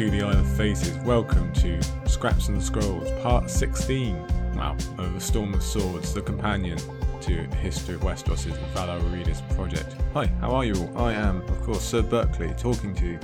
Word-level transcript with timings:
to 0.00 0.10
the 0.10 0.22
Isle 0.22 0.38
of 0.38 0.56
Faces. 0.56 0.96
Welcome 1.00 1.52
to 1.52 1.78
Scraps 2.08 2.48
and 2.48 2.62
Scrolls, 2.62 3.10
part 3.20 3.50
16. 3.50 4.16
Wow, 4.54 4.74
of 4.96 5.12
the 5.12 5.20
Storm 5.20 5.52
of 5.52 5.62
Swords, 5.62 6.14
the 6.14 6.22
companion 6.22 6.78
to 7.20 7.34
History 7.56 7.96
of 7.96 8.00
Westeros' 8.00 8.56
Valar 8.72 9.12
Readers 9.12 9.42
project. 9.54 9.94
Hi, 10.14 10.24
how 10.40 10.52
are 10.52 10.64
you 10.64 10.72
all? 10.74 11.04
I 11.04 11.12
am, 11.12 11.42
of 11.42 11.60
course, 11.64 11.82
Sir 11.82 12.00
Berkeley, 12.00 12.48
talking 12.56 12.94
to 12.94 13.04
you 13.04 13.18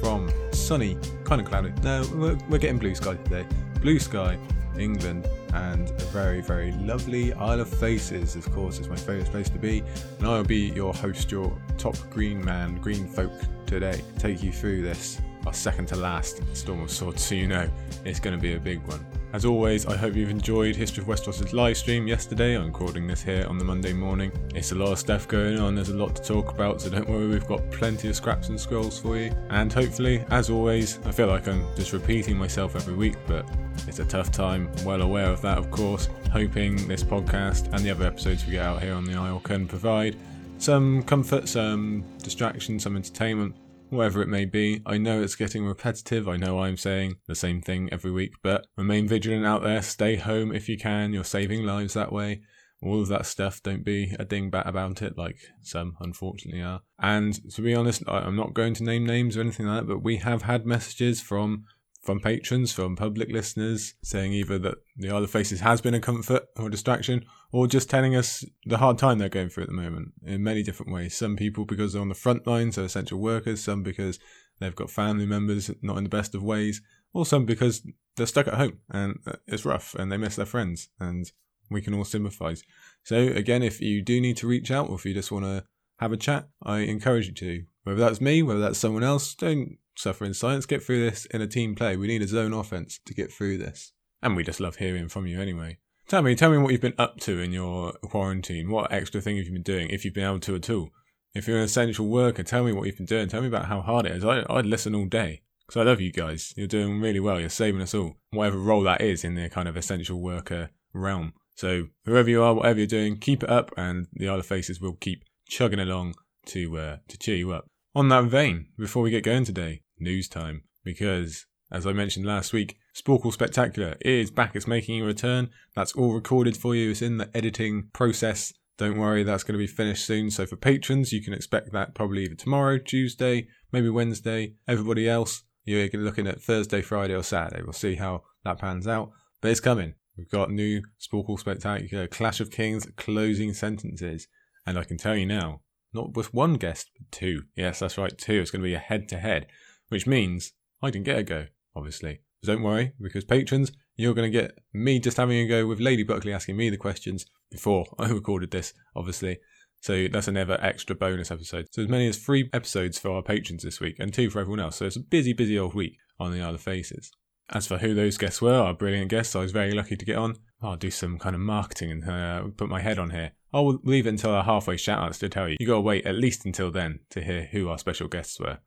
from 0.00 0.32
sunny, 0.52 0.96
kind 1.24 1.38
of 1.38 1.46
cloudy. 1.46 1.70
No, 1.82 2.02
we're, 2.14 2.38
we're 2.48 2.56
getting 2.56 2.78
blue 2.78 2.94
sky 2.94 3.16
today. 3.16 3.44
Blue 3.82 3.98
sky, 3.98 4.38
England, 4.78 5.28
and 5.52 5.90
a 5.90 6.04
very, 6.04 6.40
very 6.40 6.72
lovely 6.72 7.34
Isle 7.34 7.60
of 7.60 7.68
Faces, 7.68 8.36
of 8.36 8.50
course, 8.54 8.78
is 8.78 8.88
my 8.88 8.96
favourite 8.96 9.30
place 9.30 9.50
to 9.50 9.58
be. 9.58 9.82
And 10.18 10.28
I'll 10.28 10.44
be 10.44 10.70
your 10.70 10.94
host, 10.94 11.30
your 11.30 11.54
top 11.76 11.98
green 12.08 12.42
man, 12.42 12.76
green 12.76 13.06
folk 13.06 13.32
today, 13.66 14.02
take 14.18 14.42
you 14.42 14.50
through 14.50 14.80
this, 14.80 15.20
our 15.46 15.52
second 15.52 15.86
to 15.88 15.96
last 15.96 16.42
Storm 16.54 16.82
of 16.82 16.90
Swords, 16.90 17.24
so 17.24 17.34
you 17.34 17.46
know 17.46 17.68
it's 18.04 18.20
going 18.20 18.36
to 18.36 18.40
be 18.40 18.54
a 18.54 18.60
big 18.60 18.82
one. 18.86 19.04
As 19.32 19.46
always, 19.46 19.86
I 19.86 19.96
hope 19.96 20.14
you've 20.14 20.30
enjoyed 20.30 20.76
History 20.76 21.02
of 21.02 21.08
Westeros' 21.08 21.54
live 21.54 21.78
stream 21.78 22.06
yesterday. 22.06 22.54
I'm 22.54 22.66
recording 22.66 23.06
this 23.06 23.22
here 23.22 23.46
on 23.48 23.56
the 23.56 23.64
Monday 23.64 23.94
morning. 23.94 24.30
It's 24.54 24.72
a 24.72 24.74
lot 24.74 24.92
of 24.92 24.98
stuff 24.98 25.26
going 25.26 25.58
on, 25.58 25.74
there's 25.74 25.88
a 25.88 25.96
lot 25.96 26.14
to 26.16 26.22
talk 26.22 26.50
about, 26.50 26.82
so 26.82 26.90
don't 26.90 27.08
worry, 27.08 27.26
we've 27.26 27.46
got 27.46 27.70
plenty 27.70 28.08
of 28.08 28.16
scraps 28.16 28.50
and 28.50 28.60
scrolls 28.60 29.00
for 29.00 29.16
you. 29.16 29.32
And 29.48 29.72
hopefully, 29.72 30.22
as 30.30 30.50
always, 30.50 30.98
I 31.06 31.12
feel 31.12 31.28
like 31.28 31.48
I'm 31.48 31.64
just 31.76 31.92
repeating 31.94 32.36
myself 32.36 32.76
every 32.76 32.94
week, 32.94 33.16
but 33.26 33.48
it's 33.88 34.00
a 34.00 34.04
tough 34.04 34.30
time. 34.30 34.68
I'm 34.78 34.84
well 34.84 35.02
aware 35.02 35.30
of 35.30 35.40
that, 35.42 35.56
of 35.56 35.70
course. 35.70 36.08
Hoping 36.30 36.86
this 36.86 37.02
podcast 37.02 37.72
and 37.72 37.82
the 37.82 37.90
other 37.90 38.06
episodes 38.06 38.44
we 38.44 38.52
get 38.52 38.64
out 38.64 38.82
here 38.82 38.94
on 38.94 39.04
the 39.04 39.14
Isle 39.14 39.40
can 39.40 39.66
provide 39.66 40.16
some 40.58 41.02
comfort, 41.02 41.48
some 41.48 42.04
distraction, 42.22 42.78
some 42.78 42.96
entertainment 42.96 43.54
whatever 43.92 44.22
it 44.22 44.28
may 44.28 44.44
be. 44.44 44.80
I 44.86 44.98
know 44.98 45.22
it's 45.22 45.36
getting 45.36 45.66
repetitive. 45.66 46.28
I 46.28 46.36
know 46.36 46.60
I'm 46.60 46.76
saying 46.76 47.16
the 47.26 47.34
same 47.34 47.60
thing 47.60 47.88
every 47.92 48.10
week, 48.10 48.34
but 48.42 48.66
remain 48.76 49.06
vigilant 49.06 49.44
out 49.44 49.62
there. 49.62 49.82
Stay 49.82 50.16
home 50.16 50.52
if 50.54 50.68
you 50.68 50.78
can. 50.78 51.12
You're 51.12 51.24
saving 51.24 51.64
lives 51.64 51.94
that 51.94 52.12
way. 52.12 52.40
All 52.82 53.00
of 53.00 53.08
that 53.08 53.26
stuff. 53.26 53.62
Don't 53.62 53.84
be 53.84 54.16
a 54.18 54.24
dingbat 54.24 54.66
about 54.66 55.02
it, 55.02 55.16
like 55.16 55.36
some 55.60 55.96
unfortunately 56.00 56.62
are. 56.62 56.80
And 56.98 57.38
to 57.52 57.62
be 57.62 57.74
honest, 57.74 58.02
I'm 58.08 58.34
not 58.34 58.54
going 58.54 58.74
to 58.74 58.84
name 58.84 59.06
names 59.06 59.36
or 59.36 59.40
anything 59.42 59.66
like 59.66 59.82
that, 59.82 59.88
but 59.88 60.02
we 60.02 60.16
have 60.16 60.42
had 60.42 60.66
messages 60.66 61.20
from 61.20 61.64
from 62.02 62.18
patrons, 62.18 62.72
from 62.72 62.96
public 62.96 63.30
listeners, 63.30 63.94
saying 64.02 64.32
either 64.32 64.58
that 64.58 64.78
the 64.96 65.08
Isle 65.08 65.24
of 65.24 65.30
Faces 65.30 65.60
has 65.60 65.80
been 65.80 65.94
a 65.94 66.00
comfort 66.00 66.48
or 66.56 66.66
a 66.66 66.70
distraction, 66.70 67.24
or 67.52 67.66
just 67.66 67.88
telling 67.88 68.16
us 68.16 68.44
the 68.66 68.78
hard 68.78 68.98
time 68.98 69.18
they're 69.18 69.28
going 69.28 69.48
through 69.48 69.64
at 69.64 69.68
the 69.68 69.74
moment 69.74 70.12
in 70.24 70.42
many 70.42 70.62
different 70.62 70.92
ways. 70.92 71.16
Some 71.16 71.36
people 71.36 71.64
because 71.64 71.92
they're 71.92 72.02
on 72.02 72.08
the 72.08 72.14
front 72.14 72.46
lines, 72.46 72.74
they're 72.74 72.84
essential 72.84 73.20
workers, 73.20 73.62
some 73.62 73.82
because 73.84 74.18
they've 74.58 74.74
got 74.74 74.90
family 74.90 75.26
members 75.26 75.70
not 75.80 75.96
in 75.96 76.04
the 76.04 76.10
best 76.10 76.34
of 76.34 76.42
ways, 76.42 76.82
or 77.12 77.24
some 77.24 77.46
because 77.46 77.86
they're 78.16 78.26
stuck 78.26 78.48
at 78.48 78.54
home 78.54 78.78
and 78.90 79.20
uh, 79.26 79.32
it's 79.46 79.64
rough 79.64 79.94
and 79.94 80.10
they 80.10 80.16
miss 80.16 80.36
their 80.36 80.46
friends, 80.46 80.88
and 80.98 81.30
we 81.70 81.80
can 81.80 81.94
all 81.94 82.04
sympathise. 82.04 82.64
So, 83.04 83.16
again, 83.16 83.62
if 83.62 83.80
you 83.80 84.02
do 84.02 84.20
need 84.20 84.36
to 84.38 84.48
reach 84.48 84.70
out 84.70 84.90
or 84.90 84.96
if 84.96 85.04
you 85.04 85.14
just 85.14 85.32
want 85.32 85.44
to 85.44 85.64
have 85.98 86.12
a 86.12 86.16
chat, 86.16 86.48
I 86.62 86.78
encourage 86.78 87.28
you 87.28 87.34
to. 87.34 87.64
Whether 87.84 88.00
that's 88.00 88.20
me, 88.20 88.42
whether 88.42 88.60
that's 88.60 88.78
someone 88.78 89.02
else, 89.02 89.34
don't 89.34 89.78
suffer 89.96 90.24
in 90.24 90.34
silence. 90.34 90.66
Get 90.66 90.82
through 90.82 91.08
this 91.08 91.26
in 91.26 91.40
a 91.40 91.46
team 91.46 91.74
play. 91.74 91.96
We 91.96 92.06
need 92.06 92.22
a 92.22 92.28
zone 92.28 92.52
offense 92.52 93.00
to 93.06 93.14
get 93.14 93.32
through 93.32 93.58
this. 93.58 93.92
And 94.22 94.36
we 94.36 94.44
just 94.44 94.60
love 94.60 94.76
hearing 94.76 95.08
from 95.08 95.26
you 95.26 95.40
anyway. 95.40 95.78
Tell 96.08 96.22
me, 96.22 96.34
tell 96.34 96.50
me 96.50 96.58
what 96.58 96.72
you've 96.72 96.80
been 96.80 96.94
up 96.98 97.18
to 97.20 97.40
in 97.40 97.52
your 97.52 97.92
quarantine. 98.02 98.70
What 98.70 98.92
extra 98.92 99.20
thing 99.20 99.36
have 99.36 99.46
you 99.46 99.52
been 99.52 99.62
doing, 99.62 99.88
if 99.90 100.04
you've 100.04 100.14
been 100.14 100.26
able 100.26 100.40
to 100.40 100.56
at 100.56 100.70
all? 100.70 100.90
If 101.34 101.48
you're 101.48 101.58
an 101.58 101.64
essential 101.64 102.06
worker, 102.06 102.42
tell 102.42 102.64
me 102.64 102.72
what 102.72 102.86
you've 102.86 102.98
been 102.98 103.06
doing. 103.06 103.28
Tell 103.28 103.40
me 103.40 103.48
about 103.48 103.66
how 103.66 103.80
hard 103.80 104.06
it 104.06 104.12
is. 104.12 104.24
I, 104.24 104.44
I'd 104.50 104.66
listen 104.66 104.94
all 104.94 105.06
day. 105.06 105.42
Because 105.66 105.80
I 105.80 105.84
love 105.84 106.00
you 106.00 106.12
guys. 106.12 106.52
You're 106.56 106.66
doing 106.66 107.00
really 107.00 107.20
well. 107.20 107.40
You're 107.40 107.48
saving 107.48 107.80
us 107.80 107.94
all. 107.94 108.16
Whatever 108.30 108.58
role 108.58 108.82
that 108.82 109.00
is 109.00 109.24
in 109.24 109.36
the 109.36 109.48
kind 109.48 109.68
of 109.68 109.76
essential 109.76 110.20
worker 110.20 110.70
realm. 110.92 111.32
So 111.54 111.88
whoever 112.04 112.28
you 112.28 112.42
are, 112.42 112.54
whatever 112.54 112.80
you're 112.80 112.86
doing, 112.86 113.16
keep 113.16 113.42
it 113.42 113.48
up 113.50 113.70
and 113.76 114.06
the 114.12 114.28
of 114.28 114.44
Faces 114.44 114.80
will 114.80 114.94
keep 114.94 115.24
chugging 115.48 115.80
along 115.80 116.14
to 116.46 116.76
uh, 116.76 116.96
to 117.08 117.18
cheer 117.18 117.36
you 117.36 117.52
up. 117.52 117.66
On 117.94 118.08
that 118.08 118.24
vein, 118.24 118.68
before 118.78 119.02
we 119.02 119.10
get 119.10 119.22
going 119.22 119.44
today, 119.44 119.82
news 119.98 120.26
time. 120.26 120.62
Because, 120.82 121.44
as 121.70 121.86
I 121.86 121.92
mentioned 121.92 122.24
last 122.24 122.54
week, 122.54 122.78
Sporcle 122.96 123.34
Spectacular 123.34 123.96
is 124.00 124.30
back. 124.30 124.56
It's 124.56 124.66
making 124.66 125.02
a 125.02 125.04
return. 125.04 125.50
That's 125.76 125.92
all 125.92 126.14
recorded 126.14 126.56
for 126.56 126.74
you. 126.74 126.90
It's 126.90 127.02
in 127.02 127.18
the 127.18 127.28
editing 127.36 127.90
process. 127.92 128.54
Don't 128.78 128.98
worry, 128.98 129.24
that's 129.24 129.44
going 129.44 129.52
to 129.52 129.58
be 129.58 129.66
finished 129.66 130.06
soon. 130.06 130.30
So 130.30 130.46
for 130.46 130.56
patrons, 130.56 131.12
you 131.12 131.22
can 131.22 131.34
expect 131.34 131.70
that 131.72 131.94
probably 131.94 132.24
either 132.24 132.34
tomorrow, 132.34 132.78
Tuesday, 132.78 133.48
maybe 133.72 133.90
Wednesday. 133.90 134.54
Everybody 134.66 135.06
else, 135.06 135.42
you're 135.64 135.86
looking 135.92 136.26
at 136.26 136.40
Thursday, 136.40 136.80
Friday, 136.80 137.12
or 137.12 137.22
Saturday. 137.22 137.62
We'll 137.62 137.74
see 137.74 137.96
how 137.96 138.22
that 138.44 138.58
pans 138.58 138.88
out. 138.88 139.10
But 139.42 139.50
it's 139.50 139.60
coming. 139.60 139.94
We've 140.16 140.30
got 140.30 140.50
new 140.50 140.80
Sporcle 140.98 141.38
Spectacular 141.38 142.06
Clash 142.06 142.40
of 142.40 142.50
Kings 142.50 142.86
closing 142.96 143.52
sentences. 143.52 144.28
And 144.66 144.78
I 144.78 144.84
can 144.84 144.96
tell 144.96 145.14
you 145.14 145.26
now, 145.26 145.60
not 145.92 146.14
with 146.14 146.32
one 146.32 146.54
guest, 146.54 146.90
but 146.96 147.10
two. 147.10 147.44
Yes, 147.56 147.80
that's 147.80 147.98
right, 147.98 148.16
two. 148.16 148.40
It's 148.40 148.50
going 148.50 148.62
to 148.62 148.68
be 148.68 148.74
a 148.74 148.78
head 148.78 149.08
to 149.10 149.18
head, 149.18 149.46
which 149.88 150.06
means 150.06 150.52
I 150.82 150.90
didn't 150.90 151.06
get 151.06 151.18
a 151.18 151.22
go, 151.22 151.46
obviously. 151.74 152.20
But 152.40 152.52
don't 152.52 152.62
worry, 152.62 152.92
because 153.00 153.24
patrons, 153.24 153.72
you're 153.96 154.14
going 154.14 154.30
to 154.30 154.38
get 154.38 154.58
me 154.72 154.98
just 154.98 155.16
having 155.16 155.38
a 155.38 155.46
go 155.46 155.66
with 155.66 155.80
Lady 155.80 156.02
Buckley 156.02 156.32
asking 156.32 156.56
me 156.56 156.70
the 156.70 156.76
questions 156.76 157.26
before 157.50 157.86
I 157.98 158.08
recorded 158.08 158.50
this, 158.50 158.72
obviously. 158.96 159.38
So 159.80 160.06
that's 160.06 160.28
another 160.28 160.58
extra 160.62 160.94
bonus 160.94 161.32
episode. 161.32 161.66
So 161.72 161.82
as 161.82 161.88
many 161.88 162.06
as 162.06 162.16
three 162.16 162.48
episodes 162.52 162.98
for 162.98 163.10
our 163.10 163.22
patrons 163.22 163.64
this 163.64 163.80
week 163.80 163.96
and 163.98 164.14
two 164.14 164.30
for 164.30 164.38
everyone 164.38 164.60
else. 164.60 164.76
So 164.76 164.86
it's 164.86 164.96
a 164.96 165.00
busy, 165.00 165.32
busy 165.32 165.58
old 165.58 165.74
week 165.74 165.98
on 166.20 166.32
the 166.32 166.40
Isle 166.40 166.54
of 166.54 166.60
Faces. 166.60 167.10
As 167.50 167.66
for 167.66 167.78
who 167.78 167.92
those 167.92 168.16
guests 168.16 168.40
were, 168.40 168.54
our 168.54 168.74
brilliant 168.74 169.10
guests, 169.10 169.34
I 169.34 169.40
was 169.40 169.50
very 169.50 169.72
lucky 169.72 169.96
to 169.96 170.04
get 170.04 170.16
on. 170.16 170.36
I'll 170.62 170.76
do 170.76 170.90
some 170.90 171.18
kind 171.18 171.34
of 171.34 171.40
marketing 171.40 171.90
and 171.90 172.08
uh, 172.08 172.44
put 172.56 172.68
my 172.68 172.80
head 172.80 172.98
on 172.98 173.10
here. 173.10 173.32
I'll 173.52 173.78
leave 173.82 174.06
it 174.06 174.10
until 174.10 174.30
our 174.30 174.44
halfway 174.44 174.76
shoutouts 174.76 175.18
to 175.20 175.28
tell 175.28 175.48
you. 175.48 175.56
You 175.60 175.66
gotta 175.66 175.80
wait 175.80 176.06
at 176.06 176.14
least 176.14 176.46
until 176.46 176.70
then 176.70 177.00
to 177.10 177.22
hear 177.22 177.48
who 177.52 177.68
our 177.68 177.78
special 177.78 178.08
guests 178.08 178.40
were. 178.40 178.58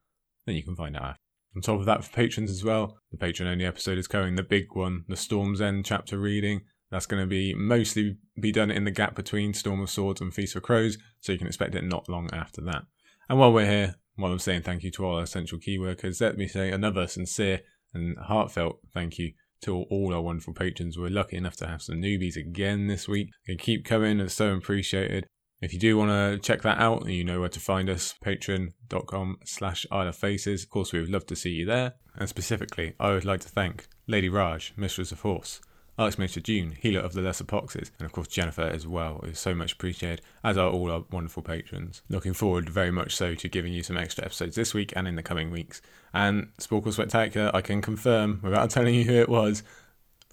Then 0.46 0.56
you 0.56 0.64
can 0.64 0.76
find 0.76 0.96
out. 0.96 1.16
On 1.56 1.62
top 1.62 1.80
of 1.80 1.86
that, 1.86 2.04
for 2.04 2.12
patrons 2.12 2.52
as 2.52 2.64
well, 2.64 2.98
the 3.12 3.18
patron 3.18 3.48
only 3.48 3.66
episode 3.66 3.98
is 3.98 4.08
coming, 4.08 4.36
the 4.36 4.44
big 4.44 4.68
one, 4.74 5.06
the 5.08 5.16
Storm's 5.16 5.62
End 5.62 5.86
chapter 5.86 6.18
reading. 6.18 6.62
That's 6.92 7.06
going 7.06 7.24
to 7.24 7.28
be 7.28 7.54
mostly 7.54 8.18
be 8.40 8.52
done 8.52 8.70
in 8.70 8.84
the 8.84 8.92
gap 8.92 9.16
between 9.16 9.54
Storm 9.54 9.82
of 9.82 9.90
Swords 9.90 10.22
and 10.22 10.34
Feast 10.34 10.54
for 10.54 10.60
Crows, 10.60 10.98
so 11.20 11.32
you 11.32 11.38
can 11.38 11.48
expect 11.48 11.74
it 11.74 11.84
not 11.84 12.10
long 12.10 12.30
after 12.34 12.62
that. 12.62 12.84
And 13.30 13.40
while 13.40 13.54
we're 13.54 13.70
here, 13.70 13.96
while 14.18 14.32
I'm 14.32 14.40
saying 14.40 14.64
thank 14.64 14.84
you 14.84 14.92
to 14.92 15.06
all 15.06 15.16
our 15.16 15.24
essential 15.24 15.58
key 15.58 15.80
workers, 15.80 16.22
let 16.22 16.38
me 16.38 16.48
say 16.48 16.72
another 16.72 17.08
sincere 17.08 17.62
and 17.94 18.18
heartfelt 18.18 18.80
thank 18.94 19.18
you 19.18 19.32
to 19.66 19.84
all 19.90 20.14
our 20.14 20.22
wonderful 20.22 20.54
patrons. 20.54 20.98
We're 20.98 21.10
lucky 21.10 21.38
enough 21.38 21.56
to 21.58 21.68
have 21.68 21.82
some 21.82 21.96
newbies 21.96 22.36
again 22.36 22.88
this 22.88 23.08
week. 23.08 23.30
They 23.48 23.56
keep 23.56 23.86
coming, 23.86 24.20
it's 24.20 24.34
so 24.34 24.54
appreciated. 24.54 25.26
If 25.62 25.74
you 25.74 25.80
do 25.80 25.98
want 25.98 26.12
to 26.12 26.38
check 26.40 26.62
that 26.64 26.80
out, 26.80 27.08
you 27.08 27.24
know 27.24 27.40
where 27.40 27.50
to 27.50 27.60
find 27.60 27.90
us, 27.90 28.14
patreon.com 28.24 29.38
slash 29.46 29.86
Isle 29.92 30.10
of 30.10 30.16
Faces. 30.16 30.64
Of 30.64 30.70
course, 30.70 30.94
we 30.94 31.00
would 31.00 31.10
love 31.10 31.26
to 31.28 31.36
see 31.36 31.52
you 31.52 31.66
there. 31.66 31.94
And 32.16 32.30
specifically, 32.30 32.94
I 33.00 33.12
would 33.12 33.26
like 33.26 33.42
to 33.42 33.50
thank 33.50 33.88
Lady 34.08 34.30
Raj, 34.30 34.74
Mistress 34.78 35.12
of 35.12 35.22
Horse, 35.22 35.62
Alex 35.98 36.18
Major 36.18 36.42
June, 36.42 36.72
healer 36.72 37.00
of 37.00 37.14
the 37.14 37.22
lesser 37.22 37.46
poxes, 37.46 37.90
and 37.98 38.06
of 38.06 38.12
course 38.12 38.28
Jennifer 38.28 38.64
as 38.64 38.86
well. 38.86 39.22
is 39.24 39.40
so 39.40 39.56
much 39.56 39.74
appreciated, 39.74 40.22
as 40.44 40.58
are 40.58 40.70
all 40.70 40.92
our 40.92 41.06
wonderful 41.10 41.42
patrons. 41.42 42.02
Looking 42.10 42.34
forward 42.34 42.70
very 42.70 42.92
much 42.92 43.16
so 43.16 43.34
to 43.36 43.48
giving 43.48 43.72
you 43.72 43.82
some 43.82 43.98
extra 43.98 44.26
episodes 44.26 44.56
this 44.56 44.74
week 44.74 44.92
and 44.96 45.08
in 45.08 45.16
the 45.16 45.24
coming 45.24 45.52
weeks. 45.52 45.82
And 46.14 46.50
Sporcle 46.58 46.92
Spectacular, 46.92 47.50
I 47.54 47.62
can 47.62 47.82
confirm, 47.82 48.42
without 48.44 48.70
telling 48.72 48.94
you 48.94 49.06
who 49.06 49.14
it 49.14 49.30
was, 49.30 49.64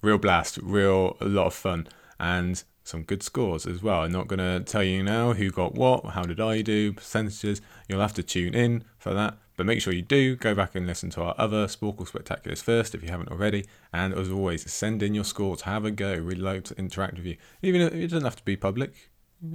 real 0.01 0.17
blast, 0.17 0.59
real 0.61 1.15
a 1.21 1.25
lot 1.25 1.47
of 1.47 1.53
fun, 1.53 1.87
and 2.19 2.61
some 2.83 3.03
good 3.03 3.23
scores 3.23 3.65
as 3.65 3.81
well. 3.81 4.01
I'm 4.01 4.11
not 4.11 4.27
going 4.27 4.39
to 4.39 4.59
tell 4.59 4.83
you 4.83 5.03
now 5.03 5.33
who 5.33 5.49
got 5.49 5.75
what, 5.75 6.05
how 6.07 6.23
did 6.23 6.39
I 6.39 6.61
do, 6.61 6.93
percentages. 6.93 7.61
You'll 7.87 8.01
have 8.01 8.13
to 8.15 8.23
tune 8.23 8.53
in 8.53 8.83
for 8.97 9.13
that. 9.13 9.37
But 9.55 9.67
make 9.67 9.81
sure 9.81 9.93
you 9.93 10.01
do 10.01 10.35
go 10.35 10.55
back 10.55 10.73
and 10.75 10.87
listen 10.87 11.11
to 11.11 11.21
our 11.21 11.35
other 11.37 11.67
Sporcle 11.67 12.09
Spectaculars 12.09 12.61
first 12.61 12.95
if 12.95 13.03
you 13.03 13.09
haven't 13.09 13.29
already. 13.29 13.65
And 13.93 14.13
as 14.13 14.31
always, 14.31 14.71
send 14.71 15.03
in 15.03 15.13
your 15.13 15.23
scores, 15.23 15.61
have 15.61 15.85
a 15.85 15.91
go. 15.91 16.23
We'd 16.23 16.39
like 16.39 16.63
to 16.65 16.75
interact 16.75 17.17
with 17.17 17.25
you. 17.25 17.37
Even 17.61 17.81
if 17.81 17.93
it 17.93 18.07
doesn't 18.07 18.23
have 18.23 18.35
to 18.37 18.43
be 18.43 18.55
public. 18.55 19.11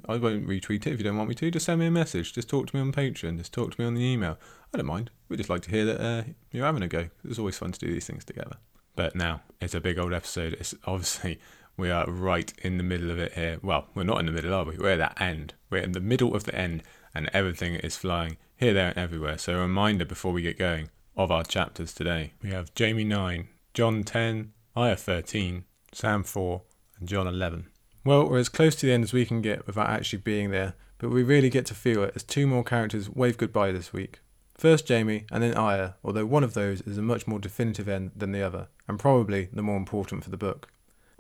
I 0.07 0.17
won't 0.19 0.47
retweet 0.47 0.87
it 0.87 0.93
if 0.93 0.99
you 0.99 1.05
don't 1.05 1.17
want 1.17 1.31
me 1.31 1.35
to. 1.37 1.51
Just 1.51 1.65
send 1.67 1.81
me 1.81 1.87
a 1.87 1.91
message. 1.91 2.35
Just 2.35 2.49
talk 2.49 2.67
to 2.69 2.77
me 2.77 2.83
on 2.83 2.93
Patreon. 2.93 3.39
Just 3.39 3.55
talk 3.55 3.75
to 3.75 3.81
me 3.81 3.87
on 3.87 3.95
the 3.95 4.05
email. 4.05 4.39
I 4.73 4.77
don't 4.77 4.87
mind. 4.87 5.11
We 5.29 5.39
just 5.39 5.49
like 5.49 5.63
to 5.63 5.71
hear 5.71 5.87
that 5.87 6.01
uh, 6.01 6.23
you're 6.53 6.67
having 6.67 6.83
a 6.83 6.89
go. 6.89 7.09
It's 7.25 7.39
always 7.39 7.57
fun 7.57 7.73
to 7.73 7.81
do 7.81 7.91
these 7.91 8.07
things 8.07 8.25
together. 8.25 8.57
But 8.97 9.15
now, 9.15 9.43
it's 9.61 9.75
a 9.75 9.81
big 9.81 9.99
old 9.99 10.13
episode. 10.13 10.55
It's 10.55 10.75
obviously, 10.85 11.41
we 11.79 11.91
are 11.91 12.05
right 12.11 12.53
in 12.63 12.77
the 12.77 12.83
middle 12.83 13.11
of 13.11 13.19
it 13.19 13.33
here. 13.33 13.59
Well, 13.63 13.87
we're 13.95 14.03
not 14.03 14.19
in 14.19 14.27
the 14.27 14.33
middle, 14.33 14.53
are 14.53 14.65
we? 14.65 14.77
We're 14.77 14.91
at 14.91 14.99
that 14.99 15.21
end. 15.21 15.55
We're 15.71 15.83
in 15.83 15.93
the 15.93 16.01
middle 16.01 16.35
of 16.35 16.45
the 16.45 16.55
end, 16.55 16.83
and 17.15 17.31
everything 17.33 17.77
is 17.77 17.97
flying 17.97 18.37
here, 18.57 18.75
there, 18.75 18.89
and 18.89 18.99
everywhere. 18.99 19.39
So, 19.39 19.55
a 19.55 19.61
reminder 19.61 20.05
before 20.05 20.33
we 20.33 20.43
get 20.43 20.59
going 20.59 20.91
of 21.17 21.31
our 21.31 21.45
chapters 21.45 21.95
today. 21.95 22.33
We 22.43 22.51
have 22.51 22.73
Jaime 22.77 23.05
9, 23.05 23.49
Jon 23.75 24.03
10, 24.03 24.53
Arya 24.77 24.97
13, 24.97 25.65
Sam 25.93 26.25
4, 26.25 26.63
and 26.99 27.09
Jon 27.09 27.29
11. 27.29 27.67
Well, 28.05 28.29
we're 28.29 28.39
as 28.39 28.49
close 28.49 28.75
to 28.77 28.87
the 28.87 28.93
end 28.93 29.05
as 29.05 29.13
we 29.13 29.25
can 29.25 29.41
get 29.41 29.67
without 29.67 29.89
actually 29.89 30.21
being 30.21 30.51
there, 30.51 30.75
but 30.99 31.11
we 31.11 31.23
really 31.23 31.51
get 31.51 31.65
to 31.67 31.75
feel 31.75 32.03
it 32.03 32.13
as 32.17 32.25
two 32.25 32.47
more 32.49 32.65
characters 32.65 33.09
wave 33.09 33.39
goodbye 33.39 33.71
this 33.71 33.93
week. 33.93 34.21
First 34.57 34.89
Jaime, 34.89 35.27
and 35.31 35.45
then 35.45 35.55
Arya, 35.55 35.95
although 36.03 36.27
one 36.27 36.43
of 36.43 36.55
those 36.55 36.81
is 36.81 36.99
a 36.99 37.03
much 37.03 37.29
more 37.29 37.39
definitive 37.39 37.89
end 37.89 38.11
than 38.17 38.33
the 38.33 38.43
other, 38.43 38.67
and 38.89 38.99
probably 38.99 39.49
the 39.53 39.63
more 39.63 39.77
important 39.77 40.25
for 40.25 40.31
the 40.31 40.37
book. 40.37 40.69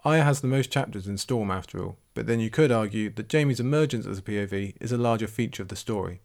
Arya 0.04 0.22
has 0.22 0.40
the 0.40 0.46
most 0.46 0.70
chapters 0.70 1.06
in 1.06 1.18
Storm 1.18 1.50
after 1.50 1.82
all, 1.82 1.96
but 2.14 2.26
then 2.26 2.40
you 2.40 2.50
could 2.50 2.70
argue 2.70 3.10
that 3.10 3.30
Jaime's 3.30 3.60
emergence 3.60 4.06
as 4.06 4.18
a 4.18 4.22
POV 4.22 4.74
is 4.80 4.92
a 4.92 4.98
larger 4.98 5.26
feature 5.26 5.62
of 5.62 5.68
the 5.68 5.76
story. 5.76 6.20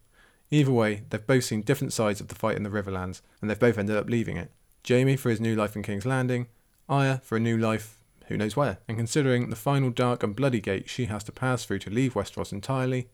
Either 0.50 0.70
way, 0.70 1.02
they've 1.10 1.26
both 1.26 1.44
seen 1.44 1.62
different 1.62 1.92
sides 1.92 2.20
of 2.20 2.28
the 2.28 2.34
fight 2.34 2.56
in 2.56 2.62
the 2.62 2.70
Riverlands, 2.70 3.20
and 3.40 3.50
they've 3.50 3.58
both 3.58 3.78
ended 3.78 3.96
up 3.96 4.08
leaving 4.08 4.36
it. 4.36 4.52
Jaime 4.86 5.16
for 5.16 5.30
his 5.30 5.40
new 5.40 5.56
life 5.56 5.74
in 5.74 5.82
King's 5.82 6.06
Landing, 6.06 6.46
Arya 6.88 7.20
for 7.24 7.36
a 7.36 7.40
new 7.40 7.56
life 7.56 7.98
who 8.26 8.36
knows 8.36 8.56
where, 8.56 8.78
and 8.86 8.96
considering 8.96 9.50
the 9.50 9.56
final 9.56 9.90
dark 9.90 10.22
and 10.22 10.36
bloody 10.36 10.60
gate 10.60 10.88
she 10.88 11.06
has 11.06 11.24
to 11.24 11.32
pass 11.32 11.64
through 11.64 11.80
to 11.80 11.90
leave 11.90 12.14
Westeros 12.14 12.52
entirely, 12.52 13.08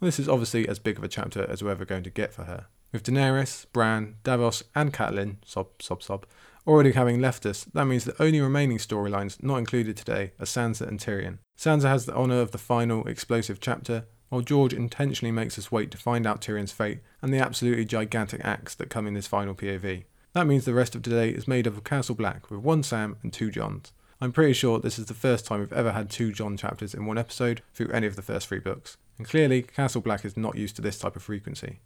well, 0.00 0.06
this 0.06 0.18
is 0.18 0.28
obviously 0.28 0.66
as 0.68 0.78
big 0.78 0.98
of 0.98 1.04
a 1.04 1.08
chapter 1.08 1.48
as 1.48 1.62
we're 1.62 1.70
ever 1.70 1.84
going 1.84 2.02
to 2.02 2.10
get 2.10 2.32
for 2.32 2.44
her. 2.44 2.66
With 2.92 3.04
Daenerys, 3.04 3.66
Bran, 3.72 4.16
Davos, 4.24 4.64
and 4.74 4.92
Catelyn, 4.92 5.36
sob, 5.44 5.68
sob, 5.80 6.02
sob, 6.02 6.26
already 6.66 6.92
having 6.92 7.20
left 7.20 7.46
us, 7.46 7.64
that 7.64 7.86
means 7.86 8.04
the 8.04 8.22
only 8.22 8.40
remaining 8.40 8.78
storylines 8.78 9.42
not 9.42 9.56
included 9.56 9.96
today 9.96 10.32
are 10.38 10.46
Sansa 10.46 10.86
and 10.86 10.98
Tyrion. 11.00 11.38
Sansa 11.58 11.84
has 11.84 12.06
the 12.06 12.14
honour 12.14 12.40
of 12.40 12.52
the 12.52 12.58
final 12.58 13.06
explosive 13.06 13.60
chapter, 13.60 14.06
while 14.28 14.40
George 14.40 14.72
intentionally 14.72 15.32
makes 15.32 15.58
us 15.58 15.72
wait 15.72 15.90
to 15.90 15.98
find 15.98 16.26
out 16.26 16.40
Tyrion's 16.40 16.72
fate 16.72 17.00
and 17.20 17.34
the 17.34 17.38
absolutely 17.38 17.84
gigantic 17.84 18.40
acts 18.44 18.74
that 18.76 18.90
come 18.90 19.06
in 19.06 19.14
this 19.14 19.26
final 19.26 19.54
POV. 19.54 20.04
That 20.32 20.46
means 20.46 20.64
the 20.64 20.74
rest 20.74 20.94
of 20.94 21.02
today 21.02 21.30
is 21.30 21.48
made 21.48 21.66
up 21.66 21.76
of 21.76 21.84
Castle 21.84 22.14
Black 22.14 22.50
with 22.50 22.60
one 22.60 22.82
Sam 22.84 23.16
and 23.22 23.32
two 23.32 23.50
Jons. 23.50 23.92
I'm 24.20 24.32
pretty 24.32 24.52
sure 24.52 24.78
this 24.78 24.98
is 24.98 25.06
the 25.06 25.14
first 25.14 25.46
time 25.46 25.60
we've 25.60 25.72
ever 25.72 25.92
had 25.92 26.10
two 26.10 26.30
Jon 26.30 26.56
chapters 26.56 26.94
in 26.94 27.06
one 27.06 27.16
episode 27.16 27.62
through 27.74 27.90
any 27.90 28.06
of 28.06 28.16
the 28.16 28.22
first 28.22 28.48
three 28.48 28.58
books, 28.58 28.98
and 29.16 29.26
clearly 29.26 29.62
Castle 29.62 30.02
Black 30.02 30.24
is 30.24 30.36
not 30.36 30.56
used 30.56 30.76
to 30.76 30.82
this 30.82 30.98
type 30.98 31.16
of 31.16 31.22
frequency. 31.22 31.80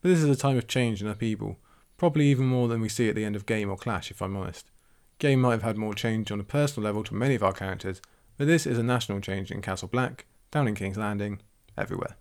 But 0.00 0.10
this 0.10 0.22
is 0.22 0.28
a 0.28 0.36
time 0.36 0.58
of 0.58 0.68
change 0.68 1.00
and 1.00 1.10
upheaval, 1.10 1.56
probably 1.98 2.28
even 2.28 2.46
more 2.46 2.68
than 2.68 2.80
we 2.80 2.88
see 2.88 3.08
at 3.08 3.14
the 3.14 3.24
end 3.24 3.36
of 3.36 3.44
Game 3.44 3.68
or 3.68 3.76
Clash, 3.76 4.10
if 4.10 4.22
I'm 4.22 4.36
honest. 4.36 4.70
Game 5.18 5.40
might 5.40 5.52
have 5.52 5.62
had 5.62 5.76
more 5.76 5.94
change 5.94 6.30
on 6.30 6.40
a 6.40 6.44
personal 6.44 6.84
level 6.84 7.04
to 7.04 7.14
many 7.14 7.34
of 7.34 7.42
our 7.42 7.52
characters, 7.52 8.00
but 8.38 8.46
this 8.46 8.66
is 8.66 8.78
a 8.78 8.82
national 8.82 9.20
change 9.20 9.50
in 9.50 9.60
Castle 9.60 9.88
Black, 9.88 10.24
down 10.52 10.68
in 10.68 10.76
King's 10.76 10.96
Landing, 10.96 11.40
everywhere. 11.76 12.16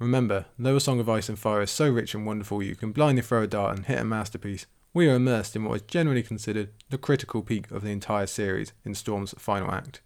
Remember, 0.00 0.46
though 0.58 0.76
A 0.76 0.80
Song 0.80 0.98
of 0.98 1.08
Ice 1.08 1.28
and 1.28 1.38
Fire 1.38 1.62
is 1.62 1.70
so 1.70 1.88
rich 1.88 2.14
and 2.14 2.26
wonderful 2.26 2.62
you 2.62 2.74
can 2.74 2.90
blindly 2.90 3.22
throw 3.22 3.42
a 3.42 3.46
dart 3.46 3.76
and 3.76 3.86
hit 3.86 4.00
a 4.00 4.04
masterpiece, 4.04 4.66
we 4.92 5.08
are 5.08 5.14
immersed 5.14 5.54
in 5.54 5.64
what 5.64 5.76
is 5.76 5.82
generally 5.82 6.22
considered 6.24 6.70
the 6.88 6.98
critical 6.98 7.42
peak 7.42 7.70
of 7.70 7.82
the 7.82 7.90
entire 7.90 8.26
series 8.26 8.72
in 8.84 8.94
Storm's 8.94 9.34
final 9.38 9.70
act. 9.70 10.00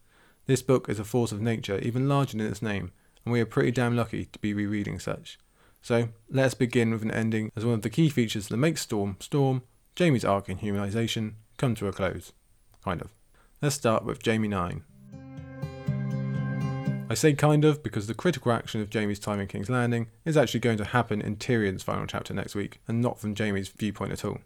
This 0.46 0.60
book 0.60 0.90
is 0.90 0.98
a 0.98 1.04
force 1.04 1.32
of 1.32 1.40
nature 1.40 1.78
even 1.78 2.08
larger 2.08 2.36
than 2.36 2.46
its 2.46 2.60
name, 2.60 2.92
and 3.24 3.32
we 3.32 3.40
are 3.40 3.46
pretty 3.46 3.70
damn 3.70 3.96
lucky 3.96 4.26
to 4.26 4.38
be 4.40 4.52
rereading 4.52 4.98
such. 4.98 5.38
So 5.84 6.08
let's 6.31 6.54
begin 6.54 6.92
with 6.92 7.02
an 7.02 7.10
ending 7.10 7.52
as 7.54 7.66
one 7.66 7.75
of 7.75 7.82
the 7.82 7.90
key 7.90 8.08
features 8.08 8.48
that 8.48 8.56
makes 8.56 8.81
Storm 8.81 9.19
Storm, 9.20 9.60
Jaime's 9.98 10.25
arc 10.25 10.48
in 10.48 10.56
humanization, 10.56 11.34
come 11.58 11.75
to 11.75 11.88
a 11.88 11.92
close. 11.92 12.32
Kind 12.82 13.02
of. 13.02 13.12
Let's 13.60 13.75
start 13.75 14.02
with 14.02 14.25
Jaime 14.25 14.48
9. 14.48 14.82
I 17.10 17.12
say 17.12 17.34
kind 17.34 17.66
of 17.66 17.82
because 17.82 18.06
the 18.06 18.14
critical 18.14 18.50
action 18.50 18.81
of 18.81 18.90
Jaime's 18.90 19.19
time 19.19 19.40
in 19.40 19.46
King's 19.46 19.69
Landing 19.69 20.06
is 20.25 20.38
actually 20.38 20.60
going 20.60 20.78
to 20.78 20.86
happen 20.86 21.20
in 21.20 21.36
Tyrion's 21.36 21.82
final 21.82 22.06
chapter 22.06 22.32
next 22.32 22.54
week, 22.54 22.81
and 22.88 23.02
not 23.02 23.19
from 23.19 23.36
Jaime's 23.36 23.69
viewpoint 23.69 24.12
at 24.12 24.25
all. 24.25 24.38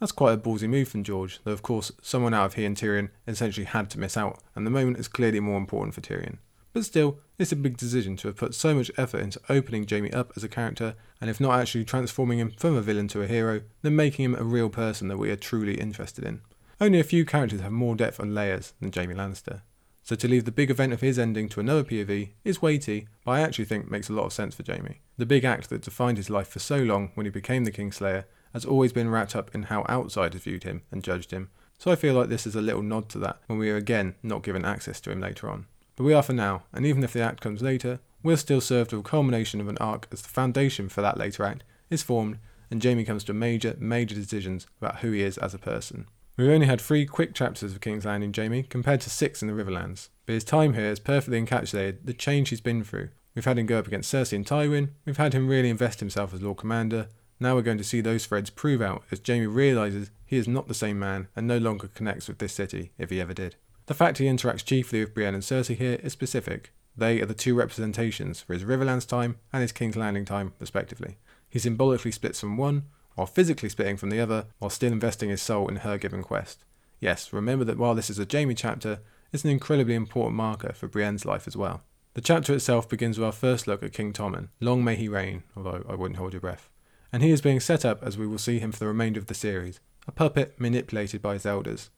That's 0.00 0.10
quite 0.10 0.32
a 0.32 0.38
ballsy 0.38 0.70
move 0.70 0.88
from 0.88 1.04
George, 1.04 1.38
though 1.44 1.52
of 1.52 1.60
course 1.60 1.92
someone 2.00 2.32
out 2.32 2.46
of 2.46 2.54
he 2.54 2.64
and 2.64 2.78
Tyrion 2.78 3.10
essentially 3.28 3.66
had 3.66 3.90
to 3.90 4.00
miss 4.00 4.16
out, 4.16 4.40
and 4.56 4.66
the 4.66 4.70
moment 4.70 4.96
is 4.96 5.06
clearly 5.06 5.38
more 5.38 5.58
important 5.58 5.94
for 5.94 6.00
Tyrion. 6.00 6.38
But 6.72 6.84
still, 6.84 7.18
it's 7.38 7.52
a 7.52 7.56
big 7.56 7.76
decision 7.76 8.16
to 8.16 8.28
have 8.28 8.36
put 8.36 8.54
so 8.54 8.74
much 8.74 8.90
effort 8.96 9.20
into 9.20 9.40
opening 9.48 9.86
Jaime 9.88 10.12
up 10.12 10.32
as 10.36 10.44
a 10.44 10.48
character, 10.48 10.94
and 11.20 11.28
if 11.28 11.40
not 11.40 11.58
actually 11.58 11.84
transforming 11.84 12.38
him 12.38 12.52
from 12.56 12.76
a 12.76 12.82
villain 12.82 13.08
to 13.08 13.22
a 13.22 13.26
hero, 13.26 13.62
then 13.82 13.96
making 13.96 14.24
him 14.24 14.34
a 14.34 14.44
real 14.44 14.70
person 14.70 15.08
that 15.08 15.18
we 15.18 15.30
are 15.30 15.36
truly 15.36 15.74
interested 15.74 16.24
in. 16.24 16.40
Only 16.80 16.98
a 16.98 17.04
few 17.04 17.24
characters 17.24 17.60
have 17.60 17.72
more 17.72 17.94
depth 17.94 18.18
and 18.18 18.34
layers 18.34 18.72
than 18.80 18.92
Jaime 18.92 19.14
Lannister. 19.14 19.62
So 20.02 20.16
to 20.16 20.26
leave 20.26 20.46
the 20.46 20.50
big 20.50 20.70
event 20.70 20.92
of 20.92 21.00
his 21.00 21.18
ending 21.18 21.48
to 21.50 21.60
another 21.60 21.84
POV 21.84 22.30
is 22.44 22.60
weighty, 22.60 23.06
but 23.24 23.32
I 23.32 23.40
actually 23.40 23.66
think 23.66 23.90
makes 23.90 24.08
a 24.08 24.12
lot 24.12 24.24
of 24.24 24.32
sense 24.32 24.54
for 24.54 24.64
Jaime. 24.66 25.00
The 25.16 25.26
big 25.26 25.44
act 25.44 25.68
that 25.68 25.82
defined 25.82 26.16
his 26.16 26.30
life 26.30 26.48
for 26.48 26.58
so 26.58 26.78
long 26.78 27.12
when 27.14 27.26
he 27.26 27.30
became 27.30 27.64
the 27.64 27.70
Kingslayer 27.70 28.24
has 28.52 28.64
always 28.64 28.92
been 28.92 29.10
wrapped 29.10 29.36
up 29.36 29.54
in 29.54 29.64
how 29.64 29.84
outsiders 29.88 30.42
viewed 30.42 30.64
him 30.64 30.82
and 30.90 31.04
judged 31.04 31.30
him, 31.30 31.50
so 31.78 31.90
I 31.90 31.96
feel 31.96 32.14
like 32.14 32.28
this 32.28 32.46
is 32.46 32.54
a 32.54 32.62
little 32.62 32.82
nod 32.82 33.08
to 33.10 33.18
that 33.18 33.40
when 33.46 33.58
we 33.58 33.70
are 33.70 33.76
again 33.76 34.14
not 34.22 34.42
given 34.42 34.64
access 34.64 35.00
to 35.02 35.10
him 35.10 35.20
later 35.20 35.48
on. 35.48 35.66
But 35.96 36.04
we 36.04 36.14
are 36.14 36.22
for 36.22 36.32
now, 36.32 36.64
and 36.72 36.86
even 36.86 37.02
if 37.04 37.12
the 37.12 37.20
act 37.20 37.40
comes 37.40 37.62
later, 37.62 38.00
we're 38.22 38.36
still 38.36 38.60
served 38.60 38.92
with 38.92 39.00
a 39.00 39.08
culmination 39.08 39.60
of 39.60 39.68
an 39.68 39.78
arc 39.78 40.06
as 40.12 40.22
the 40.22 40.28
foundation 40.28 40.88
for 40.88 41.02
that 41.02 41.18
later 41.18 41.44
act 41.44 41.64
is 41.90 42.02
formed 42.02 42.38
and 42.72 42.82
Jaime 42.82 43.04
comes 43.04 43.22
to 43.24 43.34
major, 43.34 43.76
major 43.78 44.14
decisions 44.14 44.66
about 44.80 45.00
who 45.00 45.12
he 45.12 45.22
is 45.22 45.36
as 45.38 45.52
a 45.52 45.58
person. 45.58 46.06
We've 46.38 46.48
only 46.48 46.66
had 46.66 46.80
three 46.80 47.04
quick 47.04 47.34
chapters 47.34 47.72
of 47.72 47.82
King's 47.82 48.06
Landing 48.06 48.32
Jaime 48.34 48.62
compared 48.62 49.02
to 49.02 49.10
six 49.10 49.42
in 49.42 49.48
the 49.48 49.54
Riverlands, 49.54 50.08
but 50.24 50.32
his 50.32 50.42
time 50.42 50.72
here 50.72 50.88
has 50.88 50.98
perfectly 50.98 51.40
encapsulated 51.40 51.98
the 52.04 52.14
change 52.14 52.48
he's 52.48 52.62
been 52.62 52.82
through. 52.82 53.10
We've 53.34 53.44
had 53.44 53.58
him 53.58 53.66
go 53.66 53.78
up 53.78 53.86
against 53.86 54.12
Cersei 54.12 54.36
and 54.36 54.46
Tywin, 54.46 54.88
we've 55.04 55.18
had 55.18 55.34
him 55.34 55.48
really 55.48 55.68
invest 55.68 56.00
himself 56.00 56.32
as 56.32 56.40
Lord 56.40 56.56
Commander, 56.56 57.08
now 57.38 57.56
we're 57.56 57.62
going 57.62 57.78
to 57.78 57.84
see 57.84 58.00
those 58.00 58.24
threads 58.24 58.48
prove 58.48 58.80
out 58.80 59.02
as 59.10 59.20
Jaime 59.26 59.46
realises 59.46 60.10
he 60.24 60.38
is 60.38 60.48
not 60.48 60.66
the 60.66 60.74
same 60.74 60.98
man 60.98 61.28
and 61.36 61.46
no 61.46 61.58
longer 61.58 61.88
connects 61.88 62.26
with 62.26 62.38
this 62.38 62.54
city, 62.54 62.92
if 62.96 63.10
he 63.10 63.20
ever 63.20 63.34
did. 63.34 63.56
The 63.92 63.98
fact 63.98 64.16
he 64.16 64.24
interacts 64.24 64.64
chiefly 64.64 65.00
with 65.00 65.12
Brienne 65.12 65.34
and 65.34 65.42
Cersei 65.42 65.76
here 65.76 66.00
is 66.02 66.14
specific. 66.14 66.72
They 66.96 67.20
are 67.20 67.26
the 67.26 67.34
two 67.34 67.54
representations 67.54 68.40
for 68.40 68.54
his 68.54 68.64
Riverlands 68.64 69.06
time 69.06 69.36
and 69.52 69.60
his 69.60 69.70
King's 69.70 69.96
Landing 69.98 70.24
time, 70.24 70.54
respectively. 70.58 71.18
He 71.50 71.58
symbolically 71.58 72.10
splits 72.10 72.40
from 72.40 72.56
one, 72.56 72.84
while 73.16 73.26
physically 73.26 73.68
splitting 73.68 73.98
from 73.98 74.08
the 74.08 74.18
other, 74.18 74.46
while 74.60 74.70
still 74.70 74.92
investing 74.92 75.28
his 75.28 75.42
soul 75.42 75.68
in 75.68 75.76
her 75.76 75.98
given 75.98 76.22
quest. 76.22 76.64
Yes, 77.00 77.34
remember 77.34 77.66
that 77.66 77.76
while 77.76 77.94
this 77.94 78.08
is 78.08 78.18
a 78.18 78.26
Jaime 78.26 78.54
chapter, 78.54 79.00
it's 79.30 79.44
an 79.44 79.50
incredibly 79.50 79.94
important 79.94 80.36
marker 80.36 80.72
for 80.72 80.88
Brienne's 80.88 81.26
life 81.26 81.46
as 81.46 81.54
well. 81.54 81.82
The 82.14 82.22
chapter 82.22 82.54
itself 82.54 82.88
begins 82.88 83.18
with 83.18 83.26
our 83.26 83.30
first 83.30 83.66
look 83.66 83.82
at 83.82 83.92
King 83.92 84.14
Tommen. 84.14 84.48
Long 84.58 84.82
may 84.82 84.96
he 84.96 85.06
reign, 85.06 85.42
although 85.54 85.84
I 85.86 85.96
wouldn't 85.96 86.16
hold 86.16 86.32
your 86.32 86.40
breath 86.40 86.70
and 87.12 87.22
he 87.22 87.30
is 87.30 87.42
being 87.42 87.60
set 87.60 87.84
up 87.84 88.02
as 88.02 88.16
we 88.16 88.26
will 88.26 88.38
see 88.38 88.58
him 88.58 88.72
for 88.72 88.78
the 88.78 88.86
remainder 88.86 89.20
of 89.20 89.26
the 89.26 89.34
series, 89.34 89.80
a 90.08 90.12
puppet 90.12 90.58
manipulated 90.58 91.20
by 91.20 91.34
his 91.34 91.44
elders. 91.44 91.90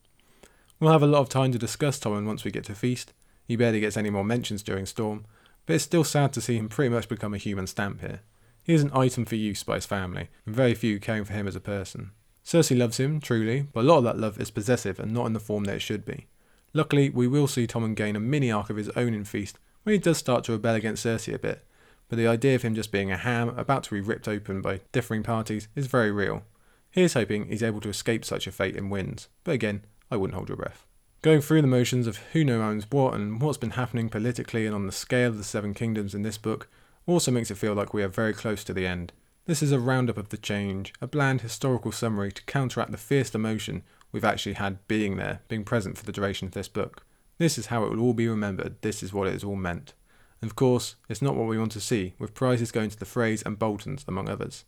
We'll 0.80 0.92
have 0.92 1.02
a 1.02 1.06
lot 1.06 1.20
of 1.20 1.28
time 1.28 1.52
to 1.52 1.58
discuss 1.58 1.98
Tommen 1.98 2.26
once 2.26 2.44
we 2.44 2.50
get 2.50 2.64
to 2.64 2.74
Feast. 2.74 3.12
He 3.46 3.56
barely 3.56 3.80
gets 3.80 3.96
any 3.96 4.10
more 4.10 4.24
mentions 4.24 4.62
during 4.62 4.86
Storm, 4.86 5.24
but 5.66 5.74
it's 5.74 5.84
still 5.84 6.04
sad 6.04 6.32
to 6.32 6.40
see 6.40 6.56
him 6.56 6.68
pretty 6.68 6.88
much 6.88 7.08
become 7.08 7.32
a 7.32 7.38
human 7.38 7.66
stamp 7.66 8.00
here. 8.00 8.20
He 8.62 8.74
is 8.74 8.82
an 8.82 8.90
item 8.92 9.24
for 9.24 9.36
use 9.36 9.62
by 9.62 9.76
his 9.76 9.86
family, 9.86 10.30
and 10.46 10.54
very 10.54 10.74
few 10.74 10.98
caring 10.98 11.24
for 11.24 11.32
him 11.32 11.46
as 11.46 11.54
a 11.54 11.60
person. 11.60 12.10
Cersei 12.44 12.76
loves 12.76 12.98
him, 12.98 13.20
truly, 13.20 13.66
but 13.72 13.80
a 13.80 13.86
lot 13.86 13.98
of 13.98 14.04
that 14.04 14.18
love 14.18 14.40
is 14.40 14.50
possessive 14.50 14.98
and 14.98 15.12
not 15.12 15.26
in 15.26 15.32
the 15.32 15.40
form 15.40 15.64
that 15.64 15.76
it 15.76 15.82
should 15.82 16.04
be. 16.04 16.26
Luckily, 16.72 17.08
we 17.08 17.28
will 17.28 17.46
see 17.46 17.66
Tommen 17.66 17.94
gain 17.94 18.16
a 18.16 18.20
mini 18.20 18.50
arc 18.50 18.68
of 18.68 18.76
his 18.76 18.90
own 18.90 19.14
in 19.14 19.24
Feast, 19.24 19.58
where 19.84 19.92
he 19.92 19.98
does 19.98 20.18
start 20.18 20.44
to 20.44 20.52
rebel 20.52 20.74
against 20.74 21.04
Cersei 21.04 21.34
a 21.34 21.38
bit, 21.38 21.64
but 22.08 22.16
the 22.16 22.26
idea 22.26 22.54
of 22.54 22.62
him 22.62 22.74
just 22.74 22.92
being 22.92 23.10
a 23.10 23.16
ham 23.16 23.50
about 23.50 23.84
to 23.84 23.94
be 23.94 24.00
ripped 24.00 24.28
open 24.28 24.60
by 24.60 24.80
differing 24.92 25.22
parties 25.22 25.68
is 25.74 25.86
very 25.86 26.10
real. 26.10 26.42
Here's 26.90 27.14
hoping 27.14 27.46
he's 27.46 27.62
able 27.62 27.80
to 27.80 27.88
escape 27.88 28.24
such 28.24 28.46
a 28.46 28.52
fate 28.52 28.76
and 28.76 28.90
wins, 28.90 29.28
but 29.44 29.52
again, 29.52 29.84
I 30.14 30.16
wouldn't 30.16 30.36
hold 30.36 30.48
your 30.48 30.56
breath. 30.56 30.86
Going 31.22 31.40
through 31.40 31.62
the 31.62 31.66
motions 31.66 32.06
of 32.06 32.18
who 32.32 32.44
knows 32.44 32.60
owns 32.60 32.86
what 32.90 33.14
and 33.14 33.40
what's 33.40 33.58
been 33.58 33.70
happening 33.70 34.08
politically 34.08 34.64
and 34.64 34.74
on 34.74 34.86
the 34.86 34.92
scale 34.92 35.30
of 35.30 35.38
the 35.38 35.44
Seven 35.44 35.74
Kingdoms 35.74 36.14
in 36.14 36.22
this 36.22 36.38
book 36.38 36.68
also 37.06 37.32
makes 37.32 37.50
it 37.50 37.56
feel 37.56 37.74
like 37.74 37.92
we 37.92 38.02
are 38.02 38.08
very 38.08 38.32
close 38.32 38.62
to 38.64 38.72
the 38.72 38.86
end. 38.86 39.12
This 39.46 39.62
is 39.62 39.72
a 39.72 39.80
roundup 39.80 40.16
of 40.16 40.28
the 40.28 40.36
change, 40.36 40.92
a 41.00 41.06
bland 41.06 41.40
historical 41.40 41.92
summary 41.92 42.30
to 42.30 42.44
counteract 42.44 42.92
the 42.92 42.96
fierce 42.96 43.34
emotion 43.34 43.82
we've 44.12 44.24
actually 44.24 44.52
had 44.52 44.86
being 44.86 45.16
there, 45.16 45.40
being 45.48 45.64
present 45.64 45.98
for 45.98 46.04
the 46.04 46.12
duration 46.12 46.46
of 46.46 46.54
this 46.54 46.68
book. 46.68 47.04
This 47.38 47.58
is 47.58 47.66
how 47.66 47.84
it 47.84 47.90
will 47.90 48.00
all 48.00 48.14
be 48.14 48.28
remembered, 48.28 48.80
this 48.82 49.02
is 49.02 49.12
what 49.12 49.26
it 49.26 49.32
has 49.32 49.42
all 49.42 49.56
meant. 49.56 49.94
And 50.40 50.48
of 50.48 50.56
course, 50.56 50.94
it's 51.08 51.22
not 51.22 51.34
what 51.34 51.48
we 51.48 51.58
want 51.58 51.72
to 51.72 51.80
see, 51.80 52.14
with 52.18 52.34
prizes 52.34 52.70
going 52.70 52.90
to 52.90 52.98
the 52.98 53.04
Freys 53.04 53.44
and 53.44 53.58
Boltons, 53.58 54.04
among 54.06 54.28
others. 54.28 54.64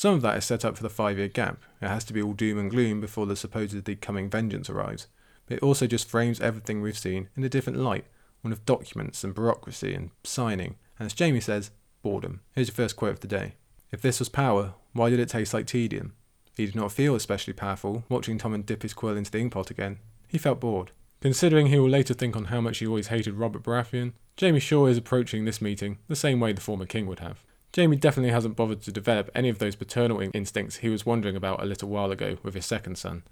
Some 0.00 0.14
of 0.14 0.22
that 0.22 0.38
is 0.38 0.46
set 0.46 0.64
up 0.64 0.78
for 0.78 0.82
the 0.82 0.88
five 0.88 1.18
year 1.18 1.28
gap. 1.28 1.62
It 1.82 1.88
has 1.88 2.04
to 2.04 2.14
be 2.14 2.22
all 2.22 2.32
doom 2.32 2.56
and 2.56 2.70
gloom 2.70 3.02
before 3.02 3.26
the 3.26 3.36
supposedly 3.36 3.96
coming 3.96 4.30
vengeance 4.30 4.70
arrives. 4.70 5.08
But 5.44 5.58
it 5.58 5.62
also 5.62 5.86
just 5.86 6.08
frames 6.08 6.40
everything 6.40 6.80
we've 6.80 6.96
seen 6.96 7.28
in 7.36 7.44
a 7.44 7.50
different 7.50 7.80
light, 7.80 8.06
one 8.40 8.50
of 8.50 8.64
documents 8.64 9.22
and 9.24 9.34
bureaucracy 9.34 9.92
and 9.92 10.08
signing, 10.24 10.76
and 10.98 11.04
as 11.04 11.18
Jaime 11.18 11.38
says, 11.38 11.70
boredom. 12.00 12.40
Here's 12.54 12.68
your 12.68 12.76
first 12.76 12.96
quote 12.96 13.10
of 13.10 13.20
the 13.20 13.26
day. 13.26 13.56
If 13.92 14.00
this 14.00 14.20
was 14.20 14.30
power, 14.30 14.72
why 14.94 15.10
did 15.10 15.20
it 15.20 15.28
taste 15.28 15.52
like 15.52 15.66
tedium? 15.66 16.14
He 16.56 16.64
did 16.64 16.74
not 16.74 16.92
feel 16.92 17.14
especially 17.14 17.52
powerful 17.52 18.04
watching 18.08 18.38
Tommen 18.38 18.64
dip 18.64 18.80
his 18.80 18.94
quill 18.94 19.18
into 19.18 19.30
the 19.30 19.44
inkpot 19.44 19.68
again. 19.68 19.98
He 20.28 20.38
felt 20.38 20.60
bored. 20.60 20.92
Considering 21.20 21.66
he 21.66 21.78
will 21.78 21.90
later 21.90 22.14
think 22.14 22.38
on 22.38 22.46
how 22.46 22.62
much 22.62 22.78
he 22.78 22.86
always 22.86 23.08
hated 23.08 23.34
Robert 23.34 23.64
Baratheon, 23.64 24.14
Jaime 24.40 24.60
Shaw 24.60 24.86
is 24.86 24.96
approaching 24.96 25.44
this 25.44 25.60
meeting 25.60 25.98
the 26.08 26.16
same 26.16 26.40
way 26.40 26.54
the 26.54 26.62
former 26.62 26.86
king 26.86 27.06
would 27.06 27.18
have. 27.18 27.44
Jaime 27.76 27.96
definitely 27.96 28.32
hasn't 28.32 28.56
bothered 28.56 28.82
to 28.82 28.92
develop 28.92 29.30
any 29.34 29.48
of 29.48 29.58
those 29.58 29.76
paternal 29.76 30.20
instincts 30.34 30.76
he 30.76 30.88
was 30.88 31.06
wondering 31.06 31.36
about 31.36 31.62
a 31.62 31.66
little 31.66 31.88
while 31.88 32.10
ago 32.10 32.36
with 32.42 32.54
his 32.54 32.66
second 32.66 32.98
son. 32.98 33.22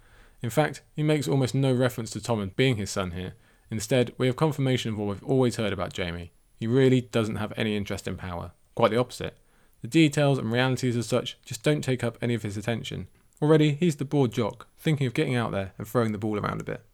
In 0.43 0.51
fact, 0.51 0.83
he 0.95 1.03
makes 1.03 1.27
almost 1.27 1.55
no 1.55 1.73
reference 1.73 2.11
to 2.11 2.21
Tommen 2.21 2.55
being 2.55 2.77
his 2.77 2.91
son 2.91 3.11
here. 3.11 3.35
Instead, 3.71 4.13
we 4.17 4.27
have 4.27 4.37
confirmation 4.37 4.93
of 4.93 4.99
what 4.99 5.09
we've 5.09 5.25
always 5.25 5.57
heard 5.57 5.73
about 5.73 5.97
Jaime. 5.97 6.31
He 6.61 6.67
really 6.67 7.01
doesn't 7.01 7.37
have 7.37 7.53
any 7.57 7.77
interest 7.77 8.07
in 8.07 8.17
power. 8.17 8.53
Quite 8.77 8.93
the 8.93 8.99
opposite. 8.99 9.37
The 9.83 9.89
details 9.89 10.39
and 10.39 10.53
realities 10.53 10.97
as 10.97 11.07
such 11.07 11.37
just 11.45 11.63
don't 11.63 11.83
take 11.83 12.05
up 12.05 12.17
any 12.23 12.35
of 12.35 12.43
his 12.43 12.57
attention. 12.57 13.09
Already, 13.43 13.75
he's 13.75 13.97
the 13.97 14.05
bored 14.05 14.33
jock, 14.33 14.69
thinking 14.79 15.07
of 15.07 15.15
getting 15.15 15.37
out 15.37 15.51
there 15.51 15.73
and 15.79 15.87
throwing 15.87 16.13
the 16.13 16.19
ball 16.19 16.39
around 16.39 16.61
a 16.61 16.65
bit. 16.65 16.85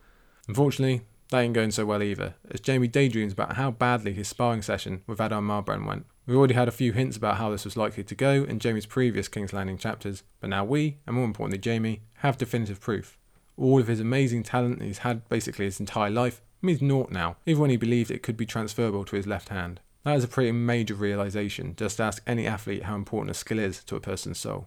Unfortunately, 0.48 1.02
that 1.30 1.40
ain't 1.40 1.54
going 1.54 1.70
so 1.70 1.86
well 1.86 2.02
either, 2.02 2.34
as 2.50 2.60
Jaime 2.64 2.88
daydreams 2.88 3.32
about 3.32 3.54
how 3.54 3.70
badly 3.70 4.12
his 4.12 4.28
sparring 4.28 4.62
session 4.62 5.02
with 5.06 5.18
Addam 5.18 5.42
Marbrand 5.44 5.86
went. 5.86 6.06
We've 6.26 6.36
already 6.36 6.54
had 6.54 6.68
a 6.68 6.72
few 6.72 6.92
hints 6.92 7.16
about 7.16 7.36
how 7.36 7.50
this 7.50 7.64
was 7.64 7.76
likely 7.76 8.04
to 8.04 8.14
go 8.14 8.44
in 8.44 8.60
Jaime's 8.60 8.86
previous 8.86 9.28
King's 9.28 9.52
Landing 9.52 9.78
chapters, 9.78 10.22
but 10.40 10.50
now 10.50 10.64
we, 10.64 10.98
and 11.06 11.16
more 11.16 11.24
importantly 11.24 11.60
Jaime, 11.70 12.02
have 12.18 12.38
definitive 12.38 12.80
proof. 12.80 13.18
All 13.56 13.80
of 13.80 13.88
his 13.88 14.00
amazing 14.00 14.42
talent 14.42 14.82
he's 14.82 14.98
had 14.98 15.28
basically 15.28 15.66
his 15.66 15.80
entire 15.80 16.10
life 16.10 16.40
means 16.62 16.80
naught 16.80 17.10
now, 17.10 17.36
even 17.46 17.60
when 17.60 17.70
he 17.70 17.76
believed 17.76 18.10
it 18.10 18.22
could 18.22 18.36
be 18.36 18.46
transferable 18.46 19.04
to 19.04 19.16
his 19.16 19.26
left 19.26 19.50
hand. 19.50 19.80
That 20.04 20.16
is 20.16 20.24
a 20.24 20.28
pretty 20.28 20.52
major 20.52 20.94
realization, 20.94 21.74
just 21.76 22.00
ask 22.00 22.22
any 22.26 22.46
athlete 22.46 22.84
how 22.84 22.94
important 22.94 23.30
a 23.30 23.34
skill 23.34 23.58
is 23.58 23.82
to 23.84 23.96
a 23.96 24.00
person's 24.00 24.38
soul. 24.38 24.66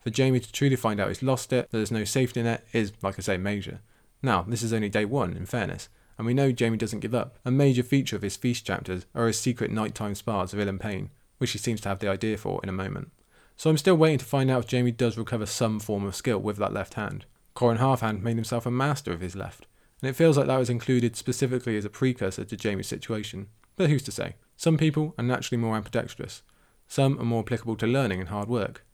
For 0.00 0.10
Jaime 0.14 0.40
to 0.40 0.52
truly 0.52 0.76
find 0.76 0.98
out 0.98 1.08
he's 1.08 1.22
lost 1.22 1.52
it, 1.52 1.70
that 1.70 1.76
there's 1.76 1.92
no 1.92 2.04
safety 2.04 2.42
net, 2.42 2.66
is, 2.72 2.92
like 3.02 3.18
I 3.18 3.22
say, 3.22 3.36
major. 3.36 3.80
Now, 4.22 4.42
this 4.42 4.62
is 4.62 4.72
only 4.72 4.88
day 4.88 5.04
one, 5.04 5.36
in 5.36 5.46
fairness, 5.46 5.88
and 6.16 6.26
we 6.26 6.34
know 6.34 6.52
Jaime 6.56 6.76
doesn't 6.76 7.00
give 7.00 7.14
up. 7.14 7.38
A 7.44 7.50
major 7.50 7.82
feature 7.82 8.16
of 8.16 8.22
his 8.22 8.36
feast 8.36 8.64
chapters 8.64 9.06
are 9.14 9.26
his 9.26 9.38
secret 9.38 9.70
nighttime 9.70 10.14
spars 10.14 10.52
of 10.52 10.60
Ilyn 10.60 10.78
Payne, 10.78 11.10
which 11.38 11.50
he 11.52 11.58
seems 11.58 11.80
to 11.80 11.88
have 11.88 11.98
the 11.98 12.08
idea 12.08 12.36
for 12.36 12.60
in 12.62 12.68
a 12.68 12.72
moment. 12.72 13.10
So 13.56 13.68
I'm 13.68 13.78
still 13.78 13.96
waiting 13.96 14.18
to 14.18 14.24
find 14.24 14.50
out 14.50 14.64
if 14.64 14.70
Jaime 14.70 14.92
does 14.92 15.18
recover 15.18 15.46
some 15.46 15.80
form 15.80 16.04
of 16.04 16.14
skill 16.14 16.38
with 16.38 16.56
that 16.58 16.72
left 16.72 16.94
hand. 16.94 17.26
Qhorin 17.56 17.78
Halfhand 17.78 18.22
made 18.22 18.36
himself 18.36 18.64
a 18.64 18.70
master 18.70 19.12
of 19.12 19.20
his 19.20 19.36
left, 19.36 19.66
and 20.00 20.08
it 20.08 20.16
feels 20.16 20.36
like 20.36 20.46
that 20.46 20.58
was 20.58 20.70
included 20.70 21.16
specifically 21.16 21.76
as 21.76 21.84
a 21.84 21.90
precursor 21.90 22.44
to 22.44 22.56
Jaime's 22.56 22.86
situation. 22.86 23.48
But 23.76 23.90
who's 23.90 24.02
to 24.04 24.12
say? 24.12 24.36
Some 24.56 24.78
people 24.78 25.14
are 25.18 25.24
naturally 25.24 25.60
more 25.60 25.76
ambidextrous, 25.76 26.42
some 26.86 27.18
are 27.18 27.24
more 27.24 27.40
applicable 27.40 27.76
to 27.76 27.86
learning 27.86 28.20
and 28.20 28.28
hard 28.28 28.48
work. 28.48 28.84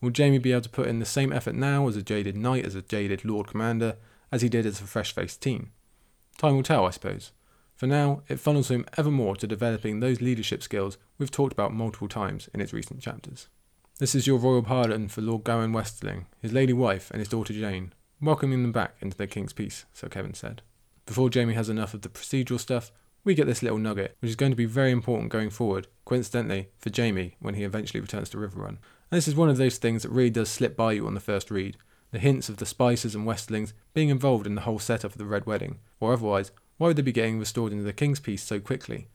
Will 0.00 0.12
Jaime 0.16 0.38
be 0.38 0.52
able 0.52 0.60
to 0.60 0.68
put 0.68 0.88
in 0.88 0.98
the 0.98 1.06
same 1.06 1.32
effort 1.32 1.54
now 1.54 1.88
as 1.88 1.96
a 1.96 2.02
jaded 2.02 2.36
knight, 2.36 2.66
as 2.66 2.74
a 2.74 2.82
jaded 2.82 3.24
Lord 3.24 3.46
Commander, 3.46 3.96
as 4.30 4.42
he 4.42 4.48
did 4.48 4.66
as 4.66 4.80
a 4.80 4.84
fresh 4.84 5.12
faced 5.12 5.42
teen? 5.42 5.70
Time 6.38 6.56
will 6.56 6.62
tell, 6.62 6.86
I 6.86 6.90
suppose. 6.90 7.32
For 7.74 7.86
now, 7.86 8.22
it 8.28 8.40
funnels 8.40 8.70
him 8.70 8.86
ever 8.96 9.10
more 9.10 9.36
to 9.36 9.46
developing 9.46 10.00
those 10.00 10.20
leadership 10.20 10.62
skills 10.62 10.96
we've 11.18 11.30
talked 11.30 11.52
about 11.52 11.74
multiple 11.74 12.08
times 12.08 12.48
in 12.54 12.60
its 12.60 12.72
recent 12.72 13.00
chapters. 13.00 13.48
This 13.98 14.14
is 14.14 14.26
your 14.26 14.38
royal 14.38 14.62
pardon 14.62 15.08
for 15.08 15.22
Lord 15.22 15.44
Gawain 15.44 15.72
Westerling, 15.72 16.26
his 16.40 16.52
lady 16.52 16.72
wife, 16.72 17.10
and 17.10 17.18
his 17.18 17.28
daughter 17.28 17.52
Jeyne, 17.52 17.92
welcoming 18.20 18.62
them 18.62 18.72
back 18.72 18.96
into 19.00 19.16
the 19.16 19.26
King's 19.26 19.52
Peace, 19.52 19.84
so 19.92 20.08
Kevan 20.08 20.34
said. 20.34 20.62
Before 21.06 21.30
Jaime 21.32 21.54
has 21.54 21.68
enough 21.68 21.94
of 21.94 22.02
the 22.02 22.08
procedural 22.08 22.58
stuff, 22.58 22.92
we 23.24 23.34
get 23.34 23.46
this 23.46 23.62
little 23.62 23.78
nugget, 23.78 24.16
which 24.20 24.28
is 24.30 24.36
going 24.36 24.52
to 24.52 24.56
be 24.56 24.66
very 24.66 24.90
important 24.90 25.32
going 25.32 25.50
forward, 25.50 25.86
coincidentally, 26.04 26.68
for 26.78 26.90
Jaime 26.94 27.36
when 27.40 27.54
he 27.54 27.64
eventually 27.64 28.00
returns 28.00 28.28
to 28.30 28.38
Riverrun. 28.38 28.68
And 28.68 28.78
this 29.10 29.28
is 29.28 29.34
one 29.34 29.48
of 29.48 29.56
those 29.56 29.78
things 29.78 30.02
that 30.02 30.10
really 30.10 30.30
does 30.30 30.48
slip 30.48 30.76
by 30.76 30.92
you 30.92 31.06
on 31.06 31.14
the 31.14 31.20
first 31.20 31.50
read. 31.50 31.76
The 32.12 32.18
hints 32.18 32.48
of 32.48 32.58
the 32.58 32.64
Spicers 32.64 33.14
and 33.14 33.26
Westerlings 33.26 33.72
being 33.92 34.08
involved 34.08 34.46
in 34.46 34.54
the 34.54 34.62
whole 34.62 34.78
setup 34.78 35.12
of 35.12 35.18
the 35.18 35.24
Red 35.24 35.46
Wedding, 35.46 35.78
or 36.00 36.12
otherwise, 36.12 36.52
why 36.78 36.88
would 36.88 36.96
they 36.96 37.02
be 37.02 37.12
getting 37.12 37.38
restored 37.38 37.72
into 37.72 37.84
the 37.84 37.92
King's 37.92 38.20
Peace 38.20 38.42
so 38.42 38.60
quickly? 38.60 39.08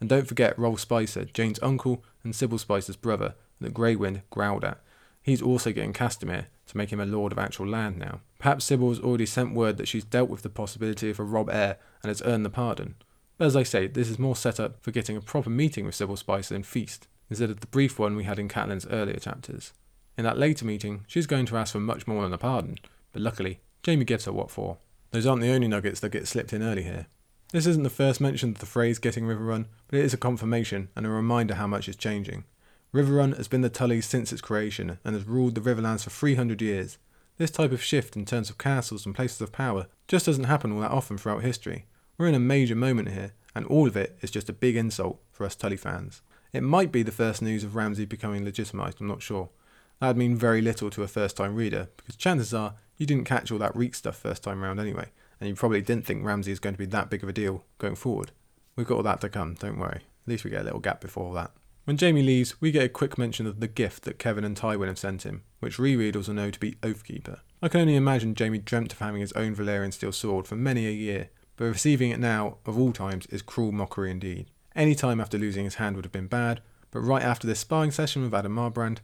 And 0.00 0.08
don't 0.08 0.28
forget 0.28 0.58
Rolf 0.58 0.80
Spicer, 0.80 1.24
Jeyne's 1.24 1.58
uncle 1.62 2.04
and 2.22 2.32
Sybell 2.32 2.60
Spicer's 2.60 2.96
brother, 2.96 3.34
that 3.60 3.74
Greywind 3.74 4.22
growled 4.30 4.64
at. 4.64 4.80
He's 5.22 5.42
also 5.42 5.72
getting 5.72 5.92
Castamere 5.92 6.46
to 6.68 6.76
make 6.76 6.90
him 6.90 7.00
a 7.00 7.06
lord 7.06 7.32
of 7.32 7.38
actual 7.38 7.66
land 7.66 7.98
now. 7.98 8.20
Perhaps 8.38 8.70
Sybell 8.70 8.90
has 8.90 9.00
already 9.00 9.26
sent 9.26 9.54
word 9.54 9.76
that 9.76 9.88
she's 9.88 10.04
dealt 10.04 10.30
with 10.30 10.42
the 10.42 10.48
possibility 10.48 11.10
of 11.10 11.18
a 11.18 11.24
Robb 11.24 11.50
heir 11.50 11.78
and 12.02 12.08
has 12.08 12.22
earned 12.22 12.44
the 12.44 12.50
pardon. 12.50 12.94
But 13.36 13.46
as 13.46 13.56
I 13.56 13.62
say, 13.62 13.86
this 13.88 14.08
is 14.08 14.18
more 14.18 14.36
set 14.36 14.60
up 14.60 14.82
for 14.82 14.90
getting 14.90 15.16
a 15.16 15.20
proper 15.20 15.50
meeting 15.50 15.84
with 15.84 15.96
Sybell 15.96 16.18
Spicer 16.18 16.54
in 16.54 16.62
Feast, 16.62 17.08
instead 17.28 17.50
of 17.50 17.60
the 17.60 17.66
brief 17.66 17.98
one 17.98 18.16
we 18.16 18.24
had 18.24 18.38
in 18.38 18.48
Catelyn's 18.48 18.86
earlier 18.86 19.18
chapters. 19.18 19.72
In 20.18 20.24
that 20.24 20.36
later 20.36 20.64
meeting, 20.64 21.04
she's 21.06 21.28
going 21.28 21.46
to 21.46 21.56
ask 21.56 21.72
for 21.72 21.80
much 21.80 22.08
more 22.08 22.24
than 22.24 22.32
a 22.32 22.38
pardon, 22.38 22.78
but 23.12 23.22
luckily, 23.22 23.60
Jaime 23.86 24.04
gives 24.04 24.24
her 24.24 24.32
what 24.32 24.50
for. 24.50 24.78
Those 25.12 25.26
aren't 25.26 25.42
the 25.42 25.52
only 25.52 25.68
nuggets 25.68 26.00
that 26.00 26.10
get 26.10 26.26
slipped 26.26 26.52
in 26.52 26.60
early 26.60 26.82
here. 26.82 27.06
This 27.52 27.66
isn't 27.66 27.84
the 27.84 27.88
first 27.88 28.20
mention 28.20 28.50
of 28.50 28.58
the 28.58 28.66
phrase 28.66 28.98
getting 28.98 29.24
Riverrun, 29.24 29.66
but 29.86 30.00
it 30.00 30.04
is 30.04 30.12
a 30.12 30.18
confirmation 30.18 30.88
and 30.96 31.06
a 31.06 31.08
reminder 31.08 31.54
how 31.54 31.68
much 31.68 31.88
is 31.88 31.94
changing. 31.94 32.44
Riverrun 32.92 33.36
has 33.36 33.46
been 33.46 33.60
the 33.60 33.70
Tully's 33.70 34.06
since 34.06 34.32
its 34.32 34.42
creation 34.42 34.98
and 35.04 35.14
has 35.14 35.24
ruled 35.24 35.54
the 35.54 35.60
Riverlands 35.60 36.02
for 36.02 36.10
300 36.10 36.60
years. 36.60 36.98
This 37.36 37.52
type 37.52 37.70
of 37.70 37.82
shift 37.82 38.16
in 38.16 38.24
terms 38.24 38.50
of 38.50 38.58
castles 38.58 39.06
and 39.06 39.14
places 39.14 39.40
of 39.40 39.52
power 39.52 39.86
just 40.08 40.26
doesn't 40.26 40.44
happen 40.44 40.72
all 40.72 40.80
that 40.80 40.90
often 40.90 41.16
throughout 41.16 41.42
history. 41.42 41.86
We're 42.18 42.26
in 42.26 42.34
a 42.34 42.40
major 42.40 42.74
moment 42.74 43.10
here, 43.10 43.34
and 43.54 43.64
all 43.66 43.86
of 43.86 43.96
it 43.96 44.18
is 44.20 44.32
just 44.32 44.48
a 44.48 44.52
big 44.52 44.74
insult 44.74 45.20
for 45.30 45.46
us 45.46 45.54
Tully 45.54 45.76
fans. 45.76 46.22
It 46.52 46.64
might 46.64 46.90
be 46.90 47.04
the 47.04 47.12
first 47.12 47.40
news 47.40 47.62
of 47.62 47.76
Ramsay 47.76 48.06
becoming 48.06 48.44
legitimised, 48.44 49.00
I'm 49.00 49.06
not 49.06 49.22
sure. 49.22 49.50
That'd 50.00 50.16
mean 50.16 50.36
very 50.36 50.60
little 50.60 50.90
to 50.90 51.02
a 51.02 51.08
first 51.08 51.36
time 51.36 51.54
reader, 51.54 51.88
because 51.96 52.16
chances 52.16 52.54
are 52.54 52.74
you 52.96 53.06
didn't 53.06 53.24
catch 53.24 53.50
all 53.50 53.58
that 53.58 53.76
Reek 53.76 53.94
stuff 53.94 54.16
first 54.16 54.42
time 54.42 54.62
round 54.62 54.78
anyway, 54.80 55.10
and 55.40 55.48
you 55.48 55.54
probably 55.54 55.82
didn't 55.82 56.06
think 56.06 56.24
Ramsay 56.24 56.52
is 56.52 56.60
going 56.60 56.74
to 56.74 56.78
be 56.78 56.86
that 56.86 57.10
big 57.10 57.22
of 57.22 57.28
a 57.28 57.32
deal 57.32 57.64
going 57.78 57.94
forward. 57.94 58.32
We've 58.76 58.86
got 58.86 58.96
all 58.96 59.02
that 59.02 59.20
to 59.22 59.28
come, 59.28 59.54
don't 59.54 59.78
worry. 59.78 60.02
At 60.02 60.28
least 60.28 60.44
we 60.44 60.50
get 60.50 60.62
a 60.62 60.64
little 60.64 60.80
gap 60.80 61.00
before 61.00 61.34
that. 61.34 61.52
When 61.84 61.96
Jaime 61.96 62.22
leaves, 62.22 62.60
we 62.60 62.70
get 62.70 62.84
a 62.84 62.88
quick 62.90 63.16
mention 63.16 63.46
of 63.46 63.60
the 63.60 63.66
gift 63.66 64.04
that 64.04 64.18
Kevan 64.18 64.44
and 64.44 64.56
Tywin 64.56 64.88
have 64.88 64.98
sent 64.98 65.22
him, 65.22 65.42
which 65.60 65.78
rereaders 65.78 66.28
will 66.28 66.34
know 66.34 66.50
to 66.50 66.60
be 66.60 66.72
Oathkeeper. 66.82 67.40
I 67.62 67.68
can 67.68 67.80
only 67.80 67.96
imagine 67.96 68.36
Jaime 68.38 68.58
dreamt 68.58 68.92
of 68.92 68.98
having 68.98 69.20
his 69.20 69.32
own 69.32 69.56
Valyrian 69.56 69.92
steel 69.92 70.12
sword 70.12 70.46
for 70.46 70.54
many 70.54 70.86
a 70.86 70.90
year, 70.90 71.30
but 71.56 71.64
receiving 71.64 72.10
it 72.10 72.20
now, 72.20 72.58
of 72.66 72.78
all 72.78 72.92
times, 72.92 73.26
is 73.26 73.42
cruel 73.42 73.72
mockery 73.72 74.10
indeed. 74.10 74.50
Any 74.76 74.94
time 74.94 75.20
after 75.20 75.38
losing 75.38 75.64
his 75.64 75.76
hand 75.76 75.96
would 75.96 76.04
have 76.04 76.12
been 76.12 76.26
bad, 76.26 76.60
but 76.90 77.00
right 77.00 77.22
after 77.22 77.46
this 77.46 77.60
sparring 77.60 77.90
session 77.90 78.22
with 78.22 78.32
Addam 78.32 78.54
Marbrand, 78.54 78.98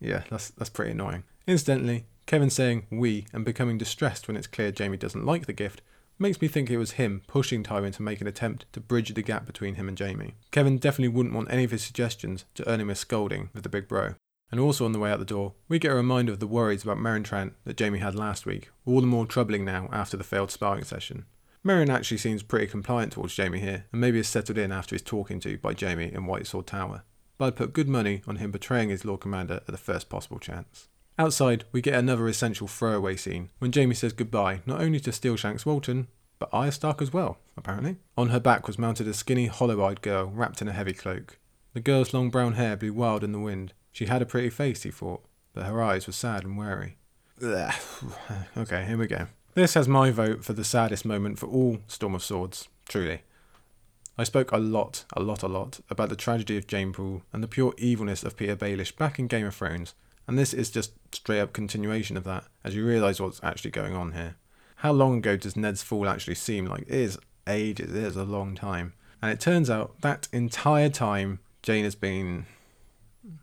yeah, 0.00 0.22
that's, 0.30 0.50
that's 0.50 0.70
pretty 0.70 0.92
annoying. 0.92 1.24
Incidentally, 1.46 2.06
Kevan 2.26 2.50
saying 2.50 2.86
we 2.90 3.26
and 3.32 3.44
becoming 3.44 3.78
distressed 3.78 4.28
when 4.28 4.36
it's 4.36 4.46
clear 4.46 4.72
Jaime 4.76 4.96
doesn't 4.96 5.26
like 5.26 5.46
the 5.46 5.52
gift 5.52 5.82
makes 6.18 6.40
me 6.40 6.48
think 6.48 6.70
it 6.70 6.76
was 6.76 6.92
him 6.92 7.22
pushing 7.26 7.62
Tywin 7.62 7.94
to 7.94 8.02
make 8.02 8.20
an 8.20 8.26
attempt 8.26 8.66
to 8.72 8.80
bridge 8.80 9.12
the 9.14 9.22
gap 9.22 9.46
between 9.46 9.76
him 9.76 9.88
and 9.88 9.98
Jaime. 9.98 10.34
Kevan 10.50 10.76
definitely 10.76 11.08
wouldn't 11.08 11.34
want 11.34 11.50
any 11.50 11.64
of 11.64 11.70
his 11.70 11.82
suggestions 11.82 12.44
to 12.54 12.68
earn 12.68 12.80
him 12.80 12.90
a 12.90 12.94
scolding 12.94 13.48
with 13.54 13.62
the 13.62 13.68
big 13.68 13.88
bro. 13.88 14.14
And 14.52 14.60
also 14.60 14.84
on 14.84 14.92
the 14.92 14.98
way 14.98 15.10
out 15.10 15.18
the 15.18 15.24
door, 15.24 15.54
we 15.68 15.78
get 15.78 15.92
a 15.92 15.94
reminder 15.94 16.32
of 16.32 16.40
the 16.40 16.46
worries 16.46 16.82
about 16.82 16.98
Meryn 16.98 17.24
Trant 17.24 17.52
that 17.64 17.78
Jaime 17.78 18.00
had 18.00 18.14
last 18.14 18.46
week, 18.46 18.70
all 18.84 19.00
the 19.00 19.06
more 19.06 19.24
troubling 19.24 19.64
now 19.64 19.88
after 19.92 20.16
the 20.16 20.24
failed 20.24 20.50
sparring 20.50 20.84
session. 20.84 21.24
Meryn 21.64 21.88
actually 21.88 22.18
seems 22.18 22.42
pretty 22.42 22.66
compliant 22.66 23.12
towards 23.12 23.36
Jaime 23.36 23.60
here, 23.60 23.86
and 23.92 24.00
maybe 24.00 24.18
is 24.18 24.28
settled 24.28 24.58
in 24.58 24.72
after 24.72 24.94
his 24.94 25.02
talking 25.02 25.40
to 25.40 25.58
by 25.58 25.74
Jaime 25.78 26.12
in 26.12 26.26
White 26.26 26.46
Sword 26.46 26.66
Tower. 26.66 27.04
But 27.40 27.46
I'd 27.46 27.56
put 27.56 27.72
good 27.72 27.88
money 27.88 28.20
on 28.28 28.36
him 28.36 28.50
betraying 28.50 28.90
his 28.90 29.06
Lord 29.06 29.22
Commander 29.22 29.54
at 29.54 29.66
the 29.66 29.78
first 29.78 30.10
possible 30.10 30.38
chance. 30.38 30.88
Outside, 31.18 31.64
we 31.72 31.80
get 31.80 31.94
another 31.94 32.28
essential 32.28 32.68
throwaway 32.68 33.16
scene 33.16 33.48
when 33.60 33.72
Jaime 33.72 33.94
says 33.94 34.12
goodbye 34.12 34.60
not 34.66 34.82
only 34.82 35.00
to 35.00 35.10
Steelshanks 35.10 35.64
Walton, 35.64 36.08
but 36.38 36.50
Arya 36.52 36.70
Stark 36.72 37.00
as 37.00 37.14
well, 37.14 37.38
apparently. 37.56 37.96
On 38.14 38.28
her 38.28 38.40
back 38.40 38.66
was 38.66 38.78
mounted 38.78 39.08
a 39.08 39.14
skinny, 39.14 39.46
hollow 39.46 39.82
eyed 39.82 40.02
girl 40.02 40.26
wrapped 40.26 40.60
in 40.60 40.68
a 40.68 40.72
heavy 40.72 40.92
cloak. 40.92 41.38
The 41.72 41.80
girl's 41.80 42.12
long 42.12 42.28
brown 42.28 42.52
hair 42.56 42.76
blew 42.76 42.92
wild 42.92 43.24
in 43.24 43.32
the 43.32 43.38
wind. 43.38 43.72
She 43.90 44.04
had 44.04 44.20
a 44.20 44.26
pretty 44.26 44.50
face, 44.50 44.82
he 44.82 44.90
thought, 44.90 45.24
but 45.54 45.64
her 45.64 45.82
eyes 45.82 46.06
were 46.06 46.12
sad 46.12 46.44
and 46.44 46.58
wary. 46.58 46.98
okay, 48.58 48.84
here 48.84 48.98
we 48.98 49.06
go. 49.06 49.28
This 49.54 49.72
has 49.72 49.88
my 49.88 50.10
vote 50.10 50.44
for 50.44 50.52
the 50.52 50.62
saddest 50.62 51.06
moment 51.06 51.38
for 51.38 51.46
all 51.46 51.78
Storm 51.86 52.14
of 52.14 52.22
Swords, 52.22 52.68
truly. 52.86 53.22
I 54.20 54.24
spoke 54.24 54.52
a 54.52 54.58
lot, 54.58 55.06
a 55.14 55.22
lot, 55.22 55.42
a 55.42 55.48
lot 55.48 55.80
about 55.88 56.10
the 56.10 56.14
tragedy 56.14 56.58
of 56.58 56.66
Jeyne 56.66 56.92
Poole 56.92 57.22
and 57.32 57.42
the 57.42 57.48
pure 57.48 57.72
evilness 57.78 58.22
of 58.22 58.36
Petyr 58.36 58.54
Baelish 58.54 58.94
back 58.94 59.18
in 59.18 59.28
Game 59.28 59.46
of 59.46 59.54
Thrones, 59.54 59.94
and 60.28 60.38
this 60.38 60.52
is 60.52 60.68
just 60.68 60.92
straight 61.10 61.40
up 61.40 61.54
continuation 61.54 62.18
of 62.18 62.24
that, 62.24 62.44
as 62.62 62.74
you 62.74 62.84
realise 62.84 63.18
what's 63.18 63.42
actually 63.42 63.70
going 63.70 63.94
on 63.94 64.12
here. 64.12 64.36
How 64.76 64.92
long 64.92 65.16
ago 65.16 65.38
does 65.38 65.56
Ned's 65.56 65.82
fall 65.82 66.06
actually 66.06 66.34
seem 66.34 66.66
like? 66.66 66.82
It 66.82 66.90
is 66.90 67.18
ages, 67.46 67.94
it 67.94 68.04
is 68.04 68.14
a 68.14 68.24
long 68.24 68.54
time. 68.54 68.92
And 69.22 69.32
it 69.32 69.40
turns 69.40 69.70
out 69.70 69.98
that 70.02 70.28
entire 70.34 70.90
time 70.90 71.38
Jeyne 71.62 71.84
has 71.84 71.94
been 71.94 72.44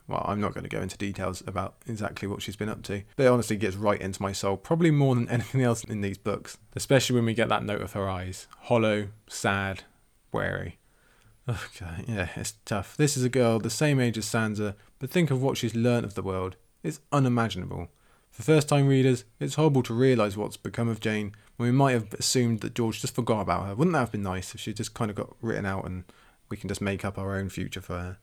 well, 0.08 0.24
I'm 0.28 0.40
not 0.40 0.54
going 0.54 0.64
to 0.64 0.70
go 0.70 0.82
into 0.82 0.96
details 0.96 1.42
about 1.48 1.74
exactly 1.88 2.28
what 2.28 2.44
she's 2.44 2.56
been 2.56 2.70
up 2.70 2.84
to, 2.84 3.02
but 3.16 3.26
it 3.26 3.30
honestly 3.30 3.58
gets 3.58 3.76
right 3.76 4.00
into 4.00 4.22
my 4.22 4.32
soul, 4.32 4.58
probably 4.58 4.92
more 4.92 5.16
than 5.16 5.28
anything 5.32 5.64
else 5.64 5.84
in 5.84 6.02
these 6.02 6.20
books, 6.20 6.60
especially 6.76 7.16
when 7.16 7.26
we 7.26 7.34
get 7.34 7.50
that 7.50 7.64
note 7.64 7.82
of 7.82 7.94
her 7.94 8.08
eyes 8.08 8.46
hollow, 8.60 9.08
sad, 9.28 9.84
wary. 10.32 10.78
Okay, 11.50 12.04
yeah, 12.08 12.30
it's 12.36 12.56
tough. 12.66 12.98
This 12.98 13.16
is 13.16 13.24
a 13.24 13.30
girl 13.30 13.60
the 13.60 13.70
same 13.70 14.00
age 14.00 14.18
as 14.18 14.26
Sansa, 14.26 14.76
but 15.00 15.10
think 15.10 15.32
of 15.32 15.42
what 15.42 15.58
she's 15.58 15.76
learnt 15.76 16.06
of 16.06 16.14
the 16.14 16.22
world. 16.22 16.58
It's 16.84 17.00
unimaginable. 17.12 17.88
For 18.32 18.44
first 18.44 18.68
time 18.70 18.88
readers, 18.88 19.24
it's 19.40 19.56
horrible 19.56 19.82
to 19.84 19.94
realise 19.94 20.38
what's 20.38 20.58
become 20.58 20.90
of 20.90 21.00
Jeyne 21.00 21.34
when 21.56 21.70
we 21.70 21.76
might 21.76 21.94
have 21.94 22.14
assumed 22.14 22.60
that 22.62 22.76
George 22.76 23.02
just 23.02 23.16
forgot 23.16 23.42
about 23.42 23.66
her. 23.66 23.76
Wouldn't 23.76 23.94
that 23.94 24.00
have 24.00 24.12
been 24.12 24.24
nice 24.24 24.54
if 24.54 24.62
she 24.62 24.74
just 24.74 24.94
kind 24.94 25.10
of 25.10 25.16
got 25.16 25.36
written 25.42 25.66
out 25.66 25.86
and 25.86 26.04
we 26.50 26.58
can 26.58 26.68
just 26.68 26.82
make 26.82 27.04
up 27.04 27.18
our 27.18 27.36
own 27.36 27.50
future 27.50 27.82
for 27.82 27.98
her? 27.98 28.18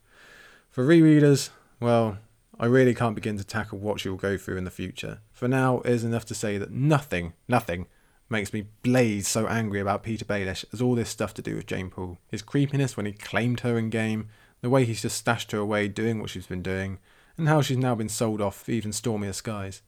For 0.69 0.85
rereaders, 0.85 1.49
well, 1.79 2.19
I 2.59 2.67
really 2.67 2.93
can't 2.93 3.15
begin 3.15 3.37
to 3.37 3.43
tackle 3.43 3.79
what 3.79 3.99
she 3.99 4.07
will 4.07 4.17
go 4.17 4.37
through 4.37 4.57
in 4.57 4.63
the 4.63 4.71
future. 4.71 5.19
For 5.33 5.47
now, 5.47 5.79
it 5.79 5.91
is 5.91 6.03
enough 6.03 6.25
to 6.25 6.35
say 6.35 6.57
that 6.57 6.71
nothing, 6.71 7.33
nothing, 7.47 7.87
makes 8.29 8.53
me 8.53 8.67
blaze 8.83 9.27
so 9.27 9.47
angry 9.47 9.79
about 9.79 10.03
Petyr 10.03 10.25
Baelish 10.25 10.65
as 10.73 10.81
all 10.81 10.95
this 10.95 11.09
stuff 11.09 11.33
to 11.35 11.41
do 11.41 11.55
with 11.55 11.67
Jeyne 11.67 11.89
Poole. 11.89 12.17
His 12.27 12.41
creepiness 12.41 12.97
when 12.97 13.05
he 13.05 13.11
claimed 13.11 13.61
her 13.61 13.77
in 13.77 13.89
game, 13.89 14.29
the 14.61 14.69
way 14.69 14.85
he's 14.85 15.01
just 15.01 15.17
stashed 15.17 15.51
her 15.51 15.59
away 15.59 15.87
doing 15.87 16.19
what 16.19 16.29
she's 16.29 16.47
been 16.47 16.63
doing, 16.63 16.99
and 17.37 17.47
how 17.47 17.61
she's 17.61 17.77
now 17.77 17.95
been 17.95 18.09
sold 18.09 18.41
off 18.41 18.63
for 18.63 18.71
even 18.71 18.91
stormier 18.91 19.33
skies. 19.33 19.81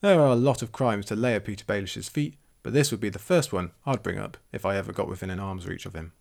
There 0.00 0.20
are 0.20 0.32
a 0.32 0.36
lot 0.36 0.62
of 0.62 0.72
crimes 0.72 1.06
to 1.06 1.16
lay 1.16 1.34
at 1.34 1.44
Petyr 1.44 1.64
Baelish's 1.64 2.08
feet, 2.08 2.36
but 2.62 2.72
this 2.72 2.90
would 2.90 3.00
be 3.00 3.08
the 3.08 3.18
first 3.18 3.52
one 3.52 3.72
I'd 3.84 4.02
bring 4.02 4.18
up 4.18 4.36
if 4.52 4.64
I 4.64 4.76
ever 4.76 4.92
got 4.92 5.08
within 5.08 5.30
an 5.30 5.40
arm's 5.40 5.66
reach 5.66 5.86
of 5.86 5.94
him. 5.94 6.12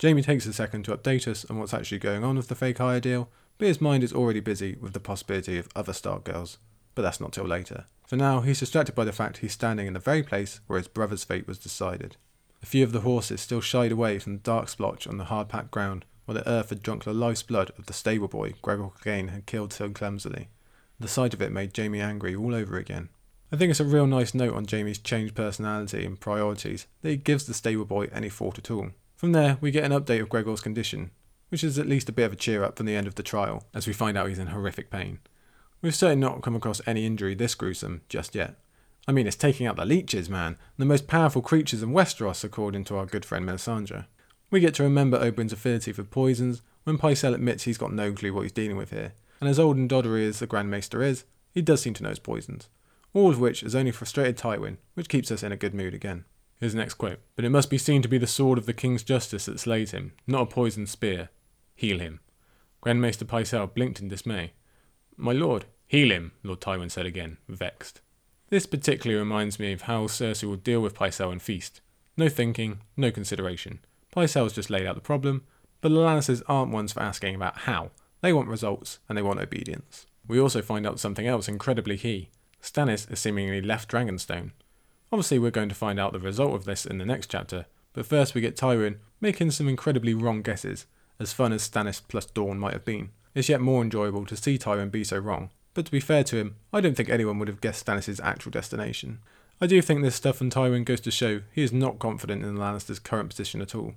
Jaime 0.00 0.22
takes 0.22 0.46
a 0.46 0.52
second 0.52 0.84
to 0.84 0.96
update 0.96 1.28
us 1.28 1.44
on 1.44 1.58
what's 1.58 1.74
actually 1.74 1.98
going 1.98 2.24
on 2.24 2.36
with 2.36 2.48
the 2.48 2.54
fake 2.54 2.78
hire 2.78 2.98
deal, 3.00 3.28
but 3.58 3.68
his 3.68 3.80
mind 3.80 4.02
is 4.02 4.12
already 4.12 4.40
busy 4.40 4.76
with 4.80 4.94
the 4.94 5.00
possibility 5.00 5.58
of 5.58 5.68
other 5.76 5.92
Stark 5.92 6.24
girls. 6.24 6.58
But 6.94 7.02
that's 7.02 7.20
not 7.20 7.32
till 7.32 7.44
later. 7.44 7.84
For 8.12 8.16
now, 8.16 8.42
he's 8.42 8.60
distracted 8.60 8.94
by 8.94 9.06
the 9.06 9.12
fact 9.12 9.38
he's 9.38 9.54
standing 9.54 9.86
in 9.86 9.94
the 9.94 9.98
very 9.98 10.22
place 10.22 10.60
where 10.66 10.78
his 10.78 10.86
brother's 10.86 11.24
fate 11.24 11.48
was 11.48 11.56
decided. 11.56 12.18
A 12.62 12.66
few 12.66 12.84
of 12.84 12.92
the 12.92 13.00
horses 13.00 13.40
still 13.40 13.62
shied 13.62 13.90
away 13.90 14.18
from 14.18 14.34
the 14.34 14.40
dark 14.40 14.68
splotch 14.68 15.06
on 15.06 15.16
the 15.16 15.24
hard 15.24 15.48
packed 15.48 15.70
ground, 15.70 16.04
where 16.26 16.34
the 16.34 16.46
earth 16.46 16.68
had 16.68 16.82
drunk 16.82 17.04
the 17.04 17.14
life's 17.14 17.42
blood 17.42 17.70
of 17.78 17.86
the 17.86 17.94
stable 17.94 18.28
boy 18.28 18.52
Gregor 18.60 18.90
Clegane 18.90 19.30
had 19.30 19.46
killed 19.46 19.72
so 19.72 19.88
clumsily. 19.88 20.50
The 21.00 21.08
sight 21.08 21.32
of 21.32 21.40
it 21.40 21.52
made 21.52 21.74
Jaime 21.74 22.02
angry 22.02 22.36
all 22.36 22.54
over 22.54 22.76
again. 22.76 23.08
I 23.50 23.56
think 23.56 23.70
it's 23.70 23.80
a 23.80 23.84
real 23.86 24.06
nice 24.06 24.34
note 24.34 24.56
on 24.56 24.66
Jaime's 24.66 24.98
changed 24.98 25.34
personality 25.34 26.04
and 26.04 26.20
priorities 26.20 26.86
that 27.00 27.08
he 27.08 27.16
gives 27.16 27.46
the 27.46 27.54
stable 27.54 27.86
boy 27.86 28.10
any 28.12 28.28
thought 28.28 28.58
at 28.58 28.70
all. 28.70 28.90
From 29.16 29.32
there, 29.32 29.56
we 29.62 29.70
get 29.70 29.90
an 29.90 29.98
update 29.98 30.20
of 30.20 30.28
Gregor's 30.28 30.60
condition, 30.60 31.12
which 31.48 31.64
is 31.64 31.78
at 31.78 31.88
least 31.88 32.10
a 32.10 32.12
bit 32.12 32.26
of 32.26 32.34
a 32.34 32.36
cheer 32.36 32.62
up 32.62 32.76
from 32.76 32.84
the 32.84 32.94
end 32.94 33.06
of 33.06 33.14
the 33.14 33.22
trial, 33.22 33.64
as 33.72 33.86
we 33.86 33.94
find 33.94 34.18
out 34.18 34.28
he's 34.28 34.38
in 34.38 34.48
horrific 34.48 34.90
pain. 34.90 35.20
We've 35.82 35.94
certainly 35.94 36.24
not 36.24 36.42
come 36.42 36.54
across 36.54 36.80
any 36.86 37.04
injury 37.04 37.34
this 37.34 37.56
gruesome 37.56 38.02
just 38.08 38.34
yet. 38.34 38.54
I 39.08 39.12
mean, 39.12 39.26
it's 39.26 39.36
taking 39.36 39.66
out 39.66 39.74
the 39.74 39.84
leeches, 39.84 40.30
man, 40.30 40.56
the 40.78 40.84
most 40.84 41.08
powerful 41.08 41.42
creatures 41.42 41.82
in 41.82 41.90
Westeros, 41.90 42.44
according 42.44 42.84
to 42.84 42.96
our 42.96 43.04
good 43.04 43.24
friend 43.24 43.44
Melisandre. 43.44 44.06
We 44.50 44.60
get 44.60 44.74
to 44.74 44.84
remember 44.84 45.18
Oberyn's 45.18 45.52
affinity 45.52 45.92
for 45.92 46.04
poisons 46.04 46.62
when 46.84 46.98
Pycelle 46.98 47.34
admits 47.34 47.64
he's 47.64 47.78
got 47.78 47.92
no 47.92 48.12
clue 48.12 48.32
what 48.32 48.42
he's 48.42 48.52
dealing 48.52 48.76
with 48.76 48.90
here, 48.90 49.14
and 49.40 49.48
as 49.48 49.58
old 49.58 49.76
and 49.76 49.90
doddery 49.90 50.28
as 50.28 50.38
the 50.38 50.46
Grand 50.46 50.70
Maester 50.70 51.02
is, 51.02 51.24
he 51.52 51.62
does 51.62 51.82
seem 51.82 51.94
to 51.94 52.02
know 52.04 52.10
his 52.10 52.20
poisons. 52.20 52.68
All 53.12 53.30
of 53.30 53.40
which 53.40 53.62
has 53.62 53.74
only 53.74 53.90
frustrated 53.90 54.36
Tywin, 54.36 54.76
which 54.94 55.08
keeps 55.08 55.32
us 55.32 55.42
in 55.42 55.50
a 55.50 55.56
good 55.56 55.74
mood 55.74 55.94
again. 55.94 56.24
The 56.60 56.68
next 56.76 56.94
quote. 56.94 57.18
But 57.34 57.44
it 57.44 57.50
must 57.50 57.70
be 57.70 57.76
seen 57.76 58.02
to 58.02 58.08
be 58.08 58.18
the 58.18 58.26
sword 58.28 58.56
of 58.56 58.66
the 58.66 58.72
king's 58.72 59.02
justice 59.02 59.46
that 59.46 59.58
slays 59.58 59.90
him, 59.90 60.12
not 60.28 60.42
a 60.42 60.46
poisoned 60.46 60.88
spear. 60.88 61.30
Heal 61.74 61.98
him. 61.98 62.20
Grand 62.80 63.00
Maester 63.00 63.24
Pycelle 63.24 63.74
blinked 63.74 64.00
in 64.00 64.06
dismay. 64.06 64.52
My 65.16 65.32
lord, 65.32 65.66
heal 65.92 66.10
him, 66.10 66.32
Lord 66.42 66.62
Tywin 66.62 66.90
said 66.90 67.04
again, 67.04 67.36
vexed. 67.50 68.00
This 68.48 68.64
particularly 68.64 69.18
reminds 69.18 69.60
me 69.60 69.72
of 69.72 69.82
how 69.82 70.06
Cersei 70.06 70.44
will 70.44 70.56
deal 70.56 70.80
with 70.80 70.94
Pycelle 70.94 71.30
and 71.30 71.42
Feast. 71.42 71.82
No 72.16 72.30
thinking, 72.30 72.80
no 72.96 73.10
consideration. 73.10 73.80
Pycelle's 74.10 74.54
just 74.54 74.70
laid 74.70 74.86
out 74.86 74.94
the 74.94 75.02
problem, 75.02 75.44
but 75.82 75.90
the 75.90 75.96
Lannisters 75.96 76.42
aren't 76.48 76.72
ones 76.72 76.94
for 76.94 77.00
asking 77.00 77.34
about 77.34 77.58
how. 77.58 77.90
They 78.22 78.32
want 78.32 78.48
results, 78.48 79.00
and 79.06 79.18
they 79.18 79.22
want 79.22 79.40
obedience. 79.40 80.06
We 80.26 80.40
also 80.40 80.62
find 80.62 80.86
out 80.86 80.98
something 80.98 81.26
else 81.26 81.46
incredibly 81.46 81.98
key. 81.98 82.30
Stannis 82.62 83.06
has 83.10 83.20
seemingly 83.20 83.60
left 83.60 83.90
Dragonstone. 83.90 84.52
Obviously, 85.12 85.38
we're 85.38 85.50
going 85.50 85.68
to 85.68 85.74
find 85.74 86.00
out 86.00 86.14
the 86.14 86.20
result 86.20 86.54
of 86.54 86.64
this 86.64 86.86
in 86.86 86.96
the 86.96 87.04
next 87.04 87.30
chapter, 87.30 87.66
but 87.92 88.06
first 88.06 88.34
we 88.34 88.40
get 88.40 88.56
Tywin 88.56 88.96
making 89.20 89.50
some 89.50 89.68
incredibly 89.68 90.14
wrong 90.14 90.40
guesses, 90.40 90.86
as 91.18 91.34
fun 91.34 91.52
as 91.52 91.68
Stannis 91.68 92.00
plus 92.06 92.24
Dorne 92.24 92.58
might 92.58 92.72
have 92.72 92.86
been. 92.86 93.10
It's 93.34 93.50
yet 93.50 93.60
more 93.60 93.82
enjoyable 93.82 94.24
to 94.24 94.36
see 94.36 94.56
Tywin 94.56 94.90
be 94.90 95.04
so 95.04 95.18
wrong, 95.18 95.50
but 95.74 95.86
to 95.86 95.92
be 95.92 96.00
fair 96.00 96.24
to 96.24 96.36
him, 96.36 96.56
I 96.72 96.80
don't 96.80 96.96
think 96.96 97.08
anyone 97.08 97.38
would 97.38 97.48
have 97.48 97.60
guessed 97.60 97.84
Stannis' 97.84 98.20
actual 98.22 98.50
destination. 98.50 99.20
I 99.60 99.66
do 99.66 99.80
think 99.80 100.02
this 100.02 100.16
stuff 100.16 100.42
on 100.42 100.50
Tywin 100.50 100.84
goes 100.84 101.00
to 101.02 101.10
show 101.10 101.42
he 101.52 101.62
is 101.62 101.72
not 101.72 101.98
confident 101.98 102.44
in 102.44 102.54
the 102.54 102.60
Lannisters' 102.60 103.02
current 103.02 103.30
position 103.30 103.60
at 103.62 103.74
all. 103.74 103.94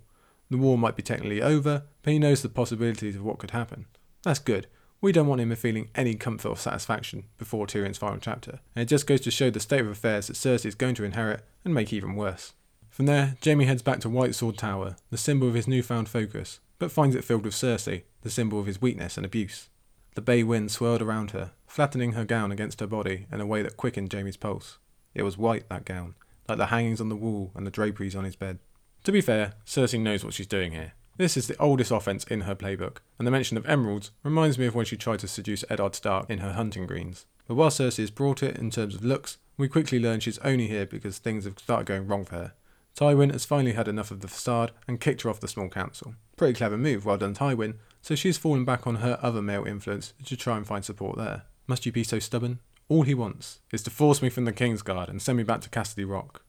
The 0.49 0.57
war 0.57 0.77
might 0.77 0.95
be 0.95 1.03
technically 1.03 1.41
over, 1.41 1.83
but 2.03 2.13
he 2.13 2.19
knows 2.19 2.41
the 2.41 2.49
possibilities 2.49 3.15
of 3.15 3.23
what 3.23 3.39
could 3.39 3.51
happen. 3.51 3.85
That's 4.23 4.39
good. 4.39 4.67
We 5.01 5.11
don't 5.11 5.27
want 5.27 5.41
him 5.41 5.53
feeling 5.55 5.89
any 5.95 6.15
comfort 6.15 6.49
or 6.49 6.57
satisfaction 6.57 7.25
before 7.38 7.67
Tyrion's 7.67 7.97
final 7.97 8.19
chapter, 8.19 8.59
and 8.75 8.83
it 8.83 8.85
just 8.85 9.07
goes 9.07 9.21
to 9.21 9.31
show 9.31 9.49
the 9.49 9.59
state 9.59 9.81
of 9.81 9.88
affairs 9.88 10.27
that 10.27 10.33
Cersei 10.33 10.65
is 10.65 10.75
going 10.75 10.95
to 10.95 11.03
inherit 11.03 11.43
and 11.63 11.73
make 11.73 11.91
even 11.91 12.15
worse. 12.15 12.53
From 12.89 13.07
there, 13.07 13.35
Jaime 13.43 13.65
heads 13.65 13.81
back 13.81 13.99
to 14.01 14.09
White 14.09 14.35
Sword 14.35 14.57
Tower, 14.57 14.95
the 15.09 15.17
symbol 15.17 15.47
of 15.47 15.53
his 15.53 15.67
newfound 15.67 16.09
focus, 16.09 16.59
but 16.79 16.91
finds 16.91 17.15
it 17.15 17.23
filled 17.23 17.43
with 17.43 17.53
Cersei, 17.53 18.03
the 18.21 18.29
symbol 18.29 18.59
of 18.59 18.67
his 18.67 18.81
weakness 18.81 19.17
and 19.17 19.25
abuse. 19.25 19.69
The 20.15 20.21
bay 20.21 20.43
wind 20.43 20.71
swirled 20.71 21.01
around 21.01 21.32
her, 21.32 21.51
flattening 21.67 22.13
her 22.13 22.23
gown 22.23 22.51
against 22.51 22.80
her 22.80 22.88
body 22.88 23.28
in 23.32 23.41
a 23.41 23.45
way 23.45 23.62
that 23.62 23.78
quickened 23.78 24.12
Jaime's 24.12 24.38
pulse. 24.38 24.78
It 25.13 25.23
was 25.23 25.38
white, 25.38 25.67
that 25.69 25.86
gown, 25.86 26.15
like 26.47 26.58
the 26.58 26.67
hangings 26.67 27.01
on 27.01 27.10
the 27.10 27.17
wall 27.17 27.51
and 27.54 27.67
the 27.67 27.71
draperies 27.71 28.15
on 28.15 28.23
his 28.23 28.38
bed. 28.38 28.60
To 29.04 29.12
be 29.12 29.21
fair, 29.21 29.54
Cersei 29.65 29.99
knows 29.99 30.23
what 30.23 30.34
she's 30.34 30.47
doing 30.47 30.71
here. 30.71 30.93
This 31.17 31.36
is 31.38 31.47
the 31.47 31.58
oldest 31.58 31.91
offence 31.91 32.23
in 32.25 32.41
her 32.41 32.56
playbook, 32.56 32.97
and 33.19 33.28
the 33.28 33.32
mention 33.32 33.58
of 33.58 33.65
emeralds 33.65 34.12
reminds 34.23 34.58
me 34.58 34.65
of 34.65 34.75
when 34.75 34.86
she 34.86 34.97
tried 34.97 35.19
to 35.19 35.28
seduce 35.28 35.63
Eddard 35.69 35.95
Stark 35.95 36.30
in 36.30 36.39
her 36.39 36.54
hunting 36.54 36.88
greens. 36.88 37.25
But 37.47 37.56
while 37.56 37.69
Cersei 37.69 37.99
has 37.99 38.12
brought 38.12 38.41
it 38.41 38.58
in 38.58 38.71
terms 38.71 38.95
of 38.95 39.04
looks, 39.04 39.38
we 39.58 39.67
quickly 39.67 39.99
learn 39.99 40.21
she's 40.21 40.39
only 40.39 40.67
here 40.67 40.86
because 40.86 41.17
things 41.17 41.45
have 41.45 41.60
started 41.60 41.88
going 41.88 42.08
wrong 42.08 42.25
for 42.25 42.36
her. 42.36 42.54
Tywin 42.97 43.32
has 43.32 43.45
finally 43.45 43.73
had 43.73 43.89
enough 43.89 44.12
of 44.12 44.21
the 44.21 44.28
facade 44.30 44.71
and 44.88 45.01
kicked 45.01 45.23
her 45.23 45.30
off 45.30 45.41
the 45.41 45.47
small 45.49 45.67
council. 45.67 46.15
Pretty 46.38 46.54
clever 46.54 46.78
move, 46.78 47.06
well 47.06 47.17
done 47.17 47.34
Tywin, 47.34 47.75
so 48.05 48.13
she's 48.13 48.37
fallen 48.37 48.63
back 48.63 48.85
on 48.85 48.97
her 48.97 49.17
other 49.23 49.41
male 49.41 49.65
influence 49.65 50.13
to 50.23 50.37
try 50.37 50.55
and 50.57 50.67
find 50.67 50.85
support 50.85 51.17
there. 51.17 51.41
Must 51.65 51.87
you 51.87 51.91
be 51.91 52.03
so 52.03 52.19
stubborn? 52.19 52.59
All 52.87 53.01
he 53.01 53.15
wants 53.15 53.61
is 53.73 53.81
to 53.81 53.89
force 53.89 54.21
me 54.21 54.29
from 54.29 54.45
the 54.45 54.53
Kingsguard 54.53 55.09
and 55.09 55.19
send 55.19 55.39
me 55.39 55.43
back 55.43 55.61
to 55.61 55.71
Casterly 55.71 56.07
Rock. 56.07 56.43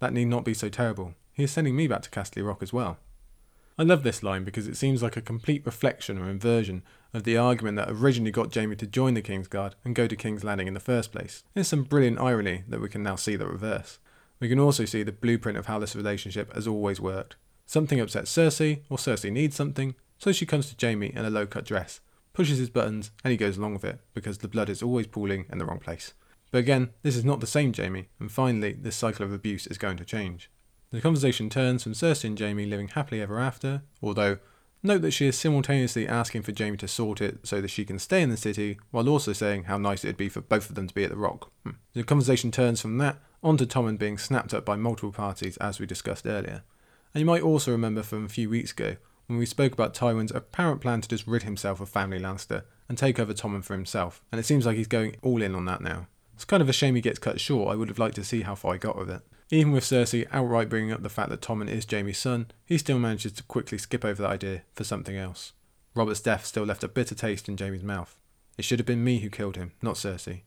That 0.00 0.12
need 0.12 0.24
not 0.24 0.44
be 0.44 0.54
so 0.54 0.68
terrible. 0.68 1.14
He 1.32 1.44
is 1.44 1.52
sending 1.52 1.76
me 1.76 1.86
back 1.86 2.02
to 2.02 2.10
Casterly 2.10 2.44
Rock 2.44 2.64
as 2.64 2.72
well. 2.72 2.98
I 3.78 3.84
love 3.84 4.02
this 4.02 4.24
line 4.24 4.42
because 4.42 4.66
it 4.66 4.76
seems 4.76 5.00
like 5.00 5.16
a 5.16 5.20
complete 5.20 5.64
reflection 5.64 6.18
or 6.18 6.28
inversion 6.28 6.82
of 7.14 7.22
the 7.22 7.36
argument 7.36 7.76
that 7.76 7.90
originally 7.90 8.32
got 8.32 8.52
Jaime 8.52 8.74
to 8.74 8.86
join 8.88 9.14
the 9.14 9.22
Kingsguard 9.22 9.74
and 9.84 9.94
go 9.94 10.08
to 10.08 10.16
King's 10.16 10.42
Landing 10.42 10.66
in 10.66 10.74
the 10.74 10.80
first 10.80 11.12
place. 11.12 11.44
There's 11.54 11.68
some 11.68 11.84
brilliant 11.84 12.18
irony 12.18 12.64
that 12.66 12.80
we 12.80 12.88
can 12.88 13.04
now 13.04 13.14
see 13.14 13.36
the 13.36 13.46
reverse. 13.46 14.00
We 14.40 14.48
can 14.48 14.58
also 14.58 14.84
see 14.84 15.04
the 15.04 15.12
blueprint 15.12 15.58
of 15.58 15.66
how 15.66 15.78
this 15.78 15.94
relationship 15.94 16.52
has 16.54 16.66
always 16.66 17.00
worked. 17.00 17.36
Something 17.66 18.00
upsets 18.00 18.32
Cersei, 18.32 18.80
or 18.90 18.96
Cersei 18.96 19.30
needs 19.30 19.54
something, 19.54 19.94
so 20.18 20.32
she 20.32 20.46
comes 20.46 20.72
to 20.72 20.86
Jaime 20.86 21.12
in 21.14 21.24
a 21.24 21.30
low 21.30 21.46
cut 21.46 21.64
dress, 21.64 22.00
pushes 22.32 22.58
his 22.58 22.70
buttons, 22.70 23.10
and 23.24 23.30
he 23.30 23.36
goes 23.36 23.56
along 23.56 23.74
with 23.74 23.84
it, 23.84 24.00
because 24.14 24.38
the 24.38 24.48
blood 24.48 24.68
is 24.68 24.82
always 24.82 25.06
pooling 25.06 25.46
in 25.50 25.58
the 25.58 25.64
wrong 25.64 25.78
place. 25.78 26.12
But 26.50 26.58
again, 26.58 26.90
this 27.02 27.16
is 27.16 27.24
not 27.24 27.40
the 27.40 27.46
same 27.46 27.72
Jaime, 27.72 28.08
and 28.18 28.30
finally, 28.30 28.72
this 28.72 28.96
cycle 28.96 29.24
of 29.24 29.32
abuse 29.32 29.66
is 29.66 29.78
going 29.78 29.96
to 29.98 30.04
change. 30.04 30.50
The 30.90 31.00
conversation 31.00 31.50
turns 31.50 31.82
from 31.82 31.92
Cersei 31.92 32.24
and 32.24 32.38
Jaime 32.38 32.64
living 32.64 32.88
happily 32.88 33.20
ever 33.20 33.38
after, 33.38 33.82
although, 34.02 34.38
note 34.82 35.02
that 35.02 35.10
she 35.10 35.26
is 35.26 35.38
simultaneously 35.38 36.08
asking 36.08 36.42
for 36.42 36.54
Jaime 36.56 36.78
to 36.78 36.88
sort 36.88 37.20
it 37.20 37.46
so 37.46 37.60
that 37.60 37.68
she 37.68 37.84
can 37.84 37.98
stay 37.98 38.22
in 38.22 38.30
the 38.30 38.36
city, 38.36 38.78
while 38.90 39.08
also 39.08 39.32
saying 39.32 39.64
how 39.64 39.76
nice 39.76 40.04
it'd 40.04 40.16
be 40.16 40.30
for 40.30 40.40
both 40.40 40.70
of 40.70 40.76
them 40.76 40.86
to 40.86 40.94
be 40.94 41.04
at 41.04 41.10
the 41.10 41.16
Rock. 41.16 41.50
Hmm. 41.64 41.72
The 41.92 42.04
conversation 42.04 42.50
turns 42.50 42.80
from 42.80 42.98
that 42.98 43.18
onto 43.42 43.66
Tommen 43.66 43.98
being 43.98 44.18
snapped 44.18 44.54
up 44.54 44.64
by 44.64 44.76
multiple 44.76 45.12
parties, 45.12 45.58
as 45.58 45.78
we 45.78 45.86
discussed 45.86 46.26
earlier. 46.26 46.62
And 47.14 47.20
you 47.20 47.26
might 47.26 47.42
also 47.42 47.72
remember 47.72 48.02
from 48.02 48.24
a 48.24 48.28
few 48.28 48.48
weeks 48.48 48.72
ago 48.72 48.96
when 49.28 49.38
we 49.38 49.46
spoke 49.46 49.72
about 49.72 49.94
Tywin's 49.94 50.32
apparent 50.32 50.80
plan 50.80 51.02
to 51.02 51.08
just 51.08 51.26
rid 51.26 51.44
himself 51.44 51.80
of 51.80 51.88
family 51.88 52.18
Lannister 52.18 52.64
and 52.88 52.98
take 52.98 53.20
over 53.20 53.34
Tommen 53.34 53.62
for 53.62 53.74
himself, 53.74 54.22
and 54.32 54.40
it 54.40 54.44
seems 54.44 54.66
like 54.66 54.76
he's 54.76 54.88
going 54.88 55.16
all 55.22 55.42
in 55.42 55.54
on 55.54 55.66
that 55.66 55.82
now. 55.82 56.08
It's 56.34 56.46
kind 56.46 56.62
of 56.62 56.68
a 56.68 56.72
shame 56.72 56.94
he 56.94 57.00
gets 57.00 57.18
cut 57.18 57.40
short, 57.40 57.70
I 57.70 57.76
would 57.76 57.88
have 57.88 57.98
liked 57.98 58.16
to 58.16 58.24
see 58.24 58.40
how 58.40 58.54
far 58.54 58.72
he 58.72 58.78
got 58.78 58.96
with 58.98 59.10
it. 59.10 59.20
Even 59.50 59.72
with 59.72 59.84
Cersei 59.84 60.26
outright 60.32 60.68
bringing 60.68 60.92
up 60.92 61.02
the 61.02 61.08
fact 61.08 61.28
that 61.30 61.42
Tommen 61.42 61.68
is 61.68 61.86
Jaime's 61.88 62.18
son, 62.18 62.46
he 62.64 62.78
still 62.78 62.98
manages 62.98 63.32
to 63.32 63.42
quickly 63.44 63.78
skip 63.78 64.04
over 64.04 64.22
that 64.22 64.30
idea 64.30 64.62
for 64.72 64.84
something 64.84 65.16
else. 65.16 65.52
Robert's 65.94 66.20
death 66.20 66.46
still 66.46 66.64
left 66.64 66.84
a 66.84 66.88
bitter 66.88 67.14
taste 67.14 67.48
in 67.48 67.56
Jaime's 67.56 67.82
mouth. 67.82 68.18
It 68.56 68.64
should 68.64 68.78
have 68.78 68.86
been 68.86 69.04
me 69.04 69.20
who 69.20 69.30
killed 69.30 69.56
him, 69.56 69.72
not 69.82 69.96
Cersei. 69.96 70.42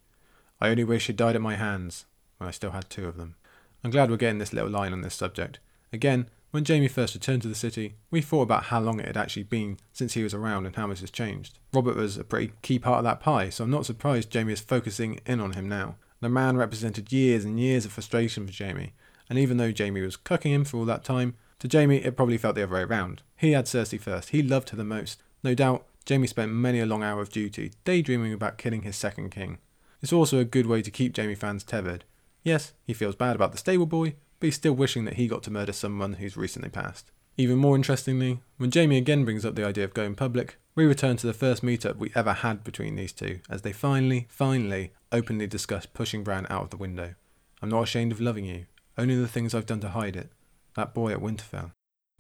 I 0.60 0.70
only 0.70 0.84
wish 0.84 1.08
he'd 1.08 1.17
died 1.17 1.36
at 1.36 1.41
my 1.41 1.56
hands, 1.56 2.06
when 2.38 2.48
I 2.48 2.52
still 2.52 2.72
had 2.72 2.89
two 2.89 3.08
of 3.08 3.17
them. 3.17 3.36
I'm 3.84 3.91
glad 3.91 4.10
we're 4.10 4.17
getting 4.17 4.39
this 4.39 4.54
little 4.54 4.70
line 4.70 4.94
on 4.94 5.02
this 5.02 5.15
subject. 5.15 5.60
Again, 5.94 6.30
when 6.51 6.65
Jaime 6.65 6.87
first 6.87 7.15
returned 7.15 7.41
to 7.41 7.47
the 7.47 7.55
city, 7.55 7.95
we 8.11 8.21
thought 8.21 8.43
about 8.43 8.65
how 8.65 8.79
long 8.79 8.99
it 8.99 9.07
had 9.07 9.17
actually 9.17 9.43
been 9.43 9.77
since 9.93 10.13
he 10.13 10.23
was 10.23 10.33
around 10.33 10.65
and 10.65 10.75
how 10.75 10.85
much 10.85 10.99
has 10.99 11.09
changed. 11.09 11.57
Robert 11.73 11.95
was 11.95 12.17
a 12.17 12.23
pretty 12.23 12.51
key 12.61 12.77
part 12.77 12.99
of 12.99 13.03
that 13.05 13.21
pie, 13.21 13.49
so 13.49 13.63
I'm 13.63 13.71
not 13.71 13.85
surprised 13.85 14.33
Jaime 14.33 14.53
is 14.53 14.59
focusing 14.59 15.19
in 15.25 15.39
on 15.39 15.53
him 15.53 15.67
now. 15.69 15.95
The 16.19 16.29
man 16.29 16.57
represented 16.57 17.11
years 17.11 17.45
and 17.45 17.59
years 17.59 17.85
of 17.85 17.93
frustration 17.93 18.45
for 18.45 18.63
Jaime, 18.63 18.93
and 19.29 19.39
even 19.39 19.57
though 19.57 19.73
Jaime 19.75 20.01
was 20.01 20.17
cucking 20.17 20.51
him 20.51 20.65
for 20.65 20.77
all 20.77 20.85
that 20.85 21.03
time, 21.03 21.35
to 21.59 21.69
Jaime 21.71 21.97
it 21.97 22.17
probably 22.17 22.37
felt 22.37 22.55
the 22.55 22.63
other 22.63 22.75
way 22.75 22.81
around. 22.81 23.23
He 23.37 23.53
had 23.53 23.65
Cersei 23.65 23.99
first, 23.99 24.29
he 24.29 24.43
loved 24.43 24.69
her 24.69 24.77
the 24.77 24.83
most. 24.83 25.23
No 25.43 25.55
doubt, 25.55 25.85
Jaime 26.07 26.27
spent 26.27 26.51
many 26.51 26.79
a 26.79 26.85
long 26.85 27.01
hour 27.01 27.21
of 27.21 27.29
duty 27.29 27.71
daydreaming 27.85 28.33
about 28.33 28.57
killing 28.57 28.81
his 28.81 28.95
second 28.97 29.29
king. 29.29 29.59
It's 30.01 30.13
also 30.13 30.39
a 30.39 30.45
good 30.45 30.65
way 30.65 30.81
to 30.81 30.91
keep 30.91 31.15
Jaime 31.15 31.35
fans 31.35 31.63
tethered. 31.63 32.03
Yes, 32.43 32.73
he 32.83 32.93
feels 32.93 33.15
bad 33.15 33.35
about 33.35 33.51
the 33.51 33.57
stable 33.57 33.85
boy, 33.85 34.15
but 34.41 34.47
he's 34.47 34.56
still 34.56 34.73
wishing 34.73 35.06
that 35.06 35.13
he 35.13 35.27
got 35.27 35.43
to 35.43 35.51
murder 35.51 35.71
someone 35.71 36.13
who's 36.13 36.36
recently 36.36 36.69
passed. 36.69 37.12
Even 37.38 37.60
more 37.60 37.75
interestingly, 37.75 38.41
when 38.58 38.71
Jaime 38.71 38.97
again 38.97 39.23
brings 39.23 39.45
up 39.45 39.56
the 39.56 39.65
idea 39.65 39.84
of 39.86 39.93
going 39.93 40.15
public, 40.15 40.58
we 40.73 40.84
return 40.84 41.15
to 41.17 41.27
the 41.27 41.34
first 41.34 41.62
meetup 41.62 41.97
we 41.97 42.12
ever 42.15 42.34
had 42.34 42.63
between 42.63 42.95
these 42.95 43.13
two, 43.13 43.39
as 43.49 43.62
they 43.62 43.71
finally, 43.71 44.25
finally, 44.30 44.93
openly 45.12 45.45
discuss 45.45 45.86
pushing 45.86 46.23
Bran 46.23 46.47
out 46.49 46.63
of 46.63 46.69
the 46.71 46.77
window. 46.77 47.13
I'm 47.62 47.69
not 47.69 47.84
ashamed 47.84 48.12
of 48.12 48.19
loving 48.19 48.45
you, 48.45 48.65
only 48.97 49.15
the 49.15 49.27
things 49.27 49.54
I've 49.54 49.67
done 49.67 49.80
to 49.82 49.89
hide 49.89 50.15
it. 50.15 50.32
That 50.75 50.95
boy 50.95 51.12
at 51.12 51.19
Winterfell. 51.19 51.71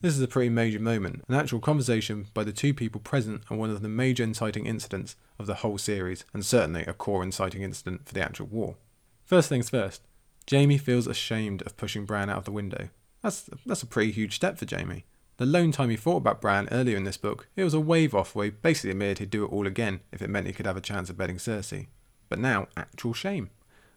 This 0.01 0.15
is 0.15 0.21
a 0.21 0.27
pretty 0.27 0.49
major 0.49 0.79
moment, 0.79 1.23
an 1.27 1.35
actual 1.35 1.59
conversation 1.59 2.27
by 2.35 2.43
the 2.43 2.53
two 2.53 2.73
people 2.73 3.01
present 3.01 3.41
and 3.49 3.57
one 3.57 3.71
of 3.71 3.81
the 3.81 3.89
major 3.89 4.23
inciting 4.23 4.67
incidents 4.67 5.15
of 5.39 5.47
the 5.47 5.55
whole 5.55 5.79
series, 5.79 6.23
and 6.35 6.45
certainly 6.45 6.83
a 6.83 6.93
core 6.93 7.23
inciting 7.23 7.63
incident 7.63 8.05
for 8.05 8.13
the 8.13 8.21
actual 8.21 8.45
war. 8.45 8.75
First 9.25 9.49
things 9.49 9.69
first, 9.69 10.01
Jaime 10.49 10.77
feels 10.77 11.07
ashamed 11.07 11.61
of 11.63 11.77
pushing 11.77 12.05
Bran 12.05 12.29
out 12.29 12.37
of 12.37 12.45
the 12.45 12.51
window. 12.51 12.89
That's, 13.21 13.49
that's 13.65 13.83
a 13.83 13.87
pretty 13.87 14.11
huge 14.11 14.35
step 14.35 14.57
for 14.57 14.65
Jaime. 14.69 15.05
The 15.37 15.45
lone 15.45 15.71
time 15.71 15.89
he 15.89 15.95
thought 15.95 16.17
about 16.17 16.41
Bran 16.41 16.67
earlier 16.71 16.97
in 16.97 17.03
this 17.03 17.17
book, 17.17 17.47
it 17.55 17.63
was 17.63 17.73
a 17.73 17.79
wave 17.79 18.13
off 18.13 18.35
where 18.35 18.45
he 18.45 18.51
basically 18.51 18.91
admitted 18.91 19.19
he'd 19.19 19.29
do 19.29 19.43
it 19.43 19.51
all 19.51 19.65
again 19.65 20.01
if 20.11 20.21
it 20.21 20.29
meant 20.29 20.47
he 20.47 20.53
could 20.53 20.65
have 20.65 20.77
a 20.77 20.81
chance 20.81 21.09
of 21.09 21.17
betting 21.17 21.37
Cersei. 21.37 21.87
But 22.29 22.39
now, 22.39 22.67
actual 22.77 23.13
shame. 23.13 23.49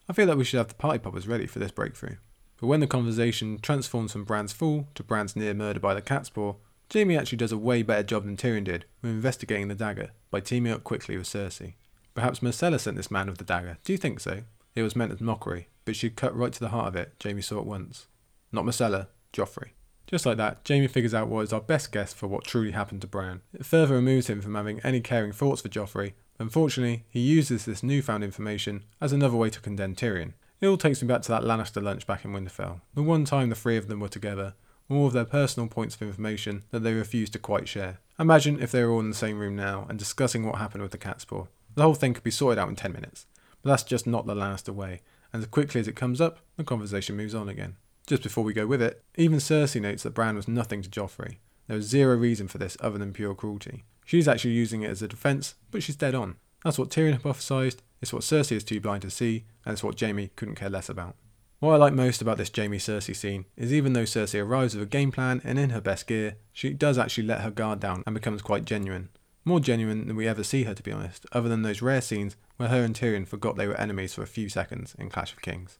I 0.08 0.12
feel 0.12 0.26
like 0.26 0.38
we 0.38 0.44
should 0.44 0.58
have 0.58 0.68
the 0.68 0.74
party 0.74 0.98
poppers 0.98 1.28
ready 1.28 1.46
for 1.46 1.58
this 1.58 1.70
breakthrough. 1.70 2.16
But 2.60 2.66
when 2.66 2.80
the 2.80 2.86
conversation 2.86 3.58
transforms 3.60 4.12
from 4.12 4.24
Bran's 4.24 4.52
fall 4.52 4.88
to 4.94 5.02
Bran's 5.02 5.36
near 5.36 5.54
murder 5.54 5.80
by 5.80 5.94
the 5.94 6.02
Catspaw, 6.02 6.56
Jaime 6.92 7.16
actually 7.16 7.38
does 7.38 7.52
a 7.52 7.58
way 7.58 7.82
better 7.82 8.02
job 8.02 8.24
than 8.24 8.36
Tyrion 8.36 8.64
did 8.64 8.84
with 9.02 9.10
investigating 9.10 9.68
the 9.68 9.74
dagger 9.74 10.10
by 10.30 10.40
teaming 10.40 10.72
up 10.72 10.84
quickly 10.84 11.16
with 11.16 11.26
Cersei. 11.26 11.74
Perhaps 12.14 12.40
Myrcella 12.40 12.78
sent 12.78 12.96
this 12.96 13.10
man 13.10 13.26
with 13.26 13.38
the 13.38 13.44
dagger. 13.44 13.78
Do 13.84 13.92
you 13.92 13.98
think 13.98 14.20
so? 14.20 14.42
It 14.74 14.82
was 14.82 14.96
meant 14.96 15.12
as 15.12 15.20
mockery, 15.20 15.68
but 15.84 15.96
she'd 15.96 16.16
cut 16.16 16.36
right 16.36 16.52
to 16.52 16.60
the 16.60 16.68
heart 16.68 16.88
of 16.88 16.96
it, 16.96 17.12
Jaime 17.22 17.42
saw 17.42 17.58
at 17.60 17.66
once. 17.66 18.06
Not 18.52 18.64
Myrcella, 18.64 19.08
Joffrey. 19.32 19.70
Just 20.06 20.26
like 20.26 20.36
that, 20.36 20.60
Jaime 20.68 20.86
figures 20.86 21.14
out 21.14 21.28
what 21.28 21.42
is 21.42 21.52
our 21.52 21.60
best 21.60 21.90
guess 21.90 22.12
for 22.12 22.26
what 22.26 22.44
truly 22.44 22.72
happened 22.72 23.00
to 23.00 23.06
Bran. 23.06 23.40
It 23.52 23.66
further 23.66 23.94
removes 23.94 24.28
him 24.28 24.40
from 24.40 24.54
having 24.54 24.80
any 24.80 25.00
caring 25.00 25.32
thoughts 25.32 25.62
for 25.62 25.68
Joffrey. 25.68 26.12
Unfortunately, 26.38 27.04
he 27.08 27.20
uses 27.20 27.64
this 27.64 27.82
newfound 27.82 28.22
information 28.22 28.84
as 29.00 29.12
another 29.12 29.36
way 29.36 29.50
to 29.50 29.60
condemn 29.60 29.94
Tyrion. 29.94 30.34
It 30.60 30.66
all 30.66 30.76
takes 30.76 31.02
me 31.02 31.08
back 31.08 31.22
to 31.22 31.28
that 31.30 31.42
Lannister 31.42 31.82
lunch 31.82 32.06
back 32.06 32.24
in 32.24 32.32
Winterfell. 32.32 32.80
The 32.94 33.02
one 33.02 33.24
time 33.24 33.48
the 33.48 33.54
three 33.54 33.76
of 33.76 33.88
them 33.88 34.00
were 34.00 34.08
together, 34.08 34.54
all 34.88 35.06
of 35.06 35.12
their 35.12 35.24
personal 35.24 35.68
points 35.68 35.94
of 35.94 36.02
information 36.02 36.64
that 36.70 36.80
they 36.80 36.92
refused 36.92 37.32
to 37.32 37.38
quite 37.38 37.68
share. 37.68 37.98
Imagine 38.18 38.60
if 38.60 38.70
they 38.70 38.84
were 38.84 38.92
all 38.92 39.00
in 39.00 39.08
the 39.08 39.16
same 39.16 39.38
room 39.38 39.56
now 39.56 39.86
and 39.88 39.98
discussing 39.98 40.44
what 40.46 40.56
happened 40.56 40.82
with 40.82 40.92
the 40.92 40.98
Catspaw. 40.98 41.48
The 41.74 41.82
whole 41.82 41.94
thing 41.94 42.14
could 42.14 42.22
be 42.22 42.30
sorted 42.30 42.58
out 42.58 42.68
in 42.68 42.76
10 42.76 42.92
minutes. 42.92 43.26
But 43.62 43.70
that's 43.70 43.82
just 43.82 44.06
not 44.06 44.26
the 44.26 44.34
Lannister 44.34 44.74
way, 44.74 45.00
and 45.34 45.42
as 45.42 45.48
quickly 45.48 45.80
as 45.80 45.88
it 45.88 45.96
comes 45.96 46.20
up, 46.20 46.38
the 46.56 46.62
conversation 46.62 47.16
moves 47.16 47.34
on 47.34 47.48
again. 47.48 47.74
Just 48.06 48.22
before 48.22 48.44
we 48.44 48.52
go 48.52 48.68
with 48.68 48.80
it, 48.80 49.02
even 49.16 49.38
Cersei 49.38 49.82
notes 49.82 50.04
that 50.04 50.14
Bran 50.14 50.36
was 50.36 50.46
nothing 50.46 50.80
to 50.80 50.88
Joffrey. 50.88 51.38
There 51.66 51.76
was 51.76 51.86
zero 51.86 52.14
reason 52.14 52.46
for 52.46 52.58
this 52.58 52.76
other 52.78 52.98
than 52.98 53.12
pure 53.12 53.34
cruelty. 53.34 53.82
She's 54.04 54.28
actually 54.28 54.52
using 54.52 54.82
it 54.82 54.90
as 54.90 55.02
a 55.02 55.08
defence, 55.08 55.56
but 55.72 55.82
she's 55.82 55.96
dead 55.96 56.14
on. 56.14 56.36
That's 56.62 56.78
what 56.78 56.88
Tyrion 56.88 57.20
hypothesised, 57.20 57.78
it's 58.00 58.12
what 58.12 58.22
Cersei 58.22 58.52
is 58.52 58.62
too 58.62 58.80
blind 58.80 59.02
to 59.02 59.10
see, 59.10 59.44
and 59.66 59.72
it's 59.72 59.82
what 59.82 59.98
Jaime 59.98 60.30
couldn't 60.36 60.54
care 60.54 60.70
less 60.70 60.88
about. 60.88 61.16
What 61.58 61.72
I 61.72 61.76
like 61.78 61.94
most 61.94 62.22
about 62.22 62.38
this 62.38 62.52
Jaime 62.54 62.78
Cersei 62.78 63.16
scene 63.16 63.46
is 63.56 63.72
even 63.72 63.92
though 63.92 64.04
Cersei 64.04 64.40
arrives 64.40 64.74
with 64.74 64.84
a 64.84 64.86
game 64.86 65.10
plan 65.10 65.40
and 65.42 65.58
in 65.58 65.70
her 65.70 65.80
best 65.80 66.06
gear, 66.06 66.36
she 66.52 66.72
does 66.74 66.96
actually 66.96 67.26
let 67.26 67.40
her 67.40 67.50
guard 67.50 67.80
down 67.80 68.04
and 68.06 68.14
becomes 68.14 68.40
quite 68.40 68.66
genuine. 68.66 69.08
More 69.44 69.60
genuine 69.60 70.06
than 70.06 70.16
we 70.16 70.26
ever 70.26 70.42
see 70.42 70.64
her, 70.64 70.74
to 70.74 70.82
be 70.82 70.92
honest, 70.92 71.26
other 71.32 71.48
than 71.48 71.62
those 71.62 71.82
rare 71.82 72.00
scenes 72.00 72.36
where 72.56 72.70
her 72.70 72.82
and 72.82 72.94
Tyrion 72.94 73.26
forgot 73.26 73.56
they 73.56 73.66
were 73.66 73.80
enemies 73.80 74.14
for 74.14 74.22
a 74.22 74.26
few 74.26 74.48
seconds 74.48 74.94
in 74.98 75.10
Clash 75.10 75.32
of 75.32 75.42
Kings. 75.42 75.78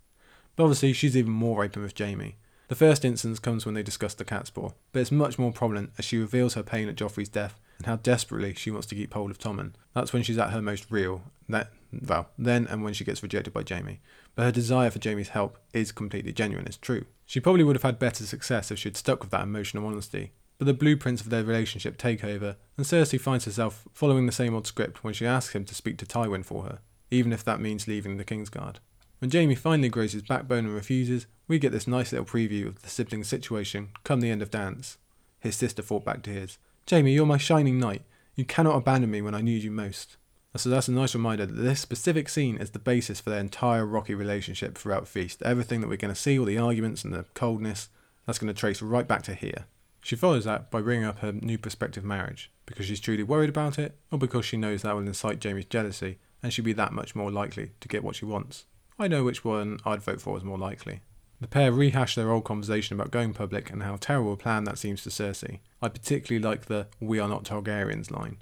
But 0.57 0.64
obviously, 0.64 0.92
she's 0.92 1.16
even 1.16 1.33
more 1.33 1.64
open 1.64 1.83
with 1.83 1.98
Jaime. 1.98 2.37
The 2.68 2.74
first 2.74 3.05
instance 3.05 3.38
comes 3.38 3.64
when 3.64 3.74
they 3.74 3.83
discuss 3.83 4.14
the 4.14 4.24
Catspaw, 4.24 4.72
but 4.92 5.00
it's 5.00 5.12
much 5.12 5.38
more 5.38 5.53
prominent 5.53 5.92
as 5.98 6.05
she 6.05 6.18
reveals 6.18 6.55
her 6.55 6.62
pain 6.62 6.88
at 6.88 6.96
Joffrey's 6.96 7.29
death 7.29 7.61
and 7.79 7.87
how 7.87 7.96
desperately 7.96 8.55
she 8.55 8.70
wants 8.70 8.87
to 8.88 8.94
keep 8.94 9.12
hold 9.12 9.31
of 9.31 9.38
Tommen. 9.38 9.72
That's 9.94 10.12
when 10.12 10.22
she's 10.22 10.38
at 10.38 10.50
her 10.50 10.62
most 10.62 10.87
real. 10.90 11.22
That 11.48 11.70
well, 12.07 12.31
then 12.38 12.66
and 12.68 12.83
when 12.83 12.94
she 12.94 13.05
gets 13.05 13.22
rejected 13.22 13.53
by 13.53 13.64
Jaime. 13.68 14.00
But 14.35 14.44
her 14.44 14.53
desire 14.53 14.90
for 14.90 14.98
Jaime's 15.03 15.29
help 15.31 15.59
is 15.72 15.92
completely 15.92 16.33
genuine, 16.33 16.66
it's 16.66 16.77
true. 16.77 17.05
She 17.27 17.40
probably 17.40 17.64
would 17.64 17.77
have 17.77 17.83
had 17.83 17.98
better 17.98 18.24
success 18.24 18.70
if 18.70 18.79
she'd 18.79 18.96
stuck 18.96 19.22
with 19.22 19.31
that 19.31 19.42
emotional 19.42 19.87
honesty. 19.87 20.33
But 20.64 20.79
the 20.79 20.79
blueprints 20.79 21.20
of 21.20 21.29
their 21.29 21.44
relationship 21.44 21.98
take 21.98 22.24
over, 22.24 22.57
and 22.79 22.87
Cersei 22.87 23.20
finds 23.20 23.44
herself 23.44 23.87
following 23.92 24.24
the 24.24 24.33
same 24.33 24.55
old 24.55 24.66
script 24.66 25.05
when 25.05 25.12
she 25.12 25.27
asks 25.27 25.55
him 25.55 25.66
to 25.66 25.74
speak 25.74 25.98
to 25.98 26.07
Tywin 26.07 26.42
for 26.42 26.62
her, 26.62 26.79
even 27.11 27.35
if 27.35 27.44
that 27.44 27.61
means 27.61 27.87
leaving 27.87 28.16
the 28.16 28.24
Kingsguard. 28.24 28.77
When 29.18 29.31
Jaime 29.31 29.57
finally 29.57 29.90
grows 29.90 30.12
his 30.12 30.22
backbone 30.22 30.64
and 30.64 30.74
refuses, 30.74 31.27
we 31.48 31.59
get 31.59 31.70
this 31.70 31.87
nice 31.87 32.12
little 32.12 32.24
preview 32.24 32.66
of 32.66 32.81
the 32.81 32.88
siblings' 32.88 33.29
situation 33.29 33.90
come 34.05 34.22
the 34.22 34.31
end 34.31 34.40
of 34.40 34.50
dance. 34.50 34.96
His 35.38 35.55
sister 35.55 35.83
fought 35.83 36.07
back 36.07 36.22
to 36.22 36.31
his. 36.31 36.57
Jaime, 36.88 37.12
you're 37.12 37.27
my 37.27 37.37
shining 37.37 37.79
knight. 37.79 38.00
You 38.35 38.46
cannot 38.46 38.77
abandon 38.77 39.11
me 39.11 39.20
when 39.20 39.35
I 39.35 39.42
need 39.42 39.64
you 39.64 39.70
most. 39.70 40.16
So 40.57 40.70
that's 40.70 40.88
a 40.88 40.92
nice 40.92 41.14
reminder 41.14 41.44
that 41.44 41.61
this 41.61 41.81
specific 41.81 42.31
scene 42.31 42.57
is 42.57 42.70
the 42.70 42.79
basis 42.79 43.20
for 43.20 43.29
their 43.29 43.40
entire 43.40 43.85
rocky 43.85 44.14
relationship 44.14 44.79
throughout 44.79 45.09
Feast. 45.09 45.42
Everything 45.42 45.83
that 45.83 45.88
we're 45.88 45.98
going 45.98 46.14
to 46.14 46.18
see, 46.18 46.38
all 46.38 46.46
the 46.46 46.57
arguments 46.57 47.05
and 47.05 47.12
the 47.12 47.27
coldness, 47.35 47.90
that's 48.24 48.38
going 48.38 48.50
to 48.50 48.59
trace 48.59 48.81
right 48.81 49.07
back 49.07 49.20
to 49.24 49.35
here. 49.35 49.66
She 50.04 50.16
follows 50.16 50.44
that 50.44 50.70
by 50.70 50.82
bringing 50.82 51.06
up 51.06 51.20
her 51.20 51.32
new 51.32 51.56
prospective 51.56 52.04
marriage, 52.04 52.52
because 52.66 52.84
she's 52.84 53.00
truly 53.00 53.22
worried 53.22 53.48
about 53.48 53.78
it, 53.78 53.96
or 54.12 54.18
because 54.18 54.44
she 54.44 54.58
knows 54.58 54.82
that 54.82 54.94
will 54.94 55.06
incite 55.06 55.42
Jaime's 55.42 55.64
jealousy, 55.64 56.18
and 56.42 56.52
she'd 56.52 56.66
be 56.66 56.74
that 56.74 56.92
much 56.92 57.16
more 57.16 57.30
likely 57.30 57.72
to 57.80 57.88
get 57.88 58.04
what 58.04 58.14
she 58.14 58.26
wants. 58.26 58.66
I 58.98 59.08
know 59.08 59.24
which 59.24 59.46
one 59.46 59.78
I'd 59.86 60.02
vote 60.02 60.20
for 60.20 60.36
as 60.36 60.44
more 60.44 60.58
likely. 60.58 61.00
The 61.40 61.48
pair 61.48 61.72
rehash 61.72 62.16
their 62.16 62.30
old 62.30 62.44
conversation 62.44 62.94
about 62.94 63.12
going 63.12 63.32
public 63.32 63.70
and 63.70 63.82
how 63.82 63.96
terrible 63.96 64.34
a 64.34 64.36
plan 64.36 64.64
that 64.64 64.76
seems 64.76 65.02
to 65.04 65.08
Cersei. 65.08 65.60
I 65.80 65.88
particularly 65.88 66.46
like 66.46 66.66
the 66.66 66.88
We 67.00 67.18
are 67.18 67.28
not 67.28 67.44
Targaryens 67.44 68.10
line. 68.10 68.36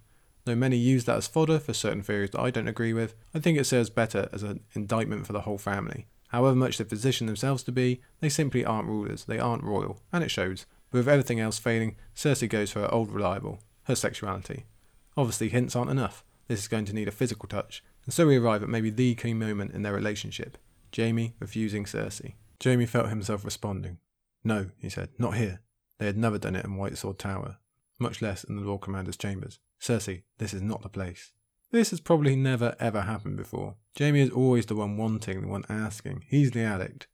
Though 0.44 0.56
many 0.56 0.76
use 0.76 1.04
that 1.04 1.18
as 1.18 1.28
fodder 1.28 1.60
for 1.60 1.72
certain 1.72 2.02
theories 2.02 2.30
that 2.30 2.40
I 2.40 2.50
don't 2.50 2.66
agree 2.66 2.92
with, 2.92 3.14
I 3.32 3.38
think 3.38 3.56
it 3.56 3.66
serves 3.66 3.88
better 3.88 4.28
as 4.32 4.42
an 4.42 4.64
indictment 4.72 5.28
for 5.28 5.32
the 5.32 5.42
whole 5.42 5.58
family. 5.58 6.08
However 6.30 6.56
much 6.56 6.78
they 6.78 6.84
position 6.84 7.28
themselves 7.28 7.62
to 7.62 7.72
be, 7.72 8.00
they 8.18 8.28
simply 8.28 8.64
aren't 8.64 8.88
rulers, 8.88 9.26
they 9.26 9.38
aren't 9.38 9.62
royal, 9.62 10.00
and 10.12 10.24
it 10.24 10.30
shows. 10.32 10.66
But 10.92 10.98
with 10.98 11.08
everything 11.08 11.40
else 11.40 11.58
failing, 11.58 11.96
Cersei 12.14 12.48
goes 12.48 12.70
for 12.70 12.80
her 12.80 12.94
old 12.94 13.10
reliable, 13.10 13.60
her 13.84 13.96
sexuality. 13.96 14.66
Obviously, 15.16 15.48
hints 15.48 15.74
aren't 15.74 15.90
enough. 15.90 16.22
This 16.48 16.60
is 16.60 16.68
going 16.68 16.84
to 16.84 16.92
need 16.92 17.08
a 17.08 17.12
physical 17.12 17.48
touch, 17.48 17.82
and 18.04 18.12
so 18.12 18.26
we 18.26 18.36
arrive 18.36 18.62
at 18.62 18.68
maybe 18.68 18.90
the 18.90 19.14
key 19.14 19.32
moment 19.32 19.72
in 19.72 19.82
their 19.82 19.94
relationship 19.94 20.58
Jaime 20.94 21.34
refusing 21.40 21.84
Cersei. 21.84 22.34
Jaime 22.62 22.86
felt 22.86 23.08
himself 23.08 23.44
responding. 23.44 23.98
No, 24.44 24.70
he 24.78 24.90
said, 24.90 25.08
not 25.18 25.36
here. 25.36 25.62
They 25.98 26.06
had 26.06 26.18
never 26.18 26.38
done 26.38 26.56
it 26.56 26.64
in 26.64 26.76
White 26.76 26.98
Sword 26.98 27.18
Tower, 27.18 27.56
much 27.98 28.20
less 28.20 28.44
in 28.44 28.56
the 28.56 28.62
Lord 28.62 28.82
Commander's 28.82 29.16
chambers. 29.16 29.58
Cersei, 29.80 30.24
this 30.38 30.52
is 30.52 30.60
not 30.60 30.82
the 30.82 30.88
place. 30.88 31.32
This 31.70 31.90
has 31.90 32.00
probably 32.00 32.36
never 32.36 32.76
ever 32.78 33.02
happened 33.02 33.38
before. 33.38 33.76
Jaime 33.98 34.20
is 34.20 34.30
always 34.30 34.66
the 34.66 34.76
one 34.76 34.98
wanting, 34.98 35.40
the 35.40 35.48
one 35.48 35.64
asking. 35.70 36.24
He's 36.28 36.50
the 36.50 36.60
addict. 36.60 37.06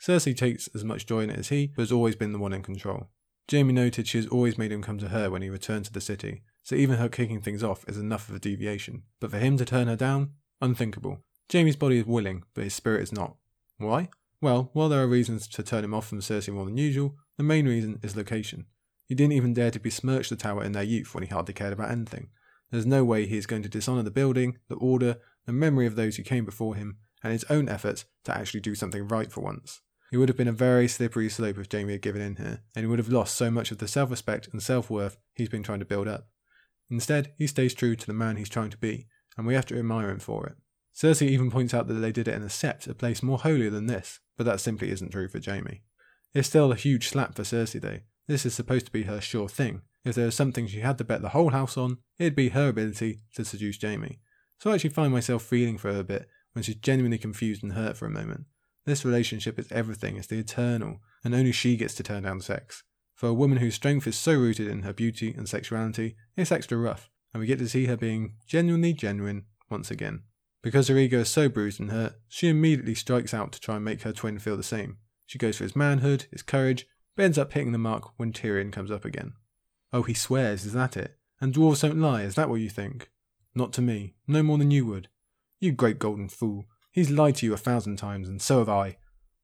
Cersei 0.00 0.36
takes 0.36 0.68
as 0.74 0.84
much 0.84 1.06
joy 1.06 1.22
in 1.22 1.30
it 1.30 1.38
as 1.38 1.48
he, 1.48 1.72
but 1.74 1.82
has 1.82 1.92
always 1.92 2.14
been 2.14 2.32
the 2.32 2.38
one 2.38 2.52
in 2.52 2.62
control. 2.62 3.08
Jaime 3.50 3.72
noted 3.72 4.08
she 4.08 4.18
has 4.18 4.26
always 4.28 4.56
made 4.56 4.72
him 4.72 4.82
come 4.82 4.98
to 4.98 5.08
her 5.08 5.30
when 5.30 5.42
he 5.42 5.50
returned 5.50 5.84
to 5.84 5.92
the 5.92 6.00
city, 6.00 6.42
so 6.62 6.74
even 6.74 6.96
her 6.96 7.08
kicking 7.08 7.40
things 7.40 7.62
off 7.62 7.84
is 7.86 7.98
enough 7.98 8.28
of 8.28 8.36
a 8.36 8.38
deviation. 8.38 9.02
But 9.20 9.30
for 9.30 9.38
him 9.38 9.58
to 9.58 9.64
turn 9.64 9.86
her 9.86 9.96
down? 9.96 10.30
Unthinkable. 10.62 11.20
Jaime's 11.52 11.76
body 11.76 11.98
is 11.98 12.06
willing, 12.06 12.44
but 12.54 12.64
his 12.64 12.74
spirit 12.74 13.02
is 13.02 13.12
not. 13.12 13.36
Why? 13.76 14.08
Well, 14.40 14.70
while 14.72 14.88
there 14.88 15.02
are 15.02 15.06
reasons 15.06 15.46
to 15.48 15.62
turn 15.62 15.84
him 15.84 15.94
off 15.94 16.08
from 16.08 16.20
Cersei 16.20 16.52
more 16.52 16.64
than 16.64 16.78
usual, 16.78 17.16
the 17.36 17.42
main 17.42 17.66
reason 17.66 18.00
is 18.02 18.16
location. 18.16 18.66
He 19.06 19.14
didn't 19.14 19.32
even 19.32 19.52
dare 19.52 19.70
to 19.70 19.80
besmirch 19.80 20.30
the 20.30 20.36
tower 20.36 20.64
in 20.64 20.72
their 20.72 20.82
youth 20.82 21.14
when 21.14 21.24
he 21.24 21.30
hardly 21.30 21.52
cared 21.52 21.74
about 21.74 21.90
anything. 21.90 22.28
There's 22.70 22.86
no 22.86 23.04
way 23.04 23.26
he 23.26 23.36
is 23.36 23.46
going 23.46 23.62
to 23.62 23.68
dishonour 23.68 24.02
the 24.02 24.10
building, 24.10 24.58
the 24.68 24.76
order, 24.76 25.18
the 25.44 25.52
memory 25.52 25.86
of 25.86 25.96
those 25.96 26.16
who 26.16 26.22
came 26.22 26.44
before 26.44 26.74
him, 26.74 26.96
and 27.22 27.32
his 27.32 27.44
own 27.50 27.68
efforts 27.68 28.06
to 28.24 28.36
actually 28.36 28.60
do 28.60 28.74
something 28.74 29.06
right 29.06 29.30
for 29.30 29.42
once. 29.42 29.82
It 30.14 30.18
would 30.18 30.28
have 30.28 30.38
been 30.38 30.46
a 30.46 30.52
very 30.52 30.86
slippery 30.86 31.28
slope 31.28 31.58
if 31.58 31.66
Jaime 31.72 31.90
had 31.90 32.00
given 32.00 32.22
in 32.22 32.36
here, 32.36 32.60
and 32.76 32.84
he 32.84 32.86
would 32.86 33.00
have 33.00 33.08
lost 33.08 33.34
so 33.34 33.50
much 33.50 33.72
of 33.72 33.78
the 33.78 33.88
self 33.88 34.12
respect 34.12 34.48
and 34.52 34.62
self 34.62 34.88
worth 34.88 35.16
he's 35.34 35.48
been 35.48 35.64
trying 35.64 35.80
to 35.80 35.84
build 35.84 36.06
up. 36.06 36.28
Instead, 36.88 37.32
he 37.36 37.48
stays 37.48 37.74
true 37.74 37.96
to 37.96 38.06
the 38.06 38.12
man 38.12 38.36
he's 38.36 38.48
trying 38.48 38.70
to 38.70 38.78
be, 38.78 39.08
and 39.36 39.44
we 39.44 39.54
have 39.54 39.66
to 39.66 39.76
admire 39.76 40.10
him 40.10 40.20
for 40.20 40.46
it. 40.46 40.54
Cersei 40.94 41.26
even 41.26 41.50
points 41.50 41.74
out 41.74 41.88
that 41.88 41.94
they 41.94 42.12
did 42.12 42.28
it 42.28 42.34
in 42.36 42.44
a 42.44 42.46
sept, 42.46 42.86
a 42.86 42.94
place 42.94 43.24
more 43.24 43.38
holier 43.38 43.70
than 43.70 43.88
this, 43.88 44.20
but 44.36 44.44
that 44.44 44.60
simply 44.60 44.92
isn't 44.92 45.10
true 45.10 45.26
for 45.26 45.40
Jaime. 45.44 45.82
It's 46.32 46.46
still 46.46 46.70
a 46.70 46.76
huge 46.76 47.08
slap 47.08 47.34
for 47.34 47.42
Cersei 47.42 47.80
though. 47.80 47.98
This 48.28 48.46
is 48.46 48.54
supposed 48.54 48.86
to 48.86 48.92
be 48.92 49.02
her 49.02 49.20
sure 49.20 49.48
thing. 49.48 49.82
If 50.04 50.14
there 50.14 50.26
was 50.26 50.36
something 50.36 50.68
she 50.68 50.78
had 50.78 50.96
to 50.98 51.04
bet 51.04 51.22
the 51.22 51.30
whole 51.30 51.50
house 51.50 51.76
on, 51.76 51.98
it'd 52.20 52.36
be 52.36 52.50
her 52.50 52.68
ability 52.68 53.22
to 53.34 53.44
seduce 53.44 53.82
Jaime. 53.82 54.20
So 54.60 54.70
I 54.70 54.74
actually 54.74 54.90
find 54.90 55.12
myself 55.12 55.42
feeling 55.42 55.76
for 55.76 55.92
her 55.92 55.98
a 55.98 56.04
bit 56.04 56.28
when 56.52 56.62
she's 56.62 56.76
genuinely 56.76 57.18
confused 57.18 57.64
and 57.64 57.72
hurt 57.72 57.96
for 57.96 58.06
a 58.06 58.10
moment. 58.10 58.44
This 58.86 59.04
relationship 59.04 59.58
is 59.58 59.70
everything, 59.72 60.16
it's 60.16 60.26
the 60.26 60.38
eternal, 60.38 61.00
and 61.24 61.34
only 61.34 61.52
she 61.52 61.76
gets 61.76 61.94
to 61.94 62.02
turn 62.02 62.24
down 62.24 62.40
sex. 62.40 62.82
For 63.14 63.28
a 63.28 63.34
woman 63.34 63.58
whose 63.58 63.74
strength 63.74 64.06
is 64.06 64.16
so 64.16 64.34
rooted 64.34 64.68
in 64.68 64.82
her 64.82 64.92
beauty 64.92 65.32
and 65.36 65.48
sexuality, 65.48 66.16
it's 66.36 66.52
extra 66.52 66.76
rough, 66.76 67.08
and 67.32 67.40
we 67.40 67.46
get 67.46 67.58
to 67.60 67.68
see 67.68 67.86
her 67.86 67.96
being 67.96 68.34
genuinely 68.46 68.92
genuine 68.92 69.46
once 69.70 69.90
again. 69.90 70.24
Because 70.62 70.88
her 70.88 70.98
ego 70.98 71.20
is 71.20 71.28
so 71.28 71.48
bruised 71.48 71.80
and 71.80 71.90
hurt, 71.90 72.14
she 72.28 72.48
immediately 72.48 72.94
strikes 72.94 73.32
out 73.32 73.52
to 73.52 73.60
try 73.60 73.76
and 73.76 73.84
make 73.84 74.02
her 74.02 74.12
twin 74.12 74.38
feel 74.38 74.56
the 74.56 74.62
same. 74.62 74.98
She 75.26 75.38
goes 75.38 75.56
for 75.56 75.64
his 75.64 75.76
manhood, 75.76 76.26
his 76.30 76.42
courage, 76.42 76.86
but 77.16 77.24
ends 77.24 77.38
up 77.38 77.52
hitting 77.52 77.72
the 77.72 77.78
mark 77.78 78.18
when 78.18 78.32
Tyrion 78.32 78.72
comes 78.72 78.90
up 78.90 79.04
again. 79.04 79.32
Oh, 79.92 80.02
he 80.02 80.14
swears, 80.14 80.64
is 80.64 80.72
that 80.72 80.96
it? 80.96 81.16
And 81.40 81.54
dwarves 81.54 81.82
don't 81.82 82.00
lie, 82.00 82.22
is 82.22 82.34
that 82.34 82.48
what 82.50 82.60
you 82.60 82.68
think? 82.68 83.10
Not 83.54 83.72
to 83.74 83.82
me, 83.82 84.14
no 84.26 84.42
more 84.42 84.58
than 84.58 84.70
you 84.70 84.84
would. 84.86 85.08
You 85.60 85.72
great 85.72 85.98
golden 85.98 86.28
fool, 86.28 86.66
he's 86.94 87.10
lied 87.10 87.34
to 87.36 87.46
you 87.46 87.52
a 87.52 87.58
thousand 87.58 87.96
times, 87.96 88.28
and 88.28 88.40
so 88.40 88.60
have 88.60 88.68
I. 88.68 88.96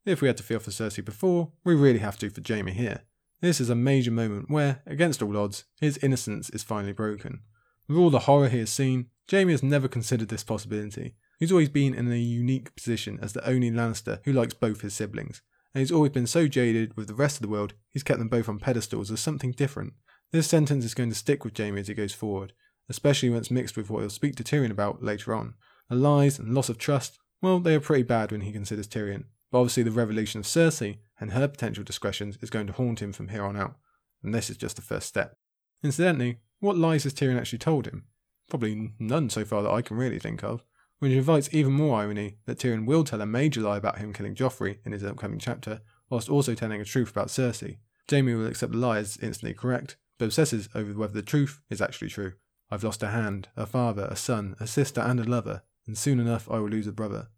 If 0.07 0.23
we 0.23 0.29
had 0.29 0.39
to 0.39 0.43
feel 0.43 0.61
for 0.61 0.71
Cersei 0.71 1.05
before, 1.05 1.53
we 1.65 1.75
really 1.75 1.99
have 1.99 2.17
to 2.19 2.31
for 2.31 2.41
Jaime 2.47 2.73
here. 2.73 3.03
This 3.43 3.61
is 3.61 3.69
a 3.69 3.75
major 3.75 4.11
moment 4.11 4.51
where, 4.51 4.83
against 4.87 5.21
all 5.21 5.37
odds, 5.37 5.65
his 5.81 5.99
innocence 5.99 6.49
is 6.51 6.63
finally 6.63 6.93
broken. 6.93 7.41
With 7.89 7.99
all 7.99 8.11
the 8.11 8.21
horror 8.21 8.49
he 8.49 8.61
has 8.61 8.71
seen, 8.71 9.07
Jaime 9.31 9.53
has 9.53 9.63
never 9.63 9.89
considered 9.89 10.29
this 10.29 10.45
possibility. 10.45 11.17
He's 11.39 11.51
always 11.51 11.69
been 11.69 11.95
in 11.95 12.11
a 12.11 12.17
unique 12.17 12.75
position 12.77 13.19
as 13.21 13.33
the 13.33 13.47
only 13.49 13.71
Lannister 13.71 14.21
who 14.25 14.33
likes 14.33 14.55
both 14.55 14.83
his 14.83 14.95
siblings, 14.95 15.43
and 15.75 15.81
he's 15.81 15.93
always 15.93 16.13
been 16.13 16.27
so 16.27 16.47
jaded 16.47 16.97
with 16.97 17.09
the 17.09 17.15
rest 17.15 17.37
of 17.37 17.43
the 17.43 17.49
world, 17.49 17.75
he's 17.91 18.03
kept 18.03 18.19
them 18.19 18.29
both 18.29 18.49
on 18.49 18.59
pedestals 18.59 19.11
as 19.11 19.21
something 19.21 19.53
different. 19.53 19.95
This 20.33 20.47
sentence 20.47 20.85
is 20.85 20.95
going 20.95 21.09
to 21.09 21.15
stick 21.15 21.45
with 21.45 21.57
Jaime 21.57 21.81
as 21.81 21.89
he 21.89 21.95
goes 21.95 22.13
forward, 22.13 22.53
especially 22.89 23.31
when 23.31 23.39
it's 23.39 23.51
mixed 23.51 23.77
with 23.77 23.91
what 23.91 24.01
he'll 24.01 24.11
speak 24.11 24.37
to 24.37 24.45
Tyrion 24.45 24.71
about 24.71 25.03
later 25.03 25.35
on. 25.35 25.55
The 25.89 25.97
lies 25.97 26.39
and 26.39 26.55
loss 26.55 26.69
of 26.69 26.79
trust, 26.79 27.19
well, 27.43 27.61
they 27.61 27.75
are 27.75 27.81
pretty 27.81 28.03
bad 28.03 28.33
when 28.33 28.43
he 28.43 28.53
considers 28.53 28.87
Tyrion, 28.87 29.25
but 29.51 29.61
obviously 29.61 29.83
the 29.83 29.91
revelation 29.91 30.41
of 30.41 30.47
Cersei 30.47 30.99
and 31.19 31.33
her 31.33 31.49
potential 31.49 31.85
discretions 31.85 32.39
is 32.41 32.51
going 32.51 32.67
to 32.67 32.73
haunt 32.73 33.01
him 33.01 33.13
from 33.13 33.29
here 33.29 33.45
on 33.45 33.57
out, 33.57 33.77
and 34.23 34.35
this 34.35 34.51
is 34.51 34.57
just 34.57 34.77
the 34.77 34.83
first 34.83 35.07
step. 35.07 35.37
Incidentally, 35.83 36.39
what 36.61 36.77
lies 36.77 37.05
has 37.05 37.15
Tyrion 37.15 37.39
actually 37.39 37.59
told 37.59 37.87
him? 37.87 38.05
Probably 38.49 38.93
none 38.99 39.31
so 39.31 39.45
far 39.45 39.63
that 39.63 39.71
I 39.71 39.83
can 39.83 39.97
really 39.97 40.19
think 40.19 40.45
of, 40.45 40.65
which 40.99 41.13
invites 41.13 41.49
even 41.53 41.73
more 41.73 41.99
irony 41.99 42.37
that 42.45 42.59
Tyrion 42.59 42.85
will 42.85 43.05
tell 43.05 43.21
a 43.23 43.27
major 43.27 43.63
lie 43.63 43.79
about 43.79 43.99
him 43.99 44.13
killing 44.13 44.35
Joffrey 44.35 44.79
in 44.85 44.93
his 44.93 45.05
upcoming 45.05 45.39
chapter, 45.39 45.81
whilst 46.11 46.29
also 46.29 46.55
telling 46.55 46.81
a 46.81 46.85
truth 46.85 47.11
about 47.11 47.29
Cersei. 47.29 47.79
Jaime 48.11 48.35
will 48.35 48.47
accept 48.47 48.73
the 48.73 48.79
lie 48.79 48.99
as 48.99 49.17
instantly 49.23 49.55
correct, 49.55 49.97
but 50.19 50.27
obsesses 50.27 50.69
over 50.75 50.93
whether 50.93 51.15
the 51.15 51.23
truth 51.23 51.61
is 51.71 51.81
actually 51.81 52.09
true. 52.09 52.35
I've 52.71 52.85
lost 52.85 53.03
a 53.03 53.09
hand, 53.09 53.49
a 53.57 53.67
father, 53.67 54.07
a 54.11 54.17
son, 54.17 54.57
a 54.61 54.67
sister, 54.67 55.01
and 55.01 55.19
a 55.19 55.25
lover, 55.25 55.63
and 55.87 55.97
soon 55.97 56.21
enough 56.21 56.51
I 56.51 56.59
will 56.59 56.69
lose 56.69 56.87
a 56.87 56.93
brother. 56.93 57.29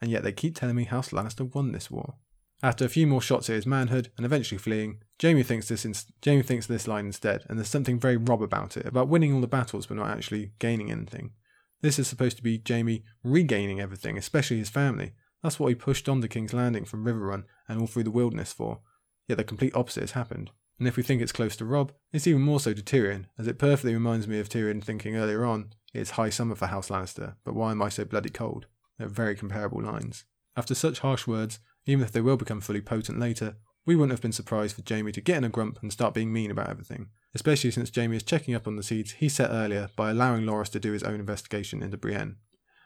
And 0.00 0.10
yet 0.10 0.22
they 0.22 0.32
keep 0.32 0.56
telling 0.56 0.76
me 0.76 0.84
House 0.84 1.10
Lannister 1.10 1.52
won 1.54 1.72
this 1.72 1.90
war. 1.90 2.16
After 2.62 2.84
a 2.84 2.88
few 2.88 3.06
more 3.08 3.20
shots 3.20 3.50
at 3.50 3.56
his 3.56 3.66
manhood 3.66 4.10
and 4.16 4.24
eventually 4.24 4.58
fleeing, 4.58 5.02
Jaime 5.20 5.42
thinks 5.42 5.68
this 5.68 5.84
inst- 5.84 6.12
Jaime 6.24 6.42
thinks 6.42 6.66
this 6.66 6.86
line 6.86 7.06
instead, 7.06 7.44
and 7.48 7.58
there's 7.58 7.68
something 7.68 7.98
very 7.98 8.16
Robb 8.16 8.40
about 8.40 8.76
it, 8.76 8.86
about 8.86 9.08
winning 9.08 9.32
all 9.34 9.40
the 9.40 9.48
battles 9.48 9.86
but 9.86 9.96
not 9.96 10.10
actually 10.10 10.52
gaining 10.60 10.90
anything. 10.90 11.32
This 11.80 11.98
is 11.98 12.06
supposed 12.06 12.36
to 12.36 12.42
be 12.42 12.62
Jaime 12.66 13.02
regaining 13.24 13.80
everything, 13.80 14.16
especially 14.16 14.58
his 14.58 14.70
family. 14.70 15.14
That's 15.42 15.58
what 15.58 15.68
he 15.68 15.74
pushed 15.74 16.08
on 16.08 16.20
to 16.20 16.28
King's 16.28 16.54
Landing 16.54 16.84
from 16.84 17.04
Riverrun 17.04 17.44
and 17.68 17.80
all 17.80 17.88
through 17.88 18.04
the 18.04 18.12
wilderness 18.12 18.52
for. 18.52 18.80
Yet 19.26 19.38
the 19.38 19.44
complete 19.44 19.74
opposite 19.74 20.02
has 20.02 20.12
happened. 20.12 20.50
And 20.82 20.88
if 20.88 20.96
we 20.96 21.04
think 21.04 21.22
it's 21.22 21.30
close 21.30 21.54
to 21.54 21.64
Robb, 21.64 21.92
it's 22.12 22.26
even 22.26 22.42
more 22.42 22.58
so 22.58 22.72
to 22.72 22.82
Tyrion, 22.82 23.26
as 23.38 23.46
it 23.46 23.56
perfectly 23.56 23.94
reminds 23.94 24.26
me 24.26 24.40
of 24.40 24.48
Tyrion 24.48 24.82
thinking 24.82 25.14
earlier 25.14 25.44
on, 25.44 25.74
it's 25.94 26.10
high 26.10 26.28
summer 26.28 26.56
for 26.56 26.66
House 26.66 26.88
Lannister, 26.88 27.36
but 27.44 27.54
why 27.54 27.70
am 27.70 27.80
I 27.80 27.88
so 27.88 28.04
bloody 28.04 28.30
cold? 28.30 28.66
They're 28.98 29.06
very 29.06 29.36
comparable 29.36 29.80
lines. 29.80 30.24
After 30.56 30.74
such 30.74 30.98
harsh 30.98 31.24
words, 31.24 31.60
even 31.86 32.02
if 32.02 32.10
they 32.10 32.20
will 32.20 32.36
become 32.36 32.60
fully 32.60 32.80
potent 32.80 33.20
later, 33.20 33.58
we 33.86 33.94
wouldn't 33.94 34.10
have 34.10 34.22
been 34.22 34.32
surprised 34.32 34.74
for 34.74 34.82
Jaime 34.84 35.12
to 35.12 35.20
get 35.20 35.36
in 35.36 35.44
a 35.44 35.48
grump 35.48 35.78
and 35.82 35.92
start 35.92 36.14
being 36.14 36.32
mean 36.32 36.50
about 36.50 36.68
everything, 36.68 37.10
especially 37.32 37.70
since 37.70 37.94
Jaime 37.94 38.16
is 38.16 38.24
checking 38.24 38.56
up 38.56 38.66
on 38.66 38.74
the 38.74 38.82
seeds 38.82 39.12
he 39.12 39.28
set 39.28 39.50
earlier 39.52 39.88
by 39.94 40.10
allowing 40.10 40.42
Loras 40.42 40.72
to 40.72 40.80
do 40.80 40.90
his 40.90 41.04
own 41.04 41.20
investigation 41.20 41.80
into 41.80 41.96
Brienne. 41.96 42.38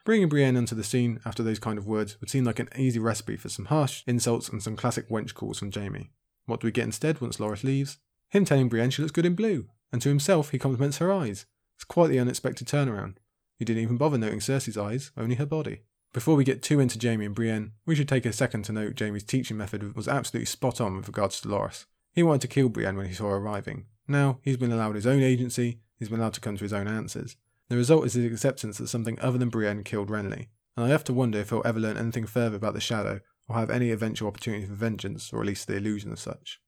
Bringing 0.04 0.28
Brienne 0.28 0.58
onto 0.58 0.74
the 0.74 0.84
scene 0.84 1.18
after 1.24 1.42
those 1.42 1.58
kind 1.58 1.78
of 1.78 1.86
words 1.86 2.20
would 2.20 2.28
seem 2.28 2.44
like 2.44 2.58
an 2.58 2.68
easy 2.76 2.98
recipe 2.98 3.38
for 3.38 3.48
some 3.48 3.64
harsh 3.64 4.02
insults 4.06 4.50
and 4.50 4.62
some 4.62 4.76
classic 4.76 5.08
wench 5.08 5.32
calls 5.32 5.60
from 5.60 5.72
Jaime. 5.72 6.10
What 6.46 6.60
do 6.60 6.66
we 6.66 6.72
get 6.72 6.84
instead 6.84 7.20
once 7.20 7.36
Loras 7.36 7.64
leaves? 7.64 7.98
Him 8.30 8.44
telling 8.44 8.68
Brienne 8.68 8.90
she 8.90 9.02
looks 9.02 9.12
good 9.12 9.26
in 9.26 9.34
blue, 9.34 9.66
and 9.92 10.00
to 10.02 10.08
himself 10.08 10.50
he 10.50 10.58
compliments 10.58 10.98
her 10.98 11.12
eyes. 11.12 11.46
It's 11.76 11.84
quite 11.84 12.08
the 12.08 12.18
unexpected 12.18 12.66
turnaround. 12.66 13.16
He 13.58 13.64
didn't 13.64 13.82
even 13.82 13.96
bother 13.96 14.18
noting 14.18 14.40
Cersei's 14.40 14.78
eyes, 14.78 15.12
only 15.16 15.36
her 15.36 15.46
body. 15.46 15.82
Before 16.12 16.36
we 16.36 16.44
get 16.44 16.62
too 16.62 16.80
into 16.80 16.98
Jaime 16.98 17.26
and 17.26 17.34
Brienne, 17.34 17.72
we 17.84 17.94
should 17.94 18.08
take 18.08 18.24
a 18.24 18.32
second 18.32 18.62
to 18.64 18.72
note 18.72 18.98
Jaime's 18.98 19.22
teaching 19.22 19.56
method 19.56 19.94
was 19.94 20.08
absolutely 20.08 20.46
spot 20.46 20.80
on 20.80 20.96
with 20.96 21.08
regards 21.08 21.40
to 21.40 21.48
Loras. 21.48 21.84
He 22.14 22.22
wanted 22.22 22.40
to 22.42 22.48
kill 22.48 22.70
Brienne 22.70 22.96
when 22.96 23.06
he 23.06 23.14
saw 23.14 23.30
her 23.30 23.36
arriving. 23.36 23.86
Now, 24.08 24.38
he's 24.42 24.56
been 24.56 24.72
allowed 24.72 24.94
his 24.94 25.06
own 25.06 25.22
agency, 25.22 25.80
he's 25.98 26.08
been 26.08 26.20
allowed 26.20 26.34
to 26.34 26.40
come 26.40 26.56
to 26.56 26.64
his 26.64 26.72
own 26.72 26.88
answers. 26.88 27.36
The 27.68 27.76
result 27.76 28.06
is 28.06 28.14
his 28.14 28.32
acceptance 28.32 28.78
that 28.78 28.88
something 28.88 29.18
other 29.20 29.36
than 29.38 29.50
Brienne 29.50 29.82
killed 29.82 30.08
Renly, 30.08 30.46
and 30.76 30.86
I 30.86 30.88
have 30.88 31.04
to 31.04 31.12
wonder 31.12 31.38
if 31.38 31.50
he'll 31.50 31.62
ever 31.64 31.80
learn 31.80 31.98
anything 31.98 32.26
further 32.26 32.56
about 32.56 32.74
the 32.74 32.80
Shadow, 32.80 33.20
or 33.48 33.56
have 33.56 33.70
any 33.70 33.90
eventual 33.90 34.28
opportunity 34.28 34.66
for 34.66 34.74
vengeance, 34.74 35.32
or 35.32 35.40
at 35.40 35.46
least 35.46 35.66
the 35.66 35.76
illusion 35.76 36.12
of 36.12 36.18
such. 36.18 36.60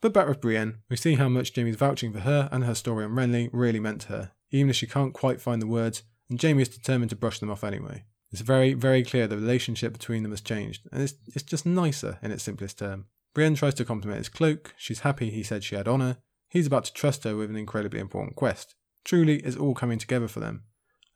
But 0.00 0.12
back 0.12 0.28
with 0.28 0.40
Brienne, 0.40 0.78
we 0.90 0.96
see 0.96 1.14
how 1.14 1.28
much 1.28 1.54
Jaime's 1.54 1.76
vouching 1.76 2.12
for 2.12 2.20
her 2.20 2.48
and 2.52 2.64
her 2.64 2.74
story 2.74 3.04
on 3.04 3.12
Renly 3.12 3.48
really 3.52 3.80
meant 3.80 4.02
to 4.02 4.08
her, 4.08 4.32
even 4.50 4.70
if 4.70 4.76
she 4.76 4.86
can't 4.86 5.14
quite 5.14 5.40
find 5.40 5.62
the 5.62 5.66
words, 5.66 6.02
and 6.28 6.40
Jaime 6.40 6.62
is 6.62 6.68
determined 6.68 7.10
to 7.10 7.16
brush 7.16 7.38
them 7.38 7.50
off 7.50 7.64
anyway. 7.64 8.04
It's 8.30 8.40
very, 8.40 8.74
very 8.74 9.04
clear 9.04 9.26
the 9.26 9.36
relationship 9.36 9.92
between 9.92 10.22
them 10.22 10.32
has 10.32 10.40
changed, 10.40 10.88
and 10.92 11.02
it's, 11.02 11.14
it's 11.28 11.42
just 11.42 11.64
nicer 11.64 12.18
in 12.22 12.32
its 12.32 12.42
simplest 12.42 12.78
term. 12.78 13.06
Brienne 13.32 13.54
tries 13.54 13.74
to 13.74 13.84
compliment 13.84 14.18
his 14.18 14.28
cloak, 14.28 14.74
she's 14.76 15.00
happy 15.00 15.30
he 15.30 15.42
said 15.42 15.64
she 15.64 15.74
had 15.74 15.88
honour, 15.88 16.18
he's 16.48 16.66
about 16.66 16.84
to 16.84 16.92
trust 16.92 17.24
her 17.24 17.36
with 17.36 17.50
an 17.50 17.56
incredibly 17.56 18.00
important 18.00 18.36
quest. 18.36 18.74
Truly, 19.04 19.36
it's 19.36 19.56
all 19.56 19.74
coming 19.74 19.98
together 19.98 20.28
for 20.28 20.40
them. 20.40 20.64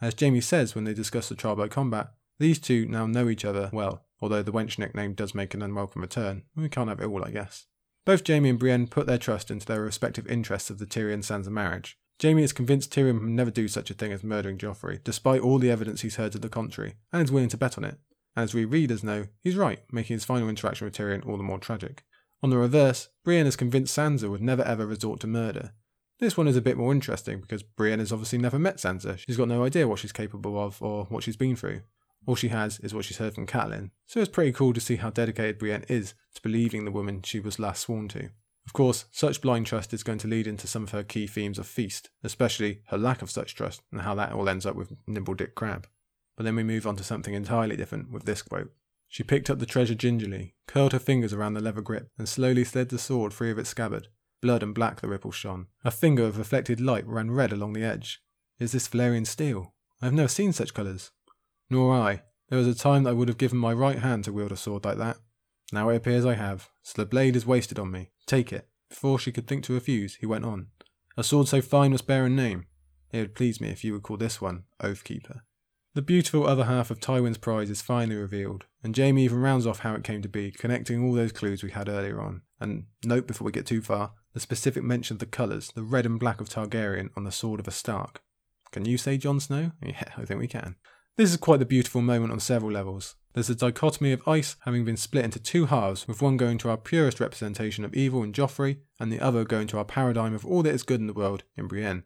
As 0.01 0.15
Jaime 0.19 0.41
says 0.41 0.75
when 0.75 0.85
they 0.85 0.95
discuss 0.95 1.29
the 1.29 1.35
trial 1.35 1.57
by 1.57 1.69
combat, 1.69 2.11
these 2.39 2.59
two 2.59 2.87
now 2.87 3.07
know 3.07 3.29
each 3.29 3.45
other 3.45 3.71
well, 3.73 4.05
although 4.21 4.43
the 4.43 4.53
wench 4.53 4.79
nickname 4.79 5.15
does 5.15 5.35
make 5.35 5.55
an 5.55 5.63
unwelcome 5.63 6.03
return. 6.03 6.43
We 6.57 6.69
can't 6.69 6.89
have 6.89 7.01
it 7.01 7.07
all, 7.07 7.25
I 7.25 7.31
guess. 7.31 7.67
Both 8.05 8.27
Jaime 8.27 8.49
and 8.49 8.59
Brienne 8.59 8.87
put 8.87 9.07
their 9.07 9.19
trust 9.19 9.51
into 9.51 9.67
their 9.67 9.83
respective 9.83 10.27
interests 10.27 10.71
of 10.71 10.79
the 10.79 10.87
Tyrion 10.87 11.21
Sansa 11.21 11.49
marriage, 11.49 11.99
Jaime 12.21 12.43
is 12.43 12.53
convinced 12.53 12.93
Tyrion 12.93 13.21
would 13.21 13.31
never 13.31 13.51
do 13.51 13.69
such 13.69 13.91
a 13.91 13.95
thing 13.95 14.13
as 14.13 14.25
murdering 14.25 14.59
Joffrey, 14.59 15.03
despite 15.05 15.41
all 15.41 15.59
the 15.59 15.71
evidence 15.71 16.01
he's 16.01 16.17
heard 16.17 16.33
to 16.33 16.39
the 16.39 16.49
contrary, 16.49 16.95
and 17.13 17.23
is 17.23 17.31
willing 17.31 17.49
to 17.51 17.57
bet 17.57 17.79
on 17.79 17.85
it. 17.85 17.99
As 18.37 18.55
we 18.55 18.65
readers 18.65 19.05
know, 19.05 19.27
he's 19.41 19.57
right, 19.57 19.81
making 19.93 20.15
his 20.15 20.25
final 20.25 20.49
interaction 20.49 20.85
with 20.85 20.97
Tyrion 20.97 21.25
all 21.27 21.37
the 21.37 21.45
more 21.45 21.59
tragic. 21.59 22.03
On 22.43 22.51
the 22.51 22.59
reverse, 22.59 23.09
Brienne 23.25 23.47
is 23.47 23.55
convinced 23.55 23.97
Sansa 23.97 24.29
would 24.29 24.43
never 24.43 24.63
ever 24.63 24.85
resort 24.85 25.21
to 25.21 25.27
murder. 25.29 25.73
This 26.19 26.37
one 26.37 26.49
is 26.49 26.57
a 26.57 26.61
bit 26.61 26.77
more 26.77 26.91
interesting 26.91 27.41
because 27.41 27.63
Brienne 27.63 28.01
has 28.01 28.13
obviously 28.13 28.39
never 28.39 28.59
met 28.59 28.79
Sansa. 28.79 29.19
She's 29.19 29.37
got 29.37 29.47
no 29.47 29.63
idea 29.63 29.87
what 29.87 30.01
she's 30.01 30.13
capable 30.13 30.61
of 30.61 30.83
or 30.83 31.05
what 31.05 31.23
she's 31.23 31.37
been 31.37 31.55
through. 31.55 31.83
All 32.27 32.35
she 32.35 32.49
has 32.49 32.79
is 32.81 32.93
what 32.93 33.05
she's 33.05 33.19
heard 33.19 33.35
from 33.35 33.47
Catelyn, 33.47 33.91
so 34.07 34.21
it's 34.21 34.29
pretty 34.29 34.53
cool 34.53 34.73
to 34.75 34.81
see 34.81 34.97
how 34.97 35.11
dedicated 35.11 35.59
Brienne 35.59 35.85
is 35.89 36.15
to 36.35 36.43
believing 36.43 36.85
the 36.85 36.91
woman 36.91 37.23
she 37.23 37.41
was 37.41 37.59
last 37.59 37.83
sworn 37.83 38.09
to. 38.09 38.31
Of 38.67 38.75
course, 38.75 39.07
such 39.11 39.41
blind 39.41 39.65
trust 39.65 39.95
is 39.95 40.03
going 40.03 40.19
to 40.19 40.29
lead 40.29 40.47
into 40.47 40.67
some 40.67 40.83
of 40.83 40.91
her 40.91 41.03
key 41.03 41.27
themes 41.27 41.59
of 41.59 41.67
Feast, 41.67 42.11
especially 42.23 42.83
her 42.89 42.99
lack 42.99 43.23
of 43.23 43.31
such 43.31 43.55
trust 43.55 43.81
and 43.91 44.03
how 44.03 44.15
that 44.17 44.33
all 44.33 44.49
ends 44.49 44.67
up 44.67 44.77
with 44.77 44.93
Nimble 45.07 45.33
Dick 45.33 45.55
Crabb. 45.55 45.87
But 46.37 46.45
then 46.45 46.55
we 46.55 46.63
move 46.63 46.87
on 46.87 46.97
to 46.97 47.03
something 47.03 47.33
entirely 47.33 47.77
different 47.77 48.11
with 48.11 48.25
this 48.25 48.43
quote. 48.43 48.71
She 49.09 49.23
picked 49.23 49.49
up 49.49 49.59
the 49.59 49.65
treasure 49.65 49.95
gingerly, 49.95 50.55
curled 50.67 50.93
her 50.93 50.99
fingers 50.99 51.33
around 51.33 51.55
the 51.55 51.63
leather 51.63 51.81
grip, 51.81 52.11
and 52.19 52.29
slowly 52.29 52.63
slid 52.63 52.91
the 52.91 52.99
sword 52.99 53.33
free 53.33 53.51
of 53.51 53.59
its 53.59 53.71
scabbard. 53.71 54.09
Blood 54.43 54.63
and 54.63 54.75
black 54.75 55.01
the 55.01 55.09
ripples 55.09 55.35
shone. 55.35 55.69
A 55.83 55.91
finger 55.91 56.25
of 56.25 56.37
reflected 56.37 56.79
light 56.79 57.07
ran 57.07 57.31
red 57.31 57.53
along 57.53 57.73
the 57.73 57.85
edge. 57.85 58.21
Is 58.59 58.73
this 58.73 58.87
Valyrian 58.87 59.27
steel? 59.27 59.73
I 60.03 60.05
have 60.05 60.15
never 60.15 60.29
seen 60.29 60.53
such 60.53 60.75
colours. 60.75 61.11
Nor 61.71 61.95
I. 61.95 62.23
There 62.49 62.59
was 62.59 62.69
a 62.69 62.75
time 62.75 63.03
that 63.03 63.11
I 63.11 63.15
would 63.15 63.29
have 63.29 63.39
given 63.39 63.59
my 63.59 63.73
right 63.73 63.99
hand 63.99 64.25
to 64.25 64.33
wield 64.33 64.53
a 64.53 64.57
sword 64.57 64.85
like 64.85 64.99
that. 64.99 65.19
Now 65.73 65.91
it 65.91 65.97
appears 65.97 66.25
I 66.25 66.35
have, 66.35 66.71
so 66.83 67.03
the 67.03 67.07
blade 67.07 67.37
is 67.37 67.47
wasted 67.47 67.79
on 67.79 67.91
me. 67.91 68.11
Take 68.27 68.53
it. 68.53 68.69
Before 68.89 69.19
she 69.19 69.33
could 69.33 69.47
think 69.47 69.65
to 69.65 69.75
refuse, 69.75 70.17
he 70.17 70.27
went 70.27 70.47
on. 70.47 70.69
A 71.17 71.23
sword 71.23 71.49
so 71.49 71.61
fine 71.61 71.91
must 71.91 72.07
bear 72.07 72.25
a 72.25 72.31
name. 72.31 72.67
It 73.13 73.19
would 73.19 73.35
please 73.35 73.61
me 73.61 73.69
if 73.69 73.85
you 73.85 73.93
would 73.93 74.03
call 74.03 74.17
this 74.17 74.41
one 74.41 74.65
Oathkeeper. 74.81 75.41
The 75.95 76.03
beautiful 76.03 76.47
other 76.47 76.65
half 76.65 76.91
of 76.91 77.01
Tywin's 77.01 77.39
prize 77.39 77.71
is 77.71 77.83
finally 77.83 78.17
revealed, 78.17 78.67
and 78.83 78.97
Jaime 78.97 79.25
even 79.25 79.41
rounds 79.41 79.67
off 79.67 79.81
how 79.81 79.95
it 79.95 80.05
came 80.05 80.23
to 80.23 80.29
be, 80.29 80.53
connecting 80.53 81.03
all 81.03 81.13
those 81.13 81.33
clues 81.33 81.63
we 81.63 81.71
had 81.71 81.89
earlier 81.89 82.21
on. 82.21 82.43
And 82.61 82.85
note 83.05 83.27
before 83.27 83.47
we 83.47 83.53
get 83.53 83.67
too 83.67 83.83
far, 83.83 84.13
the 84.33 84.41
specific 84.41 84.85
mention 84.85 85.17
of 85.17 85.19
the 85.19 85.27
colours, 85.27 85.73
the 85.75 85.83
red 85.83 86.07
and 86.07 86.21
black 86.21 86.41
of 86.41 86.49
Targaryen 86.49 87.11
on 87.17 87.25
the 87.25 87.33
sword 87.33 87.59
of 87.59 87.67
a 87.67 87.73
Stark. 87.73 88.23
Can 88.71 88.85
you 88.85 88.99
say 88.99 89.19
Jon 89.19 89.41
Snow? 89.41 89.73
Yeah, 89.83 90.05
I 90.17 90.25
think 90.25 90.41
we 90.41 90.47
can. 90.47 90.77
This 91.19 91.33
is 91.33 91.37
quite 91.37 91.59
the 91.59 91.67
beautiful 91.67 92.01
moment 92.01 92.31
on 92.33 92.39
several 92.39 92.71
levels. 92.71 93.17
There's 93.33 93.51
a 93.51 93.57
dichotomy 93.57 94.13
of 94.13 94.23
ice 94.25 94.55
having 94.61 94.85
been 94.85 94.97
split 94.97 95.25
into 95.25 95.41
two 95.41 95.67
halves, 95.67 96.07
with 96.07 96.23
one 96.23 96.37
going 96.37 96.59
to 96.59 96.71
our 96.71 96.77
purest 96.77 97.19
representation 97.19 97.85
of 97.85 97.93
evil 97.93 98.23
in 98.23 98.33
Joffrey, 98.33 98.79
and 99.01 99.11
the 99.11 99.19
other 99.19 99.45
going 99.45 99.67
to 99.67 99.79
our 99.79 99.85
paradigm 99.85 100.33
of 100.33 100.47
all 100.47 100.63
that 100.63 100.73
is 100.73 100.85
good 100.85 101.01
in 101.01 101.09
the 101.09 101.13
world 101.13 101.43
in 101.57 101.67
Brienne. 101.67 102.05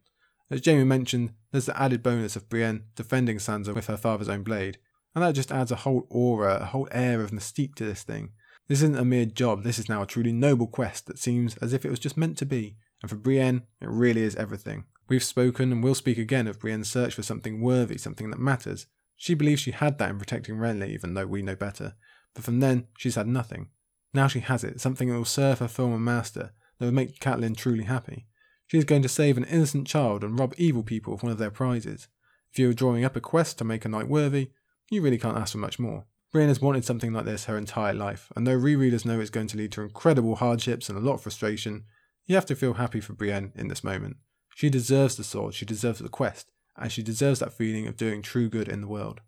As 0.50 0.64
Jaime 0.64 0.84
mentioned, 0.84 1.34
there's 1.50 1.66
the 1.66 1.78
added 1.78 2.02
bonus 2.02 2.36
of 2.36 2.48
Brienne 2.48 2.84
defending 2.94 3.36
Sansa 3.36 3.74
with 3.74 3.88
her 3.88 3.98
father's 3.98 4.30
own 4.30 4.44
blade, 4.44 4.78
and 5.14 5.22
that 5.22 5.34
just 5.34 5.52
adds 5.52 5.70
a 5.70 5.76
whole 5.76 6.06
aura, 6.08 6.60
a 6.62 6.64
whole 6.64 6.88
air 6.90 7.20
of 7.20 7.32
mystique 7.32 7.74
to 7.74 7.84
this 7.84 8.02
thing. 8.02 8.30
This 8.66 8.80
isn't 8.80 8.98
a 8.98 9.04
mere 9.04 9.26
job, 9.26 9.62
this 9.62 9.78
is 9.78 9.90
now 9.90 10.00
a 10.00 10.06
truly 10.06 10.32
noble 10.32 10.68
quest 10.68 11.04
that 11.04 11.18
seems 11.18 11.58
as 11.58 11.74
if 11.74 11.84
it 11.84 11.90
was 11.90 11.98
just 11.98 12.16
meant 12.16 12.38
to 12.38 12.46
be, 12.46 12.76
and 13.02 13.10
for 13.10 13.16
Brienne, 13.16 13.64
it 13.78 13.90
really 13.90 14.22
is 14.22 14.36
everything. 14.36 14.84
We've 15.06 15.22
spoken 15.22 15.70
and 15.70 15.84
will 15.84 15.94
speak 15.94 16.16
again 16.16 16.46
of 16.46 16.58
Brienne's 16.58 16.90
search 16.90 17.14
for 17.14 17.22
something 17.22 17.60
worthy, 17.60 17.98
something 17.98 18.30
that 18.30 18.38
matters, 18.38 18.86
she 19.22 19.34
believes 19.34 19.60
she 19.60 19.70
had 19.70 19.98
that 19.98 20.10
in 20.10 20.18
protecting 20.18 20.56
Renly, 20.56 20.88
even 20.88 21.14
though 21.14 21.28
we 21.28 21.42
know 21.42 21.54
better. 21.54 21.94
But 22.34 22.42
from 22.42 22.58
then, 22.58 22.88
she's 22.98 23.14
had 23.14 23.28
nothing. 23.28 23.68
Now 24.12 24.26
she 24.26 24.40
has 24.40 24.64
it, 24.64 24.80
something 24.80 25.08
that 25.08 25.14
will 25.16 25.24
serve 25.24 25.60
her 25.60 25.68
former 25.68 26.00
master, 26.00 26.50
that 26.80 26.86
will 26.86 26.92
make 26.92 27.20
Catelyn 27.20 27.56
truly 27.56 27.84
happy. 27.84 28.26
She 28.66 28.78
is 28.78 28.84
going 28.84 29.02
to 29.02 29.08
save 29.08 29.36
an 29.36 29.44
innocent 29.44 29.86
child 29.86 30.24
and 30.24 30.36
rob 30.36 30.54
evil 30.58 30.82
people 30.82 31.14
of 31.14 31.22
one 31.22 31.30
of 31.30 31.38
their 31.38 31.52
prizes. 31.52 32.08
If 32.50 32.58
you 32.58 32.68
are 32.70 32.74
drawing 32.74 33.04
up 33.04 33.14
a 33.14 33.20
quest 33.20 33.58
to 33.58 33.64
make 33.64 33.84
a 33.84 33.88
knight 33.88 34.08
worthy, 34.08 34.50
you 34.90 35.00
really 35.00 35.18
can't 35.18 35.38
ask 35.38 35.52
for 35.52 35.58
much 35.58 35.78
more. 35.78 36.04
Brienne 36.32 36.48
has 36.48 36.60
wanted 36.60 36.84
something 36.84 37.12
like 37.12 37.24
this 37.24 37.44
her 37.44 37.56
entire 37.56 37.94
life, 37.94 38.32
and 38.34 38.44
though 38.44 38.58
rereaders 38.58 39.04
know 39.04 39.20
it's 39.20 39.30
going 39.30 39.46
to 39.46 39.56
lead 39.56 39.70
to 39.70 39.82
incredible 39.82 40.34
hardships 40.34 40.88
and 40.88 40.98
a 40.98 41.00
lot 41.00 41.14
of 41.14 41.22
frustration, 41.22 41.84
You 42.26 42.34
have 42.34 42.46
to 42.46 42.56
feel 42.56 42.74
happy 42.74 42.98
for 42.98 43.12
Brienne 43.12 43.52
in 43.54 43.68
this 43.68 43.84
moment. 43.84 44.16
She 44.56 44.68
deserves 44.68 45.14
the 45.14 45.22
sword, 45.22 45.54
she 45.54 45.64
deserves 45.64 46.00
the 46.00 46.08
quest, 46.08 46.50
and 46.76 46.90
she 46.90 47.02
deserves 47.02 47.40
that 47.40 47.52
feeling 47.52 47.86
of 47.86 47.96
doing 47.96 48.22
true 48.22 48.48
good 48.48 48.68
in 48.68 48.80
the 48.80 48.88
world. 48.88 49.20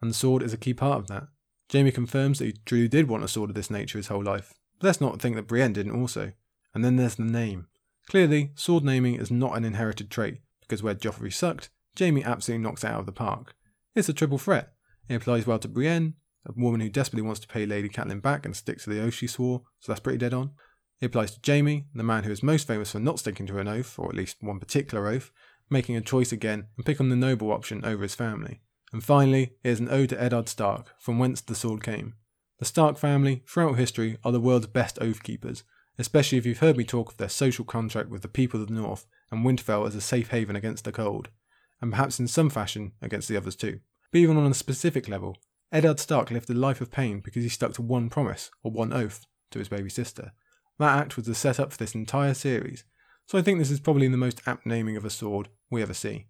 And 0.00 0.10
the 0.10 0.14
sword 0.14 0.42
is 0.42 0.52
a 0.52 0.58
key 0.58 0.74
part 0.74 0.98
of 0.98 1.06
that. 1.08 1.28
Jaime 1.72 1.92
confirms 1.92 2.38
that 2.38 2.46
he 2.46 2.54
truly 2.64 2.88
did 2.88 3.08
want 3.08 3.24
a 3.24 3.28
sword 3.28 3.50
of 3.50 3.54
this 3.54 3.70
nature 3.70 3.98
his 3.98 4.08
whole 4.08 4.22
life. 4.22 4.54
But 4.78 4.88
let's 4.88 5.00
not 5.00 5.20
think 5.20 5.36
that 5.36 5.46
Brienne 5.46 5.72
didn't 5.72 5.98
also. 5.98 6.32
And 6.74 6.84
then 6.84 6.96
there's 6.96 7.14
the 7.14 7.22
name. 7.22 7.68
Clearly, 8.08 8.50
sword 8.54 8.84
naming 8.84 9.14
is 9.14 9.30
not 9.30 9.56
an 9.56 9.64
inherited 9.64 10.10
trait, 10.10 10.38
because 10.60 10.82
where 10.82 10.94
Joffrey 10.94 11.32
sucked, 11.32 11.70
Jaime 11.98 12.24
absolutely 12.24 12.64
knocks 12.64 12.84
it 12.84 12.88
out 12.88 13.00
of 13.00 13.06
the 13.06 13.12
park. 13.12 13.54
It's 13.94 14.08
a 14.08 14.12
triple 14.12 14.38
threat. 14.38 14.72
It 15.08 15.14
applies 15.14 15.46
well 15.46 15.58
to 15.60 15.68
Brienne, 15.68 16.14
a 16.46 16.52
woman 16.56 16.80
who 16.80 16.88
desperately 16.88 17.22
wants 17.22 17.40
to 17.40 17.48
pay 17.48 17.66
Lady 17.66 17.88
Catelyn 17.88 18.20
back 18.20 18.44
and 18.44 18.56
stick 18.56 18.80
to 18.80 18.90
the 18.90 19.00
oath 19.00 19.14
she 19.14 19.26
swore, 19.26 19.62
so 19.78 19.92
that's 19.92 20.00
pretty 20.00 20.18
dead 20.18 20.34
on. 20.34 20.50
It 21.00 21.06
applies 21.06 21.36
to 21.36 21.52
Jaime, 21.52 21.86
the 21.94 22.02
man 22.02 22.24
who 22.24 22.30
is 22.30 22.42
most 22.42 22.66
famous 22.66 22.92
for 22.92 23.00
not 23.00 23.18
sticking 23.18 23.46
to 23.46 23.58
an 23.58 23.68
oath, 23.68 23.98
or 23.98 24.08
at 24.08 24.14
least 24.14 24.36
one 24.40 24.58
particular 24.58 25.08
oath, 25.08 25.30
making 25.72 25.96
a 25.96 26.00
choice 26.00 26.30
again 26.30 26.66
and 26.76 26.86
pick 26.86 27.00
on 27.00 27.08
the 27.08 27.16
noble 27.16 27.50
option 27.50 27.84
over 27.84 28.02
his 28.02 28.14
family. 28.14 28.60
And 28.92 29.02
finally, 29.02 29.54
is 29.64 29.80
an 29.80 29.88
ode 29.88 30.10
to 30.10 30.22
Eddard 30.22 30.48
Stark, 30.48 30.94
from 30.98 31.18
whence 31.18 31.40
the 31.40 31.54
sword 31.54 31.82
came. 31.82 32.14
The 32.58 32.66
Stark 32.66 32.98
family, 32.98 33.42
throughout 33.48 33.78
history, 33.78 34.18
are 34.22 34.30
the 34.30 34.40
world's 34.40 34.66
best 34.66 34.98
oath 35.00 35.22
keepers, 35.22 35.64
especially 35.98 36.38
if 36.38 36.46
you've 36.46 36.58
heard 36.58 36.76
me 36.76 36.84
talk 36.84 37.10
of 37.10 37.16
their 37.16 37.28
social 37.28 37.64
contract 37.64 38.08
with 38.08 38.22
the 38.22 38.28
people 38.28 38.60
of 38.60 38.68
the 38.68 38.74
North 38.74 39.06
and 39.30 39.44
Winterfell 39.44 39.86
as 39.86 39.94
a 39.94 40.00
safe 40.00 40.28
haven 40.28 40.54
against 40.54 40.84
the 40.84 40.92
cold, 40.92 41.30
and 41.80 41.90
perhaps 41.90 42.20
in 42.20 42.28
some 42.28 42.50
fashion 42.50 42.92
against 43.00 43.28
the 43.28 43.36
others 43.36 43.56
too. 43.56 43.80
But 44.12 44.18
even 44.18 44.36
on 44.36 44.50
a 44.50 44.54
specific 44.54 45.08
level, 45.08 45.38
Eddard 45.72 45.98
Stark 45.98 46.30
lived 46.30 46.50
a 46.50 46.54
life 46.54 46.82
of 46.82 46.90
pain 46.90 47.20
because 47.20 47.42
he 47.42 47.48
stuck 47.48 47.72
to 47.74 47.82
one 47.82 48.10
promise, 48.10 48.50
or 48.62 48.70
one 48.70 48.92
oath, 48.92 49.26
to 49.50 49.58
his 49.58 49.68
baby 49.68 49.88
sister. 49.88 50.32
That 50.78 50.98
act 50.98 51.16
was 51.16 51.26
the 51.26 51.34
setup 51.34 51.72
for 51.72 51.78
this 51.78 51.94
entire 51.94 52.34
series, 52.34 52.84
so 53.26 53.38
I 53.38 53.42
think 53.42 53.58
this 53.58 53.70
is 53.70 53.80
probably 53.80 54.08
the 54.08 54.16
most 54.16 54.42
apt 54.46 54.66
naming 54.66 54.96
of 54.96 55.04
a 55.04 55.10
sword 55.10 55.48
we 55.70 55.82
ever 55.82 55.94
see. 55.94 56.26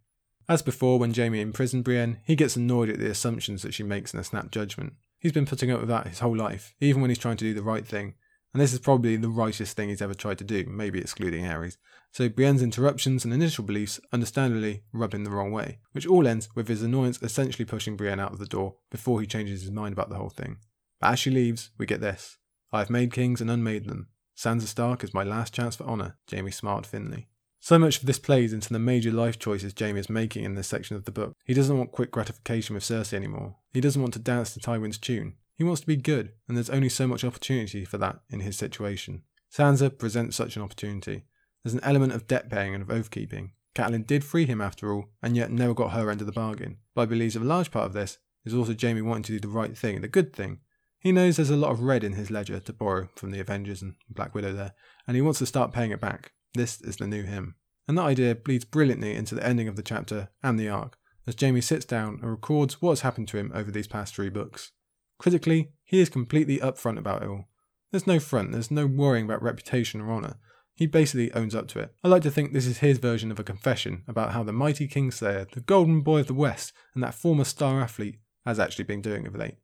As 0.48 0.62
before, 0.62 0.98
when 0.98 1.14
Jaime 1.14 1.40
imprisoned 1.40 1.85
Brienne, 1.85 2.18
he 2.24 2.37
gets 2.37 2.57
annoyed 2.57 2.88
at 2.88 2.98
the 2.98 3.11
assumptions 3.11 3.62
that 3.62 3.74
she 3.74 3.83
makes 3.83 4.12
in 4.12 4.20
a 4.20 4.24
snap 4.24 4.50
judgment. 4.50 4.94
He's 5.18 5.33
been 5.33 5.46
putting 5.46 5.70
up 5.70 5.81
with 5.81 5.88
that 5.88 6.09
his 6.09 6.18
whole 6.18 6.37
life, 6.37 6.74
even 6.81 7.00
when 7.00 7.11
he's 7.11 7.18
trying 7.18 7.37
to 7.37 7.44
do 7.44 7.55
the 7.55 7.62
right 7.62 7.87
thing, 7.87 8.14
and 8.52 8.61
this 8.61 8.72
is 8.72 8.81
probably 8.81 9.16
the 9.16 9.31
rightest 9.31 9.76
thing 9.76 9.88
he's 9.88 10.02
ever 10.02 10.14
tried 10.14 10.38
to 10.38 10.44
do, 10.44 10.66
maybe 10.68 10.98
excluding 10.98 11.44
Aerys. 11.44 11.78
So 12.11 12.28
Brienne's 12.28 12.62
interruptions 12.62 13.24
and 13.24 13.33
initial 13.33 13.64
beliefs 13.64 13.98
understandably 14.12 14.83
rub 14.92 15.14
him 15.14 15.24
the 15.24 15.31
wrong 15.31 15.52
way, 15.52 15.78
which 15.92 16.07
all 16.07 16.26
ends 16.26 16.50
with 16.55 16.68
his 16.68 16.83
annoyance 16.83 17.22
essentially 17.22 17.64
pushing 17.64 17.96
Brienne 17.96 18.20
out 18.20 18.33
of 18.33 18.38
the 18.38 18.46
door 18.46 18.76
before 18.90 19.20
he 19.20 19.26
changes 19.26 19.62
his 19.62 19.70
mind 19.70 19.94
about 19.94 20.11
the 20.11 20.16
whole 20.16 20.28
thing. 20.28 20.59
But 21.00 21.12
as 21.12 21.18
she 21.18 21.31
leaves, 21.31 21.70
we 21.78 21.87
get 21.87 22.02
this. 22.02 22.37
I 22.72 22.81
have 22.81 22.90
made 22.90 23.12
kings 23.12 23.40
and 23.40 23.50
unmade 23.50 23.87
them. 23.87 24.09
Sansa 24.42 24.62
Stark 24.62 25.05
is 25.05 25.14
my 25.14 25.22
last 25.22 25.55
chance 25.55 25.76
for 25.76 25.85
honour, 25.85 26.16
Jaime 26.28 26.50
smiled 26.50 26.85
thinly. 26.85 27.28
So 27.61 27.78
much 27.78 28.00
of 28.00 28.07
this 28.07 28.18
plays 28.18 28.52
into 28.52 28.72
the 28.72 28.81
major 28.81 29.12
life 29.12 29.38
choices 29.38 29.72
Jaime 29.78 30.00
is 30.00 30.11
making 30.11 30.42
in 30.42 30.57
this 30.57 30.66
section 30.66 30.96
of 30.96 31.05
the 31.05 31.12
book. 31.12 31.37
He 31.44 31.55
doesn't 31.55 31.78
want 31.78 31.92
quick 31.92 32.11
gratification 32.11 32.74
with 32.74 32.83
Cersei 32.83 33.12
anymore. 33.12 33.55
He 33.72 33.81
doesn't 33.81 34.02
want 34.02 34.14
to 34.14 34.18
dance 34.18 34.52
to 34.52 34.59
Tywin's 34.59 34.98
tune. 34.98 35.35
He 35.57 35.62
wants 35.62 35.83
to 35.83 35.87
be 35.87 35.94
good, 35.94 36.33
and 36.48 36.57
there's 36.57 36.70
only 36.70 36.88
so 36.88 37.07
much 37.07 37.22
opportunity 37.22 37.85
for 37.85 37.98
that 37.98 38.18
in 38.31 38.40
his 38.40 38.59
situation. 38.59 39.22
Sansa 39.57 39.96
presents 39.96 40.35
such 40.35 40.57
an 40.57 40.62
opportunity. 40.62 41.22
There's 41.62 41.74
an 41.74 41.85
element 41.85 42.12
of 42.12 42.26
debt 42.26 42.50
paying 42.50 42.74
and 42.74 42.83
of 42.83 42.90
oath 42.90 43.12
keeping. 43.12 43.52
Catelyn 43.76 44.09
did 44.09 44.24
free 44.24 44.46
him 44.46 44.61
after 44.61 44.92
all, 44.92 45.11
and 45.22 45.37
yet 45.37 45.52
never 45.52 45.72
got 45.72 45.92
her 45.92 46.11
end 46.11 46.20
of 46.20 46.26
the 46.26 46.33
bargain. 46.33 46.78
But 46.96 47.02
I 47.02 47.07
believe 47.07 47.37
a 47.37 47.38
large 47.44 47.70
part 47.70 47.87
of 47.87 47.92
this 47.92 48.18
is 48.44 48.55
also 48.55 48.74
Jaime 48.74 49.02
wanting 49.02 49.22
to 49.22 49.33
do 49.35 49.40
the 49.40 49.46
right 49.46 49.78
thing, 49.78 50.00
the 50.00 50.09
good 50.09 50.35
thing. 50.35 50.59
He 51.02 51.10
knows 51.10 51.36
there's 51.36 51.50
a 51.50 51.56
lot 51.56 51.72
of 51.72 51.80
red 51.80 52.04
in 52.04 52.12
his 52.12 52.30
ledger 52.30 52.60
to 52.60 52.72
borrow 52.72 53.08
from 53.16 53.32
the 53.32 53.40
Avengers 53.40 53.82
and 53.82 53.96
Black 54.08 54.36
Widow 54.36 54.52
there, 54.52 54.72
and 55.04 55.16
he 55.16 55.20
wants 55.20 55.40
to 55.40 55.46
start 55.46 55.72
paying 55.72 55.90
it 55.90 56.00
back. 56.00 56.30
This 56.54 56.80
is 56.80 56.98
the 56.98 57.08
new 57.08 57.24
him. 57.24 57.56
And 57.88 57.98
that 57.98 58.04
idea 58.04 58.36
bleeds 58.36 58.64
brilliantly 58.64 59.16
into 59.16 59.34
the 59.34 59.44
ending 59.44 59.66
of 59.66 59.74
the 59.74 59.82
chapter 59.82 60.28
and 60.44 60.60
the 60.60 60.68
arc, 60.68 60.96
as 61.26 61.34
Jaime 61.38 61.60
sits 61.60 61.84
down 61.84 62.20
and 62.22 62.30
records 62.30 62.80
what 62.80 62.92
has 62.92 63.00
happened 63.00 63.26
to 63.28 63.36
him 63.36 63.50
over 63.52 63.72
these 63.72 63.88
past 63.88 64.14
three 64.14 64.28
books. 64.28 64.70
Critically, 65.18 65.72
he 65.82 65.98
is 65.98 66.08
completely 66.08 66.58
upfront 66.58 66.98
about 66.98 67.24
it 67.24 67.28
all. 67.28 67.48
There's 67.90 68.06
no 68.06 68.20
front, 68.20 68.52
there's 68.52 68.70
no 68.70 68.86
worrying 68.86 69.24
about 69.24 69.42
reputation 69.42 70.00
or 70.00 70.12
honour. 70.12 70.36
He 70.76 70.86
basically 70.86 71.32
owns 71.32 71.54
up 71.54 71.66
to 71.68 71.80
it. 71.80 71.92
I 72.04 72.08
like 72.08 72.22
to 72.22 72.30
think 72.30 72.52
this 72.52 72.66
is 72.66 72.78
his 72.78 72.98
version 72.98 73.32
of 73.32 73.40
a 73.40 73.44
confession 73.44 74.04
about 74.06 74.32
how 74.32 74.44
the 74.44 74.52
mighty 74.52 74.86
Kingslayer, 74.86 75.50
the 75.50 75.60
golden 75.60 76.02
boy 76.02 76.20
of 76.20 76.28
the 76.28 76.34
West, 76.34 76.72
and 76.94 77.02
that 77.02 77.14
former 77.14 77.44
star 77.44 77.80
athlete 77.80 78.20
has 78.46 78.60
actually 78.60 78.84
been 78.84 79.02
doing 79.02 79.26
of 79.26 79.34
late. 79.34 79.56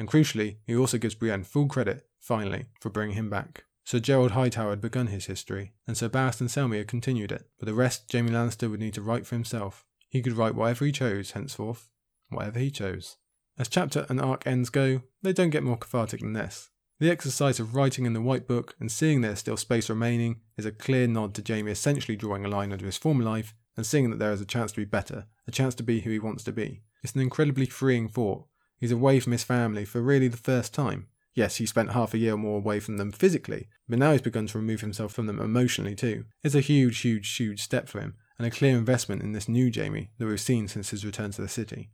And 0.00 0.08
crucially, 0.08 0.56
he 0.66 0.74
also 0.74 0.96
gives 0.96 1.14
Brienne 1.14 1.44
full 1.44 1.66
credit, 1.66 2.06
finally, 2.18 2.64
for 2.80 2.88
bringing 2.88 3.16
him 3.16 3.28
back. 3.28 3.64
Sir 3.84 3.98
Gerold 3.98 4.30
Hightower 4.30 4.70
had 4.70 4.80
begun 4.80 5.08
his 5.08 5.26
history, 5.26 5.74
and 5.86 5.94
Sir 5.94 6.08
Barristan 6.08 6.48
Selmy 6.48 6.78
had 6.78 6.88
continued 6.88 7.30
it, 7.30 7.50
but 7.58 7.66
the 7.66 7.74
rest 7.74 8.10
Jaime 8.10 8.30
Lannister 8.30 8.70
would 8.70 8.80
need 8.80 8.94
to 8.94 9.02
write 9.02 9.26
for 9.26 9.34
himself. 9.34 9.84
He 10.08 10.22
could 10.22 10.38
write 10.38 10.54
whatever 10.54 10.86
he 10.86 10.90
chose 10.90 11.32
henceforth, 11.32 11.90
whatever 12.30 12.58
he 12.58 12.70
chose. 12.70 13.18
As 13.58 13.68
chapter 13.68 14.06
and 14.08 14.18
arc 14.18 14.46
ends 14.46 14.70
go, 14.70 15.02
they 15.20 15.34
don't 15.34 15.50
get 15.50 15.62
more 15.62 15.76
cathartic 15.76 16.20
than 16.20 16.32
this. 16.32 16.70
The 16.98 17.10
exercise 17.10 17.60
of 17.60 17.74
writing 17.74 18.06
in 18.06 18.14
the 18.14 18.22
White 18.22 18.48
Book 18.48 18.76
and 18.80 18.90
seeing 18.90 19.20
there's 19.20 19.40
still 19.40 19.58
space 19.58 19.90
remaining 19.90 20.40
is 20.56 20.64
a 20.64 20.72
clear 20.72 21.08
nod 21.08 21.34
to 21.34 21.44
Jaime 21.46 21.70
essentially 21.70 22.16
drawing 22.16 22.46
a 22.46 22.48
line 22.48 22.72
under 22.72 22.86
his 22.86 22.96
former 22.96 23.24
life 23.24 23.54
and 23.76 23.84
seeing 23.84 24.08
that 24.08 24.18
there 24.18 24.32
is 24.32 24.40
a 24.40 24.46
chance 24.46 24.72
to 24.72 24.80
be 24.80 24.86
better, 24.86 25.26
a 25.46 25.50
chance 25.50 25.74
to 25.74 25.82
be 25.82 26.00
who 26.00 26.10
he 26.10 26.18
wants 26.18 26.42
to 26.44 26.52
be. 26.52 26.84
It's 27.02 27.14
an 27.14 27.20
incredibly 27.20 27.66
freeing 27.66 28.08
thought. 28.08 28.46
He's 28.80 28.90
away 28.90 29.20
from 29.20 29.32
his 29.32 29.44
family 29.44 29.84
for 29.84 30.00
really 30.00 30.28
the 30.28 30.36
first 30.36 30.74
time, 30.74 31.06
Yes, 31.34 31.56
he 31.56 31.66
spent 31.66 31.92
half 31.92 32.12
a 32.12 32.18
year 32.18 32.34
or 32.34 32.38
more 32.38 32.58
away 32.58 32.80
from 32.80 32.96
them 32.96 33.12
physically, 33.12 33.68
but 33.88 33.98
now 33.98 34.12
he's 34.12 34.20
begun 34.20 34.46
to 34.48 34.58
remove 34.58 34.80
himself 34.80 35.12
from 35.12 35.26
them 35.26 35.40
emotionally 35.40 35.94
too. 35.94 36.24
It's 36.42 36.54
a 36.54 36.60
huge, 36.60 36.98
huge, 37.00 37.36
huge 37.36 37.62
step 37.62 37.88
for 37.88 38.00
him, 38.00 38.14
and 38.36 38.46
a 38.46 38.50
clear 38.50 38.76
investment 38.76 39.22
in 39.22 39.32
this 39.32 39.48
new 39.48 39.70
Jaime 39.72 40.10
that 40.18 40.26
we've 40.26 40.40
seen 40.40 40.66
since 40.66 40.90
his 40.90 41.04
return 41.04 41.30
to 41.32 41.42
the 41.42 41.48
city. 41.48 41.90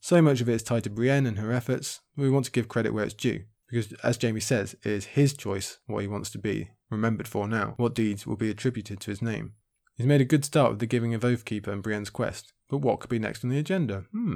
So 0.00 0.20
much 0.20 0.40
of 0.40 0.48
it 0.48 0.54
is 0.54 0.62
tied 0.64 0.84
to 0.84 0.90
Brienne 0.90 1.26
and 1.26 1.38
her 1.38 1.52
efforts, 1.52 2.00
we 2.16 2.28
want 2.28 2.44
to 2.46 2.50
give 2.50 2.68
credit 2.68 2.92
where 2.92 3.04
it's 3.04 3.14
due, 3.14 3.44
because 3.68 3.92
as 4.02 4.18
Jaime 4.20 4.40
says, 4.40 4.74
it 4.82 4.90
is 4.90 5.04
his 5.06 5.34
choice 5.34 5.78
what 5.86 6.00
he 6.00 6.08
wants 6.08 6.30
to 6.30 6.38
be 6.38 6.70
remembered 6.90 7.28
for 7.28 7.46
now, 7.46 7.74
what 7.76 7.94
deeds 7.94 8.26
will 8.26 8.36
be 8.36 8.50
attributed 8.50 9.00
to 9.00 9.10
his 9.10 9.22
name. 9.22 9.52
He's 9.96 10.06
made 10.06 10.20
a 10.20 10.26
good 10.26 10.44
start 10.44 10.70
with 10.70 10.80
the 10.80 10.86
giving 10.86 11.14
of 11.14 11.22
Oathkeeper 11.22 11.68
and 11.68 11.82
Brienne's 11.82 12.10
quest, 12.10 12.52
but 12.68 12.78
what 12.78 12.98
could 12.98 13.10
be 13.10 13.20
next 13.20 13.44
on 13.44 13.50
the 13.50 13.58
agenda? 13.58 14.06
Hmm, 14.10 14.34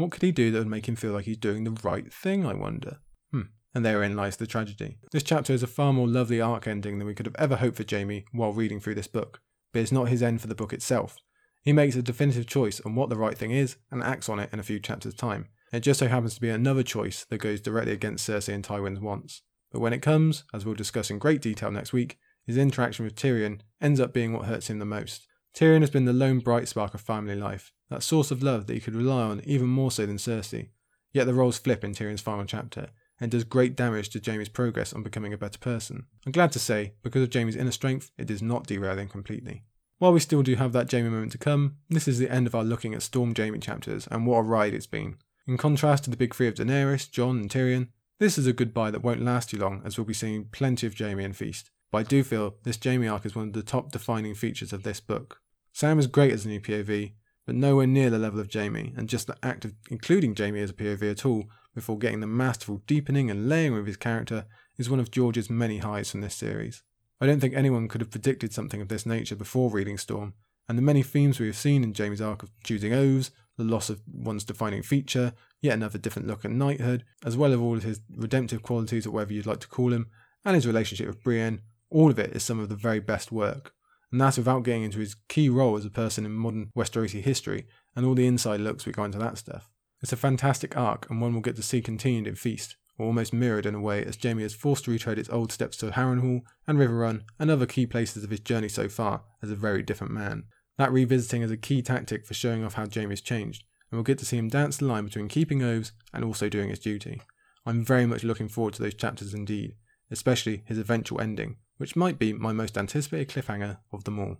what 0.00 0.10
could 0.10 0.22
he 0.22 0.32
do 0.32 0.50
that 0.50 0.58
would 0.58 0.66
make 0.66 0.88
him 0.88 0.96
feel 0.96 1.12
like 1.12 1.26
he's 1.26 1.36
doing 1.36 1.64
the 1.64 1.78
right 1.82 2.12
thing, 2.12 2.46
I 2.46 2.54
wonder? 2.54 2.98
Hmm 3.30 3.42
and 3.74 3.84
therein 3.84 4.16
lies 4.16 4.36
the 4.36 4.46
tragedy. 4.46 4.98
This 5.12 5.22
chapter 5.22 5.52
is 5.52 5.62
a 5.62 5.68
far 5.68 5.92
more 5.92 6.08
lovely 6.08 6.40
arc 6.40 6.66
ending 6.66 6.98
than 6.98 7.06
we 7.06 7.14
could 7.14 7.26
have 7.26 7.36
ever 7.38 7.56
hoped 7.56 7.76
for 7.76 7.84
Jaime 7.88 8.24
while 8.32 8.52
reading 8.52 8.80
through 8.80 8.96
this 8.96 9.06
book, 9.06 9.40
but 9.72 9.80
it's 9.80 9.92
not 9.92 10.08
his 10.08 10.22
end 10.22 10.40
for 10.40 10.46
the 10.46 10.54
book 10.54 10.72
itself. 10.72 11.16
He 11.62 11.72
makes 11.72 11.94
a 11.94 12.02
definitive 12.02 12.46
choice 12.46 12.80
on 12.80 12.94
what 12.94 13.10
the 13.10 13.16
right 13.16 13.36
thing 13.36 13.50
is 13.50 13.76
and 13.90 14.02
acts 14.02 14.28
on 14.28 14.38
it 14.38 14.50
in 14.52 14.58
a 14.58 14.64
few 14.64 14.80
chapters' 14.80 15.14
time. 15.14 15.48
It 15.72 15.80
just 15.80 16.00
so 16.00 16.08
happens 16.08 16.34
to 16.34 16.40
be 16.40 16.48
another 16.48 16.82
choice 16.82 17.24
that 17.26 17.38
goes 17.38 17.60
directly 17.60 17.92
against 17.92 18.28
Cersei 18.28 18.54
and 18.54 18.64
Tywin's 18.64 19.00
wants. 19.00 19.42
But 19.70 19.80
when 19.80 19.92
it 19.92 20.02
comes, 20.02 20.44
as 20.52 20.64
we'll 20.64 20.74
discuss 20.74 21.10
in 21.10 21.18
great 21.18 21.40
detail 21.40 21.70
next 21.70 21.92
week, 21.92 22.18
his 22.44 22.56
interaction 22.56 23.04
with 23.04 23.14
Tyrion 23.14 23.60
ends 23.80 24.00
up 24.00 24.12
being 24.12 24.32
what 24.32 24.46
hurts 24.46 24.68
him 24.68 24.80
the 24.80 24.84
most. 24.84 25.28
Tyrion 25.54 25.80
has 25.80 25.90
been 25.90 26.06
the 26.06 26.12
lone 26.12 26.40
bright 26.40 26.66
spark 26.66 26.94
of 26.94 27.00
family 27.00 27.36
life, 27.36 27.72
that 27.90 28.02
source 28.02 28.30
of 28.30 28.42
love 28.42 28.66
that 28.66 28.74
he 28.74 28.80
could 28.80 28.94
rely 28.94 29.22
on 29.22 29.42
even 29.44 29.66
more 29.66 29.90
so 29.90 30.06
than 30.06 30.16
Cersei. 30.16 30.68
Yet 31.12 31.26
the 31.26 31.34
roles 31.34 31.58
flip 31.58 31.84
in 31.84 31.92
Tyrion's 31.92 32.20
final 32.20 32.44
chapter, 32.44 32.90
and 33.20 33.30
does 33.30 33.44
great 33.44 33.76
damage 33.76 34.08
to 34.10 34.22
Jaime's 34.24 34.48
progress 34.48 34.92
on 34.92 35.02
becoming 35.02 35.32
a 35.32 35.38
better 35.38 35.58
person. 35.58 36.06
I'm 36.24 36.32
glad 36.32 36.52
to 36.52 36.58
say, 36.58 36.94
because 37.02 37.22
of 37.22 37.32
Jaime's 37.32 37.56
inner 37.56 37.70
strength, 37.70 38.10
it 38.16 38.26
does 38.26 38.40
not 38.40 38.66
derail 38.66 38.98
him 38.98 39.08
completely. 39.08 39.64
While 39.98 40.14
we 40.14 40.20
still 40.20 40.42
do 40.42 40.54
have 40.54 40.72
that 40.72 40.90
Jaime 40.90 41.10
moment 41.10 41.32
to 41.32 41.38
come, 41.38 41.76
this 41.90 42.08
is 42.08 42.18
the 42.18 42.32
end 42.32 42.46
of 42.46 42.54
our 42.54 42.64
looking 42.64 42.94
at 42.94 43.02
Storm 43.02 43.34
Jaime 43.36 43.58
chapters, 43.58 44.06
and 44.10 44.26
what 44.26 44.38
a 44.38 44.42
ride 44.42 44.72
it's 44.72 44.86
been. 44.86 45.16
In 45.46 45.58
contrast 45.58 46.04
to 46.04 46.10
the 46.10 46.16
big 46.16 46.34
three 46.34 46.48
of 46.48 46.54
Daenerys, 46.54 47.10
Jon, 47.10 47.38
and 47.38 47.50
Tyrion, 47.50 47.88
this 48.18 48.38
is 48.38 48.46
a 48.46 48.52
goodbye 48.52 48.90
that 48.90 49.02
won't 49.02 49.24
last 49.24 49.50
too 49.50 49.58
long, 49.58 49.82
as 49.84 49.98
we'll 49.98 50.06
be 50.06 50.14
seeing 50.14 50.44
plenty 50.44 50.86
of 50.86 50.96
Jaime 50.96 51.24
and 51.24 51.36
Feast. 51.36 51.70
But 51.90 51.98
I 51.98 52.02
do 52.04 52.22
feel 52.22 52.54
this 52.62 52.78
Jaime 52.82 53.08
arc 53.08 53.26
is 53.26 53.34
one 53.34 53.48
of 53.48 53.52
the 53.52 53.62
top 53.62 53.92
defining 53.92 54.34
features 54.34 54.72
of 54.72 54.84
this 54.84 55.00
book. 55.00 55.40
Sam 55.72 55.98
is 55.98 56.06
great 56.06 56.32
as 56.32 56.44
a 56.44 56.48
new 56.48 56.60
POV, 56.60 57.12
but 57.50 57.56
nowhere 57.56 57.84
near 57.84 58.10
the 58.10 58.18
level 58.18 58.38
of 58.38 58.48
Jaime, 58.54 58.94
and 58.96 59.08
just 59.08 59.26
the 59.26 59.36
act 59.42 59.64
of 59.64 59.74
including 59.90 60.36
Jaime 60.36 60.60
as 60.60 60.70
a 60.70 60.72
POV 60.72 61.10
at 61.10 61.26
all 61.26 61.46
before 61.74 61.98
getting 61.98 62.20
the 62.20 62.26
masterful 62.28 62.80
deepening 62.86 63.28
and 63.28 63.48
layering 63.48 63.76
of 63.76 63.86
his 63.86 63.96
character 63.96 64.44
is 64.78 64.88
one 64.88 65.00
of 65.00 65.10
George's 65.10 65.50
many 65.50 65.78
highs 65.78 66.12
from 66.12 66.20
this 66.20 66.36
series. 66.36 66.84
I 67.20 67.26
don't 67.26 67.40
think 67.40 67.54
anyone 67.54 67.88
could 67.88 68.02
have 68.02 68.12
predicted 68.12 68.52
something 68.52 68.80
of 68.80 68.86
this 68.86 69.04
nature 69.04 69.34
before 69.34 69.68
reading 69.68 69.98
Storm, 69.98 70.34
and 70.68 70.78
the 70.78 70.82
many 70.82 71.02
themes 71.02 71.40
we 71.40 71.48
have 71.48 71.56
seen 71.56 71.82
in 71.82 71.92
Jaime's 71.92 72.20
arc 72.20 72.44
of 72.44 72.52
choosing 72.62 72.92
oaths, 72.92 73.32
the 73.56 73.64
loss 73.64 73.90
of 73.90 74.00
one's 74.06 74.44
defining 74.44 74.84
feature, 74.84 75.32
yet 75.60 75.74
another 75.74 75.98
different 75.98 76.28
look 76.28 76.44
at 76.44 76.52
knighthood, 76.52 77.04
as 77.24 77.36
well 77.36 77.52
as 77.52 77.58
all 77.58 77.76
of 77.76 77.82
his 77.82 78.00
redemptive 78.14 78.62
qualities 78.62 79.08
or 79.08 79.10
whatever 79.10 79.32
you'd 79.32 79.44
like 79.44 79.58
to 79.58 79.66
call 79.66 79.92
him, 79.92 80.06
and 80.44 80.54
his 80.54 80.68
relationship 80.68 81.08
with 81.08 81.24
Brienne, 81.24 81.62
all 81.90 82.12
of 82.12 82.18
it 82.20 82.30
is 82.30 82.44
some 82.44 82.60
of 82.60 82.68
the 82.68 82.76
very 82.76 83.00
best 83.00 83.32
work. 83.32 83.74
And 84.12 84.20
that's 84.20 84.38
without 84.38 84.64
getting 84.64 84.82
into 84.82 84.98
his 84.98 85.14
key 85.28 85.48
role 85.48 85.76
as 85.76 85.84
a 85.84 85.90
person 85.90 86.24
in 86.24 86.32
modern 86.32 86.70
Westerosi 86.76 87.22
history 87.22 87.66
and 87.94 88.04
all 88.04 88.14
the 88.14 88.26
inside 88.26 88.60
looks 88.60 88.86
we 88.86 88.92
go 88.92 89.04
into 89.04 89.18
that 89.18 89.38
stuff. 89.38 89.70
It's 90.02 90.12
a 90.12 90.16
fantastic 90.16 90.76
arc 90.76 91.08
and 91.10 91.20
one 91.20 91.32
we'll 91.32 91.42
get 91.42 91.56
to 91.56 91.62
see 91.62 91.80
continued 91.80 92.26
in 92.26 92.34
Feast, 92.34 92.76
or 92.98 93.06
almost 93.06 93.32
mirrored 93.32 93.66
in 93.66 93.74
a 93.74 93.80
way, 93.80 94.04
as 94.04 94.18
Jaime 94.22 94.42
is 94.42 94.54
forced 94.54 94.84
to 94.84 94.90
retread 94.90 95.18
its 95.18 95.30
old 95.30 95.52
steps 95.52 95.76
to 95.78 95.90
Harrenhal 95.90 96.42
and 96.66 96.78
Riverrun 96.78 97.22
and 97.38 97.50
other 97.50 97.66
key 97.66 97.86
places 97.86 98.24
of 98.24 98.30
his 98.30 98.40
journey 98.40 98.68
so 98.68 98.88
far 98.88 99.22
as 99.42 99.50
a 99.50 99.56
very 99.56 99.82
different 99.82 100.12
man. 100.12 100.44
That 100.76 100.92
revisiting 100.92 101.42
is 101.42 101.50
a 101.50 101.56
key 101.56 101.82
tactic 101.82 102.26
for 102.26 102.34
showing 102.34 102.64
off 102.64 102.74
how 102.74 102.86
Jaime's 102.86 103.20
changed, 103.20 103.64
and 103.90 103.98
we'll 103.98 104.04
get 104.04 104.18
to 104.18 104.24
see 104.24 104.38
him 104.38 104.48
dance 104.48 104.78
the 104.78 104.86
line 104.86 105.04
between 105.04 105.28
keeping 105.28 105.62
oaths 105.62 105.92
and 106.12 106.24
also 106.24 106.48
doing 106.48 106.70
his 106.70 106.78
duty. 106.78 107.20
I'm 107.66 107.84
very 107.84 108.06
much 108.06 108.24
looking 108.24 108.48
forward 108.48 108.74
to 108.74 108.82
those 108.82 108.94
chapters 108.94 109.34
indeed, 109.34 109.74
especially 110.10 110.62
his 110.66 110.78
eventual 110.78 111.20
ending, 111.20 111.56
which 111.80 111.96
might 111.96 112.18
be 112.18 112.34
my 112.34 112.52
most 112.52 112.76
anticipated 112.76 113.30
cliffhanger 113.30 113.78
of 113.90 114.04
them 114.04 114.18
all. 114.18 114.36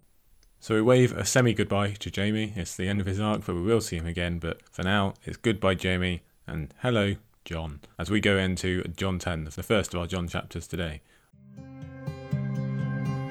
So 0.59 0.75
we 0.75 0.83
wave 0.83 1.17
a 1.17 1.25
semi 1.25 1.55
goodbye 1.55 1.93
to 1.93 2.13
Jaime. 2.15 2.53
It's 2.55 2.77
the 2.77 2.87
end 2.87 3.01
of 3.01 3.07
his 3.07 3.19
arc, 3.19 3.47
but 3.47 3.55
we 3.55 3.63
will 3.63 3.81
see 3.81 3.97
him 3.97 4.07
again. 4.07 4.39
But 4.39 4.61
for 4.71 4.83
now, 4.83 5.15
it's 5.25 5.39
goodbye, 5.39 5.79
Jaime, 5.83 6.21
and 6.47 6.75
hello, 6.83 7.15
Jon, 7.47 7.81
as 7.99 8.11
we 8.11 8.21
go 8.21 8.37
into 8.37 8.85
Jon 8.95 9.19
10, 9.19 9.45
the 9.57 9.63
first 9.63 9.95
of 9.95 10.01
our 10.01 10.07
Jon 10.07 10.29
chapters 10.29 10.67
today. 10.67 11.01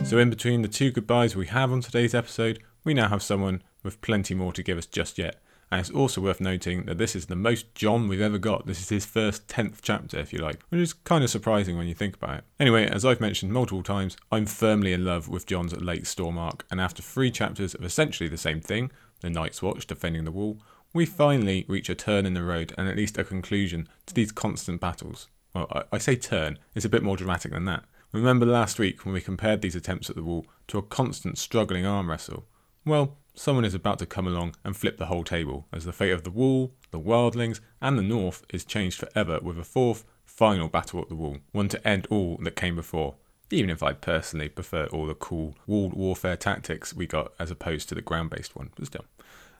So, 0.03 0.17
in 0.17 0.31
between 0.31 0.63
the 0.63 0.67
two 0.67 0.89
goodbyes 0.89 1.35
we 1.35 1.45
have 1.45 1.71
on 1.71 1.81
today's 1.81 2.15
episode, 2.15 2.63
we 2.83 2.95
now 2.95 3.09
have 3.09 3.21
someone 3.21 3.61
with 3.83 4.01
plenty 4.01 4.33
more 4.33 4.53
to 4.53 4.63
give 4.63 4.79
us 4.79 4.87
just 4.87 5.19
yet. 5.19 5.39
And 5.71 5.79
it's 5.79 5.91
also 5.91 6.19
worth 6.19 6.41
noting 6.41 6.85
that 6.85 6.97
this 6.97 7.15
is 7.15 7.27
the 7.27 7.35
most 7.35 7.75
Jon 7.75 8.07
we've 8.07 8.21
ever 8.21 8.39
got. 8.39 8.65
This 8.65 8.81
is 8.81 8.89
his 8.89 9.05
first 9.05 9.47
10th 9.47 9.79
chapter, 9.81 10.17
if 10.17 10.33
you 10.33 10.39
like, 10.39 10.61
which 10.69 10.81
is 10.81 10.93
kind 10.93 11.23
of 11.23 11.29
surprising 11.29 11.77
when 11.77 11.87
you 11.87 11.93
think 11.93 12.15
about 12.15 12.39
it. 12.39 12.43
Anyway, 12.59 12.87
as 12.87 13.05
I've 13.05 13.21
mentioned 13.21 13.53
multiple 13.53 13.83
times, 13.83 14.17
I'm 14.31 14.47
firmly 14.47 14.93
in 14.93 15.05
love 15.05 15.29
with 15.29 15.45
Jon's 15.45 15.75
late 15.79 16.07
Storm 16.07 16.37
arc, 16.39 16.65
and 16.71 16.81
after 16.81 17.03
three 17.03 17.29
chapters 17.29 17.75
of 17.75 17.83
essentially 17.83 18.29
the 18.29 18.37
same 18.37 18.61
thing, 18.61 18.91
the 19.21 19.29
Night's 19.29 19.61
Watch 19.61 19.85
defending 19.85 20.25
the 20.25 20.31
wall, 20.31 20.59
we 20.93 21.05
finally 21.05 21.65
reach 21.67 21.89
a 21.89 21.95
turn 21.95 22.25
in 22.25 22.33
the 22.33 22.43
road 22.43 22.73
and 22.77 22.87
at 22.87 22.97
least 22.97 23.17
a 23.17 23.23
conclusion 23.23 23.87
to 24.07 24.13
these 24.13 24.31
constant 24.31 24.81
battles. 24.81 25.27
Well, 25.53 25.67
I, 25.71 25.83
I 25.93 25.97
say 25.99 26.15
turn, 26.15 26.57
it's 26.73 26.85
a 26.85 26.89
bit 26.89 27.03
more 27.03 27.17
dramatic 27.17 27.51
than 27.51 27.65
that. 27.65 27.83
Remember 28.11 28.45
last 28.45 28.79
week 28.79 29.05
when 29.05 29.13
we 29.13 29.21
compared 29.21 29.61
these 29.61 29.75
attempts 29.75 30.09
at 30.09 30.15
the 30.15 30.23
wall 30.23 30.47
to 30.67 30.79
a 30.79 30.83
constant 30.83 31.37
struggling 31.37 31.85
arm 31.85 32.09
wrestle? 32.09 32.47
Well, 32.89 33.17
someone 33.35 33.65
is 33.65 33.75
about 33.75 33.99
to 33.99 34.07
come 34.07 34.25
along 34.25 34.55
and 34.65 34.75
flip 34.75 34.97
the 34.97 35.05
whole 35.05 35.23
table, 35.23 35.67
as 35.71 35.85
the 35.85 35.93
fate 35.93 36.09
of 36.09 36.23
the 36.23 36.31
Wall, 36.31 36.73
the 36.89 36.99
Wildlings, 36.99 37.59
and 37.79 37.95
the 37.95 38.01
North 38.01 38.43
is 38.51 38.65
changed 38.65 38.97
forever 38.97 39.39
with 39.43 39.59
a 39.59 39.63
fourth, 39.63 40.05
final 40.25 40.69
battle 40.69 40.99
at 40.99 41.07
the 41.07 41.13
Wall, 41.13 41.37
one 41.51 41.69
to 41.69 41.87
end 41.87 42.07
all 42.09 42.39
that 42.41 42.55
came 42.55 42.75
before. 42.75 43.13
Even 43.51 43.69
if 43.69 43.83
I 43.83 43.93
personally 43.93 44.49
prefer 44.49 44.87
all 44.87 45.05
the 45.05 45.13
cool 45.13 45.53
walled 45.67 45.93
warfare 45.93 46.35
tactics 46.35 46.91
we 46.91 47.05
got 47.05 47.31
as 47.37 47.51
opposed 47.51 47.89
to 47.89 47.95
the 47.95 48.01
ground 48.01 48.31
based 48.31 48.55
one, 48.55 48.71
but 48.75 48.87
still. 48.87 49.05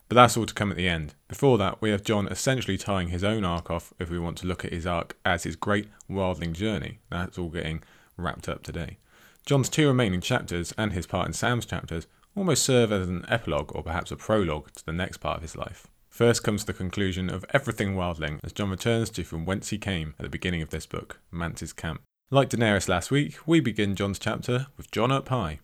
But 0.08 0.16
that's 0.16 0.36
all 0.36 0.48
to 0.48 0.54
come 0.56 0.72
at 0.72 0.78
the 0.78 0.90
end. 0.90 1.14
Before 1.28 1.60
that, 1.60 1.84
we 1.84 1.92
have 1.92 2.04
Jon 2.04 2.28
essentially 2.30 2.80
tying 2.80 3.10
his 3.10 3.24
own 3.24 3.46
arc 3.46 3.70
off 3.70 3.94
if 4.00 4.10
we 4.10 4.18
want 4.18 4.40
to 4.40 4.48
look 4.48 4.66
at 4.66 4.74
his 4.74 4.88
arc 4.88 5.16
as 5.24 5.44
his 5.44 5.56
great 5.56 5.88
wildling 6.10 6.54
journey. 6.54 6.98
That's 7.12 7.38
all 7.38 7.50
getting 7.50 7.84
wrapped 8.18 8.50
up 8.50 8.64
today. 8.64 8.98
Jon's 9.46 9.70
two 9.70 9.88
remaining 9.88 10.22
chapters 10.22 10.74
and 10.80 10.94
his 10.94 11.06
part 11.06 11.28
in 11.28 11.34
Sam's 11.34 11.68
chapters 11.68 12.08
almost 12.36 12.64
serve 12.64 12.92
as 12.92 13.08
an 13.08 13.26
epilogue 13.28 13.76
or 13.76 13.84
perhaps 13.84 14.12
a 14.12 14.16
prologue 14.16 14.72
to 14.74 14.86
the 14.86 14.94
next 14.94 15.18
part 15.18 15.38
of 15.38 15.42
his 15.42 15.56
life. 15.56 15.88
First 16.10 16.44
comes 16.44 16.66
the 16.66 16.74
conclusion 16.74 17.30
of 17.30 17.46
everything 17.54 17.96
Wildling 17.96 18.40
as 18.44 18.52
Jon 18.52 18.70
returns 18.70 19.10
to 19.12 19.24
from 19.24 19.46
whence 19.46 19.70
he 19.70 19.78
came 19.78 20.16
at 20.20 20.24
the 20.24 20.30
beginning 20.30 20.62
of 20.62 20.70
this 20.70 20.86
book, 20.86 21.20
Mance's 21.32 21.72
camp. 21.72 22.02
Like 22.32 22.50
Daenerys 22.50 22.90
last 22.90 23.10
week, 23.10 23.38
we 23.48 23.60
begin 23.60 23.96
Jon's 23.96 24.20
chapter 24.20 24.68
with 24.76 24.92
Jon 24.92 25.12
up 25.12 25.30
high. 25.30 25.60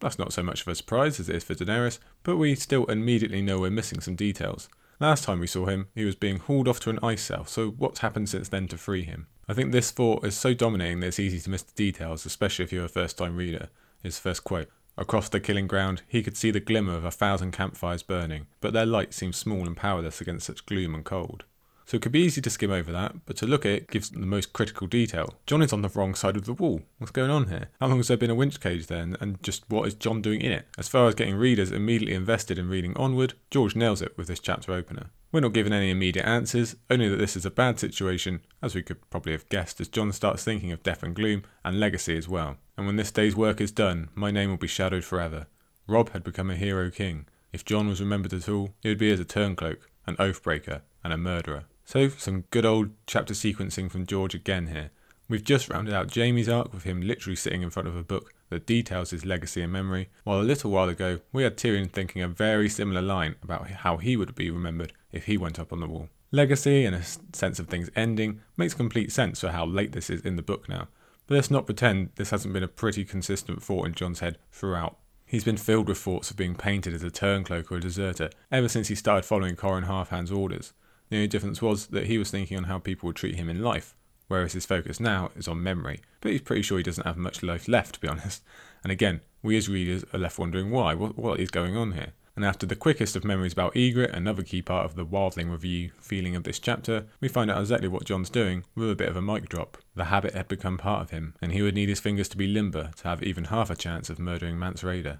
That's 0.00 0.18
not 0.18 0.32
so 0.32 0.42
much 0.42 0.62
of 0.62 0.68
a 0.68 0.74
surprise 0.74 1.20
as 1.20 1.28
it 1.28 1.36
is 1.36 1.44
for 1.44 1.54
Daenerys, 1.54 1.98
but 2.22 2.36
we 2.36 2.54
still 2.54 2.86
immediately 2.86 3.42
know 3.42 3.60
we're 3.60 3.70
missing 3.70 4.00
some 4.00 4.16
details. 4.16 4.68
Last 4.98 5.24
time 5.24 5.40
we 5.40 5.46
saw 5.46 5.66
him, 5.66 5.88
he 5.94 6.04
was 6.04 6.16
being 6.16 6.38
hauled 6.38 6.68
off 6.68 6.80
to 6.80 6.90
an 6.90 6.98
ice 7.02 7.22
cell, 7.22 7.44
so 7.44 7.70
what's 7.70 8.00
happened 8.00 8.28
since 8.28 8.48
then 8.48 8.68
to 8.68 8.76
free 8.76 9.02
him? 9.02 9.28
I 9.48 9.54
think 9.54 9.72
this 9.72 9.90
thought 9.90 10.24
is 10.24 10.36
so 10.36 10.54
dominating 10.54 11.00
that 11.00 11.08
it's 11.08 11.18
easy 11.18 11.40
to 11.40 11.50
miss 11.50 11.62
the 11.62 11.72
details, 11.74 12.26
especially 12.26 12.64
if 12.64 12.72
you're 12.72 12.84
a 12.84 12.88
first 12.88 13.16
time 13.16 13.36
reader. 13.36 13.68
His 14.02 14.18
first 14.18 14.44
quote 14.44 14.68
Across 14.96 15.30
the 15.30 15.40
killing 15.40 15.66
ground, 15.66 16.02
he 16.06 16.22
could 16.22 16.36
see 16.36 16.50
the 16.50 16.60
glimmer 16.60 16.94
of 16.94 17.04
a 17.04 17.10
thousand 17.10 17.52
campfires 17.52 18.02
burning, 18.02 18.46
but 18.60 18.72
their 18.72 18.86
light 18.86 19.14
seemed 19.14 19.34
small 19.34 19.66
and 19.66 19.76
powerless 19.76 20.20
against 20.20 20.46
such 20.46 20.66
gloom 20.66 20.94
and 20.94 21.04
cold. 21.04 21.44
So 21.90 21.96
it 21.96 22.02
could 22.02 22.12
be 22.12 22.20
easy 22.20 22.40
to 22.40 22.50
skim 22.50 22.70
over 22.70 22.92
that, 22.92 23.16
but 23.26 23.36
to 23.38 23.48
look 23.48 23.66
at 23.66 23.72
it 23.72 23.90
gives 23.90 24.10
the 24.10 24.20
most 24.20 24.52
critical 24.52 24.86
detail. 24.86 25.34
Jon 25.44 25.60
is 25.60 25.72
on 25.72 25.82
the 25.82 25.88
wrong 25.88 26.14
side 26.14 26.36
of 26.36 26.44
the 26.44 26.52
wall. 26.52 26.82
What's 26.98 27.10
going 27.10 27.32
on 27.32 27.48
here? 27.48 27.70
How 27.80 27.88
long 27.88 27.96
has 27.96 28.06
there 28.06 28.16
been 28.16 28.30
a 28.30 28.34
winch 28.36 28.60
cage 28.60 28.86
then, 28.86 29.16
and 29.20 29.42
just 29.42 29.68
what 29.68 29.88
is 29.88 29.94
Jon 29.94 30.22
doing 30.22 30.40
in 30.40 30.52
it? 30.52 30.68
As 30.78 30.86
far 30.86 31.08
as 31.08 31.16
getting 31.16 31.34
readers 31.34 31.72
immediately 31.72 32.14
invested 32.14 32.60
in 32.60 32.68
reading 32.68 32.96
onward, 32.96 33.34
George 33.50 33.74
nails 33.74 34.02
it 34.02 34.16
with 34.16 34.28
this 34.28 34.38
chapter 34.38 34.70
opener. 34.70 35.10
We're 35.32 35.40
not 35.40 35.52
given 35.52 35.72
any 35.72 35.90
immediate 35.90 36.26
answers, 36.26 36.76
only 36.88 37.08
that 37.08 37.16
this 37.16 37.34
is 37.34 37.44
a 37.44 37.50
bad 37.50 37.80
situation, 37.80 38.42
as 38.62 38.76
we 38.76 38.84
could 38.84 39.10
probably 39.10 39.32
have 39.32 39.48
guessed, 39.48 39.80
as 39.80 39.88
Jon 39.88 40.12
starts 40.12 40.44
thinking 40.44 40.70
of 40.70 40.84
death 40.84 41.02
and 41.02 41.12
gloom, 41.12 41.42
and 41.64 41.80
legacy 41.80 42.16
as 42.16 42.28
well. 42.28 42.56
And 42.76 42.86
when 42.86 42.94
this 42.94 43.10
day's 43.10 43.34
work 43.34 43.60
is 43.60 43.72
done, 43.72 44.10
my 44.14 44.30
name 44.30 44.50
will 44.50 44.58
be 44.58 44.68
shadowed 44.68 45.02
forever. 45.02 45.48
Robb 45.88 46.10
had 46.10 46.22
become 46.22 46.50
a 46.50 46.56
hero 46.56 46.88
king. 46.88 47.26
If 47.52 47.64
Jon 47.64 47.88
was 47.88 48.00
remembered 48.00 48.32
at 48.32 48.48
all, 48.48 48.74
it 48.84 48.90
would 48.90 48.98
be 48.98 49.10
as 49.10 49.18
a 49.18 49.24
turncloak, 49.24 49.78
an 50.06 50.14
oathbreaker, 50.18 50.82
and 51.02 51.12
a 51.12 51.18
murderer. 51.18 51.64
So, 51.90 52.08
some 52.08 52.44
good 52.52 52.64
old 52.64 52.90
chapter 53.08 53.34
sequencing 53.34 53.90
from 53.90 54.06
George 54.06 54.32
again 54.32 54.68
here. 54.68 54.92
We've 55.28 55.42
just 55.42 55.68
rounded 55.68 55.92
out 55.92 56.14
Jaime's 56.14 56.48
arc 56.48 56.72
with 56.72 56.84
him 56.84 57.00
literally 57.00 57.34
sitting 57.34 57.62
in 57.62 57.70
front 57.70 57.88
of 57.88 57.96
a 57.96 58.04
book 58.04 58.32
that 58.48 58.64
details 58.64 59.10
his 59.10 59.26
legacy 59.26 59.60
and 59.60 59.72
memory, 59.72 60.08
while 60.22 60.40
a 60.40 60.42
little 60.46 60.70
while 60.70 60.88
ago 60.88 61.18
we 61.32 61.42
had 61.42 61.56
Tyrion 61.56 61.90
thinking 61.90 62.22
a 62.22 62.28
very 62.28 62.68
similar 62.68 63.02
line 63.02 63.34
about 63.42 63.68
how 63.68 63.96
he 63.96 64.16
would 64.16 64.36
be 64.36 64.52
remembered 64.52 64.92
if 65.10 65.24
he 65.24 65.36
went 65.36 65.58
up 65.58 65.72
on 65.72 65.80
the 65.80 65.88
wall. 65.88 66.08
Legacy 66.30 66.84
and 66.84 66.94
a 66.94 67.02
sense 67.32 67.58
of 67.58 67.66
things 67.66 67.90
ending 67.96 68.40
makes 68.56 68.72
complete 68.72 69.10
sense 69.10 69.40
for 69.40 69.48
how 69.48 69.66
late 69.66 69.90
this 69.90 70.10
is 70.10 70.20
in 70.20 70.36
the 70.36 70.42
book 70.42 70.68
now, 70.68 70.86
but 71.26 71.34
let's 71.34 71.50
not 71.50 71.66
pretend 71.66 72.10
this 72.14 72.30
hasn't 72.30 72.54
been 72.54 72.62
a 72.62 72.68
pretty 72.68 73.04
consistent 73.04 73.64
thought 73.64 73.86
in 73.86 73.94
Jon's 73.94 74.20
head 74.20 74.38
throughout. 74.52 74.96
He's 75.26 75.42
been 75.42 75.56
filled 75.56 75.88
with 75.88 75.98
thoughts 75.98 76.30
of 76.30 76.36
being 76.36 76.54
painted 76.54 76.94
as 76.94 77.02
a 77.02 77.10
turncloak 77.10 77.68
or 77.72 77.78
a 77.78 77.80
deserter 77.80 78.30
ever 78.52 78.68
since 78.68 78.86
he 78.86 78.94
started 78.94 79.24
following 79.24 79.56
Qhorin 79.56 79.88
Halfhand's 79.88 80.30
orders. 80.30 80.72
The 81.10 81.16
only 81.16 81.28
difference 81.28 81.60
was 81.60 81.88
that 81.88 82.06
he 82.06 82.18
was 82.18 82.30
thinking 82.30 82.56
on 82.56 82.64
how 82.64 82.78
people 82.78 83.08
would 83.08 83.16
treat 83.16 83.34
him 83.34 83.48
in 83.48 83.62
life, 83.62 83.94
whereas 84.28 84.52
his 84.52 84.64
focus 84.64 85.00
now 85.00 85.30
is 85.36 85.48
on 85.48 85.62
memory. 85.62 86.00
But 86.20 86.32
he's 86.32 86.40
pretty 86.40 86.62
sure 86.62 86.78
he 86.78 86.84
doesn't 86.84 87.06
have 87.06 87.16
much 87.16 87.42
life 87.42 87.68
left, 87.68 87.96
to 87.96 88.00
be 88.00 88.08
honest. 88.08 88.42
And 88.82 88.92
again, 88.92 89.20
we 89.42 89.56
as 89.56 89.68
readers 89.68 90.04
are 90.12 90.18
left 90.18 90.38
wondering 90.38 90.70
why. 90.70 90.94
What, 90.94 91.18
what 91.18 91.40
is 91.40 91.50
going 91.50 91.76
on 91.76 91.92
here? 91.92 92.12
And 92.36 92.44
after 92.44 92.64
the 92.64 92.76
quickest 92.76 93.16
of 93.16 93.24
memories 93.24 93.52
about 93.52 93.74
Ygritte, 93.74 94.14
another 94.14 94.42
key 94.42 94.62
part 94.62 94.86
of 94.86 94.94
the 94.94 95.04
Wildling 95.04 95.50
review 95.50 95.90
feeling 96.00 96.36
of 96.36 96.44
this 96.44 96.60
chapter, 96.60 97.06
we 97.20 97.28
find 97.28 97.50
out 97.50 97.60
exactly 97.60 97.88
what 97.88 98.04
Jon's 98.04 98.30
doing 98.30 98.64
with 98.76 98.90
a 98.90 98.96
bit 98.96 99.08
of 99.08 99.16
a 99.16 99.22
mic 99.22 99.48
drop. 99.48 99.78
The 99.96 100.06
habit 100.06 100.34
had 100.34 100.48
become 100.48 100.78
part 100.78 101.02
of 101.02 101.10
him, 101.10 101.34
and 101.42 101.52
he 101.52 101.60
would 101.60 101.74
need 101.74 101.88
his 101.88 102.00
fingers 102.00 102.28
to 102.28 102.36
be 102.36 102.46
limber 102.46 102.92
to 102.96 103.08
have 103.08 103.22
even 103.22 103.44
half 103.44 103.68
a 103.68 103.76
chance 103.76 104.08
of 104.08 104.20
murdering 104.20 104.58
Mance 104.58 104.82
Rayder. 104.82 105.18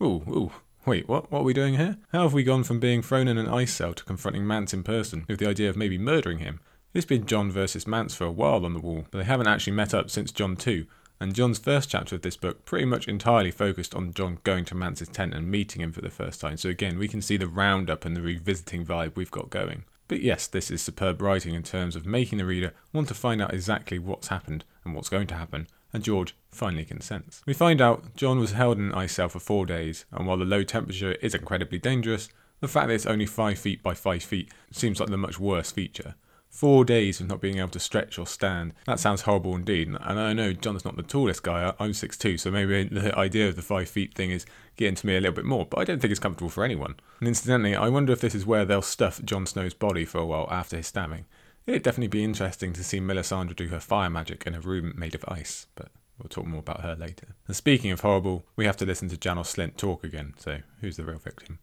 Ooh, 0.00 0.22
ooh, 0.28 0.52
Wait, 0.84 1.06
what? 1.06 1.30
What 1.30 1.40
are 1.40 1.44
we 1.44 1.52
doing 1.52 1.74
here? 1.74 1.96
How 2.12 2.22
have 2.22 2.32
we 2.32 2.42
gone 2.42 2.64
from 2.64 2.80
being 2.80 3.02
thrown 3.02 3.28
in 3.28 3.38
an 3.38 3.46
ice 3.46 3.72
cell 3.72 3.94
to 3.94 4.02
confronting 4.02 4.44
Mance 4.44 4.74
in 4.74 4.82
person 4.82 5.24
with 5.28 5.38
the 5.38 5.48
idea 5.48 5.70
of 5.70 5.76
maybe 5.76 5.96
murdering 5.96 6.38
him? 6.38 6.58
It's 6.92 7.06
been 7.06 7.24
Jon 7.24 7.52
versus 7.52 7.86
Mance 7.86 8.16
for 8.16 8.24
a 8.24 8.32
while 8.32 8.66
on 8.66 8.74
the 8.74 8.80
wall, 8.80 9.06
but 9.12 9.18
they 9.18 9.24
haven't 9.24 9.46
actually 9.46 9.74
met 9.74 9.94
up 9.94 10.10
since 10.10 10.32
Jon 10.32 10.56
2, 10.56 10.84
and 11.20 11.36
Jon's 11.36 11.60
first 11.60 11.88
chapter 11.88 12.16
of 12.16 12.22
this 12.22 12.36
book 12.36 12.64
pretty 12.64 12.84
much 12.84 13.06
entirely 13.06 13.52
focused 13.52 13.94
on 13.94 14.12
Jon 14.12 14.38
going 14.42 14.64
to 14.64 14.74
Mance's 14.74 15.06
tent 15.06 15.34
and 15.34 15.48
meeting 15.48 15.80
him 15.80 15.92
for 15.92 16.00
the 16.00 16.10
first 16.10 16.40
time. 16.40 16.56
So 16.56 16.68
again, 16.68 16.98
we 16.98 17.06
can 17.06 17.22
see 17.22 17.36
the 17.36 17.46
roundup 17.46 18.04
and 18.04 18.16
the 18.16 18.20
revisiting 18.20 18.84
vibe 18.84 19.14
we've 19.14 19.30
got 19.30 19.50
going. 19.50 19.84
But 20.08 20.20
yes, 20.20 20.48
this 20.48 20.68
is 20.68 20.82
superb 20.82 21.22
writing 21.22 21.54
in 21.54 21.62
terms 21.62 21.94
of 21.94 22.06
making 22.06 22.38
the 22.38 22.44
reader 22.44 22.74
want 22.92 23.06
to 23.06 23.14
find 23.14 23.40
out 23.40 23.54
exactly 23.54 24.00
what's 24.00 24.28
happened 24.28 24.64
and 24.84 24.96
what's 24.96 25.08
going 25.08 25.28
to 25.28 25.36
happen, 25.36 25.68
and 25.92 26.02
George 26.02 26.34
finally 26.50 26.84
consents. 26.84 27.42
We 27.46 27.54
find 27.54 27.80
out 27.80 28.16
Jon 28.16 28.38
was 28.38 28.52
held 28.52 28.78
in 28.78 28.86
an 28.86 28.94
ice 28.94 29.12
cell 29.12 29.28
for 29.28 29.40
four 29.40 29.66
days, 29.66 30.04
and 30.12 30.26
while 30.26 30.36
the 30.36 30.44
low 30.44 30.62
temperature 30.62 31.12
is 31.12 31.34
incredibly 31.34 31.78
dangerous, 31.78 32.28
the 32.60 32.68
fact 32.68 32.88
that 32.88 32.94
it's 32.94 33.06
only 33.06 33.26
5 33.26 33.58
feet 33.58 33.82
by 33.82 33.94
5 33.94 34.22
feet 34.22 34.52
seems 34.70 35.00
like 35.00 35.10
the 35.10 35.16
much 35.16 35.38
worse 35.38 35.72
feature. 35.72 36.14
Four 36.48 36.84
days 36.84 37.18
of 37.18 37.28
not 37.28 37.40
being 37.40 37.58
able 37.58 37.70
to 37.70 37.80
stretch 37.80 38.18
or 38.18 38.26
stand. 38.26 38.74
That 38.84 39.00
sounds 39.00 39.22
horrible 39.22 39.56
indeed. 39.56 39.88
And 39.88 40.20
I 40.20 40.34
know 40.34 40.52
Jon's 40.52 40.84
not 40.84 40.96
the 40.96 41.02
tallest 41.02 41.42
guy. 41.42 41.72
I'm 41.80 41.92
6'2, 41.92 42.38
so 42.38 42.50
maybe 42.50 42.84
the 42.84 43.16
idea 43.18 43.48
of 43.48 43.56
the 43.56 43.62
five 43.62 43.88
feet 43.88 44.14
thing 44.14 44.30
is 44.30 44.44
getting 44.76 44.94
to 44.96 45.06
me 45.06 45.16
a 45.16 45.20
little 45.20 45.34
bit 45.34 45.46
more, 45.46 45.64
but 45.64 45.80
I 45.80 45.84
don't 45.84 45.98
think 45.98 46.10
it's 46.10 46.20
comfortable 46.20 46.50
for 46.50 46.62
anyone. 46.62 46.96
And 47.20 47.28
incidentally, 47.28 47.74
I 47.74 47.88
wonder 47.88 48.12
if 48.12 48.20
this 48.20 48.34
is 48.34 48.44
where 48.44 48.66
they'll 48.66 48.82
stuff 48.82 49.22
Jon 49.24 49.46
Snow's 49.46 49.72
body 49.72 50.04
for 50.04 50.18
a 50.18 50.26
while 50.26 50.46
after 50.50 50.76
his 50.76 50.86
stabbing. 50.88 51.24
It'd 51.66 51.82
definitely 51.82 52.08
be 52.08 52.24
interesting 52.24 52.72
to 52.72 52.82
see 52.82 53.00
Melisandre 53.00 53.54
do 53.54 53.68
her 53.68 53.80
fire 53.80 54.10
magic 54.10 54.46
in 54.46 54.54
a 54.54 54.60
room 54.60 54.94
made 54.96 55.14
of 55.14 55.24
ice, 55.28 55.66
but 55.76 55.90
we'll 56.18 56.28
talk 56.28 56.46
more 56.46 56.60
about 56.60 56.80
her 56.80 56.96
later. 56.96 57.36
And 57.46 57.54
speaking 57.54 57.90
of 57.90 58.00
horrible, 58.00 58.44
we 58.56 58.66
have 58.66 58.76
to 58.78 58.86
listen 58.86 59.08
to 59.10 59.16
Janos 59.16 59.54
Slynt 59.54 59.76
talk 59.76 60.02
again, 60.02 60.34
so 60.38 60.58
who's 60.80 60.96
the 60.96 61.04
real 61.04 61.18
victim? 61.18 61.60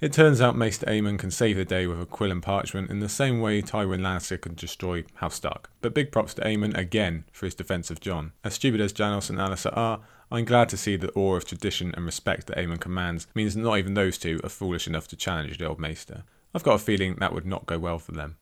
It 0.00 0.14
turns 0.14 0.40
out 0.40 0.56
Maester 0.56 0.86
Aemon 0.86 1.18
can 1.18 1.30
save 1.30 1.56
the 1.56 1.64
day 1.66 1.86
with 1.86 2.00
a 2.00 2.06
quill 2.06 2.30
and 2.30 2.42
parchment 2.42 2.90
in 2.90 3.00
the 3.00 3.08
same 3.08 3.40
way 3.40 3.60
Tywin 3.60 4.00
Lannister 4.00 4.40
can 4.40 4.54
destroy 4.54 5.04
House 5.16 5.34
Stark. 5.34 5.70
But 5.82 5.92
big 5.94 6.10
props 6.10 6.32
to 6.34 6.42
Aemon 6.42 6.74
again 6.74 7.24
for 7.32 7.44
his 7.44 7.54
defence 7.54 7.90
of 7.90 8.00
Jon. 8.00 8.32
As 8.42 8.54
stupid 8.54 8.80
as 8.80 8.94
Janos 8.94 9.28
and 9.28 9.38
Alliser 9.38 9.76
are, 9.76 10.00
I'm 10.30 10.46
glad 10.46 10.70
to 10.70 10.78
see 10.78 10.96
the 10.96 11.12
awe 11.12 11.36
of 11.36 11.44
tradition 11.44 11.92
and 11.94 12.06
respect 12.06 12.46
that 12.46 12.56
Aemon 12.56 12.80
commands 12.80 13.26
means 13.34 13.56
not 13.56 13.76
even 13.76 13.92
those 13.92 14.16
two 14.16 14.40
are 14.42 14.48
foolish 14.48 14.86
enough 14.86 15.06
to 15.08 15.16
challenge 15.16 15.58
the 15.58 15.66
old 15.66 15.78
Maester. 15.78 16.24
I've 16.54 16.62
got 16.62 16.76
a 16.76 16.78
feeling 16.78 17.16
that 17.16 17.34
would 17.34 17.46
not 17.46 17.66
go 17.66 17.78
well 17.78 17.98
for 17.98 18.12
them. 18.12 18.36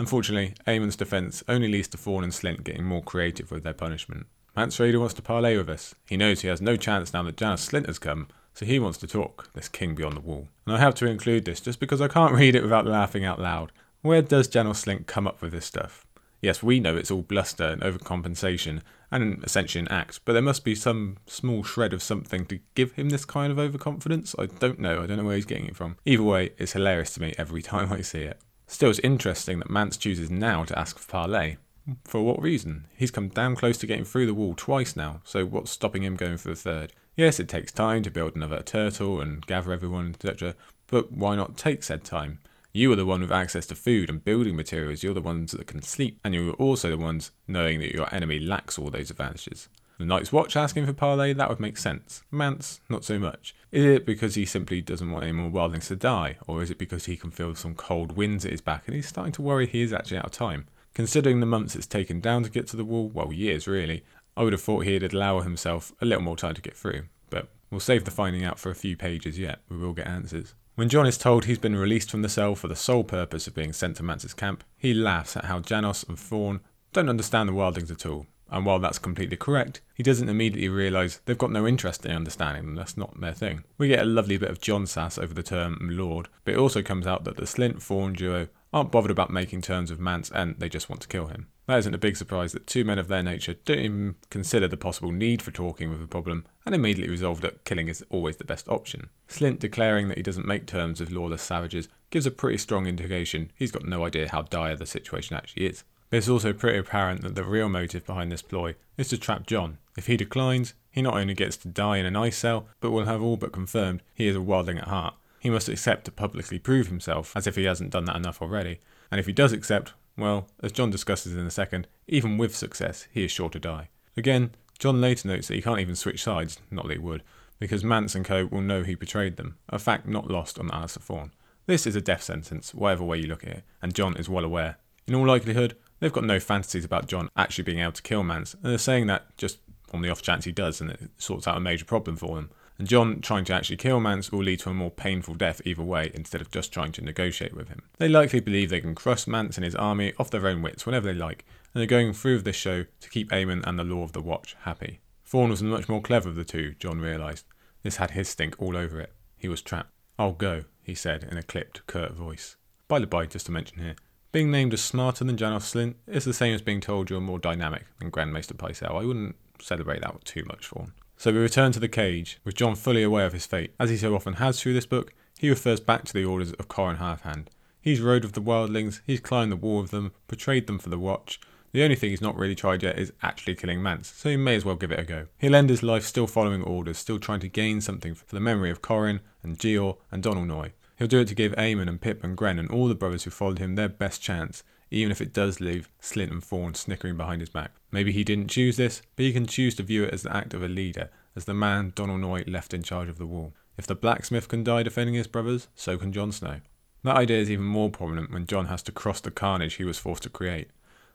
Unfortunately, 0.00 0.54
Aemon's 0.66 0.96
defence 0.96 1.44
only 1.46 1.68
leads 1.68 1.86
to 1.88 1.98
Thorn 1.98 2.24
and 2.24 2.32
Slynt 2.32 2.64
getting 2.64 2.86
more 2.86 3.02
creative 3.02 3.50
with 3.50 3.64
their 3.64 3.74
punishment. 3.74 4.24
Mance 4.56 4.78
Rayder 4.78 4.98
wants 4.98 5.12
to 5.12 5.20
parley 5.20 5.58
with 5.58 5.68
us. 5.68 5.94
He 6.08 6.16
knows 6.16 6.40
he 6.40 6.48
has 6.48 6.62
no 6.62 6.76
chance 6.76 7.12
now 7.12 7.22
that 7.24 7.36
Janos 7.36 7.68
Slynt 7.68 7.84
has 7.84 7.98
come, 7.98 8.26
so 8.54 8.64
he 8.64 8.78
wants 8.78 8.96
to 8.96 9.06
talk, 9.06 9.50
this 9.52 9.68
king 9.68 9.94
beyond 9.94 10.16
the 10.16 10.22
wall. 10.22 10.48
And 10.64 10.74
I 10.74 10.78
have 10.78 10.94
to 10.94 11.06
include 11.06 11.44
this 11.44 11.60
just 11.60 11.80
because 11.80 12.00
I 12.00 12.08
can't 12.08 12.32
read 12.38 12.54
it 12.54 12.62
without 12.62 12.86
laughing 12.86 13.26
out 13.26 13.38
loud. 13.38 13.72
Where 14.00 14.22
does 14.22 14.48
Janos 14.48 14.82
Slynt 14.82 15.06
come 15.06 15.26
up 15.26 15.42
with 15.42 15.52
this 15.52 15.66
stuff? 15.66 16.06
Yes, 16.40 16.62
we 16.62 16.80
know 16.80 16.96
it's 16.96 17.10
all 17.10 17.20
bluster 17.20 17.64
and 17.64 17.82
overcompensation, 17.82 18.80
and 19.10 19.44
essentially 19.44 19.82
an 19.82 19.88
act, 19.88 20.20
but 20.24 20.32
there 20.32 20.40
must 20.40 20.64
be 20.64 20.74
some 20.74 21.18
small 21.26 21.62
shred 21.62 21.92
of 21.92 22.02
something 22.02 22.46
to 22.46 22.60
give 22.74 22.92
him 22.92 23.10
this 23.10 23.26
kind 23.26 23.52
of 23.52 23.58
overconfidence. 23.58 24.34
I 24.38 24.46
don't 24.46 24.78
know, 24.78 25.02
I 25.02 25.06
don't 25.06 25.18
know 25.18 25.24
where 25.24 25.36
he's 25.36 25.44
getting 25.44 25.66
it 25.66 25.76
from. 25.76 25.98
Either 26.06 26.22
way, 26.22 26.52
it's 26.56 26.72
hilarious 26.72 27.12
to 27.14 27.20
me 27.20 27.34
every 27.36 27.60
time 27.74 27.92
I 27.92 28.00
see 28.00 28.22
it. 28.22 28.40
Still, 28.70 28.90
it's 28.90 29.00
interesting 29.00 29.58
that 29.58 29.68
Mance 29.68 29.96
chooses 29.96 30.30
now 30.30 30.62
to 30.62 30.78
ask 30.78 30.96
for 30.96 31.10
parley. 31.10 31.56
For 32.04 32.22
what 32.22 32.40
reason? 32.40 32.86
He's 32.96 33.10
come 33.10 33.28
damn 33.28 33.56
close 33.56 33.76
to 33.78 33.86
getting 33.86 34.04
through 34.04 34.26
the 34.26 34.32
wall 34.32 34.54
twice 34.56 34.94
now, 34.94 35.22
so 35.24 35.44
what's 35.44 35.72
stopping 35.72 36.04
him 36.04 36.14
going 36.14 36.36
for 36.36 36.50
the 36.50 36.54
third? 36.54 36.92
Yes, 37.16 37.40
it 37.40 37.48
takes 37.48 37.72
time 37.72 38.04
to 38.04 38.12
build 38.12 38.36
another 38.36 38.62
turtle 38.62 39.20
and 39.20 39.44
gather 39.44 39.72
everyone, 39.72 40.10
etc., 40.14 40.54
but 40.86 41.10
why 41.10 41.34
not 41.34 41.56
take 41.56 41.82
said 41.82 42.04
time? 42.04 42.38
You 42.72 42.92
are 42.92 42.96
the 42.96 43.04
one 43.04 43.22
with 43.22 43.32
access 43.32 43.66
to 43.66 43.74
food 43.74 44.08
and 44.08 44.24
building 44.24 44.54
materials, 44.54 45.02
you're 45.02 45.14
the 45.14 45.20
ones 45.20 45.50
that 45.50 45.66
can 45.66 45.82
sleep, 45.82 46.20
and 46.22 46.32
you're 46.32 46.52
also 46.54 46.90
the 46.90 46.96
ones 46.96 47.32
knowing 47.48 47.80
that 47.80 47.92
your 47.92 48.06
enemy 48.14 48.38
lacks 48.38 48.78
all 48.78 48.88
those 48.88 49.10
advantages. 49.10 49.68
The 49.98 50.04
Night's 50.04 50.32
Watch 50.32 50.54
asking 50.54 50.86
for 50.86 50.92
parley, 50.92 51.32
that 51.32 51.48
would 51.48 51.60
make 51.60 51.76
sense. 51.76 52.22
Mance, 52.30 52.80
not 52.88 53.04
so 53.04 53.18
much. 53.18 53.52
Is 53.72 53.84
it 53.84 54.04
because 54.04 54.34
he 54.34 54.44
simply 54.44 54.80
doesn't 54.80 55.12
want 55.12 55.22
any 55.22 55.32
more 55.32 55.50
wildlings 55.50 55.86
to 55.88 55.96
die, 55.96 56.38
or 56.48 56.60
is 56.60 56.72
it 56.72 56.78
because 56.78 57.06
he 57.06 57.16
can 57.16 57.30
feel 57.30 57.54
some 57.54 57.76
cold 57.76 58.16
winds 58.16 58.44
at 58.44 58.50
his 58.50 58.60
back 58.60 58.86
and 58.86 58.96
he's 58.96 59.06
starting 59.06 59.32
to 59.34 59.42
worry 59.42 59.66
he 59.66 59.82
is 59.82 59.92
actually 59.92 60.18
out 60.18 60.26
of 60.26 60.32
time? 60.32 60.66
Considering 60.92 61.38
the 61.38 61.46
months 61.46 61.76
it's 61.76 61.86
taken 61.86 62.20
down 62.20 62.42
to 62.42 62.50
get 62.50 62.66
to 62.66 62.76
the 62.76 62.84
wall, 62.84 63.08
well, 63.08 63.32
years 63.32 63.68
really, 63.68 64.02
I 64.36 64.42
would 64.42 64.52
have 64.52 64.62
thought 64.62 64.86
he'd 64.86 65.14
allow 65.14 65.40
himself 65.40 65.92
a 66.00 66.04
little 66.04 66.24
more 66.24 66.36
time 66.36 66.54
to 66.54 66.60
get 66.60 66.76
through. 66.76 67.04
But 67.30 67.48
we'll 67.70 67.78
save 67.78 68.04
the 68.04 68.10
finding 68.10 68.44
out 68.44 68.58
for 68.58 68.70
a 68.70 68.74
few 68.74 68.96
pages 68.96 69.38
yet, 69.38 69.60
we 69.68 69.76
will 69.76 69.92
get 69.92 70.08
answers. 70.08 70.54
When 70.74 70.88
Jon 70.88 71.06
is 71.06 71.18
told 71.18 71.44
he's 71.44 71.58
been 71.58 71.76
released 71.76 72.10
from 72.10 72.22
the 72.22 72.28
cell 72.28 72.56
for 72.56 72.66
the 72.66 72.74
sole 72.74 73.04
purpose 73.04 73.46
of 73.46 73.54
being 73.54 73.72
sent 73.72 73.96
to 73.98 74.02
Mance's 74.02 74.34
camp, 74.34 74.64
he 74.78 74.94
laughs 74.94 75.36
at 75.36 75.44
how 75.44 75.60
Janos 75.60 76.02
and 76.02 76.18
Thorn 76.18 76.60
don't 76.92 77.08
understand 77.08 77.48
the 77.48 77.52
wildlings 77.52 77.90
at 77.90 78.06
all, 78.06 78.26
and 78.50 78.66
while 78.66 78.78
that's 78.78 78.98
completely 78.98 79.36
correct, 79.36 79.80
he 79.94 80.02
doesn't 80.02 80.28
immediately 80.28 80.68
realise 80.68 81.20
they've 81.24 81.38
got 81.38 81.52
no 81.52 81.66
interest 81.66 82.04
in 82.04 82.12
understanding 82.12 82.64
them, 82.64 82.74
that's 82.74 82.96
not 82.96 83.20
their 83.20 83.32
thing. 83.32 83.64
We 83.78 83.88
get 83.88 84.00
a 84.00 84.04
lovely 84.04 84.36
bit 84.36 84.50
of 84.50 84.60
Jon 84.60 84.86
sass 84.86 85.18
over 85.18 85.32
the 85.32 85.42
term 85.42 85.78
Lord, 85.80 86.28
but 86.44 86.54
it 86.54 86.58
also 86.58 86.82
comes 86.82 87.06
out 87.06 87.24
that 87.24 87.36
the 87.36 87.44
Slynt 87.44 87.82
Thorn 87.82 88.14
duo 88.14 88.48
aren't 88.72 88.92
bothered 88.92 89.10
about 89.10 89.30
making 89.30 89.62
terms 89.62 89.90
with 89.90 89.98
Mance 89.98 90.30
and 90.30 90.54
they 90.58 90.68
just 90.68 90.88
want 90.88 91.02
to 91.02 91.08
kill 91.08 91.26
him. 91.26 91.48
That 91.66 91.78
isn't 91.78 91.94
a 91.94 91.98
big 91.98 92.16
surprise 92.16 92.52
that 92.52 92.66
two 92.66 92.84
men 92.84 92.98
of 92.98 93.08
their 93.08 93.22
nature 93.22 93.54
don't 93.64 93.78
even 93.78 94.14
consider 94.28 94.66
the 94.68 94.76
possible 94.76 95.12
need 95.12 95.42
for 95.42 95.50
talking 95.50 95.90
with 95.90 96.02
a 96.02 96.06
problem 96.06 96.46
and 96.66 96.74
immediately 96.74 97.10
resolve 97.10 97.40
that 97.42 97.64
killing 97.64 97.88
is 97.88 98.04
always 98.10 98.36
the 98.36 98.44
best 98.44 98.68
option. 98.68 99.08
Slynt 99.28 99.60
declaring 99.60 100.08
that 100.08 100.16
he 100.16 100.22
doesn't 100.22 100.46
make 100.46 100.66
terms 100.66 101.00
with 101.00 101.10
lawless 101.10 101.42
savages 101.42 101.88
gives 102.10 102.26
a 102.26 102.30
pretty 102.30 102.58
strong 102.58 102.86
indication 102.86 103.52
he's 103.54 103.70
got 103.70 103.84
no 103.84 104.04
idea 104.04 104.30
how 104.30 104.42
dire 104.42 104.76
the 104.76 104.86
situation 104.86 105.36
actually 105.36 105.66
is. 105.66 105.84
But 106.10 106.18
it's 106.18 106.28
also 106.28 106.52
pretty 106.52 106.78
apparent 106.78 107.22
that 107.22 107.36
the 107.36 107.44
real 107.44 107.68
motive 107.68 108.04
behind 108.04 108.32
this 108.32 108.42
ploy 108.42 108.74
is 108.96 109.08
to 109.08 109.18
trap 109.18 109.46
Jon. 109.46 109.78
If 109.96 110.06
he 110.06 110.16
declines, 110.16 110.74
he 110.90 111.02
not 111.02 111.14
only 111.14 111.34
gets 111.34 111.56
to 111.58 111.68
die 111.68 111.98
in 111.98 112.06
an 112.06 112.16
ice 112.16 112.36
cell, 112.36 112.66
but 112.80 112.90
will 112.90 113.04
have 113.04 113.22
all 113.22 113.36
but 113.36 113.52
confirmed 113.52 114.02
he 114.14 114.26
is 114.26 114.34
a 114.34 114.40
wildling 114.40 114.78
at 114.78 114.88
heart. 114.88 115.14
He 115.38 115.50
must 115.50 115.68
accept 115.68 116.04
to 116.04 116.10
publicly 116.10 116.58
prove 116.58 116.88
himself, 116.88 117.32
as 117.36 117.46
if 117.46 117.54
he 117.54 117.64
hasn't 117.64 117.90
done 117.92 118.04
that 118.06 118.16
enough 118.16 118.42
already. 118.42 118.80
And 119.10 119.20
if 119.20 119.26
he 119.26 119.32
does 119.32 119.52
accept, 119.52 119.94
well, 120.16 120.48
as 120.62 120.72
Jon 120.72 120.90
discusses 120.90 121.34
in 121.34 121.46
a 121.46 121.50
second, 121.50 121.86
even 122.08 122.36
with 122.36 122.56
success, 122.56 123.06
he 123.12 123.24
is 123.24 123.30
sure 123.30 123.48
to 123.50 123.58
die. 123.58 123.88
Again, 124.16 124.50
Jon 124.78 125.00
later 125.00 125.28
notes 125.28 125.48
that 125.48 125.54
he 125.54 125.62
can't 125.62 125.80
even 125.80 125.94
switch 125.94 126.22
sides, 126.22 126.58
not 126.70 126.88
that 126.88 126.94
he 126.94 126.98
would, 126.98 127.22
because 127.58 127.84
Mance 127.84 128.14
and 128.14 128.24
co 128.24 128.46
will 128.46 128.60
know 128.60 128.82
he 128.82 128.94
betrayed 128.94 129.36
them, 129.36 129.56
a 129.68 129.78
fact 129.78 130.08
not 130.08 130.30
lost 130.30 130.58
on 130.58 130.68
Alliser 130.70 131.00
Thorn. 131.00 131.32
This 131.66 131.86
is 131.86 131.94
a 131.94 132.00
death 132.00 132.22
sentence, 132.22 132.74
whatever 132.74 133.04
way 133.04 133.18
you 133.18 133.28
look 133.28 133.44
at 133.44 133.58
it, 133.58 133.64
and 133.80 133.94
Jon 133.94 134.16
is 134.16 134.28
well 134.28 134.44
aware. 134.44 134.76
In 135.06 135.14
all 135.14 135.26
likelihood, 135.26 135.76
They've 136.00 136.12
got 136.12 136.24
no 136.24 136.40
fantasies 136.40 136.84
about 136.84 137.06
Jon 137.06 137.30
actually 137.36 137.64
being 137.64 137.78
able 137.78 137.92
to 137.92 138.02
kill 138.02 138.22
Mance, 138.22 138.54
and 138.54 138.64
they're 138.64 138.78
saying 138.78 139.06
that 139.06 139.36
just 139.36 139.58
on 139.92 140.02
the 140.02 140.10
off 140.10 140.22
chance 140.22 140.44
he 140.44 140.52
does, 140.52 140.80
and 140.80 140.90
it 140.90 141.10
sorts 141.18 141.46
out 141.46 141.56
a 141.56 141.60
major 141.60 141.84
problem 141.84 142.16
for 142.16 142.36
them. 142.36 142.50
And 142.78 142.88
Jon 142.88 143.20
trying 143.20 143.44
to 143.44 143.52
actually 143.52 143.76
kill 143.76 144.00
Mance 144.00 144.32
will 144.32 144.42
lead 144.42 144.60
to 144.60 144.70
a 144.70 144.74
more 144.74 144.90
painful 144.90 145.34
death 145.34 145.60
either 145.66 145.82
way, 145.82 146.10
instead 146.14 146.40
of 146.40 146.50
just 146.50 146.72
trying 146.72 146.92
to 146.92 147.04
negotiate 147.04 147.54
with 147.54 147.68
him. 147.68 147.82
They 147.98 148.08
likely 148.08 148.40
believe 148.40 148.70
they 148.70 148.80
can 148.80 148.94
crush 148.94 149.26
Mance 149.26 149.58
and 149.58 149.64
his 149.64 149.74
army 149.74 150.14
off 150.18 150.30
their 150.30 150.46
own 150.46 150.62
wits 150.62 150.86
whenever 150.86 151.12
they 151.12 151.18
like, 151.18 151.44
and 151.74 151.80
they're 151.80 151.86
going 151.86 152.14
through 152.14 152.36
with 152.36 152.44
this 152.44 152.56
show 152.56 152.86
to 153.00 153.10
keep 153.10 153.30
Aemon 153.30 153.66
and 153.66 153.78
the 153.78 153.84
Law 153.84 154.02
of 154.02 154.12
the 154.12 154.22
Watch 154.22 154.56
happy. 154.62 155.00
Thorn 155.24 155.50
was 155.50 155.62
much 155.62 155.88
more 155.88 156.00
clever 156.00 156.30
of 156.30 156.36
the 156.36 156.44
two, 156.44 156.74
Jon 156.78 157.00
realised. 157.00 157.44
This 157.82 157.96
had 157.96 158.12
his 158.12 158.28
stink 158.28 158.56
all 158.58 158.76
over 158.76 158.98
it. 158.98 159.12
He 159.36 159.48
was 159.48 159.60
trapped. 159.62 159.92
I'll 160.18 160.32
go, 160.32 160.64
he 160.82 160.94
said 160.94 161.24
in 161.30 161.36
a 161.36 161.42
clipped, 161.42 161.86
curt 161.86 162.12
voice. 162.12 162.56
By 162.88 162.98
the 162.98 163.06
by, 163.06 163.26
just 163.26 163.46
to 163.46 163.52
mention 163.52 163.78
here, 163.78 163.96
being 164.32 164.50
named 164.50 164.72
as 164.72 164.80
smarter 164.80 165.24
than 165.24 165.36
Janos 165.36 165.72
Slynt 165.72 165.94
is 166.06 166.24
the 166.24 166.32
same 166.32 166.54
as 166.54 166.62
being 166.62 166.80
told 166.80 167.10
you're 167.10 167.20
more 167.20 167.38
dynamic 167.38 167.86
than 167.98 168.10
Grandmaster 168.10 168.54
Pycelle. 168.54 169.00
I 169.00 169.04
wouldn't 169.04 169.36
celebrate 169.60 170.02
that 170.02 170.24
too 170.24 170.44
much 170.46 170.66
for 170.66 170.82
him. 170.82 170.94
So 171.16 171.32
we 171.32 171.38
return 171.38 171.72
to 171.72 171.80
the 171.80 171.88
cage, 171.88 172.38
with 172.44 172.54
Jon 172.54 172.76
fully 172.76 173.02
aware 173.02 173.26
of 173.26 173.32
his 173.32 173.46
fate. 173.46 173.74
As 173.78 173.90
he 173.90 173.96
so 173.96 174.14
often 174.14 174.34
has 174.34 174.60
through 174.60 174.74
this 174.74 174.86
book, 174.86 175.12
he 175.38 175.50
refers 175.50 175.80
back 175.80 176.04
to 176.04 176.12
the 176.12 176.24
orders 176.24 176.52
of 176.52 176.68
Qhorin 176.68 176.98
Halfhand. 176.98 177.48
He's 177.80 178.00
rode 178.00 178.24
with 178.24 178.34
the 178.34 178.42
wildlings, 178.42 179.00
he's 179.06 179.20
climbed 179.20 179.52
the 179.52 179.56
wall 179.56 179.82
with 179.82 179.90
them, 179.90 180.12
betrayed 180.28 180.66
them 180.66 180.78
for 180.78 180.90
the 180.90 180.98
watch. 180.98 181.40
The 181.72 181.82
only 181.82 181.94
thing 181.94 182.10
he's 182.10 182.20
not 182.20 182.36
really 182.36 182.54
tried 182.54 182.82
yet 182.82 182.98
is 182.98 183.12
actually 183.22 183.54
killing 183.54 183.82
Mance, 183.82 184.12
so 184.16 184.28
he 184.28 184.36
may 184.36 184.56
as 184.56 184.64
well 184.64 184.74
give 184.74 184.92
it 184.92 184.98
a 184.98 185.04
go. 185.04 185.26
He'll 185.38 185.54
end 185.54 185.70
his 185.70 185.82
life 185.82 186.04
still 186.04 186.26
following 186.26 186.62
orders, 186.62 186.98
still 186.98 187.18
trying 187.18 187.40
to 187.40 187.48
gain 187.48 187.80
something 187.80 188.14
for 188.14 188.24
the 188.34 188.40
memory 188.40 188.70
of 188.70 188.82
Qhorin 188.82 189.20
and 189.42 189.58
Jeor 189.58 189.98
and 190.10 190.22
Donal 190.22 190.44
Noye. 190.44 190.72
He'll 191.00 191.08
do 191.08 191.20
it 191.20 191.28
to 191.28 191.34
give 191.34 191.52
Aemon 191.52 191.88
and 191.88 191.98
Pip 191.98 192.22
and 192.22 192.36
Gren 192.36 192.58
and 192.58 192.70
all 192.70 192.86
the 192.86 192.94
brothers 192.94 193.24
who 193.24 193.30
followed 193.30 193.58
him 193.58 193.74
their 193.74 193.88
best 193.88 194.20
chance, 194.20 194.62
even 194.90 195.10
if 195.10 195.22
it 195.22 195.32
does 195.32 195.58
leave 195.58 195.88
Slynt 195.98 196.30
and 196.30 196.44
Thorn 196.44 196.74
snickering 196.74 197.16
behind 197.16 197.40
his 197.40 197.48
back. 197.48 197.70
Maybe 197.90 198.12
he 198.12 198.22
didn't 198.22 198.48
choose 198.48 198.76
this, 198.76 199.00
but 199.16 199.24
he 199.24 199.32
can 199.32 199.46
choose 199.46 199.74
to 199.76 199.82
view 199.82 200.04
it 200.04 200.12
as 200.12 200.24
the 200.24 200.36
act 200.36 200.52
of 200.52 200.62
a 200.62 200.68
leader, 200.68 201.08
as 201.34 201.46
the 201.46 201.54
man 201.54 201.94
Donal 201.96 202.18
Noye 202.18 202.46
left 202.46 202.74
in 202.74 202.82
charge 202.82 203.08
of 203.08 203.16
the 203.16 203.24
wall. 203.24 203.54
If 203.78 203.86
the 203.86 203.94
blacksmith 203.94 204.48
can 204.48 204.62
die 204.62 204.82
defending 204.82 205.14
his 205.14 205.26
brothers, 205.26 205.68
so 205.74 205.96
can 205.96 206.12
Jon 206.12 206.32
Snow. 206.32 206.60
That 207.02 207.16
idea 207.16 207.38
is 207.38 207.50
even 207.50 207.64
more 207.64 207.88
prominent 207.88 208.30
when 208.30 208.46
Jon 208.46 208.66
has 208.66 208.82
to 208.82 208.92
cross 208.92 209.22
the 209.22 209.30
carnage 209.30 209.76
he 209.76 209.84
was 209.84 209.98
forced 209.98 210.24
to 210.24 210.28
create. 210.28 210.68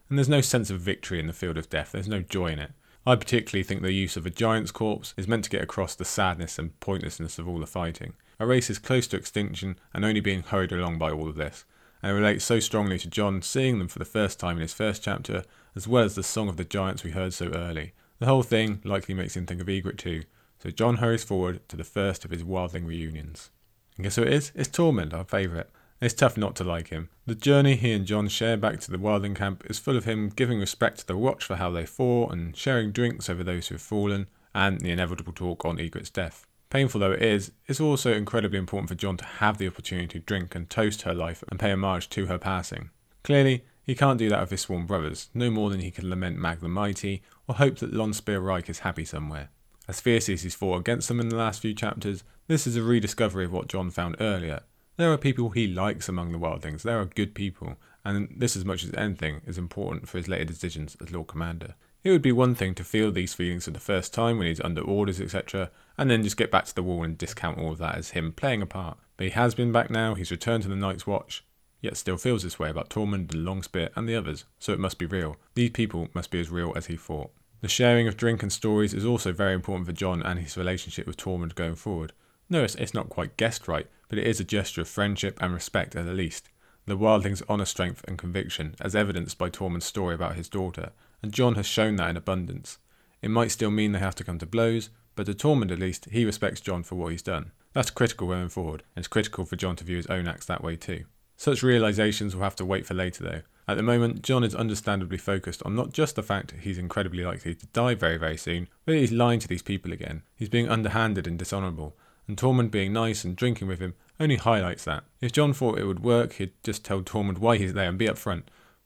And 0.08 0.18
there's 0.18 0.28
no 0.28 0.40
sense 0.40 0.68
of 0.68 0.80
victory 0.80 1.20
in 1.20 1.28
the 1.28 1.32
field 1.32 1.58
of 1.58 1.70
death, 1.70 1.92
there's 1.92 2.08
no 2.08 2.22
joy 2.22 2.48
in 2.48 2.58
it. 2.58 2.72
I 3.06 3.14
particularly 3.14 3.62
think 3.62 3.82
the 3.82 3.92
use 3.92 4.16
of 4.16 4.26
a 4.26 4.30
giant's 4.30 4.72
corpse 4.72 5.14
is 5.16 5.28
meant 5.28 5.44
to 5.44 5.50
get 5.50 5.62
across 5.62 5.94
the 5.94 6.04
sadness 6.04 6.58
and 6.58 6.78
pointlessness 6.80 7.38
of 7.38 7.46
all 7.46 7.60
the 7.60 7.68
fighting. 7.68 8.14
A 8.38 8.46
race 8.46 8.68
is 8.68 8.78
close 8.78 9.06
to 9.08 9.16
extinction 9.16 9.78
and 9.94 10.04
only 10.04 10.20
being 10.20 10.42
hurried 10.42 10.72
along 10.72 10.98
by 10.98 11.10
all 11.10 11.28
of 11.28 11.36
this, 11.36 11.64
and 12.02 12.12
it 12.12 12.14
relates 12.14 12.44
so 12.44 12.60
strongly 12.60 12.98
to 12.98 13.08
Jon 13.08 13.40
seeing 13.40 13.78
them 13.78 13.88
for 13.88 13.98
the 13.98 14.04
first 14.04 14.38
time 14.38 14.56
in 14.56 14.62
his 14.62 14.74
first 14.74 15.02
chapter, 15.02 15.42
as 15.74 15.88
well 15.88 16.04
as 16.04 16.14
the 16.14 16.22
Song 16.22 16.48
of 16.48 16.56
the 16.56 16.64
Giants 16.64 17.02
we 17.02 17.12
heard 17.12 17.32
so 17.32 17.46
early. 17.48 17.92
The 18.18 18.26
whole 18.26 18.42
thing 18.42 18.80
likely 18.84 19.14
makes 19.14 19.36
him 19.36 19.46
think 19.46 19.60
of 19.60 19.66
Ygritte 19.66 19.98
too, 19.98 20.24
so 20.58 20.70
Jon 20.70 20.96
hurries 20.96 21.24
forward 21.24 21.66
to 21.68 21.76
the 21.76 21.84
first 21.84 22.24
of 22.24 22.30
his 22.30 22.44
wildling 22.44 22.86
reunions. 22.86 23.50
And 23.96 24.04
guess 24.04 24.16
who 24.16 24.22
it 24.22 24.32
is? 24.32 24.52
It's 24.54 24.68
Tormund, 24.68 25.14
our 25.14 25.24
favourite. 25.24 25.68
It's 26.00 26.12
tough 26.12 26.36
not 26.36 26.54
to 26.56 26.64
like 26.64 26.88
him. 26.88 27.08
The 27.24 27.34
journey 27.34 27.76
he 27.76 27.92
and 27.92 28.04
Jon 28.04 28.28
share 28.28 28.58
back 28.58 28.80
to 28.80 28.90
the 28.90 28.98
Wildling 28.98 29.34
camp 29.34 29.64
is 29.70 29.78
full 29.78 29.96
of 29.96 30.04
him 30.04 30.28
giving 30.28 30.60
respect 30.60 30.98
to 30.98 31.06
the 31.06 31.16
Watch 31.16 31.44
for 31.44 31.56
how 31.56 31.70
they 31.70 31.86
fought 31.86 32.32
and 32.32 32.54
sharing 32.54 32.92
drinks 32.92 33.30
over 33.30 33.42
those 33.42 33.68
who 33.68 33.76
have 33.76 33.82
fallen, 33.82 34.26
and 34.54 34.80
the 34.80 34.90
inevitable 34.90 35.32
talk 35.32 35.64
on 35.64 35.78
Ygritte's 35.78 36.10
death. 36.10 36.46
Painful 36.76 37.00
though 37.00 37.12
it 37.12 37.22
is, 37.22 37.52
it's 37.66 37.80
also 37.80 38.12
incredibly 38.12 38.58
important 38.58 38.90
for 38.90 38.94
Jon 38.94 39.16
to 39.16 39.24
have 39.24 39.56
the 39.56 39.66
opportunity 39.66 40.08
to 40.08 40.18
drink 40.18 40.54
and 40.54 40.68
toast 40.68 41.02
her 41.02 41.14
life 41.14 41.42
and 41.48 41.58
pay 41.58 41.72
homage 41.72 42.10
to 42.10 42.26
her 42.26 42.36
passing. 42.36 42.90
Clearly, 43.24 43.64
he 43.82 43.94
can't 43.94 44.18
do 44.18 44.28
that 44.28 44.42
with 44.42 44.50
his 44.50 44.60
sworn 44.60 44.84
brothers, 44.84 45.30
no 45.32 45.50
more 45.50 45.70
than 45.70 45.80
he 45.80 45.90
can 45.90 46.10
lament 46.10 46.36
Mag 46.36 46.60
the 46.60 46.68
Mighty 46.68 47.22
or 47.48 47.54
hope 47.54 47.78
that 47.78 47.94
Longspear 47.94 48.42
Ryk 48.42 48.68
is 48.68 48.80
happy 48.80 49.06
somewhere. 49.06 49.48
As 49.88 50.02
fiercely 50.02 50.34
as 50.34 50.42
he's 50.42 50.54
fought 50.54 50.80
against 50.80 51.08
them 51.08 51.18
in 51.18 51.30
the 51.30 51.36
last 51.36 51.62
few 51.62 51.72
chapters, 51.72 52.24
this 52.46 52.66
is 52.66 52.76
a 52.76 52.82
rediscovery 52.82 53.46
of 53.46 53.52
what 53.52 53.68
Jon 53.68 53.88
found 53.88 54.16
earlier, 54.20 54.60
there 54.96 55.12
are 55.12 55.18
people 55.18 55.50
he 55.50 55.66
likes 55.66 56.08
among 56.08 56.32
the 56.32 56.38
wildlings. 56.38 56.82
There 56.82 56.98
are 56.98 57.04
good 57.04 57.34
people, 57.34 57.76
and 58.04 58.34
this, 58.34 58.56
as 58.56 58.64
much 58.64 58.82
as 58.82 58.94
anything, 58.94 59.42
is 59.46 59.58
important 59.58 60.08
for 60.08 60.16
his 60.16 60.28
later 60.28 60.44
decisions 60.44 60.96
as 61.02 61.12
Lord 61.12 61.26
Commander. 61.26 61.74
It 62.02 62.10
would 62.10 62.22
be 62.22 62.32
one 62.32 62.54
thing 62.54 62.74
to 62.76 62.84
feel 62.84 63.12
these 63.12 63.34
feelings 63.34 63.66
for 63.66 63.72
the 63.72 63.80
first 63.80 64.14
time 64.14 64.38
when 64.38 64.46
he's 64.46 64.60
under 64.60 64.80
orders, 64.80 65.20
etc., 65.20 65.70
and 65.98 66.10
then 66.10 66.22
just 66.22 66.36
get 66.36 66.50
back 66.50 66.64
to 66.66 66.74
the 66.74 66.82
wall 66.82 67.02
and 67.02 67.18
discount 67.18 67.58
all 67.58 67.72
of 67.72 67.78
that 67.78 67.96
as 67.96 68.10
him 68.10 68.32
playing 68.32 68.62
a 68.62 68.66
part. 68.66 68.98
But 69.16 69.24
he 69.24 69.30
has 69.30 69.54
been 69.54 69.72
back 69.72 69.90
now, 69.90 70.14
he's 70.14 70.30
returned 70.30 70.62
to 70.64 70.68
the 70.68 70.76
Night's 70.76 71.06
Watch, 71.06 71.44
yet 71.80 71.96
still 71.96 72.16
feels 72.16 72.42
this 72.42 72.58
way 72.58 72.68
about 72.68 72.90
Tormund 72.90 73.32
and 73.32 73.46
Longspear 73.46 73.90
and 73.96 74.08
the 74.08 74.16
others, 74.16 74.44
so 74.58 74.72
it 74.72 74.78
must 74.78 74.98
be 74.98 75.06
real. 75.06 75.36
These 75.54 75.70
people 75.70 76.08
must 76.14 76.30
be 76.30 76.40
as 76.40 76.50
real 76.50 76.72
as 76.76 76.86
he 76.86 76.96
thought. 76.96 77.30
The 77.62 77.68
sharing 77.68 78.06
of 78.06 78.16
drink 78.16 78.42
and 78.42 78.52
stories 78.52 78.92
is 78.92 79.06
also 79.06 79.32
very 79.32 79.54
important 79.54 79.86
for 79.86 79.92
Jon 79.92 80.22
and 80.22 80.38
his 80.38 80.56
relationship 80.56 81.06
with 81.06 81.16
Tormund 81.16 81.54
going 81.54 81.74
forward. 81.74 82.12
No, 82.50 82.62
it's, 82.62 82.74
it's 82.74 82.94
not 82.94 83.08
quite 83.08 83.36
guessed 83.36 83.66
right, 83.66 83.86
but 84.08 84.18
it 84.18 84.26
is 84.26 84.38
a 84.38 84.44
gesture 84.44 84.82
of 84.82 84.88
friendship 84.88 85.38
and 85.40 85.54
respect 85.54 85.96
at 85.96 86.04
the 86.04 86.12
least. 86.12 86.50
the 86.86 86.96
wildling's 86.96 87.42
honour, 87.48 87.64
strength, 87.64 88.04
and 88.06 88.16
conviction, 88.16 88.74
as 88.80 88.94
evidenced 88.94 89.36
by 89.38 89.50
Tormund's 89.50 89.84
story 89.84 90.14
about 90.14 90.36
his 90.36 90.48
daughter, 90.48 90.92
and 91.20 91.32
Jon 91.32 91.56
has 91.56 91.66
shown 91.66 91.96
that 91.96 92.10
in 92.10 92.16
abundance. 92.16 92.78
It 93.22 93.30
might 93.30 93.50
still 93.50 93.70
mean 93.70 93.92
they 93.92 93.98
have 93.98 94.14
to 94.16 94.24
come 94.24 94.38
to 94.38 94.46
blows, 94.46 94.90
but 95.16 95.26
to 95.26 95.34
Tormund 95.34 95.72
at 95.72 95.80
least, 95.80 96.06
he 96.12 96.24
respects 96.24 96.60
Jon 96.60 96.84
for 96.84 96.94
what 96.94 97.10
he's 97.10 97.22
done. 97.22 97.50
That's 97.72 97.90
critical 97.90 98.28
going 98.28 98.50
forward, 98.50 98.84
and 98.94 99.02
it's 99.02 99.08
critical 99.08 99.44
for 99.44 99.56
Jon 99.56 99.74
to 99.76 99.84
view 99.84 99.96
his 99.96 100.06
own 100.06 100.28
acts 100.28 100.46
that 100.46 100.62
way 100.62 100.76
too. 100.76 101.04
Such 101.36 101.62
realizations 101.62 102.34
will 102.34 102.44
have 102.44 102.56
to 102.56 102.64
wait 102.64 102.86
for 102.86 102.94
later 102.94 103.24
though. 103.24 103.42
At 103.68 103.76
the 103.76 103.82
moment, 103.82 104.22
Jon 104.22 104.44
is 104.44 104.54
understandably 104.54 105.18
focused 105.18 105.62
on 105.64 105.74
not 105.74 105.92
just 105.92 106.14
the 106.14 106.22
fact 106.22 106.54
he's 106.60 106.78
incredibly 106.78 107.24
likely 107.24 107.54
to 107.54 107.66
die 107.66 107.94
very, 107.94 108.16
very 108.16 108.36
soon, 108.36 108.68
but 108.84 108.94
he's 108.94 109.10
lying 109.10 109.40
to 109.40 109.48
these 109.48 109.62
people 109.62 109.92
again. 109.92 110.22
He's 110.36 110.48
being 110.48 110.68
underhanded 110.68 111.26
and 111.26 111.36
dishonourable, 111.36 111.96
and 112.28 112.36
Tormund 112.36 112.70
being 112.70 112.92
nice 112.92 113.24
and 113.24 113.34
drinking 113.34 113.66
with 113.66 113.80
him 113.80 113.94
only 114.20 114.36
highlights 114.36 114.84
that. 114.84 115.04
If 115.20 115.32
Jon 115.32 115.52
thought 115.52 115.78
it 115.78 115.86
would 115.86 116.04
work, 116.04 116.34
he'd 116.34 116.52
just 116.62 116.84
tell 116.84 117.02
Tormund 117.02 117.38
why 117.38 117.56
he's 117.56 117.74
there 117.74 117.88
and 117.88 117.98
be 117.98 118.06
upfront, 118.06 118.44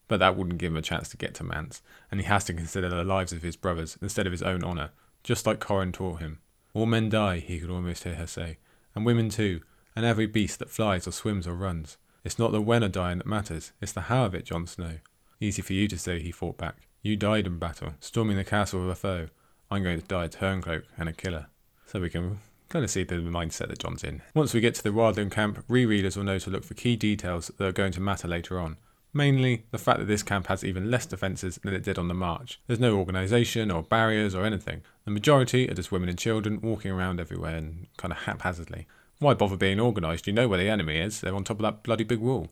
but 0.08 0.18
that 0.18 0.36
wouldn't 0.36 0.58
give 0.58 0.72
him 0.72 0.78
a 0.78 0.82
chance 0.82 1.08
to 1.10 1.16
get 1.16 1.34
to 1.34 1.44
Mance, 1.44 1.82
and 2.10 2.18
he 2.20 2.26
has 2.26 2.44
to 2.44 2.54
consider 2.54 2.88
the 2.88 3.04
lives 3.04 3.32
of 3.32 3.42
his 3.42 3.56
brothers 3.56 3.98
instead 4.00 4.26
of 4.26 4.32
his 4.32 4.42
own 4.42 4.64
honour, 4.64 4.90
just 5.22 5.46
like 5.46 5.60
Qhorin 5.60 5.92
taught 5.92 6.20
him. 6.20 6.38
All 6.74 6.86
men 6.86 7.08
die, 7.08 7.38
he 7.38 7.58
could 7.58 7.70
almost 7.70 8.04
hear 8.04 8.14
her 8.14 8.26
say, 8.26 8.58
and 8.94 9.04
women 9.04 9.28
too, 9.28 9.60
and 9.96 10.04
every 10.04 10.26
beast 10.26 10.58
that 10.58 10.70
flies 10.70 11.06
or 11.06 11.12
swims 11.12 11.46
or 11.46 11.54
runs. 11.54 11.96
It's 12.24 12.38
not 12.38 12.52
the 12.52 12.60
when 12.60 12.82
of 12.82 12.92
dying 12.92 13.18
that 13.18 13.26
matters, 13.26 13.72
it's 13.80 13.92
the 13.92 14.02
how 14.02 14.24
of 14.26 14.34
it, 14.34 14.44
Jon 14.44 14.66
Snow. 14.66 14.98
Easy 15.40 15.62
for 15.62 15.72
you 15.72 15.88
to 15.88 15.98
say, 15.98 16.20
he 16.20 16.30
fought 16.30 16.58
back. 16.58 16.76
You 17.02 17.16
died 17.16 17.46
in 17.46 17.58
battle, 17.58 17.94
storming 17.98 18.36
the 18.36 18.44
castle 18.44 18.82
of 18.82 18.88
a 18.88 18.94
foe. 18.94 19.28
I'm 19.70 19.82
going 19.82 20.00
to 20.00 20.06
die 20.06 20.26
a 20.26 20.28
turncloak 20.28 20.84
and 20.98 21.08
a 21.08 21.12
killer. 21.12 21.46
So 21.86 22.00
we 22.00 22.10
can 22.10 22.40
kind 22.68 22.84
of 22.84 22.90
see 22.90 23.04
the 23.04 23.16
mindset 23.16 23.68
that 23.68 23.78
Jon's 23.78 24.04
in. 24.04 24.22
Once 24.34 24.52
we 24.52 24.60
get 24.60 24.74
to 24.76 24.82
the 24.82 24.90
Wildling 24.90 25.30
camp, 25.30 25.64
rereaders 25.68 26.16
will 26.16 26.24
know 26.24 26.38
to 26.38 26.50
look 26.50 26.64
for 26.64 26.74
key 26.74 26.96
details 26.96 27.50
that 27.56 27.66
are 27.66 27.72
going 27.72 27.92
to 27.92 28.00
matter 28.00 28.28
later 28.28 28.60
on. 28.60 28.76
Mainly, 29.12 29.64
the 29.72 29.78
fact 29.78 29.98
that 29.98 30.06
this 30.06 30.22
camp 30.22 30.46
has 30.46 30.62
even 30.62 30.90
less 30.90 31.04
defences 31.04 31.58
than 31.62 31.74
it 31.74 31.82
did 31.82 31.98
on 31.98 32.06
the 32.06 32.14
march. 32.14 32.60
There's 32.66 32.78
no 32.78 32.96
organisation 32.96 33.70
or 33.70 33.82
barriers 33.82 34.34
or 34.34 34.44
anything. 34.44 34.82
The 35.04 35.10
majority 35.10 35.68
are 35.68 35.74
just 35.74 35.90
women 35.90 36.08
and 36.08 36.18
children 36.18 36.60
walking 36.60 36.92
around 36.92 37.18
everywhere 37.18 37.56
and 37.56 37.88
kind 37.96 38.12
of 38.12 38.18
haphazardly. 38.18 38.86
Why 39.18 39.34
bother 39.34 39.56
being 39.56 39.80
organised? 39.80 40.26
You 40.26 40.32
know 40.32 40.46
where 40.46 40.58
the 40.58 40.68
enemy 40.68 40.98
is. 40.98 41.20
They're 41.20 41.34
on 41.34 41.44
top 41.44 41.58
of 41.58 41.62
that 41.62 41.82
bloody 41.82 42.04
big 42.04 42.20
wall. 42.20 42.50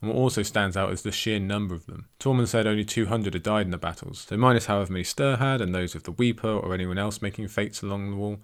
And 0.00 0.10
what 0.10 0.16
also 0.16 0.42
stands 0.42 0.76
out 0.76 0.92
is 0.92 1.02
the 1.02 1.12
sheer 1.12 1.38
number 1.38 1.74
of 1.74 1.86
them. 1.86 2.06
Tormund 2.20 2.48
said 2.48 2.66
only 2.66 2.84
200 2.84 3.34
had 3.34 3.42
died 3.42 3.66
in 3.66 3.70
the 3.70 3.78
battles, 3.78 4.26
so 4.28 4.36
minus 4.36 4.66
however 4.66 4.92
many 4.92 5.04
Styr 5.04 5.38
had 5.38 5.60
and 5.60 5.74
those 5.74 5.94
of 5.94 6.04
the 6.04 6.12
Weeper 6.12 6.48
or 6.48 6.72
anyone 6.72 6.98
else 6.98 7.20
making 7.20 7.48
fates 7.48 7.82
along 7.82 8.10
the 8.10 8.16
wall, 8.16 8.38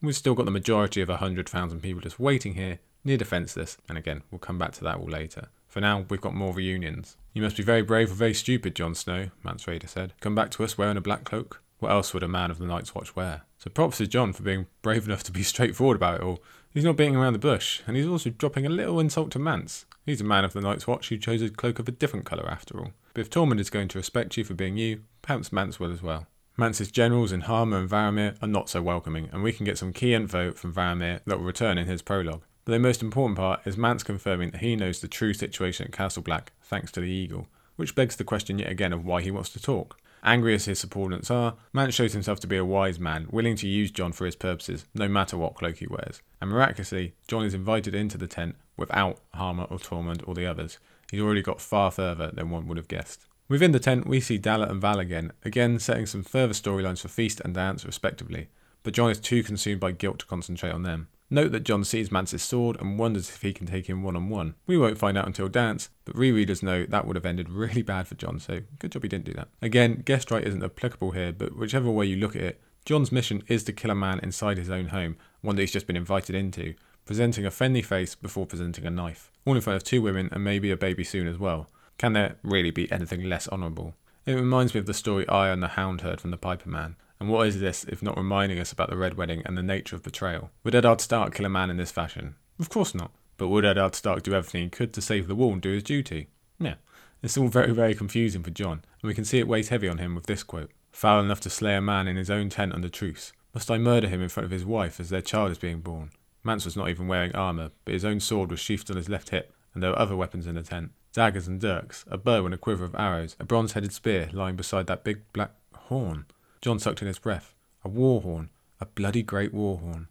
we've 0.00 0.16
still 0.16 0.34
got 0.34 0.44
the 0.44 0.52
majority 0.52 1.00
of 1.00 1.08
100,000 1.08 1.80
people 1.80 2.00
just 2.00 2.20
waiting 2.20 2.54
here, 2.54 2.78
near 3.04 3.16
defenceless, 3.16 3.76
and 3.88 3.98
again, 3.98 4.22
we'll 4.30 4.38
come 4.38 4.58
back 4.58 4.72
to 4.72 4.84
that 4.84 4.98
all 4.98 5.08
later. 5.08 5.48
For 5.70 5.80
now, 5.80 6.04
we've 6.10 6.20
got 6.20 6.34
more 6.34 6.52
reunions. 6.52 7.16
You 7.32 7.42
must 7.42 7.56
be 7.56 7.62
very 7.62 7.82
brave 7.82 8.10
or 8.10 8.14
very 8.14 8.34
stupid, 8.34 8.74
Jon 8.74 8.96
Snow, 8.96 9.30
Mance 9.44 9.66
Rayder 9.66 9.88
said. 9.88 10.14
Come 10.20 10.34
back 10.34 10.50
to 10.50 10.64
us 10.64 10.76
wearing 10.76 10.96
a 10.96 11.00
black 11.00 11.22
cloak? 11.22 11.62
What 11.78 11.92
else 11.92 12.12
would 12.12 12.24
a 12.24 12.28
man 12.28 12.50
of 12.50 12.58
the 12.58 12.66
Night's 12.66 12.92
Watch 12.92 13.14
wear? 13.14 13.42
So 13.56 13.70
props 13.70 13.98
to 13.98 14.08
Jon 14.08 14.32
for 14.32 14.42
being 14.42 14.66
brave 14.82 15.06
enough 15.06 15.22
to 15.22 15.32
be 15.32 15.42
straightforward 15.44 15.96
about 15.96 16.16
it 16.16 16.22
all. 16.22 16.42
He's 16.74 16.84
not 16.84 16.96
beating 16.96 17.14
around 17.14 17.34
the 17.34 17.38
bush, 17.38 17.82
and 17.86 17.96
he's 17.96 18.06
also 18.06 18.30
dropping 18.30 18.66
a 18.66 18.70
little 18.70 18.98
insult 18.98 19.30
to 19.30 19.38
Mance. 19.38 19.86
He's 20.04 20.20
a 20.20 20.24
man 20.24 20.44
of 20.44 20.54
the 20.54 20.60
Night's 20.60 20.88
Watch 20.88 21.08
who 21.08 21.16
chose 21.16 21.40
a 21.40 21.50
cloak 21.50 21.78
of 21.78 21.86
a 21.86 21.92
different 21.92 22.26
colour 22.26 22.50
after 22.50 22.76
all. 22.76 22.90
But 23.14 23.20
if 23.20 23.30
Tormund 23.30 23.60
is 23.60 23.70
going 23.70 23.88
to 23.88 23.98
respect 23.98 24.36
you 24.36 24.42
for 24.42 24.54
being 24.54 24.76
you, 24.76 25.02
perhaps 25.22 25.52
Mance 25.52 25.78
will 25.78 25.92
as 25.92 26.02
well. 26.02 26.26
Mance's 26.56 26.90
generals 26.90 27.30
in 27.30 27.42
Harma 27.42 27.78
and 27.78 27.88
Varamir 27.88 28.36
are 28.42 28.48
not 28.48 28.68
so 28.68 28.82
welcoming, 28.82 29.28
and 29.32 29.44
we 29.44 29.52
can 29.52 29.64
get 29.64 29.78
some 29.78 29.92
key 29.92 30.14
info 30.14 30.52
from 30.52 30.74
Varamir 30.74 31.20
that 31.26 31.38
will 31.38 31.46
return 31.46 31.78
in 31.78 31.86
his 31.86 32.02
prologue. 32.02 32.42
But 32.64 32.72
the 32.72 32.78
most 32.78 33.02
important 33.02 33.38
part 33.38 33.60
is 33.64 33.76
Mance 33.76 34.02
confirming 34.02 34.50
that 34.50 34.60
he 34.60 34.76
knows 34.76 35.00
the 35.00 35.08
true 35.08 35.32
situation 35.32 35.86
at 35.86 35.92
Castle 35.92 36.22
Black 36.22 36.52
thanks 36.62 36.92
to 36.92 37.00
the 37.00 37.08
Eagle, 37.08 37.48
which 37.76 37.94
begs 37.94 38.16
the 38.16 38.24
question 38.24 38.58
yet 38.58 38.70
again 38.70 38.92
of 38.92 39.04
why 39.04 39.22
he 39.22 39.30
wants 39.30 39.50
to 39.50 39.62
talk. 39.62 39.96
Angry 40.22 40.54
as 40.54 40.66
his 40.66 40.78
subordinates 40.78 41.30
are, 41.30 41.54
Mance 41.72 41.94
shows 41.94 42.12
himself 42.12 42.40
to 42.40 42.46
be 42.46 42.58
a 42.58 42.64
wise 42.64 43.00
man, 43.00 43.26
willing 43.30 43.56
to 43.56 43.66
use 43.66 43.90
Jon 43.90 44.12
for 44.12 44.26
his 44.26 44.36
purposes, 44.36 44.84
no 44.94 45.08
matter 45.08 45.38
what 45.38 45.54
cloak 45.54 45.78
he 45.78 45.86
wears. 45.86 46.20
And 46.40 46.50
miraculously, 46.50 47.14
Jon 47.26 47.46
is 47.46 47.54
invited 47.54 47.94
into 47.94 48.18
the 48.18 48.26
tent 48.26 48.56
without 48.76 49.20
Harma 49.34 49.70
or 49.70 49.78
Tormund 49.78 50.22
or 50.28 50.34
the 50.34 50.46
others. 50.46 50.78
He's 51.10 51.22
already 51.22 51.42
got 51.42 51.60
far 51.60 51.90
further 51.90 52.30
than 52.30 52.50
one 52.50 52.66
would 52.68 52.76
have 52.76 52.88
guessed. 52.88 53.24
Within 53.48 53.72
the 53.72 53.80
tent, 53.80 54.06
we 54.06 54.20
see 54.20 54.38
Dalla 54.38 54.66
and 54.66 54.80
Val 54.80 55.00
again, 55.00 55.32
again 55.44 55.78
setting 55.78 56.06
some 56.06 56.22
further 56.22 56.52
storylines 56.52 57.00
for 57.00 57.08
Feast 57.08 57.40
and 57.44 57.54
Dance, 57.54 57.84
respectively, 57.84 58.48
but 58.82 58.94
Jon 58.94 59.10
is 59.10 59.18
too 59.18 59.42
consumed 59.42 59.80
by 59.80 59.92
guilt 59.92 60.20
to 60.20 60.26
concentrate 60.26 60.72
on 60.72 60.82
them. 60.82 61.08
Note 61.32 61.52
that 61.52 61.62
Jon 61.62 61.84
sees 61.84 62.10
Mance's 62.10 62.42
sword 62.42 62.76
and 62.80 62.98
wonders 62.98 63.30
if 63.30 63.42
he 63.42 63.52
can 63.52 63.66
take 63.66 63.88
him 63.88 64.02
one 64.02 64.16
on 64.16 64.28
one. 64.28 64.56
We 64.66 64.76
won't 64.76 64.98
find 64.98 65.16
out 65.16 65.26
until 65.26 65.48
Dance, 65.48 65.88
but 66.04 66.16
rereaders 66.16 66.60
know 66.60 66.84
that 66.86 67.06
would 67.06 67.14
have 67.14 67.24
ended 67.24 67.48
really 67.48 67.82
bad 67.82 68.08
for 68.08 68.16
Jon, 68.16 68.40
so 68.40 68.62
good 68.80 68.90
job 68.90 69.04
he 69.04 69.08
didn't 69.08 69.26
do 69.26 69.34
that. 69.34 69.48
Again, 69.62 70.02
guest 70.04 70.32
right 70.32 70.44
isn't 70.44 70.64
applicable 70.64 71.12
here, 71.12 71.32
but 71.32 71.56
whichever 71.56 71.88
way 71.88 72.06
you 72.06 72.16
look 72.16 72.34
at 72.34 72.42
it, 72.42 72.60
Jon's 72.84 73.12
mission 73.12 73.44
is 73.46 73.62
to 73.64 73.72
kill 73.72 73.92
a 73.92 73.94
man 73.94 74.18
inside 74.24 74.58
his 74.58 74.70
own 74.70 74.88
home, 74.88 75.16
one 75.40 75.54
that 75.54 75.62
he's 75.62 75.72
just 75.72 75.86
been 75.86 75.96
invited 75.96 76.34
into, 76.34 76.74
presenting 77.04 77.46
a 77.46 77.50
friendly 77.50 77.82
face 77.82 78.16
before 78.16 78.46
presenting 78.46 78.84
a 78.84 78.90
knife. 78.90 79.30
All 79.44 79.54
in 79.54 79.60
front 79.60 79.76
of 79.76 79.84
two 79.84 80.02
women 80.02 80.28
and 80.32 80.42
maybe 80.42 80.72
a 80.72 80.76
baby 80.76 81.04
soon 81.04 81.28
as 81.28 81.38
well. 81.38 81.68
Can 81.96 82.12
there 82.14 82.36
really 82.42 82.70
be 82.70 82.90
anything 82.90 83.22
less 83.22 83.46
honourable? 83.48 83.94
It 84.26 84.32
reminds 84.32 84.74
me 84.74 84.80
of 84.80 84.86
the 84.86 84.94
story 84.94 85.28
I 85.28 85.50
and 85.50 85.62
the 85.62 85.68
Hound 85.68 86.00
heard 86.00 86.20
from 86.20 86.30
the 86.30 86.36
Piper 86.36 86.68
Man. 86.68 86.96
And 87.20 87.28
what 87.28 87.46
is 87.46 87.60
this 87.60 87.84
if 87.84 88.02
not 88.02 88.16
reminding 88.16 88.58
us 88.58 88.72
about 88.72 88.90
the 88.90 88.96
Red 88.96 89.14
Wedding 89.14 89.42
and 89.44 89.56
the 89.56 89.62
nature 89.62 89.94
of 89.94 90.02
betrayal? 90.02 90.50
Would 90.64 90.74
Eddard 90.74 91.00
Stark 91.00 91.34
kill 91.34 91.46
a 91.46 91.50
man 91.50 91.70
in 91.70 91.76
this 91.76 91.92
fashion? 91.92 92.36
Of 92.58 92.70
course 92.70 92.94
not. 92.94 93.12
But 93.36 93.48
would 93.48 93.64
Eddard 93.64 93.94
Stark 93.94 94.22
do 94.22 94.34
everything 94.34 94.64
he 94.64 94.70
could 94.70 94.92
to 94.94 95.02
save 95.02 95.28
the 95.28 95.34
wall 95.34 95.52
and 95.52 95.62
do 95.62 95.72
his 95.72 95.82
duty? 95.82 96.28
Yeah. 96.58 96.74
It's 97.22 97.36
all 97.36 97.48
very, 97.48 97.72
very 97.72 97.94
confusing 97.94 98.42
for 98.42 98.50
Jon, 98.50 98.82
and 99.02 99.08
we 99.08 99.14
can 99.14 99.24
see 99.24 99.38
it 99.38 99.48
weighs 99.48 99.68
heavy 99.68 99.88
on 99.88 99.98
him 99.98 100.14
with 100.14 100.26
this 100.26 100.42
quote 100.42 100.70
Foul 100.92 101.22
enough 101.22 101.40
to 101.40 101.50
slay 101.50 101.76
a 101.76 101.80
man 101.80 102.08
in 102.08 102.16
his 102.16 102.30
own 102.30 102.48
tent 102.48 102.72
under 102.72 102.88
truce. 102.88 103.32
Must 103.54 103.70
I 103.70 103.78
murder 103.78 104.08
him 104.08 104.22
in 104.22 104.28
front 104.28 104.46
of 104.46 104.50
his 104.50 104.64
wife 104.64 104.98
as 104.98 105.10
their 105.10 105.20
child 105.20 105.50
is 105.50 105.58
being 105.58 105.80
born? 105.80 106.10
Mance 106.42 106.64
was 106.64 106.76
not 106.76 106.88
even 106.88 107.06
wearing 107.06 107.34
armour, 107.34 107.70
but 107.84 107.94
his 107.94 108.04
own 108.04 108.20
sword 108.20 108.50
was 108.50 108.60
sheathed 108.60 108.90
on 108.90 108.96
his 108.96 109.08
left 109.08 109.30
hip, 109.30 109.52
and 109.74 109.82
there 109.82 109.90
were 109.90 109.98
other 109.98 110.16
weapons 110.16 110.46
in 110.46 110.54
the 110.54 110.62
tent 110.62 110.92
daggers 111.12 111.48
and 111.48 111.60
dirks, 111.60 112.04
a 112.08 112.16
bow 112.16 112.44
and 112.44 112.54
a 112.54 112.58
quiver 112.58 112.84
of 112.84 112.94
arrows, 112.94 113.36
a 113.40 113.44
bronze 113.44 113.72
headed 113.72 113.92
spear 113.92 114.28
lying 114.32 114.56
beside 114.56 114.86
that 114.86 115.04
big 115.04 115.22
black 115.32 115.50
horn. 115.74 116.24
Jon 116.62 116.78
sucked 116.78 117.02
in 117.02 117.08
his 117.08 117.18
breath. 117.18 117.54
A 117.84 117.88
war 117.88 118.20
horn. 118.20 118.50
A 118.80 118.86
bloody 118.86 119.22
great 119.22 119.52
war 119.54 119.78
horn. 119.78 120.08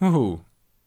Woohoo! 0.00 0.44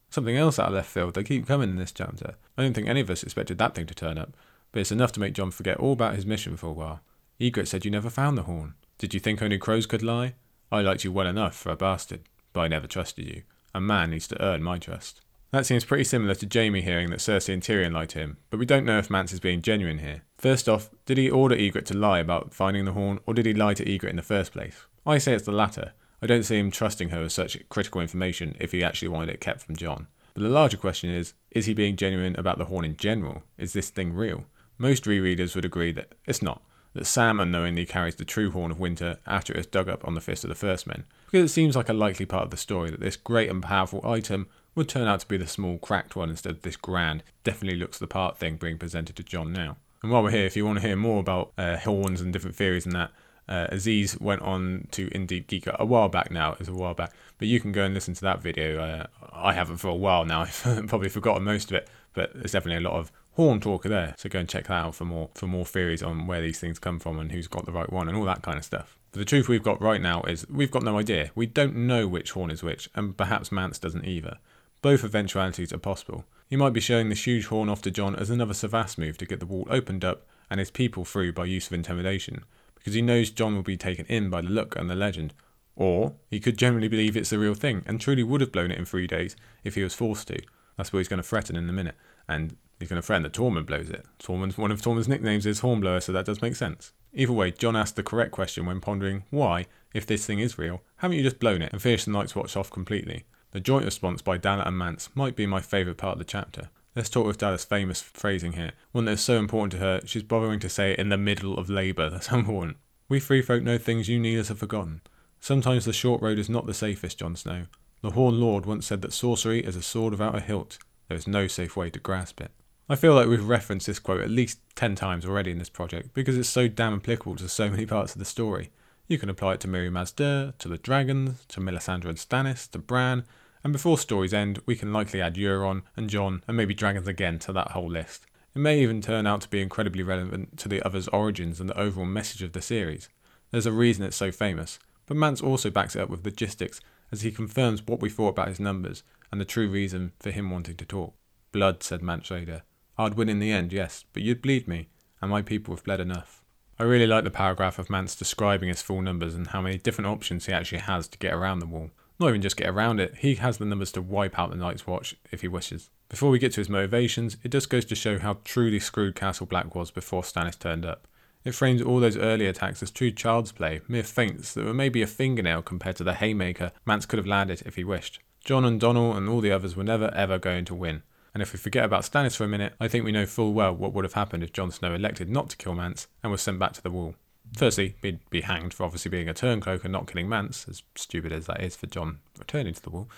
Something 0.09 0.37
else 0.37 0.59
out 0.59 0.69
of 0.69 0.73
left 0.73 0.89
field. 0.89 1.13
They 1.13 1.23
keep 1.23 1.47
coming 1.47 1.69
in 1.69 1.75
this 1.75 1.91
chapter. 1.91 2.35
I 2.57 2.61
don't 2.61 2.73
think 2.73 2.87
any 2.87 3.01
of 3.01 3.09
us 3.09 3.23
expected 3.23 3.57
that 3.57 3.75
thing 3.75 3.85
to 3.87 3.93
turn 3.93 4.17
up, 4.17 4.35
but 4.71 4.79
it's 4.79 4.91
enough 4.91 5.11
to 5.13 5.19
make 5.19 5.33
Jon 5.33 5.51
forget 5.51 5.77
all 5.77 5.93
about 5.93 6.15
his 6.15 6.25
mission 6.25 6.55
for 6.55 6.67
a 6.67 6.73
while. 6.73 7.01
Ygritte 7.39 7.67
said 7.67 7.83
you 7.83 7.91
never 7.91 8.09
found 8.09 8.37
the 8.37 8.43
horn. 8.43 8.75
Did 8.97 9.13
you 9.13 9.19
think 9.19 9.41
only 9.41 9.57
crows 9.57 9.85
could 9.85 10.03
lie? 10.03 10.35
I 10.71 10.81
liked 10.81 11.03
you 11.03 11.11
well 11.11 11.27
enough 11.27 11.55
for 11.55 11.71
a 11.71 11.75
bastard, 11.75 12.21
but 12.53 12.61
I 12.61 12.67
never 12.69 12.87
trusted 12.87 13.27
you. 13.27 13.43
A 13.73 13.81
man 13.81 14.11
needs 14.11 14.27
to 14.29 14.41
earn 14.41 14.63
my 14.63 14.77
trust. 14.77 15.19
That 15.51 15.65
seems 15.65 15.85
pretty 15.85 16.05
similar 16.05 16.35
to 16.35 16.47
Jaime 16.51 16.81
hearing 16.81 17.09
that 17.09 17.19
Cersei 17.19 17.53
and 17.53 17.61
Tyrion 17.61 17.93
lied 17.93 18.09
to 18.09 18.19
him, 18.19 18.37
but 18.49 18.59
we 18.59 18.65
don't 18.65 18.85
know 18.85 18.99
if 18.99 19.09
Mance 19.09 19.33
is 19.33 19.39
being 19.39 19.61
genuine 19.61 19.99
here. 19.99 20.23
First 20.45 20.69
off, 20.69 20.91
did 21.07 21.17
he 21.17 21.27
order 21.27 21.55
Ygritte 21.55 21.85
to 21.85 21.97
lie 21.97 22.19
about 22.19 22.53
finding 22.53 22.85
the 22.85 22.91
horn, 22.91 23.19
or 23.25 23.33
did 23.33 23.47
he 23.47 23.53
lie 23.55 23.73
to 23.73 23.83
Ygritte 23.83 24.11
in 24.11 24.15
the 24.15 24.21
first 24.21 24.51
place? 24.53 24.85
I 25.03 25.17
say 25.17 25.33
it's 25.33 25.45
the 25.45 25.51
latter. 25.51 25.93
I 26.21 26.27
don't 26.27 26.43
see 26.43 26.59
him 26.59 26.69
trusting 26.69 27.09
her 27.09 27.23
with 27.23 27.31
such 27.31 27.57
critical 27.69 27.99
information 27.99 28.55
if 28.59 28.71
he 28.71 28.83
actually 28.83 29.07
wanted 29.07 29.29
it 29.29 29.41
kept 29.41 29.63
from 29.63 29.75
Jon. 29.75 30.05
But 30.35 30.43
the 30.43 30.49
larger 30.49 30.77
question 30.77 31.09
is 31.09 31.33
is 31.49 31.65
he 31.65 31.73
being 31.73 31.95
genuine 31.95 32.35
about 32.35 32.59
the 32.59 32.65
horn 32.65 32.85
in 32.85 32.95
general? 32.95 33.41
Is 33.57 33.73
this 33.73 33.89
thing 33.89 34.13
real? 34.13 34.45
Most 34.77 35.05
rereaders 35.05 35.55
would 35.55 35.65
agree 35.65 35.91
that 35.93 36.13
it's 36.27 36.43
not, 36.43 36.61
that 36.93 37.07
Sam 37.07 37.39
unknowingly 37.39 37.87
carries 37.87 38.13
the 38.13 38.23
true 38.23 38.51
Horn 38.51 38.69
of 38.69 38.79
Winter 38.79 39.17
after 39.25 39.51
it 39.51 39.59
is 39.61 39.65
dug 39.65 39.89
up 39.89 40.07
on 40.07 40.13
the 40.13 40.21
Fist 40.21 40.43
of 40.43 40.49
the 40.49 40.53
First 40.53 40.85
Men, 40.85 41.05
because 41.25 41.49
it 41.49 41.53
seems 41.55 41.75
like 41.75 41.89
a 41.89 41.93
likely 41.93 42.27
part 42.27 42.43
of 42.43 42.51
the 42.51 42.57
story 42.57 42.91
that 42.91 42.99
this 42.99 43.17
great 43.17 43.49
and 43.49 43.63
powerful 43.63 44.07
item 44.07 44.45
would 44.75 44.89
turn 44.89 45.07
out 45.07 45.21
to 45.21 45.27
be 45.27 45.37
the 45.37 45.47
small 45.47 45.79
cracked 45.79 46.15
one 46.15 46.29
instead 46.29 46.51
of 46.51 46.61
this 46.61 46.77
grand, 46.77 47.23
definitely 47.43 47.79
looks 47.79 47.97
the 47.97 48.05
part 48.05 48.37
thing 48.37 48.57
being 48.57 48.77
presented 48.77 49.15
to 49.15 49.23
Jon 49.23 49.51
now. 49.51 49.77
And 50.05 50.11
while 50.11 50.21
we're 50.21 50.29
here, 50.29 50.45
if 50.45 50.55
you 50.55 50.67
want 50.67 50.79
to 50.79 50.85
hear 50.85 50.95
more 50.95 51.19
about 51.19 51.51
uh, 51.57 51.77
horns 51.77 52.21
and 52.21 52.31
different 52.31 52.55
theories 52.55 52.85
and 52.85 52.93
that, 52.93 53.09
uh, 53.49 53.65
Aziz 53.71 54.19
went 54.19 54.43
on 54.43 54.87
to 54.91 55.09
Indeed 55.11 55.47
Geeker 55.47 55.75
a 55.79 55.83
while 55.83 56.09
back 56.09 56.29
now. 56.29 56.53
It 56.53 56.59
was 56.59 56.67
a 56.67 56.75
while 56.75 56.93
back, 56.93 57.11
but 57.39 57.47
you 57.47 57.59
can 57.59 57.71
go 57.71 57.83
and 57.83 57.95
listen 57.95 58.13
to 58.13 58.21
that 58.21 58.39
video. 58.39 58.79
Uh, 58.79 59.07
I 59.33 59.53
haven't 59.53 59.77
for 59.77 59.87
a 59.87 59.95
while 59.95 60.23
now. 60.23 60.41
I've 60.65 60.85
probably 60.85 61.09
forgotten 61.09 61.43
most 61.43 61.71
of 61.71 61.77
it, 61.77 61.89
but 62.13 62.31
there's 62.35 62.51
definitely 62.51 62.85
a 62.85 62.87
lot 62.87 62.99
of 62.99 63.11
horn 63.31 63.59
talker 63.59 63.89
there. 63.89 64.13
So 64.19 64.29
go 64.29 64.37
and 64.37 64.47
check 64.47 64.67
that 64.67 64.73
out 64.73 64.93
for 64.93 65.05
more 65.05 65.31
for 65.33 65.47
more 65.47 65.65
theories 65.65 66.03
on 66.03 66.27
where 66.27 66.39
these 66.43 66.59
things 66.59 66.77
come 66.77 66.99
from 66.99 67.17
and 67.17 67.31
who's 67.31 67.47
got 67.47 67.65
the 67.65 67.71
right 67.71 67.91
one 67.91 68.07
and 68.07 68.15
all 68.15 68.25
that 68.25 68.43
kind 68.43 68.59
of 68.59 68.63
stuff. 68.63 68.99
But 69.11 69.17
the 69.17 69.25
truth 69.25 69.47
we've 69.47 69.63
got 69.63 69.81
right 69.81 70.01
now 70.03 70.21
is 70.21 70.47
we've 70.47 70.69
got 70.69 70.83
no 70.83 70.99
idea. 70.99 71.31
We 71.33 71.47
don't 71.47 71.75
know 71.75 72.07
which 72.07 72.33
horn 72.33 72.51
is 72.51 72.61
which, 72.61 72.91
and 72.93 73.17
perhaps 73.17 73.51
Mance 73.51 73.79
doesn't 73.79 74.05
either. 74.05 74.37
Both 74.85 75.03
eventualities 75.03 75.73
are 75.73 75.79
possible. 75.79 76.25
He 76.47 76.55
might 76.55 76.73
be 76.73 76.79
showing 76.79 77.09
this 77.09 77.25
huge 77.25 77.47
horn 77.47 77.69
off 77.69 77.81
to 77.81 77.89
Jon 77.89 78.15
as 78.15 78.29
another 78.29 78.53
Savas 78.53 78.99
move 78.99 79.17
to 79.17 79.25
get 79.25 79.39
the 79.39 79.47
wall 79.47 79.65
opened 79.67 80.05
up 80.05 80.27
and 80.47 80.59
his 80.59 80.69
people 80.69 81.03
through 81.03 81.33
by 81.33 81.45
use 81.45 81.65
of 81.65 81.73
intimidation, 81.73 82.43
because 82.75 82.93
he 82.93 83.01
knows 83.01 83.31
Jon 83.31 83.55
will 83.55 83.63
be 83.63 83.77
taken 83.77 84.05
in 84.05 84.29
by 84.29 84.41
the 84.41 84.49
look 84.49 84.75
and 84.75 84.87
the 84.87 84.93
legend. 84.93 85.33
Or 85.75 86.13
he 86.29 86.39
could 86.39 86.59
generally 86.59 86.87
believe 86.87 87.17
it's 87.17 87.31
the 87.31 87.39
real 87.39 87.55
thing 87.55 87.81
and 87.87 87.99
truly 87.99 88.21
would 88.21 88.41
have 88.41 88.51
blown 88.51 88.69
it 88.69 88.77
in 88.77 88.85
three 88.85 89.07
days 89.07 89.35
if 89.63 89.73
he 89.73 89.81
was 89.81 89.95
forced 89.95 90.27
to. 90.27 90.39
That's 90.77 90.93
what 90.93 90.99
he's 90.99 91.07
going 91.07 91.17
to 91.17 91.27
threaten 91.27 91.55
in 91.55 91.67
a 91.67 91.73
minute. 91.73 91.95
And 92.29 92.55
He's 92.79 92.89
going 92.89 93.01
to 93.01 93.05
threaten 93.05 93.23
that 93.23 93.33
Tormund 93.33 93.65
blows 93.65 93.89
it. 93.89 94.05
Tormund's 94.19 94.57
one 94.57 94.69
of 94.69 94.81
Tormund's 94.81 95.07
nicknames 95.07 95.45
is 95.45 95.61
Hornblower, 95.61 96.01
so 96.01 96.11
that 96.11 96.25
does 96.25 96.41
make 96.41 96.57
sense. 96.57 96.91
Either 97.13 97.31
way, 97.31 97.49
Jon 97.49 97.75
asked 97.75 97.95
the 97.95 98.03
correct 98.03 98.33
question 98.33 98.65
when 98.65 98.81
pondering 98.81 99.23
why, 99.29 99.65
if 99.93 100.05
this 100.05 100.25
thing 100.25 100.39
is 100.39 100.57
real, 100.57 100.81
haven't 100.97 101.15
you 101.15 101.23
just 101.23 101.39
blown 101.39 101.61
it 101.61 101.71
and 101.71 101.81
finished 101.81 102.05
the 102.05 102.11
Night's 102.11 102.35
Watch 102.35 102.57
off 102.57 102.69
completely? 102.69 103.23
The 103.55 103.61
joint 103.61 103.85
response 103.85 104.21
by 104.21 104.37
Dalla 104.37 104.63
and 104.65 104.77
Mance 104.77 105.07
might 105.15 105.37
be 105.37 105.45
my 105.45 105.61
favourite 105.61 105.95
part 105.95 106.15
of 106.15 106.19
the 106.19 106.25
chapter. 106.25 106.71
Let's 106.93 107.07
talk 107.07 107.25
with 107.25 107.37
Dalla's 107.37 107.63
famous 107.63 108.01
phrasing 108.01 108.51
here, 108.51 108.73
one 108.91 109.05
that 109.05 109.13
is 109.13 109.21
so 109.21 109.37
important 109.37 109.71
to 109.71 109.77
her, 109.77 110.01
she's 110.03 110.23
bothering 110.23 110.59
to 110.59 110.67
say 110.67 110.91
it 110.91 110.99
in 110.99 111.07
the 111.07 111.17
middle 111.17 111.57
of 111.57 111.69
labour. 111.69 112.09
That's 112.11 112.33
important. 112.33 112.75
We 113.07 113.21
free 113.21 113.41
folk 113.41 113.63
know 113.63 113.77
things 113.77 114.09
you 114.09 114.19
kneelers 114.19 114.49
have 114.49 114.59
forgotten. 114.59 114.99
Sometimes 115.39 115.85
the 115.85 115.93
short 115.93 116.21
road 116.21 116.37
is 116.37 116.49
not 116.49 116.65
the 116.65 116.73
safest, 116.73 117.19
Jon 117.19 117.37
Snow. 117.37 117.67
The 118.01 118.11
Horn 118.11 118.41
Lord 118.41 118.65
once 118.65 118.87
said 118.87 119.01
that 119.03 119.13
sorcery 119.13 119.61
is 119.61 119.77
a 119.77 119.81
sword 119.81 120.11
without 120.11 120.35
a 120.35 120.41
hilt. 120.41 120.77
There 121.07 121.17
is 121.17 121.25
no 121.25 121.47
safe 121.47 121.77
way 121.77 121.89
to 121.91 121.99
grasp 121.99 122.41
it. 122.41 122.51
I 122.89 122.97
feel 122.97 123.13
like 123.13 123.29
we've 123.29 123.47
referenced 123.47 123.87
this 123.87 123.99
quote 123.99 124.19
at 124.19 124.29
least 124.29 124.59
10 124.75 124.95
times 124.95 125.25
already 125.25 125.51
in 125.51 125.59
this 125.59 125.69
project 125.69 126.13
because 126.13 126.37
it's 126.37 126.49
so 126.49 126.67
damn 126.67 126.95
applicable 126.95 127.37
to 127.37 127.47
so 127.47 127.69
many 127.69 127.85
parts 127.85 128.15
of 128.15 128.19
the 128.19 128.25
story. 128.25 128.71
You 129.07 129.17
can 129.17 129.29
apply 129.29 129.53
it 129.53 129.59
to 129.61 129.69
Mirri 129.69 129.89
Maz 129.89 130.13
Duur, 130.13 130.53
to 130.57 130.67
the 130.67 130.77
dragons, 130.77 131.45
to 131.45 131.61
Melisandre 131.61 132.09
and 132.09 132.17
Stannis, 132.17 132.69
to 132.71 132.79
Bran, 132.79 133.23
and 133.65 133.73
before 133.73 133.97
stories 133.97 134.31
end, 134.31 134.61
we 134.67 134.75
can 134.75 134.93
likely 134.93 135.19
add 135.19 135.33
Euron 135.33 135.81
and 135.97 136.07
Jon 136.07 136.43
and 136.47 136.55
maybe 136.55 136.75
dragons 136.75 137.07
again 137.07 137.39
to 137.39 137.53
that 137.53 137.71
whole 137.71 137.89
list. 137.89 138.27
It 138.55 138.59
may 138.59 138.79
even 138.79 139.01
turn 139.01 139.25
out 139.25 139.41
to 139.41 139.49
be 139.49 139.59
incredibly 139.59 140.03
relevant 140.03 140.59
to 140.59 140.69
the 140.69 140.85
other's 140.85 141.07
origins 141.07 141.59
and 141.59 141.67
the 141.67 141.79
overall 141.79 142.05
message 142.05 142.43
of 142.43 142.51
the 142.53 142.61
series. 142.61 143.09
There's 143.49 143.65
a 143.65 143.71
reason 143.71 144.05
it's 144.05 144.15
so 144.15 144.31
famous, 144.31 144.77
but 145.07 145.17
Mance 145.17 145.41
also 145.41 145.71
backs 145.71 145.95
it 145.95 146.01
up 146.03 146.11
with 146.11 146.23
logistics 146.23 146.79
as 147.11 147.23
he 147.23 147.31
confirms 147.31 147.81
what 147.81 148.01
we 148.01 148.09
thought 148.09 148.29
about 148.29 148.49
his 148.49 148.59
numbers 148.59 149.01
and 149.31 149.41
the 149.41 149.45
true 149.45 149.67
reason 149.67 150.11
for 150.19 150.29
him 150.29 150.51
wanting 150.51 150.75
to 150.75 150.85
talk. 150.85 151.15
Blood, 151.51 151.81
said 151.81 152.03
Mance 152.03 152.29
Rayder. 152.29 152.61
I'd 152.99 153.15
win 153.15 153.29
in 153.29 153.39
the 153.39 153.51
end, 153.51 153.73
yes, 153.73 154.05
but 154.13 154.21
you'd 154.21 154.43
bleed 154.43 154.67
me, 154.67 154.89
and 155.23 155.31
my 155.31 155.41
people 155.41 155.73
have 155.73 155.83
bled 155.83 155.99
enough. 155.99 156.43
I 156.77 156.83
really 156.83 157.07
like 157.07 157.23
the 157.23 157.31
paragraph 157.31 157.79
of 157.79 157.89
Mance 157.89 158.15
describing 158.15 158.69
his 158.69 158.83
full 158.83 159.01
numbers 159.01 159.33
and 159.33 159.47
how 159.47 159.61
many 159.61 159.79
different 159.79 160.11
options 160.11 160.45
he 160.45 160.53
actually 160.53 160.81
has 160.81 161.07
to 161.07 161.17
get 161.17 161.33
around 161.33 161.59
the 161.59 161.65
wall. 161.65 161.89
Not 162.19 162.29
even 162.29 162.41
just 162.41 162.57
get 162.57 162.69
around 162.69 162.99
it, 162.99 163.15
he 163.17 163.35
has 163.35 163.57
the 163.57 163.65
numbers 163.65 163.91
to 163.93 164.01
wipe 164.01 164.39
out 164.39 164.49
the 164.49 164.55
Night's 164.55 164.87
Watch 164.87 165.15
if 165.31 165.41
he 165.41 165.47
wishes. 165.47 165.89
Before 166.07 166.29
we 166.29 166.39
get 166.39 166.53
to 166.53 166.61
his 166.61 166.69
motivations, 166.69 167.35
it 167.43 167.51
just 167.51 167.69
goes 167.69 167.83
to 167.85 167.95
show 167.95 168.19
how 168.19 168.37
truly 168.45 168.79
screwed 168.79 169.15
Castle 169.15 169.45
Black 169.45 169.75
was 169.75 169.91
before 169.91 170.21
Stannis 170.21 170.57
turned 170.57 170.85
up. 170.85 171.07
It 171.43 171.53
frames 171.53 171.81
all 171.81 171.99
those 171.99 172.17
early 172.17 172.47
attacks 172.47 172.81
as 172.81 172.89
true 172.89 173.11
child's 173.11 173.51
play, 173.51 173.81
mere 173.87 174.03
feints 174.03 174.53
that 174.53 174.65
were 174.65 174.73
maybe 174.73 175.01
a 175.01 175.07
fingernail 175.07 175.61
compared 175.61 175.95
to 175.97 176.03
the 176.03 176.15
haymaker 176.15 176.71
Mance 176.85 177.05
could 177.05 177.17
have 177.17 177.27
landed 177.27 177.63
if 177.65 177.75
he 177.75 177.83
wished. 177.83 178.19
Jon 178.43 178.65
and 178.65 178.79
Donal 178.79 179.15
and 179.15 179.27
all 179.27 179.41
the 179.41 179.51
others 179.51 179.75
were 179.75 179.83
never 179.83 180.11
ever 180.15 180.39
going 180.39 180.65
to 180.65 180.75
win. 180.75 181.03
And 181.33 181.43
if 181.43 181.51
we 181.51 181.59
forget 181.59 181.83
about 181.83 182.03
Stannis 182.03 182.37
for 182.37 182.45
a 182.45 182.47
minute, 182.47 182.73
I 182.79 182.87
think 182.87 183.03
we 183.03 183.11
know 183.11 183.25
full 183.25 183.53
well 183.53 183.75
what 183.75 183.93
would 183.93 184.05
have 184.05 184.13
happened 184.13 184.41
if 184.41 184.53
Jon 184.53 184.71
Snow 184.71 184.95
elected 184.95 185.29
not 185.29 185.49
to 185.49 185.57
kill 185.57 185.75
Mance 185.75 186.07
and 186.23 186.31
was 186.31 186.41
sent 186.41 186.59
back 186.59 186.73
to 186.73 186.81
the 186.81 186.91
wall. 186.91 187.15
Firstly, 187.55 187.95
he'd 188.01 188.19
be 188.29 188.41
hanged 188.41 188.73
for 188.73 188.83
obviously 188.83 189.09
being 189.09 189.29
a 189.29 189.33
turncloak 189.33 189.83
and 189.83 189.93
not 189.93 190.07
killing 190.07 190.27
Mance, 190.27 190.65
as 190.69 190.83
stupid 190.95 191.31
as 191.31 191.45
that 191.45 191.63
is 191.63 191.75
for 191.75 191.87
Jon 191.87 192.19
returning 192.37 192.73
to 192.73 192.81
the 192.81 192.89
wall. 192.89 193.09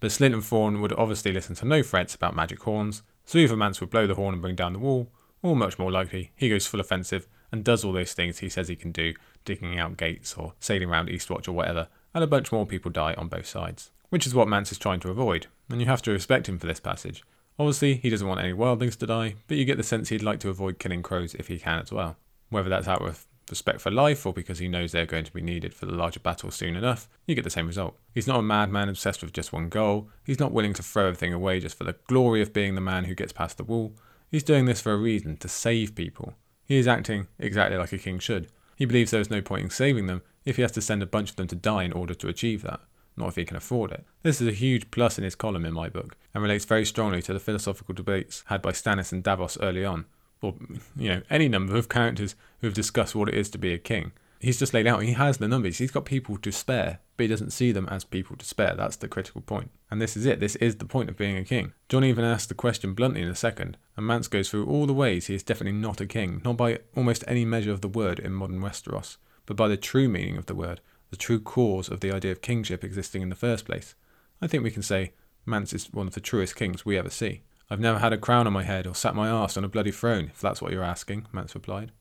But 0.00 0.10
Slynt 0.10 0.32
and 0.32 0.44
Thorne 0.44 0.80
would 0.80 0.92
obviously 0.94 1.32
listen 1.32 1.54
to 1.56 1.66
no 1.66 1.82
threats 1.82 2.14
about 2.14 2.34
magic 2.34 2.62
horns, 2.62 3.02
so 3.24 3.38
either 3.38 3.56
Mance 3.56 3.80
would 3.80 3.90
blow 3.90 4.06
the 4.06 4.14
horn 4.14 4.34
and 4.34 4.42
bring 4.42 4.56
down 4.56 4.72
the 4.72 4.78
wall, 4.78 5.10
or 5.42 5.54
much 5.54 5.78
more 5.78 5.92
likely, 5.92 6.32
he 6.34 6.48
goes 6.48 6.66
full 6.66 6.80
offensive 6.80 7.28
and 7.52 7.62
does 7.62 7.84
all 7.84 7.92
those 7.92 8.14
things 8.14 8.38
he 8.38 8.48
says 8.48 8.68
he 8.68 8.76
can 8.76 8.90
do, 8.90 9.12
digging 9.44 9.78
out 9.78 9.96
gates 9.96 10.34
or 10.34 10.54
sailing 10.58 10.88
around 10.88 11.08
Eastwatch 11.08 11.46
or 11.46 11.52
whatever, 11.52 11.88
and 12.14 12.24
a 12.24 12.26
bunch 12.26 12.50
more 12.50 12.66
people 12.66 12.90
die 12.90 13.14
on 13.14 13.28
both 13.28 13.46
sides. 13.46 13.90
Which 14.08 14.26
is 14.26 14.34
what 14.34 14.48
Mance 14.48 14.72
is 14.72 14.78
trying 14.78 15.00
to 15.00 15.10
avoid, 15.10 15.46
and 15.68 15.80
you 15.80 15.86
have 15.86 16.02
to 16.02 16.10
respect 16.10 16.48
him 16.48 16.58
for 16.58 16.66
this 16.66 16.80
passage. 16.80 17.22
Obviously, 17.58 17.94
he 17.94 18.10
doesn't 18.10 18.26
want 18.26 18.40
any 18.40 18.52
wildlings 18.52 18.98
to 18.98 19.06
die, 19.06 19.36
but 19.46 19.56
you 19.56 19.64
get 19.64 19.76
the 19.76 19.82
sense 19.82 20.08
he'd 20.08 20.22
like 20.22 20.40
to 20.40 20.48
avoid 20.48 20.78
killing 20.78 21.02
crows 21.02 21.34
if 21.34 21.48
he 21.48 21.58
can 21.58 21.80
as 21.80 21.92
well. 21.92 22.16
Whether 22.48 22.70
that's 22.70 22.88
out 22.88 23.02
of 23.02 23.26
respect 23.54 23.80
for 23.80 23.90
life 23.90 24.26
or 24.26 24.32
because 24.32 24.58
he 24.58 24.68
knows 24.68 24.90
they're 24.90 25.06
going 25.06 25.24
to 25.24 25.32
be 25.32 25.40
needed 25.40 25.72
for 25.72 25.86
the 25.86 25.94
larger 25.94 26.20
battle 26.20 26.50
soon 26.50 26.74
enough, 26.74 27.08
you 27.26 27.34
get 27.34 27.44
the 27.44 27.50
same 27.50 27.68
result. 27.68 27.96
He's 28.12 28.26
not 28.26 28.40
a 28.40 28.42
madman 28.42 28.88
obsessed 28.88 29.22
with 29.22 29.32
just 29.32 29.52
one 29.52 29.68
goal, 29.68 30.08
he's 30.24 30.40
not 30.40 30.52
willing 30.52 30.74
to 30.74 30.82
throw 30.82 31.06
everything 31.06 31.32
away 31.32 31.60
just 31.60 31.78
for 31.78 31.84
the 31.84 31.96
glory 32.08 32.42
of 32.42 32.52
being 32.52 32.74
the 32.74 32.80
man 32.80 33.04
who 33.04 33.14
gets 33.14 33.32
past 33.32 33.56
the 33.56 33.64
wall. 33.64 33.94
He's 34.30 34.42
doing 34.42 34.64
this 34.64 34.80
for 34.80 34.92
a 34.92 34.96
reason, 34.96 35.36
to 35.36 35.48
save 35.48 35.94
people. 35.94 36.34
He 36.66 36.76
is 36.76 36.88
acting 36.88 37.28
exactly 37.38 37.78
like 37.78 37.92
a 37.92 37.98
king 37.98 38.18
should. 38.18 38.48
He 38.74 38.84
believes 38.84 39.12
there 39.12 39.20
is 39.20 39.30
no 39.30 39.40
point 39.40 39.62
in 39.62 39.70
saving 39.70 40.06
them 40.06 40.22
if 40.44 40.56
he 40.56 40.62
has 40.62 40.72
to 40.72 40.80
send 40.80 41.02
a 41.02 41.06
bunch 41.06 41.30
of 41.30 41.36
them 41.36 41.46
to 41.46 41.54
die 41.54 41.84
in 41.84 41.92
order 41.92 42.14
to 42.14 42.28
achieve 42.28 42.62
that, 42.62 42.80
not 43.16 43.28
if 43.28 43.36
he 43.36 43.44
can 43.44 43.56
afford 43.56 43.92
it. 43.92 44.04
This 44.22 44.40
is 44.40 44.48
a 44.48 44.52
huge 44.52 44.90
plus 44.90 45.16
in 45.16 45.24
his 45.24 45.36
column 45.36 45.64
in 45.64 45.72
my 45.72 45.88
book, 45.88 46.16
and 46.34 46.42
relates 46.42 46.64
very 46.64 46.84
strongly 46.84 47.22
to 47.22 47.32
the 47.32 47.38
philosophical 47.38 47.94
debates 47.94 48.42
had 48.46 48.60
by 48.60 48.72
Stannis 48.72 49.12
and 49.12 49.22
Davos 49.22 49.56
early 49.60 49.84
on 49.84 50.06
or 50.44 50.54
you 50.96 51.08
know 51.08 51.22
any 51.30 51.48
number 51.48 51.76
of 51.76 51.88
characters 51.88 52.34
who 52.60 52.66
have 52.66 52.74
discussed 52.74 53.14
what 53.14 53.28
it 53.28 53.34
is 53.34 53.50
to 53.50 53.58
be 53.58 53.72
a 53.72 53.78
king. 53.78 54.12
He's 54.40 54.58
just 54.58 54.74
laid 54.74 54.86
out. 54.86 55.02
He 55.02 55.12
has 55.12 55.38
the 55.38 55.48
numbers. 55.48 55.78
He's 55.78 55.90
got 55.90 56.04
people 56.04 56.36
to 56.36 56.52
spare, 56.52 57.00
but 57.16 57.24
he 57.24 57.28
doesn't 57.28 57.52
see 57.52 57.72
them 57.72 57.88
as 57.88 58.04
people 58.04 58.36
to 58.36 58.44
spare. 58.44 58.74
That's 58.76 58.96
the 58.96 59.08
critical 59.08 59.40
point. 59.40 59.70
And 59.90 60.02
this 60.02 60.18
is 60.18 60.26
it. 60.26 60.38
This 60.38 60.56
is 60.56 60.76
the 60.76 60.84
point 60.84 61.08
of 61.08 61.16
being 61.16 61.38
a 61.38 61.44
king. 61.44 61.72
Jon 61.88 62.04
even 62.04 62.26
asks 62.26 62.48
the 62.48 62.54
question 62.54 62.92
bluntly 62.92 63.22
in 63.22 63.28
a 63.28 63.34
second, 63.34 63.78
and 63.96 64.06
Mance 64.06 64.28
goes 64.28 64.50
through 64.50 64.66
all 64.66 64.86
the 64.86 64.92
ways 64.92 65.26
he 65.26 65.34
is 65.34 65.42
definitely 65.42 65.78
not 65.78 66.00
a 66.00 66.06
king, 66.06 66.42
not 66.44 66.58
by 66.58 66.80
almost 66.94 67.24
any 67.26 67.46
measure 67.46 67.72
of 67.72 67.80
the 67.80 67.88
word 67.88 68.18
in 68.18 68.32
modern 68.32 68.60
Westeros, 68.60 69.16
but 69.46 69.56
by 69.56 69.66
the 69.66 69.78
true 69.78 70.10
meaning 70.10 70.36
of 70.36 70.44
the 70.44 70.54
word, 70.54 70.82
the 71.08 71.16
true 71.16 71.40
cause 71.40 71.88
of 71.88 72.00
the 72.00 72.12
idea 72.12 72.32
of 72.32 72.42
kingship 72.42 72.84
existing 72.84 73.22
in 73.22 73.30
the 73.30 73.34
first 73.34 73.64
place. 73.64 73.94
I 74.42 74.46
think 74.46 74.62
we 74.62 74.70
can 74.70 74.82
say 74.82 75.12
Mance 75.46 75.72
is 75.72 75.90
one 75.90 76.06
of 76.06 76.14
the 76.14 76.20
truest 76.20 76.54
kings 76.54 76.84
we 76.84 76.98
ever 76.98 77.10
see. 77.10 77.42
I've 77.70 77.80
never 77.80 77.98
had 77.98 78.12
a 78.12 78.18
crown 78.18 78.46
on 78.46 78.52
my 78.52 78.62
head 78.62 78.86
or 78.86 78.94
sat 78.94 79.14
my 79.14 79.28
arse 79.28 79.56
on 79.56 79.64
a 79.64 79.68
bloody 79.68 79.90
throne, 79.90 80.30
if 80.32 80.40
that's 80.40 80.60
what 80.60 80.72
you're 80.72 80.84
asking, 80.84 81.26
Mance 81.32 81.54
replied. 81.54 81.92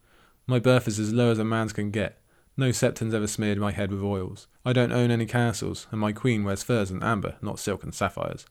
My 0.45 0.59
birth 0.59 0.87
is 0.87 0.99
as 0.99 1.13
low 1.13 1.31
as 1.31 1.39
a 1.39 1.45
man's 1.45 1.73
can 1.73 1.89
get. 1.89 2.19
No 2.57 2.71
septon's 2.71 3.13
ever 3.13 3.27
smeared 3.27 3.57
my 3.57 3.71
head 3.71 3.91
with 3.91 4.03
oils. 4.03 4.47
I 4.65 4.73
don't 4.73 4.91
own 4.91 5.09
any 5.09 5.25
castles, 5.25 5.87
and 5.89 5.99
my 5.99 6.11
queen 6.11 6.43
wears 6.43 6.63
furs 6.63 6.91
and 6.91 7.03
amber, 7.03 7.37
not 7.41 7.59
silk 7.59 7.83
and 7.83 7.95
sapphires. 7.95 8.45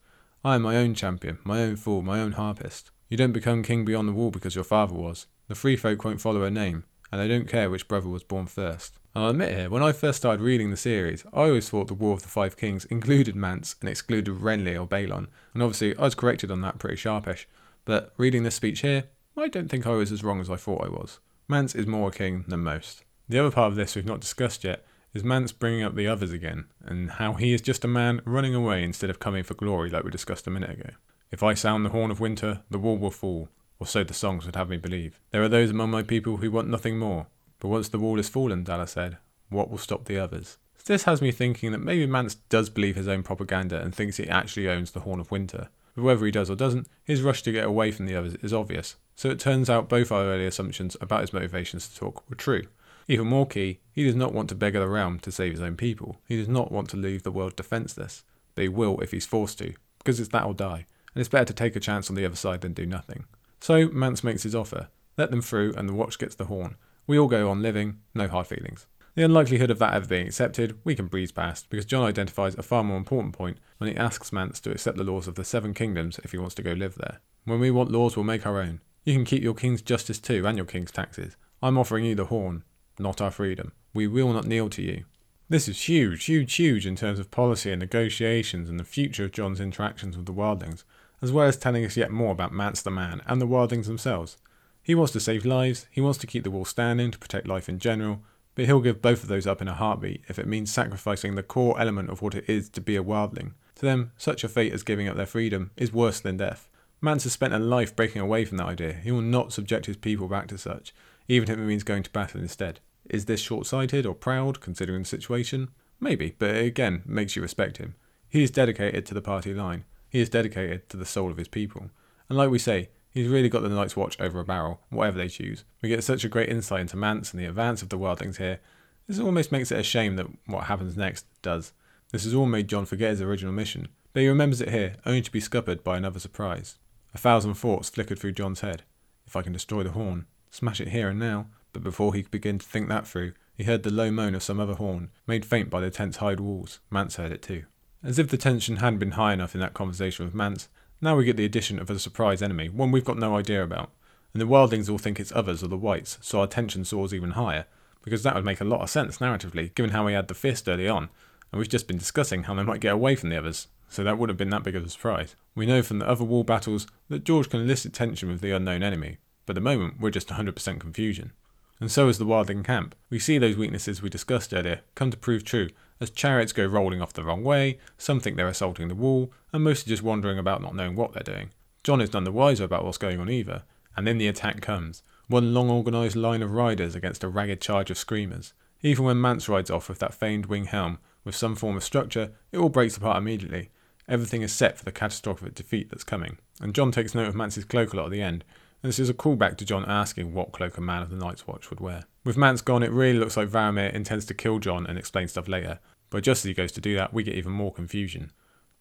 I 0.44 0.56
am 0.56 0.62
my 0.62 0.76
own 0.76 0.94
champion, 0.94 1.38
my 1.44 1.62
own 1.62 1.76
fool, 1.76 2.02
my 2.02 2.18
own 2.20 2.32
harpist. 2.32 2.90
You 3.08 3.16
don't 3.16 3.32
become 3.32 3.62
king 3.62 3.84
beyond 3.84 4.08
the 4.08 4.12
wall 4.12 4.30
because 4.30 4.54
your 4.54 4.64
father 4.64 4.94
was. 4.94 5.26
The 5.48 5.54
free 5.54 5.76
folk 5.76 6.04
won't 6.04 6.20
follow 6.20 6.42
a 6.42 6.50
name, 6.50 6.84
and 7.12 7.20
they 7.20 7.28
don't 7.28 7.48
care 7.48 7.70
which 7.70 7.86
brother 7.86 8.08
was 8.08 8.24
born 8.24 8.46
first. 8.46 8.98
I'll 9.14 9.28
admit 9.28 9.54
here, 9.54 9.68
when 9.68 9.82
I 9.82 9.92
first 9.92 10.16
started 10.16 10.42
reading 10.42 10.70
the 10.70 10.76
series, 10.76 11.22
I 11.34 11.42
always 11.42 11.68
thought 11.68 11.88
the 11.88 11.94
War 11.94 12.14
of 12.14 12.22
the 12.22 12.28
Five 12.28 12.56
Kings 12.56 12.86
included 12.86 13.36
Mance 13.36 13.76
and 13.80 13.90
excluded 13.90 14.36
Renly 14.36 14.74
or 14.74 14.86
Balon, 14.86 15.26
and 15.52 15.62
obviously 15.62 15.94
I 15.98 16.04
was 16.04 16.14
corrected 16.14 16.50
on 16.50 16.62
that 16.62 16.78
pretty 16.78 16.96
sharpish. 16.96 17.46
But 17.84 18.14
reading 18.16 18.42
this 18.42 18.54
speech 18.54 18.80
here, 18.80 19.04
I 19.36 19.48
don't 19.48 19.68
think 19.68 19.86
I 19.86 19.90
was 19.90 20.12
as 20.12 20.24
wrong 20.24 20.40
as 20.40 20.48
I 20.48 20.56
thought 20.56 20.86
I 20.86 20.88
was. 20.88 21.18
Mance 21.46 21.74
is 21.74 21.86
more 21.86 22.08
a 22.08 22.12
king 22.12 22.46
than 22.48 22.60
most. 22.60 23.04
The 23.28 23.38
other 23.38 23.50
part 23.50 23.70
of 23.70 23.76
this 23.76 23.94
we've 23.94 24.06
not 24.06 24.20
discussed 24.20 24.64
yet 24.64 24.82
is 25.12 25.22
Mance 25.22 25.52
bringing 25.52 25.82
up 25.82 25.94
the 25.94 26.08
others 26.08 26.32
again, 26.32 26.64
and 26.82 27.10
how 27.10 27.34
he 27.34 27.52
is 27.52 27.60
just 27.60 27.84
a 27.84 27.88
man 27.88 28.22
running 28.24 28.54
away 28.54 28.82
instead 28.82 29.10
of 29.10 29.18
coming 29.18 29.44
for 29.44 29.52
glory 29.52 29.90
like 29.90 30.04
we 30.04 30.10
discussed 30.10 30.46
a 30.46 30.50
minute 30.50 30.70
ago. 30.70 30.90
If 31.30 31.42
I 31.42 31.52
sound 31.52 31.84
the 31.84 31.90
horn 31.90 32.10
of 32.10 32.20
winter, 32.20 32.62
the 32.70 32.78
wall 32.78 32.96
will 32.96 33.10
fall, 33.10 33.50
or 33.78 33.86
so 33.86 34.04
the 34.04 34.14
songs 34.14 34.46
would 34.46 34.56
have 34.56 34.70
me 34.70 34.78
believe. 34.78 35.20
There 35.32 35.42
are 35.42 35.50
those 35.50 35.68
among 35.68 35.90
my 35.90 36.02
people 36.02 36.38
who 36.38 36.50
want 36.50 36.68
nothing 36.68 36.98
more, 36.98 37.26
but 37.62 37.68
once 37.68 37.88
the 37.88 37.98
wall 38.00 38.18
is 38.18 38.28
fallen, 38.28 38.64
Dalla 38.64 38.88
said, 38.88 39.18
what 39.48 39.70
will 39.70 39.78
stop 39.78 40.06
the 40.06 40.18
others? 40.18 40.58
This 40.84 41.04
has 41.04 41.22
me 41.22 41.30
thinking 41.30 41.70
that 41.70 41.78
maybe 41.78 42.06
Mance 42.06 42.34
does 42.34 42.68
believe 42.68 42.96
his 42.96 43.06
own 43.06 43.22
propaganda 43.22 43.80
and 43.80 43.94
thinks 43.94 44.16
he 44.16 44.28
actually 44.28 44.68
owns 44.68 44.90
the 44.90 45.00
Horn 45.00 45.20
of 45.20 45.30
Winter. 45.30 45.68
But 45.94 46.02
whether 46.02 46.26
he 46.26 46.32
does 46.32 46.50
or 46.50 46.56
doesn't, 46.56 46.88
his 47.04 47.22
rush 47.22 47.40
to 47.42 47.52
get 47.52 47.64
away 47.64 47.92
from 47.92 48.06
the 48.06 48.16
others 48.16 48.34
is 48.42 48.52
obvious. 48.52 48.96
So 49.14 49.30
it 49.30 49.38
turns 49.38 49.70
out 49.70 49.88
both 49.88 50.10
our 50.10 50.24
early 50.24 50.44
assumptions 50.44 50.96
about 51.00 51.20
his 51.20 51.32
motivations 51.32 51.88
to 51.88 51.96
talk 51.96 52.28
were 52.28 52.34
true. 52.34 52.64
Even 53.06 53.28
more 53.28 53.46
key, 53.46 53.78
he 53.92 54.02
does 54.02 54.16
not 54.16 54.32
want 54.32 54.48
to 54.48 54.56
beggar 54.56 54.80
the 54.80 54.88
realm 54.88 55.20
to 55.20 55.30
save 55.30 55.52
his 55.52 55.62
own 55.62 55.76
people. 55.76 56.20
He 56.26 56.36
does 56.36 56.48
not 56.48 56.72
want 56.72 56.90
to 56.90 56.96
leave 56.96 57.22
the 57.22 57.30
world 57.30 57.54
defenceless. 57.54 58.24
But 58.56 58.62
he 58.62 58.68
will 58.68 58.98
if 58.98 59.12
he's 59.12 59.24
forced 59.24 59.58
to, 59.58 59.74
because 59.98 60.18
it's 60.18 60.30
that 60.30 60.46
or 60.46 60.54
die, 60.54 60.86
and 61.14 61.20
it's 61.20 61.28
better 61.28 61.44
to 61.44 61.54
take 61.54 61.76
a 61.76 61.80
chance 61.80 62.10
on 62.10 62.16
the 62.16 62.26
other 62.26 62.34
side 62.34 62.62
than 62.62 62.72
do 62.72 62.86
nothing. 62.86 63.26
So 63.60 63.86
Mance 63.86 64.24
makes 64.24 64.42
his 64.42 64.56
offer. 64.56 64.88
Let 65.16 65.30
them 65.30 65.42
through, 65.42 65.74
and 65.76 65.88
the 65.88 65.94
watch 65.94 66.18
gets 66.18 66.34
the 66.34 66.46
horn, 66.46 66.74
we 67.06 67.18
all 67.18 67.28
go 67.28 67.50
on 67.50 67.62
living, 67.62 67.98
no 68.14 68.28
hard 68.28 68.46
feelings. 68.46 68.86
The 69.14 69.24
unlikelihood 69.24 69.70
of 69.70 69.78
that 69.78 69.92
ever 69.92 70.06
being 70.06 70.26
accepted, 70.26 70.78
we 70.84 70.94
can 70.94 71.06
breeze 71.06 71.32
past, 71.32 71.68
because 71.68 71.84
Jon 71.84 72.04
identifies 72.04 72.54
a 72.54 72.62
far 72.62 72.82
more 72.82 72.96
important 72.96 73.34
point 73.34 73.58
when 73.76 73.90
he 73.90 73.96
asks 73.96 74.32
Mance 74.32 74.58
to 74.60 74.70
accept 74.70 74.96
the 74.96 75.04
laws 75.04 75.28
of 75.28 75.34
the 75.34 75.44
Seven 75.44 75.74
Kingdoms 75.74 76.18
if 76.24 76.32
he 76.32 76.38
wants 76.38 76.54
to 76.54 76.62
go 76.62 76.72
live 76.72 76.94
there. 76.94 77.20
When 77.44 77.60
we 77.60 77.70
want 77.70 77.90
laws, 77.90 78.16
we'll 78.16 78.24
make 78.24 78.46
our 78.46 78.60
own. 78.60 78.80
You 79.04 79.14
can 79.14 79.24
keep 79.24 79.42
your 79.42 79.54
king's 79.54 79.82
justice 79.82 80.18
too, 80.18 80.46
and 80.46 80.56
your 80.56 80.64
king's 80.64 80.90
taxes. 80.90 81.36
I'm 81.62 81.76
offering 81.76 82.06
you 82.06 82.14
the 82.14 82.26
horn, 82.26 82.64
not 82.98 83.20
our 83.20 83.30
freedom. 83.30 83.72
We 83.92 84.06
will 84.06 84.32
not 84.32 84.46
kneel 84.46 84.70
to 84.70 84.82
you. 84.82 85.04
This 85.48 85.68
is 85.68 85.88
huge, 85.88 86.24
huge, 86.24 86.54
huge 86.54 86.86
in 86.86 86.96
terms 86.96 87.18
of 87.18 87.30
policy 87.30 87.70
and 87.70 87.80
negotiations 87.80 88.70
and 88.70 88.80
the 88.80 88.84
future 88.84 89.24
of 89.24 89.32
Jon's 89.32 89.60
interactions 89.60 90.16
with 90.16 90.24
the 90.24 90.32
wildlings, 90.32 90.84
as 91.20 91.30
well 91.30 91.46
as 91.46 91.58
telling 91.58 91.84
us 91.84 91.96
yet 91.98 92.10
more 92.10 92.32
about 92.32 92.54
Mance 92.54 92.80
the 92.80 92.90
man 92.90 93.20
and 93.26 93.40
the 93.40 93.46
wildlings 93.46 93.86
themselves. 93.86 94.38
He 94.82 94.94
wants 94.94 95.12
to 95.12 95.20
save 95.20 95.44
lives, 95.44 95.86
he 95.90 96.00
wants 96.00 96.18
to 96.18 96.26
keep 96.26 96.44
the 96.44 96.50
wall 96.50 96.64
standing 96.64 97.10
to 97.10 97.18
protect 97.18 97.46
life 97.46 97.68
in 97.68 97.78
general, 97.78 98.20
but 98.54 98.66
he'll 98.66 98.80
give 98.80 99.00
both 99.00 99.22
of 99.22 99.28
those 99.28 99.46
up 99.46 99.62
in 99.62 99.68
a 99.68 99.74
heartbeat 99.74 100.24
if 100.28 100.38
it 100.38 100.46
means 100.46 100.72
sacrificing 100.72 101.34
the 101.34 101.42
core 101.42 101.80
element 101.80 102.10
of 102.10 102.20
what 102.20 102.34
it 102.34 102.44
is 102.48 102.68
to 102.70 102.80
be 102.80 102.96
a 102.96 103.02
wildling. 103.02 103.52
To 103.76 103.82
them, 103.82 104.12
such 104.16 104.44
a 104.44 104.48
fate 104.48 104.72
as 104.72 104.82
giving 104.82 105.08
up 105.08 105.16
their 105.16 105.26
freedom 105.26 105.70
is 105.76 105.92
worse 105.92 106.20
than 106.20 106.36
death. 106.36 106.68
Mance 107.00 107.24
has 107.24 107.32
spent 107.32 107.54
a 107.54 107.58
life 107.58 107.96
breaking 107.96 108.22
away 108.22 108.44
from 108.44 108.58
that 108.58 108.66
idea. 108.66 108.92
He 108.92 109.10
will 109.10 109.22
not 109.22 109.52
subject 109.52 109.86
his 109.86 109.96
people 109.96 110.28
back 110.28 110.48
to 110.48 110.58
such, 110.58 110.94
even 111.28 111.48
if 111.48 111.58
it 111.58 111.62
means 111.62 111.82
going 111.82 112.02
to 112.02 112.10
battle 112.10 112.40
instead. 112.40 112.80
Is 113.08 113.24
this 113.24 113.40
short 113.40 113.66
sighted 113.66 114.06
or 114.06 114.14
proud, 114.14 114.60
considering 114.60 115.02
the 115.02 115.08
situation? 115.08 115.70
Maybe, 115.98 116.34
but 116.38 116.50
it 116.50 116.66
again 116.66 117.02
makes 117.06 117.34
you 117.34 117.42
respect 117.42 117.78
him. 117.78 117.94
He 118.28 118.42
is 118.42 118.50
dedicated 118.50 119.06
to 119.06 119.14
the 119.14 119.22
party 119.22 119.54
line. 119.54 119.84
He 120.08 120.20
is 120.20 120.28
dedicated 120.28 120.88
to 120.90 120.96
the 120.96 121.04
soul 121.04 121.30
of 121.30 121.36
his 121.38 121.48
people. 121.48 121.90
And 122.28 122.38
like 122.38 122.50
we 122.50 122.58
say, 122.58 122.90
he's 123.12 123.28
really 123.28 123.48
got 123.48 123.62
the 123.62 123.68
Night's 123.68 123.96
Watch 123.96 124.20
over 124.20 124.40
a 124.40 124.44
barrel, 124.44 124.80
whatever 124.90 125.18
they 125.18 125.28
choose. 125.28 125.64
We 125.80 125.88
get 125.88 126.04
such 126.04 126.24
a 126.24 126.28
great 126.28 126.48
insight 126.48 126.80
into 126.80 126.96
Mance 126.96 127.32
and 127.32 127.40
the 127.40 127.46
advance 127.46 127.82
of 127.82 127.88
the 127.88 127.98
wildlings 127.98 128.38
here. 128.38 128.60
This 129.06 129.18
almost 129.18 129.52
makes 129.52 129.70
it 129.70 129.78
a 129.78 129.82
shame 129.82 130.16
that 130.16 130.26
what 130.46 130.64
happens 130.64 130.96
next 130.96 131.26
does. 131.42 131.72
This 132.10 132.24
has 132.24 132.34
all 132.34 132.46
made 132.46 132.68
Jon 132.68 132.86
forget 132.86 133.10
his 133.10 133.22
original 133.22 133.52
mission, 133.52 133.88
but 134.12 134.20
he 134.20 134.28
remembers 134.28 134.60
it 134.60 134.70
here, 134.70 134.96
only 135.06 135.22
to 135.22 135.30
be 135.30 135.40
scuppered 135.40 135.82
by 135.82 135.96
another 135.96 136.20
surprise. 136.20 136.76
A 137.14 137.18
thousand 137.18 137.54
thoughts 137.54 137.90
flickered 137.90 138.18
through 138.18 138.32
Jon's 138.32 138.60
head. 138.60 138.82
If 139.26 139.36
I 139.36 139.42
can 139.42 139.52
destroy 139.52 139.82
the 139.82 139.90
horn, 139.90 140.26
smash 140.50 140.80
it 140.80 140.88
here 140.88 141.08
and 141.08 141.18
now. 141.18 141.46
But 141.72 141.82
before 141.82 142.14
he 142.14 142.22
could 142.22 142.30
begin 142.30 142.58
to 142.58 142.66
think 142.66 142.88
that 142.88 143.06
through, 143.06 143.32
he 143.54 143.64
heard 143.64 143.82
the 143.82 143.90
low 143.90 144.10
moan 144.10 144.34
of 144.34 144.42
some 144.42 144.60
other 144.60 144.74
horn, 144.74 145.10
made 145.26 145.46
faint 145.46 145.70
by 145.70 145.80
the 145.80 145.90
tent's 145.90 146.18
hide 146.18 146.40
walls. 146.40 146.80
Mance 146.90 147.16
heard 147.16 147.32
it 147.32 147.42
too. 147.42 147.64
As 148.02 148.18
if 148.18 148.28
the 148.28 148.36
tension 148.36 148.76
hadn't 148.76 148.98
been 148.98 149.12
high 149.12 149.32
enough 149.32 149.54
in 149.54 149.60
that 149.60 149.74
conversation 149.74 150.24
with 150.24 150.34
Mance, 150.34 150.68
now 151.02 151.16
we 151.16 151.24
get 151.24 151.36
the 151.36 151.44
addition 151.44 151.78
of 151.78 151.90
a 151.90 151.98
surprise 151.98 152.40
enemy, 152.40 152.68
one 152.68 152.92
we've 152.92 153.04
got 153.04 153.18
no 153.18 153.36
idea 153.36 153.62
about. 153.62 153.90
And 154.32 154.40
the 154.40 154.46
wildlings 154.46 154.88
all 154.88 154.98
think 154.98 155.18
it's 155.20 155.32
others 155.32 155.62
or 155.62 155.68
the 155.68 155.76
whites, 155.76 156.16
so 156.22 156.40
our 156.40 156.46
tension 156.46 156.84
soars 156.84 157.12
even 157.12 157.32
higher, 157.32 157.66
because 158.02 158.22
that 158.22 158.34
would 158.34 158.44
make 158.44 158.60
a 158.60 158.64
lot 158.64 158.80
of 158.80 158.88
sense 158.88 159.18
narratively, 159.18 159.74
given 159.74 159.90
how 159.90 160.06
we 160.06 160.12
had 160.12 160.28
the 160.28 160.34
fist 160.34 160.68
early 160.68 160.88
on, 160.88 161.10
and 161.50 161.58
we've 161.58 161.68
just 161.68 161.88
been 161.88 161.98
discussing 161.98 162.44
how 162.44 162.54
they 162.54 162.62
might 162.62 162.80
get 162.80 162.94
away 162.94 163.16
from 163.16 163.28
the 163.28 163.36
others, 163.36 163.66
so 163.88 164.02
that 164.02 164.16
wouldn't 164.16 164.34
have 164.34 164.38
been 164.38 164.50
that 164.50 164.62
big 164.62 164.76
of 164.76 164.84
a 164.86 164.88
surprise. 164.88 165.36
We 165.54 165.66
know 165.66 165.82
from 165.82 165.98
the 165.98 166.08
other 166.08 166.24
wall 166.24 166.44
battles 166.44 166.86
that 167.08 167.24
George 167.24 167.50
can 167.50 167.60
elicit 167.60 167.92
tension 167.92 168.30
with 168.30 168.40
the 168.40 168.52
unknown 168.52 168.82
enemy, 168.82 169.18
but 169.44 169.52
at 169.52 169.54
the 169.56 169.60
moment 169.60 170.00
we're 170.00 170.10
just 170.10 170.28
100% 170.28 170.80
confusion. 170.80 171.32
And 171.80 171.90
so 171.90 172.08
is 172.08 172.18
the 172.18 172.24
wildling 172.24 172.64
camp. 172.64 172.94
We 173.10 173.18
see 173.18 173.38
those 173.38 173.56
weaknesses 173.56 174.00
we 174.00 174.08
discussed 174.08 174.54
earlier 174.54 174.82
come 174.94 175.10
to 175.10 175.16
prove 175.16 175.44
true, 175.44 175.68
as 176.02 176.10
chariots 176.10 176.52
go 176.52 176.66
rolling 176.66 177.00
off 177.00 177.12
the 177.12 177.22
wrong 177.22 177.42
way, 177.42 177.78
some 177.96 178.20
think 178.20 178.36
they're 178.36 178.48
assaulting 178.48 178.88
the 178.88 178.94
wall, 178.94 179.32
and 179.52 179.64
most 179.64 179.86
are 179.86 179.90
just 179.90 180.02
wandering 180.02 180.38
about 180.38 180.60
not 180.60 180.74
knowing 180.74 180.96
what 180.96 181.12
they're 181.12 181.22
doing. 181.22 181.50
Jon 181.84 182.00
is 182.00 182.12
none 182.12 182.24
the 182.24 182.32
wiser 182.32 182.64
about 182.64 182.84
what's 182.84 182.98
going 182.98 183.20
on 183.20 183.30
either, 183.30 183.62
and 183.96 184.06
then 184.06 184.18
the 184.18 184.28
attack 184.28 184.60
comes. 184.60 185.02
One 185.28 185.54
long 185.54 185.70
organised 185.70 186.16
line 186.16 186.42
of 186.42 186.52
riders 186.52 186.94
against 186.94 187.24
a 187.24 187.28
ragged 187.28 187.60
charge 187.60 187.90
of 187.90 187.98
screamers. 187.98 188.52
Even 188.82 189.04
when 189.04 189.20
Mance 189.20 189.48
rides 189.48 189.70
off 189.70 189.88
with 189.88 190.00
that 190.00 190.14
famed 190.14 190.46
wing 190.46 190.66
helm, 190.66 190.98
with 191.24 191.36
some 191.36 191.54
form 191.54 191.76
of 191.76 191.84
structure, 191.84 192.32
it 192.50 192.58
all 192.58 192.68
breaks 192.68 192.96
apart 192.96 193.18
immediately, 193.18 193.70
Everything 194.08 194.42
is 194.42 194.52
set 194.52 194.76
for 194.76 194.84
the 194.84 194.92
catastrophic 194.92 195.54
defeat 195.54 195.88
that's 195.88 196.04
coming, 196.04 196.38
and 196.60 196.74
Jon 196.74 196.90
takes 196.90 197.14
note 197.14 197.28
of 197.28 197.34
Mance's 197.34 197.64
cloak 197.64 197.92
a 197.92 197.96
lot 197.96 198.06
at 198.06 198.10
the 198.10 198.22
end, 198.22 198.44
and 198.82 198.88
this 198.88 198.98
is 198.98 199.08
a 199.08 199.14
callback 199.14 199.56
to 199.58 199.64
Jon 199.64 199.84
asking 199.86 200.34
what 200.34 200.52
cloak 200.52 200.76
a 200.76 200.80
man 200.80 201.02
of 201.02 201.10
the 201.10 201.16
Night's 201.16 201.46
Watch 201.46 201.70
would 201.70 201.80
wear. 201.80 202.04
With 202.24 202.36
Mance 202.36 202.62
gone, 202.62 202.82
it 202.82 202.90
really 202.90 203.18
looks 203.18 203.36
like 203.36 203.48
Varamir 203.48 203.92
intends 203.92 204.24
to 204.26 204.34
kill 204.34 204.58
Jon 204.58 204.86
and 204.86 204.98
explain 204.98 205.28
stuff 205.28 205.46
later, 205.46 205.78
but 206.12 206.22
just 206.22 206.44
as 206.44 206.48
he 206.48 206.54
goes 206.54 206.70
to 206.72 206.80
do 206.80 206.94
that, 206.94 207.14
we 207.14 207.22
get 207.22 207.34
even 207.34 207.52
more 207.52 207.72
confusion. 207.72 208.30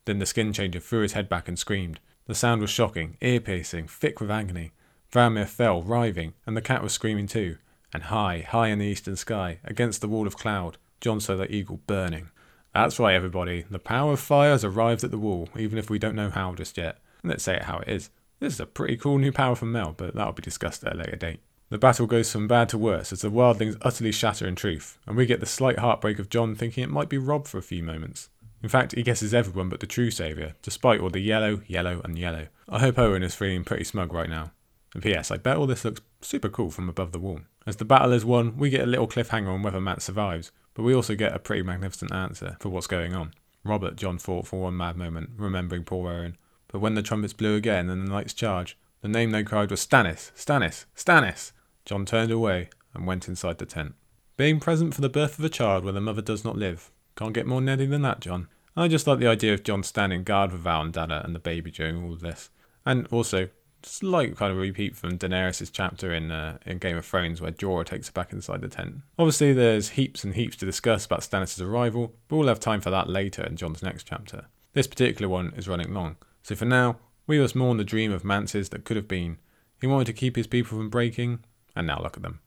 Then 0.04 0.20
the 0.20 0.26
skin 0.26 0.52
changer 0.52 0.82
threw 0.82 1.02
his 1.02 1.14
head 1.14 1.30
back 1.30 1.48
and 1.48 1.58
screamed. 1.58 2.02
The 2.28 2.36
sound 2.36 2.62
was 2.62 2.70
shocking, 2.70 3.18
ear 3.22 3.40
piercing, 3.40 3.88
thick 3.88 4.20
with 4.20 4.30
agony. 4.30 4.74
Varamir 5.14 5.48
fell, 5.48 5.82
writhing, 5.82 6.34
and 6.46 6.58
the 6.58 6.62
cat 6.62 6.84
was 6.84 6.92
screaming 6.92 7.28
too. 7.28 7.58
And 7.94 8.04
high, 8.04 8.46
high 8.48 8.68
in 8.68 8.80
the 8.80 8.86
eastern 8.86 9.16
sky, 9.16 9.60
against 9.64 10.02
the 10.02 10.10
wall 10.10 10.28
of 10.28 10.38
cloud, 10.38 10.78
Jon 11.00 11.22
saw 11.22 11.38
the 11.38 11.50
eagle 11.50 11.80
burning. 11.88 12.30
That's 12.74 13.00
right, 13.00 13.16
everybody. 13.16 13.64
The 13.70 13.80
power 13.80 14.14
of 14.14 14.20
fire 14.20 14.52
has 14.52 14.66
arrived 14.66 15.04
at 15.06 15.12
the 15.12 15.18
wall, 15.18 15.48
even 15.58 15.78
if 15.78 15.90
we 15.90 16.00
don't 16.00 16.16
know 16.16 16.30
how 16.30 16.54
just 16.56 16.78
yet. 16.78 17.00
Let's 17.24 17.44
say 17.44 17.56
it 17.56 17.64
how 17.64 17.80
it 17.80 17.88
is. 17.88 18.10
This 18.42 18.56
is 18.56 18.60
a 18.60 18.66
pretty 18.66 18.98
cool 18.98 19.18
new 19.18 19.32
power 19.32 19.56
from 19.56 19.72
Mel, 19.72 19.94
but 19.96 20.16
that'll 20.16 20.34
be 20.34 20.42
discussed 20.42 20.84
at 20.84 20.94
a 20.94 20.98
later 20.98 21.16
date. 21.16 21.40
The 21.72 21.78
battle 21.78 22.06
goes 22.06 22.30
from 22.30 22.50
bad 22.50 22.68
to 22.70 22.78
worse 22.78 23.14
as 23.14 23.22
the 23.22 23.32
wildlings 23.32 23.78
utterly 23.82 24.12
shatter 24.12 24.46
in 24.46 24.56
truth, 24.56 24.98
and 25.08 25.16
we 25.16 25.26
get 25.26 25.40
the 25.40 25.46
slight 25.46 25.80
heartbreak 25.80 26.20
of 26.20 26.28
Jon 26.28 26.54
thinking 26.54 26.84
it 26.84 26.90
might 26.90 27.08
be 27.08 27.18
Robb 27.18 27.48
for 27.48 27.60
a 27.60 27.64
few 27.64 27.82
moments. 27.82 28.28
In 28.62 28.68
fact, 28.68 28.92
he 28.94 29.04
guesses 29.04 29.34
everyone 29.34 29.70
but 29.70 29.80
the 29.80 29.88
true 29.88 30.12
saviour, 30.12 30.52
despite 30.62 31.00
all 31.00 31.10
the 31.10 31.22
yellow, 31.22 31.62
yellow, 31.68 32.02
and 32.04 32.20
yellow. 32.20 32.48
I 32.68 32.80
hope 32.80 33.00
Owen 33.00 33.24
is 33.24 33.36
feeling 33.36 33.64
pretty 33.64 33.86
smug 33.86 34.12
right 34.12 34.30
now. 34.30 34.52
And 34.94 35.02
P.S. 35.02 35.32
I 35.32 35.38
bet 35.38 35.56
all 35.56 35.66
this 35.66 35.86
looks 35.86 36.02
super 36.20 36.50
cool 36.50 36.72
from 36.72 36.90
above 36.90 37.14
the 37.14 37.20
wall. 37.20 37.40
As 37.66 37.78
the 37.78 37.86
battle 37.86 38.12
is 38.12 38.26
won, 38.26 38.58
we 38.58 38.70
get 38.70 38.84
a 38.84 38.86
little 38.86 39.08
cliffhanger 39.08 39.48
on 39.48 39.64
whether 39.64 39.80
Matt 39.80 40.02
survives, 40.02 40.52
but 40.74 40.84
we 40.84 40.94
also 40.94 41.16
get 41.16 41.34
a 41.34 41.40
pretty 41.40 41.64
magnificent 41.64 42.12
answer 42.12 42.58
for 42.60 42.68
what's 42.68 42.86
going 42.86 43.16
on. 43.16 43.32
Robert, 43.64 43.96
Jon 43.96 44.18
thought 44.18 44.46
for 44.46 44.64
one 44.64 44.76
mad 44.76 44.98
moment, 44.98 45.30
remembering 45.38 45.86
poor 45.86 46.12
Owen. 46.12 46.36
But 46.68 46.80
when 46.80 46.96
the 46.96 47.02
trumpets 47.02 47.32
blew 47.32 47.56
again 47.56 47.90
and 47.90 48.06
the 48.06 48.12
knights 48.12 48.34
charged, 48.34 48.76
the 49.00 49.08
name 49.08 49.32
they 49.32 49.46
cried 49.46 49.72
was 49.72 49.80
Stannis! 49.80 50.34
Stannis! 50.36 50.84
Stannis! 50.98 51.54
Jon 51.86 52.06
turned 52.06 52.32
away 52.32 52.70
and 52.94 53.08
went 53.08 53.28
inside 53.28 53.58
the 53.58 53.66
tent. 53.66 53.96
Being 54.38 54.60
present 54.60 54.94
for 54.94 55.02
the 55.02 55.10
birth 55.10 55.38
of 55.38 55.46
a 55.46 55.50
child 55.50 55.84
where 55.84 55.94
the 55.94 56.02
mother 56.02 56.22
does 56.22 56.44
not 56.44 56.58
live. 56.58 56.92
Can't 57.16 57.34
get 57.34 57.46
more 57.46 57.62
Neddy 57.62 57.86
than 57.86 58.02
that, 58.04 58.22
Jon. 58.22 58.48
I 58.76 58.88
just 58.88 59.06
like 59.06 59.20
the 59.20 59.28
idea 59.28 59.54
of 59.54 59.64
Jon 59.64 59.84
standing 59.84 60.24
guard 60.24 60.52
for 60.52 60.58
Val 60.58 60.82
and 60.82 60.94
Dalla 60.94 61.22
and 61.24 61.36
the 61.36 61.40
baby 61.40 61.72
during 61.72 62.04
all 62.04 62.14
of 62.14 62.22
this. 62.22 62.50
And 62.86 63.06
also, 63.08 63.50
slight 63.84 64.38
kind 64.38 64.52
of 64.52 64.58
repeat 64.58 64.96
from 64.96 65.18
Daenerys' 65.18 65.72
chapter 65.72 66.14
in 66.14 66.32
uh, 66.32 66.58
in 66.66 66.78
Game 66.78 66.98
of 66.98 67.06
Thrones 67.06 67.42
where 67.42 67.52
Jorah 67.52 67.86
takes 67.86 68.08
her 68.08 68.14
back 68.14 68.32
inside 68.32 68.62
the 68.62 68.68
tent. 68.68 68.98
Obviously, 69.18 69.54
there's 69.54 69.90
heaps 69.90 70.24
and 70.24 70.36
heaps 70.36 70.56
to 70.58 70.66
discuss 70.66 71.06
about 71.06 71.22
Stannis' 71.22 71.62
arrival, 71.62 72.14
but 72.28 72.38
we'll 72.38 72.48
have 72.48 72.60
time 72.60 72.82
for 72.82 72.90
that 72.92 73.10
later 73.10 73.44
in 73.44 73.58
Jon's 73.58 73.84
next 73.84 74.06
chapter. 74.08 74.46
This 74.74 74.88
particular 74.88 75.28
one 75.28 75.54
is 75.56 75.68
running 75.68 75.94
long, 75.94 76.16
so 76.44 76.56
for 76.56 76.66
now, 76.66 76.98
we 77.28 77.40
must 77.40 77.56
mourn 77.56 77.78
the 77.78 77.84
dream 77.84 78.12
of 78.12 78.24
Mance's 78.24 78.70
that 78.70 78.86
could 78.86 78.98
have 78.98 79.08
been. 79.08 79.38
He 79.80 79.88
wanted 79.88 80.06
to 80.06 80.14
keep 80.14 80.36
his 80.36 80.48
people 80.48 80.78
from 80.78 80.90
breaking, 80.90 81.44
and 81.76 81.88
now 81.88 82.02
look 82.02 82.18
at 82.18 82.24
them. 82.24 82.40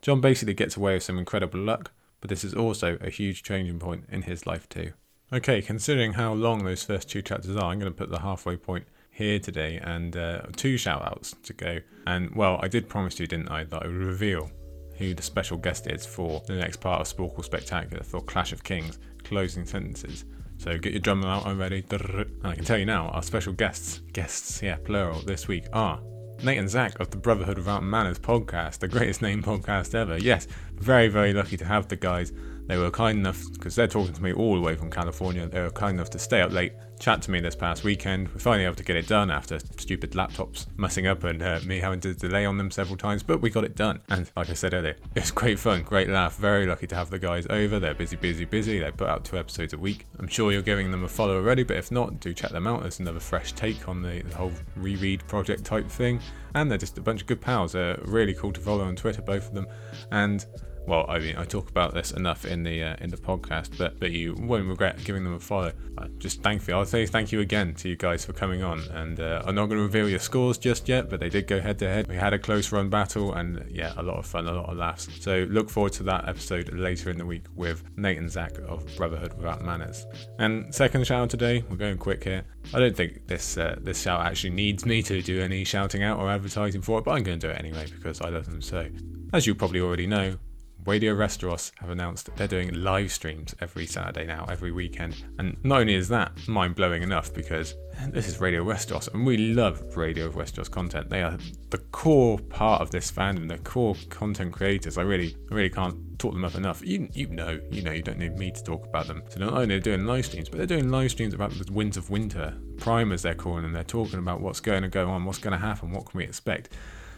Jon 0.00 0.20
basically 0.20 0.54
gets 0.54 0.76
away 0.76 0.94
with 0.94 1.02
some 1.02 1.18
incredible 1.18 1.60
luck, 1.60 1.92
but 2.20 2.28
this 2.28 2.44
is 2.44 2.54
also 2.54 2.98
a 3.00 3.10
huge 3.10 3.42
changing 3.42 3.78
point 3.78 4.04
in 4.10 4.22
his 4.22 4.46
life 4.46 4.68
too. 4.68 4.92
Okay, 5.32 5.62
considering 5.62 6.14
how 6.14 6.32
long 6.32 6.64
those 6.64 6.82
first 6.82 7.08
two 7.08 7.22
chapters 7.22 7.56
are, 7.56 7.70
I'm 7.70 7.78
going 7.78 7.92
to 7.92 7.96
put 7.96 8.10
the 8.10 8.20
halfway 8.20 8.56
point 8.56 8.84
here 9.10 9.38
today 9.38 9.78
and 9.82 10.16
uh, 10.16 10.42
two 10.56 10.76
shout 10.76 11.02
outs 11.02 11.34
to 11.44 11.52
go. 11.52 11.78
And 12.06 12.34
well, 12.34 12.58
I 12.62 12.68
did 12.68 12.88
promise 12.88 13.18
you, 13.20 13.26
didn't 13.26 13.48
I, 13.48 13.64
that 13.64 13.82
I 13.82 13.86
would 13.86 13.96
reveal 13.96 14.50
who 14.98 15.14
the 15.14 15.22
special 15.22 15.56
guest 15.56 15.86
is 15.86 16.04
for 16.04 16.42
the 16.46 16.54
next 16.54 16.80
part 16.80 17.00
of 17.00 17.16
Sporcle 17.16 17.44
Spectacular 17.44 18.02
for 18.02 18.20
Clash 18.20 18.52
of 18.52 18.62
Kings 18.62 18.98
closing 19.24 19.64
sentences. 19.64 20.24
So 20.58 20.78
get 20.78 20.92
your 20.92 21.00
drum 21.00 21.24
out 21.24 21.46
already. 21.46 21.84
And 21.90 22.26
I 22.44 22.54
can 22.54 22.64
tell 22.64 22.78
you 22.78 22.86
now, 22.86 23.08
our 23.08 23.22
special 23.22 23.52
guests, 23.52 24.00
guests, 24.12 24.62
yeah, 24.62 24.76
plural, 24.76 25.20
this 25.20 25.48
week 25.48 25.64
are 25.72 26.00
Nate 26.44 26.58
and 26.58 26.68
Zach 26.68 26.98
of 26.98 27.10
the 27.10 27.16
Brotherhood 27.16 27.56
Without 27.56 27.84
Manners 27.84 28.18
podcast, 28.18 28.80
the 28.80 28.88
greatest 28.88 29.22
name 29.22 29.44
podcast 29.44 29.94
ever. 29.94 30.18
Yes, 30.18 30.48
very, 30.74 31.06
very 31.06 31.32
lucky 31.32 31.56
to 31.56 31.64
have 31.64 31.86
the 31.86 31.94
guys 31.94 32.32
they 32.66 32.76
were 32.76 32.90
kind 32.90 33.18
enough, 33.18 33.44
because 33.52 33.76
they're 33.76 33.86
talking 33.86 34.12
to 34.12 34.22
me 34.22 34.32
all 34.32 34.54
the 34.56 34.60
way 34.60 34.74
from 34.74 34.90
California, 34.90 35.46
they 35.46 35.60
were 35.60 35.70
kind 35.70 35.96
enough 35.96 36.10
to 36.10 36.18
stay 36.18 36.40
up 36.40 36.50
late, 36.50 36.72
chat 37.02 37.20
to 37.20 37.32
me 37.32 37.40
this 37.40 37.56
past 37.56 37.82
weekend. 37.82 38.28
We're 38.28 38.38
finally 38.38 38.64
able 38.64 38.76
to 38.76 38.84
get 38.84 38.94
it 38.94 39.08
done 39.08 39.28
after 39.28 39.58
stupid 39.58 40.12
laptops 40.12 40.66
messing 40.76 41.08
up 41.08 41.24
and 41.24 41.42
uh, 41.42 41.58
me 41.66 41.80
having 41.80 41.98
to 42.00 42.14
delay 42.14 42.46
on 42.46 42.56
them 42.56 42.70
several 42.70 42.96
times, 42.96 43.24
but 43.24 43.42
we 43.42 43.50
got 43.50 43.64
it 43.64 43.74
done. 43.74 44.00
And 44.08 44.30
like 44.36 44.50
I 44.50 44.52
said 44.52 44.72
earlier, 44.72 44.96
it's 45.16 45.32
great 45.32 45.58
fun, 45.58 45.82
great 45.82 46.08
laugh. 46.08 46.36
Very 46.36 46.64
lucky 46.64 46.86
to 46.86 46.94
have 46.94 47.10
the 47.10 47.18
guys 47.18 47.44
over. 47.50 47.80
They're 47.80 47.92
busy, 47.92 48.14
busy, 48.14 48.44
busy. 48.44 48.78
They 48.78 48.92
put 48.92 49.08
out 49.08 49.24
two 49.24 49.36
episodes 49.36 49.72
a 49.72 49.78
week. 49.78 50.06
I'm 50.20 50.28
sure 50.28 50.52
you're 50.52 50.62
giving 50.62 50.92
them 50.92 51.02
a 51.02 51.08
follow 51.08 51.34
already, 51.34 51.64
but 51.64 51.76
if 51.76 51.90
not, 51.90 52.20
do 52.20 52.32
check 52.32 52.52
them 52.52 52.68
out. 52.68 52.82
There's 52.82 53.00
another 53.00 53.20
fresh 53.20 53.52
take 53.52 53.88
on 53.88 54.00
the, 54.00 54.22
the 54.22 54.36
whole 54.36 54.52
reread 54.76 55.26
project 55.26 55.64
type 55.64 55.88
thing. 55.88 56.20
And 56.54 56.70
they're 56.70 56.78
just 56.78 56.98
a 56.98 57.02
bunch 57.02 57.22
of 57.22 57.26
good 57.26 57.40
pals. 57.40 57.72
They're 57.72 57.98
really 58.04 58.34
cool 58.34 58.52
to 58.52 58.60
follow 58.60 58.84
on 58.84 58.94
Twitter, 58.94 59.22
both 59.22 59.48
of 59.48 59.54
them. 59.54 59.66
And 60.12 60.46
well, 60.86 61.06
I 61.08 61.18
mean, 61.18 61.36
I 61.36 61.44
talk 61.44 61.68
about 61.68 61.94
this 61.94 62.10
enough 62.12 62.44
in 62.44 62.62
the 62.64 62.82
uh, 62.82 62.96
in 63.00 63.10
the 63.10 63.16
podcast, 63.16 63.78
but 63.78 64.00
but 64.00 64.10
you 64.10 64.34
won't 64.34 64.66
regret 64.66 65.02
giving 65.04 65.24
them 65.24 65.34
a 65.34 65.40
follow. 65.40 65.72
Uh, 65.96 66.08
just 66.18 66.42
thank 66.42 66.66
you. 66.66 66.74
I'll 66.74 66.84
say 66.84 67.06
thank 67.06 67.30
you 67.30 67.40
again 67.40 67.74
to 67.74 67.88
you 67.88 67.96
guys 67.96 68.24
for 68.24 68.32
coming 68.32 68.62
on. 68.62 68.80
And 68.92 69.20
uh, 69.20 69.42
I'm 69.46 69.54
not 69.54 69.66
going 69.66 69.78
to 69.78 69.84
reveal 69.84 70.08
your 70.08 70.18
scores 70.18 70.58
just 70.58 70.88
yet, 70.88 71.08
but 71.08 71.20
they 71.20 71.28
did 71.28 71.46
go 71.46 71.60
head 71.60 71.78
to 71.80 71.88
head. 71.88 72.08
We 72.08 72.16
had 72.16 72.32
a 72.32 72.38
close 72.38 72.72
run 72.72 72.88
battle, 72.88 73.34
and 73.34 73.64
yeah, 73.70 73.92
a 73.96 74.02
lot 74.02 74.16
of 74.16 74.26
fun, 74.26 74.46
a 74.46 74.52
lot 74.52 74.68
of 74.68 74.76
laughs. 74.76 75.08
So 75.20 75.46
look 75.50 75.70
forward 75.70 75.92
to 75.94 76.02
that 76.04 76.28
episode 76.28 76.72
later 76.72 77.10
in 77.10 77.18
the 77.18 77.26
week 77.26 77.44
with 77.54 77.84
Nate 77.96 78.18
and 78.18 78.30
Zach 78.30 78.58
of 78.66 78.84
Brotherhood 78.96 79.34
Without 79.34 79.62
Manners. 79.62 80.06
And 80.38 80.74
second 80.74 81.06
shout 81.06 81.22
out 81.22 81.30
today, 81.30 81.64
we're 81.70 81.76
going 81.76 81.98
quick 81.98 82.24
here. 82.24 82.44
I 82.74 82.78
don't 82.80 82.96
think 82.96 83.26
this 83.26 83.56
uh, 83.56 83.76
this 83.80 84.02
shout 84.02 84.24
actually 84.26 84.50
needs 84.50 84.84
me 84.84 85.02
to 85.04 85.22
do 85.22 85.40
any 85.40 85.64
shouting 85.64 86.02
out 86.02 86.18
or 86.18 86.30
advertising 86.30 86.82
for 86.82 86.98
it, 86.98 87.04
but 87.04 87.12
I'm 87.12 87.22
going 87.22 87.38
to 87.38 87.46
do 87.46 87.52
it 87.52 87.58
anyway 87.58 87.86
because 87.92 88.20
I 88.20 88.30
love 88.30 88.46
them 88.46 88.62
so. 88.62 88.88
As 89.32 89.46
you 89.46 89.54
probably 89.54 89.80
already 89.80 90.06
know, 90.06 90.36
Radio 90.84 91.14
Westeros 91.14 91.70
have 91.78 91.90
announced 91.90 92.28
they're 92.34 92.48
doing 92.48 92.74
live 92.74 93.12
streams 93.12 93.54
every 93.60 93.86
Saturday 93.86 94.26
now, 94.26 94.46
every 94.50 94.72
weekend. 94.72 95.24
And 95.38 95.56
not 95.62 95.82
only 95.82 95.94
is 95.94 96.08
that 96.08 96.32
mind 96.48 96.74
blowing 96.74 97.04
enough 97.04 97.32
because 97.32 97.76
this 98.08 98.26
is 98.26 98.40
Radio 98.40 98.64
Westeros 98.64 99.12
and 99.14 99.24
we 99.24 99.36
love 99.36 99.96
Radio 99.96 100.28
Westeros 100.30 100.68
content. 100.68 101.08
They 101.08 101.22
are 101.22 101.38
the 101.70 101.78
core 101.78 102.36
part 102.36 102.82
of 102.82 102.90
this 102.90 103.12
fandom, 103.12 103.48
the 103.48 103.58
core 103.58 103.94
content 104.08 104.52
creators. 104.52 104.98
I 104.98 105.02
really, 105.02 105.36
I 105.52 105.54
really 105.54 105.70
can't 105.70 106.18
talk 106.18 106.32
them 106.32 106.44
up 106.44 106.56
enough. 106.56 106.84
You, 106.84 107.08
you 107.12 107.28
know, 107.28 107.60
you 107.70 107.82
know, 107.82 107.92
you 107.92 108.02
don't 108.02 108.18
need 108.18 108.36
me 108.36 108.50
to 108.50 108.62
talk 108.64 108.84
about 108.84 109.06
them. 109.06 109.22
So 109.28 109.38
not 109.38 109.52
only 109.52 109.76
are 109.76 109.80
doing 109.80 110.04
live 110.04 110.26
streams, 110.26 110.48
but 110.48 110.58
they're 110.58 110.66
doing 110.66 110.90
live 110.90 111.12
streams 111.12 111.32
about 111.32 111.52
the 111.52 111.72
Winds 111.72 111.96
of 111.96 112.10
Winter, 112.10 112.56
primers 112.78 113.22
they're 113.22 113.34
calling 113.34 113.62
them. 113.62 113.72
They're 113.72 113.84
talking 113.84 114.18
about 114.18 114.40
what's 114.40 114.60
going 114.60 114.82
to 114.82 114.88
go 114.88 115.08
on, 115.08 115.24
what's 115.24 115.38
going 115.38 115.52
to 115.52 115.64
happen, 115.64 115.92
what 115.92 116.06
can 116.06 116.18
we 116.18 116.24
expect. 116.24 116.70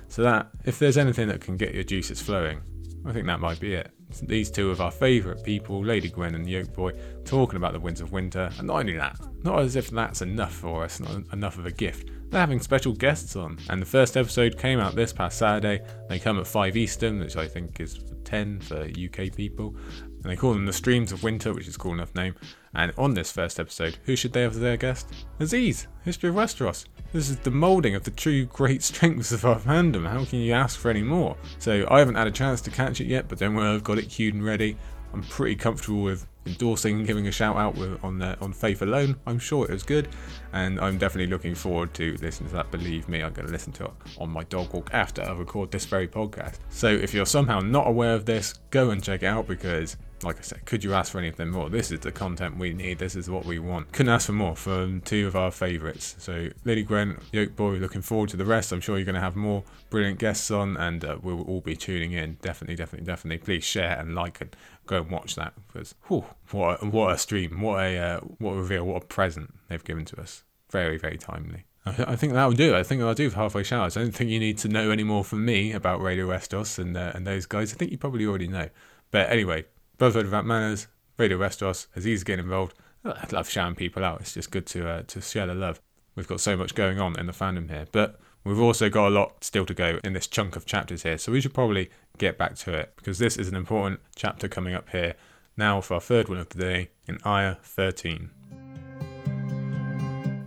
So 0.08 0.22
that 0.22 0.50
if 0.66 0.78
there's 0.78 0.98
anything 0.98 1.28
that 1.28 1.40
can 1.40 1.56
get 1.56 1.72
your 1.72 1.84
juices 1.84 2.20
flowing, 2.20 2.60
I 3.06 3.12
think 3.12 3.26
that 3.26 3.40
might 3.40 3.60
be 3.60 3.74
it. 3.74 3.90
These 4.22 4.50
two 4.50 4.70
of 4.70 4.80
our 4.80 4.90
favourite 4.90 5.42
people, 5.42 5.84
Lady 5.84 6.08
Gwen 6.08 6.34
and 6.34 6.44
the 6.44 6.52
Yolk 6.52 6.72
Boy, 6.72 6.92
talking 7.24 7.56
about 7.56 7.72
the 7.72 7.80
Winds 7.80 8.00
of 8.00 8.12
Winter, 8.12 8.50
and 8.58 8.68
not 8.68 8.78
only 8.78 8.96
that, 8.96 9.18
not 9.42 9.60
as 9.60 9.76
if 9.76 9.90
that's 9.90 10.22
enough 10.22 10.54
for 10.54 10.84
us, 10.84 11.00
not 11.00 11.22
enough 11.32 11.58
of 11.58 11.66
a 11.66 11.70
gift. 11.70 12.10
They're 12.30 12.40
having 12.40 12.60
special 12.60 12.92
guests 12.92 13.36
on, 13.36 13.58
and 13.68 13.82
the 13.82 13.86
first 13.86 14.16
episode 14.16 14.58
came 14.58 14.78
out 14.78 14.94
this 14.94 15.12
past 15.12 15.38
Saturday. 15.38 15.84
They 16.08 16.18
come 16.18 16.38
at 16.38 16.46
5 16.46 16.76
Eastern, 16.76 17.20
which 17.20 17.36
I 17.36 17.46
think 17.46 17.78
is 17.80 17.98
10 18.24 18.60
for 18.60 18.84
UK 18.84 19.34
people, 19.34 19.76
and 19.98 20.24
they 20.24 20.36
call 20.36 20.54
them 20.54 20.66
the 20.66 20.72
Streams 20.72 21.12
of 21.12 21.22
Winter, 21.22 21.52
which 21.52 21.68
is 21.68 21.76
cool 21.76 21.92
enough 21.92 22.14
name. 22.14 22.34
And 22.74 22.92
on 22.98 23.14
this 23.14 23.30
first 23.30 23.60
episode, 23.60 23.98
who 24.04 24.16
should 24.16 24.32
they 24.32 24.42
have 24.42 24.52
as 24.52 24.60
their 24.60 24.76
guest? 24.76 25.12
Aziz, 25.38 25.86
History 26.04 26.30
of 26.30 26.34
Westeros. 26.34 26.86
This 27.12 27.30
is 27.30 27.38
the 27.38 27.50
moulding 27.50 27.94
of 27.94 28.04
the 28.04 28.10
true 28.10 28.46
great 28.46 28.82
strengths 28.90 29.32
of 29.32 29.44
our 29.44 29.58
fandom. 29.60 30.08
How 30.08 30.24
can 30.24 30.40
you 30.40 30.52
ask 30.52 30.78
for 30.78 30.90
any 30.90 31.02
more? 31.02 31.36
So 31.58 31.86
I 31.90 31.98
haven't 32.00 32.16
had 32.16 32.26
a 32.26 32.32
chance 32.32 32.60
to 32.62 32.70
catch 32.70 33.00
it 33.00 33.06
yet, 33.06 33.28
but 33.28 33.38
don't 33.38 33.54
worry, 33.54 33.68
I've 33.68 33.84
got 33.84 33.98
it 33.98 34.08
queued 34.08 34.34
and 34.34 34.44
ready. 34.44 34.76
I'm 35.12 35.22
pretty 35.22 35.54
comfortable 35.54 36.02
with 36.02 36.26
endorsing 36.44 36.96
and 36.96 37.06
giving 37.06 37.28
a 37.28 37.32
shout 37.32 37.56
out 37.56 37.76
with, 37.76 38.02
on 38.02 38.20
uh, 38.20 38.36
on 38.40 38.52
Faith 38.52 38.82
alone. 38.82 39.16
I'm 39.26 39.38
sure 39.38 39.64
it 39.64 39.70
was 39.70 39.84
good, 39.84 40.08
and 40.52 40.80
I'm 40.80 40.98
definitely 40.98 41.30
looking 41.30 41.54
forward 41.54 41.94
to 41.94 42.16
listening 42.20 42.50
to 42.50 42.56
that. 42.56 42.72
Believe 42.72 43.08
me, 43.08 43.22
I'm 43.22 43.32
going 43.32 43.46
to 43.46 43.52
listen 43.52 43.72
to 43.74 43.84
it 43.84 43.90
on 44.18 44.30
my 44.30 44.42
dog 44.44 44.72
walk 44.74 44.90
after 44.92 45.22
I 45.22 45.32
record 45.32 45.70
this 45.70 45.84
very 45.84 46.08
podcast. 46.08 46.58
So 46.68 46.88
if 46.88 47.14
you're 47.14 47.26
somehow 47.26 47.60
not 47.60 47.86
aware 47.86 48.14
of 48.14 48.26
this, 48.26 48.54
go 48.70 48.90
and 48.90 49.02
check 49.02 49.22
it 49.22 49.26
out 49.26 49.46
because 49.46 49.96
like 50.24 50.38
I 50.38 50.42
said, 50.42 50.64
could 50.64 50.82
you 50.82 50.94
ask 50.94 51.12
for 51.12 51.18
anything 51.18 51.50
more? 51.50 51.68
This 51.68 51.90
is 51.90 52.00
the 52.00 52.12
content 52.12 52.58
we 52.58 52.72
need. 52.72 52.98
This 52.98 53.14
is 53.14 53.30
what 53.30 53.44
we 53.44 53.58
want. 53.58 53.92
Couldn't 53.92 54.12
ask 54.12 54.26
for 54.26 54.32
more 54.32 54.56
from 54.56 55.00
two 55.02 55.26
of 55.26 55.36
our 55.36 55.50
favourites. 55.50 56.16
So 56.18 56.48
Lily 56.64 56.82
Gwen, 56.82 57.20
Yoke 57.32 57.54
Boy, 57.56 57.74
looking 57.74 58.02
forward 58.02 58.30
to 58.30 58.36
the 58.36 58.44
rest. 58.44 58.72
I'm 58.72 58.80
sure 58.80 58.96
you're 58.96 59.04
going 59.04 59.14
to 59.14 59.20
have 59.20 59.36
more 59.36 59.62
brilliant 59.90 60.18
guests 60.18 60.50
on, 60.50 60.76
and 60.76 61.04
uh, 61.04 61.18
we'll 61.22 61.42
all 61.42 61.60
be 61.60 61.76
tuning 61.76 62.12
in. 62.12 62.38
Definitely, 62.42 62.76
definitely, 62.76 63.06
definitely. 63.06 63.38
Please 63.38 63.64
share 63.64 63.98
and 63.98 64.14
like 64.14 64.40
and 64.40 64.56
go 64.86 64.98
and 64.98 65.10
watch 65.10 65.34
that 65.36 65.54
because 65.66 65.94
whew, 66.08 66.24
what 66.50 66.82
a, 66.82 66.86
what 66.86 67.12
a 67.12 67.18
stream, 67.18 67.60
what 67.60 67.80
a 67.80 67.98
uh, 67.98 68.20
what 68.38 68.52
a 68.52 68.56
reveal, 68.56 68.84
what 68.84 69.02
a 69.02 69.06
present 69.06 69.54
they've 69.68 69.84
given 69.84 70.04
to 70.06 70.20
us. 70.20 70.44
Very, 70.70 70.98
very 70.98 71.18
timely. 71.18 71.64
I 71.86 72.16
think 72.16 72.32
that 72.32 72.46
will 72.46 72.54
do. 72.54 72.74
I 72.74 72.82
think 72.82 73.02
I'll 73.02 73.14
do 73.14 73.28
for 73.28 73.36
halfway 73.36 73.62
showers. 73.62 73.96
I 73.96 74.00
don't 74.00 74.14
think 74.14 74.30
you 74.30 74.40
need 74.40 74.56
to 74.58 74.68
know 74.68 74.90
any 74.90 75.04
more 75.04 75.22
from 75.22 75.44
me 75.44 75.72
about 75.72 76.00
Radio 76.00 76.28
Westeros 76.28 76.78
and 76.78 76.96
uh, 76.96 77.12
and 77.14 77.26
those 77.26 77.44
guys. 77.44 77.74
I 77.74 77.76
think 77.76 77.90
you 77.90 77.98
probably 77.98 78.24
already 78.24 78.48
know. 78.48 78.70
But 79.10 79.30
anyway, 79.30 79.66
Brotherhood 79.96 80.26
Without 80.26 80.46
Banners, 80.46 80.88
Radio 81.18 81.38
Westeros, 81.38 81.86
Aziz 81.94 82.24
getting 82.24 82.44
involved. 82.44 82.74
I 83.04 83.26
love 83.30 83.48
shouting 83.48 83.76
people 83.76 84.04
out. 84.04 84.20
It's 84.20 84.34
just 84.34 84.50
good 84.50 84.66
to 84.66 84.88
uh, 84.88 85.02
to 85.06 85.20
share 85.20 85.46
the 85.46 85.54
love. 85.54 85.80
We've 86.16 86.26
got 86.26 86.40
so 86.40 86.56
much 86.56 86.74
going 86.74 86.98
on 86.98 87.18
in 87.18 87.26
the 87.26 87.32
fandom 87.32 87.70
here, 87.70 87.86
but 87.92 88.18
we've 88.44 88.60
also 88.60 88.88
got 88.88 89.08
a 89.08 89.10
lot 89.10 89.44
still 89.44 89.66
to 89.66 89.74
go 89.74 90.00
in 90.02 90.12
this 90.12 90.26
chunk 90.26 90.56
of 90.56 90.66
chapters 90.66 91.02
here. 91.04 91.18
So 91.18 91.30
we 91.30 91.40
should 91.40 91.54
probably 91.54 91.90
get 92.18 92.38
back 92.38 92.56
to 92.56 92.72
it 92.72 92.92
because 92.96 93.18
this 93.18 93.36
is 93.36 93.48
an 93.48 93.54
important 93.54 94.00
chapter 94.16 94.48
coming 94.48 94.74
up 94.74 94.88
here 94.90 95.14
now 95.56 95.80
for 95.80 95.94
our 95.94 96.00
third 96.00 96.28
one 96.28 96.38
of 96.38 96.48
the 96.48 96.58
day 96.58 96.90
in 97.06 97.18
Arya 97.24 97.58
13. 97.62 98.30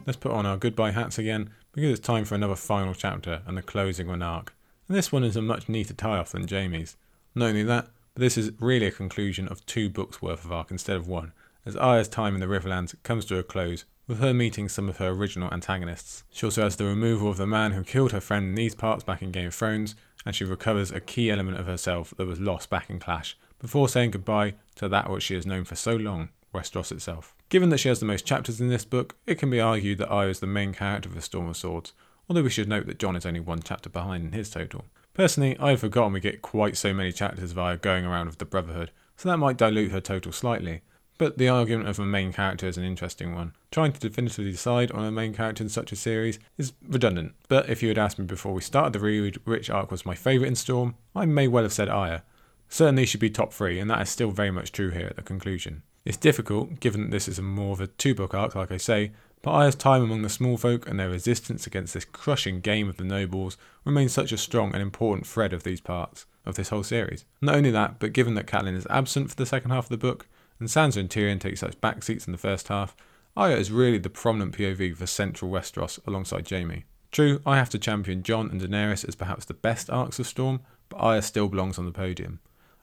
Let's 0.06 0.18
put 0.18 0.32
on 0.32 0.46
our 0.46 0.58
goodbye 0.58 0.92
hats 0.92 1.18
again 1.18 1.52
because 1.74 1.92
it's 1.92 2.06
time 2.06 2.26
for 2.26 2.36
another 2.36 2.56
final 2.56 2.94
chapter 2.94 3.42
and 3.46 3.58
the 3.58 3.62
closing 3.62 4.10
an 4.10 4.22
arc. 4.22 4.54
And 4.88 4.98
this 4.98 5.12
one 5.12 5.24
is 5.24 5.36
a 5.36 5.42
much 5.42 5.70
neater 5.70 5.94
tie 5.94 6.18
off 6.18 6.32
than 6.32 6.48
Jaime's. 6.48 6.96
Not 7.36 7.50
only 7.50 7.64
that, 7.64 7.90
but 8.18 8.24
this 8.24 8.36
is 8.36 8.52
really 8.60 8.88
a 8.88 8.92
conclusion 8.92 9.48
of 9.48 9.64
two 9.68 9.92
books 9.92 10.24
worth 10.24 10.44
of 10.44 10.52
arc 10.52 10.72
instead 10.72 10.96
of 10.96 11.08
one, 11.08 11.34
as 11.68 11.76
Arya's 11.76 12.08
time 12.08 12.34
in 12.34 12.40
the 12.40 12.48
Riverlands 12.48 12.96
comes 13.04 13.26
to 13.26 13.38
a 13.38 13.44
close, 13.44 13.86
with 14.08 14.18
her 14.18 14.34
meeting 14.34 14.68
some 14.68 14.90
of 14.90 14.98
her 14.98 15.10
original 15.10 15.54
antagonists. 15.54 16.24
She 16.32 16.48
also 16.48 16.64
has 16.64 16.78
the 16.78 16.86
removal 16.86 17.30
of 17.30 17.38
the 17.38 17.46
man 17.46 17.74
who 17.74 17.84
killed 17.84 18.14
her 18.14 18.20
friend 18.20 18.48
in 18.48 18.56
these 18.56 18.74
parts 18.74 19.04
back 19.04 19.22
in 19.22 19.32
Game 19.32 19.50
of 19.50 19.54
Thrones, 19.54 19.94
and 20.26 20.36
she 20.36 20.46
recovers 20.46 20.90
a 20.90 21.00
key 21.00 21.30
element 21.30 21.60
of 21.60 21.68
herself 21.68 22.12
that 22.18 22.26
was 22.26 22.40
lost 22.40 22.72
back 22.72 22.90
in 22.90 22.98
Clash, 22.98 23.38
before 23.60 23.88
saying 23.88 24.10
goodbye 24.10 24.56
to 24.78 24.90
that 24.90 25.12
which 25.12 25.22
she 25.22 25.36
has 25.36 25.46
known 25.46 25.64
for 25.64 25.76
so 25.76 25.96
long, 25.96 26.30
Westeros 26.56 26.92
itself. 26.92 27.36
Given 27.50 27.70
that 27.70 27.78
she 27.78 27.90
has 27.90 28.00
the 28.00 28.08
most 28.08 28.26
chapters 28.26 28.60
in 28.60 28.70
this 28.70 28.84
book, 28.84 29.16
it 29.28 29.38
can 29.38 29.52
be 29.52 29.62
argued 29.62 30.00
that 30.00 30.10
Arya 30.10 30.32
is 30.32 30.40
the 30.40 30.48
main 30.48 30.74
character 30.74 31.08
of 31.08 31.14
the 31.14 31.22
Storm 31.22 31.50
of 31.50 31.56
Swords, 31.56 31.94
although 32.28 32.42
we 32.42 32.50
should 32.50 32.68
note 32.68 32.88
that 32.88 32.98
Jon 32.98 33.16
is 33.16 33.28
only 33.28 33.42
one 33.42 33.62
chapter 33.62 33.92
behind 33.92 34.26
in 34.26 34.32
his 34.32 34.50
total. 34.50 34.86
Personally, 35.18 35.58
I 35.60 35.72
had 35.72 35.80
forgotten 35.80 36.14
we 36.14 36.20
get 36.20 36.44
quite 36.44 36.78
so 36.78 36.94
many 36.94 37.12
chapters 37.12 37.52
via 37.52 37.76
going 37.76 38.06
around 38.06 38.28
with 38.28 38.38
the 38.38 38.46
Brotherhood, 38.46 38.92
so 39.16 39.28
that 39.28 39.38
might 39.38 39.58
dilute 39.58 39.92
her 39.92 40.00
total 40.00 40.32
slightly. 40.32 40.82
But 41.18 41.40
the 41.40 41.50
argument 41.50 41.90
of 41.90 41.98
a 41.98 42.06
main 42.06 42.32
character 42.32 42.68
is 42.68 42.78
an 42.78 42.84
interesting 42.84 43.34
one. 43.34 43.54
Trying 43.72 43.94
to 43.94 44.00
definitively 44.00 44.52
decide 44.52 44.92
on 44.92 45.04
a 45.04 45.12
main 45.12 45.34
character 45.34 45.64
in 45.64 45.70
such 45.70 45.92
a 45.92 45.96
series 45.96 46.38
is 46.60 46.74
redundant, 46.88 47.34
but 47.48 47.68
if 47.68 47.82
you 47.82 47.90
had 47.90 47.98
asked 47.98 48.20
me 48.20 48.26
before 48.26 48.54
we 48.54 48.62
started 48.62 48.94
the 48.94 49.00
reread 49.00 49.38
which 49.38 49.72
arc 49.72 49.90
was 49.90 50.06
my 50.06 50.14
favourite 50.14 50.50
in 50.50 50.56
Storm, 50.56 50.94
I 51.16 51.26
may 51.26 51.48
well 51.48 51.64
have 51.64 51.74
said 51.74 51.90
Arya. 51.90 52.22
Certainly 52.70 53.08
should 53.08 53.20
be 53.20 53.32
top 53.32 53.52
three, 53.52 53.80
and 53.80 53.90
that 53.90 54.02
is 54.04 54.12
still 54.12 54.30
very 54.30 54.52
much 54.52 54.72
true 54.72 54.92
here 54.92 55.08
at 55.08 55.16
the 55.16 55.24
conclusion. 55.24 55.82
It's 56.06 56.16
difficult, 56.16 56.80
given 56.80 57.02
that 57.02 57.12
this 57.12 57.28
is 57.28 57.42
more 57.42 57.74
of 57.74 57.82
a 57.82 57.88
two 57.88 58.14
book 58.14 58.36
arc, 58.36 58.54
like 58.54 58.72
I 58.72 58.78
say, 58.78 59.14
but 59.48 59.54
Arya's 59.54 59.76
time 59.76 60.04
among 60.04 60.24
the 60.24 60.30
small 60.30 60.58
folk 60.58 60.90
and 60.90 61.00
their 61.00 61.10
resistance 61.10 61.66
against 61.66 61.94
this 61.94 62.04
crushing 62.04 62.60
game 62.60 62.90
of 62.90 62.98
the 62.98 63.06
nobles 63.06 63.56
remains 63.86 64.12
such 64.12 64.34
a 64.34 64.38
strong 64.38 64.74
and 64.74 64.82
important 64.82 65.26
thread 65.26 65.54
of 65.54 65.64
these 65.64 65.80
parts, 65.80 66.26
of 66.46 66.56
this 66.56 66.68
whole 66.68 66.84
series. 66.84 67.24
Not 67.40 67.56
only 67.56 67.72
that, 67.72 67.98
but 67.98 68.12
given 68.12 68.34
that 68.34 68.46
Catelyn 68.46 68.76
is 68.76 68.86
absent 68.90 69.30
for 69.30 69.38
the 69.38 69.46
second 69.46 69.72
half 69.72 69.86
of 69.86 69.90
the 69.90 69.96
book, 69.96 70.28
and 70.60 70.68
Sansa 70.68 70.98
and 70.98 71.10
Tyrion 71.10 71.40
take 71.40 71.58
such 71.58 71.80
back 71.80 72.04
seats 72.04 72.28
in 72.28 72.34
the 72.34 72.38
first 72.38 72.68
half, 72.68 72.94
Arya 73.38 73.56
is 73.56 73.72
really 73.72 73.98
the 73.98 74.10
prominent 74.10 74.58
POV 74.58 74.98
for 74.98 75.08
central 75.08 75.50
Westeros 75.50 76.06
alongside 76.06 76.50
Jaime. 76.50 76.84
True, 77.14 77.40
I 77.46 77.56
have 77.56 77.70
to 77.70 77.80
champion 77.80 78.24
Jon 78.24 78.50
and 78.50 78.60
Daenerys 78.60 79.08
as 79.08 79.16
perhaps 79.16 79.46
the 79.46 79.54
best 79.54 79.90
arcs 79.90 80.20
of 80.20 80.28
Storm, 80.28 80.60
but 80.90 80.98
Arya 80.98 81.22
still 81.22 81.48
belongs 81.48 81.80
on 81.80 81.86
the 81.86 81.94
podium. 81.94 82.42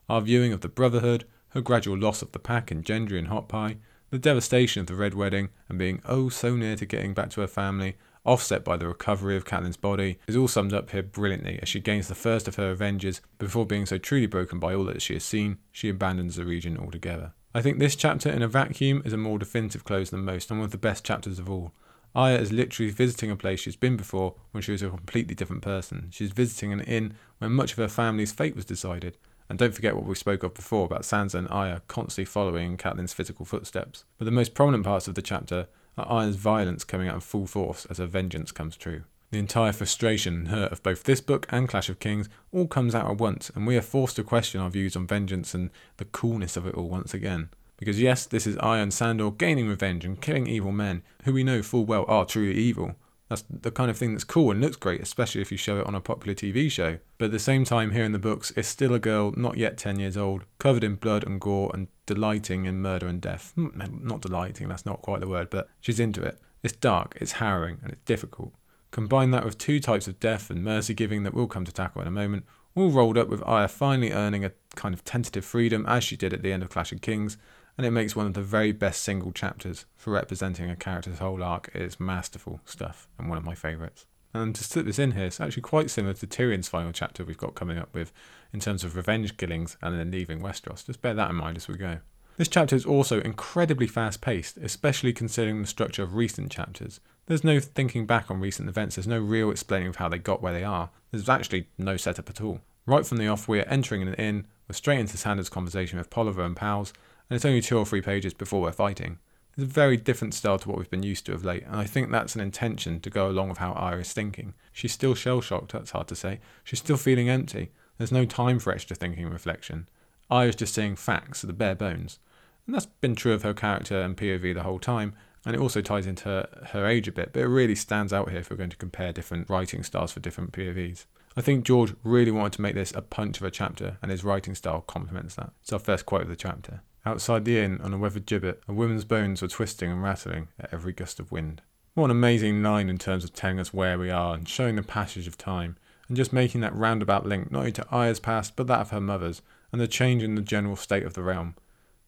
Our 0.08 0.22
viewing 0.22 0.54
of 0.54 0.62
the 0.62 0.70
Brotherhood, 0.70 1.26
her 1.50 1.60
gradual 1.60 1.98
loss 1.98 2.22
of 2.22 2.32
the 2.32 2.38
pack 2.38 2.72
in 2.72 2.82
Gendry 2.82 3.18
and 3.18 3.28
Hot 3.28 3.50
Pie, 3.50 3.76
the 4.10 4.18
devastation 4.18 4.80
of 4.80 4.86
the 4.86 4.94
Red 4.94 5.14
Wedding 5.14 5.48
and 5.68 5.78
being 5.78 6.00
oh 6.04 6.28
so 6.28 6.56
near 6.56 6.76
to 6.76 6.86
getting 6.86 7.14
back 7.14 7.30
to 7.30 7.40
her 7.40 7.46
family, 7.46 7.96
offset 8.24 8.64
by 8.64 8.76
the 8.76 8.88
recovery 8.88 9.36
of 9.36 9.44
Catelyn's 9.44 9.76
body, 9.76 10.18
is 10.26 10.36
all 10.36 10.48
summed 10.48 10.72
up 10.72 10.90
here 10.90 11.02
brilliantly 11.02 11.58
as 11.60 11.68
she 11.68 11.80
gains 11.80 12.08
the 12.08 12.14
first 12.14 12.48
of 12.48 12.56
her 12.56 12.70
Avengers 12.70 13.20
before 13.38 13.66
being 13.66 13.86
so 13.86 13.98
truly 13.98 14.26
broken 14.26 14.58
by 14.58 14.74
all 14.74 14.84
that 14.84 15.02
she 15.02 15.14
has 15.14 15.24
seen, 15.24 15.58
she 15.70 15.88
abandons 15.88 16.36
the 16.36 16.44
region 16.44 16.78
altogether. 16.78 17.32
I 17.54 17.62
think 17.62 17.78
this 17.78 17.94
chapter 17.94 18.30
in 18.30 18.42
a 18.42 18.48
vacuum 18.48 19.02
is 19.04 19.12
a 19.12 19.16
more 19.16 19.38
definitive 19.38 19.84
close 19.84 20.10
than 20.10 20.24
most 20.24 20.50
and 20.50 20.58
one 20.58 20.64
of 20.64 20.72
the 20.72 20.78
best 20.78 21.04
chapters 21.04 21.38
of 21.38 21.48
all. 21.48 21.72
Arya 22.14 22.38
is 22.38 22.52
literally 22.52 22.90
visiting 22.90 23.30
a 23.30 23.36
place 23.36 23.60
she's 23.60 23.76
been 23.76 23.96
before 23.96 24.34
when 24.52 24.62
she 24.62 24.72
was 24.72 24.82
a 24.82 24.88
completely 24.88 25.34
different 25.34 25.62
person. 25.62 26.08
She's 26.10 26.30
visiting 26.30 26.72
an 26.72 26.80
inn 26.80 27.14
where 27.38 27.50
much 27.50 27.72
of 27.72 27.78
her 27.78 27.88
family's 27.88 28.32
fate 28.32 28.54
was 28.54 28.64
decided, 28.64 29.18
and 29.48 29.58
don't 29.58 29.74
forget 29.74 29.94
what 29.94 30.06
we 30.06 30.14
spoke 30.14 30.42
of 30.42 30.54
before 30.54 30.84
about 30.84 31.02
Sansa 31.02 31.34
and 31.34 31.48
Arya 31.48 31.82
constantly 31.88 32.24
following 32.24 32.76
Catelyn's 32.76 33.12
physical 33.12 33.44
footsteps. 33.44 34.04
But 34.18 34.24
the 34.24 34.30
most 34.30 34.54
prominent 34.54 34.84
parts 34.84 35.06
of 35.08 35.14
the 35.14 35.22
chapter 35.22 35.68
are 35.98 36.06
Arya's 36.06 36.36
violence 36.36 36.84
coming 36.84 37.08
out 37.08 37.14
in 37.14 37.20
full 37.20 37.46
force 37.46 37.86
as 37.86 37.98
her 37.98 38.06
vengeance 38.06 38.52
comes 38.52 38.76
true. 38.76 39.02
The 39.30 39.38
entire 39.38 39.72
frustration 39.72 40.34
and 40.34 40.48
hurt 40.48 40.70
of 40.70 40.82
both 40.82 41.02
this 41.02 41.20
book 41.20 41.46
and 41.50 41.68
Clash 41.68 41.88
of 41.88 41.98
Kings 41.98 42.28
all 42.52 42.68
comes 42.68 42.94
out 42.94 43.10
at 43.10 43.18
once, 43.18 43.50
and 43.54 43.66
we 43.66 43.76
are 43.76 43.82
forced 43.82 44.16
to 44.16 44.22
question 44.22 44.60
our 44.60 44.70
views 44.70 44.94
on 44.94 45.06
vengeance 45.06 45.54
and 45.54 45.70
the 45.96 46.04
coolness 46.04 46.56
of 46.56 46.66
it 46.66 46.74
all 46.74 46.88
once 46.88 47.12
again. 47.12 47.50
Because 47.76 48.00
yes, 48.00 48.26
this 48.26 48.46
is 48.46 48.56
Arya 48.58 48.84
and 48.84 48.94
Sandor 48.94 49.32
gaining 49.32 49.68
revenge 49.68 50.04
and 50.04 50.20
killing 50.20 50.46
evil 50.46 50.70
men, 50.70 51.02
who 51.24 51.32
we 51.32 51.42
know 51.42 51.62
full 51.62 51.84
well 51.84 52.04
are 52.06 52.24
truly 52.24 52.54
evil, 52.54 52.94
that's 53.28 53.44
the 53.48 53.70
kind 53.70 53.90
of 53.90 53.96
thing 53.96 54.12
that's 54.12 54.24
cool 54.24 54.50
and 54.50 54.60
looks 54.60 54.76
great, 54.76 55.00
especially 55.00 55.40
if 55.40 55.50
you 55.50 55.56
show 55.56 55.78
it 55.78 55.86
on 55.86 55.94
a 55.94 56.00
popular 56.00 56.34
TV 56.34 56.70
show. 56.70 56.98
But 57.18 57.26
at 57.26 57.32
the 57.32 57.38
same 57.38 57.64
time, 57.64 57.92
here 57.92 58.04
in 58.04 58.12
the 58.12 58.18
books, 58.18 58.52
it's 58.56 58.68
still 58.68 58.92
a 58.94 58.98
girl 58.98 59.32
not 59.36 59.56
yet 59.56 59.78
10 59.78 59.98
years 59.98 60.16
old, 60.16 60.44
covered 60.58 60.84
in 60.84 60.96
blood 60.96 61.24
and 61.24 61.40
gore 61.40 61.70
and 61.72 61.88
delighting 62.06 62.66
in 62.66 62.82
murder 62.82 63.06
and 63.06 63.20
death. 63.20 63.52
Hmm, 63.54 63.68
not 64.02 64.20
delighting, 64.20 64.68
that's 64.68 64.84
not 64.84 65.02
quite 65.02 65.20
the 65.20 65.28
word, 65.28 65.48
but 65.48 65.68
she's 65.80 66.00
into 66.00 66.22
it. 66.22 66.38
It's 66.62 66.74
dark, 66.74 67.16
it's 67.20 67.32
harrowing, 67.32 67.78
and 67.82 67.92
it's 67.92 68.04
difficult. 68.04 68.52
Combine 68.90 69.30
that 69.30 69.44
with 69.44 69.58
two 69.58 69.80
types 69.80 70.06
of 70.06 70.20
death 70.20 70.50
and 70.50 70.62
mercy 70.62 70.94
giving 70.94 71.22
that 71.22 71.34
we'll 71.34 71.46
come 71.46 71.64
to 71.64 71.72
tackle 71.72 72.02
in 72.02 72.08
a 72.08 72.12
moment, 72.12 72.44
all 72.74 72.90
rolled 72.90 73.18
up 73.18 73.28
with 73.28 73.42
Arya 73.44 73.68
finally 73.68 74.12
earning 74.12 74.44
a 74.44 74.52
kind 74.74 74.94
of 74.94 75.04
tentative 75.04 75.44
freedom 75.44 75.84
as 75.86 76.04
she 76.04 76.16
did 76.16 76.32
at 76.32 76.42
the 76.42 76.52
end 76.52 76.62
of 76.62 76.68
Clash 76.68 76.92
of 76.92 77.00
Kings, 77.00 77.36
and 77.76 77.86
it 77.86 77.90
makes 77.90 78.14
one 78.14 78.26
of 78.26 78.34
the 78.34 78.42
very 78.42 78.72
best 78.72 79.02
single 79.02 79.32
chapters 79.32 79.84
for 79.96 80.12
representing 80.12 80.70
a 80.70 80.76
character's 80.76 81.18
whole 81.18 81.42
arc. 81.42 81.70
It 81.74 81.82
is 81.82 82.00
masterful 82.00 82.60
stuff 82.64 83.08
and 83.18 83.28
one 83.28 83.38
of 83.38 83.44
my 83.44 83.54
favourites. 83.54 84.06
And 84.32 84.54
to 84.54 84.64
slip 84.64 84.86
this 84.86 84.98
in 84.98 85.12
here, 85.12 85.26
it's 85.26 85.40
actually 85.40 85.62
quite 85.62 85.90
similar 85.90 86.14
to 86.14 86.26
Tyrion's 86.26 86.68
final 86.68 86.92
chapter 86.92 87.24
we've 87.24 87.38
got 87.38 87.54
coming 87.54 87.78
up 87.78 87.94
with 87.94 88.12
in 88.52 88.60
terms 88.60 88.82
of 88.82 88.96
revenge 88.96 89.36
killings 89.36 89.76
and 89.80 89.98
then 89.98 90.10
leaving 90.10 90.40
Westeros. 90.40 90.84
Just 90.86 91.02
bear 91.02 91.14
that 91.14 91.30
in 91.30 91.36
mind 91.36 91.56
as 91.56 91.68
we 91.68 91.76
go. 91.76 91.98
This 92.36 92.48
chapter 92.48 92.74
is 92.74 92.84
also 92.84 93.20
incredibly 93.20 93.86
fast 93.86 94.20
paced, 94.20 94.56
especially 94.56 95.12
considering 95.12 95.60
the 95.60 95.68
structure 95.68 96.02
of 96.02 96.16
recent 96.16 96.50
chapters. 96.50 96.98
There's 97.26 97.44
no 97.44 97.60
thinking 97.60 98.06
back 98.06 98.28
on 98.28 98.40
recent 98.40 98.68
events, 98.68 98.96
there's 98.96 99.06
no 99.06 99.20
real 99.20 99.52
explaining 99.52 99.88
of 99.88 99.96
how 99.96 100.08
they 100.08 100.18
got 100.18 100.42
where 100.42 100.52
they 100.52 100.64
are. 100.64 100.90
There's 101.12 101.28
actually 101.28 101.68
no 101.78 101.96
setup 101.96 102.28
at 102.28 102.40
all. 102.40 102.60
Right 102.86 103.06
from 103.06 103.18
the 103.18 103.28
off, 103.28 103.46
we 103.46 103.60
are 103.60 103.68
entering 103.68 104.02
an 104.02 104.14
inn, 104.14 104.48
we're 104.68 104.74
straight 104.74 104.98
into 104.98 105.16
Sandor's 105.16 105.48
conversation 105.48 105.96
with 105.96 106.10
Polliver 106.10 106.44
and 106.44 106.56
pals, 106.56 106.92
and 107.34 107.38
it's 107.38 107.44
only 107.44 107.60
two 107.60 107.76
or 107.76 107.84
three 107.84 108.00
pages 108.00 108.32
before 108.32 108.62
we're 108.62 108.70
fighting. 108.70 109.18
It's 109.56 109.64
a 109.64 109.66
very 109.66 109.96
different 109.96 110.34
style 110.34 110.56
to 110.56 110.68
what 110.68 110.78
we've 110.78 110.88
been 110.88 111.02
used 111.02 111.26
to 111.26 111.32
of 111.32 111.44
late, 111.44 111.64
and 111.66 111.74
I 111.74 111.82
think 111.82 112.12
that's 112.12 112.36
an 112.36 112.40
intention 112.40 113.00
to 113.00 113.10
go 113.10 113.28
along 113.28 113.48
with 113.48 113.58
how 113.58 113.72
Arya 113.72 114.02
is 114.02 114.12
thinking. 114.12 114.54
She's 114.72 114.92
still 114.92 115.16
shell 115.16 115.40
shocked, 115.40 115.72
that's 115.72 115.90
hard 115.90 116.06
to 116.06 116.14
say. 116.14 116.38
She's 116.62 116.78
still 116.78 116.96
feeling 116.96 117.28
empty. 117.28 117.72
There's 117.98 118.12
no 118.12 118.24
time 118.24 118.60
for 118.60 118.72
extra 118.72 118.94
thinking 118.94 119.24
and 119.24 119.32
reflection. 119.32 119.88
Arya's 120.30 120.54
just 120.54 120.74
seeing 120.74 120.94
facts, 120.94 121.42
the 121.42 121.52
bare 121.52 121.74
bones. 121.74 122.20
And 122.68 122.74
that's 122.76 122.86
been 122.86 123.16
true 123.16 123.32
of 123.32 123.42
her 123.42 123.52
character 123.52 124.00
and 124.00 124.16
POV 124.16 124.54
the 124.54 124.62
whole 124.62 124.78
time, 124.78 125.14
and 125.44 125.56
it 125.56 125.60
also 125.60 125.80
ties 125.80 126.06
into 126.06 126.26
her, 126.26 126.48
her 126.70 126.86
age 126.86 127.08
a 127.08 127.12
bit, 127.12 127.32
but 127.32 127.42
it 127.42 127.48
really 127.48 127.74
stands 127.74 128.12
out 128.12 128.30
here 128.30 128.38
if 128.38 128.48
we're 128.48 128.56
going 128.56 128.70
to 128.70 128.76
compare 128.76 129.12
different 129.12 129.50
writing 129.50 129.82
styles 129.82 130.12
for 130.12 130.20
different 130.20 130.52
POVs. 130.52 131.06
I 131.36 131.40
think 131.40 131.64
George 131.64 131.94
really 132.04 132.30
wanted 132.30 132.52
to 132.52 132.62
make 132.62 132.76
this 132.76 132.92
a 132.94 133.02
punch 133.02 133.38
of 133.40 133.44
a 133.44 133.50
chapter, 133.50 133.98
and 134.02 134.12
his 134.12 134.22
writing 134.22 134.54
style 134.54 134.82
complements 134.82 135.34
that. 135.34 135.50
It's 135.62 135.72
our 135.72 135.80
first 135.80 136.06
quote 136.06 136.22
of 136.22 136.28
the 136.28 136.36
chapter. 136.36 136.82
Outside 137.06 137.44
the 137.44 137.58
inn, 137.58 137.80
on 137.82 137.92
a 137.92 137.98
weathered 137.98 138.24
gibbet, 138.24 138.62
a 138.66 138.72
woman's 138.72 139.04
bones 139.04 139.42
were 139.42 139.48
twisting 139.48 139.90
and 139.90 140.02
rattling 140.02 140.48
at 140.58 140.72
every 140.72 140.92
gust 140.92 141.20
of 141.20 141.30
wind. 141.30 141.60
What 141.94 142.06
an 142.06 142.10
amazing 142.10 142.62
line 142.62 142.88
in 142.88 142.98
terms 142.98 143.24
of 143.24 143.34
telling 143.34 143.60
us 143.60 143.74
where 143.74 143.98
we 143.98 144.10
are 144.10 144.34
and 144.34 144.48
showing 144.48 144.76
the 144.76 144.82
passage 144.82 145.26
of 145.26 145.36
time, 145.36 145.76
and 146.08 146.16
just 146.16 146.32
making 146.32 146.62
that 146.62 146.74
roundabout 146.74 147.26
link 147.26 147.52
not 147.52 147.60
only 147.60 147.72
to 147.72 147.86
Arya's 147.90 148.20
past, 148.20 148.56
but 148.56 148.66
that 148.68 148.80
of 148.80 148.90
her 148.90 149.00
mother's, 149.00 149.42
and 149.70 149.80
the 149.80 149.86
change 149.86 150.22
in 150.22 150.34
the 150.34 150.42
general 150.42 150.76
state 150.76 151.04
of 151.04 151.14
the 151.14 151.22
realm. 151.22 151.54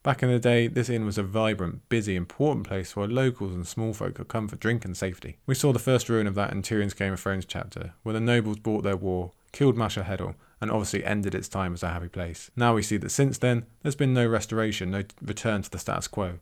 Back 0.02 0.22
in 0.22 0.30
the 0.30 0.38
day, 0.38 0.68
this 0.68 0.88
inn 0.88 1.04
was 1.04 1.18
a 1.18 1.22
vibrant, 1.24 1.88
busy, 1.88 2.16
important 2.16 2.66
place 2.66 2.94
where 2.94 3.08
locals 3.08 3.52
and 3.52 3.66
small 3.66 3.92
folk 3.92 4.14
could 4.14 4.28
come 4.28 4.48
for 4.48 4.56
drink 4.56 4.84
and 4.84 4.96
safety. 4.96 5.36
We 5.46 5.56
saw 5.56 5.72
the 5.72 5.78
first 5.78 6.08
ruin 6.08 6.26
of 6.26 6.36
that 6.36 6.52
in 6.52 6.62
Tyrion's 6.62 6.94
Game 6.94 7.12
of 7.12 7.20
Thrones 7.20 7.44
chapter, 7.44 7.92
where 8.02 8.12
the 8.12 8.20
nobles 8.20 8.60
bought 8.60 8.84
their 8.84 8.96
war, 8.96 9.32
killed 9.52 9.76
Masha 9.76 10.04
Heddle, 10.04 10.36
and 10.60 10.70
obviously 10.70 11.04
ended 11.04 11.34
its 11.34 11.48
time 11.48 11.74
as 11.74 11.82
a 11.82 11.88
happy 11.88 12.08
place. 12.08 12.50
Now 12.56 12.74
we 12.74 12.82
see 12.82 12.96
that 12.98 13.10
since 13.10 13.38
then, 13.38 13.66
there's 13.82 13.96
been 13.96 14.14
no 14.14 14.26
restoration, 14.26 14.90
no 14.90 15.04
return 15.22 15.62
to 15.62 15.70
the 15.70 15.78
status 15.78 16.08
quo. 16.08 16.38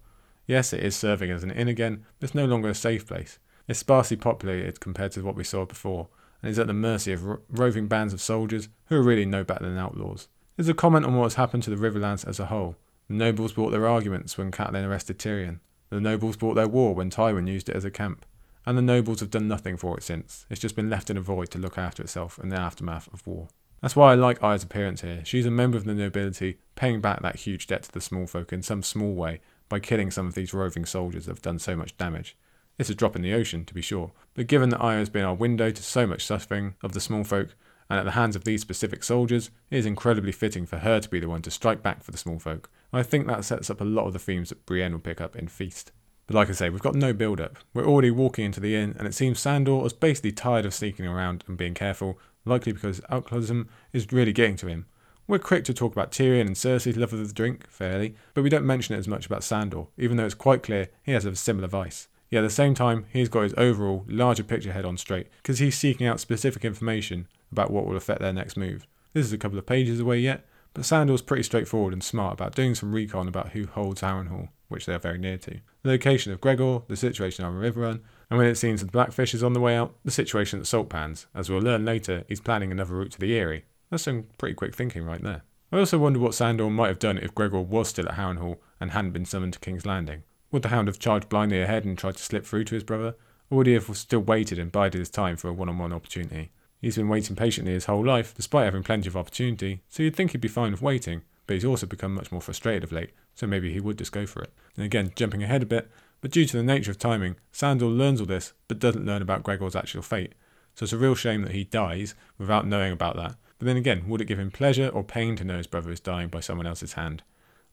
Yes, 0.47 0.73
it 0.73 0.83
is 0.83 0.95
serving 0.95 1.31
as 1.31 1.43
an 1.43 1.51
inn 1.51 1.69
again, 1.69 2.05
but 2.19 2.27
it's 2.27 2.35
no 2.35 2.45
longer 2.45 2.69
a 2.69 2.75
safe 2.75 3.07
place. 3.07 3.39
It's 3.67 3.79
sparsely 3.79 4.17
populated 4.17 4.81
compared 4.81 5.12
to 5.12 5.23
what 5.23 5.37
we 5.37 5.45
saw 5.45 5.65
before, 5.65 6.09
and 6.43 6.51
is 6.51 6.59
at 6.59 6.67
the 6.67 6.75
mercy 6.75 7.12
of 7.12 7.25
ro- 7.25 7.41
roving 7.49 7.89
bands 7.89 8.12
of 8.12 8.21
soldiers 8.21 8.69
who 8.87 8.97
are 8.97 9.03
really 9.03 9.25
no 9.25 9.43
better 9.43 9.65
than 9.65 9.79
outlaws. 9.79 10.29
There's 10.57 10.69
a 10.69 10.75
comment 10.75 11.07
on 11.07 11.17
what 11.17 11.25
has 11.25 11.35
happened 11.35 11.62
to 11.65 11.71
the 11.71 11.77
Riverlands 11.77 12.29
as 12.29 12.39
a 12.39 12.47
whole. 12.47 12.77
The 13.09 13.15
nobles 13.15 13.53
brought 13.53 13.71
their 13.71 13.89
arguments 13.89 14.37
when 14.37 14.51
Catelyn 14.51 14.87
arrested 14.87 15.19
Tyrion. 15.19 15.61
The 15.91 16.01
nobles 16.01 16.37
brought 16.37 16.55
their 16.55 16.69
war 16.69 16.95
when 16.95 17.11
Tywin 17.11 17.49
used 17.49 17.69
it 17.69 17.77
as 17.77 17.85
a 17.85 17.91
camp. 17.91 18.27
And 18.67 18.79
the 18.79 18.83
nobles 18.83 19.21
have 19.21 19.31
done 19.31 19.49
nothing 19.49 19.77
for 19.77 19.97
it 19.97 20.03
since. 20.03 20.47
It's 20.49 20.61
just 20.61 20.77
been 20.77 20.89
left 20.89 21.11
in 21.11 21.17
a 21.17 21.21
void 21.21 21.51
to 21.51 21.59
look 21.59 21.77
after 21.77 22.03
itself 22.03 22.39
in 22.39 22.49
the 22.49 22.59
aftermath 22.59 23.12
of 23.12 23.27
war. 23.27 23.49
That's 23.85 23.95
why 23.95 24.12
I 24.12 24.14
like 24.14 24.43
Arya's 24.43 24.62
appearance 24.62 25.03
here. 25.03 25.20
She's 25.26 25.45
a 25.45 25.51
member 25.51 25.76
of 25.76 25.85
the 25.85 25.93
nobility, 25.93 26.57
paying 26.74 27.03
back 27.03 27.20
that 27.20 27.37
huge 27.37 27.66
debt 27.66 27.82
to 27.82 27.93
the 27.93 28.01
small 28.01 28.26
folk 28.26 28.51
in 28.51 28.62
some 28.62 28.82
small 28.82 29.12
way 29.12 29.43
by 29.68 29.78
killing 29.78 30.11
some 30.11 30.26
of 30.26 30.32
these 30.32 30.55
roving 30.55 30.87
soldiers 30.87 31.26
that 31.26 31.32
have 31.32 31.43
done 31.43 31.59
so 31.59 31.76
much 31.76 31.95
damage. 31.99 32.35
It's 32.78 32.89
a 32.89 32.95
drop 32.95 33.14
in 33.14 33.20
the 33.20 33.35
ocean, 33.35 33.66
to 33.66 33.74
be 33.74 33.82
sure, 33.82 34.12
but 34.32 34.47
given 34.47 34.70
that 34.70 34.78
Arya 34.78 35.01
has 35.01 35.11
been 35.11 35.26
our 35.26 35.35
window 35.35 35.70
to 35.70 35.82
so 35.82 36.07
much 36.07 36.24
suffering 36.24 36.76
of 36.82 36.93
the 36.93 37.01
small 37.01 37.24
folk, 37.24 37.55
and 37.91 37.99
at 37.99 38.07
the 38.07 38.12
hands 38.12 38.35
of 38.35 38.45
these 38.45 38.62
specific 38.62 39.05
soldiers, 39.05 39.51
it 39.70 39.76
is 39.76 39.85
incredibly 39.85 40.32
fitting 40.32 40.64
for 40.64 40.78
her 40.78 40.99
to 40.99 41.11
be 41.11 41.20
the 41.20 41.28
one 41.28 41.43
to 41.43 41.51
strike 41.51 41.82
back 41.82 42.03
for 42.03 42.11
the 42.11 42.16
small 42.16 42.39
folk. 42.39 42.70
And 42.91 43.01
I 43.01 43.03
think 43.03 43.26
that 43.26 43.45
sets 43.45 43.68
up 43.68 43.82
a 43.82 43.85
lot 43.85 44.07
of 44.07 44.14
the 44.14 44.18
themes 44.18 44.49
that 44.49 44.64
Brienne 44.64 44.93
will 44.93 45.01
pick 45.01 45.20
up 45.20 45.37
in 45.37 45.47
Feast. 45.47 45.93
But 46.26 46.37
like 46.37 46.49
I 46.49 46.53
say, 46.53 46.70
we've 46.70 46.80
got 46.80 46.95
no 46.95 47.12
build 47.12 47.39
up. 47.39 47.59
We're 47.74 47.85
already 47.87 48.11
walking 48.11 48.47
into 48.47 48.61
the 48.61 48.76
inn, 48.76 48.97
and 48.99 49.07
it 49.07 49.12
seems 49.12 49.41
Sandor 49.41 49.85
is 49.85 49.93
basically 49.93 50.32
tired 50.32 50.64
of 50.64 50.72
sneaking 50.72 51.07
around 51.07 51.45
and 51.47 51.59
being 51.59 51.74
careful, 51.74 52.18
likely 52.45 52.72
because 52.72 53.01
alcoholism 53.11 53.68
is 53.92 54.12
really 54.12 54.32
getting 54.32 54.57
to 54.57 54.66
him. 54.66 54.86
We're 55.26 55.38
quick 55.38 55.64
to 55.64 55.74
talk 55.74 55.92
about 55.92 56.12
Tyrion 56.12 56.42
and 56.42 56.57
Cersei's 56.57 56.99
love 56.99 57.12
of 57.14 57.26
the 57.26 57.32
drink, 57.32 57.66
fairly, 57.70 58.14
but 58.34 58.42
we 58.42 58.51
don't 58.51 58.66
mention 58.66 58.95
it 58.95 58.99
as 58.99 59.09
much 59.09 59.24
about 59.24 59.42
Sandor, 59.42 59.86
even 59.97 60.16
though 60.16 60.26
it's 60.26 60.34
quite 60.34 60.62
clear 60.62 60.88
he 61.03 61.12
has 61.12 61.24
a 61.24 61.34
similar 61.34 61.68
vice. 61.68 62.09
Yet 62.28 62.40
at 62.40 62.49
the 62.49 62.51
same 62.51 62.74
time, 62.74 63.07
he's 63.11 63.28
got 63.28 63.42
his 63.42 63.55
overall, 63.57 64.05
larger 64.07 64.42
picture 64.42 64.72
head 64.72 64.84
on 64.84 64.99
straight, 64.99 65.28
because 65.42 65.61
he's 65.61 65.78
seeking 65.78 66.07
out 66.07 66.20
specific 66.20 66.64
information 66.64 67.26
about 67.51 67.70
what 67.70 67.86
will 67.86 67.97
affect 67.97 68.20
their 68.20 68.32
next 68.32 68.57
move. 68.57 68.86
This 69.14 69.24
is 69.24 69.32
a 69.32 69.38
couple 69.38 69.59
of 69.59 69.66
pages 69.66 70.01
away 70.01 70.18
yet, 70.18 70.45
but 70.74 70.84
Sandor's 70.84 71.22
pretty 71.22 71.45
straightforward 71.45 71.92
and 71.92 72.03
smart 72.03 72.34
about 72.34 72.55
doing 72.55 72.74
some 72.74 72.92
recon 72.92 73.28
about 73.28 73.51
who 73.51 73.66
holds 73.66 74.03
Harrenhal, 74.03 74.49
which 74.68 74.86
they 74.86 74.95
are 74.95 74.99
very 74.99 75.18
near 75.18 75.38
to, 75.38 75.61
the 75.82 75.90
location 75.90 76.32
of 76.32 76.40
Gregor, 76.40 76.80
the 76.88 76.97
situation 76.97 77.45
on 77.45 77.55
Riverrun, 77.55 78.01
and 78.31 78.39
when 78.39 78.49
it 78.49 78.57
seems 78.57 78.81
that 78.81 78.87
the 78.87 78.93
Blackfish 78.93 79.35
is 79.35 79.43
on 79.43 79.53
the 79.53 79.61
way 79.61 79.77
out, 79.77 79.95
the 80.05 80.11
situation 80.11 80.59
at 80.59 80.66
Saltpans. 80.66 81.27
As 81.35 81.51
we'll 81.51 81.61
learn 81.61 81.85
later, 81.85 82.25
he's 82.29 82.41
planning 82.41 82.72
another 82.72 82.95
route 82.95 83.12
to 83.12 83.20
the 83.20 83.35
Eyrie. 83.37 83.64
That's 83.91 84.03
some 84.03 84.27
pretty 84.39 84.55
quick 84.55 84.75
thinking 84.75 85.05
right 85.05 85.22
there. 85.22 85.43
I 85.72 85.79
also 85.79 85.99
wonder 85.99 86.18
what 86.18 86.35
Sandor 86.35 86.70
might 86.70 86.89
have 86.89 86.99
done 86.99 87.18
if 87.18 87.35
Gregor 87.35 87.61
was 87.61 87.89
still 87.89 88.09
at 88.09 88.14
Harrenhal 88.14 88.59
and 88.81 88.93
hadn't 88.93 89.12
been 89.12 89.25
summoned 89.25 89.55
to 89.55 89.59
King's 89.59 89.87
Landing. 89.87 90.22
Would 90.53 90.62
the 90.62 90.68
Hound 90.68 90.89
have 90.89 91.01
charged 91.01 91.29
blindly 91.29 91.61
ahead 91.61 91.85
and 91.85 91.99
tried 91.99 92.16
to 92.16 92.22
slip 92.22 92.47
through 92.47 92.64
to 92.64 92.75
his 92.75 92.85
brother, 92.85 93.16
or 93.51 93.59
would 93.59 93.66
he 93.66 93.72
have 93.72 93.97
still 93.97 94.20
waited 94.20 94.59
and 94.59 94.70
bided 94.70 95.01
his 95.01 95.11
time 95.11 95.37
for 95.37 95.49
a 95.49 95.53
one-on-one 95.53 95.93
opportunity? 95.93 96.53
He's 96.81 96.97
been 96.97 97.09
waiting 97.09 97.35
patiently 97.35 97.72
his 97.72 97.87
whole 97.87 98.05
life, 98.05 98.35
despite 98.35 98.66
having 98.66 98.83
plenty 98.83 99.09
of 99.09 99.16
opportunity, 99.16 99.83
so 99.89 100.03
you'd 100.03 100.14
think 100.14 100.31
he'd 100.31 100.41
be 100.41 100.49
fine 100.49 100.70
with 100.70 100.83
waiting, 100.83 101.22
but 101.47 101.55
he's 101.55 101.64
also 101.64 101.87
become 101.87 102.14
much 102.14 102.31
more 102.31 102.41
frustrated 102.41 102.85
of 102.85 102.93
late, 102.93 103.11
so 103.35 103.47
maybe 103.47 103.72
he 103.72 103.81
would 103.81 103.99
just 103.99 104.12
go 104.12 104.27
for 104.27 104.43
it. 104.43 104.53
And 104.77 104.85
again, 104.85 105.12
jumping 105.16 105.43
ahead 105.43 105.62
a 105.62 105.66
bit, 105.66 105.91
but 106.25 106.31
due 106.31 106.47
to 106.47 106.57
the 106.57 106.62
nature 106.62 106.91
of 106.91 106.99
timing, 106.99 107.37
Sandor 107.53 107.85
learns 107.85 108.18
all 108.18 108.27
this, 108.27 108.55
but 108.66 108.79
doesn't 108.79 109.05
learn 109.05 109.20
about 109.20 109.43
Gregor's 109.43 109.77
actual 109.77 110.01
fate. 110.01 110.33
So 110.75 110.85
it's 110.85 110.93
a 110.95 110.97
real 110.97 111.14
shame 111.14 111.43
that 111.43 111.53
he 111.53 111.64
dies 111.64 112.14
without 112.39 112.66
knowing 112.66 112.93
about 112.93 113.16
that. 113.16 113.37
But 113.59 113.66
then 113.66 113.77
again, 113.77 114.09
would 114.09 114.22
it 114.22 114.25
give 114.25 114.39
him 114.39 114.51
pleasure 114.51 114.89
or 114.89 115.05
pain 115.05 115.37
to 115.37 115.45
know 115.45 115.59
his 115.59 115.66
brother 115.66 115.91
is 115.91 116.01
dying 116.01 116.29
by 116.29 116.41
someone 116.41 116.66
else's 116.66 116.95
hand? 116.95 117.22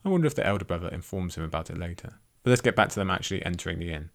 I 0.03 0.09
wonder 0.09 0.27
if 0.27 0.35
the 0.35 0.45
elder 0.45 0.65
brother 0.65 0.89
informs 0.89 1.35
him 1.35 1.45
about 1.45 1.69
it 1.69 1.77
later. 1.77 2.15
But 2.43 2.49
let's 2.49 2.61
get 2.61 2.75
back 2.75 2.89
to 2.89 2.95
them 2.95 3.09
actually 3.09 3.41
entering 3.45 3.79
the 3.79 3.93
inn. 3.93 4.09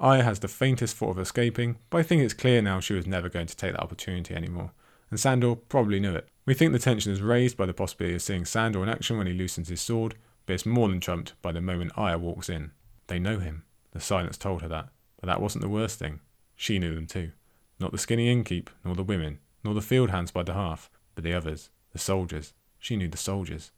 Arya 0.00 0.22
has 0.22 0.38
the 0.38 0.48
faintest 0.48 0.96
thought 0.96 1.10
of 1.10 1.18
escaping, 1.18 1.76
but 1.90 1.98
I 1.98 2.02
think 2.02 2.22
it's 2.22 2.32
clear 2.32 2.62
now 2.62 2.80
she 2.80 2.94
was 2.94 3.06
never 3.06 3.28
going 3.28 3.48
to 3.48 3.56
take 3.56 3.72
that 3.72 3.82
opportunity 3.82 4.34
anymore, 4.34 4.72
and 5.10 5.20
Sandor 5.20 5.54
probably 5.54 6.00
knew 6.00 6.14
it. 6.14 6.30
We 6.46 6.54
think 6.54 6.72
the 6.72 6.78
tension 6.78 7.12
is 7.12 7.20
raised 7.20 7.58
by 7.58 7.66
the 7.66 7.74
possibility 7.74 8.14
of 8.14 8.22
seeing 8.22 8.46
Sandor 8.46 8.82
in 8.82 8.88
action 8.88 9.18
when 9.18 9.26
he 9.26 9.34
loosens 9.34 9.68
his 9.68 9.82
sword, 9.82 10.14
but 10.46 10.54
it's 10.54 10.64
more 10.64 10.88
than 10.88 10.98
trumped 10.98 11.34
by 11.42 11.52
the 11.52 11.60
moment 11.60 11.92
Arya 11.94 12.16
walks 12.16 12.48
in. 12.48 12.70
They 13.08 13.18
know 13.18 13.38
him. 13.38 13.64
The 13.92 14.00
silence 14.00 14.36
told 14.36 14.62
her 14.62 14.68
that, 14.68 14.88
but 15.20 15.26
that 15.26 15.40
wasn't 15.40 15.62
the 15.62 15.68
worst 15.68 15.98
thing. 15.98 16.20
She 16.56 16.78
knew 16.78 16.94
them 16.94 17.06
too. 17.06 17.32
Not 17.78 17.92
the 17.92 17.98
skinny 17.98 18.34
innkeep, 18.34 18.68
nor 18.84 18.94
the 18.94 19.02
women, 19.02 19.38
nor 19.64 19.74
the 19.74 19.80
field 19.80 20.10
hands 20.10 20.30
by 20.30 20.42
the 20.42 20.54
hearth, 20.54 20.88
but 21.14 21.24
the 21.24 21.34
others, 21.34 21.70
the 21.92 21.98
soldiers. 21.98 22.54
She 22.78 22.96
knew 22.96 23.08
the 23.08 23.16
soldiers. 23.16 23.70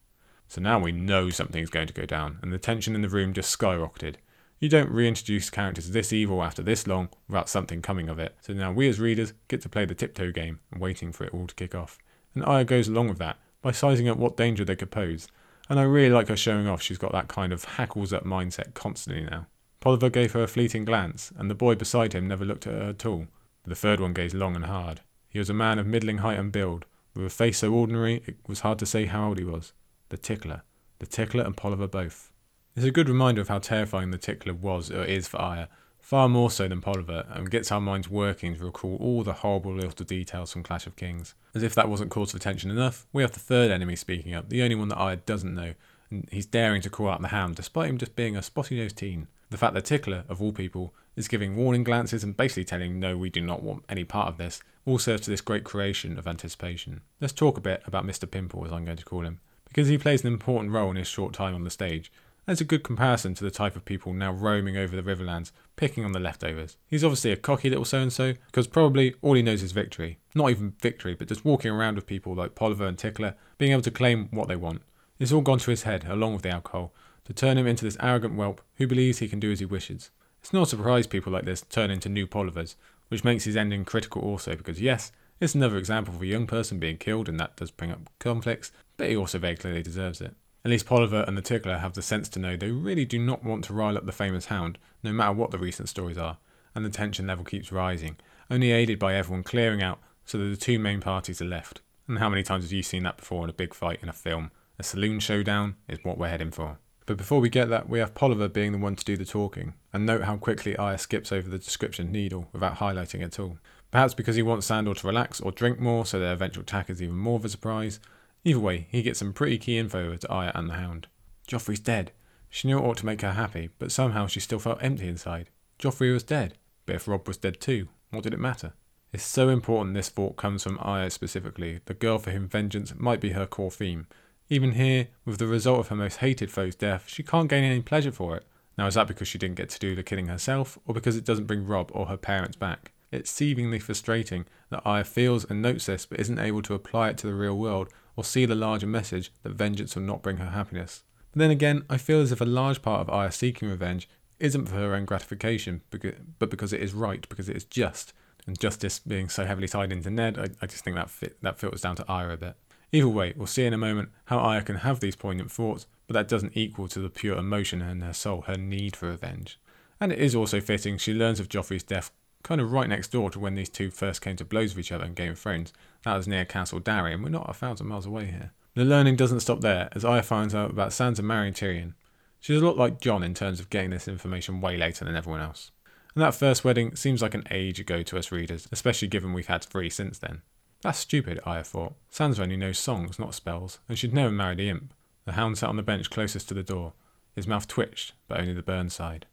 So 0.48 0.60
now 0.60 0.78
we 0.78 0.92
know 0.92 1.30
something's 1.30 1.70
going 1.70 1.88
to 1.88 1.94
go 1.94 2.06
down, 2.06 2.38
and 2.42 2.52
the 2.52 2.58
tension 2.58 2.94
in 2.94 3.02
the 3.02 3.08
room 3.08 3.32
just 3.32 3.58
skyrocketed. 3.58 4.16
You 4.60 4.68
don't 4.68 4.90
reintroduce 4.90 5.50
characters 5.50 5.90
this 5.90 6.12
evil 6.12 6.42
after 6.42 6.62
this 6.62 6.86
long 6.86 7.08
without 7.28 7.48
something 7.48 7.82
coming 7.82 8.08
of 8.08 8.18
it. 8.18 8.36
So 8.40 8.52
now 8.52 8.72
we 8.72 8.88
as 8.88 9.00
readers 9.00 9.32
get 9.48 9.60
to 9.62 9.68
play 9.68 9.84
the 9.84 9.94
tiptoe 9.94 10.30
game 10.32 10.60
and 10.70 10.80
waiting 10.80 11.12
for 11.12 11.24
it 11.24 11.34
all 11.34 11.46
to 11.46 11.54
kick 11.54 11.74
off. 11.74 11.98
And 12.34 12.44
Arya 12.44 12.64
goes 12.64 12.88
along 12.88 13.08
with 13.08 13.18
that 13.18 13.38
by 13.62 13.72
sizing 13.72 14.08
up 14.08 14.16
what 14.16 14.36
danger 14.36 14.64
they 14.64 14.76
could 14.76 14.90
pose. 14.90 15.28
And 15.68 15.80
I 15.80 15.82
really 15.82 16.14
like 16.14 16.28
her 16.28 16.36
showing 16.36 16.68
off 16.68 16.82
she's 16.82 16.98
got 16.98 17.12
that 17.12 17.28
kind 17.28 17.52
of 17.52 17.64
hackles 17.64 18.12
up 18.12 18.24
mindset 18.24 18.74
constantly 18.74 19.24
now. 19.24 19.46
Polliver 19.84 20.08
gave 20.08 20.32
her 20.32 20.42
a 20.42 20.48
fleeting 20.48 20.86
glance, 20.86 21.30
and 21.36 21.50
the 21.50 21.54
boy 21.54 21.74
beside 21.74 22.14
him 22.14 22.26
never 22.26 22.42
looked 22.42 22.66
at 22.66 22.72
her 22.72 22.88
at 22.88 23.04
all. 23.04 23.26
The 23.64 23.74
third 23.74 24.00
one 24.00 24.14
gazed 24.14 24.34
long 24.34 24.56
and 24.56 24.64
hard. 24.64 25.02
He 25.28 25.38
was 25.38 25.50
a 25.50 25.54
man 25.54 25.78
of 25.78 25.86
middling 25.86 26.18
height 26.18 26.38
and 26.38 26.50
build, 26.50 26.86
with 27.14 27.26
a 27.26 27.30
face 27.30 27.58
so 27.58 27.70
ordinary 27.70 28.22
it 28.24 28.36
was 28.46 28.60
hard 28.60 28.78
to 28.78 28.86
say 28.86 29.04
how 29.04 29.28
old 29.28 29.38
he 29.38 29.44
was. 29.44 29.74
The 30.08 30.16
Tickler. 30.16 30.62
The 31.00 31.06
Tickler 31.06 31.44
and 31.44 31.54
Polliver 31.54 31.86
both. 31.86 32.32
It's 32.74 32.86
a 32.86 32.90
good 32.90 33.10
reminder 33.10 33.42
of 33.42 33.48
how 33.48 33.58
terrifying 33.58 34.10
the 34.10 34.16
Tickler 34.16 34.54
was 34.54 34.90
or 34.90 35.04
is 35.04 35.28
for 35.28 35.36
Arya, 35.36 35.68
far 36.00 36.30
more 36.30 36.50
so 36.50 36.66
than 36.66 36.80
Polliver, 36.80 37.26
and 37.28 37.50
gets 37.50 37.70
our 37.70 37.80
minds 37.80 38.08
working 38.08 38.56
to 38.56 38.64
recall 38.64 38.96
all 38.96 39.22
the 39.22 39.34
horrible 39.34 39.74
little 39.74 40.06
details 40.06 40.50
from 40.50 40.62
Clash 40.62 40.86
of 40.86 40.96
Kings. 40.96 41.34
As 41.54 41.62
if 41.62 41.74
that 41.74 41.90
wasn't 41.90 42.10
cause 42.10 42.30
for 42.30 42.38
attention 42.38 42.70
enough, 42.70 43.06
we 43.12 43.22
have 43.22 43.32
the 43.32 43.38
third 43.38 43.70
enemy 43.70 43.96
speaking 43.96 44.32
up, 44.32 44.48
the 44.48 44.62
only 44.62 44.76
one 44.76 44.88
that 44.88 44.96
Arya 44.96 45.16
doesn't 45.16 45.54
know, 45.54 45.74
and 46.10 46.26
he's 46.32 46.46
daring 46.46 46.80
to 46.80 46.90
call 46.90 47.10
out 47.10 47.20
the 47.20 47.28
Hound 47.28 47.56
despite 47.56 47.90
him 47.90 47.98
just 47.98 48.16
being 48.16 48.34
a 48.34 48.42
spotty 48.42 48.78
nosed 48.78 48.96
teen. 48.96 49.28
The 49.54 49.58
fact 49.58 49.74
that 49.74 49.84
Tickler, 49.84 50.24
of 50.28 50.42
all 50.42 50.52
people, 50.52 50.92
is 51.14 51.28
giving 51.28 51.54
warning 51.54 51.84
glances 51.84 52.24
and 52.24 52.36
basically 52.36 52.64
telling 52.64 52.98
no, 52.98 53.16
we 53.16 53.30
do 53.30 53.40
not 53.40 53.62
want 53.62 53.84
any 53.88 54.02
part 54.02 54.26
of 54.26 54.36
this, 54.36 54.60
all 54.84 54.98
serves 54.98 55.22
to 55.22 55.30
this 55.30 55.40
great 55.40 55.62
creation 55.62 56.18
of 56.18 56.26
anticipation. 56.26 57.02
Let's 57.20 57.32
talk 57.32 57.56
a 57.56 57.60
bit 57.60 57.82
about 57.86 58.04
Mr. 58.04 58.28
Pimple, 58.28 58.66
as 58.66 58.72
I'm 58.72 58.84
going 58.84 58.96
to 58.96 59.04
call 59.04 59.24
him 59.24 59.38
because 59.74 59.88
he 59.88 59.98
plays 59.98 60.22
an 60.22 60.32
important 60.32 60.72
role 60.72 60.90
in 60.90 60.96
his 60.96 61.08
short 61.08 61.34
time 61.34 61.52
on 61.52 61.64
the 61.64 61.70
stage, 61.70 62.12
it's 62.46 62.60
a 62.60 62.64
good 62.64 62.84
comparison 62.84 63.34
to 63.34 63.42
the 63.42 63.50
type 63.50 63.74
of 63.74 63.84
people 63.84 64.12
now 64.12 64.30
roaming 64.30 64.76
over 64.76 64.94
the 64.94 65.02
Riverlands, 65.02 65.50
picking 65.74 66.04
on 66.04 66.12
the 66.12 66.20
leftovers. 66.20 66.76
He's 66.86 67.02
obviously 67.02 67.32
a 67.32 67.36
cocky 67.36 67.70
little 67.70 67.84
so 67.84 67.98
and 67.98 68.12
so, 68.12 68.34
because 68.46 68.68
probably 68.68 69.16
all 69.20 69.34
he 69.34 69.42
knows 69.42 69.64
is 69.64 69.72
victory. 69.72 70.18
Not 70.32 70.50
even 70.50 70.74
victory, 70.80 71.14
but 71.14 71.26
just 71.26 71.44
walking 71.44 71.72
around 71.72 71.96
with 71.96 72.06
people 72.06 72.36
like 72.36 72.54
Polliver 72.54 72.86
and 72.86 72.96
Tickler, 72.96 73.34
being 73.58 73.72
able 73.72 73.82
to 73.82 73.90
claim 73.90 74.28
what 74.30 74.46
they 74.46 74.54
want. 74.54 74.82
It's 75.18 75.32
all 75.32 75.40
gone 75.40 75.58
to 75.58 75.70
his 75.70 75.82
head, 75.82 76.04
along 76.08 76.34
with 76.34 76.42
the 76.42 76.50
alcohol, 76.50 76.92
to 77.24 77.32
turn 77.32 77.58
him 77.58 77.66
into 77.66 77.84
this 77.84 77.96
arrogant 78.00 78.34
whelp 78.34 78.60
who 78.76 78.86
believes 78.86 79.18
he 79.18 79.28
can 79.28 79.40
do 79.40 79.52
as 79.52 79.60
he 79.60 79.64
wishes. 79.64 80.10
It's 80.40 80.52
not 80.52 80.64
a 80.64 80.70
surprise 80.70 81.06
people 81.06 81.32
like 81.32 81.44
this 81.44 81.62
turn 81.62 81.90
into 81.90 82.08
new 82.08 82.26
Polivers, 82.26 82.76
which 83.08 83.24
makes 83.24 83.44
his 83.44 83.56
ending 83.56 83.84
critical 83.84 84.22
also, 84.22 84.54
because 84.56 84.80
yes, 84.80 85.10
it's 85.40 85.54
another 85.54 85.78
example 85.78 86.14
of 86.14 86.22
a 86.22 86.26
young 86.26 86.46
person 86.46 86.78
being 86.78 86.98
killed, 86.98 87.28
and 87.28 87.40
that 87.40 87.56
does 87.56 87.70
bring 87.70 87.90
up 87.90 88.10
conflicts, 88.18 88.72
but 88.96 89.08
he 89.08 89.16
also 89.16 89.38
very 89.38 89.56
clearly 89.56 89.82
deserves 89.82 90.20
it. 90.20 90.34
At 90.64 90.70
least 90.70 90.86
Polliver 90.86 91.24
and 91.26 91.36
the 91.36 91.42
Tickler 91.42 91.78
have 91.78 91.94
the 91.94 92.02
sense 92.02 92.28
to 92.30 92.38
know 92.38 92.56
they 92.56 92.70
really 92.70 93.04
do 93.04 93.18
not 93.18 93.44
want 93.44 93.64
to 93.64 93.74
rile 93.74 93.96
up 93.96 94.06
the 94.06 94.12
famous 94.12 94.46
hound, 94.46 94.78
no 95.02 95.12
matter 95.12 95.32
what 95.32 95.50
the 95.50 95.58
recent 95.58 95.88
stories 95.88 96.18
are, 96.18 96.38
and 96.74 96.84
the 96.84 96.90
tension 96.90 97.26
level 97.26 97.44
keeps 97.44 97.72
rising, 97.72 98.16
only 98.50 98.70
aided 98.70 98.98
by 98.98 99.14
everyone 99.14 99.42
clearing 99.42 99.82
out 99.82 99.98
so 100.24 100.38
that 100.38 100.44
the 100.44 100.56
two 100.56 100.78
main 100.78 101.00
parties 101.00 101.42
are 101.42 101.46
left. 101.46 101.80
And 102.08 102.18
how 102.18 102.28
many 102.28 102.42
times 102.42 102.64
have 102.64 102.72
you 102.72 102.82
seen 102.82 103.02
that 103.04 103.16
before 103.16 103.44
in 103.44 103.50
a 103.50 103.54
big 103.54 103.74
fight 103.74 104.00
in 104.02 104.08
a 104.08 104.12
film? 104.12 104.50
A 104.78 104.82
saloon 104.82 105.20
showdown 105.20 105.76
is 105.88 105.98
what 106.02 106.18
we're 106.18 106.28
heading 106.28 106.50
for. 106.50 106.78
But 107.06 107.16
before 107.16 107.40
we 107.40 107.48
get 107.50 107.68
that, 107.68 107.88
we 107.88 107.98
have 107.98 108.14
Polliver 108.14 108.48
being 108.48 108.72
the 108.72 108.78
one 108.78 108.96
to 108.96 109.04
do 109.04 109.16
the 109.16 109.24
talking, 109.24 109.74
and 109.92 110.06
note 110.06 110.22
how 110.22 110.36
quickly 110.36 110.76
Arya 110.76 110.98
skips 110.98 111.32
over 111.32 111.48
the 111.48 111.58
description 111.58 112.10
needle 112.10 112.48
without 112.52 112.76
highlighting 112.76 113.20
it 113.20 113.24
at 113.24 113.40
all. 113.40 113.58
Perhaps 113.90 114.14
because 114.14 114.36
he 114.36 114.42
wants 114.42 114.66
Sandor 114.66 114.94
to 114.94 115.06
relax 115.06 115.40
or 115.40 115.52
drink 115.52 115.78
more 115.78 116.06
so 116.06 116.18
their 116.18 116.32
eventual 116.32 116.62
attack 116.62 116.88
is 116.88 117.02
even 117.02 117.16
more 117.16 117.36
of 117.36 117.44
a 117.44 117.48
surprise, 117.48 118.00
Either 118.44 118.60
way, 118.60 118.86
he 118.90 119.02
gets 119.02 119.18
some 119.18 119.32
pretty 119.32 119.56
key 119.56 119.78
info 119.78 120.06
over 120.06 120.16
to 120.18 120.28
Arya 120.28 120.52
and 120.54 120.68
the 120.68 120.74
Hound. 120.74 121.06
Joffrey's 121.48 121.80
dead. 121.80 122.12
She 122.50 122.68
knew 122.68 122.78
it 122.78 122.82
ought 122.82 122.98
to 122.98 123.06
make 123.06 123.22
her 123.22 123.32
happy, 123.32 123.70
but 123.78 123.90
somehow 123.90 124.26
she 124.26 124.38
still 124.38 124.58
felt 124.58 124.82
empty 124.82 125.08
inside. 125.08 125.48
Joffrey 125.78 126.12
was 126.12 126.22
dead, 126.22 126.58
but 126.84 126.96
if 126.96 127.08
Robb 127.08 127.26
was 127.26 127.38
dead 127.38 127.60
too, 127.60 127.88
what 128.10 128.22
did 128.22 128.34
it 128.34 128.40
matter? 128.40 128.74
It's 129.12 129.24
so 129.24 129.48
important 129.48 129.94
this 129.94 130.08
thought 130.10 130.36
comes 130.36 130.62
from 130.62 130.78
Arya 130.80 131.10
specifically, 131.10 131.80
the 131.86 131.94
girl 131.94 132.18
for 132.18 132.32
whom 132.32 132.48
vengeance 132.48 132.92
might 132.96 133.20
be 133.20 133.30
her 133.30 133.46
core 133.46 133.70
theme. 133.70 134.06
Even 134.50 134.72
here, 134.72 135.08
with 135.24 135.38
the 135.38 135.46
result 135.46 135.80
of 135.80 135.88
her 135.88 135.96
most 135.96 136.18
hated 136.18 136.50
foe's 136.50 136.74
death, 136.74 137.08
she 137.08 137.22
can't 137.22 137.48
gain 137.48 137.64
any 137.64 137.80
pleasure 137.80 138.12
for 138.12 138.36
it. 138.36 138.44
Now, 138.76 138.86
is 138.86 138.94
that 138.94 139.06
because 139.06 139.28
she 139.28 139.38
didn't 139.38 139.56
get 139.56 139.70
to 139.70 139.78
do 139.78 139.94
the 139.94 140.02
killing 140.02 140.26
herself, 140.26 140.78
or 140.86 140.94
because 140.94 141.16
it 141.16 141.24
doesn't 141.24 141.46
bring 141.46 141.66
Robb 141.66 141.90
or 141.94 142.06
her 142.06 142.16
parents 142.16 142.56
back? 142.56 142.92
It's 143.10 143.30
seemingly 143.30 143.78
frustrating 143.78 144.44
that 144.70 144.82
Arya 144.84 145.04
feels 145.04 145.44
and 145.44 145.62
notes 145.62 145.86
this 145.86 146.04
but 146.04 146.18
isn't 146.18 146.38
able 146.38 146.62
to 146.62 146.74
apply 146.74 147.10
it 147.10 147.18
to 147.18 147.28
the 147.28 147.34
real 147.34 147.56
world 147.56 147.88
or 148.16 148.24
see 148.24 148.44
the 148.44 148.56
larger 148.56 148.88
message 148.88 149.32
that 149.44 149.52
vengeance 149.52 149.94
will 149.94 150.02
not 150.02 150.22
bring 150.22 150.38
her 150.38 150.50
happiness. 150.50 151.04
But 151.32 151.38
then 151.38 151.50
again, 151.50 151.84
I 151.88 151.96
feel 151.96 152.20
as 152.20 152.32
if 152.32 152.40
a 152.40 152.44
large 152.44 152.82
part 152.82 153.00
of 153.00 153.10
Arya 153.10 153.32
seeking 153.32 153.68
revenge 153.68 154.08
isn't 154.40 154.66
for 154.66 154.74
her 154.74 154.94
own 154.94 155.04
gratification, 155.04 155.82
but 155.90 156.50
because 156.50 156.72
it 156.72 156.82
is 156.82 156.92
right, 156.92 157.26
because 157.28 157.48
it 157.48 157.56
is 157.56 157.64
just. 157.64 158.12
And 158.46 158.58
justice 158.58 158.98
being 158.98 159.28
so 159.28 159.46
heavily 159.46 159.68
tied 159.68 159.92
into 159.92 160.10
Ned, 160.10 160.38
I, 160.38 160.48
I 160.60 160.66
just 160.66 160.84
think 160.84 160.96
that 160.96 161.08
fit, 161.08 161.40
that 161.40 161.58
filters 161.58 161.80
down 161.80 161.96
to 161.96 162.06
Arya 162.06 162.34
a 162.34 162.36
bit. 162.36 162.56
Either 162.94 163.08
way, 163.08 163.34
we'll 163.36 163.48
see 163.48 163.64
in 163.64 163.72
a 163.72 163.76
moment 163.78 164.08
how 164.26 164.38
Arya 164.38 164.62
can 164.62 164.76
have 164.76 165.00
these 165.00 165.16
poignant 165.16 165.50
thoughts, 165.50 165.86
but 166.06 166.14
that 166.14 166.28
doesn't 166.28 166.56
equal 166.56 166.86
to 166.86 167.00
the 167.00 167.10
pure 167.10 167.36
emotion 167.36 167.82
in 167.82 168.02
her 168.02 168.12
soul, 168.12 168.42
her 168.42 168.56
need 168.56 168.94
for 168.94 169.08
revenge. 169.08 169.58
And 170.00 170.12
it 170.12 170.20
is 170.20 170.36
also 170.36 170.60
fitting 170.60 170.96
she 170.96 171.12
learns 171.12 171.40
of 171.40 171.48
Joffrey's 171.48 171.82
death 171.82 172.12
kind 172.44 172.60
of 172.60 172.70
right 172.70 172.88
next 172.88 173.08
door 173.08 173.30
to 173.30 173.40
when 173.40 173.56
these 173.56 173.68
two 173.68 173.90
first 173.90 174.20
came 174.20 174.36
to 174.36 174.44
blows 174.44 174.76
with 174.76 174.84
each 174.84 174.92
other 174.92 175.04
in 175.04 175.14
Game 175.14 175.32
of 175.32 175.40
Thrones. 175.40 175.72
That 176.04 176.16
was 176.16 176.28
near 176.28 176.44
Castle 176.44 176.78
Darry, 176.78 177.12
and 177.12 177.24
we're 177.24 177.30
not 177.30 177.50
a 177.50 177.52
thousand 177.52 177.88
miles 177.88 178.06
away 178.06 178.26
here. 178.26 178.52
The 178.74 178.84
learning 178.84 179.16
doesn't 179.16 179.40
stop 179.40 179.60
there, 179.60 179.88
as 179.90 180.04
Arya 180.04 180.22
finds 180.22 180.54
out 180.54 180.70
about 180.70 180.90
Sansa 180.90 181.22
marrying 181.22 181.52
Tyrion. 181.52 181.94
She's 182.38 182.62
a 182.62 182.64
lot 182.64 182.76
like 182.76 183.00
Jon 183.00 183.24
in 183.24 183.34
terms 183.34 183.58
of 183.58 183.70
getting 183.70 183.90
this 183.90 184.06
information 184.06 184.60
way 184.60 184.76
later 184.76 185.04
than 185.04 185.16
everyone 185.16 185.40
else. 185.40 185.72
And 186.14 186.22
that 186.22 186.36
first 186.36 186.62
wedding 186.62 186.94
seems 186.94 187.22
like 187.22 187.34
an 187.34 187.48
age 187.50 187.80
ago 187.80 188.04
to 188.04 188.18
us 188.18 188.30
readers, 188.30 188.68
especially 188.70 189.08
given 189.08 189.32
we've 189.32 189.48
had 189.48 189.64
three 189.64 189.90
since 189.90 190.18
then. 190.18 190.42
That's 190.84 190.98
stupid, 190.98 191.40
Arya 191.46 191.64
thought. 191.64 191.94
Sansa 192.12 192.40
only 192.40 192.58
knows 192.58 192.78
songs, 192.78 193.18
not 193.18 193.34
spells, 193.34 193.78
and 193.88 193.98
she'd 193.98 194.12
never 194.12 194.30
marry 194.30 194.54
the 194.54 194.68
imp. 194.68 194.92
The 195.24 195.32
hound 195.32 195.56
sat 195.56 195.70
on 195.70 195.76
the 195.76 195.82
bench 195.82 196.10
closest 196.10 196.46
to 196.48 196.54
the 196.54 196.62
door. 196.62 196.92
His 197.34 197.46
mouth 197.46 197.66
twitched, 197.66 198.12
but 198.28 198.38
only 198.38 198.52
the 198.52 198.62
burn 198.62 198.90
side. 198.90 199.24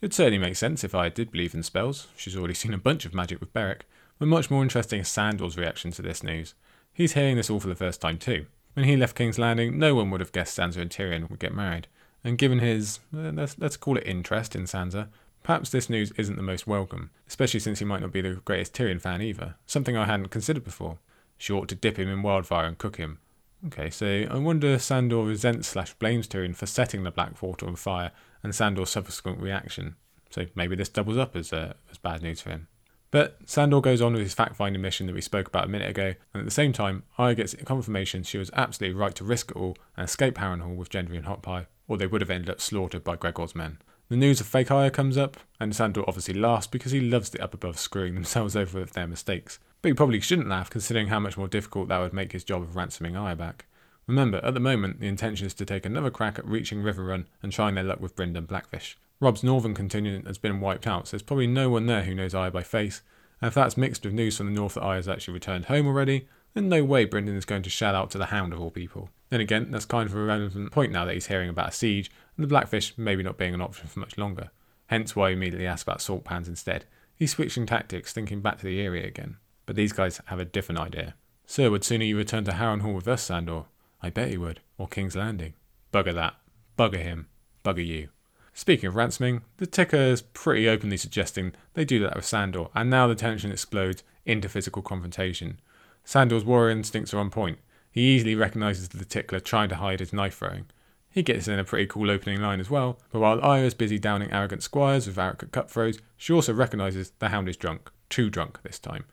It 0.00 0.14
certainly 0.14 0.38
makes 0.38 0.60
sense 0.60 0.84
if 0.84 0.94
I 0.94 1.08
did 1.08 1.32
believe 1.32 1.52
in 1.52 1.64
spells. 1.64 2.06
She's 2.16 2.36
already 2.36 2.54
seen 2.54 2.72
a 2.72 2.78
bunch 2.78 3.04
of 3.04 3.12
magic 3.12 3.40
with 3.40 3.52
Beric. 3.52 3.86
But 4.20 4.28
much 4.28 4.52
more 4.52 4.62
interesting 4.62 5.00
is 5.00 5.08
Sandor's 5.08 5.58
reaction 5.58 5.90
to 5.90 6.02
this 6.02 6.22
news. 6.22 6.54
He's 6.92 7.14
hearing 7.14 7.34
this 7.34 7.50
all 7.50 7.58
for 7.58 7.66
the 7.66 7.74
first 7.74 8.00
time 8.00 8.16
too. 8.16 8.46
When 8.74 8.86
he 8.86 8.96
left 8.96 9.16
King's 9.16 9.38
Landing, 9.38 9.80
no 9.80 9.96
one 9.96 10.12
would 10.12 10.20
have 10.20 10.30
guessed 10.30 10.56
Sansa 10.56 10.76
and 10.76 10.90
Tyrion 10.90 11.28
would 11.28 11.40
get 11.40 11.52
married. 11.52 11.88
And 12.22 12.38
given 12.38 12.60
his, 12.60 13.00
uh, 13.12 13.32
let's, 13.34 13.58
let's 13.58 13.76
call 13.76 13.96
it 13.96 14.06
interest 14.06 14.54
in 14.54 14.62
Sansa, 14.62 15.08
perhaps 15.42 15.70
this 15.70 15.90
news 15.90 16.12
isn't 16.12 16.36
the 16.36 16.42
most 16.42 16.66
welcome, 16.66 17.10
especially 17.28 17.60
since 17.60 17.78
he 17.78 17.84
might 17.84 18.00
not 18.00 18.12
be 18.12 18.20
the 18.20 18.40
greatest 18.44 18.74
Tyrion 18.74 19.00
fan 19.00 19.22
either, 19.22 19.56
something 19.66 19.96
I 19.96 20.06
hadn't 20.06 20.28
considered 20.28 20.64
before. 20.64 20.98
She 21.38 21.52
ought 21.52 21.68
to 21.68 21.74
dip 21.74 21.98
him 21.98 22.08
in 22.08 22.22
wildfire 22.22 22.66
and 22.66 22.78
cook 22.78 22.96
him. 22.96 23.18
Okay, 23.66 23.90
so 23.90 24.26
I 24.30 24.38
wonder 24.38 24.68
if 24.68 24.82
Sandor 24.82 25.22
resents 25.22 25.68
slash 25.68 25.94
blames 25.94 26.26
Tyrion 26.26 26.56
for 26.56 26.66
setting 26.66 27.02
the 27.02 27.10
Black 27.10 27.40
Water 27.42 27.66
on 27.66 27.76
fire 27.76 28.10
and 28.42 28.54
Sandor's 28.54 28.90
subsequent 28.90 29.40
reaction. 29.40 29.96
So 30.30 30.46
maybe 30.54 30.76
this 30.76 30.88
doubles 30.88 31.18
up 31.18 31.36
as, 31.36 31.52
uh, 31.52 31.74
as 31.90 31.98
bad 31.98 32.22
news 32.22 32.40
for 32.40 32.50
him. 32.50 32.68
But 33.10 33.38
Sandor 33.44 33.80
goes 33.80 34.00
on 34.00 34.12
with 34.12 34.22
his 34.22 34.34
fact 34.34 34.56
finding 34.56 34.80
mission 34.80 35.06
that 35.06 35.14
we 35.14 35.20
spoke 35.20 35.48
about 35.48 35.64
a 35.64 35.68
minute 35.68 35.90
ago, 35.90 36.14
and 36.32 36.40
at 36.40 36.44
the 36.44 36.50
same 36.50 36.72
time, 36.72 37.02
Arya 37.18 37.34
gets 37.34 37.54
confirmation 37.64 38.22
she 38.22 38.38
was 38.38 38.50
absolutely 38.54 38.98
right 38.98 39.14
to 39.16 39.24
risk 39.24 39.50
it 39.50 39.56
all 39.56 39.76
and 39.96 40.04
escape 40.04 40.36
Harrenhal 40.36 40.76
with 40.76 40.90
Gendry 40.90 41.16
and 41.16 41.26
Hot 41.26 41.42
Pie, 41.42 41.66
or 41.88 41.96
they 41.96 42.06
would 42.06 42.20
have 42.20 42.30
ended 42.30 42.48
up 42.48 42.60
slaughtered 42.60 43.02
by 43.02 43.16
Gregor's 43.16 43.54
men. 43.54 43.78
The 44.10 44.16
news 44.16 44.40
of 44.40 44.48
fake 44.48 44.72
Arya 44.72 44.90
comes 44.90 45.16
up, 45.16 45.36
and 45.60 45.74
Sandor 45.74 46.02
obviously 46.04 46.34
laughs 46.34 46.66
because 46.66 46.90
he 46.90 47.00
loves 47.00 47.30
the 47.30 47.40
up 47.40 47.54
above 47.54 47.78
screwing 47.78 48.14
themselves 48.16 48.56
over 48.56 48.80
with 48.80 48.92
their 48.92 49.06
mistakes. 49.06 49.60
But 49.80 49.90
he 49.90 49.94
probably 49.94 50.18
shouldn't 50.18 50.48
laugh 50.48 50.68
considering 50.68 51.06
how 51.06 51.20
much 51.20 51.38
more 51.38 51.46
difficult 51.46 51.86
that 51.88 51.98
would 52.00 52.12
make 52.12 52.32
his 52.32 52.42
job 52.42 52.60
of 52.60 52.74
ransoming 52.74 53.16
Arya 53.16 53.36
back. 53.36 53.66
Remember, 54.08 54.44
at 54.44 54.54
the 54.54 54.58
moment, 54.58 54.98
the 54.98 55.06
intention 55.06 55.46
is 55.46 55.54
to 55.54 55.64
take 55.64 55.86
another 55.86 56.10
crack 56.10 56.40
at 56.40 56.44
reaching 56.44 56.82
Riverrun 56.82 57.26
and 57.40 57.52
trying 57.52 57.76
their 57.76 57.84
luck 57.84 58.00
with 58.00 58.16
Brynden 58.16 58.48
Blackfish. 58.48 58.98
Robb's 59.20 59.44
northern 59.44 59.74
contingent 59.74 60.26
has 60.26 60.38
been 60.38 60.58
wiped 60.58 60.88
out, 60.88 61.06
so 61.06 61.12
there's 61.12 61.22
probably 61.22 61.46
no 61.46 61.70
one 61.70 61.86
there 61.86 62.02
who 62.02 62.16
knows 62.16 62.34
Arya 62.34 62.50
by 62.50 62.64
face. 62.64 63.02
And 63.40 63.46
if 63.46 63.54
that's 63.54 63.76
mixed 63.76 64.04
with 64.04 64.12
news 64.12 64.36
from 64.36 64.46
the 64.46 64.52
north 64.52 64.74
that 64.74 64.82
Arya's 64.82 65.08
actually 65.08 65.34
returned 65.34 65.66
home 65.66 65.86
already, 65.86 66.26
then 66.54 66.68
no 66.68 66.82
way 66.82 67.06
Brynden 67.06 67.36
is 67.36 67.44
going 67.44 67.62
to 67.62 67.70
shout 67.70 67.94
out 67.94 68.10
to 68.10 68.18
the 68.18 68.26
Hound 68.26 68.52
of 68.52 68.60
all 68.60 68.72
people. 68.72 69.10
Then 69.30 69.40
again, 69.40 69.70
that's 69.70 69.84
kind 69.84 70.08
of 70.08 70.14
a 70.14 70.22
relevant 70.22 70.72
point 70.72 70.92
now 70.92 71.04
that 71.04 71.14
he's 71.14 71.28
hearing 71.28 71.48
about 71.48 71.70
a 71.70 71.72
siege, 71.72 72.10
and 72.36 72.44
the 72.44 72.48
Blackfish 72.48 72.94
maybe 72.98 73.22
not 73.22 73.38
being 73.38 73.54
an 73.54 73.62
option 73.62 73.86
for 73.86 74.00
much 74.00 74.18
longer. 74.18 74.50
Hence 74.88 75.14
why 75.14 75.30
he 75.30 75.34
immediately 75.34 75.66
asks 75.66 75.84
about 75.84 76.02
salt 76.02 76.24
pans 76.24 76.48
instead. 76.48 76.84
He's 77.14 77.30
switching 77.30 77.64
tactics, 77.64 78.12
thinking 78.12 78.40
back 78.40 78.58
to 78.58 78.66
the 78.66 78.80
Eyrie 78.80 79.06
again. 79.06 79.36
But 79.66 79.76
these 79.76 79.92
guys 79.92 80.20
have 80.26 80.40
a 80.40 80.44
different 80.44 80.80
idea. 80.80 81.14
Sir, 81.46 81.70
would 81.70 81.84
sooner 81.84 82.04
you 82.04 82.16
return 82.16 82.44
to 82.44 82.52
Harrenhal 82.52 82.94
with 82.94 83.06
us, 83.06 83.22
Sandor? 83.22 83.64
I 84.02 84.10
bet 84.10 84.30
he 84.30 84.36
would. 84.36 84.60
Or 84.78 84.88
King's 84.88 85.16
Landing. 85.16 85.54
Bugger 85.92 86.14
that. 86.14 86.34
Bugger 86.76 87.02
him. 87.02 87.28
Bugger 87.64 87.86
you. 87.86 88.08
Speaking 88.52 88.88
of 88.88 88.96
ransoming, 88.96 89.42
the 89.58 89.66
Tickler 89.66 90.00
is 90.00 90.22
pretty 90.22 90.68
openly 90.68 90.96
suggesting 90.96 91.52
they 91.74 91.84
do 91.84 92.00
that 92.00 92.16
with 92.16 92.24
Sandor, 92.24 92.66
and 92.74 92.90
now 92.90 93.06
the 93.06 93.14
tension 93.14 93.52
explodes 93.52 94.02
into 94.26 94.48
physical 94.48 94.82
confrontation. 94.82 95.60
Sandor's 96.04 96.44
warrior 96.44 96.70
instincts 96.70 97.14
are 97.14 97.18
on 97.18 97.30
point. 97.30 97.58
He 97.90 98.14
easily 98.14 98.34
recognises 98.34 98.88
the 98.88 99.04
tickler 99.04 99.40
trying 99.40 99.68
to 99.70 99.76
hide 99.76 100.00
his 100.00 100.12
knife 100.12 100.36
throwing. 100.36 100.66
He 101.10 101.22
gets 101.22 101.48
in 101.48 101.58
a 101.58 101.64
pretty 101.64 101.86
cool 101.86 102.10
opening 102.10 102.40
line 102.40 102.60
as 102.60 102.70
well, 102.70 103.00
but 103.10 103.18
while 103.18 103.40
Arya 103.40 103.64
is 103.64 103.74
busy 103.74 103.98
downing 103.98 104.30
arrogant 104.30 104.62
squires 104.62 105.08
with 105.08 105.18
arrogant 105.18 105.50
cutthroats, 105.50 105.98
she 106.16 106.32
also 106.32 106.52
recognises 106.52 107.12
the 107.18 107.30
hound 107.30 107.48
is 107.48 107.56
drunk. 107.56 107.90
Too 108.08 108.30
drunk 108.30 108.60
this 108.62 108.78
time. 108.78 109.04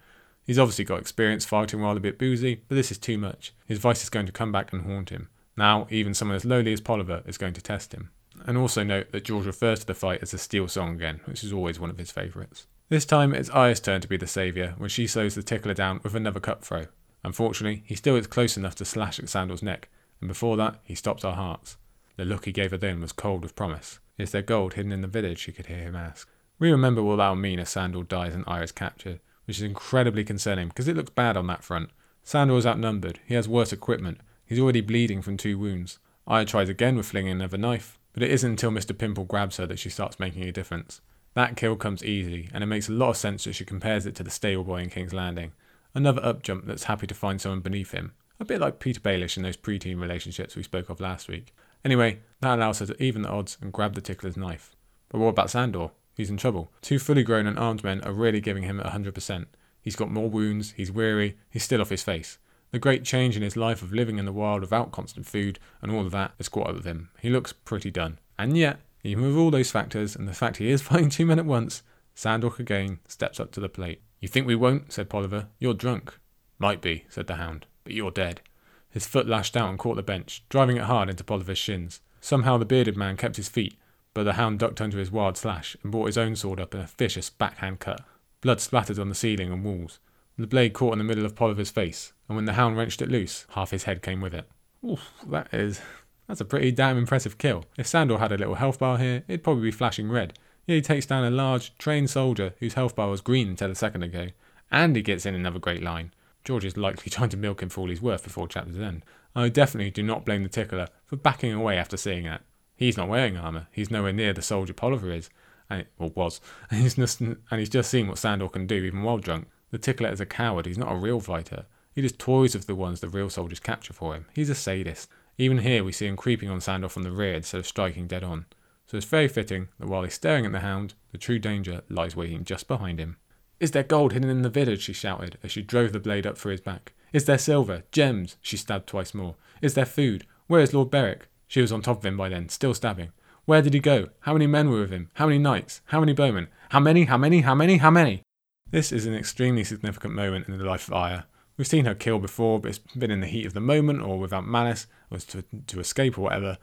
He's 0.43 0.59
obviously 0.59 0.85
got 0.85 0.99
experience 0.99 1.43
fighting 1.43 1.81
while 1.81 1.97
a 1.97 1.99
bit 1.99 2.19
boozy, 2.19 2.61
but 2.67 2.75
this 2.75 2.91
is 2.91 2.97
too 2.97 3.17
much. 3.17 3.53
His 3.65 3.79
vice 3.79 4.03
is 4.03 4.09
going 4.09 4.27
to 4.27 4.31
come 4.31 4.51
back 4.51 4.71
and 4.71 4.83
haunt 4.83 5.09
him. 5.09 5.27
Now, 5.57 5.87
even 5.89 6.13
someone 6.13 6.35
as 6.35 6.45
lowly 6.45 6.71
as 6.71 6.81
Polliver 6.81 7.23
is 7.27 7.37
going 7.37 7.53
to 7.53 7.61
test 7.61 7.93
him. 7.93 8.11
And 8.45 8.57
also 8.57 8.83
note 8.83 9.11
that 9.11 9.25
George 9.25 9.47
refers 9.47 9.79
to 9.79 9.87
the 9.87 9.95
fight 9.95 10.21
as 10.21 10.33
a 10.33 10.37
steel 10.37 10.67
song 10.67 10.93
again, 10.93 11.21
which 11.25 11.43
is 11.43 11.51
always 11.51 11.79
one 11.79 11.89
of 11.89 11.97
his 11.97 12.11
favourites. 12.11 12.67
This 12.89 13.05
time 13.05 13.33
it's 13.33 13.49
Arya's 13.49 13.79
turn 13.79 14.01
to 14.01 14.07
be 14.07 14.17
the 14.17 14.27
saviour 14.27 14.75
when 14.77 14.89
she 14.89 15.07
slows 15.07 15.35
the 15.35 15.43
tickler 15.43 15.73
down 15.73 15.99
with 16.03 16.15
another 16.15 16.39
cut 16.39 16.63
throw. 16.63 16.85
Unfortunately, 17.27 17.83
he 17.85 17.93
still 17.93 18.15
is 18.15 18.25
close 18.25 18.55
enough 18.55 18.75
to 18.75 18.85
slash 18.85 19.19
at 19.19 19.27
Sandor's 19.27 19.61
neck, 19.61 19.89
and 20.21 20.29
before 20.29 20.55
that, 20.55 20.79
he 20.85 20.95
stops 20.95 21.25
our 21.25 21.35
hearts. 21.35 21.75
The 22.15 22.23
look 22.23 22.45
he 22.45 22.53
gave 22.53 22.71
her 22.71 22.77
then 22.77 23.01
was 23.01 23.11
cold 23.11 23.43
with 23.43 23.53
promise. 23.53 23.99
Is 24.17 24.31
there 24.31 24.41
gold 24.41 24.75
hidden 24.75 24.93
in 24.93 25.01
the 25.01 25.09
village? 25.09 25.39
she 25.39 25.51
could 25.51 25.65
hear 25.65 25.79
him 25.79 25.93
ask. 25.93 26.29
We 26.57 26.71
remember 26.71 27.03
what 27.03 27.17
that 27.17 27.27
will 27.27 27.35
mean 27.35 27.59
if 27.59 27.67
Sandor 27.67 28.03
dies 28.03 28.33
and 28.33 28.45
Arya's 28.47 28.71
captured, 28.71 29.19
which 29.43 29.57
is 29.57 29.63
incredibly 29.63 30.23
concerning 30.23 30.69
because 30.69 30.87
it 30.87 30.95
looks 30.95 31.09
bad 31.09 31.35
on 31.35 31.47
that 31.47 31.65
front. 31.65 31.89
Sandor 32.23 32.55
is 32.55 32.65
outnumbered, 32.65 33.19
he 33.25 33.33
has 33.33 33.49
worse 33.49 33.73
equipment, 33.73 34.21
he's 34.45 34.59
already 34.59 34.79
bleeding 34.79 35.21
from 35.21 35.35
two 35.35 35.59
wounds. 35.59 35.99
Arya 36.27 36.45
tries 36.45 36.69
again 36.69 36.95
with 36.95 37.07
flinging 37.07 37.33
another 37.33 37.57
knife, 37.57 37.99
but 38.13 38.23
it 38.23 38.31
isn't 38.31 38.51
until 38.51 38.71
Mr. 38.71 38.97
Pimple 38.97 39.25
grabs 39.25 39.57
her 39.57 39.67
that 39.67 39.79
she 39.79 39.89
starts 39.89 40.17
making 40.17 40.43
a 40.43 40.53
difference. 40.53 41.01
That 41.33 41.57
kill 41.57 41.75
comes 41.75 42.05
easy, 42.05 42.49
and 42.53 42.63
it 42.63 42.67
makes 42.67 42.87
a 42.87 42.93
lot 42.93 43.09
of 43.09 43.17
sense 43.17 43.43
that 43.43 43.53
she 43.53 43.65
compares 43.65 44.05
it 44.05 44.15
to 44.15 44.23
the 44.23 44.29
stable 44.29 44.63
boy 44.63 44.77
in 44.77 44.89
King's 44.89 45.13
Landing. 45.13 45.51
Another 45.97 46.21
upjump 46.21 46.67
that's 46.67 46.83
happy 46.83 47.07
to 47.07 47.15
find 47.15 47.41
someone 47.41 47.61
beneath 47.61 47.89
him. 47.89 48.11
A 48.39 48.45
bit 48.45 48.61
like 48.61 48.77
Petyr 48.77 48.99
Baelish 48.99 49.35
in 49.35 49.41
those 49.41 49.57
preteen 49.57 49.99
relationships 49.99 50.55
we 50.55 50.61
spoke 50.61 50.91
of 50.91 50.99
last 50.99 51.27
week. 51.27 51.55
Anyway, 51.83 52.19
that 52.39 52.59
allows 52.59 52.77
her 52.77 52.85
to 52.85 53.03
even 53.03 53.23
the 53.23 53.29
odds 53.29 53.57
and 53.61 53.73
grab 53.73 53.95
the 53.95 54.01
tickler's 54.01 54.37
knife. 54.37 54.75
But 55.09 55.17
what 55.17 55.29
about 55.29 55.49
Sandor? 55.49 55.89
He's 56.13 56.29
in 56.29 56.37
trouble. 56.37 56.71
Two 56.83 56.99
fully 56.99 57.23
grown 57.23 57.47
and 57.47 57.57
armed 57.57 57.83
men 57.83 58.01
are 58.01 58.13
really 58.13 58.39
giving 58.39 58.61
him 58.61 58.79
100%. 58.79 59.47
He's 59.81 59.95
got 59.95 60.11
more 60.11 60.29
wounds, 60.29 60.73
he's 60.77 60.91
weary, 60.91 61.35
he's 61.49 61.63
still 61.63 61.81
off 61.81 61.89
his 61.89 62.03
face. 62.03 62.37
The 62.69 62.77
great 62.77 63.03
change 63.03 63.35
in 63.35 63.41
his 63.41 63.57
life 63.57 63.81
of 63.81 63.91
living 63.91 64.19
in 64.19 64.25
the 64.25 64.31
wild 64.31 64.61
without 64.61 64.91
constant 64.91 65.25
food 65.25 65.57
and 65.81 65.91
all 65.91 66.05
of 66.05 66.11
that 66.11 66.33
has 66.37 66.47
caught 66.47 66.67
up 66.67 66.75
with 66.75 66.85
him. 66.85 67.09
He 67.19 67.31
looks 67.31 67.53
pretty 67.53 67.89
done. 67.89 68.19
And 68.37 68.55
yet, 68.55 68.81
even 69.03 69.25
with 69.25 69.35
all 69.35 69.49
those 69.49 69.71
factors 69.71 70.15
and 70.15 70.27
the 70.27 70.33
fact 70.33 70.57
he 70.57 70.69
is 70.69 70.81
fighting 70.83 71.09
two 71.09 71.25
men 71.25 71.39
at 71.39 71.45
once, 71.47 71.81
Sandor 72.13 72.51
again 72.59 72.99
steps 73.07 73.39
up 73.39 73.51
to 73.53 73.59
the 73.59 73.67
plate. 73.67 74.03
You 74.19 74.27
think 74.27 74.47
we 74.47 74.55
won't? 74.55 74.91
said 74.91 75.09
Polliver. 75.09 75.47
You're 75.59 75.73
drunk. 75.73 76.17
Might 76.59 76.81
be, 76.81 77.05
said 77.09 77.27
the 77.27 77.35
hound, 77.35 77.65
but 77.83 77.93
you're 77.93 78.11
dead. 78.11 78.41
His 78.89 79.05
foot 79.05 79.27
lashed 79.27 79.55
out 79.55 79.69
and 79.69 79.77
caught 79.77 79.95
the 79.95 80.03
bench, 80.03 80.43
driving 80.49 80.77
it 80.77 80.83
hard 80.83 81.09
into 81.09 81.23
Polliver's 81.23 81.57
shins. 81.57 82.01
Somehow 82.19 82.57
the 82.57 82.65
bearded 82.65 82.97
man 82.97 83.15
kept 83.15 83.35
his 83.35 83.49
feet, 83.49 83.75
but 84.13 84.23
the 84.23 84.33
hound 84.33 84.57
ducked 84.59 84.81
under 84.81 84.97
his 84.97 85.11
wild 85.11 85.37
slash 85.37 85.77
and 85.83 85.91
brought 85.91 86.07
his 86.07 86.17
own 86.17 86.35
sword 86.35 86.59
up 86.59 86.73
in 86.73 86.81
a 86.81 86.89
vicious 86.97 87.29
backhand 87.29 87.79
cut. 87.79 88.01
Blood 88.41 88.59
splattered 88.59 88.97
on 88.97 89.09
the 89.09 89.15
ceiling 89.15 89.51
and 89.51 89.63
walls. 89.63 89.99
The 90.37 90.47
blade 90.47 90.73
caught 90.73 90.93
in 90.93 90.97
the 90.99 91.03
middle 91.03 91.25
of 91.25 91.35
Polliver's 91.35 91.69
face, 91.69 92.13
and 92.27 92.35
when 92.35 92.45
the 92.45 92.53
hound 92.53 92.77
wrenched 92.77 93.01
it 93.01 93.09
loose, 93.09 93.45
half 93.51 93.71
his 93.71 93.83
head 93.83 94.01
came 94.01 94.21
with 94.21 94.33
it. 94.33 94.49
Oof, 94.83 95.11
that 95.27 95.53
is. 95.53 95.81
That's 96.27 96.41
a 96.41 96.45
pretty 96.45 96.71
damn 96.71 96.97
impressive 96.97 97.37
kill. 97.37 97.65
If 97.77 97.87
Sandor 97.87 98.17
had 98.17 98.31
a 98.31 98.37
little 98.37 98.55
health 98.55 98.79
bar 98.79 98.97
here, 98.97 99.23
it'd 99.27 99.43
probably 99.43 99.63
be 99.63 99.71
flashing 99.71 100.09
red. 100.09 100.37
He 100.67 100.81
takes 100.81 101.05
down 101.05 101.23
a 101.23 101.31
large, 101.31 101.75
trained 101.77 102.09
soldier 102.09 102.53
whose 102.59 102.73
health 102.73 102.95
bar 102.95 103.09
was 103.09 103.21
green 103.21 103.47
until 103.47 103.71
a 103.71 103.75
second 103.75 104.03
ago, 104.03 104.27
and 104.69 104.95
he 104.95 105.01
gets 105.01 105.25
in 105.25 105.33
another 105.33 105.59
great 105.59 105.81
line. 105.81 106.11
George 106.43 106.65
is 106.65 106.75
likely 106.75 107.09
trying 107.09 107.29
to 107.29 107.37
milk 107.37 107.63
him 107.63 107.69
for 107.69 107.81
all 107.81 107.89
he's 107.89 108.01
worth 108.01 108.23
before 108.23 108.49
chapter's 108.49 108.77
end. 108.77 109.03
I 109.33 109.47
definitely 109.47 109.91
do 109.91 110.03
not 110.03 110.25
blame 110.25 110.43
the 110.43 110.49
tickler 110.49 110.89
for 111.05 111.15
backing 111.15 111.53
away 111.53 111.77
after 111.77 111.95
seeing 111.95 112.25
that. 112.25 112.41
He's 112.75 112.97
not 112.97 113.07
wearing 113.07 113.37
armour. 113.37 113.67
He's 113.71 113.89
nowhere 113.89 114.11
near 114.11 114.33
the 114.33 114.41
soldier 114.41 114.73
Polliver 114.73 115.09
is, 115.09 115.29
and 115.69 115.81
it, 115.81 115.87
or 115.97 116.09
was, 116.09 116.41
and 116.69 116.81
he's 116.83 116.95
just 116.95 117.21
and 117.21 117.37
he's 117.51 117.69
just 117.69 117.89
seen 117.89 118.07
what 118.07 118.17
Sandor 118.17 118.49
can 118.49 118.67
do 118.67 118.75
even 118.75 119.03
while 119.03 119.17
drunk. 119.19 119.47
The 119.71 119.77
tickler 119.77 120.09
is 120.09 120.21
a 120.21 120.25
coward. 120.25 120.65
He's 120.65 120.77
not 120.77 120.91
a 120.91 120.97
real 120.97 121.21
fighter. 121.21 121.65
He 121.93 122.01
just 122.01 122.19
toys 122.19 122.55
with 122.55 122.67
the 122.67 122.75
ones 122.75 122.99
the 122.99 123.07
real 123.07 123.29
soldiers 123.29 123.59
capture 123.59 123.93
for 123.93 124.13
him. 124.13 124.25
He's 124.33 124.49
a 124.49 124.55
sadist. 124.55 125.09
Even 125.37 125.59
here, 125.59 125.83
we 125.83 125.91
see 125.91 126.07
him 126.07 126.17
creeping 126.17 126.49
on 126.49 126.61
Sandor 126.61 126.89
from 126.89 127.03
the 127.03 127.11
rear 127.11 127.35
instead 127.35 127.59
of 127.59 127.67
striking 127.67 128.07
dead 128.07 128.23
on. 128.23 128.45
So 128.87 128.97
it's 128.97 129.05
very 129.05 129.27
fitting 129.27 129.67
that 129.79 129.87
while 129.87 130.03
he's 130.03 130.13
staring 130.13 130.45
at 130.45 130.53
the 130.53 130.61
hound, 130.61 130.93
the 131.11 131.17
true 131.17 131.39
danger 131.39 131.81
lies 131.89 132.15
waiting 132.15 132.43
just 132.43 132.67
behind 132.67 132.99
him. 132.99 133.17
Is 133.59 133.71
there 133.71 133.83
gold 133.83 134.13
hidden 134.13 134.29
in 134.29 134.43
the 134.43 134.49
village? 134.49 134.83
she 134.83 134.93
shouted 134.93 135.37
as 135.43 135.51
she 135.51 135.61
drove 135.61 135.91
the 135.91 135.99
blade 135.99 136.25
up 136.25 136.37
through 136.37 136.53
his 136.53 136.61
back. 136.61 136.93
Is 137.11 137.25
there 137.25 137.37
silver? 137.37 137.83
Gems? 137.91 138.37
She 138.41 138.55
stabbed 138.55 138.87
twice 138.87 139.13
more. 139.13 139.35
Is 139.61 139.73
there 139.73 139.85
food? 139.85 140.25
Where 140.47 140.61
is 140.61 140.73
Lord 140.73 140.89
Beric? 140.89 141.27
She 141.47 141.61
was 141.61 141.71
on 141.71 141.81
top 141.81 141.97
of 141.97 142.05
him 142.05 142.17
by 142.17 142.29
then, 142.29 142.49
still 142.49 142.73
stabbing. 142.73 143.11
Where 143.45 143.61
did 143.61 143.73
he 143.73 143.79
go? 143.79 144.09
How 144.21 144.33
many 144.33 144.47
men 144.47 144.69
were 144.69 144.81
with 144.81 144.91
him? 144.91 145.09
How 145.15 145.25
many 145.25 145.39
knights? 145.39 145.81
How 145.85 145.99
many 145.99 146.13
bowmen? 146.13 146.47
How 146.69 146.79
many? 146.79 147.05
How 147.05 147.17
many? 147.17 147.41
How 147.41 147.55
many? 147.55 147.77
How 147.77 147.91
many? 147.91 148.21
This 148.69 148.91
is 148.91 149.05
an 149.05 149.15
extremely 149.15 149.63
significant 149.63 150.13
moment 150.13 150.47
in 150.47 150.57
the 150.57 150.65
life 150.65 150.87
of 150.87 150.93
Arya. 150.93 151.25
We've 151.55 151.65
seen 151.65 151.85
her 151.85 151.95
kill 151.95 152.19
before, 152.19 152.59
but 152.59 152.69
it's 152.69 152.79
been 152.79 153.09
in 153.09 153.21
the 153.21 153.27
heat 153.27 153.45
of 153.45 153.53
the 153.53 153.61
moment 153.61 154.01
or 154.01 154.19
without 154.19 154.45
malice, 154.45 154.85
or 155.09 155.17
to, 155.19 155.43
to 155.67 155.79
escape 155.79 156.17
or 156.17 156.21
whatever. 156.21 156.57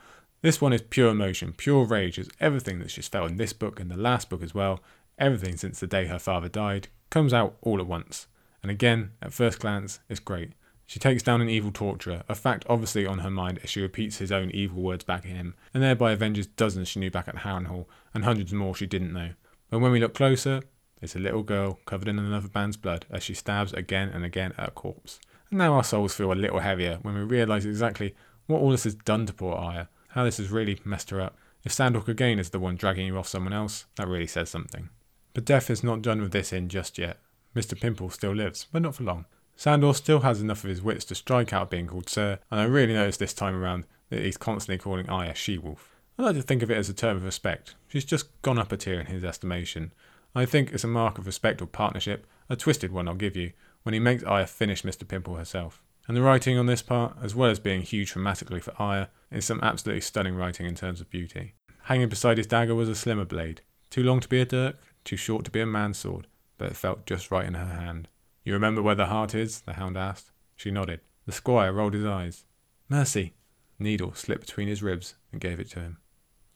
This 0.45 0.61
one 0.61 0.75
is 0.75 0.83
pure 0.83 1.09
emotion, 1.09 1.55
pure 1.57 1.87
rage. 1.87 2.19
It's 2.19 2.29
everything 2.39 2.79
that 2.81 2.91
she's 2.91 3.09
felt 3.09 3.31
in 3.31 3.39
this 3.39 3.55
book 3.55 3.81
and 3.81 3.91
the 3.91 3.97
last 3.97 4.29
book 4.29 4.43
as 4.43 4.55
well. 4.55 4.81
Everything 5.19 5.57
since 5.57 5.81
the 5.81 5.87
day 5.87 6.05
her 6.05 6.19
father 6.19 6.51
died 6.51 6.89
comes 7.09 7.33
out 7.33 7.57
all 7.63 7.81
at 7.81 7.87
once. 7.87 8.27
And 8.63 8.71
again, 8.71 9.13
at 9.23 9.33
first 9.33 9.59
glance, 9.59 10.01
it's 10.07 10.21
great. 10.21 10.53
She 10.85 10.99
takes 10.99 11.23
down 11.23 11.41
an 11.41 11.49
evil 11.49 11.71
torturer, 11.73 12.25
a 12.29 12.35
fact 12.35 12.67
obviously 12.69 13.07
on 13.07 13.21
her 13.21 13.31
mind 13.31 13.59
as 13.63 13.71
she 13.71 13.81
repeats 13.81 14.19
his 14.19 14.31
own 14.31 14.51
evil 14.51 14.83
words 14.83 15.03
back 15.03 15.25
at 15.25 15.31
him, 15.31 15.55
and 15.73 15.83
thereby 15.83 16.13
avenges 16.13 16.47
dozens 16.47 16.89
she 16.89 17.01
knew 17.01 17.11
back 17.11 17.27
at 17.27 17.37
Harrenhal, 17.37 17.87
and 18.13 18.25
hundreds 18.25 18.53
more 18.53 18.75
she 18.75 18.85
didn't 18.85 19.15
know. 19.15 19.31
But 19.71 19.79
when 19.79 19.93
we 19.93 20.01
look 20.01 20.13
closer, 20.13 20.61
it's 21.01 21.17
a 21.17 21.21
little 21.21 21.43
girl 21.43 21.79
covered 21.87 22.09
in 22.09 22.19
another 22.19 22.51
man's 22.55 22.77
blood 22.77 23.07
as 23.11 23.23
she 23.23 23.33
stabs 23.33 23.73
again 23.73 24.11
and 24.11 24.27
again 24.27 24.53
at 24.59 24.69
a 24.69 24.73
corpse. 24.73 25.21
And 25.49 25.57
now 25.57 25.73
our 25.73 25.85
souls 25.85 26.13
feel 26.13 26.33
a 26.33 26.35
little 26.35 26.61
heavier 26.61 26.99
when 27.01 27.15
we 27.15 27.23
realise 27.23 27.65
exactly 27.65 28.15
what 28.47 28.61
all 28.61 28.73
this 28.73 28.85
has 28.85 28.95
done 28.95 29.25
to 29.25 29.33
poor 29.33 29.55
Arya, 29.55 29.89
how 30.15 30.23
this 30.23 30.37
has 30.37 30.51
really 30.51 30.79
messed 30.85 31.11
her 31.11 31.21
up. 31.21 31.37
If 31.65 31.73
Sandor 31.73 32.03
again 32.07 32.39
is 32.39 32.51
the 32.51 32.61
one 32.61 32.77
dragging 32.77 33.07
you 33.07 33.19
off 33.19 33.27
someone 33.27 33.53
else, 33.53 33.87
that 33.97 34.07
really 34.07 34.29
says 34.29 34.49
something. 34.49 34.91
But 35.33 35.45
death 35.45 35.69
is 35.71 35.83
not 35.83 36.03
done 36.03 36.21
with 36.21 36.31
this 36.31 36.53
inn 36.53 36.69
just 36.69 36.99
yet. 36.99 37.19
Mr. 37.57 37.79
Pimple 37.79 38.11
still 38.11 38.33
lives, 38.33 38.67
but 38.71 38.83
not 38.83 38.95
for 38.95 39.03
long. 39.03 39.25
Sandor 39.57 39.93
still 39.93 40.21
has 40.21 40.41
enough 40.41 40.63
of 40.63 40.71
his 40.71 40.83
wits 40.83 41.05
to 41.07 41.17
strike 41.17 41.53
out 41.53 41.69
being 41.69 41.89
called 41.89 42.09
Sir, 42.09 42.39
and 42.49 42.61
I 42.61 42.65
really 42.65 42.95
noticed 42.95 43.19
this 43.19 43.35
time 43.35 43.57
around 43.57 43.87
that 44.11 44.23
he's 44.23 44.37
constantly 44.37 44.79
calling 44.79 45.09
Arya 45.09 45.35
she-wolf. 45.35 45.97
I 46.17 46.23
like 46.23 46.37
to 46.37 46.43
think 46.43 46.63
of 46.63 46.71
it 46.71 46.77
as 46.77 46.89
a 46.89 46.95
term 46.95 47.17
of 47.17 47.25
respect. 47.25 47.75
She's 47.89 48.05
just 48.05 48.41
gone 48.43 48.59
up 48.59 48.71
a 48.71 48.77
tier 48.77 49.01
in 49.01 49.07
his 49.07 49.25
estimation. 49.25 49.93
I 50.33 50.47
think 50.47 50.73
it's 50.73 50.85
a 50.85 50.89
mark 50.89 51.19
of 51.19 51.27
respect 51.27 51.61
or 51.61 51.67
partnership, 51.67 52.25
a 52.49 52.55
twisted 52.55 52.93
one 52.93 53.09
I'll 53.09 53.15
give 53.15 53.37
you, 53.37 53.53
when 53.83 53.95
he 53.95 54.01
makes 54.01 54.23
Arya 54.23 54.47
finish 54.47 54.83
Mr. 54.83 55.09
Pimple 55.09 55.35
herself. 55.35 55.83
And 56.07 56.17
the 56.17 56.23
writing 56.23 56.59
on 56.59 56.67
this 56.67 56.83
part, 56.83 57.17
as 57.23 57.35
well 57.35 57.51
as 57.51 57.59
being 57.59 57.83
huge 57.83 58.13
dramatically 58.13 58.61
for 58.61 58.75
Arya, 58.79 59.11
is 59.31 59.45
some 59.45 59.61
absolutely 59.63 60.03
stunning 60.03 60.35
writing 60.35 60.67
in 60.67 60.75
terms 60.75 61.01
of 61.01 61.11
beauty. 61.11 61.55
Hanging 61.85 62.09
beside 62.09 62.39
his 62.39 62.47
dagger 62.47 62.75
was 62.75 62.89
a 62.89 62.95
slimmer 62.95 63.25
blade, 63.25 63.63
too 63.91 64.03
long 64.03 64.21
to 64.21 64.29
be 64.29 64.41
a 64.41 64.45
dirk, 64.45 64.77
too 65.05 65.17
short 65.17 65.45
to 65.45 65.51
be 65.51 65.61
a 65.61 65.67
man's 65.67 65.99
sword, 65.99 66.27
but 66.59 66.71
it 66.71 66.77
felt 66.77 67.07
just 67.07 67.31
right 67.31 67.47
in 67.47 67.55
her 67.55 67.65
hand. 67.65 68.09
You 68.45 68.53
remember 68.53 68.83
where 68.83 68.95
the 68.95 69.07
heart 69.07 69.35
is? 69.35 69.61
the 69.61 69.75
hound 69.75 69.97
asked. 69.97 70.31
She 70.57 70.71
nodded. 70.71 71.01
The 71.27 71.33
squire 71.33 71.73
rolled 71.73 71.95
his 71.95 72.05
eyes. 72.05 72.45
Mercy. 72.89 73.35
Needle 73.79 74.15
slipped 74.15 74.47
between 74.47 74.69
his 74.69 74.83
ribs 74.83 75.15
and 75.33 75.41
gave 75.41 75.59
it 75.59 75.71
to 75.71 75.81
him. 75.81 75.99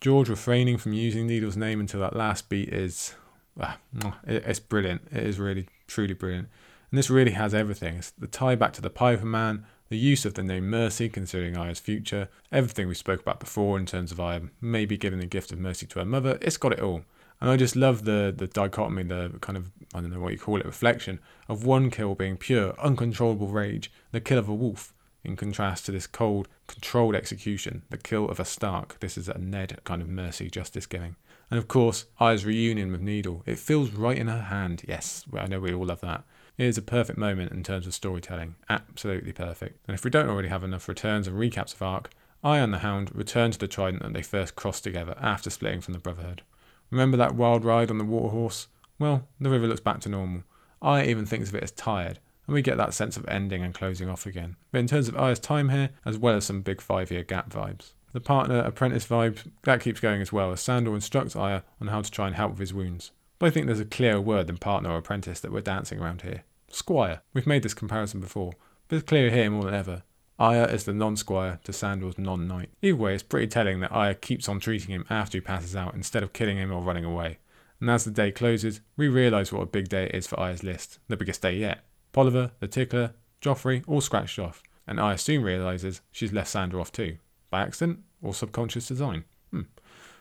George 0.01 0.29
refraining 0.29 0.79
from 0.79 0.93
using 0.93 1.27
Needle's 1.27 1.57
name 1.57 1.81
until 1.81 2.01
that 2.01 2.15
last 2.15 2.49
beat 2.49 2.69
is. 2.69 3.15
Ah, 3.61 3.79
it's 4.25 4.61
brilliant. 4.61 5.03
It 5.11 5.25
is 5.25 5.41
really, 5.41 5.69
truly 5.89 6.15
brilliant. 6.15 6.49
And 6.91 6.99
this 6.99 7.11
really 7.11 7.33
has 7.33 7.55
everything. 7.55 7.97
It's 7.97 8.11
the 8.11 8.27
tie 8.27 8.55
back 8.55 8.73
to 8.75 8.81
the 8.81 8.91
Piper 8.91 9.27
Man, 9.27 9.67
the 9.89 9.99
use 9.99 10.25
of 10.25 10.35
the 10.35 10.43
name 10.43 10.71
Mercy, 10.71 11.09
considering 11.09 11.57
Arya's 11.57 11.81
future, 11.81 12.29
everything 12.53 12.89
we 12.89 12.95
spoke 12.95 13.21
about 13.21 13.41
before 13.41 13.79
in 13.79 13.87
terms 13.87 14.13
of 14.13 14.21
Arya 14.21 14.43
maybe 14.61 14.97
giving 14.97 15.19
the 15.19 15.27
gift 15.27 15.53
of 15.53 15.59
mercy 15.59 15.87
to 15.87 15.99
her 15.99 16.05
mother. 16.05 16.39
It's 16.41 16.57
got 16.57 16.73
it 16.73 16.81
all. 16.81 17.03
And 17.41 17.51
I 17.51 17.57
just 17.57 17.77
love 17.77 18.05
the 18.05 18.35
the 18.37 18.49
dichotomy, 18.49 19.05
the 19.05 19.39
kind 19.41 19.57
of 19.57 19.71
I 19.95 20.01
don't 20.01 20.11
know 20.11 20.21
what 20.21 20.33
you 20.33 20.39
call 20.39 20.59
it, 20.59 20.67
reflection 20.67 21.21
of 21.49 21.65
one 21.65 21.91
kill 21.91 22.15
being 22.15 22.37
pure, 22.37 22.75
uncontrollable 22.81 23.49
rage, 23.49 23.93
the 24.11 24.21
kill 24.21 24.39
of 24.39 24.49
a 24.49 24.55
wolf, 24.55 24.93
in 25.23 25.37
contrast 25.37 25.87
to 25.87 25.93
this 25.93 26.07
cold, 26.07 26.49
controlled 26.67 27.15
execution, 27.15 27.83
the 27.91 27.99
kill 27.99 28.29
of 28.29 28.41
a 28.41 28.45
Stark. 28.45 28.99
This 29.01 29.17
is 29.17 29.29
a 29.29 29.39
Ned 29.39 29.79
kind 29.85 30.03
of 30.03 30.09
mercy, 30.09 30.51
justice 30.51 30.87
giving. 30.87 31.17
And 31.51 31.59
of 31.59 31.69
course, 31.69 32.07
Arya's 32.19 32.45
reunion 32.45 32.93
with 32.93 33.01
Needle. 33.01 33.43
It 33.47 33.59
feels 33.59 33.93
right 33.93 34.19
in 34.19 34.29
her 34.29 34.43
hand. 34.43 34.83
Yes, 34.87 35.25
I 35.33 35.47
know 35.47 35.61
we 35.61 35.73
all 35.73 35.87
love 35.87 36.01
that. 36.01 36.25
It 36.59 36.67
is 36.67 36.77
a 36.77 36.83
perfect 36.83 37.17
moment 37.17 37.53
in 37.53 37.63
terms 37.63 37.87
of 37.87 37.95
storytelling. 37.95 38.57
Absolutely 38.69 39.33
perfect. 39.33 39.79
And 39.87 39.95
if 39.95 40.05
we 40.05 40.11
don't 40.11 40.29
already 40.29 40.49
have 40.49 40.65
enough 40.65 40.89
returns 40.89 41.29
and 41.29 41.39
recaps 41.39 41.73
of 41.73 41.83
Arc, 41.83 42.11
I 42.43 42.59
and 42.59 42.75
the 42.75 42.79
Hound 42.79 43.15
return 43.15 43.53
to 43.53 43.59
the 43.59 43.69
Trident 43.69 44.03
that 44.03 44.13
they 44.13 44.23
first 44.23 44.57
crossed 44.57 44.83
together 44.83 45.15
after 45.21 45.51
splitting 45.51 45.81
from 45.81 45.95
the 45.95 46.01
Brotherhood. 46.01 46.43
Remember 46.91 47.17
that 47.17 47.37
wild 47.37 47.65
ride 47.65 47.93
on 47.93 47.99
the 47.99 48.05
waterhorse? 48.05 48.67
Well, 48.99 49.29
the 49.41 49.51
river 49.51 49.69
looks 49.69 49.81
back 49.81 50.01
to 50.01 50.09
normal. 50.09 50.43
I 50.83 51.05
even 51.05 51.27
thinks 51.27 51.49
of 51.49 51.55
it 51.55 51.63
as 51.63 51.71
tired, 51.71 52.19
and 52.49 52.55
we 52.55 52.63
get 52.63 52.77
that 52.77 52.93
sense 52.93 53.17
of 53.17 53.29
ending 53.29 53.63
and 53.63 53.73
closing 53.73 54.09
off 54.09 54.27
again. 54.27 54.57
But 54.73 54.79
in 54.79 54.89
terms 54.89 55.07
of 55.07 55.17
Arya's 55.17 55.39
time 55.39 55.69
here, 55.69 55.91
as 56.05 56.19
well 56.19 56.35
as 56.35 56.47
some 56.47 56.63
big 56.63 56.81
five 56.81 57.13
year 57.13 57.23
gap 57.23 57.51
vibes. 57.51 57.93
The 58.13 58.21
partner 58.21 58.59
apprentice 58.59 59.07
vibe, 59.07 59.49
that 59.63 59.81
keeps 59.81 60.01
going 60.01 60.21
as 60.21 60.33
well, 60.33 60.51
as 60.51 60.61
Sandor 60.61 60.95
instructs 60.97 61.37
Aya 61.37 61.63
on 61.81 61.87
how 61.87 62.01
to 62.01 62.11
try 62.11 62.27
and 62.27 62.35
help 62.35 62.53
with 62.53 62.61
his 62.61 62.75
wounds. 62.75 63.13
But 63.39 63.47
I 63.47 63.51
think 63.51 63.67
there's 63.67 63.79
a 63.79 63.85
clearer 63.85 64.21
word 64.21 64.49
than 64.49 64.57
partner 64.59 64.91
or 64.91 64.97
apprentice 64.97 65.39
that 65.41 65.53
we're 65.53 65.61
dancing 65.61 66.01
around 66.01 66.23
here. 66.23 66.43
Squire. 66.71 67.23
We've 67.33 67.47
made 67.47 67.63
this 67.63 67.75
comparison 67.75 68.21
before, 68.21 68.53
but 68.89 68.97
it's 68.97 69.09
clear 69.09 69.31
here 69.31 69.51
more 69.51 69.65
than 69.65 69.75
ever. 69.75 70.03
Arya 70.39 70.67
is 70.67 70.85
the 70.85 70.93
non-squire 70.93 71.59
to 71.65 71.73
Sandor's 71.73 72.17
non-knight. 72.17 72.71
Either 72.81 72.97
way, 72.97 73.15
it's 73.15 73.23
pretty 73.23 73.49
telling 73.49 73.81
that 73.81 73.91
Arya 73.91 74.15
keeps 74.15 74.49
on 74.49 74.61
treating 74.61 74.91
him 74.91 75.05
after 75.11 75.39
he 75.39 75.43
passes 75.43 75.75
out 75.75 75.95
instead 75.95 76.23
of 76.23 76.33
killing 76.33 76.59
him 76.59 76.73
or 76.73 76.81
running 76.81 77.05
away. 77.05 77.39
And 77.81 77.91
as 77.91 78.05
the 78.05 78.11
day 78.11 78.31
closes, 78.31 78.81
we 78.97 79.09
realise 79.09 79.53
what 79.53 79.63
a 79.63 79.67
big 79.67 79.89
day 79.89 80.05
it 80.05 80.15
is 80.15 80.27
for 80.27 80.39
Arya's 80.39 80.63
list, 80.63 81.01
the 81.09 81.17
biggest 81.17 81.43
day 81.43 81.57
yet. 81.57 81.85
Polliver, 82.13 82.53
the 82.61 82.69
Tickler, 82.69 83.15
Joffrey, 83.41 83.83
all 83.87 84.01
scratched 84.01 84.39
off, 84.39 84.63
and 84.87 85.01
Aya 85.01 85.19
soon 85.19 85.43
realises 85.43 86.01
she's 86.11 86.33
left 86.33 86.49
Sandor 86.49 86.81
off 86.81 86.93
too. 86.93 87.19
By 87.51 87.63
accident 87.63 88.01
or 88.23 88.35
subconscious 88.35 88.89
design? 88.89 89.25
Hmm. 89.51 89.63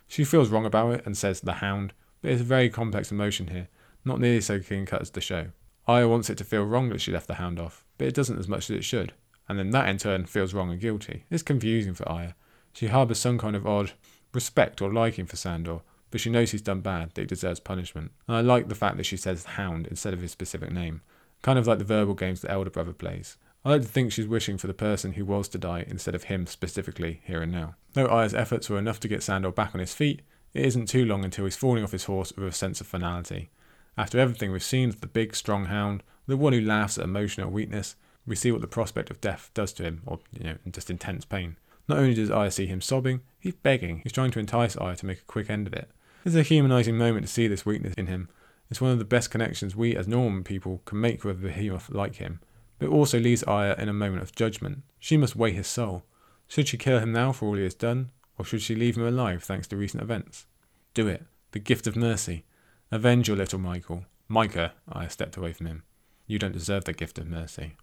She 0.08 0.24
feels 0.24 0.50
wrong 0.50 0.66
about 0.66 0.96
it 0.96 1.06
and 1.06 1.18
says 1.18 1.42
the 1.42 1.54
hound, 1.54 1.94
but 2.22 2.32
it's 2.32 2.42
a 2.42 2.46
very 2.46 2.70
complex 2.70 3.12
emotion 3.12 3.48
here, 3.48 3.68
not 4.06 4.20
nearly 4.20 4.42
so 4.42 4.60
clean 4.60 4.86
cut 4.86 5.02
as 5.02 5.12
the 5.12 5.22
show. 5.22 5.48
Arya 5.88 6.08
wants 6.08 6.30
it 6.30 6.38
to 6.38 6.44
feel 6.44 6.64
wrong 6.64 6.90
that 6.90 7.02
she 7.02 7.12
left 7.12 7.28
the 7.28 7.36
hound 7.36 7.60
off, 7.60 7.86
but 7.98 8.08
it 8.08 8.14
doesn't 8.14 8.40
as 8.40 8.48
much 8.48 8.70
as 8.70 8.78
it 8.78 8.84
should 8.84 9.14
and 9.48 9.58
then 9.58 9.72
that 9.72 9.88
in 9.88 9.98
turn 9.98 10.26
feels 10.26 10.54
wrong 10.54 10.72
and 10.72 10.82
guilty. 10.82 11.24
It's 11.30 11.44
confusing 11.44 11.94
for 11.94 12.08
Arya. 12.08 12.36
She 12.74 12.88
harbours 12.88 13.20
some 13.20 13.38
kind 13.38 13.56
of 13.56 13.66
odd 13.66 13.94
respect 14.34 14.82
or 14.82 14.94
liking 14.94 15.26
for 15.26 15.38
Sandor, 15.38 15.80
but 16.12 16.22
she 16.22 16.30
knows 16.30 16.52
he's 16.52 16.62
done 16.62 16.82
bad, 16.82 17.12
that 17.14 17.22
he 17.22 17.28
deserves 17.28 17.60
punishment. 17.60 18.12
And 18.28 18.38
I 18.38 18.42
like 18.42 18.68
the 18.68 18.76
fact 18.76 18.98
that 18.98 19.06
she 19.06 19.18
says 19.18 19.46
hound 19.46 19.88
instead 19.88 20.14
of 20.14 20.22
his 20.22 20.32
specific 20.32 20.72
name, 20.72 21.02
kind 21.42 21.58
of 21.58 21.68
like 21.68 21.80
the 21.80 21.86
verbal 21.86 22.14
games 22.14 22.42
the 22.42 22.52
elder 22.52 22.70
brother 22.70 22.94
plays. 22.94 23.38
I 23.66 23.72
like 23.72 23.82
to 23.82 23.88
think 23.88 24.12
she's 24.12 24.28
wishing 24.28 24.58
for 24.58 24.68
the 24.68 24.74
person 24.74 25.14
who 25.14 25.26
was 25.26 25.48
to 25.50 25.58
die 25.58 25.86
instead 25.88 26.16
of 26.16 26.26
him 26.26 26.46
specifically 26.46 27.22
here 27.26 27.42
and 27.42 27.52
now. 27.52 27.76
Though 27.94 28.08
Arya's 28.08 28.34
efforts 28.34 28.70
were 28.70 28.78
enough 28.78 29.00
to 29.02 29.08
get 29.08 29.24
Sandor 29.24 29.52
back 29.52 29.74
on 29.74 29.82
his 29.82 29.94
feet, 29.94 30.22
it 30.54 30.66
isn't 30.66 30.88
too 30.88 31.06
long 31.06 31.26
until 31.26 31.46
he's 31.46 31.58
falling 31.58 31.84
off 31.84 31.92
his 31.92 32.06
horse 32.06 32.32
with 32.34 32.48
a 32.48 32.52
sense 32.52 32.80
of 32.80 32.88
finality. 32.88 33.50
After 33.98 34.20
everything 34.20 34.52
we've 34.52 34.64
seen 34.64 34.90
of 34.90 35.02
the 35.02 35.08
big, 35.08 35.36
strong 35.36 35.66
hound, 35.66 36.04
the 36.28 36.38
one 36.38 36.54
who 36.54 36.62
laughs 36.62 36.98
at 36.98 37.06
emotional 37.06 37.50
weakness, 37.50 37.96
we 38.26 38.36
see 38.36 38.52
what 38.52 38.62
the 38.62 38.68
prospect 38.68 39.10
of 39.10 39.22
death 39.22 39.50
does 39.54 39.74
to 39.74 39.84
him, 39.84 40.02
or, 40.06 40.20
you 40.38 40.44
know, 40.44 40.58
just 40.72 40.92
intense 40.92 41.26
pain. 41.26 41.56
Not 41.88 42.00
only 42.00 42.14
does 42.14 42.30
Arya 42.30 42.52
see 42.52 42.68
him 42.68 42.82
sobbing, 42.82 43.22
he's 43.40 43.56
begging. 43.56 44.02
He's 44.04 44.12
trying 44.12 44.32
to 44.32 44.40
entice 44.40 44.76
Arya 44.76 44.98
to 44.98 45.06
make 45.06 45.20
a 45.20 45.26
quick 45.26 45.50
end 45.50 45.66
of 45.66 45.74
it. 45.74 45.90
It's 46.26 46.36
a 46.36 46.44
humanizing 46.44 46.98
moment 46.98 47.26
to 47.26 47.32
see 47.32 47.48
this 47.48 47.66
weakness 47.66 47.94
in 47.98 48.08
him. 48.08 48.28
It's 48.70 48.82
one 48.82 48.92
of 48.92 49.00
the 49.00 49.06
best 49.06 49.32
connections 49.32 49.76
we 49.76 49.96
as 49.96 50.08
normal 50.08 50.44
people 50.44 50.82
can 50.84 51.00
make 51.00 51.24
with 51.24 51.38
a 51.38 51.48
behemoth 51.48 51.90
like 51.90 52.18
him. 52.18 52.42
But 52.78 52.88
it 52.88 52.92
also 52.92 53.20
leaves 53.20 53.44
Arya 53.44 53.76
in 53.80 53.88
a 53.88 53.94
moment 53.94 54.22
of 54.22 54.36
judgment. 54.36 54.84
She 55.00 55.16
must 55.16 55.38
weigh 55.38 55.54
his 55.54 55.68
soul. 55.68 56.04
Should 56.48 56.68
she 56.68 56.78
kill 56.78 57.00
him 57.00 57.14
now 57.14 57.32
for 57.32 57.48
all 57.48 57.56
he 57.56 57.64
has 57.64 57.74
done, 57.74 58.12
or 58.38 58.46
should 58.46 58.62
she 58.62 58.76
leave 58.76 58.98
him 58.98 59.08
alive 59.08 59.44
thanks 59.44 59.68
to 59.68 59.78
recent 59.78 60.04
events? 60.04 60.46
Do 60.94 61.08
it. 61.08 61.26
The 61.52 61.60
gift 61.60 61.88
of 61.88 61.96
mercy. 61.96 62.44
Avenge 62.92 63.28
your 63.28 63.38
little 63.38 63.60
Michael. 63.60 64.06
Mycah, 64.30 64.72
I 64.88 65.08
stepped 65.08 65.36
away 65.36 65.52
from 65.52 65.66
him. 65.66 65.84
You 66.26 66.40
don't 66.40 66.54
deserve 66.54 66.86
the 66.86 66.94
gift 66.94 67.18
of 67.18 67.28
mercy. 67.28 67.76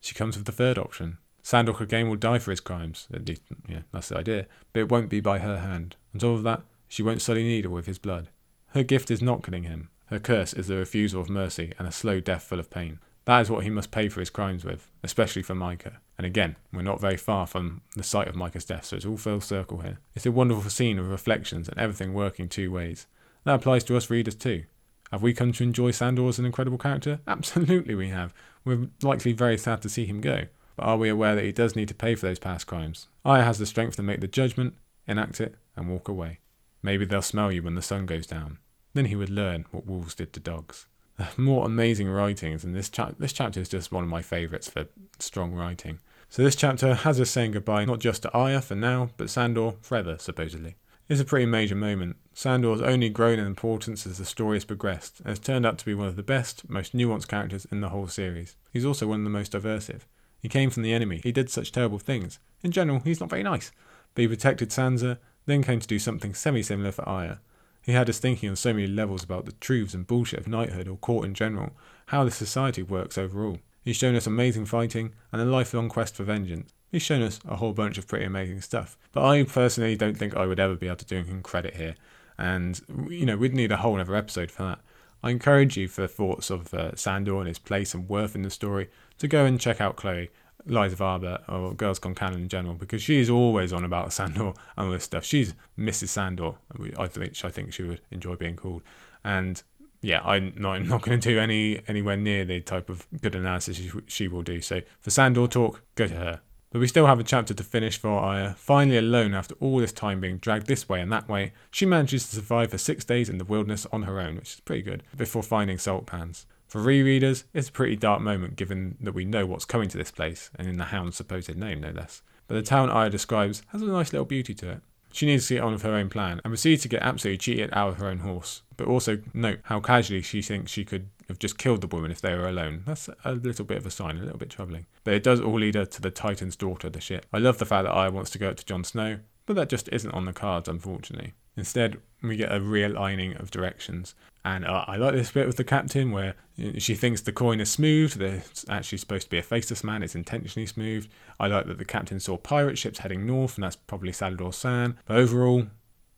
She 0.00 0.14
comes 0.14 0.36
with 0.36 0.46
the 0.46 0.52
third 0.52 0.78
option. 0.78 1.18
Sandor 1.42 1.74
again 1.82 2.08
will 2.08 2.16
die 2.16 2.38
for 2.38 2.50
his 2.50 2.60
crimes. 2.60 3.06
At 3.12 3.28
least, 3.28 3.42
yeah, 3.68 3.82
that's 3.92 4.08
the 4.08 4.18
idea. 4.18 4.46
But 4.72 4.80
it 4.80 4.88
won't 4.90 5.10
be 5.10 5.20
by 5.20 5.40
her 5.40 5.58
hand. 5.58 5.96
On 6.14 6.20
top 6.20 6.36
of 6.36 6.42
that, 6.44 6.62
she 6.88 7.02
won't 7.02 7.22
sully 7.22 7.42
Needle 7.42 7.72
with 7.72 7.86
his 7.86 7.98
blood. 7.98 8.28
Her 8.68 8.82
gift 8.82 9.10
is 9.10 9.22
not 9.22 9.42
killing 9.42 9.64
him. 9.64 9.90
Her 10.06 10.18
curse 10.18 10.54
is 10.54 10.68
the 10.68 10.76
refusal 10.76 11.20
of 11.20 11.28
mercy 11.28 11.72
and 11.78 11.86
a 11.86 11.92
slow 11.92 12.20
death 12.20 12.42
full 12.42 12.60
of 12.60 12.70
pain. 12.70 12.98
That 13.26 13.40
is 13.40 13.50
what 13.50 13.64
he 13.64 13.70
must 13.70 13.90
pay 13.90 14.08
for 14.08 14.20
his 14.20 14.30
crimes 14.30 14.64
with, 14.64 14.90
especially 15.04 15.42
for 15.42 15.54
Mycah. 15.54 15.98
And 16.16 16.26
again, 16.26 16.56
we're 16.72 16.82
not 16.82 17.00
very 17.00 17.16
far 17.16 17.46
from 17.46 17.82
the 17.94 18.02
site 18.02 18.28
of 18.28 18.34
Mycah's 18.34 18.64
death, 18.64 18.86
so 18.86 18.96
it's 18.96 19.06
all 19.06 19.16
full 19.16 19.40
circle 19.40 19.78
here. 19.82 19.98
It's 20.14 20.26
a 20.26 20.32
wonderful 20.32 20.70
scene 20.70 20.98
of 20.98 21.10
reflections 21.10 21.68
and 21.68 21.78
everything 21.78 22.14
working 22.14 22.48
two 22.48 22.72
ways. 22.72 23.06
That 23.44 23.54
applies 23.54 23.84
to 23.84 23.96
us 23.96 24.10
readers 24.10 24.34
too. 24.34 24.64
Have 25.10 25.22
we 25.22 25.32
come 25.32 25.52
to 25.52 25.64
enjoy 25.64 25.90
Sandor 25.90 26.28
as 26.28 26.38
an 26.38 26.46
incredible 26.46 26.78
character? 26.78 27.20
Absolutely 27.26 27.94
we 27.94 28.08
have. 28.08 28.32
We're 28.64 28.88
likely 29.02 29.32
very 29.32 29.58
sad 29.58 29.82
to 29.82 29.88
see 29.88 30.06
him 30.06 30.20
go. 30.20 30.44
But 30.76 30.86
are 30.86 30.96
we 30.96 31.08
aware 31.08 31.34
that 31.34 31.44
he 31.44 31.52
does 31.52 31.74
need 31.74 31.88
to 31.88 31.94
pay 31.94 32.14
for 32.14 32.26
those 32.26 32.38
past 32.38 32.66
crimes? 32.66 33.08
Arya 33.24 33.44
has 33.44 33.58
the 33.58 33.66
strength 33.66 33.96
to 33.96 34.02
make 34.02 34.20
the 34.20 34.28
judgment, 34.28 34.74
enact 35.06 35.40
it, 35.40 35.56
and 35.76 35.88
walk 35.88 36.08
away. 36.08 36.38
Maybe 36.82 37.04
they'll 37.04 37.22
smell 37.22 37.50
you 37.50 37.62
when 37.62 37.74
the 37.74 37.82
sun 37.82 38.06
goes 38.06 38.26
down. 38.26 38.58
Then 38.94 39.06
he 39.06 39.16
would 39.16 39.30
learn 39.30 39.66
what 39.70 39.86
wolves 39.86 40.14
did 40.14 40.32
to 40.32 40.40
dogs. 40.40 40.86
More 41.36 41.66
amazing 41.66 42.08
writings, 42.08 42.64
and 42.64 42.74
this, 42.74 42.88
cha- 42.88 43.12
this 43.18 43.32
chapter 43.32 43.60
is 43.60 43.68
just 43.68 43.92
one 43.92 44.04
of 44.04 44.10
my 44.10 44.22
favourites 44.22 44.68
for 44.70 44.86
strong 45.18 45.52
writing. 45.52 45.98
So 46.28 46.42
this 46.42 46.56
chapter 46.56 46.94
has 46.94 47.20
us 47.20 47.30
saying 47.30 47.52
goodbye 47.52 47.84
not 47.84 47.98
just 47.98 48.22
to 48.22 48.32
Arya 48.32 48.62
for 48.62 48.76
now, 48.76 49.10
but 49.16 49.28
Sandor 49.28 49.72
forever, 49.82 50.16
supposedly. 50.18 50.76
It's 51.10 51.20
a 51.20 51.24
pretty 51.24 51.46
major 51.46 51.74
moment. 51.74 52.18
Sandor's 52.34 52.80
only 52.80 53.08
grown 53.08 53.40
in 53.40 53.44
importance 53.44 54.06
as 54.06 54.18
the 54.18 54.24
story 54.24 54.54
has 54.58 54.64
progressed, 54.64 55.18
and 55.18 55.30
has 55.30 55.40
turned 55.40 55.66
out 55.66 55.76
to 55.78 55.84
be 55.84 55.92
one 55.92 56.06
of 56.06 56.14
the 56.14 56.22
best, 56.22 56.70
most 56.70 56.96
nuanced 56.96 57.26
characters 57.26 57.66
in 57.72 57.80
the 57.80 57.88
whole 57.88 58.06
series. 58.06 58.54
He's 58.72 58.84
also 58.84 59.08
one 59.08 59.18
of 59.18 59.24
the 59.24 59.30
most 59.30 59.50
diversive. 59.50 60.06
He 60.38 60.48
came 60.48 60.70
from 60.70 60.84
the 60.84 60.92
enemy, 60.92 61.20
he 61.24 61.32
did 61.32 61.50
such 61.50 61.72
terrible 61.72 61.98
things. 61.98 62.38
In 62.62 62.70
general, 62.70 63.00
he's 63.00 63.18
not 63.18 63.28
very 63.28 63.42
nice, 63.42 63.72
but 64.14 64.22
he 64.22 64.28
protected 64.28 64.70
Sansa, 64.70 65.18
then 65.46 65.64
came 65.64 65.80
to 65.80 65.86
do 65.88 65.98
something 65.98 66.32
semi 66.32 66.62
similar 66.62 66.92
for 66.92 67.08
Arya. 67.08 67.40
He 67.82 67.90
had 67.90 68.08
us 68.08 68.20
thinking 68.20 68.48
on 68.48 68.54
so 68.54 68.72
many 68.72 68.86
levels 68.86 69.24
about 69.24 69.46
the 69.46 69.52
truths 69.58 69.94
and 69.94 70.06
bullshit 70.06 70.38
of 70.38 70.46
knighthood 70.46 70.86
or 70.86 70.96
court 70.96 71.26
in 71.26 71.34
general, 71.34 71.72
how 72.06 72.22
the 72.22 72.30
society 72.30 72.84
works 72.84 73.18
overall. 73.18 73.58
He's 73.82 73.96
shown 73.96 74.14
us 74.14 74.28
amazing 74.28 74.66
fighting 74.66 75.14
and 75.32 75.42
a 75.42 75.44
lifelong 75.44 75.88
quest 75.88 76.14
for 76.14 76.22
vengeance. 76.22 76.72
He's 76.90 77.02
shown 77.02 77.22
us 77.22 77.40
a 77.48 77.56
whole 77.56 77.72
bunch 77.72 77.98
of 77.98 78.08
pretty 78.08 78.24
amazing 78.24 78.60
stuff. 78.60 78.98
But 79.12 79.24
I 79.24 79.42
personally 79.44 79.96
don't 79.96 80.16
think 80.16 80.36
I 80.36 80.46
would 80.46 80.60
ever 80.60 80.74
be 80.74 80.86
able 80.86 80.96
to 80.96 81.04
do 81.04 81.22
him 81.22 81.42
credit 81.42 81.76
here. 81.76 81.94
And, 82.36 82.80
you 83.08 83.26
know, 83.26 83.36
we'd 83.36 83.54
need 83.54 83.70
a 83.70 83.76
whole 83.76 84.00
other 84.00 84.16
episode 84.16 84.50
for 84.50 84.62
that. 84.64 84.80
I 85.22 85.30
encourage 85.30 85.76
you, 85.76 85.86
for 85.86 86.06
thoughts 86.06 86.50
of 86.50 86.72
uh, 86.72 86.96
Sandor 86.96 87.38
and 87.38 87.46
his 87.46 87.58
place 87.58 87.92
and 87.92 88.08
worth 88.08 88.34
in 88.34 88.42
the 88.42 88.50
story, 88.50 88.88
to 89.18 89.28
go 89.28 89.44
and 89.44 89.60
check 89.60 89.80
out 89.80 89.96
Chloe. 89.96 90.30
Liza 90.66 90.96
Varber 90.96 91.40
or 91.48 91.72
Girls 91.74 91.98
Gone 91.98 92.14
Canon 92.14 92.42
in 92.42 92.48
general 92.48 92.74
because 92.74 93.02
she's 93.02 93.30
always 93.30 93.72
on 93.72 93.84
about 93.84 94.12
Sandor 94.12 94.48
and 94.48 94.54
all 94.76 94.90
this 94.90 95.04
stuff. 95.04 95.24
She's 95.24 95.54
Mrs. 95.78 96.08
Sandor, 96.08 96.52
I 96.98 97.06
think 97.06 97.44
I 97.44 97.50
think 97.50 97.72
she 97.72 97.82
would 97.82 98.00
enjoy 98.10 98.36
being 98.36 98.56
called. 98.56 98.82
And 99.24 99.62
yeah, 100.02 100.20
I'm 100.22 100.54
not, 100.56 100.82
not 100.84 101.02
going 101.02 101.20
to 101.20 101.28
do 101.28 101.38
any 101.38 101.82
anywhere 101.88 102.16
near 102.16 102.44
the 102.44 102.60
type 102.60 102.88
of 102.88 103.06
good 103.20 103.34
analysis 103.34 103.76
she, 103.76 103.90
she 104.06 104.28
will 104.28 104.42
do. 104.42 104.60
So 104.60 104.80
for 105.00 105.10
Sandor 105.10 105.46
talk, 105.46 105.82
go 105.94 106.06
to 106.06 106.14
her. 106.14 106.40
But 106.70 106.78
we 106.78 106.86
still 106.86 107.06
have 107.06 107.18
a 107.18 107.24
chapter 107.24 107.52
to 107.52 107.64
finish 107.64 107.98
for 107.98 108.10
Arya. 108.10 108.54
Finally 108.56 108.98
alone 108.98 109.34
after 109.34 109.56
all 109.58 109.78
this 109.78 109.92
time 109.92 110.20
being 110.20 110.38
dragged 110.38 110.68
this 110.68 110.88
way 110.88 111.00
and 111.00 111.10
that 111.10 111.28
way, 111.28 111.52
she 111.72 111.84
manages 111.84 112.28
to 112.28 112.36
survive 112.36 112.70
for 112.70 112.78
six 112.78 113.04
days 113.04 113.28
in 113.28 113.38
the 113.38 113.44
wilderness 113.44 113.88
on 113.92 114.02
her 114.02 114.20
own, 114.20 114.36
which 114.36 114.54
is 114.54 114.60
pretty 114.60 114.82
good, 114.82 115.02
before 115.16 115.42
finding 115.42 115.78
salt 115.78 116.06
pans. 116.06 116.46
For 116.68 116.80
rereaders, 116.80 117.42
it's 117.52 117.68
a 117.68 117.72
pretty 117.72 117.96
dark 117.96 118.20
moment 118.20 118.54
given 118.54 118.96
that 119.00 119.14
we 119.14 119.24
know 119.24 119.46
what's 119.46 119.64
coming 119.64 119.88
to 119.88 119.98
this 119.98 120.12
place, 120.12 120.50
and 120.54 120.68
in 120.68 120.76
the 120.76 120.84
Hound's 120.84 121.16
supposed 121.16 121.52
name, 121.56 121.80
no 121.80 121.90
less. 121.90 122.22
But 122.46 122.54
the 122.54 122.62
town 122.62 122.88
Arya 122.88 123.10
describes 123.10 123.62
has 123.72 123.82
a 123.82 123.86
nice 123.86 124.12
little 124.12 124.24
beauty 124.24 124.54
to 124.54 124.70
it. 124.70 124.80
She 125.12 125.26
needs 125.26 125.48
to 125.48 125.54
get 125.54 125.64
on 125.64 125.72
with 125.72 125.82
her 125.82 125.94
own 125.94 126.08
plan 126.08 126.40
and 126.44 126.52
proceeds 126.52 126.82
to 126.82 126.88
get 126.88 127.02
absolutely 127.02 127.38
cheated 127.38 127.70
out 127.72 127.88
of 127.88 127.96
her 127.96 128.06
own 128.06 128.18
horse. 128.20 128.62
But 128.76 128.86
also 128.86 129.18
note 129.34 129.58
how 129.64 129.80
casually 129.80 130.22
she 130.22 130.40
thinks 130.40 130.70
she 130.70 130.84
could 130.84 131.08
have 131.30 131.38
just 131.38 131.58
killed 131.58 131.80
the 131.80 131.86
woman 131.86 132.10
if 132.10 132.20
they 132.20 132.34
were 132.34 132.48
alone. 132.48 132.82
That's 132.86 133.08
a 133.24 133.32
little 133.32 133.64
bit 133.64 133.78
of 133.78 133.86
a 133.86 133.90
sign, 133.90 134.18
a 134.18 134.22
little 134.22 134.38
bit 134.38 134.50
troubling. 134.50 134.86
But 135.04 135.14
it 135.14 135.22
does 135.22 135.40
all 135.40 135.58
lead 135.58 135.74
her 135.74 135.86
to 135.86 136.02
the 136.02 136.10
Titan's 136.10 136.56
daughter, 136.56 136.90
the 136.90 137.00
ship. 137.00 137.26
I 137.32 137.38
love 137.38 137.58
the 137.58 137.66
fact 137.66 137.84
that 137.84 137.92
Arya 137.92 138.12
wants 138.12 138.30
to 138.30 138.38
go 138.38 138.50
up 138.50 138.56
to 138.56 138.64
Jon 138.64 138.84
Snow, 138.84 139.20
but 139.46 139.56
that 139.56 139.68
just 139.68 139.88
isn't 139.90 140.12
on 140.12 140.26
the 140.26 140.32
cards, 140.32 140.68
unfortunately. 140.68 141.34
Instead, 141.56 141.98
we 142.22 142.36
get 142.36 142.52
a 142.52 142.60
realigning 142.60 143.40
of 143.40 143.50
directions. 143.50 144.14
And 144.44 144.64
uh, 144.64 144.84
I 144.86 144.96
like 144.96 145.12
this 145.12 145.30
bit 145.30 145.46
with 145.46 145.56
the 145.56 145.64
captain 145.64 146.12
where 146.12 146.34
she 146.78 146.94
thinks 146.94 147.20
the 147.20 147.32
coin 147.32 147.60
is 147.60 147.70
smooth. 147.70 148.14
There's 148.14 148.64
actually 148.68 148.98
supposed 148.98 149.24
to 149.24 149.30
be 149.30 149.38
a 149.38 149.42
faceless 149.42 149.84
man. 149.84 150.02
It's 150.02 150.14
intentionally 150.14 150.66
smooth. 150.66 151.08
I 151.38 151.46
like 151.46 151.66
that 151.66 151.78
the 151.78 151.84
captain 151.84 152.20
saw 152.20 152.38
pirate 152.38 152.78
ships 152.78 153.00
heading 153.00 153.26
north, 153.26 153.56
and 153.56 153.64
that's 153.64 153.76
probably 153.76 154.12
Salladhor 154.12 154.52
Saan. 154.52 154.96
But 155.04 155.18
overall, 155.18 155.66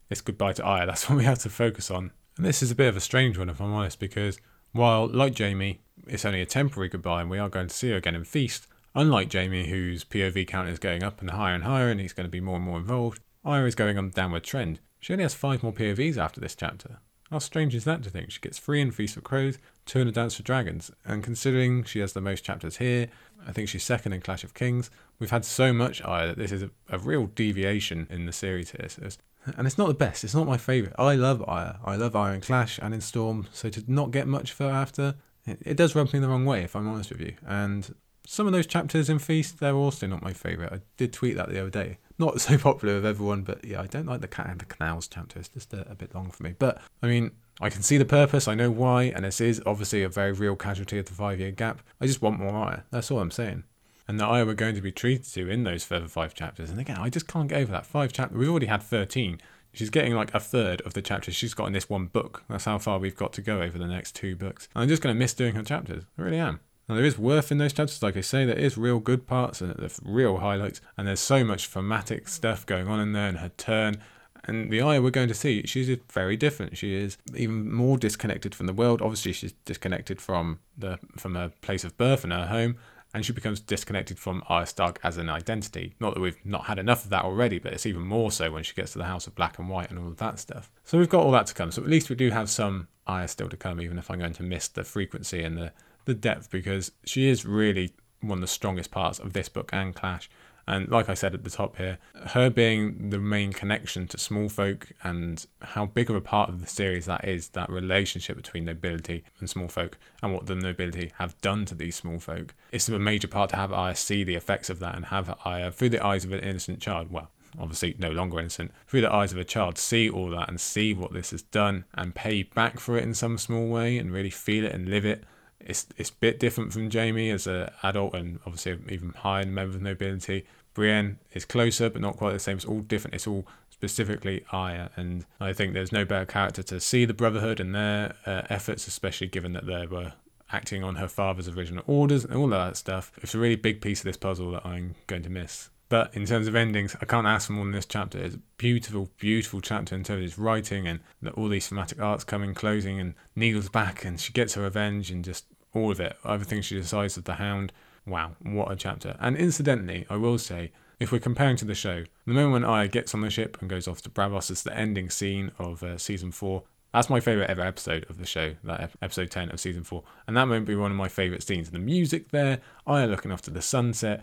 it's 0.09 0.21
goodbye 0.21 0.53
to 0.55 0.63
Arya. 0.63 0.87
That's 0.87 1.09
what 1.09 1.19
we 1.19 1.25
have 1.25 1.41
to 1.41 1.51
focus 1.51 1.91
on. 1.91 2.13
And 2.37 2.47
this 2.47 2.63
is 2.63 2.71
a 2.71 2.77
bit 2.77 2.89
of 2.89 2.97
a 2.97 3.01
strange 3.01 3.37
one, 3.37 3.51
if 3.51 3.61
I'm 3.61 3.73
honest, 3.73 3.99
because 3.99 4.39
while, 4.73 5.07
like 5.07 5.39
Jaime, 5.39 5.81
it's 6.07 6.25
only 6.25 6.41
a 6.41 6.47
temporary 6.47 6.89
goodbye 6.89 7.21
and 7.21 7.31
we 7.31 7.39
are 7.39 7.49
going 7.49 7.69
to 7.69 7.75
see 7.75 7.91
her 7.91 7.97
again 7.97 8.15
in 8.15 8.25
Feast, 8.25 8.67
unlike 8.95 9.33
Jaime, 9.33 9.69
whose 9.69 10.05
POV 10.05 10.47
count 10.47 10.69
is 10.69 10.79
going 10.79 11.03
up 11.03 11.21
and 11.21 11.31
higher 11.31 11.55
and 11.55 11.65
higher 11.65 11.91
and 11.91 12.01
he's 12.01 12.13
going 12.13 12.27
to 12.27 12.31
be 12.31 12.41
more 12.41 12.57
and 12.57 12.65
more 12.65 12.79
involved, 12.79 13.21
Arya 13.45 13.67
is 13.67 13.75
going 13.75 13.99
on 13.99 14.07
a 14.07 14.11
downward 14.11 14.45
trend. 14.45 14.81
She 15.01 15.13
only 15.13 15.25
has 15.25 15.35
five 15.35 15.63
more 15.63 15.73
POVs 15.73 16.17
after 16.17 16.41
this 16.41 16.55
chapter. 16.55 16.99
How 17.31 17.39
strange 17.39 17.75
is 17.75 17.85
that 17.85 18.03
to 18.03 18.11
think? 18.11 18.31
She 18.31 18.41
gets 18.41 18.59
three 18.59 18.81
in 18.81 18.91
Feast 18.91 19.17
of 19.17 19.25
Crows, 19.25 19.57
two 19.87 20.01
in 20.01 20.09
A 20.09 20.13
Dance 20.13 20.37
for 20.37 20.43
Dragons, 20.43 20.91
and 21.05 21.25
considering 21.25 21.83
she 21.83 22.01
has 22.01 22.13
the 22.13 22.21
most 22.21 22.45
chapters 22.45 22.77
here, 22.77 23.09
I 23.47 23.53
think 23.53 23.69
she's 23.69 23.83
second 23.83 24.13
in 24.13 24.21
Clash 24.21 24.45
of 24.45 24.53
Kings. 24.53 24.91
We've 25.19 25.31
had 25.31 25.45
so 25.45 25.73
much 25.73 26.03
Arya 26.03 26.29
that 26.29 26.39
this 26.39 26.53
is 26.53 26.63
a, 26.63 26.71
a 26.91 26.99
real 26.99 27.27
deviation 27.27 28.07
in 28.11 28.27
the 28.27 28.33
series 28.33 28.73
here. 28.73 28.89
So 28.89 29.03
it's, 29.07 29.19
and 29.57 29.67
it's 29.67 29.79
not 29.79 29.89
the 29.89 29.95
best. 29.95 30.25
It's 30.25 30.35
not 30.35 30.47
my 30.47 30.57
favourite. 30.57 30.95
I 30.99 31.15
love 31.15 31.43
Arya. 31.47 31.81
I 31.85 31.97
love 31.97 32.15
in 32.35 32.41
Clash 32.41 32.79
and 32.81 32.95
in 32.95 33.01
Storm. 33.01 33.49
So 33.53 33.69
to 33.71 33.83
not 33.87 34.11
get 34.11 34.27
much 34.27 34.53
for 34.53 34.65
after, 34.65 35.17
it, 35.47 35.59
it 35.63 35.77
does 35.77 35.95
rub 35.95 36.13
me 36.13 36.19
the 36.19 36.29
wrong 36.29 36.45
way, 36.45 36.63
if 36.63 36.77
I'm 36.77 36.89
honest 36.89 37.11
with 37.11 37.21
you. 37.21 37.35
And 37.47 37.95
some 38.27 38.47
of 38.47 38.53
those 38.53 38.67
chapters 38.67 39.11
in 39.11 39.19
Feast, 39.19 39.59
they're 39.61 39.75
also 39.75 40.07
not 40.07 40.23
my 40.23 40.33
favourite. 40.33 40.73
I 40.73 40.81
did 40.97 41.13
tweet 41.13 41.37
that 41.37 41.49
the 41.49 41.61
other 41.61 41.71
day 41.71 41.99
not 42.19 42.41
so 42.41 42.57
popular 42.71 42.95
with 42.95 43.07
everyone, 43.07 43.43
but 43.43 43.65
yeah, 43.65 43.81
I 43.81 43.87
don't 43.87 44.07
like 44.07 44.21
the 44.21 44.29
cat 44.29 44.49
and 44.49 44.61
the 44.61 44.65
canals 44.65 45.09
chapter. 45.09 45.39
It's 45.39 45.49
just 45.49 45.75
a, 45.75 45.91
a, 45.91 45.95
bit 45.95 46.15
long 46.15 46.31
for 46.31 46.43
me. 46.43 46.55
But 46.59 46.81
I 47.03 47.09
mean, 47.09 47.33
I 47.61 47.69
can 47.69 47.83
see 47.83 47.99
the 47.99 48.05
purpose. 48.05 48.49
I 48.49 48.55
know 48.55 48.71
why, 48.71 49.05
and 49.05 49.25
this 49.25 49.41
is 49.41 49.63
obviously 49.67 50.03
a 50.03 50.09
very 50.09 50.33
real 50.33 50.57
casualty 50.57 50.99
of 50.99 51.07
the 51.07 51.13
five-year 51.13 51.51
gap. 51.51 51.83
I 52.01 52.07
just 52.07 52.23
want 52.23 52.39
more 52.39 52.51
Arya. 52.51 52.85
That's 52.91 53.11
all 53.11 53.19
I'm 53.19 53.31
saying. 53.31 53.65
And 54.13 54.21
that 54.21 54.27
Arya 54.27 54.45
we're 54.45 54.53
going 54.53 54.75
to 54.75 54.83
be 54.83 54.93
treated 54.93 55.25
to 55.33 55.49
in 55.49 55.65
those 55.65 55.85
further 55.85 56.07
five 56.07 56.35
chapters. 56.35 56.69
And 56.69 56.79
again, 56.79 56.99
I 56.99 57.09
just 57.09 57.27
can't 57.27 57.49
get 57.49 57.63
over 57.63 57.73
that 57.73 57.87
five 57.87 58.13
chapter. 58.13 58.37
We've 58.37 58.51
already 58.51 58.67
had 58.67 58.83
thirteen. 58.83 59.41
She's 59.73 59.89
getting 59.89 60.15
like 60.15 60.35
a 60.35 60.39
third 60.39 60.83
of 60.83 60.93
the 60.93 61.01
chapters 61.01 61.35
she's 61.35 61.55
got 61.55 61.65
in 61.65 61.73
this 61.73 61.89
one 61.89 62.09
book. 62.09 62.45
That's 62.47 62.67
how 62.67 62.77
far 62.77 62.99
we've 62.99 63.17
got 63.17 63.33
to 63.33 63.41
go 63.41 63.63
over 63.63 63.79
the 63.79 63.87
next 63.87 64.15
two 64.15 64.37
books. 64.37 64.69
And 64.75 64.83
I'm 64.83 64.89
just 64.91 65.01
going 65.01 65.15
to 65.15 65.19
miss 65.19 65.33
doing 65.33 65.55
her 65.55 65.63
chapters. 65.63 66.05
I 66.19 66.23
really 66.23 66.37
am. 66.37 66.61
Now, 66.91 66.97
there 66.97 67.07
is 67.07 67.19
worth 67.19 67.51
in 67.51 67.57
those 67.57 67.73
chapters, 67.73 68.03
like 68.03 68.19
I 68.19 68.21
say, 68.21 68.45
there 68.45 68.55
is 68.55 68.77
real 68.77 68.99
good 68.99 69.27
parts 69.27 69.63
and 69.63 69.75
the 69.75 69.99
real 70.05 70.37
highlights, 70.37 70.83
and 70.99 71.09
there's 71.09 71.19
so 71.19 71.43
much 71.43 71.69
thematic 71.69 72.29
stuff 72.29 72.67
going 72.67 72.89
on 72.89 73.01
in 73.01 73.15
there, 73.15 73.29
and 73.29 73.39
her 73.39 73.53
turn. 73.57 73.97
And 74.45 74.71
the 74.71 74.83
Arya 74.83 75.01
we're 75.01 75.11
going 75.11 75.29
to 75.29 75.35
see, 75.35 75.63
she's 75.65 75.89
very 76.13 76.37
different. 76.37 76.77
She 76.77 76.95
is 76.97 77.17
even 77.35 77.73
more 77.73 77.97
disconnected 77.97 78.55
from 78.55 78.67
the 78.67 78.75
world. 78.75 79.01
Obviously, 79.01 79.33
she's 79.33 79.55
disconnected 79.65 80.21
from 80.21 80.59
the 80.77 80.99
from 81.17 81.35
her 81.35 81.51
place 81.63 81.83
of 81.83 81.97
birth 81.97 82.25
and 82.25 82.33
her 82.35 82.49
home, 82.49 82.77
and 83.15 83.25
she 83.25 83.33
becomes 83.33 83.61
disconnected 83.61 84.19
from 84.19 84.43
Arya 84.49 84.95
as 85.05 85.17
an 85.17 85.29
identity. 85.29 85.95
Not 86.01 86.15
that 86.15 86.21
we've 86.21 86.39
not 86.45 86.65
had 86.65 86.79
enough 86.79 87.05
of 87.05 87.11
that 87.11 87.25
already, 87.25 87.59
but 87.59 87.73
it's 87.73 87.87
even 87.87 88.03
more 88.03 88.33
so 88.33 88.51
when 88.51 88.63
she 88.63 88.75
gets 88.75 88.93
to 88.93 88.99
the 88.99 89.05
House 89.05 89.27
of 89.27 89.35
Black 89.35 89.59
and 89.59 89.69
White 89.69 89.91
and 89.91 89.99
all 89.99 90.09
of 90.09 90.17
that 90.17 90.39
stuff. 90.39 90.71
So 90.85 90.99
we've 90.99 91.09
got 91.09 91.23
all 91.23 91.33
that 91.33 91.47
to 91.49 91.55
come. 91.55 91.71
So 91.71 91.83
at 91.83 91.89
least 91.89 92.09
we 92.09 92.17
do 92.17 92.31
have 92.31 92.49
some 92.49 92.89
Arya 93.07 93.29
still 93.29 93.49
to 93.49 93.57
come, 93.57 93.81
even 93.81 93.99
if 93.99 94.11
I'm 94.11 94.19
going 94.19 94.33
to 94.35 94.43
miss 94.43 94.69
the 94.69 94.85
frequency 94.85 95.43
and 95.43 95.57
the 95.59 95.73
the 96.05 96.15
depth 96.15 96.51
because 96.51 96.93
she 97.05 97.29
is 97.29 97.45
really 97.45 97.93
one 98.21 98.39
of 98.39 98.41
the 98.41 98.47
strongest 98.47 98.91
parts 98.91 99.19
of 99.19 99.33
this 99.33 99.49
book 99.49 99.71
and 99.73 99.95
Clash. 99.95 100.31
And 100.67 100.89
like 100.89 101.09
I 101.09 101.15
said 101.15 101.35
at 101.35 101.45
the 101.45 101.51
top 101.51 101.77
here, 101.77 101.99
her 102.29 102.51
being 102.51 103.11
the 103.11 103.19
main 103.19 103.53
connection 103.53 104.07
to 104.09 104.19
small 104.19 104.49
folk 104.49 104.93
and 105.03 105.45
how 105.61 105.87
big 105.87 106.09
of 106.09 106.17
a 106.17 106.21
part 106.21 106.49
of 106.49 106.61
the 106.61 106.67
series 106.67 107.07
that 107.07 107.27
is, 107.27 107.49
that 107.51 107.71
relationship 107.71 108.37
between 108.37 108.65
nobility 108.65 109.25
and 109.41 109.51
small 109.51 109.69
folk 109.69 109.99
and 110.23 110.33
what 110.33 110.47
the 110.47 110.55
nobility 110.55 111.13
have 111.19 111.41
done 111.41 111.65
to 111.67 111.75
these 111.75 111.97
small 111.97 112.19
folk. 112.19 112.55
It's 112.71 112.89
a 112.89 112.99
major 112.99 113.29
part 113.29 113.51
to 113.51 113.57
have 113.57 113.73
Arya 113.73 113.97
see 113.97 114.25
the 114.25 114.35
effects 114.35 114.71
of 114.71 114.79
that 114.81 114.95
and 114.95 115.07
have 115.07 115.35
Arya, 115.45 115.69
uh, 115.69 115.71
through 115.71 115.91
the 115.91 116.05
eyes 116.05 116.25
of 116.25 116.33
an 116.33 116.41
innocent 116.41 116.81
child, 116.81 117.11
well, 117.11 117.31
obviously 117.59 117.95
no 117.99 118.11
longer 118.11 118.39
innocent, 118.39 118.73
through 118.87 119.01
the 119.01 119.13
eyes 119.13 119.33
of 119.33 119.39
a 119.39 119.45
child, 119.45 119.79
see 119.79 120.09
all 120.09 120.31
that 120.31 120.49
and 120.49 120.61
see 120.61 120.95
what 120.95 121.13
this 121.13 121.31
has 121.31 121.43
done 121.43 121.85
and 121.95 122.15
pay 122.15 122.43
back 122.43 122.81
for 122.81 122.97
it 122.97 123.05
in 123.05 123.15
some 123.15 123.39
small 123.39 123.69
way 123.69 123.99
and 123.99 124.13
really 124.13 124.31
feel 124.31 124.65
it 124.65 124.73
and 124.73 124.89
live 124.89 125.05
it. 125.05 125.25
It's 125.67 125.87
it's 125.97 126.11
a 126.11 126.15
bit 126.15 126.39
different 126.39 126.73
from 126.73 126.91
Jaime 126.91 127.31
as 127.31 127.47
an 127.47 127.71
adult 127.83 128.15
and 128.15 128.41
obviously 128.47 128.79
even 128.89 129.11
higher 129.11 129.47
member 129.47 129.77
of 129.77 129.83
nobility. 129.83 130.45
Brienne 130.75 131.19
is 131.35 131.45
closer, 131.45 131.91
but 131.91 132.01
not 132.01 132.17
quite 132.17 132.33
the 132.33 132.39
same. 132.39 132.57
It's 132.57 132.65
all 132.65 132.81
different. 132.81 133.15
It's 133.15 133.27
all 133.27 133.47
specifically 133.71 134.45
Arya, 134.53 134.91
and 134.97 135.27
I 135.41 135.53
think 135.53 135.75
there's 135.75 135.93
no 135.93 136.05
better 136.05 136.25
character 136.25 136.63
to 136.63 136.81
see 136.81 137.05
the 137.05 137.15
Brotherhood 137.15 137.61
and 137.61 137.75
their 137.75 138.15
uh, 138.25 138.43
efforts, 138.49 138.87
especially 138.87 139.27
given 139.27 139.53
that 139.55 139.67
they 139.67 139.87
were 139.87 140.13
acting 140.53 140.85
on 140.85 140.97
her 140.97 141.09
father's 141.09 141.49
original 141.49 141.83
orders 141.87 142.25
and 142.25 142.35
all 142.35 142.47
that 142.49 142.77
stuff. 142.77 143.11
It's 143.17 143.35
a 143.35 143.39
really 143.39 143.57
big 143.57 143.81
piece 143.81 144.01
of 144.01 144.05
this 144.05 144.17
puzzle 144.17 144.53
that 144.53 144.65
I'm 144.65 144.95
going 145.07 145.23
to 145.25 145.31
miss. 145.31 145.71
But 145.89 146.15
in 146.15 146.25
terms 146.25 146.47
of 146.47 146.55
endings, 146.55 146.97
I 147.03 147.05
can't 147.05 147.27
ask 147.27 147.49
for 147.49 147.53
more 147.53 147.67
than 147.67 147.73
this 147.73 147.85
chapter. 147.85 148.19
It's 148.19 148.37
a 148.37 148.41
beautiful, 148.57 149.11
beautiful 149.19 149.61
chapter 149.61 149.95
in 149.95 150.05
terms 150.05 150.21
of 150.21 150.25
its 150.25 150.39
writing 150.39 150.87
and 150.89 151.01
all 151.35 151.49
these 151.49 151.69
thematic 151.69 152.01
arcs 152.01 152.25
coming, 152.25 152.55
closing, 152.55 152.99
and 152.99 153.15
Needle's 153.37 153.69
back, 153.69 154.03
and 154.05 154.19
she 154.19 154.33
gets 154.33 154.55
her 154.55 154.63
revenge, 154.63 155.11
and 155.11 155.23
just 155.23 155.45
all 155.75 155.91
of 155.91 156.01
it. 156.01 156.17
Everything 156.25 156.63
she 156.63 156.77
decides 156.77 157.17
of 157.17 157.25
the 157.25 157.35
Hound. 157.35 157.73
Wow, 158.07 158.33
what 158.41 158.71
a 158.71 158.77
chapter. 158.77 159.17
And 159.21 159.37
incidentally, 159.37 160.07
I 160.11 160.17
will 160.17 160.39
say, 160.39 160.73
if 160.99 161.13
we're 161.13 161.19
comparing 161.19 161.57
to 161.57 161.65
the 161.65 161.75
show, 161.75 162.05
the 162.27 162.33
moment 162.33 162.53
when 162.53 162.65
Arya 162.65 162.89
gets 162.89 163.15
on 163.15 163.21
the 163.21 163.31
ship 163.31 163.57
and 163.61 163.71
goes 163.71 163.89
off 163.89 164.03
to 164.03 164.11
Braavos 164.11 164.51
is 164.51 164.63
the 164.63 164.77
ending 164.77 165.11
scene 165.11 165.53
of 165.59 165.83
uh, 165.83 165.99
season 165.99 166.33
four. 166.33 166.65
That's 166.93 167.09
my 167.09 167.21
favourite 167.21 167.49
ever 167.49 167.63
episode 167.63 168.05
of 168.11 168.19
the 168.19 168.27
show, 168.27 168.55
that 168.65 168.91
episode 169.01 169.31
10 169.31 169.51
of 169.51 169.59
season 169.59 169.83
4. 169.83 170.03
And 170.27 170.37
that 170.37 170.45
might 170.45 170.67
be 170.67 170.77
one 170.77 170.91
of 170.91 170.97
my 170.97 171.09
favourite 171.09 171.43
scenes. 171.43 171.71
The 171.71 171.79
music 171.79 172.31
there, 172.33 172.61
Arya 172.87 173.07
looking 173.07 173.33
off 173.33 173.41
to 173.43 173.51
the 173.51 173.63
sunset, 173.63 174.23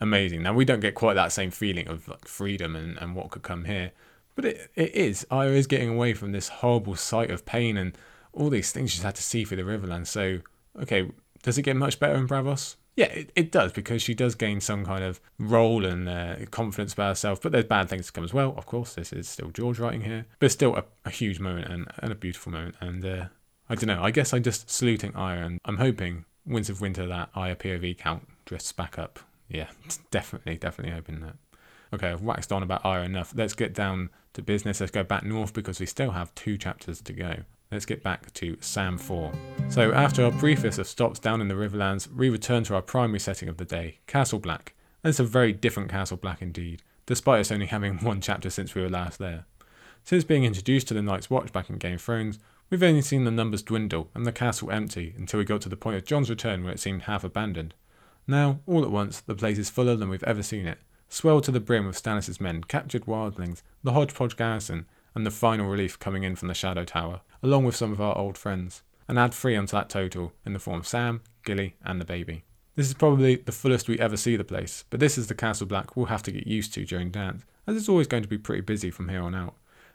amazing. 0.00 0.42
Now 0.42 0.54
we 0.54 0.64
don't 0.64 0.80
get 0.80 0.96
quite 0.96 1.14
that 1.14 1.30
same 1.30 1.52
feeling 1.52 1.86
of 1.86 2.08
like 2.08 2.26
freedom 2.26 2.74
and, 2.74 2.98
and 2.98 3.14
what 3.14 3.30
could 3.30 3.42
come 3.42 3.66
here, 3.66 3.92
but 4.34 4.44
it, 4.44 4.70
it 4.74 4.94
is. 4.94 5.24
I 5.30 5.46
is 5.46 5.68
getting 5.68 5.90
away 5.90 6.14
from 6.14 6.32
this 6.32 6.48
horrible 6.48 6.96
sight 6.96 7.30
of 7.30 7.46
pain 7.46 7.76
and 7.76 7.96
all 8.32 8.50
these 8.50 8.72
things 8.72 8.90
she's 8.90 9.02
had 9.04 9.14
to 9.14 9.22
see 9.22 9.44
through 9.44 9.58
the 9.58 9.62
Riverland. 9.62 10.08
So 10.08 10.40
okay, 10.82 11.10
does 11.42 11.58
it 11.58 11.62
get 11.62 11.76
much 11.76 11.98
better 11.98 12.14
in 12.14 12.28
Braavos? 12.28 12.76
Yeah, 12.96 13.06
it, 13.06 13.32
it 13.34 13.52
does 13.52 13.72
because 13.72 14.02
she 14.02 14.14
does 14.14 14.34
gain 14.36 14.60
some 14.60 14.84
kind 14.84 15.02
of 15.02 15.20
role 15.38 15.84
and 15.84 16.08
uh, 16.08 16.36
confidence 16.50 16.92
about 16.92 17.08
herself. 17.08 17.42
But 17.42 17.52
there's 17.52 17.64
bad 17.64 17.88
things 17.88 18.06
to 18.06 18.12
come 18.12 18.24
as 18.24 18.32
well. 18.32 18.54
Of 18.56 18.66
course, 18.66 18.94
this 18.94 19.12
is 19.12 19.28
still 19.28 19.50
George 19.50 19.80
writing 19.80 20.02
here, 20.02 20.26
but 20.38 20.52
still 20.52 20.76
a, 20.76 20.84
a 21.04 21.10
huge 21.10 21.40
moment 21.40 21.68
and, 21.72 21.86
and 21.98 22.12
a 22.12 22.14
beautiful 22.14 22.52
moment. 22.52 22.76
And 22.80 23.04
uh, 23.04 23.24
I 23.68 23.74
don't 23.74 23.88
know. 23.88 24.02
I 24.02 24.12
guess 24.12 24.32
I'm 24.32 24.44
just 24.44 24.70
saluting 24.70 25.14
Arya, 25.16 25.44
and 25.44 25.60
I'm 25.64 25.78
hoping 25.78 26.24
Winds 26.46 26.70
of 26.70 26.80
Winter 26.80 27.06
that 27.06 27.30
Arya 27.34 27.56
POV 27.56 27.98
count 27.98 28.28
drifts 28.44 28.70
back 28.70 28.98
up 28.98 29.18
yeah, 29.48 29.68
definitely, 30.10 30.56
definitely 30.56 30.94
hoping 30.94 31.20
that. 31.20 31.36
Okay, 31.92 32.08
I've 32.08 32.22
waxed 32.22 32.52
on 32.52 32.62
about 32.62 32.84
Arya 32.84 33.04
enough. 33.04 33.32
Let's 33.36 33.54
get 33.54 33.72
down 33.72 34.10
to 34.32 34.42
business. 34.42 34.80
Let's 34.80 34.90
go 34.90 35.04
back 35.04 35.22
north 35.24 35.52
because 35.52 35.78
we 35.78 35.86
still 35.86 36.10
have 36.10 36.34
two 36.34 36.58
chapters 36.58 37.00
to 37.02 37.12
go. 37.12 37.36
Let's 37.72 37.86
get 37.86 38.02
back 38.02 38.32
to 38.34 38.56
Sam 38.60 38.98
4. 38.98 39.32
So, 39.68 39.92
after 39.92 40.24
our 40.24 40.30
preface 40.32 40.78
of 40.78 40.86
stops 40.86 41.18
down 41.18 41.40
in 41.40 41.48
the 41.48 41.54
Riverlands, 41.54 42.12
we 42.12 42.28
return 42.28 42.62
to 42.64 42.74
our 42.74 42.82
primary 42.82 43.18
setting 43.18 43.48
of 43.48 43.56
the 43.56 43.64
day, 43.64 43.98
Castle 44.06 44.38
Black. 44.38 44.74
And 45.02 45.10
it's 45.10 45.18
a 45.18 45.24
very 45.24 45.52
different 45.52 45.90
Castle 45.90 46.16
Black 46.16 46.40
indeed, 46.40 46.82
despite 47.06 47.40
us 47.40 47.50
only 47.50 47.66
having 47.74 47.98
one 47.98 48.20
chapter 48.20 48.50
since 48.50 48.74
we 48.74 48.82
were 48.82 48.88
last 48.88 49.18
there. 49.18 49.46
Since 50.04 50.24
being 50.24 50.44
introduced 50.44 50.86
to 50.88 50.94
the 50.94 51.02
Night's 51.02 51.30
Watch 51.30 51.52
back 51.52 51.70
in 51.70 51.78
Game 51.78 51.94
of 51.94 52.02
Thrones, 52.02 52.38
we've 52.68 52.82
only 52.82 53.02
seen 53.02 53.24
the 53.24 53.30
numbers 53.30 53.62
dwindle 53.62 54.10
and 54.14 54.26
the 54.26 54.32
castle 54.32 54.70
empty 54.70 55.14
until 55.16 55.38
we 55.38 55.44
got 55.44 55.62
to 55.62 55.68
the 55.68 55.76
point 55.76 55.96
of 55.96 56.04
Jon's 56.04 56.30
return 56.30 56.62
where 56.62 56.74
it 56.74 56.80
seemed 56.80 57.02
half 57.02 57.24
abandoned. 57.24 57.74
Now, 58.26 58.60
all 58.66 58.84
at 58.84 58.90
once, 58.90 59.20
the 59.20 59.34
place 59.34 59.58
is 59.58 59.70
fuller 59.70 59.96
than 59.96 60.10
we've 60.10 60.22
ever 60.24 60.42
seen 60.42 60.66
it, 60.66 60.78
swelled 61.08 61.44
to 61.44 61.50
the 61.50 61.60
brim 61.60 61.86
with 61.86 62.00
Stannis' 62.00 62.40
men, 62.40 62.64
captured 62.64 63.06
wildlings, 63.06 63.62
the 63.82 63.92
hodgepodge 63.92 64.36
garrison, 64.36 64.86
and 65.14 65.26
the 65.26 65.30
final 65.30 65.68
relief 65.68 65.98
coming 65.98 66.22
in 66.22 66.36
from 66.36 66.48
the 66.48 66.54
Shadow 66.54 66.84
Tower, 66.84 67.20
along 67.42 67.64
with 67.64 67.76
some 67.76 67.92
of 67.92 68.00
our 68.00 68.16
old 68.16 68.36
friends. 68.36 68.82
And 69.06 69.18
add 69.18 69.34
three 69.34 69.54
onto 69.54 69.72
that 69.72 69.90
total 69.90 70.32
in 70.46 70.54
the 70.54 70.58
form 70.58 70.80
of 70.80 70.88
Sam, 70.88 71.20
Gilly, 71.44 71.76
and 71.84 72.00
the 72.00 72.06
baby. 72.06 72.44
This 72.76 72.88
is 72.88 72.94
probably 72.94 73.36
the 73.36 73.52
fullest 73.52 73.88
we 73.88 74.00
ever 74.00 74.16
see 74.16 74.36
the 74.36 74.44
place, 74.44 74.84
but 74.90 74.98
this 74.98 75.16
is 75.16 75.28
the 75.28 75.34
Castle 75.34 75.66
Black 75.66 75.94
we'll 75.94 76.06
have 76.06 76.22
to 76.24 76.32
get 76.32 76.46
used 76.46 76.74
to 76.74 76.84
during 76.84 77.10
dance, 77.10 77.44
as 77.66 77.76
it's 77.76 77.88
always 77.88 78.08
going 78.08 78.22
to 78.22 78.28
be 78.28 78.38
pretty 78.38 78.62
busy 78.62 78.90
from 78.90 79.08
here 79.08 79.22
on 79.22 79.34
out. 79.34 79.54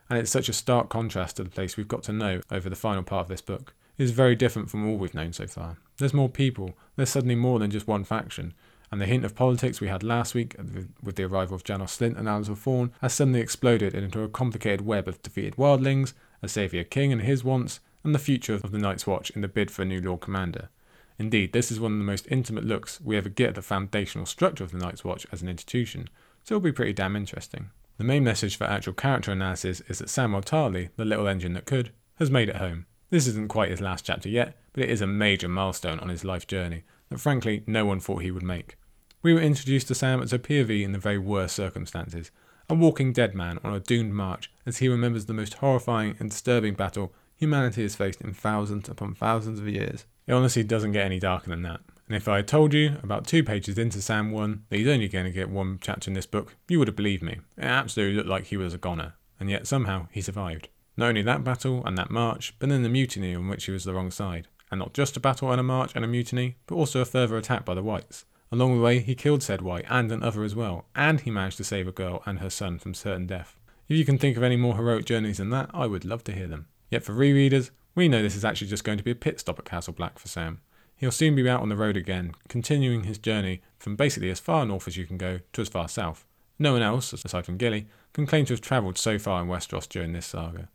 And 0.10 0.18
it's 0.18 0.32
such 0.32 0.48
a 0.48 0.54
stark 0.54 0.90
contrast 0.90 1.36
to 1.38 1.44
the 1.44 1.50
place 1.50 1.76
we've 1.76 1.88
got 1.88 2.04
to 2.04 2.14
know 2.14 2.42
over 2.50 2.70
the 2.70 2.76
final 2.76 3.04
part 3.04 3.24
of 3.24 3.28
this 3.28 3.42
book 3.42 3.74
is 3.98 4.12
very 4.12 4.36
different 4.36 4.70
from 4.70 4.88
all 4.88 4.98
we've 4.98 5.14
known 5.14 5.34
so 5.34 5.46
far. 5.46 5.78
There's 5.98 6.14
more 6.14 6.30
people, 6.30 6.78
there's 6.96 7.10
suddenly 7.10 7.36
more 7.36 7.60
than 7.60 7.70
just 7.70 7.88
one 7.88 8.06
faction, 8.06 8.54
and 8.92 9.00
the 9.00 9.06
hint 9.06 9.26
of 9.26 9.36
politics 9.36 9.80
we 9.80 9.88
had 9.88 10.04
last 10.04 10.34
week 10.34 10.56
with 11.04 11.16
the 11.16 11.24
arrival 11.24 11.56
of 11.56 11.64
Janos 11.64 11.98
Slynt 11.98 12.18
and 12.18 12.28
Alliser 12.28 12.58
Thorne 12.58 12.92
has 13.02 13.14
suddenly 13.14 13.40
exploded 13.40 13.94
into 13.94 14.22
a 14.22 14.30
complicated 14.30 14.82
web 14.82 15.08
of 15.08 15.22
defeated 15.22 15.56
wildlings, 15.56 16.14
a 16.42 16.48
saviour 16.48 16.84
king 16.84 17.12
and 17.12 17.22
his 17.22 17.44
wants, 17.44 17.80
and 18.04 18.16
the 18.16 18.20
future 18.20 18.56
of 18.56 18.72
the 18.72 18.78
Night's 18.78 19.06
Watch 19.06 19.30
in 19.32 19.42
the 19.42 19.48
bid 19.48 19.70
for 19.70 19.82
a 19.82 19.86
new 19.86 20.02
Lord 20.02 20.22
Commander. 20.22 20.70
Indeed, 21.18 21.52
this 21.52 21.72
is 21.72 21.80
one 21.80 21.92
of 21.92 21.98
the 21.98 22.04
most 22.06 22.28
intimate 22.32 22.64
looks 22.64 23.02
we 23.02 23.18
ever 23.18 23.30
get 23.30 23.50
at 23.50 23.56
the 23.56 23.62
foundational 23.62 24.26
structure 24.26 24.64
of 24.64 24.72
the 24.72 24.78
Night's 24.78 25.04
Watch 25.04 25.28
as 25.32 25.42
an 25.42 25.50
institution, 25.50 26.10
so 26.44 26.56
it'll 26.56 26.64
be 26.64 26.72
pretty 26.72 26.94
damn 26.94 27.16
interesting. 27.16 27.72
The 27.98 28.06
main 28.06 28.24
message 28.24 28.56
for 28.56 28.64
actual 28.64 28.94
character 28.94 29.34
analysis 29.34 29.82
is 29.90 30.00
that 30.00 30.08
Samwell 30.08 30.46
Tarly, 30.46 30.90
the 30.96 31.04
little 31.04 31.28
engine 31.28 31.54
that 31.54 31.66
could, 31.66 31.92
has 32.16 32.32
made 32.32 32.48
it 32.48 32.56
home. 32.56 32.86
This 33.10 33.28
isn't 33.28 33.50
quite 33.50 33.72
his 33.72 33.82
last 33.82 34.06
chapter 34.06 34.30
yet, 34.30 34.56
but 34.72 34.84
it 34.84 34.90
is 34.90 35.02
a 35.02 35.08
major 35.08 35.50
milestone 35.50 36.00
on 36.00 36.08
his 36.08 36.24
life 36.24 36.48
journey 36.48 36.84
that 37.10 37.20
frankly 37.20 37.64
no 37.68 37.86
one 37.86 38.00
thought 38.00 38.22
he 38.22 38.32
would 38.32 38.44
make. 38.44 38.78
We 39.22 39.34
were 39.34 39.42
introduced 39.42 39.90
to 39.90 39.96
Sam 39.96 40.22
as 40.22 40.32
a 40.32 40.40
POV 40.40 40.82
in 40.82 40.94
the 40.94 40.98
very 40.98 41.18
worst 41.18 41.54
circumstances, 41.54 42.32
a 42.70 42.74
walking 42.74 43.12
dead 43.12 43.36
man 43.36 43.60
on 43.66 43.74
a 43.74 43.80
doomed 43.82 44.14
march 44.14 44.50
as 44.66 44.78
he 44.78 44.88
remembers 44.88 45.26
the 45.26 45.34
most 45.34 45.56
horrifying 45.56 46.16
and 46.20 46.30
disturbing 46.30 46.76
battle 46.76 47.12
humanity 47.36 47.82
has 47.82 47.98
faced 47.98 48.22
in 48.22 48.34
thousands 48.34 48.88
upon 48.88 49.16
thousands 49.16 49.60
of 49.60 49.68
years. 49.68 50.06
It 50.26 50.32
honestly 50.32 50.64
doesn't 50.64 50.94
get 50.94 51.06
any 51.06 51.20
darker 51.20 51.50
than 51.50 51.64
that. 51.64 51.82
And 52.08 52.16
if 52.16 52.30
I 52.30 52.38
had 52.38 52.48
told 52.48 52.74
you 52.74 52.96
about 53.04 53.28
two 53.28 53.44
pages 53.44 53.78
into 53.78 54.02
Sam 54.02 54.32
1 54.32 54.64
that 54.70 54.78
he's 54.78 54.88
only 54.88 55.10
going 55.10 55.26
to 55.26 55.32
get 55.32 55.50
one 55.50 55.80
chapter 55.82 56.10
in 56.10 56.14
this 56.14 56.26
book, 56.26 56.56
you 56.70 56.80
would 56.80 56.88
have 56.88 56.96
believed 56.96 57.22
me. 57.22 57.40
It 57.58 57.66
absolutely 57.66 58.16
looked 58.16 58.30
like 58.30 58.46
he 58.46 58.58
was 58.58 58.74
a 58.74 58.78
goner, 58.78 59.16
and 59.38 59.50
yet 59.50 59.68
somehow 59.68 60.08
he 60.12 60.22
survived. 60.22 60.70
Not 60.96 61.10
only 61.10 61.24
that 61.24 61.44
battle 61.44 61.86
and 61.86 61.98
that 61.98 62.10
march, 62.10 62.56
but 62.58 62.70
then 62.70 62.84
the 62.84 62.90
mutiny 62.90 63.36
on 63.36 63.50
which 63.50 63.66
he 63.66 63.72
was 63.72 63.84
the 63.84 63.94
wrong 63.94 64.12
side. 64.12 64.48
And 64.72 64.80
not 64.80 64.94
just 64.94 65.18
a 65.18 65.20
battle 65.20 65.52
and 65.52 65.60
a 65.60 65.64
march 65.64 65.92
and 65.94 66.06
a 66.06 66.08
mutiny, 66.08 66.56
but 66.68 66.76
also 66.76 67.02
a 67.02 67.06
further 67.06 67.36
attack 67.36 67.66
by 67.66 67.74
the 67.74 67.84
whites. 67.84 68.26
Along 68.52 68.76
the 68.76 68.82
way, 68.82 69.00
he 69.00 69.14
killed 69.14 69.44
said 69.44 69.62
white 69.62 69.86
and 69.90 70.12
another 70.12 70.44
as 70.44 70.56
well, 70.56 70.86
and 70.96 71.22
he 71.22 71.30
managed 71.30 71.58
to 71.58 71.64
save 71.64 71.88
a 71.88 71.92
girl 71.92 72.24
and 72.26 72.40
her 72.40 72.50
son 72.50 72.80
from 72.80 72.94
certain 72.94 73.28
death. 73.28 73.60
If 73.88 73.98
you 73.98 74.06
can 74.06 74.18
think 74.18 74.38
of 74.38 74.44
any 74.44 74.56
more 74.56 74.76
heroic 74.76 75.06
journeys 75.06 75.38
than 75.38 75.50
that, 75.52 75.70
I 75.74 75.86
would 75.86 76.06
love 76.06 76.24
to 76.26 76.32
hear 76.32 76.48
them. 76.48 76.68
Yet 76.90 77.04
for 77.04 77.14
rereaders, 77.14 77.72
we 77.96 78.08
know 78.08 78.22
this 78.22 78.36
is 78.36 78.46
actually 78.46 78.68
just 78.68 78.84
going 78.84 78.98
to 78.98 79.04
be 79.04 79.12
a 79.12 79.16
pit 79.16 79.40
stop 79.40 79.60
at 79.60 79.66
Castle 79.66 79.94
Black 79.94 80.18
for 80.18 80.28
Sam. 80.28 80.62
He'll 80.96 81.12
soon 81.12 81.36
be 81.36 81.48
out 81.48 81.62
on 81.62 81.70
the 81.70 81.78
road 81.78 81.96
again, 81.96 82.34
continuing 82.48 83.04
his 83.04 83.18
journey 83.18 83.62
from 83.78 83.96
basically 83.96 84.30
as 84.30 84.40
far 84.40 84.66
north 84.66 84.88
as 84.88 84.98
you 84.98 85.06
can 85.06 85.18
go 85.18 85.40
to 85.54 85.62
as 85.62 85.70
far 85.70 85.88
south. 85.88 86.26
No 86.58 86.74
one 86.74 86.82
else, 86.82 87.14
aside 87.14 87.46
from 87.46 87.58
Gilly, 87.58 87.88
can 88.14 88.26
claim 88.26 88.46
to 88.46 88.54
have 88.54 88.62
travelled 88.62 88.98
so 88.98 89.18
far 89.18 89.42
in 89.42 89.48
Westeros 89.48 89.88
during 89.88 90.14
this 90.14 90.26
saga. 90.26 90.70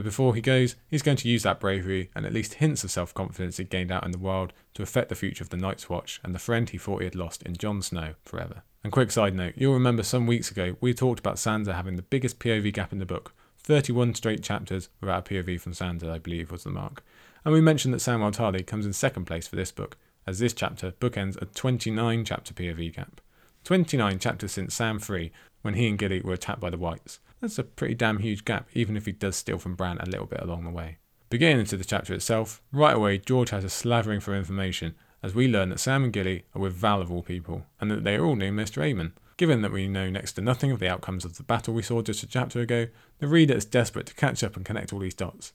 But 0.00 0.04
before 0.04 0.34
he 0.34 0.40
goes, 0.40 0.76
he's 0.88 1.02
going 1.02 1.18
to 1.18 1.28
use 1.28 1.42
that 1.42 1.60
bravery 1.60 2.08
and 2.14 2.24
at 2.24 2.32
least 2.32 2.54
hints 2.54 2.82
of 2.84 2.90
self 2.90 3.12
confidence 3.12 3.58
he 3.58 3.64
gained 3.64 3.92
out 3.92 4.02
in 4.02 4.12
the 4.12 4.18
wild 4.18 4.54
to 4.72 4.82
affect 4.82 5.10
the 5.10 5.14
future 5.14 5.44
of 5.44 5.50
the 5.50 5.58
Night's 5.58 5.90
Watch 5.90 6.20
and 6.24 6.34
the 6.34 6.38
friend 6.38 6.70
he 6.70 6.78
thought 6.78 7.00
he 7.00 7.04
had 7.04 7.14
lost 7.14 7.42
in 7.42 7.54
Jon 7.54 7.82
Snow 7.82 8.14
forever. 8.24 8.62
And 8.82 8.94
quick 8.94 9.10
side 9.10 9.34
note, 9.34 9.52
you'll 9.58 9.74
remember 9.74 10.02
some 10.02 10.26
weeks 10.26 10.50
ago 10.50 10.74
we 10.80 10.94
talked 10.94 11.20
about 11.20 11.36
Sansa 11.36 11.74
having 11.74 11.96
the 11.96 12.02
biggest 12.02 12.38
POV 12.38 12.72
gap 12.72 12.94
in 12.94 12.98
the 12.98 13.04
book. 13.04 13.34
31 13.58 14.14
straight 14.14 14.42
chapters 14.42 14.88
without 15.02 15.30
a 15.30 15.34
POV 15.34 15.60
from 15.60 15.74
Sansa, 15.74 16.10
I 16.10 16.18
believe, 16.18 16.50
was 16.50 16.64
the 16.64 16.70
mark. 16.70 17.04
And 17.44 17.52
we 17.52 17.60
mentioned 17.60 17.92
that 17.92 18.00
Samwell 18.00 18.34
Tarly 18.34 18.66
comes 18.66 18.86
in 18.86 18.94
second 18.94 19.26
place 19.26 19.46
for 19.46 19.56
this 19.56 19.70
book, 19.70 19.98
as 20.26 20.38
this 20.38 20.54
chapter 20.54 20.92
bookends 20.92 21.36
a 21.42 21.44
29 21.44 22.24
chapter 22.24 22.54
POV 22.54 22.96
gap. 22.96 23.20
29 23.64 24.18
chapters 24.18 24.52
since 24.52 24.74
Sam 24.74 24.98
3, 24.98 25.30
when 25.60 25.74
he 25.74 25.86
and 25.88 25.98
Gilly 25.98 26.22
were 26.22 26.32
attacked 26.32 26.60
by 26.60 26.70
the 26.70 26.78
Whites. 26.78 27.20
That's 27.40 27.58
a 27.58 27.64
pretty 27.64 27.94
damn 27.94 28.18
huge 28.18 28.44
gap, 28.44 28.68
even 28.74 28.96
if 28.96 29.06
he 29.06 29.12
does 29.12 29.36
steal 29.36 29.58
from 29.58 29.74
Bran 29.74 29.98
a 29.98 30.06
little 30.06 30.26
bit 30.26 30.40
along 30.40 30.64
the 30.64 30.70
way. 30.70 30.98
Beginning 31.30 31.60
into 31.60 31.76
the 31.76 31.84
chapter 31.84 32.12
itself, 32.12 32.60
right 32.72 32.96
away 32.96 33.18
George 33.18 33.50
has 33.50 33.64
a 33.64 33.70
slavering 33.70 34.20
for 34.20 34.34
information 34.34 34.94
as 35.22 35.34
we 35.34 35.48
learn 35.48 35.68
that 35.70 35.80
Sam 35.80 36.04
and 36.04 36.12
Gilly 36.12 36.44
are 36.54 36.60
with 36.60 36.74
Val 36.74 37.00
of 37.00 37.10
all 37.10 37.22
people, 37.22 37.66
and 37.80 37.90
that 37.90 38.04
they 38.04 38.16
are 38.16 38.24
all 38.24 38.36
named 38.36 38.56
Maester 38.56 38.80
Aemon. 38.80 39.12
Given 39.36 39.62
that 39.62 39.72
we 39.72 39.88
know 39.88 40.10
next 40.10 40.32
to 40.32 40.42
nothing 40.42 40.70
of 40.70 40.80
the 40.80 40.88
outcomes 40.88 41.24
of 41.24 41.36
the 41.36 41.42
battle 41.42 41.72
we 41.72 41.82
saw 41.82 42.02
just 42.02 42.22
a 42.22 42.26
chapter 42.26 42.60
ago, 42.60 42.88
the 43.20 43.26
reader 43.26 43.54
is 43.54 43.64
desperate 43.64 44.06
to 44.06 44.14
catch 44.14 44.44
up 44.44 44.56
and 44.56 44.64
connect 44.64 44.92
all 44.92 44.98
these 44.98 45.14
dots. 45.14 45.52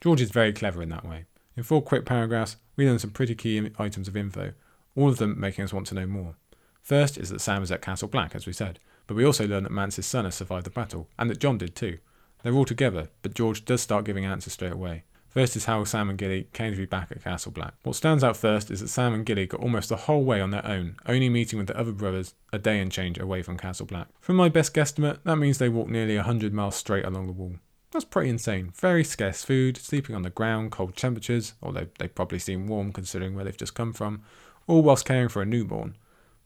George 0.00 0.20
is 0.20 0.30
very 0.30 0.52
clever 0.52 0.82
in 0.82 0.88
that 0.88 1.04
way. 1.04 1.26
In 1.56 1.62
four 1.62 1.82
quick 1.82 2.04
paragraphs, 2.04 2.56
we 2.76 2.86
learn 2.86 2.98
some 2.98 3.10
pretty 3.10 3.34
key 3.34 3.70
items 3.78 4.08
of 4.08 4.16
info, 4.16 4.54
all 4.96 5.08
of 5.08 5.18
them 5.18 5.38
making 5.38 5.64
us 5.64 5.72
want 5.72 5.86
to 5.88 5.94
know 5.94 6.06
more. 6.06 6.36
First 6.82 7.18
is 7.18 7.30
that 7.30 7.40
Sam 7.40 7.62
is 7.62 7.70
at 7.70 7.82
Castle 7.82 8.08
Black, 8.08 8.34
as 8.34 8.46
we 8.46 8.52
said, 8.52 8.78
but 9.08 9.16
we 9.16 9.24
also 9.24 9.48
learn 9.48 9.64
that 9.64 9.72
Mance's 9.72 10.06
son 10.06 10.24
has 10.24 10.36
survived 10.36 10.66
the 10.66 10.70
battle, 10.70 11.08
and 11.18 11.28
that 11.28 11.40
Jon 11.40 11.58
did 11.58 11.74
too. 11.74 11.98
They're 12.44 12.54
all 12.54 12.64
together, 12.64 13.08
but 13.22 13.34
George 13.34 13.64
does 13.64 13.80
start 13.80 14.04
giving 14.04 14.24
answers 14.24 14.52
straight 14.52 14.70
away. 14.70 15.02
First 15.28 15.56
is 15.56 15.66
how 15.66 15.84
Sam 15.84 16.08
and 16.08 16.18
Gilly 16.18 16.48
came 16.52 16.72
to 16.72 16.78
be 16.78 16.86
back 16.86 17.10
at 17.10 17.22
Castle 17.22 17.52
Black. 17.52 17.74
What 17.82 17.96
stands 17.96 18.24
out 18.24 18.36
first 18.36 18.70
is 18.70 18.80
that 18.80 18.88
Sam 18.88 19.12
and 19.12 19.26
Gilly 19.26 19.46
got 19.46 19.60
almost 19.60 19.88
the 19.88 19.96
whole 19.96 20.24
way 20.24 20.40
on 20.40 20.50
their 20.50 20.64
own, 20.64 20.96
only 21.06 21.28
meeting 21.28 21.58
with 21.58 21.68
the 21.68 21.78
other 21.78 21.92
brothers 21.92 22.34
a 22.52 22.58
day 22.58 22.80
and 22.80 22.90
change 22.92 23.18
away 23.18 23.42
from 23.42 23.58
Castle 23.58 23.86
Black. 23.86 24.08
From 24.20 24.36
my 24.36 24.48
best 24.48 24.72
guesstimate, 24.72 25.18
that 25.24 25.36
means 25.36 25.58
they 25.58 25.68
walked 25.68 25.90
nearly 25.90 26.16
a 26.16 26.22
hundred 26.22 26.54
miles 26.54 26.76
straight 26.76 27.04
along 27.04 27.26
the 27.26 27.32
wall. 27.32 27.56
That's 27.90 28.04
pretty 28.04 28.30
insane. 28.30 28.72
Very 28.74 29.04
scarce 29.04 29.44
food, 29.44 29.76
sleeping 29.76 30.14
on 30.14 30.22
the 30.22 30.30
ground, 30.30 30.72
cold 30.72 30.96
temperatures, 30.96 31.54
although 31.62 31.88
they 31.98 32.08
probably 32.08 32.38
seem 32.38 32.66
warm 32.66 32.92
considering 32.92 33.34
where 33.34 33.44
they've 33.44 33.56
just 33.56 33.74
come 33.74 33.92
from, 33.92 34.22
all 34.66 34.82
whilst 34.82 35.06
caring 35.06 35.28
for 35.28 35.42
a 35.42 35.46
newborn. 35.46 35.96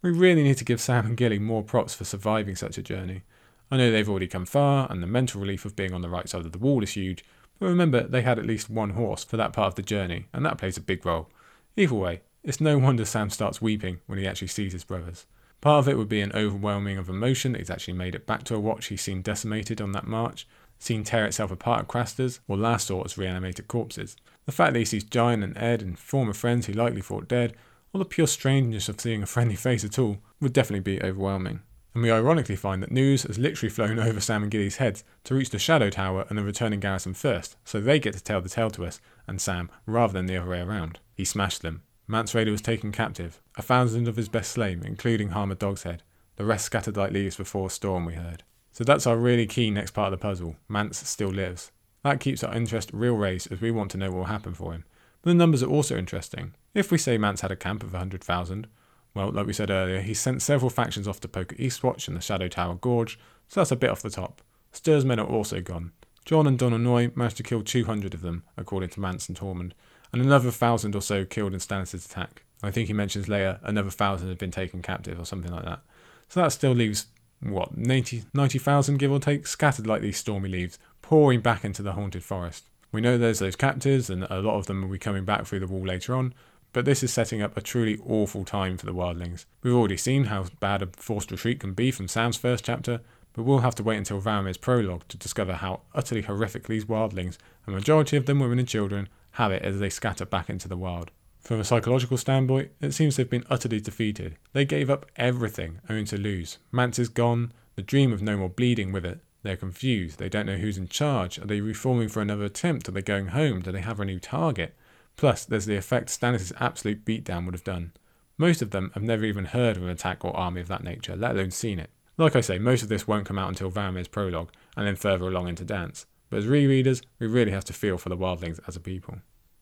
We 0.02 0.10
really 0.10 0.42
need 0.42 0.58
to 0.58 0.64
give 0.64 0.80
Sam 0.80 1.06
and 1.06 1.16
Gilly 1.16 1.38
more 1.38 1.62
props 1.62 1.94
for 1.94 2.04
surviving 2.04 2.56
such 2.56 2.76
a 2.76 2.82
journey. 2.82 3.22
I 3.70 3.76
know 3.76 3.92
they've 3.92 4.08
already 4.08 4.26
come 4.26 4.44
far, 4.44 4.88
and 4.90 5.00
the 5.00 5.06
mental 5.06 5.40
relief 5.40 5.64
of 5.64 5.76
being 5.76 5.94
on 5.94 6.02
the 6.02 6.10
right 6.10 6.28
side 6.28 6.44
of 6.44 6.50
the 6.50 6.58
wall 6.58 6.82
is 6.82 6.90
huge, 6.90 7.24
but 7.60 7.66
remember, 7.66 8.02
they 8.02 8.22
had 8.22 8.38
at 8.38 8.46
least 8.46 8.68
one 8.68 8.90
horse 8.90 9.22
for 9.22 9.36
that 9.36 9.52
part 9.52 9.68
of 9.68 9.74
the 9.76 9.82
journey, 9.82 10.26
and 10.32 10.44
that 10.44 10.58
plays 10.58 10.76
a 10.76 10.80
big 10.80 11.06
role. 11.06 11.30
Either 11.76 11.94
way, 11.94 12.22
it's 12.42 12.60
no 12.60 12.76
wonder 12.76 13.04
Sam 13.04 13.30
starts 13.30 13.62
weeping 13.62 14.00
when 14.06 14.18
he 14.18 14.26
actually 14.26 14.48
sees 14.48 14.72
his 14.72 14.82
brothers. 14.82 15.24
Part 15.60 15.78
of 15.78 15.88
it 15.88 15.96
would 15.96 16.08
be 16.08 16.20
an 16.20 16.32
overwhelming 16.34 16.98
of 16.98 17.08
emotion 17.08 17.52
that 17.52 17.60
he's 17.60 17.70
actually 17.70 17.94
made 17.94 18.16
it 18.16 18.26
back 18.26 18.42
to 18.44 18.56
a 18.56 18.60
watch 18.60 18.86
he's 18.86 19.02
seen 19.02 19.22
decimated 19.22 19.80
on 19.80 19.92
that 19.92 20.08
march, 20.08 20.48
seen 20.80 21.04
tear 21.04 21.24
itself 21.24 21.52
apart 21.52 21.82
at 21.82 21.88
Craster's, 21.88 22.40
or 22.48 22.56
last 22.56 22.88
saw 22.88 23.04
as 23.04 23.16
reanimated 23.16 23.68
corpses. 23.68 24.16
The 24.46 24.52
fact 24.52 24.72
that 24.72 24.80
he 24.80 24.84
sees 24.84 25.04
Giant 25.04 25.44
and 25.44 25.56
Edd 25.56 25.80
and 25.80 25.96
former 25.96 26.32
friends 26.32 26.66
he 26.66 26.72
likely 26.72 27.00
thought 27.00 27.28
dead, 27.28 27.54
or 27.92 27.98
the 27.98 28.04
pure 28.04 28.26
strangeness 28.26 28.88
of 28.88 29.00
seeing 29.00 29.22
a 29.22 29.26
friendly 29.26 29.56
face 29.56 29.84
at 29.84 29.98
all, 29.98 30.18
would 30.40 30.52
definitely 30.52 30.80
be 30.80 31.02
overwhelming 31.02 31.60
and 31.94 32.02
we 32.02 32.10
ironically 32.10 32.56
find 32.56 32.82
that 32.82 32.90
news 32.90 33.24
has 33.24 33.38
literally 33.38 33.70
flown 33.70 33.98
over 33.98 34.20
Sam 34.20 34.42
and 34.42 34.50
Gilly's 34.50 34.76
heads 34.76 35.04
to 35.24 35.34
reach 35.34 35.50
the 35.50 35.58
Shadow 35.58 35.90
Tower 35.90 36.26
and 36.28 36.38
the 36.38 36.42
returning 36.42 36.80
garrison 36.80 37.14
first, 37.14 37.56
so 37.64 37.80
they 37.80 37.98
get 37.98 38.14
to 38.14 38.22
tell 38.22 38.40
the 38.40 38.48
tale 38.48 38.70
to 38.70 38.86
us 38.86 39.00
and 39.26 39.40
Sam, 39.40 39.70
rather 39.86 40.12
than 40.12 40.26
the 40.26 40.36
other 40.36 40.50
way 40.50 40.60
around. 40.60 41.00
He 41.14 41.24
smashed 41.24 41.62
them. 41.62 41.82
Mance 42.08 42.32
Rayder 42.32 42.50
was 42.50 42.62
taken 42.62 42.92
captive, 42.92 43.40
a 43.56 43.62
thousand 43.62 44.08
of 44.08 44.16
his 44.16 44.28
best 44.28 44.52
slain, 44.52 44.82
including 44.84 45.30
Harma 45.30 45.56
Dogshead. 45.56 46.00
The 46.36 46.44
rest 46.44 46.64
scattered 46.64 46.96
like 46.96 47.12
leaves 47.12 47.36
before 47.36 47.66
a 47.66 47.70
storm, 47.70 48.04
we 48.04 48.14
heard. 48.14 48.42
So 48.72 48.84
that's 48.84 49.06
our 49.06 49.16
really 49.16 49.46
key 49.46 49.70
next 49.70 49.92
part 49.92 50.12
of 50.12 50.18
the 50.18 50.22
puzzle. 50.22 50.56
Mance 50.68 51.06
still 51.08 51.28
lives. 51.28 51.70
That 52.02 52.20
keeps 52.20 52.42
our 52.42 52.54
interest 52.54 52.90
real 52.92 53.14
raised 53.14 53.52
as 53.52 53.60
we 53.60 53.70
want 53.70 53.90
to 53.92 53.98
know 53.98 54.10
what 54.10 54.16
will 54.16 54.24
happen 54.24 54.54
for 54.54 54.72
him. 54.72 54.84
But 55.20 55.30
the 55.30 55.34
numbers 55.34 55.62
are 55.62 55.70
also 55.70 55.96
interesting. 55.96 56.54
If 56.74 56.90
we 56.90 56.96
say 56.96 57.18
Mance 57.18 57.42
had 57.42 57.50
a 57.50 57.56
camp 57.56 57.82
of 57.82 57.92
100,000, 57.92 58.66
well, 59.14 59.30
like 59.30 59.46
we 59.46 59.52
said 59.52 59.70
earlier, 59.70 60.00
he 60.00 60.14
sent 60.14 60.40
several 60.40 60.70
factions 60.70 61.06
off 61.06 61.20
to 61.20 61.28
poke 61.28 61.52
at 61.52 61.58
Eastwatch 61.58 62.08
and 62.08 62.16
the 62.16 62.22
Shadow 62.22 62.48
Tower 62.48 62.76
Gorge, 62.76 63.18
so 63.48 63.60
that's 63.60 63.70
a 63.70 63.76
bit 63.76 63.90
off 63.90 64.00
the 64.00 64.08
top. 64.08 64.40
Styr's 64.72 65.04
men 65.04 65.20
are 65.20 65.26
also 65.26 65.60
gone. 65.60 65.92
Jon 66.24 66.46
and 66.46 66.58
Donal 66.58 66.78
Noye 66.78 67.14
managed 67.14 67.36
to 67.38 67.42
kill 67.42 67.62
200 67.62 68.14
of 68.14 68.22
them, 68.22 68.44
according 68.56 68.88
to 68.90 69.00
Mance 69.00 69.28
and 69.28 69.38
Tormund, 69.38 69.72
and 70.12 70.22
another 70.22 70.50
thousand 70.50 70.96
or 70.96 71.02
so 71.02 71.26
killed 71.26 71.52
in 71.52 71.60
Stannis' 71.60 72.06
attack. 72.06 72.44
I 72.62 72.70
think 72.70 72.86
he 72.86 72.94
mentions 72.94 73.28
later 73.28 73.60
another 73.62 73.90
thousand 73.90 74.28
had 74.28 74.38
been 74.38 74.50
taken 74.50 74.80
captive 74.80 75.20
or 75.20 75.26
something 75.26 75.52
like 75.52 75.64
that. 75.64 75.80
So 76.28 76.40
that 76.40 76.52
still 76.52 76.72
leaves, 76.72 77.06
what, 77.40 77.76
90,000 77.76 78.30
90, 78.32 78.96
give 78.96 79.12
or 79.12 79.18
take, 79.18 79.46
scattered 79.46 79.86
like 79.86 80.00
these 80.00 80.16
stormy 80.16 80.48
leaves, 80.48 80.78
pouring 81.02 81.40
back 81.40 81.64
into 81.64 81.82
the 81.82 81.92
haunted 81.92 82.24
forest. 82.24 82.64
We 82.92 83.00
know 83.00 83.18
there's 83.18 83.40
those 83.40 83.56
captives, 83.56 84.08
and 84.08 84.24
a 84.24 84.40
lot 84.40 84.56
of 84.56 84.66
them 84.66 84.80
will 84.82 84.88
be 84.88 84.98
coming 84.98 85.24
back 85.24 85.44
through 85.44 85.60
the 85.60 85.66
wall 85.66 85.84
later 85.84 86.14
on, 86.14 86.32
but 86.72 86.84
this 86.84 87.02
is 87.02 87.12
setting 87.12 87.42
up 87.42 87.56
a 87.56 87.60
truly 87.60 87.98
awful 88.06 88.44
time 88.44 88.76
for 88.76 88.86
the 88.86 88.94
wildlings. 88.94 89.44
We've 89.62 89.74
already 89.74 89.96
seen 89.96 90.24
how 90.24 90.46
bad 90.60 90.82
a 90.82 90.88
forced 90.96 91.30
retreat 91.30 91.60
can 91.60 91.74
be 91.74 91.90
from 91.90 92.08
Sam's 92.08 92.36
first 92.36 92.64
chapter, 92.64 93.00
but 93.32 93.42
we'll 93.44 93.60
have 93.60 93.74
to 93.76 93.82
wait 93.82 93.96
until 93.96 94.20
Varamir's 94.20 94.56
prologue 94.56 95.06
to 95.08 95.16
discover 95.16 95.54
how 95.54 95.80
utterly 95.94 96.22
horrific 96.22 96.66
these 96.66 96.84
wildlings, 96.84 97.38
a 97.66 97.70
majority 97.70 98.16
of 98.16 98.26
them 98.26 98.40
women 98.40 98.58
and 98.58 98.68
children, 98.68 99.08
have 99.32 99.52
it 99.52 99.62
as 99.62 99.80
they 99.80 99.90
scatter 99.90 100.26
back 100.26 100.50
into 100.50 100.68
the 100.68 100.76
wild. 100.76 101.10
From 101.40 101.58
a 101.58 101.64
psychological 101.64 102.18
standpoint, 102.18 102.70
it 102.80 102.92
seems 102.92 103.16
they've 103.16 103.28
been 103.28 103.46
utterly 103.50 103.80
defeated. 103.80 104.36
They 104.52 104.64
gave 104.64 104.88
up 104.88 105.06
everything 105.16 105.80
only 105.90 106.04
to 106.04 106.16
lose. 106.16 106.58
Mance 106.70 106.98
is 106.98 107.08
gone, 107.08 107.52
the 107.74 107.82
dream 107.82 108.12
of 108.12 108.22
no 108.22 108.36
more 108.36 108.48
bleeding 108.48 108.92
with 108.92 109.04
it. 109.04 109.20
They're 109.42 109.56
confused, 109.56 110.18
they 110.18 110.28
don't 110.28 110.46
know 110.46 110.56
who's 110.56 110.78
in 110.78 110.86
charge. 110.86 111.38
Are 111.38 111.46
they 111.46 111.60
reforming 111.60 112.08
for 112.08 112.20
another 112.20 112.44
attempt? 112.44 112.88
Are 112.88 112.92
they 112.92 113.02
going 113.02 113.28
home? 113.28 113.60
Do 113.60 113.72
they 113.72 113.80
have 113.80 113.98
a 113.98 114.04
new 114.04 114.20
target? 114.20 114.76
Plus, 115.22 115.44
there's 115.44 115.66
the 115.66 115.76
effect 115.76 116.08
Stannis' 116.08 116.52
absolute 116.58 117.04
beatdown 117.04 117.44
would 117.44 117.54
have 117.54 117.62
done. 117.62 117.92
Most 118.36 118.60
of 118.60 118.72
them 118.72 118.90
have 118.94 119.04
never 119.04 119.24
even 119.24 119.44
heard 119.44 119.76
of 119.76 119.84
an 119.84 119.88
attack 119.88 120.24
or 120.24 120.36
army 120.36 120.60
of 120.60 120.66
that 120.66 120.82
nature, 120.82 121.14
let 121.14 121.36
alone 121.36 121.52
seen 121.52 121.78
it. 121.78 121.90
Like 122.18 122.34
I 122.34 122.40
say, 122.40 122.58
most 122.58 122.82
of 122.82 122.88
this 122.88 123.06
won't 123.06 123.24
come 123.24 123.38
out 123.38 123.48
until 123.48 123.70
Varamir's 123.70 124.08
prologue, 124.08 124.50
and 124.76 124.84
then 124.84 124.96
further 124.96 125.28
along 125.28 125.46
into 125.46 125.64
Dance. 125.64 126.06
But 126.28 126.38
as 126.38 126.46
rereaders, 126.46 127.02
we 127.20 127.28
really 127.28 127.52
have 127.52 127.64
to 127.66 127.72
feel 127.72 127.98
for 127.98 128.08
the 128.08 128.16
wildlings 128.16 128.58
as 128.66 128.74
a 128.74 128.80
people. 128.80 129.18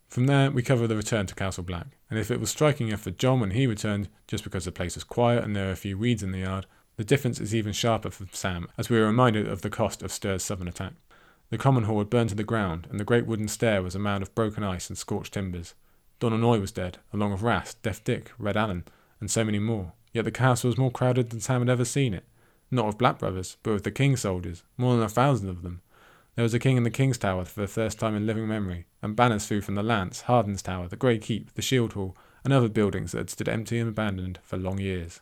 From 0.09 0.25
there, 0.25 0.51
we 0.51 0.63
cover 0.63 0.87
the 0.87 0.97
return 0.97 1.27
to 1.27 1.35
Castle 1.35 1.63
Black, 1.63 1.89
and 2.09 2.19
if 2.19 2.31
it 2.31 2.41
was 2.41 2.49
striking 2.49 2.89
enough 2.89 3.03
for 3.03 3.11
Jon 3.11 3.41
when 3.41 3.51
he 3.51 3.67
returned, 3.67 4.09
just 4.27 4.45
because 4.45 4.65
the 4.65 4.73
place 4.73 4.95
was 4.95 5.05
quiet 5.05 5.45
and 5.45 5.55
there 5.55 5.67
were 5.67 5.73
a 5.73 5.77
few 5.77 5.99
weeds 5.99 6.23
in 6.23 6.33
the 6.33 6.39
yard, 6.39 6.65
the 6.97 7.05
difference 7.05 7.39
is 7.39 7.55
even 7.55 7.75
sharper 7.75 8.09
for 8.09 8.25
Sam, 8.33 8.67
as 8.79 8.89
we 8.89 8.99
are 8.99 9.05
reminded 9.05 9.47
of 9.47 9.61
the 9.61 9.69
cost 9.69 10.03
of 10.03 10.11
Styr's 10.11 10.43
southern 10.43 10.69
attack. 10.69 10.95
The 11.51 11.59
common 11.59 11.85
hall 11.85 11.99
had 11.99 12.11
burned 12.11 12.31
to 12.31 12.37
the 12.37 12.45
ground, 12.45 12.87
and 12.91 12.99
the 12.99 13.05
great 13.05 13.27
wooden 13.27 13.49
stair 13.49 13.83
was 13.83 13.95
a 13.97 13.99
mound 13.99 14.23
of 14.23 14.35
broken 14.35 14.63
ice 14.63 14.89
and 14.89 14.97
scorched 14.97 15.35
timbers. 15.35 15.75
Donal 16.21 16.39
Noye 16.39 16.61
was 16.61 16.71
dead, 16.71 16.99
along 17.13 17.33
with 17.33 17.43
Rast, 17.43 17.83
Deaf 17.83 18.03
Dick, 18.05 18.31
Red 18.39 18.57
Alyn, 18.57 18.85
and 19.19 19.31
so 19.31 19.45
many 19.45 19.59
more. 19.59 19.93
Yet 20.13 20.25
the 20.25 20.31
castle 20.31 20.69
was 20.69 20.79
more 20.79 20.91
crowded 20.91 21.31
than 21.31 21.41
Sam 21.41 21.61
had 21.61 21.69
ever 21.69 21.85
seen 21.85 22.15
it. 22.15 22.25
Not 22.71 22.87
with 22.87 22.99
Black 22.99 23.19
Brothers, 23.19 23.57
but 23.63 23.73
with 23.73 23.83
the 23.83 23.91
King's 23.91 24.21
soldiers, 24.21 24.63
more 24.77 24.95
than 24.95 25.05
a 25.05 25.09
thousand 25.09 25.49
of 25.49 25.63
them. 25.63 25.83
There 26.37 26.45
was 26.45 26.55
a 26.55 26.61
king 26.61 26.77
in 26.77 26.85
the 26.85 26.91
King's 26.91 27.19
Tower 27.19 27.45
for 27.45 27.61
the 27.61 27.67
first 27.67 27.99
time 27.99 28.15
in 28.15 28.27
living 28.27 28.47
memory, 28.47 28.87
and 29.03 29.17
banners 29.17 29.47
flew 29.47 29.61
from 29.61 29.75
the 29.75 29.83
Lance, 29.83 30.23
Hardin's 30.23 30.63
Tower, 30.63 30.87
the 30.87 30.97
Grey 30.97 31.19
Keep, 31.19 31.55
the 31.55 31.63
Shield 31.63 31.95
Hall, 31.95 32.17
and 32.45 32.53
other 32.53 32.69
buildings 32.69 33.11
that 33.11 33.19
had 33.19 33.31
stood 33.31 33.49
empty 33.49 33.81
and 33.81 33.89
abandoned 33.89 34.39
for 34.45 34.57
long 34.57 34.79
years. 34.79 35.21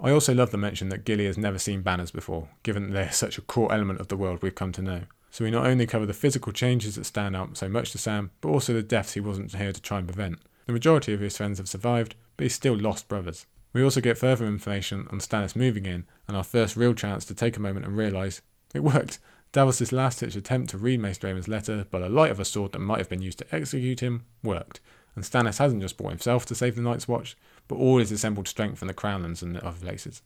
I 0.00 0.10
also 0.10 0.34
love 0.34 0.50
the 0.50 0.58
mention 0.58 0.88
that 0.88 1.04
Gilly 1.04 1.26
has 1.26 1.38
never 1.38 1.58
seen 1.58 1.82
banners 1.82 2.10
before, 2.10 2.48
given 2.64 2.88
that 2.88 2.92
they 2.92 3.08
are 3.08 3.12
such 3.12 3.38
a 3.38 3.42
core 3.42 3.72
element 3.72 4.00
of 4.00 4.08
the 4.08 4.16
world 4.16 4.42
we've 4.42 4.54
come 4.54 4.72
to 4.72 4.82
know. 4.82 5.02
So 5.30 5.44
we 5.44 5.50
not 5.50 5.66
only 5.66 5.86
cover 5.86 6.06
the 6.06 6.12
physical 6.12 6.52
changes 6.52 6.96
that 6.96 7.04
stand 7.04 7.36
out 7.36 7.56
so 7.56 7.68
much 7.68 7.92
to 7.92 7.98
Sam, 7.98 8.30
but 8.40 8.48
also 8.48 8.72
the 8.72 8.82
deaths 8.82 9.14
he 9.14 9.20
wasn't 9.20 9.54
here 9.54 9.72
to 9.72 9.80
try 9.80 9.98
and 9.98 10.08
prevent. 10.08 10.38
The 10.66 10.72
majority 10.72 11.12
of 11.12 11.20
his 11.20 11.36
friends 11.36 11.58
have 11.58 11.68
survived, 11.68 12.16
but 12.36 12.44
he's 12.44 12.54
still 12.54 12.76
lost 12.76 13.08
brothers. 13.08 13.46
We 13.72 13.82
also 13.84 14.00
get 14.00 14.18
further 14.18 14.46
information 14.46 15.06
on 15.10 15.20
Stannis 15.20 15.54
moving 15.54 15.86
in, 15.86 16.04
and 16.26 16.36
our 16.36 16.42
first 16.44 16.76
real 16.76 16.94
chance 16.94 17.24
to 17.26 17.34
take 17.34 17.56
a 17.56 17.60
moment 17.60 17.86
and 17.86 17.96
realise 17.96 18.42
it 18.74 18.80
worked. 18.80 19.20
Davos' 19.52 19.92
last 19.92 20.20
ditch 20.20 20.36
attempt 20.36 20.70
to 20.70 20.78
read 20.78 21.00
Maester 21.00 21.28
Aemon's 21.28 21.48
letter 21.48 21.84
by 21.90 21.98
the 21.98 22.08
light 22.08 22.30
of 22.30 22.40
a 22.40 22.44
sword 22.44 22.72
that 22.72 22.78
might 22.78 22.98
have 22.98 23.08
been 23.08 23.22
used 23.22 23.38
to 23.38 23.54
execute 23.54 24.00
him 24.00 24.24
worked, 24.42 24.80
and 25.14 25.24
Stannis 25.24 25.58
hasn't 25.58 25.82
just 25.82 25.96
brought 25.96 26.10
himself 26.10 26.46
to 26.46 26.54
save 26.54 26.76
the 26.76 26.82
Night's 26.82 27.08
Watch, 27.08 27.36
but 27.68 27.76
all 27.76 27.98
his 27.98 28.12
assembled 28.12 28.48
strength 28.48 28.78
from 28.78 28.88
the 28.88 28.94
Crownlands 28.94 29.42
and 29.42 29.56
other 29.58 29.78
places. 29.80 30.22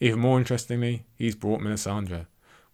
Even 0.00 0.18
more 0.20 0.38
interestingly, 0.38 1.04
he's 1.14 1.36
brought 1.36 1.60
Melisandre, 1.60 2.26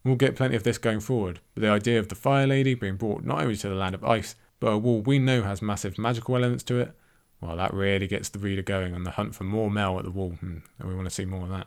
We'll 0.07 0.15
get 0.15 0.37
plenty 0.37 0.55
of 0.55 0.62
this 0.62 0.78
going 0.78 1.01
forward, 1.01 1.41
but 1.53 1.62
the 1.62 1.69
idea 1.69 1.99
of 1.99 2.11
the 2.11 2.15
Fire 2.15 2.47
Lady 2.47 2.74
being 2.74 2.95
brought 2.95 3.24
not 3.24 3.43
only 3.43 3.57
to 3.57 3.69
the 3.69 3.74
land 3.74 3.93
of 3.93 4.05
ice, 4.05 4.37
but 4.61 4.69
a 4.69 4.78
wall 4.78 5.01
we 5.01 5.19
know 5.19 5.43
has 5.43 5.61
massive 5.61 5.99
magical 5.99 6.37
elements 6.37 6.62
to 6.62 6.78
it, 6.78 6.93
well, 7.41 7.57
that 7.57 7.74
really 7.74 8.07
gets 8.07 8.28
the 8.28 8.39
reader 8.39 8.62
going 8.62 8.95
on 8.95 9.03
the 9.03 9.11
hunt 9.11 9.35
for 9.35 9.43
more 9.43 9.69
Mel 9.69 9.99
at 9.99 10.05
the 10.05 10.12
wall, 10.12 10.31
hmm, 10.31 10.59
and 10.78 10.89
we 10.89 10.95
want 10.95 11.09
to 11.09 11.15
see 11.15 11.24
more 11.24 11.43
of 11.43 11.49
that. 11.49 11.66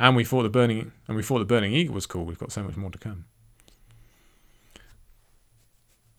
And 0.00 0.16
we 0.16 0.24
thought 0.24 0.42
the 0.42 0.48
burning, 0.48 0.90
and 1.06 1.16
we 1.16 1.22
thought 1.22 1.38
the 1.38 1.44
burning 1.44 1.72
eagle 1.72 1.94
was 1.94 2.06
cool. 2.06 2.24
We've 2.24 2.36
got 2.36 2.50
so 2.50 2.64
much 2.64 2.76
more 2.76 2.90
to 2.90 2.98
come. 2.98 3.26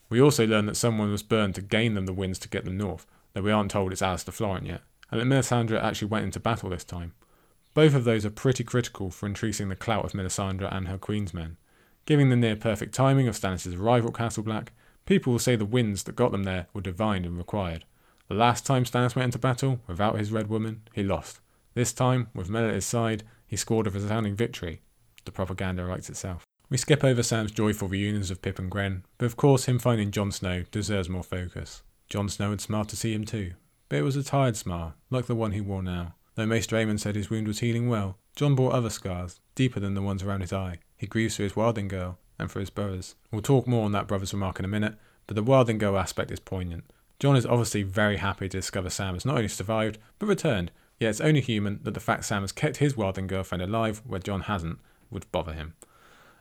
We 0.08 0.22
also 0.22 0.48
learn 0.48 0.68
that 0.68 0.78
someone 0.78 1.12
was 1.12 1.22
burned 1.22 1.56
to 1.56 1.62
gain 1.62 1.96
them 1.96 2.06
the 2.06 2.14
winds 2.14 2.40
to 2.40 2.48
get 2.48 2.64
them 2.64 2.78
north, 2.78 3.06
though 3.34 3.42
we 3.42 3.52
aren't 3.52 3.72
told 3.72 3.92
it's 3.92 4.02
Alester 4.02 4.32
Florent 4.32 4.68
yet, 4.68 4.84
and 5.12 5.20
that 5.20 5.26
Melisandre 5.26 5.84
actually 5.84 6.08
went 6.08 6.24
into 6.24 6.40
battle 6.40 6.70
this 6.70 6.86
time. 6.86 7.12
Both 7.76 7.94
of 7.94 8.06
those 8.06 8.26
are 8.26 8.32
pretty 8.32 8.64
critical 8.64 9.12
for 9.12 9.28
increasing 9.28 9.68
the 9.68 9.76
clout 9.76 10.06
of 10.06 10.14
Melisandre 10.14 10.74
and 10.74 10.88
her 10.88 10.98
queen's 10.98 11.34
men. 11.34 11.58
Giving 12.06 12.30
the 12.30 12.38
near 12.38 12.56
perfect 12.56 12.96
timing 12.96 13.28
of 13.28 13.36
Stannis' 13.36 13.78
arrival 13.78 14.10
at 14.10 14.16
Castle 14.16 14.44
Black, 14.44 14.72
people 15.06 15.34
will 15.34 15.40
say 15.40 15.58
the 15.58 15.66
winds 15.66 16.04
that 16.04 16.16
got 16.16 16.32
them 16.32 16.46
there 16.46 16.68
were 16.74 16.80
divine 16.80 17.26
and 17.26 17.38
required. 17.38 17.84
The 18.30 18.34
last 18.34 18.66
time 18.66 18.86
Stannis 18.86 19.16
went 19.16 19.26
into 19.26 19.40
battle, 19.40 19.82
without 19.88 20.18
his 20.18 20.32
Red 20.32 20.48
Woman, 20.48 20.84
he 20.94 21.04
lost. 21.04 21.42
This 21.74 21.92
time, 21.92 22.30
with 22.34 22.50
Mel 22.50 22.66
at 22.66 22.74
his 22.74 22.86
side, 22.86 23.24
he 23.46 23.58
scored 23.58 23.88
a 23.88 23.90
resounding 23.90 24.36
victory. 24.36 24.82
The 25.26 25.34
propaganda 25.34 25.84
writes 25.84 26.10
itself. 26.10 26.46
We 26.70 26.78
skip 26.78 27.04
over 27.04 27.24
Sam's 27.24 27.52
joyful 27.52 27.90
reunions 27.90 28.32
of 28.32 28.42
Pip 28.42 28.58
and 28.58 28.72
Grenn, 28.72 29.04
but 29.18 29.26
of 29.26 29.36
course 29.36 29.66
him 29.66 29.80
finding 29.80 30.12
Jon 30.12 30.32
Snow 30.32 30.64
deserves 30.72 31.10
more 31.10 31.24
focus. 31.24 31.84
Jon 32.10 32.30
Snow 32.30 32.52
had 32.52 32.62
smiled 32.62 32.88
to 32.90 32.96
see 32.96 33.14
him 33.14 33.26
too, 33.26 33.52
but 33.90 33.98
it 33.98 34.04
was 34.04 34.16
a 34.16 34.24
tired 34.24 34.56
smile, 34.56 34.96
like 35.10 35.26
the 35.26 35.36
one 35.36 35.52
he 35.52 35.62
wore 35.62 35.84
now. 35.84 36.16
Though 36.36 36.46
Maester 36.46 36.76
Aemon 36.76 37.00
said 37.00 37.16
his 37.16 37.30
wound 37.30 37.48
was 37.48 37.60
healing 37.60 37.88
well, 37.88 38.18
Jon 38.36 38.56
bore 38.56 38.74
other 38.74 38.90
scars, 38.90 39.40
deeper 39.56 39.80
than 39.80 39.94
the 39.94 40.02
ones 40.02 40.22
around 40.22 40.42
his 40.42 40.52
eye. 40.52 40.80
He 40.98 41.08
grieves 41.08 41.38
for 41.38 41.44
his 41.44 41.56
Wilding 41.56 41.88
girl 41.88 42.18
and 42.38 42.52
for 42.52 42.60
his 42.60 42.70
brothers. 42.70 43.16
We'll 43.32 43.42
talk 43.42 43.68
more 43.68 43.86
on 43.86 43.94
that 43.94 44.08
brother's 44.08 44.34
remark 44.34 44.60
in 44.60 44.66
a 44.66 44.70
minute, 44.70 44.96
but 45.28 45.36
the 45.36 45.44
Wilding 45.44 45.78
girl 45.78 45.98
aspect 45.98 46.32
is 46.32 46.40
poignant. 46.42 46.84
Jon 47.20 47.38
is 47.38 47.46
obviously 47.46 47.84
very 47.84 48.18
happy 48.18 48.50
to 48.50 48.58
discover 48.58 48.90
Sam 48.90 49.14
has 49.14 49.26
not 49.26 49.38
only 49.38 49.48
survived, 49.48 49.98
but 50.20 50.26
returned, 50.26 50.72
yet 51.00 51.10
it's 51.10 51.22
only 51.22 51.40
human 51.40 51.80
that 51.84 51.94
the 51.94 52.02
fact 52.02 52.26
Sam 52.26 52.42
has 52.42 52.52
kept 52.52 52.78
his 52.78 52.98
Wilding 52.98 53.28
girlfriend 53.28 53.62
alive 53.62 54.02
where 54.06 54.20
Jon 54.20 54.42
hasn't 54.42 54.80
would 55.10 55.32
bother 55.32 55.54
him. 55.54 55.76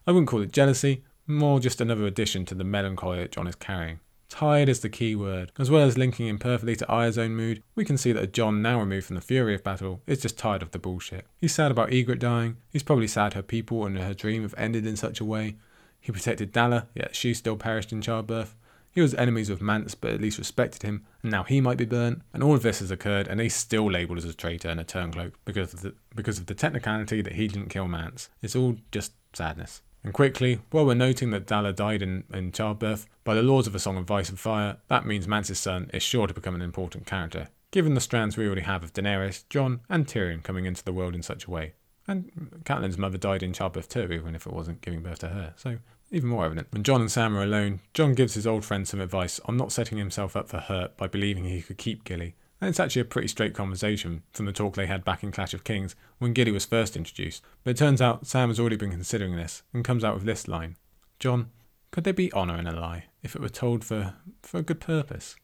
I 0.07 0.11
wouldn't 0.11 0.29
call 0.29 0.43
it 0.43 0.53
jealousy, 0.53 1.05
more 1.29 1.61
just 1.61 1.81
another 1.81 2.07
addition 2.07 2.45
to 2.47 2.55
the 2.57 2.65
melancholy 2.65 3.21
that 3.21 3.33
Jon 3.33 3.47
is 3.47 3.55
carrying. 3.55 4.01
Tired 4.29 4.69
is 4.69 4.81
the 4.81 4.89
key 4.89 5.15
word. 5.15 5.53
As 5.59 5.71
well 5.71 5.87
as 5.87 5.99
linking 5.99 6.27
in 6.27 6.39
perfectly 6.39 6.77
to 6.77 6.89
Arya's 6.89 7.19
own 7.19 7.37
mood, 7.37 7.63
we 7.75 7.85
can 7.85 7.97
see 7.97 8.13
that 8.13 8.33
Jon, 8.33 8.63
now 8.63 8.81
removed 8.81 9.07
from 9.07 9.17
the 9.17 9.23
fury 9.23 9.55
of 9.55 9.63
battle, 9.63 10.03
is 10.07 10.23
just 10.23 10.39
tired 10.39 10.63
of 10.63 10.73
the 10.73 10.79
bullshit. 10.79 11.27
He's 11.41 11.55
sad 11.55 11.71
about 11.71 11.91
Ygritte 11.91 12.19
dying, 12.19 12.57
he's 12.73 12.83
probably 12.83 13.07
sad 13.07 13.35
her 13.35 13.43
people 13.43 13.87
and 13.87 13.99
her 13.99 14.15
dream 14.15 14.43
have 14.43 14.55
ended 14.57 14.87
in 14.87 14.97
such 14.97 15.21
a 15.21 15.25
way. 15.25 15.57
He 16.01 16.13
protected 16.13 16.53
Dalla, 16.53 16.89
yet 16.95 17.17
she 17.17 17.33
still 17.33 17.57
perished 17.57 17.93
in 17.93 18.03
childbirth. 18.03 18.55
He 18.95 19.01
was 19.01 19.15
enemies 19.15 19.51
with 19.51 19.61
Mance, 19.61 19.95
but 19.95 20.13
at 20.13 20.21
least 20.21 20.39
respected 20.39 20.83
him, 20.83 21.05
and 21.23 21.33
now 21.33 21.43
he 21.43 21.61
might 21.61 21.79
be 21.79 21.85
burnt. 21.85 22.23
And 22.33 22.45
all 22.45 22.55
of 22.55 22.63
this 22.63 22.79
has 22.79 22.93
occurred, 22.93 23.27
and 23.27 23.41
he's 23.41 23.55
still 23.55 23.91
labelled 23.91 24.19
as 24.19 24.25
a 24.25 24.35
traitor 24.35 24.69
and 24.69 24.79
a 24.79 24.85
turncloak 24.85 25.33
because 25.45 25.75
of 25.75 25.81
the 25.81 25.95
because 26.15 26.39
of 26.39 26.47
the 26.47 26.55
technicality 26.55 27.21
that 27.23 27.33
he 27.33 27.49
didn't 27.49 27.71
kill 27.71 27.89
Mance. 27.89 28.29
It's 28.41 28.55
all 28.55 28.77
just 28.93 29.13
sadness. 29.33 29.83
And 30.05 30.13
quickly, 30.13 30.61
while 30.71 30.85
we're 30.85 30.95
noting 30.95 31.31
that 31.31 31.47
Dalla 31.47 31.73
died 31.73 32.03
in, 32.03 32.25
in 32.33 32.53
childbirth, 32.53 33.07
by 33.25 33.35
the 33.35 33.43
laws 33.43 33.67
of 33.67 33.75
A 33.75 33.79
Song 33.79 33.97
of 33.97 34.11
Ice 34.11 34.29
and 34.29 34.39
Fire, 34.39 34.77
that 34.89 35.07
means 35.07 35.27
Mance's 35.27 35.59
son 35.59 35.91
is 35.95 36.03
sure 36.03 36.27
to 36.27 36.35
become 36.35 36.55
an 36.55 36.61
important 36.61 37.07
character, 37.07 37.49
given 37.71 37.95
the 37.95 38.03
strands 38.03 38.37
we 38.37 38.47
already 38.47 38.61
have 38.61 38.85
of 38.85 38.93
Daenerys, 38.93 39.45
Jon, 39.49 39.81
and 39.89 40.07
Tyrion 40.07 40.43
coming 40.43 40.67
into 40.67 40.85
the 40.85 40.93
world 40.93 41.15
in 41.15 41.23
such 41.23 41.47
a 41.47 41.51
way. 41.51 41.73
And 42.07 42.61
Catelyn's 42.65 42.99
mother 42.99 43.17
died 43.17 43.43
in 43.43 43.55
childbirth 43.55 43.89
too, 43.89 44.13
even 44.13 44.35
if 44.35 44.47
it 44.47 44.53
wasn't 44.53 44.83
giving 44.83 45.01
birth 45.01 45.21
to 45.21 45.29
her. 45.29 45.55
So 45.57 45.79
even 46.11 46.29
more 46.29 46.45
evident. 46.45 46.69
When 46.71 46.83
Jon 46.83 47.01
and 47.01 47.11
Sam 47.11 47.35
are 47.35 47.43
alone, 47.43 47.81
Jon 47.95 48.15
gives 48.15 48.35
his 48.35 48.47
old 48.47 48.63
friend 48.63 48.87
some 48.87 49.01
advice 49.01 49.41
on 49.47 49.57
not 49.57 49.73
setting 49.73 49.97
himself 49.97 50.37
up 50.37 50.51
for 50.51 50.59
hurt 50.59 50.99
by 50.99 51.07
believing 51.07 51.45
he 51.45 51.63
could 51.63 51.79
keep 51.79 52.05
Gilly, 52.05 52.35
and 52.65 52.71
it's 52.71 52.81
actually 52.81 53.03
a 53.03 53.05
pretty 53.05 53.29
straight 53.29 53.53
conversation 53.53 54.23
from 54.33 54.47
the 54.47 54.53
talk 54.53 54.75
they 54.75 54.87
had 54.87 55.05
back 55.05 55.23
in 55.23 55.31
Clash 55.31 55.53
of 55.53 55.65
Kings 55.65 55.95
when 56.17 56.33
Gilly 56.33 56.51
was 56.51 56.65
first 56.65 56.97
introduced. 56.97 57.43
But 57.63 57.73
it 57.73 57.77
turns 57.77 58.01
out 58.01 58.27
Sam 58.27 58.49
has 58.49 58.59
already 58.59 58.77
been 58.77 58.91
considering 58.91 59.37
this 59.37 59.63
and 59.75 59.85
comes 59.85 60.03
out 60.03 60.15
with 60.15 60.25
this 60.25 60.49
line 60.49 60.77
Jon, 61.19 61.51
could 61.91 62.05
there 62.05 62.15
be 62.15 62.33
honour 62.33 62.57
in 62.57 62.67
a 62.67 62.73
lie 62.73 63.05
if 63.23 63.37
it 63.37 63.43
were 63.43 63.51
told 63.51 63.85
for, 63.85 64.15
for 64.41 64.61
a 64.61 64.63
good 64.63 64.81
purpose? 64.81 65.37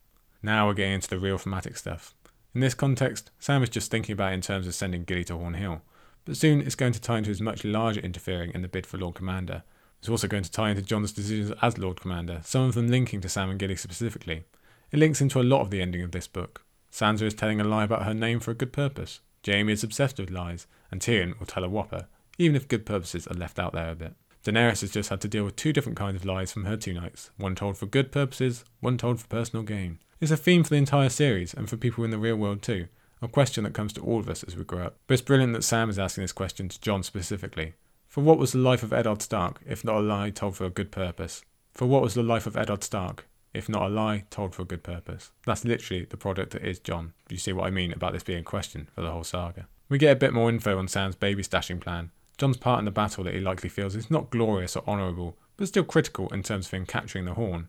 Now 0.42 0.66
we're 0.66 0.72
getting 0.72 0.94
into 0.94 1.10
the 1.10 1.18
real 1.18 1.36
thematic 1.36 1.76
stuff. 1.76 2.14
In 2.54 2.62
this 2.62 2.72
context, 2.72 3.30
Sam 3.38 3.62
is 3.62 3.68
just 3.68 3.90
thinking 3.90 4.14
about 4.14 4.32
it 4.32 4.36
in 4.36 4.40
terms 4.40 4.66
of 4.66 4.74
sending 4.74 5.04
Gilly 5.04 5.24
to 5.24 5.36
Horn 5.36 5.54
Hill, 5.54 5.82
but 6.24 6.38
soon 6.38 6.62
it's 6.62 6.74
going 6.74 6.94
to 6.94 7.00
tie 7.02 7.18
into 7.18 7.28
his 7.28 7.42
much 7.42 7.66
larger 7.66 8.00
interfering 8.00 8.50
in 8.54 8.62
the 8.62 8.68
bid 8.68 8.86
for 8.86 8.96
Lord 8.96 9.16
Commander. 9.16 9.62
It's 9.98 10.08
also 10.08 10.26
going 10.26 10.44
to 10.44 10.50
tie 10.50 10.70
into 10.70 10.80
Jon's 10.80 11.12
decisions 11.12 11.52
as 11.60 11.76
Lord 11.76 12.00
Commander, 12.00 12.40
some 12.44 12.62
of 12.62 12.72
them 12.72 12.88
linking 12.88 13.20
to 13.20 13.28
Sam 13.28 13.50
and 13.50 13.58
Gilly 13.58 13.76
specifically. 13.76 14.44
It 14.90 14.98
links 14.98 15.20
into 15.20 15.38
a 15.38 15.44
lot 15.44 15.60
of 15.60 15.68
the 15.68 15.82
ending 15.82 16.02
of 16.02 16.12
this 16.12 16.26
book. 16.26 16.64
Sansa 16.92 17.22
is 17.22 17.34
telling 17.34 17.60
a 17.60 17.64
lie 17.64 17.84
about 17.84 18.04
her 18.04 18.14
name 18.14 18.40
for 18.40 18.50
a 18.50 18.54
good 18.54 18.72
purpose. 18.72 19.20
Jaime 19.46 19.72
is 19.72 19.84
obsessed 19.84 20.18
with 20.18 20.30
lies, 20.30 20.66
and 20.90 21.00
Tyrion 21.00 21.38
will 21.38 21.46
tell 21.46 21.64
a 21.64 21.68
whopper, 21.68 22.06
even 22.38 22.56
if 22.56 22.68
good 22.68 22.84
purposes 22.84 23.26
are 23.26 23.34
left 23.34 23.58
out 23.58 23.72
there 23.72 23.90
a 23.90 23.94
bit. 23.94 24.14
Daenerys 24.44 24.80
has 24.80 24.90
just 24.90 25.10
had 25.10 25.20
to 25.20 25.28
deal 25.28 25.44
with 25.44 25.56
two 25.56 25.72
different 25.72 25.98
kinds 25.98 26.16
of 26.16 26.24
lies 26.24 26.50
from 26.50 26.64
her 26.64 26.76
two 26.76 26.94
knights, 26.94 27.30
one 27.36 27.54
told 27.54 27.76
for 27.76 27.86
good 27.86 28.10
purposes, 28.10 28.64
one 28.80 28.96
told 28.96 29.20
for 29.20 29.26
personal 29.28 29.62
gain. 29.62 29.98
It's 30.20 30.30
a 30.30 30.36
theme 30.36 30.64
for 30.64 30.70
the 30.70 30.76
entire 30.76 31.10
series, 31.10 31.54
and 31.54 31.68
for 31.68 31.76
people 31.76 32.04
in 32.04 32.10
the 32.10 32.18
real 32.18 32.36
world 32.36 32.62
too, 32.62 32.88
a 33.22 33.28
question 33.28 33.64
that 33.64 33.74
comes 33.74 33.92
to 33.94 34.00
all 34.00 34.18
of 34.18 34.30
us 34.30 34.42
as 34.42 34.56
we 34.56 34.64
grow 34.64 34.84
up. 34.84 34.96
But 35.06 35.14
it's 35.14 35.22
brilliant 35.22 35.52
that 35.52 35.64
Sam 35.64 35.90
is 35.90 35.98
asking 35.98 36.24
this 36.24 36.32
question 36.32 36.68
to 36.68 36.80
Jon 36.80 37.02
specifically. 37.02 37.74
For 38.06 38.22
what 38.22 38.38
was 38.38 38.52
the 38.52 38.58
life 38.58 38.82
of 38.82 38.92
Eddard 38.92 39.22
Stark, 39.22 39.60
if 39.66 39.84
not 39.84 39.96
a 39.96 40.00
lie 40.00 40.30
told 40.30 40.56
for 40.56 40.64
a 40.64 40.70
good 40.70 40.90
purpose? 40.90 41.44
For 41.72 41.86
what 41.86 42.02
was 42.02 42.14
the 42.14 42.22
life 42.22 42.46
of 42.46 42.56
Eddard 42.56 42.82
Stark, 42.82 43.26
if 43.52 43.68
not 43.68 43.82
a 43.82 43.88
lie 43.88 44.24
told 44.30 44.54
for 44.54 44.62
a 44.62 44.66
good 44.66 44.82
purpose. 44.82 45.32
That's 45.46 45.64
literally 45.64 46.04
the 46.04 46.16
product 46.16 46.52
that 46.52 46.64
is 46.64 46.78
Jon. 46.78 47.12
You 47.28 47.36
see 47.36 47.52
what 47.52 47.66
I 47.66 47.70
mean 47.70 47.92
about 47.92 48.12
this 48.12 48.22
being 48.22 48.44
questioned 48.44 48.88
for 48.94 49.02
the 49.02 49.10
whole 49.10 49.24
saga. 49.24 49.66
We 49.88 49.98
get 49.98 50.12
a 50.12 50.16
bit 50.16 50.32
more 50.32 50.48
info 50.48 50.78
on 50.78 50.88
Sam's 50.88 51.16
baby 51.16 51.42
stashing 51.42 51.80
plan. 51.80 52.10
Jon's 52.38 52.56
part 52.56 52.78
in 52.78 52.84
the 52.84 52.90
battle 52.90 53.24
that 53.24 53.34
he 53.34 53.40
likely 53.40 53.68
feels 53.68 53.96
is 53.96 54.10
not 54.10 54.30
glorious 54.30 54.76
or 54.76 54.84
honourable, 54.86 55.36
but 55.56 55.68
still 55.68 55.84
critical 55.84 56.28
in 56.28 56.42
terms 56.42 56.66
of 56.66 56.72
him 56.72 56.86
capturing 56.86 57.24
the 57.24 57.34
horn. 57.34 57.68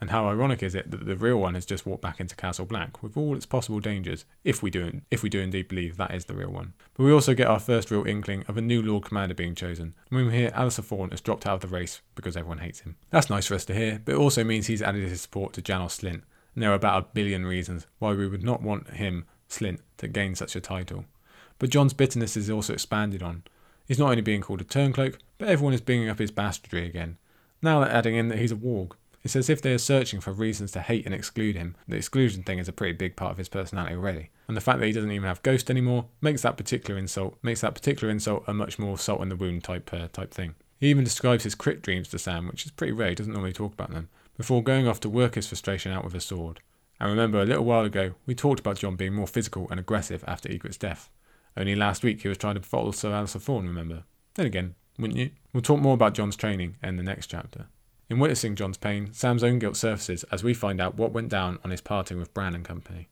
And 0.00 0.10
how 0.10 0.28
ironic 0.28 0.62
is 0.62 0.76
it 0.76 0.90
that 0.92 1.06
the 1.06 1.16
real 1.16 1.38
one 1.38 1.54
has 1.54 1.66
just 1.66 1.84
walked 1.84 2.02
back 2.02 2.20
into 2.20 2.36
Castle 2.36 2.66
Black 2.66 3.02
with 3.02 3.16
all 3.16 3.34
its 3.34 3.46
possible 3.46 3.80
dangers, 3.80 4.24
if 4.44 4.62
we 4.62 4.70
do 4.70 5.00
if 5.10 5.24
we 5.24 5.28
do 5.28 5.40
indeed 5.40 5.66
believe 5.66 5.96
that 5.96 6.14
is 6.14 6.26
the 6.26 6.34
real 6.34 6.50
one. 6.50 6.74
But 6.94 7.04
we 7.04 7.12
also 7.12 7.34
get 7.34 7.48
our 7.48 7.58
first 7.58 7.90
real 7.90 8.06
inkling 8.06 8.44
of 8.46 8.56
a 8.56 8.60
new 8.60 8.80
Lord 8.80 9.04
Commander 9.04 9.34
being 9.34 9.56
chosen, 9.56 9.94
when 10.10 10.26
we 10.26 10.32
hear 10.32 10.50
Alliser 10.52 10.84
Thorne 10.84 11.10
has 11.10 11.20
dropped 11.20 11.46
out 11.46 11.54
of 11.54 11.60
the 11.62 11.76
race 11.76 12.00
because 12.14 12.36
everyone 12.36 12.58
hates 12.58 12.80
him. 12.80 12.96
That's 13.10 13.28
nice 13.28 13.46
for 13.46 13.56
us 13.56 13.64
to 13.64 13.74
hear, 13.74 14.00
but 14.04 14.12
it 14.12 14.18
also 14.18 14.44
means 14.44 14.68
he's 14.68 14.82
added 14.82 15.02
his 15.08 15.20
support 15.20 15.52
to 15.54 15.62
Janos 15.62 15.98
Slynt, 15.98 16.22
and 16.54 16.62
there 16.62 16.70
are 16.70 16.74
about 16.74 17.02
a 17.02 17.06
billion 17.12 17.44
reasons 17.44 17.86
why 17.98 18.12
we 18.12 18.28
would 18.28 18.44
not 18.44 18.62
want 18.62 18.90
him, 18.90 19.24
Slynt, 19.48 19.80
to 19.96 20.06
gain 20.06 20.36
such 20.36 20.54
a 20.54 20.60
title. 20.60 21.06
But 21.58 21.70
Jon's 21.70 21.92
bitterness 21.92 22.36
is 22.36 22.48
also 22.48 22.72
expanded 22.72 23.22
on. 23.22 23.42
He's 23.88 23.98
not 23.98 24.10
only 24.10 24.22
being 24.22 24.42
called 24.42 24.60
a 24.60 24.64
turncloak, 24.64 25.16
but 25.38 25.48
everyone 25.48 25.74
is 25.74 25.80
bringing 25.80 26.08
up 26.08 26.20
his 26.20 26.30
bastardry 26.30 26.86
again. 26.86 27.16
Now 27.62 27.80
they're 27.80 27.90
adding 27.90 28.14
in 28.14 28.28
that 28.28 28.38
he's 28.38 28.52
a 28.52 28.56
warg, 28.56 28.92
it's 29.28 29.36
as 29.36 29.50
if 29.50 29.60
they 29.60 29.74
are 29.74 29.78
searching 29.78 30.20
for 30.20 30.32
reasons 30.32 30.70
to 30.70 30.80
hate 30.80 31.04
and 31.04 31.14
exclude 31.14 31.54
him. 31.54 31.76
The 31.86 31.96
exclusion 31.96 32.42
thing 32.42 32.58
is 32.58 32.66
a 32.66 32.72
pretty 32.72 32.94
big 32.94 33.14
part 33.14 33.32
of 33.32 33.36
his 33.36 33.50
personality 33.50 33.94
already. 33.94 34.30
And 34.46 34.56
the 34.56 34.62
fact 34.62 34.80
that 34.80 34.86
he 34.86 34.92
doesn't 34.92 35.10
even 35.10 35.28
have 35.28 35.42
Ghost 35.42 35.68
anymore 35.68 36.06
makes 36.22 36.40
that 36.40 36.56
particular 36.56 36.98
insult 36.98 37.36
makes 37.42 37.60
that 37.60 37.74
particular 37.74 38.10
insult 38.10 38.44
a 38.46 38.54
much 38.54 38.78
more 38.78 38.96
salt 38.96 39.20
in 39.20 39.28
the 39.28 39.36
wound 39.36 39.64
type 39.64 39.92
uh, 39.92 40.08
type 40.08 40.32
thing. 40.32 40.54
He 40.80 40.88
even 40.88 41.04
describes 41.04 41.44
his 41.44 41.54
crit 41.54 41.82
dreams 41.82 42.08
to 42.08 42.18
Sam, 42.18 42.48
which 42.48 42.64
is 42.64 42.70
pretty 42.70 42.94
rare, 42.94 43.10
he 43.10 43.16
doesn't 43.16 43.34
normally 43.34 43.52
talk 43.52 43.74
about 43.74 43.90
them, 43.90 44.08
before 44.38 44.62
going 44.62 44.88
off 44.88 44.98
to 45.00 45.10
work 45.10 45.34
his 45.34 45.46
frustration 45.46 45.92
out 45.92 46.04
with 46.04 46.14
a 46.14 46.22
sword. 46.22 46.60
And 46.98 47.10
remember, 47.10 47.42
a 47.42 47.44
little 47.44 47.66
while 47.66 47.84
ago, 47.84 48.14
we 48.24 48.34
talked 48.34 48.60
about 48.60 48.78
Jon 48.78 48.96
being 48.96 49.12
more 49.12 49.26
physical 49.26 49.68
and 49.70 49.78
aggressive 49.78 50.24
after 50.26 50.48
Ygritte's 50.48 50.78
death. 50.78 51.10
Only 51.54 51.74
last 51.74 52.02
week 52.02 52.22
he 52.22 52.28
was 52.28 52.38
trying 52.38 52.54
to 52.54 52.62
follow 52.62 52.92
Sir 52.92 53.10
Alliser 53.10 53.42
Thorne, 53.42 53.66
remember? 53.66 54.04
Then 54.36 54.46
again, 54.46 54.74
wouldn't 54.98 55.18
you? 55.18 55.32
We'll 55.52 55.60
talk 55.60 55.80
more 55.80 55.92
about 55.92 56.14
Jon's 56.14 56.34
training 56.34 56.76
in 56.82 56.96
the 56.96 57.02
next 57.02 57.26
chapter. 57.26 57.66
In 58.10 58.18
witnessing 58.18 58.56
Jon's 58.56 58.78
pain, 58.78 59.12
Sam's 59.12 59.44
own 59.44 59.58
guilt 59.58 59.76
surfaces 59.76 60.24
as 60.24 60.42
we 60.42 60.54
find 60.54 60.80
out 60.80 60.96
what 60.96 61.12
went 61.12 61.28
down 61.28 61.58
on 61.62 61.70
his 61.70 61.82
parting 61.82 62.18
with 62.18 62.32
Bran 62.32 62.54
and 62.54 62.64
company. 62.64 63.08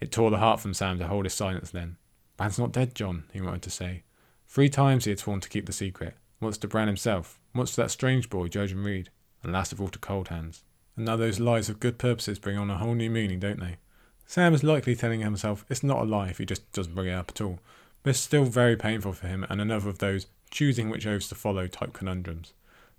It 0.00 0.12
tore 0.12 0.30
the 0.30 0.38
heart 0.38 0.60
from 0.60 0.74
Sam 0.74 0.98
to 0.98 1.08
hold 1.08 1.24
his 1.24 1.32
silence 1.32 1.70
then. 1.70 1.96
Bran's 2.36 2.58
not 2.58 2.72
dead, 2.72 2.94
Jon, 2.94 3.24
he 3.32 3.40
wanted 3.40 3.62
to 3.62 3.70
say. 3.70 4.02
Three 4.48 4.68
times 4.68 5.04
he 5.04 5.10
had 5.10 5.18
sworn 5.18 5.40
to 5.40 5.48
keep 5.48 5.64
the 5.64 5.72
secret. 5.72 6.14
Once 6.40 6.58
to 6.58 6.68
Bran 6.68 6.88
himself, 6.88 7.40
once 7.54 7.70
to 7.70 7.82
that 7.82 7.90
strange 7.90 8.28
boy, 8.28 8.48
Jojen 8.48 8.84
Reed, 8.84 9.08
and 9.42 9.52
last 9.52 9.72
of 9.72 9.80
all 9.80 9.88
to 9.88 9.98
Cold 9.98 10.28
Hands. 10.28 10.62
And 10.96 11.06
now 11.06 11.16
those 11.16 11.40
lies 11.40 11.70
of 11.70 11.80
good 11.80 11.98
purposes 11.98 12.38
bring 12.38 12.58
on 12.58 12.68
a 12.68 12.76
whole 12.76 12.94
new 12.94 13.08
meaning, 13.08 13.40
don't 13.40 13.60
they? 13.60 13.76
Sam 14.26 14.52
is 14.52 14.62
likely 14.62 14.94
telling 14.94 15.20
himself 15.20 15.64
it's 15.70 15.82
not 15.82 16.02
a 16.02 16.04
lie 16.04 16.28
if 16.28 16.38
he 16.38 16.44
just 16.44 16.70
doesn't 16.72 16.94
bring 16.94 17.08
it 17.08 17.14
up 17.14 17.30
at 17.30 17.40
all, 17.40 17.60
but 18.02 18.10
it's 18.10 18.18
still 18.18 18.44
very 18.44 18.76
painful 18.76 19.12
for 19.12 19.26
him 19.26 19.46
and 19.48 19.60
another 19.60 19.88
of 19.88 19.98
those 19.98 20.26
choosing 20.50 20.90
which 20.90 21.06
oaths 21.06 21.28
to 21.28 21.34
follow 21.34 21.66
type 21.66 21.92
conundrums. 21.94 22.52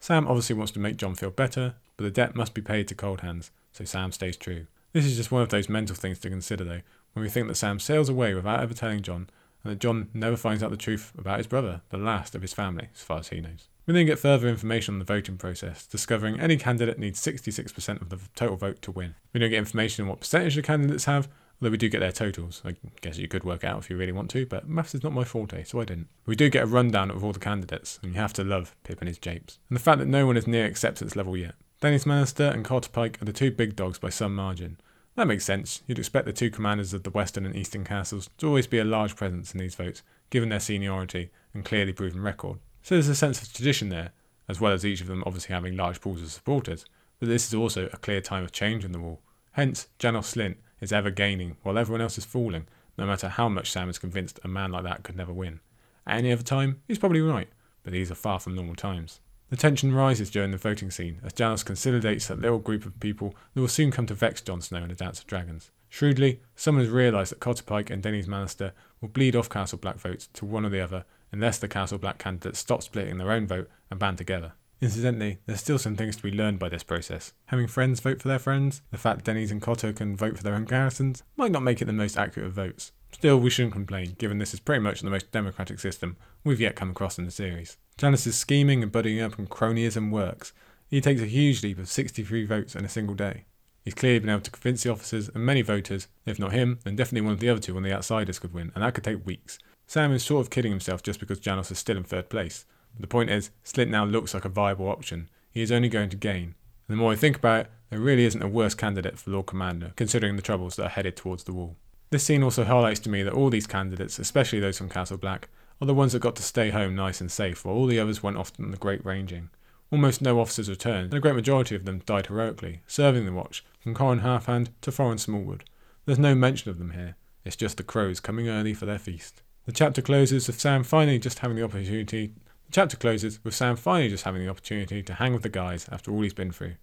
Sam 0.04 0.28
obviously 0.28 0.58
wants 0.58 0.74
to 0.74 0.82
make 0.82 0.98
Jon 0.98 1.16
feel 1.16 1.30
better, 1.30 1.76
but 1.96 2.04
the 2.04 2.12
debt 2.12 2.36
must 2.36 2.54
be 2.54 2.62
paid 2.62 2.90
to 2.90 2.94
Cold 2.94 3.22
Hands, 3.22 3.50
so 3.72 3.86
Sam 3.86 4.12
stays 4.12 4.36
true. 4.36 4.68
This 4.92 5.06
is 5.06 5.16
just 5.16 5.32
one 5.32 5.42
of 5.42 5.48
those 5.48 5.70
mental 5.70 5.96
things 5.96 6.20
to 6.20 6.30
consider, 6.30 6.66
though, 6.66 6.82
when 7.14 7.24
we 7.24 7.30
think 7.30 7.48
that 7.48 7.56
Sam 7.56 7.80
sails 7.80 8.10
away 8.10 8.34
without 8.34 8.60
ever 8.60 8.74
telling 8.74 9.02
Jon, 9.02 9.30
and 9.64 9.72
that 9.72 9.80
Jon 9.80 10.10
never 10.14 10.36
finds 10.36 10.62
out 10.62 10.72
the 10.72 10.76
truth 10.76 11.14
about 11.18 11.38
his 11.38 11.48
brother, 11.48 11.84
the 11.88 11.98
last 11.98 12.36
of 12.36 12.42
his 12.42 12.52
family, 12.52 12.90
as 12.94 13.02
far 13.02 13.20
as 13.20 13.30
he 13.30 13.40
knows. 13.40 13.70
We 13.88 13.94
then 13.94 14.06
get 14.06 14.20
further 14.20 14.50
information 14.50 14.96
on 14.96 15.00
the 15.00 15.06
voting 15.06 15.38
process, 15.38 15.86
discovering 15.86 16.38
any 16.38 16.58
candidate 16.58 17.00
needs 17.00 17.22
66% 17.22 18.02
of 18.02 18.10
the 18.10 18.20
total 18.36 18.58
vote 18.58 18.82
to 18.82 18.92
win. 18.92 19.16
We 19.32 19.40
don't 19.40 19.52
get 19.52 19.60
information 19.60 20.04
on 20.04 20.10
what 20.10 20.20
percentage 20.20 20.56
the 20.56 20.64
candidates 20.64 21.06
have, 21.06 21.30
Although 21.62 21.72
we 21.72 21.78
do 21.78 21.90
get 21.90 22.00
their 22.00 22.12
totals. 22.12 22.62
I 22.66 22.76
guess 23.02 23.18
you 23.18 23.28
could 23.28 23.44
work 23.44 23.64
out 23.64 23.80
if 23.80 23.90
you 23.90 23.96
really 23.96 24.12
want 24.12 24.30
to, 24.32 24.46
but 24.46 24.68
maths 24.68 24.96
is 24.96 25.04
not 25.04 25.14
my 25.14 25.24
forte, 25.24 25.64
so 25.64 25.80
I 25.80 25.86
didn't. 25.86 26.10
We 26.26 26.36
do 26.36 26.50
get 26.50 26.64
a 26.64 26.68
rundown 26.68 27.10
of 27.10 27.24
all 27.24 27.32
the 27.32 27.40
candidates, 27.40 28.00
and 28.04 28.14
you 28.14 28.20
have 28.20 28.34
to 28.34 28.44
love 28.44 28.76
Pip 28.84 29.00
and 29.00 29.08
his 29.08 29.18
japes. 29.18 29.60
And 29.70 29.78
the 29.78 29.82
fact 29.82 30.00
that 30.00 30.08
no 30.08 30.26
one 30.26 30.36
is 30.36 30.48
near 30.48 30.66
acceptance 30.66 31.16
level 31.16 31.38
yet. 31.38 31.56
Denys 31.82 32.06
Lannister 32.06 32.54
and 32.54 32.66
Cotter 32.66 32.90
Pike 32.90 33.22
are 33.22 33.26
the 33.26 33.34
two 33.34 33.52
big 33.52 33.76
dogs 33.76 34.00
by 34.00 34.10
some 34.10 34.36
margin. 34.36 34.78
That 35.16 35.28
makes 35.28 35.46
sense. 35.46 35.84
You'd 35.86 36.00
expect 36.00 36.26
the 36.26 36.34
two 36.34 36.50
commanders 36.50 36.94
of 36.94 37.04
the 37.04 37.12
western 37.12 37.46
and 37.46 37.56
eastern 37.56 37.84
castles 37.84 38.30
to 38.38 38.48
always 38.48 38.68
be 38.68 38.80
a 38.80 38.86
large 38.86 39.16
presence 39.16 39.54
in 39.54 39.60
these 39.60 39.76
votes, 39.76 40.02
given 40.30 40.50
their 40.50 40.60
seniority 40.60 41.30
and 41.54 41.64
clearly 41.64 41.94
proven 41.94 42.22
record. 42.22 42.60
So 42.82 42.96
there's 42.96 43.10
a 43.10 43.16
sense 43.16 43.42
of 43.42 43.54
tradition 43.54 43.90
there, 43.90 44.12
as 44.50 44.60
well 44.60 44.74
as 44.74 44.86
each 44.86 45.02
of 45.02 45.08
them 45.08 45.24
obviously 45.26 45.54
having 45.54 45.78
large 45.78 46.02
pools 46.02 46.22
of 46.22 46.32
supporters. 46.32 46.86
But 47.20 47.30
this 47.30 47.48
is 47.48 47.54
also 47.54 47.90
a 47.94 47.98
clear 47.98 48.22
time 48.22 48.44
of 48.44 48.52
change 48.52 48.84
in 48.84 48.92
the 48.92 49.00
wall. 49.00 49.22
Hence, 49.52 49.88
Janos 50.00 50.34
Slynt 50.34 50.56
is 50.84 50.94
ever 50.94 51.10
gaining 51.10 51.58
while 51.64 51.78
everyone 51.78 52.02
else 52.02 52.18
is 52.18 52.26
falling, 52.26 52.68
no 52.98 53.06
matter 53.06 53.30
how 53.30 53.50
much 53.50 53.72
Sam 53.72 53.90
is 53.90 53.98
convinced 53.98 54.40
a 54.44 54.48
man 54.48 54.72
like 54.72 54.84
that 54.84 55.04
could 55.04 55.16
never 55.16 55.34
win. 55.34 55.60
At 56.06 56.18
any 56.18 56.32
other 56.32 56.44
time, 56.44 56.82
he's 56.88 57.00
probably 57.00 57.22
right, 57.22 57.48
but 57.84 57.94
these 57.94 58.12
are 58.12 58.16
far 58.16 58.40
from 58.40 58.56
normal 58.56 58.76
times. 58.76 59.20
The 59.50 59.58
tension 59.58 59.94
rises 59.94 60.30
during 60.30 60.52
the 60.52 60.58
voting 60.58 60.92
scene 60.92 61.20
as 61.24 61.34
Janos 61.34 61.64
consolidates 61.64 62.28
that 62.28 62.42
little 62.42 62.60
group 62.60 62.86
of 62.86 63.00
people 63.00 63.36
that 63.54 63.62
will 63.62 63.68
soon 63.68 63.92
come 63.92 64.06
to 64.08 64.14
vex 64.14 64.42
Jon 64.42 64.62
Snow 64.62 64.84
in 64.84 64.90
the 64.90 64.96
Dance 64.96 65.20
of 65.20 65.28
Dragons. 65.28 65.72
Shrewdly, 65.90 66.42
someone 66.56 66.84
has 66.84 66.92
realised 66.92 67.32
that 67.32 67.40
Cotter 67.40 67.64
Pike 67.64 67.92
and 67.92 68.02
Denys 68.02 68.26
Lannister 68.26 68.72
will 69.00 69.10
bleed 69.10 69.36
off 69.36 69.50
Castle 69.50 69.78
Black 69.78 69.98
votes 69.98 70.28
to 70.34 70.46
one 70.46 70.66
or 70.66 70.70
the 70.70 70.82
other 70.82 71.06
unless 71.32 71.60
the 71.60 71.68
Castle 71.68 72.00
Black 72.00 72.18
candidates 72.18 72.60
stop 72.60 72.82
splitting 72.82 73.20
their 73.20 73.32
own 73.32 73.46
vote 73.46 73.70
and 73.92 74.00
band 74.00 74.18
together. 74.18 74.54
Incidentally, 74.84 75.38
there's 75.46 75.62
still 75.62 75.80
some 75.80 75.96
things 75.96 76.18
to 76.18 76.24
be 76.24 76.30
learned 76.30 76.60
by 76.60 76.68
this 76.68 76.84
process. 76.84 77.32
Having 77.46 77.68
friends 77.68 78.02
vote 78.02 78.22
for 78.22 78.28
their 78.28 78.38
friends, 78.38 78.82
the 78.92 78.98
fact 78.98 79.24
Denys 79.24 79.50
and 79.50 79.62
Cotter 79.62 79.94
can 79.94 80.18
vote 80.18 80.36
for 80.36 80.44
their 80.44 80.56
own 80.56 80.66
garrisons, 80.66 81.24
might 81.38 81.54
not 81.54 81.64
make 81.64 81.82
it 81.82 81.86
the 81.86 81.94
most 81.94 82.18
accurate 82.18 82.48
of 82.48 82.54
votes. 82.54 82.92
Still, 83.14 83.40
we 83.40 83.50
shouldn't 83.50 83.76
complain, 83.76 84.18
given 84.18 84.40
this 84.40 84.54
is 84.54 84.60
pretty 84.60 84.82
much 84.82 85.00
the 85.00 85.10
most 85.10 85.32
democratic 85.32 85.80
system 85.80 86.18
we've 86.44 86.60
yet 86.60 86.76
come 86.76 86.90
across 86.90 87.18
in 87.18 87.24
the 87.24 87.32
series. 87.32 87.78
Janos's 87.98 88.36
scheming 88.36 88.84
and 88.84 88.92
buddying 88.92 89.24
up 89.24 89.40
and 89.40 89.50
cronyism 89.50 90.12
works. 90.12 90.52
He 90.90 91.00
takes 91.00 91.22
a 91.22 91.28
huge 91.28 91.64
leap 91.64 91.80
of 91.80 91.88
63 91.88 92.46
votes 92.46 92.76
in 92.76 92.84
a 92.84 92.90
single 92.90 93.16
day. 93.16 93.46
He's 93.86 93.94
clearly 93.94 94.20
been 94.20 94.32
able 94.32 94.42
to 94.42 94.52
convince 94.52 94.84
the 94.84 94.92
officers 94.92 95.30
and 95.30 95.46
many 95.46 95.62
voters, 95.62 96.10
if 96.26 96.40
not 96.40 96.52
him, 96.52 96.80
then 96.84 96.98
definitely 96.98 97.22
one 97.22 97.36
of 97.36 97.40
the 97.40 97.48
other 97.48 97.62
two 97.62 97.78
on 97.78 97.84
the 97.84 97.94
outsiders 97.94 98.38
could 98.38 98.54
win, 98.54 98.74
and 98.76 98.84
that 98.84 98.96
could 98.96 99.06
take 99.06 99.26
weeks. 99.26 99.60
Sam 99.88 100.12
is 100.12 100.26
sort 100.26 100.46
of 100.46 100.50
kidding 100.50 100.74
himself 100.74 101.02
just 101.02 101.22
because 101.22 101.40
Janos 101.40 101.72
is 101.72 101.80
still 101.80 101.96
in 101.96 102.04
third 102.04 102.28
place. 102.28 102.66
The 103.00 103.08
point 103.08 103.30
is, 103.30 103.50
Slynt 103.66 103.90
now 103.90 104.06
looks 104.06 104.34
like 104.34 104.46
a 104.46 104.50
viable 104.50 104.88
option. 104.88 105.30
He 105.52 105.62
is 105.62 105.72
only 105.72 105.90
going 105.90 106.10
to 106.10 106.18
gain. 106.18 106.56
And 106.88 106.90
the 106.90 106.96
more 106.96 107.12
I 107.12 107.16
think 107.16 107.38
about 107.38 107.62
it, 107.62 107.72
there 107.90 108.00
really 108.00 108.26
isn't 108.26 108.42
a 108.42 108.48
worse 108.48 108.76
candidate 108.76 109.18
for 109.18 109.32
Lord 109.32 109.48
Commander, 109.48 109.94
considering 109.96 110.36
the 110.36 110.42
troubles 110.42 110.76
that 110.76 110.86
are 110.86 110.90
headed 110.90 111.16
towards 111.16 111.44
the 111.44 111.54
wall. 111.54 111.76
This 112.10 112.24
scene 112.24 112.44
also 112.44 112.64
highlights 112.64 113.00
to 113.02 113.10
me 113.10 113.24
that 113.24 113.34
all 113.34 113.50
these 113.50 113.68
candidates, 113.68 114.20
especially 114.20 114.60
those 114.60 114.78
from 114.78 114.90
Castle 114.90 115.18
Black, 115.18 115.50
are 115.82 115.88
the 115.88 115.94
ones 115.94 116.14
that 116.14 116.22
got 116.22 116.36
to 116.36 116.44
stay 116.44 116.70
home 116.70 116.96
nice 116.96 117.20
and 117.22 117.32
safe, 117.32 117.66
while 117.66 117.76
all 117.76 117.88
the 117.88 118.00
others 118.00 118.22
went 118.22 118.38
off 118.38 118.52
on 118.60 118.72
the 118.72 118.78
Great 118.78 119.04
Ranging. 119.06 119.50
Almost 119.92 120.22
no 120.22 120.40
officers 120.40 120.70
returned, 120.70 121.06
and 121.06 121.16
a 121.16 121.20
great 121.20 121.36
majority 121.36 121.76
of 121.76 121.86
them 121.86 122.02
died 122.06 122.28
heroically, 122.28 122.82
serving 122.88 123.26
the 123.26 123.34
watch, 123.34 123.64
from 123.80 123.96
Qhorin 123.96 124.22
Halfhand 124.22 124.70
to 124.82 124.92
Thoren 124.92 125.20
Smallwood. 125.20 125.64
There's 126.06 126.20
no 126.20 126.36
mention 126.36 126.70
of 126.70 126.78
them 126.78 126.92
here, 126.92 127.16
it's 127.46 127.56
just 127.56 127.78
the 127.78 127.84
crows 127.84 128.20
coming 128.20 128.48
early 128.48 128.74
for 128.74 128.86
their 128.86 129.00
feast. 129.00 129.42
The 129.66 129.72
chapter 129.72 130.02
closes 130.02 130.48
with 130.48 130.60
Sam 130.60 130.84
finally 130.84 131.20
just 131.20 131.40
having 131.40 131.58
the 131.58 131.64
opportunity 131.64 132.34
chapter 132.72 132.98
closes 132.98 133.44
with 133.44 133.56
Sam 133.56 133.76
finally 133.76 134.10
just 134.10 134.24
having 134.24 134.44
the 134.44 134.50
opportunity 134.50 135.04
to 135.04 135.14
hang 135.14 135.34
with 135.34 135.44
the 135.44 135.50
guys 135.50 135.88
after 135.92 136.12
all 136.12 136.22
he's 136.22 136.34
been 136.34 136.52
through. 136.52 136.76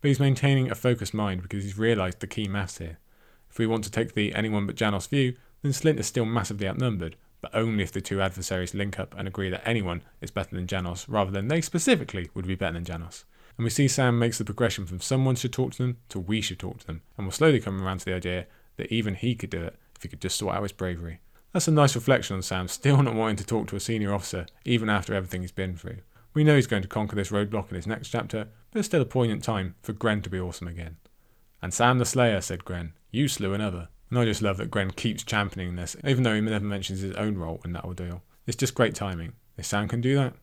But 0.00 0.08
he's 0.08 0.20
maintaining 0.20 0.70
a 0.70 0.74
focused 0.74 1.14
mind 1.14 1.42
because 1.42 1.64
he's 1.64 1.78
realised 1.78 2.20
the 2.20 2.26
key 2.26 2.48
maths 2.48 2.78
here. 2.78 2.98
If 3.50 3.58
we 3.58 3.66
want 3.66 3.84
to 3.84 3.90
take 3.90 4.14
the 4.14 4.34
anyone 4.34 4.66
but 4.66 4.76
Janos 4.76 5.06
view, 5.06 5.34
then 5.62 5.72
Slynt 5.72 5.98
is 5.98 6.06
still 6.06 6.24
massively 6.24 6.68
outnumbered, 6.68 7.16
but 7.40 7.54
only 7.54 7.82
if 7.82 7.92
the 7.92 8.00
two 8.00 8.20
adversaries 8.20 8.74
link 8.74 8.98
up 8.98 9.14
and 9.16 9.26
agree 9.26 9.50
that 9.50 9.66
anyone 9.66 10.02
is 10.20 10.30
better 10.30 10.54
than 10.54 10.66
Janos 10.66 11.08
rather 11.08 11.30
than 11.30 11.48
they 11.48 11.60
specifically 11.60 12.30
would 12.34 12.46
be 12.46 12.54
better 12.54 12.74
than 12.74 12.84
Janos. 12.84 13.24
And 13.56 13.64
we 13.64 13.70
see 13.70 13.88
Sam 13.88 14.18
makes 14.18 14.38
the 14.38 14.44
progression 14.44 14.86
from 14.86 15.00
someone 15.00 15.34
should 15.34 15.52
talk 15.52 15.72
to 15.72 15.78
them 15.78 15.96
to 16.10 16.20
we 16.20 16.40
should 16.40 16.58
talk 16.58 16.78
to 16.78 16.86
them, 16.86 17.02
and 17.16 17.26
will 17.26 17.32
slowly 17.32 17.60
come 17.60 17.82
around 17.82 17.98
to 17.98 18.04
the 18.04 18.14
idea 18.14 18.46
that 18.76 18.92
even 18.92 19.14
he 19.14 19.34
could 19.34 19.50
do 19.50 19.64
it 19.64 19.76
if 19.96 20.02
he 20.02 20.08
could 20.08 20.20
just 20.20 20.36
sort 20.36 20.54
out 20.54 20.62
his 20.62 20.72
bravery. 20.72 21.20
That's 21.52 21.68
a 21.68 21.72
nice 21.72 21.94
reflection 21.94 22.36
on 22.36 22.42
Sam 22.42 22.68
still 22.68 23.02
not 23.02 23.14
wanting 23.14 23.36
to 23.36 23.46
talk 23.46 23.68
to 23.68 23.76
a 23.76 23.80
senior 23.80 24.12
officer, 24.12 24.46
even 24.64 24.90
after 24.90 25.14
everything 25.14 25.40
he's 25.40 25.52
been 25.52 25.76
through. 25.76 25.98
We 26.34 26.44
know 26.44 26.56
he's 26.56 26.66
going 26.66 26.82
to 26.82 26.88
conquer 26.88 27.16
this 27.16 27.30
roadblock 27.30 27.70
in 27.70 27.76
his 27.76 27.86
next 27.86 28.08
chapter, 28.08 28.48
but 28.70 28.78
it's 28.78 28.86
still 28.86 29.00
a 29.00 29.06
poignant 29.06 29.42
time 29.42 29.74
for 29.82 29.94
Grenn 29.94 30.20
to 30.22 30.30
be 30.30 30.38
awesome 30.38 30.68
again. 30.68 30.98
And 31.62 31.72
Sam 31.72 31.98
the 31.98 32.04
Slayer, 32.04 32.40
said 32.42 32.64
Grenn, 32.64 32.92
you 33.10 33.28
slew 33.28 33.54
another. 33.54 33.88
And 34.10 34.18
I 34.18 34.24
just 34.24 34.42
love 34.42 34.58
that 34.58 34.70
Grenn 34.70 34.90
keeps 34.90 35.24
championing 35.24 35.76
this, 35.76 35.96
even 36.06 36.22
though 36.22 36.34
he 36.34 36.40
never 36.40 36.64
mentions 36.64 37.00
his 37.00 37.16
own 37.16 37.36
role 37.36 37.60
in 37.64 37.72
that 37.72 37.84
ordeal. 37.84 38.22
It's 38.46 38.56
just 38.56 38.74
great 38.74 38.94
timing. 38.94 39.32
If 39.56 39.66
Sam 39.66 39.88
can 39.88 40.00
do 40.00 40.14
that, 40.16 40.34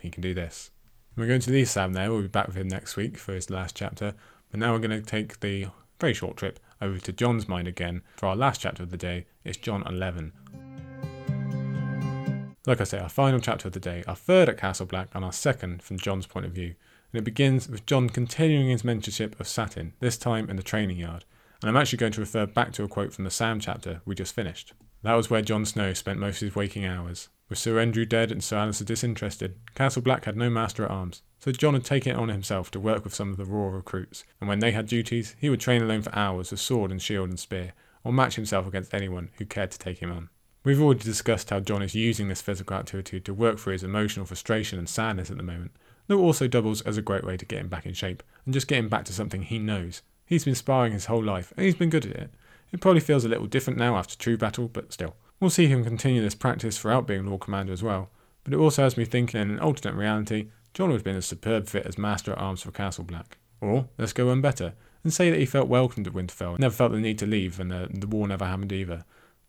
he 0.00 0.10
can 0.10 0.22
do 0.22 0.34
this. 0.34 0.70
We're 1.16 1.28
going 1.28 1.40
to 1.42 1.50
leave 1.50 1.68
Sam 1.68 1.92
there. 1.92 2.10
We'll 2.10 2.22
be 2.22 2.28
back 2.28 2.48
with 2.48 2.56
him 2.56 2.68
next 2.68 2.96
week 2.96 3.16
for 3.16 3.32
his 3.32 3.50
last 3.50 3.76
chapter. 3.76 4.14
But 4.50 4.60
now 4.60 4.72
we're 4.72 4.80
going 4.80 5.02
to 5.02 5.08
take 5.08 5.40
the 5.40 5.68
very 6.00 6.14
short 6.14 6.36
trip 6.36 6.58
over 6.82 6.98
to 6.98 7.12
Jon's 7.12 7.48
mind 7.48 7.68
again 7.68 8.02
for 8.16 8.26
our 8.26 8.36
last 8.36 8.60
chapter 8.60 8.82
of 8.82 8.90
the 8.90 8.96
day. 8.96 9.26
It's 9.44 9.56
Jon 9.56 9.84
11, 9.86 10.32
like 12.66 12.80
I 12.80 12.84
say, 12.84 12.98
our 12.98 13.08
final 13.08 13.40
chapter 13.40 13.68
of 13.68 13.74
the 13.74 13.80
day, 13.80 14.04
our 14.06 14.16
third 14.16 14.48
at 14.48 14.58
Castle 14.58 14.86
Black, 14.86 15.08
and 15.14 15.24
our 15.24 15.32
second 15.32 15.82
from 15.82 15.98
Jon's 15.98 16.26
point 16.26 16.46
of 16.46 16.52
view. 16.52 16.74
And 17.12 17.20
it 17.20 17.24
begins 17.24 17.68
with 17.68 17.86
Jon 17.86 18.08
continuing 18.08 18.68
his 18.68 18.82
mentorship 18.82 19.38
of 19.38 19.48
Satin, 19.48 19.92
this 20.00 20.16
time 20.16 20.48
in 20.48 20.56
the 20.56 20.62
training 20.62 20.96
yard. 20.96 21.24
And 21.60 21.68
I'm 21.68 21.76
actually 21.76 21.98
going 21.98 22.12
to 22.12 22.20
refer 22.20 22.46
back 22.46 22.72
to 22.72 22.82
a 22.82 22.88
quote 22.88 23.12
from 23.12 23.24
the 23.24 23.30
Sam 23.30 23.60
chapter 23.60 24.00
we 24.04 24.14
just 24.14 24.34
finished. 24.34 24.72
That 25.02 25.14
was 25.14 25.28
where 25.28 25.42
Jon 25.42 25.66
Snow 25.66 25.92
spent 25.92 26.18
most 26.18 26.36
of 26.36 26.48
his 26.48 26.56
waking 26.56 26.86
hours. 26.86 27.28
With 27.50 27.58
Sir 27.58 27.78
Andrew 27.78 28.06
dead 28.06 28.32
and 28.32 28.42
Sir 28.42 28.56
Alliser 28.56 28.86
disinterested, 28.86 29.56
Castle 29.74 30.00
Black 30.00 30.24
had 30.24 30.36
no 30.36 30.48
master 30.48 30.84
at 30.84 30.90
arms, 30.90 31.22
so 31.38 31.52
Jon 31.52 31.74
had 31.74 31.84
taken 31.84 32.12
it 32.12 32.18
on 32.18 32.30
himself 32.30 32.70
to 32.70 32.80
work 32.80 33.04
with 33.04 33.14
some 33.14 33.30
of 33.30 33.36
the 33.36 33.44
raw 33.44 33.68
recruits, 33.68 34.24
and 34.40 34.48
when 34.48 34.60
they 34.60 34.72
had 34.72 34.86
duties, 34.86 35.36
he 35.38 35.50
would 35.50 35.60
train 35.60 35.82
alone 35.82 36.00
for 36.00 36.14
hours 36.14 36.50
with 36.50 36.60
sword 36.60 36.90
and 36.90 37.02
shield 37.02 37.28
and 37.28 37.38
spear, 37.38 37.74
or 38.02 38.14
match 38.14 38.36
himself 38.36 38.66
against 38.66 38.94
anyone 38.94 39.28
who 39.36 39.44
cared 39.44 39.70
to 39.72 39.78
take 39.78 39.98
him 39.98 40.10
on. 40.10 40.30
We've 40.64 40.80
already 40.80 41.04
discussed 41.04 41.50
how 41.50 41.60
Jon 41.60 41.82
is 41.82 41.94
using 41.94 42.28
this 42.28 42.40
physical 42.40 42.78
activity 42.78 43.20
to 43.20 43.34
work 43.34 43.58
through 43.58 43.74
his 43.74 43.82
emotional 43.82 44.24
frustration 44.24 44.78
and 44.78 44.88
sadness 44.88 45.30
at 45.30 45.36
the 45.36 45.42
moment, 45.42 45.72
though 46.06 46.18
it 46.18 46.22
also 46.22 46.48
doubles 46.48 46.80
as 46.82 46.96
a 46.96 47.02
great 47.02 47.22
way 47.22 47.36
to 47.36 47.44
get 47.44 47.58
him 47.58 47.68
back 47.68 47.84
in 47.84 47.92
shape 47.92 48.22
and 48.46 48.54
just 48.54 48.66
get 48.66 48.78
him 48.78 48.88
back 48.88 49.04
to 49.04 49.12
something 49.12 49.42
he 49.42 49.58
knows. 49.58 50.00
He's 50.24 50.46
been 50.46 50.54
sparring 50.54 50.94
his 50.94 51.04
whole 51.04 51.22
life 51.22 51.52
and 51.54 51.66
he's 51.66 51.74
been 51.74 51.90
good 51.90 52.06
at 52.06 52.16
it. 52.16 52.30
It 52.72 52.80
probably 52.80 53.02
feels 53.02 53.26
a 53.26 53.28
little 53.28 53.46
different 53.46 53.78
now 53.78 53.96
after 53.96 54.16
True 54.16 54.38
Battle, 54.38 54.68
but 54.68 54.90
still. 54.90 55.16
We'll 55.38 55.50
see 55.50 55.66
him 55.66 55.84
continue 55.84 56.22
this 56.22 56.34
practice 56.34 56.78
throughout 56.78 57.06
being 57.06 57.26
Lord 57.26 57.42
Commander 57.42 57.74
as 57.74 57.82
well, 57.82 58.08
but 58.42 58.54
it 58.54 58.58
also 58.58 58.84
has 58.84 58.96
me 58.96 59.04
thinking 59.04 59.42
in 59.42 59.50
an 59.50 59.60
alternate 59.60 59.98
reality, 59.98 60.48
Jon 60.72 60.88
would 60.88 60.96
have 60.96 61.04
been 61.04 61.14
a 61.14 61.22
superb 61.22 61.66
fit 61.66 61.84
as 61.84 61.98
Master 61.98 62.32
at 62.32 62.38
Arms 62.38 62.62
for 62.62 62.70
Castle 62.70 63.04
Black. 63.04 63.36
Or, 63.60 63.88
let's 63.98 64.14
go 64.14 64.28
one 64.28 64.40
better, 64.40 64.72
and 65.02 65.12
say 65.12 65.30
that 65.30 65.38
he 65.38 65.44
felt 65.44 65.68
welcomed 65.68 66.06
at 66.06 66.14
Winterfell, 66.14 66.58
never 66.58 66.74
felt 66.74 66.92
the 66.92 66.98
need 66.98 67.18
to 67.18 67.26
leave, 67.26 67.60
and 67.60 67.70
the 67.70 68.06
war 68.06 68.26
never 68.26 68.46
happened 68.46 68.72
either. 68.72 69.04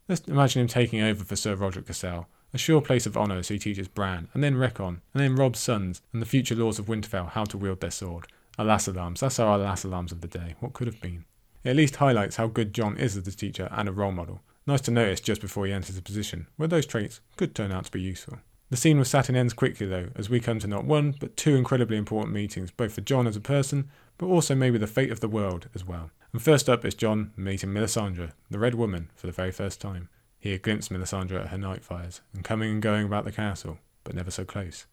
Let's 0.07 0.27
imagine 0.27 0.61
him 0.61 0.67
taking 0.67 1.01
over 1.01 1.23
for 1.23 1.35
Sir 1.35 1.55
Rodrik 1.55 1.87
Cassel, 1.87 2.27
a 2.53 2.59
sure 2.59 2.79
place 2.79 3.07
of 3.07 3.17
honour 3.17 3.37
as 3.37 3.47
he 3.47 3.57
teaches 3.57 3.87
Bran, 3.87 4.27
and 4.35 4.43
then 4.43 4.53
Rickon, 4.53 5.01
and 5.13 5.23
then 5.23 5.35
Robb's 5.35 5.59
sons, 5.59 6.03
and 6.13 6.21
the 6.21 6.27
future 6.27 6.53
lords 6.53 6.77
of 6.77 6.85
Winterfell 6.85 7.31
how 7.31 7.43
to 7.45 7.57
wield 7.57 7.81
their 7.81 7.89
sword. 7.89 8.27
Alas 8.59 8.87
alarms, 8.87 9.21
that's 9.21 9.39
our 9.39 9.55
alas 9.57 9.83
alarms 9.83 10.11
of 10.11 10.21
the 10.21 10.27
day. 10.27 10.53
What 10.59 10.73
could 10.73 10.85
have 10.85 11.01
been? 11.01 11.25
It 11.63 11.71
at 11.71 11.75
least 11.75 11.95
highlights 11.95 12.35
how 12.35 12.45
good 12.45 12.71
Jon 12.71 12.97
is 12.97 13.17
as 13.17 13.27
a 13.27 13.35
teacher 13.35 13.67
and 13.71 13.89
a 13.89 13.91
role 13.91 14.11
model. 14.11 14.41
Nice 14.67 14.81
to 14.81 14.91
notice 14.91 15.21
just 15.21 15.41
before 15.41 15.65
he 15.65 15.73
enters 15.73 15.97
a 15.97 16.03
position 16.03 16.45
where 16.55 16.67
those 16.67 16.85
traits 16.85 17.19
could 17.35 17.55
turn 17.55 17.71
out 17.71 17.85
to 17.85 17.91
be 17.91 17.99
useful. 17.99 18.37
The 18.69 18.77
scene 18.77 18.99
with 18.99 19.07
Satin 19.07 19.35
ends 19.35 19.53
quickly 19.53 19.87
though, 19.87 20.09
as 20.15 20.29
we 20.29 20.39
come 20.39 20.59
to 20.59 20.67
not 20.67 20.85
one, 20.85 21.15
but 21.19 21.35
two 21.35 21.55
incredibly 21.55 21.97
important 21.97 22.33
meetings, 22.33 22.69
both 22.69 22.93
for 22.93 23.01
Jon 23.01 23.25
as 23.25 23.35
a 23.35 23.41
person, 23.41 23.89
but 24.19 24.27
also 24.27 24.53
maybe 24.53 24.77
the 24.77 24.85
fate 24.85 25.11
of 25.11 25.19
the 25.19 25.27
world 25.27 25.67
as 25.73 25.83
well. 25.83 26.11
And 26.35 26.41
first 26.41 26.69
up 26.69 26.83
is 26.83 26.95
Jon 26.95 27.31
meeting 27.37 27.69
Melisandre, 27.69 28.33
the 28.51 28.59
Red 28.59 28.75
Woman, 28.75 29.09
for 29.15 29.25
the 29.25 29.31
very 29.31 29.51
first 29.51 29.79
time. 29.79 30.09
He 30.37 30.51
had 30.51 30.63
glimpsed 30.63 30.91
Melisandre 30.91 31.39
at 31.39 31.47
her 31.47 31.57
night 31.57 31.81
fires, 31.81 32.19
and 32.33 32.43
coming 32.43 32.73
and 32.73 32.81
going 32.81 33.05
about 33.05 33.23
the 33.23 33.31
castle, 33.31 33.79
but 34.03 34.15
never 34.15 34.29
so 34.29 34.43
close. 34.43 34.85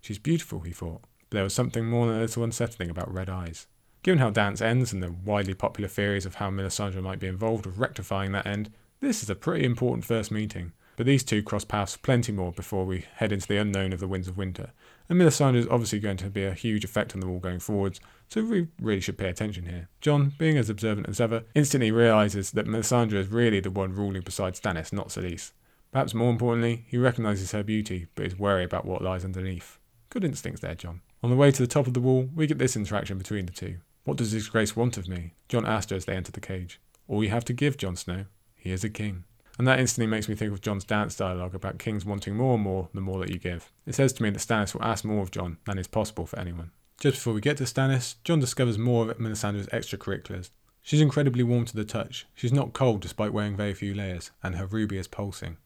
She's 0.00 0.20
beautiful, 0.20 0.60
he 0.60 0.70
thought, 0.70 1.02
but 1.28 1.34
there 1.34 1.42
was 1.42 1.52
something 1.52 1.84
more 1.84 2.06
than 2.06 2.18
a 2.18 2.20
little 2.20 2.44
unsettling 2.44 2.90
about 2.90 3.12
red 3.12 3.28
eyes. 3.28 3.66
Given 4.04 4.20
how 4.20 4.30
Dance 4.30 4.60
ends 4.60 4.92
and 4.92 5.02
the 5.02 5.10
widely 5.10 5.52
popular 5.52 5.88
theories 5.88 6.26
of 6.26 6.36
how 6.36 6.48
Melisandre 6.48 7.02
might 7.02 7.18
be 7.18 7.26
involved 7.26 7.66
with 7.66 7.76
rectifying 7.76 8.30
that 8.30 8.46
end, 8.46 8.70
this 9.00 9.20
is 9.20 9.28
a 9.28 9.34
pretty 9.34 9.64
important 9.64 10.04
first 10.04 10.30
meeting. 10.30 10.74
But 10.94 11.06
these 11.06 11.24
two 11.24 11.42
cross 11.42 11.64
paths 11.64 11.96
plenty 11.96 12.30
more 12.30 12.52
before 12.52 12.86
we 12.86 13.06
head 13.16 13.32
into 13.32 13.48
the 13.48 13.58
unknown 13.58 13.92
of 13.92 13.98
the 13.98 14.06
Winds 14.06 14.28
of 14.28 14.36
Winter. 14.36 14.70
And 15.08 15.20
Melisandre 15.20 15.56
is 15.56 15.68
obviously 15.68 16.00
going 16.00 16.16
to 16.18 16.30
be 16.30 16.44
a 16.44 16.54
huge 16.54 16.84
effect 16.84 17.14
on 17.14 17.20
the 17.20 17.26
wall 17.26 17.38
going 17.38 17.60
forwards, 17.60 18.00
so 18.28 18.42
we 18.42 18.68
really 18.80 19.00
should 19.00 19.18
pay 19.18 19.28
attention 19.28 19.66
here. 19.66 19.88
Jon, 20.00 20.32
being 20.38 20.56
as 20.56 20.70
observant 20.70 21.08
as 21.08 21.20
ever, 21.20 21.44
instantly 21.54 21.90
realises 21.90 22.52
that 22.52 22.66
Melisandre 22.66 23.14
is 23.14 23.28
really 23.28 23.60
the 23.60 23.70
one 23.70 23.94
ruling 23.94 24.22
beside 24.22 24.54
Stannis, 24.54 24.92
not 24.92 25.08
Selyse. 25.08 25.52
Perhaps 25.92 26.14
more 26.14 26.30
importantly, 26.30 26.84
he 26.88 26.96
recognises 26.96 27.52
her 27.52 27.62
beauty, 27.62 28.06
but 28.14 28.26
is 28.26 28.38
wary 28.38 28.64
about 28.64 28.86
what 28.86 29.02
lies 29.02 29.24
underneath. 29.24 29.78
Good 30.08 30.24
instincts 30.24 30.62
there, 30.62 30.74
Jon. 30.74 31.02
On 31.22 31.30
the 31.30 31.36
way 31.36 31.50
to 31.50 31.62
the 31.62 31.68
top 31.68 31.86
of 31.86 31.94
the 31.94 32.00
wall, 32.00 32.28
we 32.34 32.46
get 32.46 32.58
this 32.58 32.76
interaction 32.76 33.18
between 33.18 33.46
the 33.46 33.52
two. 33.52 33.76
What 34.04 34.16
does 34.16 34.32
His 34.32 34.48
Grace 34.48 34.74
want 34.74 34.96
of 34.96 35.08
me? 35.08 35.34
Jon 35.48 35.66
asked 35.66 35.90
her 35.90 35.96
as 35.96 36.04
they 36.04 36.16
entered 36.16 36.34
the 36.34 36.40
cage. 36.40 36.80
All 37.08 37.22
you 37.22 37.30
have 37.30 37.44
to 37.46 37.52
give, 37.52 37.76
Jon 37.76 37.96
Snow. 37.96 38.24
He 38.56 38.72
is 38.72 38.84
a 38.84 38.90
king. 38.90 39.24
And 39.58 39.68
that 39.68 39.78
instantly 39.78 40.08
makes 40.08 40.28
me 40.28 40.34
think 40.34 40.52
of 40.52 40.60
Jon's 40.60 40.84
dance 40.84 41.14
dialogue 41.14 41.54
about 41.54 41.78
kings 41.78 42.04
wanting 42.04 42.34
more 42.34 42.54
and 42.54 42.62
more 42.62 42.88
the 42.92 43.00
more 43.00 43.20
that 43.20 43.30
you 43.30 43.38
give. 43.38 43.70
It 43.86 43.94
says 43.94 44.12
to 44.14 44.22
me 44.22 44.30
that 44.30 44.40
Stannis 44.40 44.74
will 44.74 44.82
ask 44.84 45.04
more 45.04 45.22
of 45.22 45.30
Jon 45.30 45.58
than 45.64 45.78
is 45.78 45.86
possible 45.86 46.26
for 46.26 46.38
anyone. 46.38 46.72
Just 46.98 47.16
before 47.16 47.34
we 47.34 47.40
get 47.40 47.56
to 47.58 47.64
Stannis, 47.64 48.16
Jon 48.24 48.40
discovers 48.40 48.78
more 48.78 49.08
of 49.10 49.18
Melisandre's 49.18 49.68
extracurriculars. 49.68 50.50
She's 50.82 51.00
incredibly 51.00 51.44
warm 51.44 51.64
to 51.66 51.76
the 51.76 51.84
touch. 51.84 52.26
She's 52.34 52.52
not 52.52 52.72
cold 52.72 53.00
despite 53.00 53.32
wearing 53.32 53.56
very 53.56 53.74
few 53.74 53.94
layers, 53.94 54.30
and 54.42 54.56
her 54.56 54.66
ruby 54.66 54.98
is 54.98 55.08
pulsing. 55.08 55.56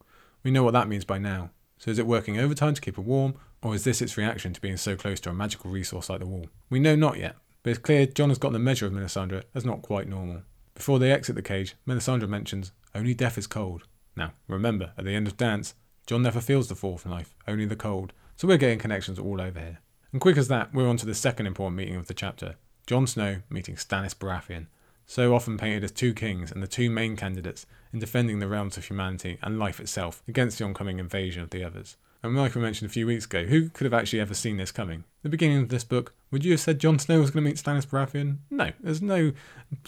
We 0.42 0.50
know 0.50 0.62
what 0.62 0.74
that 0.74 0.88
means 0.88 1.04
by 1.04 1.18
now. 1.18 1.50
So 1.78 1.90
is 1.90 1.98
it 1.98 2.06
working 2.06 2.38
overtime 2.38 2.74
to 2.74 2.80
keep 2.80 2.96
her 2.96 3.02
warm, 3.02 3.34
or 3.62 3.74
is 3.74 3.84
this 3.84 4.02
its 4.02 4.16
reaction 4.16 4.52
to 4.52 4.60
being 4.60 4.76
so 4.76 4.96
close 4.96 5.20
to 5.20 5.30
a 5.30 5.34
magical 5.34 5.70
resource 5.70 6.08
like 6.08 6.20
the 6.20 6.26
wall? 6.26 6.48
We 6.70 6.78
know 6.78 6.94
not 6.94 7.18
yet, 7.18 7.36
but 7.62 7.70
it's 7.70 7.78
clear 7.78 8.06
Jon 8.06 8.28
has 8.28 8.38
gotten 8.38 8.52
the 8.52 8.58
measure 8.58 8.86
of 8.86 8.92
Melisandre 8.92 9.42
as 9.54 9.64
not 9.64 9.82
quite 9.82 10.08
normal. 10.08 10.42
Before 10.74 10.98
they 10.98 11.10
exit 11.10 11.34
the 11.34 11.42
cage, 11.42 11.74
Melisandre 11.86 12.28
mentions, 12.28 12.72
only 12.98 13.14
death 13.14 13.38
is 13.38 13.46
cold. 13.46 13.84
Now, 14.16 14.32
remember, 14.48 14.92
at 14.98 15.04
the 15.04 15.14
end 15.14 15.28
of 15.28 15.36
Dance, 15.36 15.74
Jon 16.06 16.22
never 16.22 16.40
feels 16.40 16.68
the 16.68 16.74
fourth 16.74 17.06
knife, 17.06 17.34
only 17.46 17.64
the 17.64 17.76
cold. 17.76 18.12
So 18.36 18.48
we're 18.48 18.56
getting 18.56 18.78
connections 18.78 19.18
all 19.18 19.40
over 19.40 19.60
here. 19.60 19.78
And 20.12 20.20
quick 20.20 20.36
as 20.36 20.48
that, 20.48 20.74
we're 20.74 20.88
on 20.88 20.96
to 20.98 21.06
the 21.06 21.14
second 21.14 21.46
important 21.46 21.76
meeting 21.76 21.96
of 21.96 22.08
the 22.08 22.14
chapter. 22.14 22.56
Jon 22.86 23.06
Snow 23.06 23.42
meeting 23.48 23.76
Stannis 23.76 24.14
Baratheon, 24.14 24.66
so 25.06 25.34
often 25.34 25.56
painted 25.58 25.84
as 25.84 25.92
two 25.92 26.12
kings 26.12 26.50
and 26.50 26.62
the 26.62 26.66
two 26.66 26.90
main 26.90 27.16
candidates 27.16 27.66
in 27.92 27.98
defending 27.98 28.40
the 28.40 28.48
realms 28.48 28.76
of 28.76 28.84
humanity 28.84 29.38
and 29.42 29.58
life 29.58 29.78
itself 29.78 30.22
against 30.26 30.58
the 30.58 30.64
oncoming 30.64 30.98
invasion 30.98 31.42
of 31.42 31.50
the 31.50 31.62
others. 31.62 31.96
And 32.22 32.36
like 32.36 32.54
we 32.54 32.60
mentioned 32.60 32.90
a 32.90 32.92
few 32.92 33.06
weeks 33.06 33.26
ago, 33.26 33.44
who 33.44 33.68
could 33.68 33.84
have 33.84 33.94
actually 33.94 34.20
ever 34.20 34.34
seen 34.34 34.56
this 34.56 34.72
coming? 34.72 35.04
The 35.22 35.28
beginning 35.28 35.62
of 35.62 35.68
this 35.68 35.84
book, 35.84 36.14
would 36.30 36.44
you 36.44 36.52
have 36.52 36.60
said 36.60 36.80
Jon 36.80 36.98
Snow 36.98 37.20
was 37.20 37.30
going 37.30 37.44
to 37.44 37.50
meet 37.50 37.58
Stannis 37.58 37.86
Baratheon? 37.86 38.38
No, 38.50 38.72
there's 38.80 39.00
no 39.00 39.32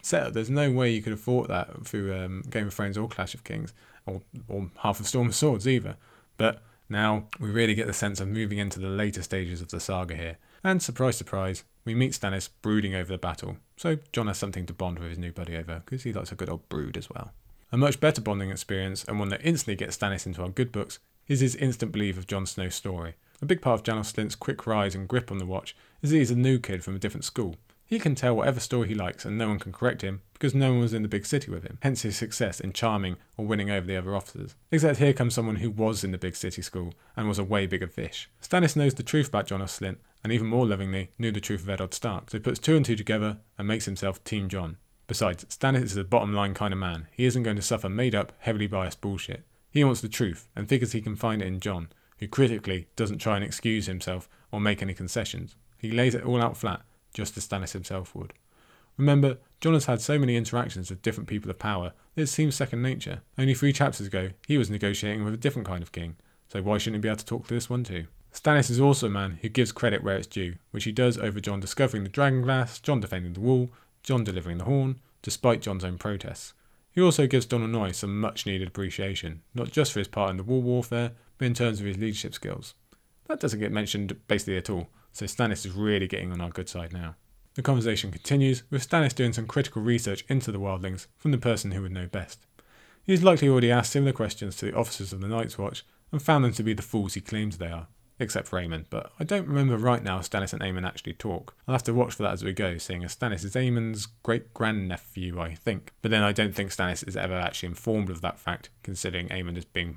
setup. 0.00 0.32
There's 0.32 0.50
no 0.50 0.70
way 0.70 0.90
you 0.90 1.02
could 1.02 1.12
have 1.12 1.20
thought 1.20 1.48
that 1.48 1.86
through 1.86 2.14
um, 2.14 2.42
Game 2.48 2.68
of 2.68 2.74
Thrones 2.74 2.96
or 2.96 3.08
Clash 3.08 3.34
of 3.34 3.42
Kings, 3.42 3.72
or 4.06 4.22
or 4.48 4.70
half 4.78 5.00
of 5.00 5.08
Storm 5.08 5.28
of 5.28 5.34
Swords 5.34 5.66
either. 5.66 5.96
But 6.36 6.62
now 6.88 7.24
we 7.38 7.50
really 7.50 7.74
get 7.74 7.86
the 7.86 7.92
sense 7.92 8.20
of 8.20 8.28
moving 8.28 8.58
into 8.58 8.78
the 8.78 8.88
later 8.88 9.22
stages 9.22 9.60
of 9.60 9.70
the 9.70 9.80
saga 9.80 10.14
here. 10.14 10.38
And 10.62 10.82
surprise, 10.82 11.16
surprise, 11.16 11.64
we 11.84 11.94
meet 11.94 12.12
Stannis 12.12 12.48
brooding 12.62 12.94
over 12.94 13.12
the 13.12 13.18
battle. 13.18 13.56
So 13.76 13.98
Jon 14.12 14.26
has 14.26 14.38
something 14.38 14.66
to 14.66 14.72
bond 14.72 14.98
with 14.98 15.08
his 15.08 15.18
new 15.18 15.32
buddy 15.32 15.56
over, 15.56 15.82
because 15.84 16.02
he 16.02 16.12
likes 16.12 16.32
a 16.32 16.36
good 16.36 16.50
old 16.50 16.68
brood 16.68 16.96
as 16.96 17.08
well. 17.10 17.32
A 17.72 17.76
much 17.76 18.00
better 18.00 18.20
bonding 18.20 18.50
experience, 18.50 19.04
and 19.04 19.18
one 19.18 19.28
that 19.30 19.44
instantly 19.44 19.76
gets 19.76 19.96
Stannis 19.96 20.26
into 20.26 20.42
our 20.42 20.48
good 20.48 20.72
books, 20.72 20.98
is 21.30 21.38
his 21.38 21.54
instant 21.54 21.92
belief 21.92 22.18
of 22.18 22.26
Jon 22.26 22.44
Snow's 22.44 22.74
story. 22.74 23.14
A 23.40 23.46
big 23.46 23.62
part 23.62 23.78
of 23.78 23.84
Janos 23.84 24.12
Slynt's 24.12 24.34
quick 24.34 24.66
rise 24.66 24.96
and 24.96 25.06
grip 25.06 25.30
on 25.30 25.38
the 25.38 25.46
watch 25.46 25.76
is 26.02 26.10
that 26.10 26.16
he's 26.18 26.32
a 26.32 26.36
new 26.36 26.58
kid 26.58 26.82
from 26.82 26.96
a 26.96 26.98
different 26.98 27.24
school. 27.24 27.54
He 27.86 28.00
can 28.00 28.16
tell 28.16 28.34
whatever 28.34 28.58
story 28.58 28.88
he 28.88 28.94
likes 28.96 29.24
and 29.24 29.38
no 29.38 29.48
one 29.48 29.60
can 29.60 29.72
correct 29.72 30.02
him 30.02 30.22
because 30.32 30.56
no 30.56 30.72
one 30.72 30.80
was 30.80 30.92
in 30.92 31.02
the 31.02 31.08
big 31.08 31.24
city 31.24 31.48
with 31.48 31.62
him, 31.62 31.78
hence 31.82 32.02
his 32.02 32.16
success 32.16 32.58
in 32.58 32.72
charming 32.72 33.16
or 33.36 33.46
winning 33.46 33.70
over 33.70 33.86
the 33.86 33.96
other 33.96 34.16
officers. 34.16 34.56
Except 34.72 34.98
here 34.98 35.12
comes 35.12 35.34
someone 35.34 35.56
who 35.56 35.70
was 35.70 36.02
in 36.02 36.10
the 36.10 36.18
big 36.18 36.34
city 36.34 36.62
school 36.62 36.94
and 37.16 37.28
was 37.28 37.38
a 37.38 37.44
way 37.44 37.64
bigger 37.64 37.86
fish. 37.86 38.28
Stannis 38.42 38.74
knows 38.74 38.94
the 38.94 39.04
truth 39.04 39.28
about 39.28 39.46
Janos 39.46 39.78
Slynt 39.78 39.98
and 40.24 40.32
even 40.32 40.48
more 40.48 40.66
lovingly 40.66 41.12
knew 41.16 41.30
the 41.30 41.40
truth 41.40 41.62
of 41.62 41.70
Eddard 41.70 41.94
Stark, 41.94 42.30
so 42.30 42.38
he 42.38 42.42
puts 42.42 42.58
two 42.58 42.76
and 42.76 42.84
two 42.84 42.96
together 42.96 43.38
and 43.56 43.68
makes 43.68 43.84
himself 43.84 44.22
Team 44.24 44.48
Jon. 44.48 44.78
Besides, 45.06 45.44
Stannis 45.44 45.82
is 45.82 45.96
a 45.96 46.04
bottom 46.04 46.34
line 46.34 46.54
kind 46.54 46.72
of 46.72 46.78
man. 46.78 47.06
He 47.12 47.24
isn't 47.24 47.44
going 47.44 47.56
to 47.56 47.62
suffer 47.62 47.88
made 47.88 48.14
up, 48.14 48.32
heavily 48.38 48.66
biased 48.66 49.00
bullshit. 49.00 49.44
He 49.70 49.84
wants 49.84 50.00
the 50.00 50.08
truth 50.08 50.48
and 50.56 50.68
figures 50.68 50.92
he 50.92 51.00
can 51.00 51.16
find 51.16 51.40
it 51.42 51.46
in 51.46 51.60
Jon, 51.60 51.88
who 52.18 52.28
critically 52.28 52.88
doesn't 52.96 53.18
try 53.18 53.36
and 53.36 53.44
excuse 53.44 53.86
himself 53.86 54.28
or 54.50 54.60
make 54.60 54.82
any 54.82 54.94
concessions. 54.94 55.54
He 55.78 55.90
lays 55.90 56.14
it 56.14 56.24
all 56.24 56.42
out 56.42 56.56
flat, 56.56 56.82
just 57.14 57.36
as 57.36 57.46
Stannis 57.46 57.72
himself 57.72 58.14
would. 58.14 58.32
Remember, 58.96 59.38
Jon 59.60 59.72
has 59.74 59.86
had 59.86 60.00
so 60.00 60.18
many 60.18 60.36
interactions 60.36 60.90
with 60.90 61.02
different 61.02 61.28
people 61.28 61.50
of 61.50 61.58
power 61.58 61.92
that 62.14 62.22
it 62.22 62.26
seems 62.26 62.54
second 62.54 62.82
nature. 62.82 63.22
Only 63.38 63.54
three 63.54 63.72
chapters 63.72 64.06
ago, 64.06 64.30
he 64.46 64.58
was 64.58 64.68
negotiating 64.68 65.24
with 65.24 65.34
a 65.34 65.38
different 65.38 65.66
kind 65.66 65.82
of 65.82 65.92
king, 65.92 66.16
so 66.48 66.60
why 66.62 66.78
shouldn't 66.78 66.96
he 66.96 67.00
be 67.02 67.08
able 67.08 67.16
to 67.16 67.24
talk 67.24 67.46
to 67.46 67.54
this 67.54 67.70
one 67.70 67.84
too? 67.84 68.06
Stannis 68.32 68.70
is 68.70 68.80
also 68.80 69.06
a 69.06 69.10
man 69.10 69.38
who 69.40 69.48
gives 69.48 69.72
credit 69.72 70.04
where 70.04 70.16
it's 70.16 70.26
due, 70.26 70.56
which 70.70 70.84
he 70.84 70.92
does 70.92 71.16
over 71.18 71.40
Jon 71.40 71.60
discovering 71.60 72.04
the 72.04 72.10
dragon 72.10 72.42
glass, 72.42 72.78
Jon 72.78 73.00
defending 73.00 73.32
the 73.32 73.40
wall, 73.40 73.70
Jon 74.02 74.24
delivering 74.24 74.58
the 74.58 74.64
horn, 74.64 75.00
despite 75.22 75.62
Jon's 75.62 75.84
own 75.84 75.98
protests. 75.98 76.52
He 76.92 77.00
also 77.00 77.26
gives 77.26 77.46
Donal 77.46 77.68
Noye 77.68 77.94
some 77.94 78.20
much 78.20 78.46
needed 78.46 78.68
appreciation, 78.68 79.42
not 79.54 79.70
just 79.70 79.92
for 79.92 80.00
his 80.00 80.08
part 80.08 80.30
in 80.30 80.36
the 80.36 80.42
wall 80.42 80.60
warfare, 80.60 81.12
but 81.38 81.46
in 81.46 81.54
terms 81.54 81.80
of 81.80 81.86
his 81.86 81.98
leadership 81.98 82.34
skills. 82.34 82.74
That 83.26 83.40
doesn't 83.40 83.60
get 83.60 83.72
mentioned 83.72 84.16
basically 84.26 84.56
at 84.56 84.70
all, 84.70 84.88
so 85.12 85.24
Stannis 85.26 85.64
is 85.64 85.72
really 85.72 86.08
getting 86.08 86.32
on 86.32 86.40
our 86.40 86.50
good 86.50 86.68
side 86.68 86.92
now. 86.92 87.14
The 87.54 87.62
conversation 87.62 88.10
continues, 88.10 88.64
with 88.70 88.88
Stannis 88.88 89.14
doing 89.14 89.32
some 89.32 89.46
critical 89.46 89.82
research 89.82 90.24
into 90.28 90.50
the 90.50 90.60
wildlings 90.60 91.06
from 91.16 91.30
the 91.30 91.38
person 91.38 91.72
who 91.72 91.82
would 91.82 91.92
know 91.92 92.06
best. 92.06 92.46
He 93.04 93.12
has 93.12 93.22
likely 93.22 93.48
already 93.48 93.70
asked 93.70 93.92
similar 93.92 94.12
questions 94.12 94.56
to 94.56 94.66
the 94.66 94.76
officers 94.76 95.12
of 95.12 95.20
the 95.20 95.28
Night's 95.28 95.58
Watch 95.58 95.84
and 96.12 96.22
found 96.22 96.44
them 96.44 96.52
to 96.52 96.62
be 96.62 96.74
the 96.74 96.82
fools 96.82 97.14
he 97.14 97.20
claims 97.20 97.58
they 97.58 97.70
are 97.70 97.88
except 98.20 98.46
for 98.46 98.60
Aemon. 98.60 98.84
But 98.90 99.10
I 99.18 99.24
don't 99.24 99.48
remember 99.48 99.76
right 99.76 100.02
now 100.02 100.20
Stannis 100.20 100.52
and 100.52 100.62
Aemon 100.62 100.86
actually 100.86 101.14
talk. 101.14 101.54
I'll 101.66 101.74
have 101.74 101.82
to 101.84 101.94
watch 101.94 102.14
for 102.14 102.22
that 102.22 102.34
as 102.34 102.44
we 102.44 102.52
go, 102.52 102.78
seeing 102.78 103.02
as 103.02 103.16
Stannis 103.16 103.44
is 103.44 103.54
Aemon's 103.54 104.06
great 104.22 104.54
grandnephew, 104.54 105.40
I 105.40 105.54
think. 105.54 105.92
But 106.02 106.10
then 106.10 106.22
I 106.22 106.32
don't 106.32 106.54
think 106.54 106.70
Stannis 106.70 107.06
is 107.08 107.16
ever 107.16 107.34
actually 107.34 107.68
informed 107.68 108.10
of 108.10 108.20
that 108.20 108.38
fact, 108.38 108.70
considering 108.82 109.28
Aemon 109.28 109.56
is 109.56 109.64
being 109.64 109.96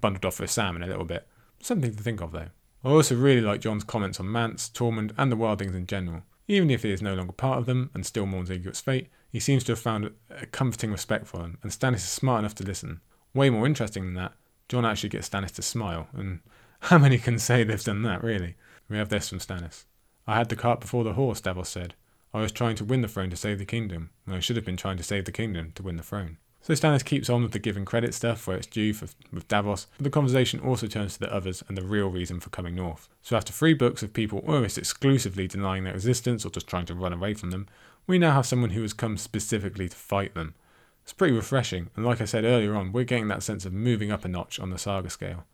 bundled 0.00 0.24
off 0.24 0.40
with 0.40 0.50
Sam 0.50 0.76
in 0.76 0.82
a 0.82 0.86
little 0.86 1.04
bit. 1.04 1.26
Something 1.60 1.94
to 1.94 2.02
think 2.02 2.20
of 2.20 2.32
though. 2.32 2.48
I 2.84 2.90
also 2.90 3.16
really 3.16 3.40
like 3.40 3.60
Jon's 3.60 3.84
comments 3.84 4.20
on 4.20 4.30
Mance, 4.30 4.68
Tormund, 4.68 5.12
and 5.16 5.32
the 5.32 5.36
Wildings 5.36 5.74
in 5.74 5.86
general. 5.86 6.22
Even 6.46 6.70
if 6.70 6.82
he 6.82 6.92
is 6.92 7.00
no 7.00 7.14
longer 7.14 7.32
part 7.32 7.58
of 7.58 7.66
them 7.66 7.90
and 7.94 8.04
still 8.04 8.26
mourns 8.26 8.50
Ygritte's 8.50 8.80
fate, 8.80 9.08
he 9.32 9.40
seems 9.40 9.64
to 9.64 9.72
have 9.72 9.78
found 9.78 10.12
a 10.30 10.46
comforting 10.46 10.92
respect 10.92 11.26
for 11.26 11.38
them, 11.38 11.58
and 11.62 11.72
Stannis 11.72 11.96
is 11.96 12.04
smart 12.04 12.40
enough 12.40 12.54
to 12.56 12.64
listen. 12.64 13.00
Way 13.32 13.48
more 13.50 13.66
interesting 13.66 14.04
than 14.04 14.14
that, 14.14 14.32
Jon 14.68 14.84
actually 14.84 15.08
gets 15.08 15.28
Stannis 15.28 15.54
to 15.54 15.62
smile, 15.62 16.08
and 16.12 16.40
how 16.84 16.98
many 16.98 17.16
can 17.16 17.38
say 17.38 17.64
they've 17.64 17.82
done 17.82 18.02
that, 18.02 18.22
really? 18.22 18.56
We 18.90 18.98
have 18.98 19.08
this 19.08 19.30
from 19.30 19.38
Stannis. 19.38 19.84
I 20.26 20.36
had 20.36 20.50
the 20.50 20.56
cart 20.56 20.80
before 20.80 21.02
the 21.02 21.14
horse, 21.14 21.40
Davos 21.40 21.70
said. 21.70 21.94
I 22.34 22.42
was 22.42 22.52
trying 22.52 22.76
to 22.76 22.84
win 22.84 23.00
the 23.00 23.08
throne 23.08 23.30
to 23.30 23.36
save 23.36 23.58
the 23.58 23.64
kingdom, 23.64 24.10
when 24.26 24.36
I 24.36 24.40
should 24.40 24.56
have 24.56 24.66
been 24.66 24.76
trying 24.76 24.98
to 24.98 25.02
save 25.02 25.24
the 25.24 25.32
kingdom 25.32 25.72
to 25.76 25.82
win 25.82 25.96
the 25.96 26.02
throne. 26.02 26.36
So 26.60 26.74
Stannis 26.74 27.02
keeps 27.02 27.30
on 27.30 27.42
with 27.42 27.52
the 27.52 27.58
giving 27.58 27.86
credit 27.86 28.12
stuff 28.12 28.46
where 28.46 28.58
it's 28.58 28.66
due 28.66 28.92
for, 28.92 29.06
with 29.32 29.48
Davos, 29.48 29.86
but 29.96 30.04
the 30.04 30.10
conversation 30.10 30.60
also 30.60 30.86
turns 30.86 31.14
to 31.14 31.20
the 31.20 31.34
others 31.34 31.64
and 31.68 31.76
the 31.78 31.82
real 31.82 32.08
reason 32.08 32.38
for 32.38 32.50
coming 32.50 32.74
north. 32.74 33.08
So 33.22 33.34
after 33.34 33.52
three 33.52 33.72
books 33.72 34.02
of 34.02 34.12
people 34.12 34.44
almost 34.46 34.76
exclusively 34.76 35.48
denying 35.48 35.84
their 35.84 35.94
existence 35.94 36.44
or 36.44 36.50
just 36.50 36.66
trying 36.66 36.86
to 36.86 36.94
run 36.94 37.14
away 37.14 37.32
from 37.32 37.50
them, 37.50 37.66
we 38.06 38.18
now 38.18 38.32
have 38.32 38.44
someone 38.44 38.70
who 38.70 38.82
has 38.82 38.92
come 38.92 39.16
specifically 39.16 39.88
to 39.88 39.96
fight 39.96 40.34
them. 40.34 40.54
It's 41.02 41.14
pretty 41.14 41.34
refreshing, 41.34 41.88
and 41.96 42.04
like 42.04 42.20
I 42.20 42.26
said 42.26 42.44
earlier 42.44 42.74
on, 42.74 42.92
we're 42.92 43.04
getting 43.04 43.28
that 43.28 43.42
sense 43.42 43.64
of 43.64 43.72
moving 43.72 44.10
up 44.10 44.26
a 44.26 44.28
notch 44.28 44.60
on 44.60 44.68
the 44.68 44.78
saga 44.78 45.08
scale. 45.08 45.44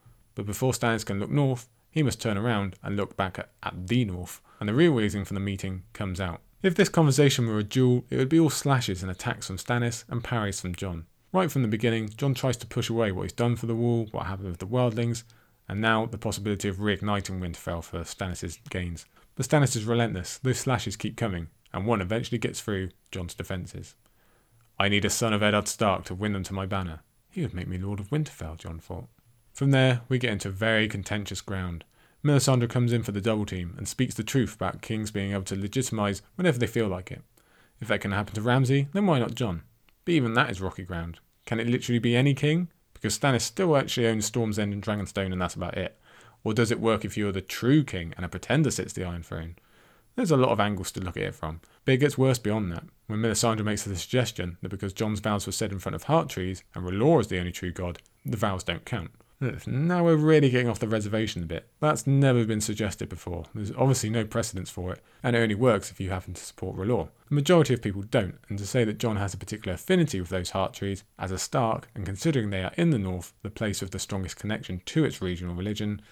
But 0.41 0.47
before 0.47 0.73
Stannis 0.73 1.05
can 1.05 1.21
look 1.21 1.31
north, 1.31 1.69
he 1.91 2.03
must 2.03 2.19
turn 2.19 2.39
around 2.39 2.75
and 2.83 2.97
look 2.97 3.15
back 3.15 3.39
at, 3.39 3.51
at 3.63 3.89
the 3.89 4.07
north, 4.07 4.41
and 4.59 4.67
the 4.67 4.73
real 4.73 4.95
reason 4.95 5.27
for 5.27 5.35
the 5.35 5.39
meeting 5.39 5.83
comes 5.93 6.19
out. 6.19 6.41
If 6.63 6.75
this 6.75 6.89
conversation 6.89 7.47
were 7.47 7.59
a 7.59 7.63
duel, 7.63 8.07
it 8.09 8.17
would 8.17 8.31
be 8.31 8.41
all 8.41 8.49
slashes 8.49 9.03
and 9.03 9.13
attacks 9.13 9.49
from 9.49 9.59
Stannis 9.59 10.05
and 10.09 10.25
parries 10.25 10.59
from 10.59 10.75
Jon. 10.75 11.05
Right 11.31 11.53
from 11.53 11.61
the 11.61 11.69
beginning, 11.69 12.09
Jon 12.09 12.33
tries 12.33 12.57
to 12.57 12.67
push 12.67 12.89
away 12.89 13.13
what 13.13 13.25
he's 13.25 13.35
done 13.35 13.55
for 13.55 13.67
the 13.67 13.75
wall, 13.75 14.09
what 14.13 14.25
happened 14.25 14.49
with 14.49 14.61
the 14.61 14.67
wildlings, 14.67 15.25
and 15.69 15.79
now 15.79 16.07
the 16.07 16.17
possibility 16.17 16.69
of 16.69 16.79
reigniting 16.79 17.39
Winterfell 17.39 17.85
for 17.85 18.01
Stannis' 18.01 18.61
gains. 18.71 19.05
But 19.35 19.45
Stannis 19.45 19.77
is 19.77 19.85
relentless, 19.85 20.39
those 20.39 20.59
slashes 20.59 20.97
keep 20.97 21.19
coming, 21.19 21.49
and 21.75 21.85
one 21.85 22.01
eventually 22.01 22.39
gets 22.39 22.63
through 22.63 22.93
Jon's 23.13 23.35
defences. 23.35 23.95
I 24.79 24.89
need 24.89 25.05
a 25.05 25.11
son 25.11 25.35
of 25.35 25.43
Eddard 25.43 25.69
Stark 25.69 26.05
to 26.05 26.15
win 26.15 26.33
them 26.33 26.45
to 26.45 26.55
my 26.55 26.65
banner. 26.65 27.01
He 27.29 27.43
would 27.43 27.53
make 27.53 27.69
me 27.69 27.77
Lord 27.77 28.01
of 28.01 28.09
Winterfell, 28.09 28.57
Jon 28.57 28.79
thought. 28.79 29.09
From 29.61 29.73
there, 29.73 30.01
we 30.09 30.19
get 30.19 30.33
into 30.33 30.49
very 30.49 30.89
contentious 30.89 31.43
ground. 31.43 31.85
Melisandre 32.25 32.67
comes 32.67 32.95
in 32.95 33.03
for 33.03 33.13
the 33.13 33.21
double 33.21 33.45
team 33.45 33.75
and 33.77 33.87
speaks 33.87 34.15
the 34.15 34.25
truth 34.25 34.55
about 34.55 34.81
kings 34.81 35.11
being 35.11 35.33
able 35.33 35.43
to 35.43 35.55
legitimize 35.55 36.23
whenever 36.37 36.59
they 36.59 36.67
feel 36.67 36.89
like 36.89 37.13
it. 37.13 37.21
If 37.79 37.89
that 37.89 38.01
can 38.01 38.13
happen 38.13 38.35
to 38.37 38.41
Ramsay, 38.41 38.89
then 38.95 39.05
why 39.05 39.19
not 39.19 39.35
Jon? 39.35 39.61
But 40.07 40.13
even 40.13 40.33
that 40.33 40.49
is 40.49 40.63
rocky 40.63 40.85
ground. 40.85 41.19
Can 41.45 41.61
it 41.61 41.67
literally 41.67 41.99
be 41.99 42.17
any 42.17 42.33
king? 42.33 42.69
Because 42.95 43.19
Stannis 43.19 43.43
still 43.43 43.77
actually 43.77 44.07
owns 44.07 44.25
Storm's 44.25 44.59
End 44.59 44.73
and 44.73 44.83
Dragonstone 44.83 45.31
and 45.31 45.43
that's 45.43 45.57
about 45.57 45.77
it. 45.77 46.01
Or 46.43 46.55
does 46.55 46.71
it 46.71 46.81
work 46.81 47.05
if 47.05 47.19
you're 47.19 47.31
the 47.31 47.43
true 47.43 47.85
king 47.85 48.15
and 48.17 48.25
a 48.25 48.31
pretender 48.31 48.71
sits 48.71 48.95
the 48.95 49.05
Iron 49.05 49.23
Throne? 49.23 49.57
There's 50.17 50.31
a 50.31 50.39
lot 50.39 50.53
of 50.53 50.61
angles 50.61 50.91
to 50.93 51.01
look 51.01 51.19
at 51.19 51.23
it 51.23 51.35
from, 51.35 51.61
but 51.85 51.93
it 51.93 51.99
gets 51.99 52.17
worse 52.17 52.39
beyond 52.39 52.73
that. 52.73 52.85
When 53.09 53.21
Melisandre 53.21 53.63
makes 53.63 53.83
the 53.83 53.95
suggestion 53.95 54.57
that 54.63 54.71
because 54.71 54.95
Jon's 54.95 55.21
vows 55.21 55.45
were 55.45 55.53
said 55.53 55.71
in 55.71 55.81
front 55.81 55.97
of 55.97 56.05
heart 56.05 56.31
trees 56.31 56.65
and 56.75 56.83
R'hllor 56.83 57.21
is 57.21 57.27
the 57.27 57.39
only 57.39 57.53
true 57.53 57.73
god, 57.73 57.99
the 58.25 58.39
vows 58.39 58.65
don't 58.65 58.87
count. 58.87 59.11
Now 59.67 60.05
we're 60.05 60.17
really 60.17 60.51
getting 60.51 60.69
off 60.69 60.81
the 60.81 60.89
reservation 60.89 61.43
a 61.43 61.47
bit. 61.47 61.67
That's 61.81 62.07
never 62.07 62.45
been 62.45 62.61
suggested 62.61 63.09
before. 63.09 63.45
There's 63.55 63.73
obviously 63.73 64.11
no 64.11 64.27
precedence 64.27 64.69
for 64.69 64.93
it, 64.93 65.01
and 65.23 65.35
it 65.35 65.39
only 65.39 65.55
works 65.55 65.91
if 65.91 65.99
you 65.99 66.11
happen 66.11 66.35
to 66.35 66.45
support 66.45 66.77
R'hllor. 66.77 67.09
The 67.31 67.35
majority 67.35 67.73
of 67.73 67.81
people 67.81 68.03
don't, 68.03 68.39
and 68.51 68.59
to 68.59 68.67
say 68.67 68.85
that 68.85 68.99
Jon 68.99 69.17
has 69.17 69.33
a 69.33 69.39
particular 69.39 69.75
affinity 69.75 70.21
with 70.21 70.29
those 70.29 70.51
heart 70.51 70.75
trees, 70.75 71.05
as 71.19 71.31
a 71.31 71.39
Stark, 71.39 71.89
and 71.95 72.05
considering 72.05 72.51
they 72.51 72.63
are 72.63 72.75
in 72.77 72.91
the 72.91 72.99
north, 72.99 73.33
the 73.43 73.49
place 73.49 73.81
with 73.81 73.93
the 73.93 73.99
strongest 73.99 74.37
connection 74.37 74.83
to 74.85 75.05
its 75.05 75.23
regional 75.23 75.55
religion, 75.55 76.03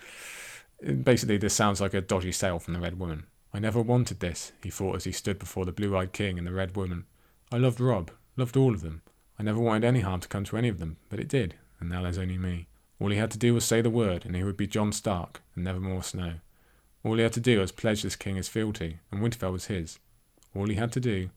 basically 1.03 1.37
this 1.37 1.55
sounds 1.55 1.83
like 1.83 1.93
a 1.93 2.01
dodgy 2.01 2.33
sale 2.33 2.59
from 2.59 2.73
the 2.73 2.81
Red 2.81 2.99
Woman. 2.99 3.27
I 3.53 3.59
never 3.59 3.83
wanted 3.83 4.21
this, 4.21 4.53
he 4.63 4.71
thought 4.71 4.97
as 4.97 5.05
he 5.05 5.13
stood 5.13 5.39
before 5.39 5.67
the 5.67 5.73
blue 5.73 5.95
eyed 5.95 6.15
king 6.15 6.39
and 6.39 6.47
the 6.47 6.53
Red 6.53 6.77
Woman. 6.77 7.05
I 7.53 7.59
loved 7.59 7.79
Robb, 7.79 8.11
loved 8.39 8.57
all 8.57 8.73
of 8.73 8.81
them. 8.81 9.03
I 9.39 9.43
never 9.43 9.61
wanted 9.61 9.85
any 9.85 10.01
harm 10.01 10.21
to 10.21 10.29
come 10.29 10.45
to 10.45 10.57
any 10.57 10.69
of 10.69 10.79
them, 10.79 10.97
but 11.11 11.21
it 11.21 11.29
did, 11.29 11.57
and 11.79 11.91
now 11.91 12.03
there's 12.03 12.17
only 12.17 12.39
me. 12.39 12.69
All 13.01 13.11
he 13.11 13.17
had 13.17 13.31
to 13.31 13.39
do 13.39 13.55
was 13.55 13.65
say 13.65 13.81
the 13.81 13.91
word, 13.91 14.25
and 14.25 14.35
he 14.35 14.43
would 14.43 14.57
be 14.57 14.67
Jon 14.67 14.93
Stark, 14.93 15.41
and 15.55 15.65
never 15.65 15.81
more 15.81 16.03
Snow. 16.03 16.35
All 17.05 17.17
he 17.17 17.23
had 17.23 17.33
to 17.35 17.41
do 17.41 17.61
was 17.61 17.73
pledge 17.73 18.03
this 18.03 18.17
king 18.17 18.37
his 18.37 18.49
fealty, 18.49 18.99
and 19.11 19.21
Winterfell 19.21 19.53
was 19.53 19.67
his. 19.67 19.99
All 20.55 20.67
he 20.67 20.75
had 20.75 20.93
to 20.93 21.01
do 21.01 21.31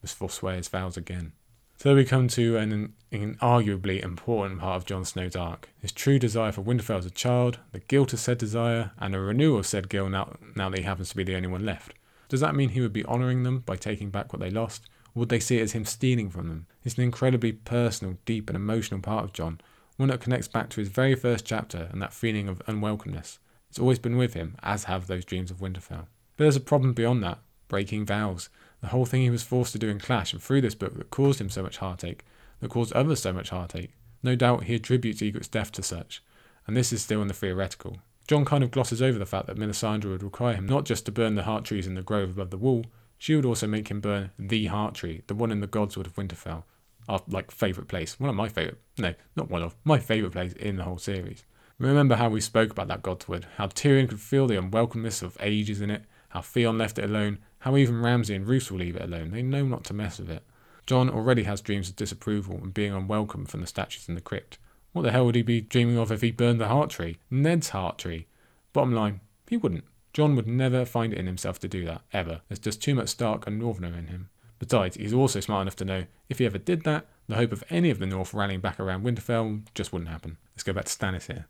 was 0.00 0.12
forswear 0.12 0.56
his 0.56 0.68
vows 0.68 0.96
again. 0.96 1.32
So 1.76 1.94
we 1.94 2.04
come 2.04 2.26
to 2.28 2.56
an, 2.56 2.94
an 3.12 3.36
arguably 3.36 4.02
important 4.02 4.60
part 4.60 4.76
of 4.76 4.84
Jon 4.84 5.04
Snow's 5.04 5.36
arc 5.36 5.68
his 5.80 5.92
true 5.92 6.18
desire 6.18 6.50
for 6.50 6.62
Winterfell 6.62 6.98
as 6.98 7.06
a 7.06 7.10
child, 7.10 7.60
the 7.72 7.78
guilt 7.78 8.12
of 8.12 8.20
said 8.20 8.38
desire, 8.38 8.92
and 8.98 9.14
a 9.14 9.20
renewal 9.20 9.60
of 9.60 9.66
said 9.66 9.88
guilt 9.88 10.10
now, 10.10 10.36
now 10.56 10.68
that 10.68 10.78
he 10.78 10.84
happens 10.84 11.10
to 11.10 11.16
be 11.16 11.24
the 11.24 11.36
only 11.36 11.48
one 11.48 11.64
left. 11.64 11.94
Does 12.28 12.40
that 12.40 12.54
mean 12.54 12.70
he 12.70 12.80
would 12.80 12.92
be 12.92 13.06
honouring 13.06 13.44
them 13.44 13.60
by 13.60 13.76
taking 13.76 14.10
back 14.10 14.32
what 14.32 14.40
they 14.40 14.50
lost? 14.50 14.88
Or 15.14 15.20
would 15.20 15.28
they 15.28 15.40
see 15.40 15.58
it 15.58 15.62
as 15.62 15.72
him 15.72 15.84
stealing 15.84 16.30
from 16.30 16.48
them? 16.48 16.66
It's 16.84 16.96
an 16.96 17.04
incredibly 17.04 17.52
personal, 17.52 18.18
deep, 18.24 18.50
and 18.50 18.56
emotional 18.56 19.00
part 19.00 19.24
of 19.24 19.32
Jon, 19.32 19.60
one 19.98 20.08
that 20.08 20.20
connects 20.20 20.48
back 20.48 20.70
to 20.70 20.80
his 20.80 20.88
very 20.88 21.14
first 21.14 21.44
chapter 21.44 21.88
and 21.92 22.00
that 22.00 22.14
feeling 22.14 22.48
of 22.48 22.62
unwelcomeness. 22.66 23.38
It's 23.68 23.78
always 23.78 23.98
been 23.98 24.16
with 24.16 24.32
him, 24.32 24.56
as 24.62 24.84
have 24.84 25.06
those 25.06 25.24
dreams 25.24 25.50
of 25.50 25.58
Winterfell. 25.58 26.06
But 26.36 26.44
there's 26.44 26.56
a 26.56 26.60
problem 26.60 26.94
beyond 26.94 27.22
that 27.24 27.40
breaking 27.66 28.06
vows. 28.06 28.48
The 28.80 28.88
whole 28.88 29.04
thing 29.04 29.22
he 29.22 29.30
was 29.30 29.42
forced 29.42 29.72
to 29.72 29.78
do 29.78 29.88
in 29.88 29.98
Clash 29.98 30.32
and 30.32 30.42
through 30.42 30.62
this 30.62 30.74
book 30.74 30.96
that 30.96 31.10
caused 31.10 31.40
him 31.40 31.50
so 31.50 31.62
much 31.62 31.78
heartache, 31.78 32.24
that 32.60 32.70
caused 32.70 32.92
others 32.92 33.20
so 33.20 33.32
much 33.32 33.50
heartache. 33.50 33.92
No 34.22 34.34
doubt 34.34 34.64
he 34.64 34.76
attributes 34.76 35.20
Ygritte's 35.20 35.48
death 35.48 35.72
to 35.72 35.82
such, 35.82 36.22
and 36.66 36.76
this 36.76 36.92
is 36.92 37.02
still 37.02 37.20
in 37.20 37.28
the 37.28 37.34
theoretical. 37.34 37.98
Jon 38.26 38.44
kind 38.44 38.62
of 38.62 38.70
glosses 38.70 39.02
over 39.02 39.18
the 39.18 39.26
fact 39.26 39.46
that 39.46 39.56
Melisandre 39.56 40.10
would 40.10 40.22
require 40.22 40.54
him 40.54 40.66
not 40.66 40.84
just 40.84 41.06
to 41.06 41.12
burn 41.12 41.34
the 41.34 41.44
heart 41.44 41.64
trees 41.64 41.86
in 41.86 41.94
the 41.94 42.02
grove 42.02 42.30
above 42.30 42.50
the 42.50 42.56
wall, 42.56 42.84
she 43.16 43.34
would 43.34 43.46
also 43.46 43.66
make 43.66 43.88
him 43.88 44.00
burn 44.00 44.30
the 44.38 44.66
heart 44.66 44.94
tree, 44.94 45.22
the 45.26 45.34
one 45.34 45.50
in 45.50 45.60
the 45.60 45.66
Godswood 45.66 46.06
of 46.06 46.14
Winterfell. 46.14 46.64
Our 47.08 47.22
like 47.28 47.50
favourite 47.50 47.88
place. 47.88 48.20
One 48.20 48.30
of 48.30 48.36
my 48.36 48.48
favourite 48.48 48.78
no, 48.98 49.14
not 49.34 49.50
one 49.50 49.62
of, 49.62 49.74
my 49.84 49.98
favourite 49.98 50.32
place 50.32 50.52
in 50.52 50.76
the 50.76 50.84
whole 50.84 50.98
series. 50.98 51.44
Remember 51.78 52.16
how 52.16 52.28
we 52.28 52.40
spoke 52.40 52.72
about 52.72 52.88
that 52.88 53.02
Godswood, 53.02 53.44
how 53.56 53.68
Tyrion 53.68 54.08
could 54.08 54.20
feel 54.20 54.46
the 54.46 54.60
unwelcomeness 54.60 55.22
of 55.22 55.36
ages 55.40 55.80
in 55.80 55.90
it, 55.90 56.04
how 56.30 56.42
Theon 56.42 56.76
left 56.76 56.98
it 56.98 57.04
alone, 57.04 57.38
how 57.60 57.76
even 57.76 58.02
Ramsay 58.02 58.34
and 58.34 58.46
Roose 58.46 58.70
will 58.70 58.78
leave 58.78 58.96
it 58.96 59.02
alone. 59.02 59.30
They 59.30 59.42
know 59.42 59.64
not 59.64 59.84
to 59.84 59.94
mess 59.94 60.18
with 60.18 60.30
it. 60.30 60.42
Jon 60.86 61.08
already 61.08 61.44
has 61.44 61.60
dreams 61.60 61.88
of 61.88 61.96
disapproval 61.96 62.56
and 62.56 62.74
being 62.74 62.92
unwelcome 62.92 63.46
from 63.46 63.60
the 63.60 63.66
statues 63.66 64.08
in 64.08 64.14
the 64.14 64.20
crypt. 64.20 64.58
What 64.92 65.02
the 65.02 65.12
hell 65.12 65.26
would 65.26 65.34
he 65.34 65.42
be 65.42 65.60
dreaming 65.60 65.98
of 65.98 66.10
if 66.10 66.22
he 66.22 66.30
burned 66.30 66.60
the 66.60 66.68
heart 66.68 66.90
tree? 66.90 67.18
Ned's 67.30 67.68
heart 67.68 67.98
tree. 67.98 68.26
Bottom 68.72 68.94
line, 68.94 69.20
he 69.48 69.56
wouldn't. 69.56 69.84
Jon 70.12 70.34
would 70.34 70.48
never 70.48 70.84
find 70.84 71.12
it 71.12 71.18
in 71.18 71.26
himself 71.26 71.58
to 71.60 71.68
do 71.68 71.84
that, 71.84 72.02
ever. 72.12 72.40
There's 72.48 72.58
just 72.58 72.82
too 72.82 72.94
much 72.94 73.08
Stark 73.08 73.46
and 73.46 73.58
Northerner 73.58 73.96
in 73.96 74.08
him. 74.08 74.30
Besides, 74.58 74.96
he's 74.96 75.12
also 75.12 75.40
smart 75.40 75.62
enough 75.62 75.76
to 75.76 75.84
know 75.84 76.06
if 76.28 76.38
he 76.38 76.46
ever 76.46 76.58
did 76.58 76.82
that, 76.84 77.06
the 77.28 77.36
hope 77.36 77.52
of 77.52 77.62
any 77.70 77.90
of 77.90 77.98
the 77.98 78.06
North 78.06 78.34
rallying 78.34 78.60
back 78.60 78.80
around 78.80 79.04
Winterfell 79.04 79.62
just 79.74 79.92
wouldn't 79.92 80.10
happen. 80.10 80.38
Let's 80.54 80.64
go 80.64 80.72
back 80.72 80.86
to 80.86 80.92
Stannis 80.92 81.26
here. 81.26 81.46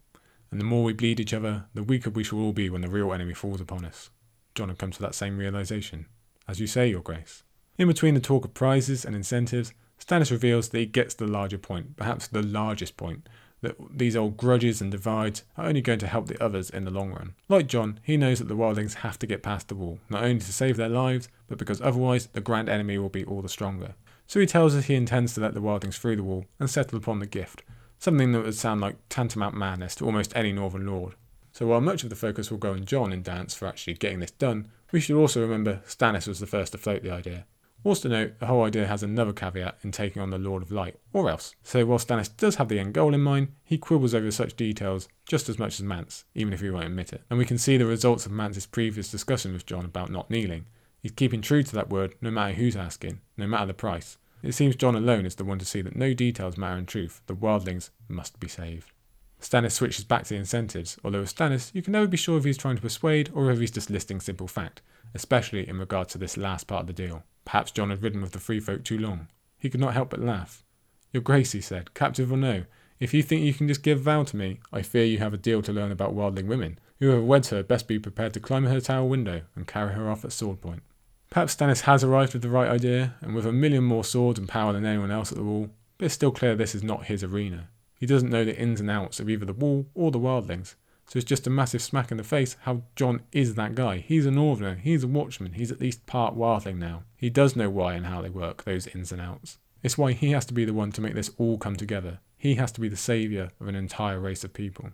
And 0.50 0.60
the 0.60 0.64
more 0.64 0.84
we 0.84 0.92
bleed 0.92 1.20
each 1.20 1.34
other, 1.34 1.66
the 1.74 1.82
weaker 1.82 2.10
we 2.10 2.24
shall 2.24 2.40
all 2.40 2.52
be 2.52 2.70
when 2.70 2.80
the 2.80 2.90
real 2.90 3.12
enemy 3.12 3.34
falls 3.34 3.60
upon 3.60 3.84
us. 3.84 4.10
Jon 4.54 4.68
had 4.68 4.78
come 4.78 4.90
to 4.90 5.02
that 5.02 5.14
same 5.14 5.38
realization. 5.38 6.06
As 6.46 6.60
you 6.60 6.66
say, 6.66 6.88
Your 6.88 7.02
Grace. 7.02 7.44
In 7.76 7.86
between 7.86 8.14
the 8.14 8.20
talk 8.20 8.44
of 8.44 8.54
prizes 8.54 9.04
and 9.04 9.14
incentives, 9.14 9.72
Stannis 10.00 10.30
reveals 10.30 10.70
that 10.70 10.78
he 10.78 10.86
gets 10.86 11.14
the 11.14 11.26
larger 11.26 11.58
point, 11.58 11.96
perhaps 11.96 12.26
the 12.26 12.42
largest 12.42 12.96
point, 12.96 13.28
that 13.60 13.76
these 13.90 14.16
old 14.16 14.36
grudges 14.36 14.80
and 14.80 14.90
divides 14.90 15.42
are 15.56 15.66
only 15.66 15.80
going 15.80 15.98
to 15.98 16.06
help 16.06 16.26
the 16.26 16.42
others 16.42 16.70
in 16.70 16.84
the 16.84 16.90
long 16.90 17.10
run. 17.10 17.34
Like 17.48 17.66
Jon, 17.66 18.00
he 18.02 18.16
knows 18.16 18.38
that 18.38 18.48
the 18.48 18.56
wildlings 18.56 18.94
have 18.94 19.18
to 19.18 19.26
get 19.26 19.42
past 19.42 19.68
the 19.68 19.74
wall, 19.74 19.98
not 20.08 20.22
only 20.22 20.40
to 20.40 20.52
save 20.52 20.76
their 20.76 20.88
lives, 20.88 21.28
but 21.48 21.58
because 21.58 21.80
otherwise 21.80 22.26
the 22.26 22.40
grand 22.40 22.68
enemy 22.68 22.98
will 22.98 23.08
be 23.08 23.24
all 23.24 23.42
the 23.42 23.48
stronger. 23.48 23.94
So 24.26 24.40
he 24.40 24.46
tells 24.46 24.74
us 24.74 24.84
he 24.84 24.94
intends 24.94 25.34
to 25.34 25.40
let 25.40 25.54
the 25.54 25.60
wildlings 25.60 25.98
through 25.98 26.16
the 26.16 26.22
wall 26.22 26.44
and 26.60 26.68
settle 26.68 26.98
upon 26.98 27.18
the 27.18 27.26
gift, 27.26 27.62
something 27.98 28.32
that 28.32 28.44
would 28.44 28.54
sound 28.54 28.80
like 28.80 28.96
tantamount 29.08 29.56
madness 29.56 29.94
to 29.96 30.04
almost 30.04 30.36
any 30.36 30.52
northern 30.52 30.86
lord. 30.86 31.14
So 31.52 31.66
while 31.66 31.80
much 31.80 32.04
of 32.04 32.10
the 32.10 32.16
focus 32.16 32.50
will 32.50 32.58
go 32.58 32.72
on 32.72 32.84
Jon 32.84 33.12
and 33.12 33.24
Dance 33.24 33.54
for 33.54 33.66
actually 33.66 33.94
getting 33.94 34.20
this 34.20 34.30
done, 34.30 34.68
we 34.92 35.00
should 35.00 35.16
also 35.16 35.40
remember 35.40 35.80
Stannis 35.86 36.28
was 36.28 36.40
the 36.40 36.46
first 36.46 36.72
to 36.72 36.78
float 36.78 37.02
the 37.02 37.10
idea, 37.10 37.46
also 37.88 38.08
note, 38.08 38.38
the 38.38 38.46
whole 38.46 38.64
idea 38.64 38.86
has 38.86 39.02
another 39.02 39.32
caveat 39.32 39.78
in 39.82 39.92
taking 39.92 40.22
on 40.22 40.30
the 40.30 40.38
Lord 40.38 40.62
of 40.62 40.70
Light, 40.70 40.98
or 41.12 41.28
else. 41.28 41.54
So 41.62 41.84
while 41.86 41.98
Stannis 41.98 42.34
does 42.36 42.56
have 42.56 42.68
the 42.68 42.78
end 42.78 42.94
goal 42.94 43.14
in 43.14 43.20
mind, 43.20 43.48
he 43.64 43.78
quibbles 43.78 44.14
over 44.14 44.30
such 44.30 44.56
details 44.56 45.08
just 45.26 45.48
as 45.48 45.58
much 45.58 45.74
as 45.74 45.82
Mance, 45.82 46.24
even 46.34 46.52
if 46.52 46.60
he 46.60 46.70
won't 46.70 46.86
admit 46.86 47.12
it. 47.12 47.22
And 47.30 47.38
we 47.38 47.44
can 47.44 47.58
see 47.58 47.76
the 47.76 47.86
results 47.86 48.26
of 48.26 48.32
Mance's 48.32 48.66
previous 48.66 49.10
discussion 49.10 49.52
with 49.52 49.66
Jon 49.66 49.84
about 49.84 50.10
not 50.10 50.30
kneeling. 50.30 50.66
He's 51.00 51.12
keeping 51.12 51.40
true 51.40 51.62
to 51.62 51.74
that 51.74 51.90
word 51.90 52.14
no 52.20 52.30
matter 52.30 52.54
who's 52.54 52.76
asking, 52.76 53.20
no 53.36 53.46
matter 53.46 53.66
the 53.66 53.74
price. 53.74 54.18
It 54.42 54.52
seems 54.52 54.76
Jon 54.76 54.94
alone 54.94 55.26
is 55.26 55.34
the 55.34 55.44
one 55.44 55.58
to 55.58 55.64
see 55.64 55.82
that 55.82 55.96
no 55.96 56.14
details 56.14 56.56
matter 56.56 56.78
in 56.78 56.86
truth, 56.86 57.22
the 57.26 57.34
wildlings 57.34 57.90
must 58.08 58.38
be 58.38 58.48
saved. 58.48 58.92
Stannis 59.40 59.72
switches 59.72 60.04
back 60.04 60.24
to 60.24 60.30
the 60.30 60.36
incentives, 60.36 60.98
although 61.04 61.20
with 61.20 61.34
Stannis, 61.34 61.70
you 61.72 61.82
can 61.82 61.92
never 61.92 62.06
be 62.06 62.16
sure 62.16 62.38
if 62.38 62.44
he's 62.44 62.58
trying 62.58 62.76
to 62.76 62.82
persuade 62.82 63.30
or 63.34 63.50
if 63.50 63.60
he's 63.60 63.70
just 63.70 63.90
listing 63.90 64.20
simple 64.20 64.48
fact, 64.48 64.82
especially 65.14 65.68
in 65.68 65.78
regard 65.78 66.08
to 66.08 66.18
this 66.18 66.36
last 66.36 66.66
part 66.66 66.82
of 66.82 66.86
the 66.88 66.92
deal. 66.92 67.22
Perhaps 67.44 67.70
Jon 67.70 67.90
had 67.90 68.02
ridden 68.02 68.20
with 68.20 68.32
the 68.32 68.40
free 68.40 68.60
folk 68.60 68.84
too 68.84 68.98
long. 68.98 69.28
He 69.56 69.70
could 69.70 69.80
not 69.80 69.94
help 69.94 70.10
but 70.10 70.20
laugh. 70.20 70.64
Your 71.12 71.22
Grace, 71.22 71.52
he 71.52 71.60
said, 71.60 71.94
captive 71.94 72.32
or 72.32 72.36
no, 72.36 72.64
if 73.00 73.14
you 73.14 73.22
think 73.22 73.42
you 73.42 73.54
can 73.54 73.68
just 73.68 73.82
give 73.82 74.00
Val 74.00 74.24
to 74.24 74.36
me, 74.36 74.60
I 74.72 74.82
fear 74.82 75.04
you 75.04 75.18
have 75.18 75.32
a 75.32 75.38
deal 75.38 75.62
to 75.62 75.72
learn 75.72 75.92
about 75.92 76.14
wildling 76.14 76.46
women. 76.46 76.78
Whoever 76.98 77.22
weds 77.22 77.50
her 77.50 77.62
best 77.62 77.86
be 77.86 77.98
prepared 77.98 78.34
to 78.34 78.40
climb 78.40 78.64
her 78.64 78.80
tower 78.80 79.06
window 79.06 79.42
and 79.54 79.68
carry 79.68 79.92
her 79.94 80.10
off 80.10 80.24
at 80.24 80.32
sword 80.32 80.60
point. 80.60 80.82
Perhaps 81.30 81.54
Stannis 81.54 81.82
has 81.82 82.02
arrived 82.02 82.32
with 82.32 82.42
the 82.42 82.48
right 82.48 82.68
idea, 82.68 83.14
and 83.20 83.34
with 83.34 83.46
a 83.46 83.52
million 83.52 83.84
more 83.84 84.02
swords 84.02 84.38
and 84.38 84.48
power 84.48 84.72
than 84.72 84.84
anyone 84.84 85.10
else 85.10 85.30
at 85.30 85.38
the 85.38 85.44
wall, 85.44 85.70
but 85.96 86.06
it's 86.06 86.14
still 86.14 86.32
clear 86.32 86.56
this 86.56 86.74
is 86.74 86.82
not 86.82 87.04
his 87.04 87.22
arena. 87.22 87.68
He 87.98 88.06
doesn't 88.06 88.30
know 88.30 88.44
the 88.44 88.56
ins 88.56 88.80
and 88.80 88.90
outs 88.90 89.20
of 89.20 89.28
either 89.28 89.44
the 89.44 89.52
wall 89.52 89.86
or 89.94 90.10
the 90.10 90.20
wildlings, 90.20 90.76
so 91.06 91.16
it's 91.16 91.24
just 91.24 91.46
a 91.46 91.50
massive 91.50 91.82
smack 91.82 92.10
in 92.10 92.16
the 92.16 92.22
face 92.22 92.56
how 92.60 92.82
Jon 92.94 93.22
is 93.32 93.54
that 93.54 93.74
guy. 93.74 93.98
He's 93.98 94.26
a 94.26 94.30
Northerner, 94.30 94.76
he's 94.76 95.02
a 95.02 95.08
Watchman, 95.08 95.54
he's 95.54 95.72
at 95.72 95.80
least 95.80 96.06
part 96.06 96.36
Wildling 96.36 96.76
now. 96.76 97.02
He 97.16 97.30
does 97.30 97.56
know 97.56 97.70
why 97.70 97.94
and 97.94 98.06
how 98.06 98.20
they 98.20 98.28
work, 98.28 98.64
those 98.64 98.86
ins 98.86 99.10
and 99.10 99.20
outs. 99.20 99.58
It's 99.82 99.96
why 99.96 100.12
he 100.12 100.32
has 100.32 100.44
to 100.46 100.54
be 100.54 100.64
the 100.64 100.74
one 100.74 100.92
to 100.92 101.00
make 101.00 101.14
this 101.14 101.30
all 101.38 101.56
come 101.56 101.76
together. 101.76 102.20
He 102.36 102.56
has 102.56 102.70
to 102.72 102.80
be 102.80 102.88
the 102.88 102.96
saviour 102.96 103.50
of 103.60 103.68
an 103.68 103.74
entire 103.74 104.20
race 104.20 104.44
of 104.44 104.52
people. 104.52 104.90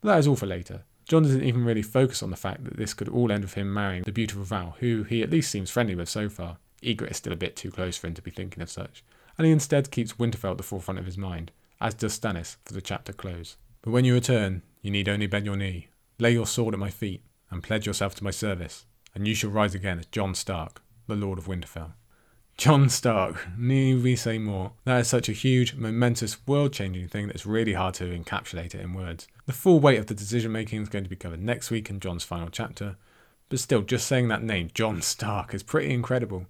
But 0.00 0.08
that 0.08 0.18
is 0.18 0.26
all 0.26 0.36
for 0.36 0.46
later. 0.46 0.84
Jon 1.08 1.22
doesn't 1.22 1.42
even 1.42 1.64
really 1.64 1.82
focus 1.82 2.22
on 2.22 2.30
the 2.30 2.36
fact 2.36 2.64
that 2.64 2.76
this 2.76 2.94
could 2.94 3.08
all 3.08 3.32
end 3.32 3.42
with 3.42 3.54
him 3.54 3.72
marrying 3.72 4.04
the 4.04 4.12
beautiful 4.12 4.44
Val, 4.44 4.76
who 4.80 5.02
he 5.04 5.22
at 5.22 5.30
least 5.30 5.50
seems 5.50 5.70
friendly 5.70 5.94
with 5.94 6.08
so 6.08 6.28
far. 6.28 6.58
Ygritte 6.82 7.10
is 7.10 7.16
still 7.16 7.32
a 7.32 7.36
bit 7.36 7.56
too 7.56 7.70
close 7.70 7.96
for 7.96 8.06
him 8.06 8.14
to 8.14 8.22
be 8.22 8.30
thinking 8.30 8.62
of 8.62 8.70
such, 8.70 9.02
and 9.36 9.46
he 9.46 9.52
instead 9.52 9.90
keeps 9.90 10.14
Winterfell 10.14 10.52
at 10.52 10.58
the 10.58 10.62
forefront 10.62 11.00
of 11.00 11.06
his 11.06 11.18
mind, 11.18 11.50
as 11.80 11.94
does 11.94 12.18
Stannis 12.18 12.56
for 12.64 12.72
the 12.72 12.80
chapter 12.80 13.12
close. 13.12 13.56
But 13.82 13.90
when 13.90 14.04
you 14.04 14.14
return, 14.14 14.62
you 14.82 14.90
need 14.90 15.08
only 15.08 15.26
bend 15.26 15.46
your 15.46 15.56
knee, 15.56 15.88
Lay 16.20 16.32
your 16.32 16.46
sword 16.46 16.74
at 16.74 16.80
my 16.80 16.90
feet, 16.90 17.22
and 17.48 17.62
pledge 17.62 17.86
yourself 17.86 18.16
to 18.16 18.24
my 18.24 18.32
service, 18.32 18.86
and 19.14 19.28
you 19.28 19.36
shall 19.36 19.50
rise 19.50 19.72
again 19.72 20.00
as 20.00 20.06
Jon 20.06 20.34
Stark, 20.34 20.82
the 21.06 21.14
Lord 21.14 21.38
of 21.38 21.46
Winterfell. 21.46 21.92
Jon 22.56 22.88
Stark, 22.88 23.46
need 23.56 24.02
we 24.02 24.16
say 24.16 24.36
more? 24.36 24.72
That 24.84 24.98
is 24.98 25.06
such 25.06 25.28
a 25.28 25.32
huge, 25.32 25.76
momentous, 25.76 26.44
world 26.44 26.72
changing 26.72 27.06
thing 27.06 27.28
that 27.28 27.36
it's 27.36 27.46
really 27.46 27.74
hard 27.74 27.94
to 27.94 28.04
encapsulate 28.06 28.74
it 28.74 28.80
in 28.80 28.94
words. 28.94 29.28
The 29.46 29.52
full 29.52 29.78
weight 29.78 30.00
of 30.00 30.06
the 30.06 30.14
decision 30.14 30.50
making 30.50 30.82
is 30.82 30.88
going 30.88 31.04
to 31.04 31.10
be 31.10 31.14
covered 31.14 31.40
next 31.40 31.70
week 31.70 31.88
in 31.88 32.00
Jon's 32.00 32.24
final 32.24 32.48
chapter, 32.48 32.96
but 33.48 33.60
still, 33.60 33.82
just 33.82 34.08
saying 34.08 34.26
that 34.28 34.42
name, 34.42 34.70
Jon 34.74 35.00
Stark, 35.00 35.54
is 35.54 35.62
pretty 35.62 35.94
incredible. 35.94 36.46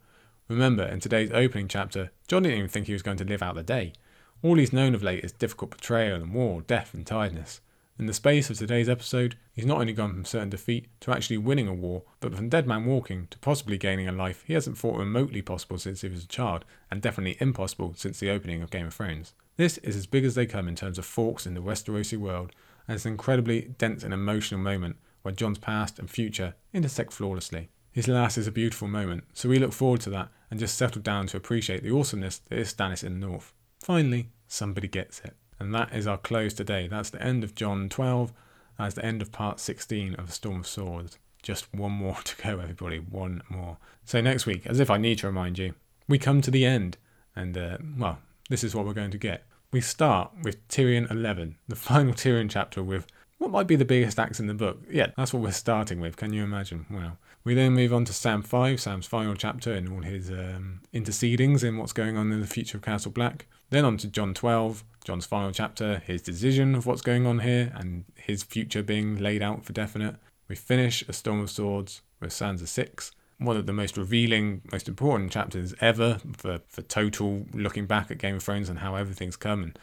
Remember, 0.49 0.85
in 0.85 0.99
today's 0.99 1.31
opening 1.31 1.69
chapter, 1.69 2.11
Jon 2.27 2.43
didn't 2.43 2.57
even 2.57 2.71
think 2.71 2.87
he 2.87 2.95
was 2.95 3.03
going 3.03 3.19
to 3.19 3.25
live 3.25 3.43
out 3.43 3.55
the 3.55 3.63
day. 3.63 3.93
All 4.41 4.57
he's 4.57 4.73
known 4.73 4.95
of 4.95 5.03
late 5.03 5.25
is 5.25 5.33
difficult 5.33 5.73
betrayal 5.73 6.23
and 6.23 6.33
war, 6.33 6.63
death 6.63 6.95
and 6.95 7.05
tiredness. 7.05 7.61
In 7.99 8.07
the 8.07 8.15
space 8.15 8.49
of 8.49 8.57
today's 8.57 8.89
episode, 8.89 9.35
he's 9.53 9.67
not 9.67 9.81
only 9.81 9.93
gone 9.93 10.13
from 10.13 10.25
certain 10.25 10.51
defeat 10.51 10.87
to 11.01 11.11
actually 11.11 11.39
winning 11.39 11.67
a 11.67 11.75
war, 11.75 12.05
but 12.21 12.33
from 12.33 12.49
dead 12.49 12.65
man 12.65 12.85
walking 12.85 13.27
to 13.31 13.39
possibly 13.41 13.77
gaining 13.77 14.07
a 14.07 14.13
life 14.13 14.45
he 14.47 14.53
hasn't 14.53 14.79
thought 14.79 14.97
remotely 14.97 15.43
possible 15.43 15.77
since 15.77 16.03
he 16.03 16.09
was 16.09 16.23
a 16.23 16.29
child, 16.29 16.65
and 16.89 17.03
definitely 17.03 17.37
impossible 17.41 17.95
since 17.97 18.21
the 18.21 18.31
opening 18.31 18.63
of 18.63 18.71
Game 18.71 18.87
of 18.87 18.95
Thrones. 18.95 19.35
This 19.57 19.79
is 19.79 19.97
as 19.97 20.07
big 20.07 20.25
as 20.25 20.37
they 20.37 20.47
come 20.47 20.69
in 20.69 20.77
terms 20.77 20.99
of 20.99 21.05
forks 21.05 21.45
in 21.45 21.55
the 21.55 21.61
Westerosi 21.61 22.17
world, 22.17 22.53
and 22.87 22.95
it's 22.95 23.07
an 23.07 23.11
incredibly 23.11 23.63
dense 23.63 24.05
and 24.05 24.15
emotional 24.15 24.61
moment 24.61 24.99
where 25.23 25.35
Jon's 25.35 25.59
past 25.59 25.99
and 25.99 26.09
future 26.09 26.55
intersect 26.73 27.13
flawlessly. 27.13 27.71
His 27.91 28.07
last 28.07 28.39
is 28.39 28.47
a 28.47 28.53
beautiful 28.53 28.87
moment, 28.87 29.25
so 29.33 29.49
we 29.49 29.59
look 29.59 29.73
forward 29.73 30.03
to 30.03 30.11
that 30.11 30.29
and 30.49 30.61
just 30.61 30.79
settle 30.79 31.03
down 31.03 31.27
to 31.27 31.37
appreciate 31.37 31.83
the 31.83 31.93
awesomeness 31.93 32.39
that 32.49 32.61
is 32.61 32.73
Stannis 32.73 33.03
in 33.03 33.19
the 33.19 33.27
North. 33.27 33.53
Finally, 33.81 34.31
somebody 34.47 34.89
gets 34.89 35.21
it. 35.21 35.35
And 35.61 35.75
that 35.75 35.93
is 35.93 36.07
our 36.07 36.19
close 36.19 36.55
today. 36.55 36.87
That's 36.89 37.11
the 37.11 37.23
end 37.23 37.43
of 37.43 37.55
Jon 37.55 37.89
12. 37.89 38.33
That's 38.79 38.95
the 38.95 39.05
end 39.05 39.23
of 39.23 39.33
part 39.33 39.59
16 39.61 40.15
of 40.15 40.33
Storm 40.33 40.61
of 40.61 40.67
Swords. 40.67 41.19
Just 41.43 41.73
one 41.75 41.93
more 41.93 42.17
to 42.25 42.37
go, 42.43 42.59
everybody. 42.61 42.99
One 42.99 43.43
more. 43.49 43.79
So 44.05 44.21
next 44.21 44.47
week, 44.47 44.67
as 44.67 44.81
if 44.81 44.91
I 44.91 44.99
need 44.99 45.19
to 45.19 45.27
remind 45.27 45.59
you, 45.59 45.75
we 46.07 46.19
come 46.19 46.41
to 46.43 46.51
the 46.51 46.65
end. 46.65 46.97
And, 47.35 47.57
uh, 47.57 47.79
well, 47.97 48.19
this 48.49 48.65
is 48.65 48.75
what 48.75 48.87
we're 48.87 48.95
going 48.95 49.11
to 49.11 49.19
get. 49.19 49.45
We 49.71 49.81
start 49.81 50.33
with 50.43 50.67
Tyrion 50.69 51.11
11, 51.11 51.57
the 51.69 51.77
final 51.77 52.15
Tyrion 52.15 52.49
chapter 52.49 52.83
with 52.83 53.07
what 53.37 53.51
might 53.51 53.67
be 53.67 53.77
the 53.77 53.85
biggest 53.85 54.19
acts 54.19 54.41
in 54.41 54.47
the 54.47 54.55
book. 54.55 54.81
Yeah, 54.91 55.09
that's 55.17 55.33
what 55.33 55.43
we're 55.43 55.53
starting 55.53 56.01
with. 56.01 56.17
Can 56.17 56.33
you 56.33 56.43
imagine? 56.43 56.87
Wow. 56.91 57.19
We 57.45 57.55
then 57.55 57.75
move 57.75 57.95
on 57.95 58.05
to 58.07 58.13
Sam 58.13 58.43
5, 58.43 58.81
Sam's 58.81 59.07
final 59.07 59.35
chapter 59.35 59.73
and 59.73 59.89
all 59.89 60.03
his 60.03 60.31
um, 60.31 60.81
intercedings 60.93 61.63
in 61.63 61.77
what's 61.77 61.93
going 61.93 62.17
on 62.17 62.33
in 62.33 62.41
the 62.41 62.47
future 62.47 62.79
of 62.79 62.83
Castle 62.83 63.13
Black. 63.13 63.47
Then 63.71 63.85
on 63.85 63.99
to 63.99 64.09
Jon 64.09 64.33
12, 64.33 64.85
Jon's 65.05 65.27
final 65.27 65.53
chapter, 65.53 65.99
his 66.07 66.23
decision 66.23 66.75
of 66.75 66.87
what's 66.87 67.03
going 67.03 67.27
on 67.27 67.41
here, 67.41 67.73
and 67.75 68.05
his 68.15 68.43
future 68.43 68.83
being 68.83 69.17
laid 69.17 69.43
out 69.43 69.65
for 69.65 69.73
definite. 69.73 70.17
We 70.49 70.57
finish 70.57 71.05
A 71.07 71.13
Storm 71.13 71.41
of 71.41 71.51
Swords 71.51 72.01
with 72.21 72.31
Sansa 72.31 72.67
6, 72.67 73.13
one 73.39 73.57
of 73.57 73.67
the 73.67 73.73
most 73.73 73.97
revealing, 73.97 74.63
most 74.73 74.89
important 74.89 75.31
chapters 75.31 75.75
ever 75.81 76.19
for, 76.37 76.61
for 76.69 76.83
total 76.83 77.47
looking 77.53 77.87
back 77.87 78.11
at 78.11 78.19
Game 78.19 78.37
of 78.37 78.43
Thrones 78.43 78.69
and 78.69 78.79
how 78.79 78.95
everything's 78.95 79.37
come. 79.37 79.63
And 79.63 79.79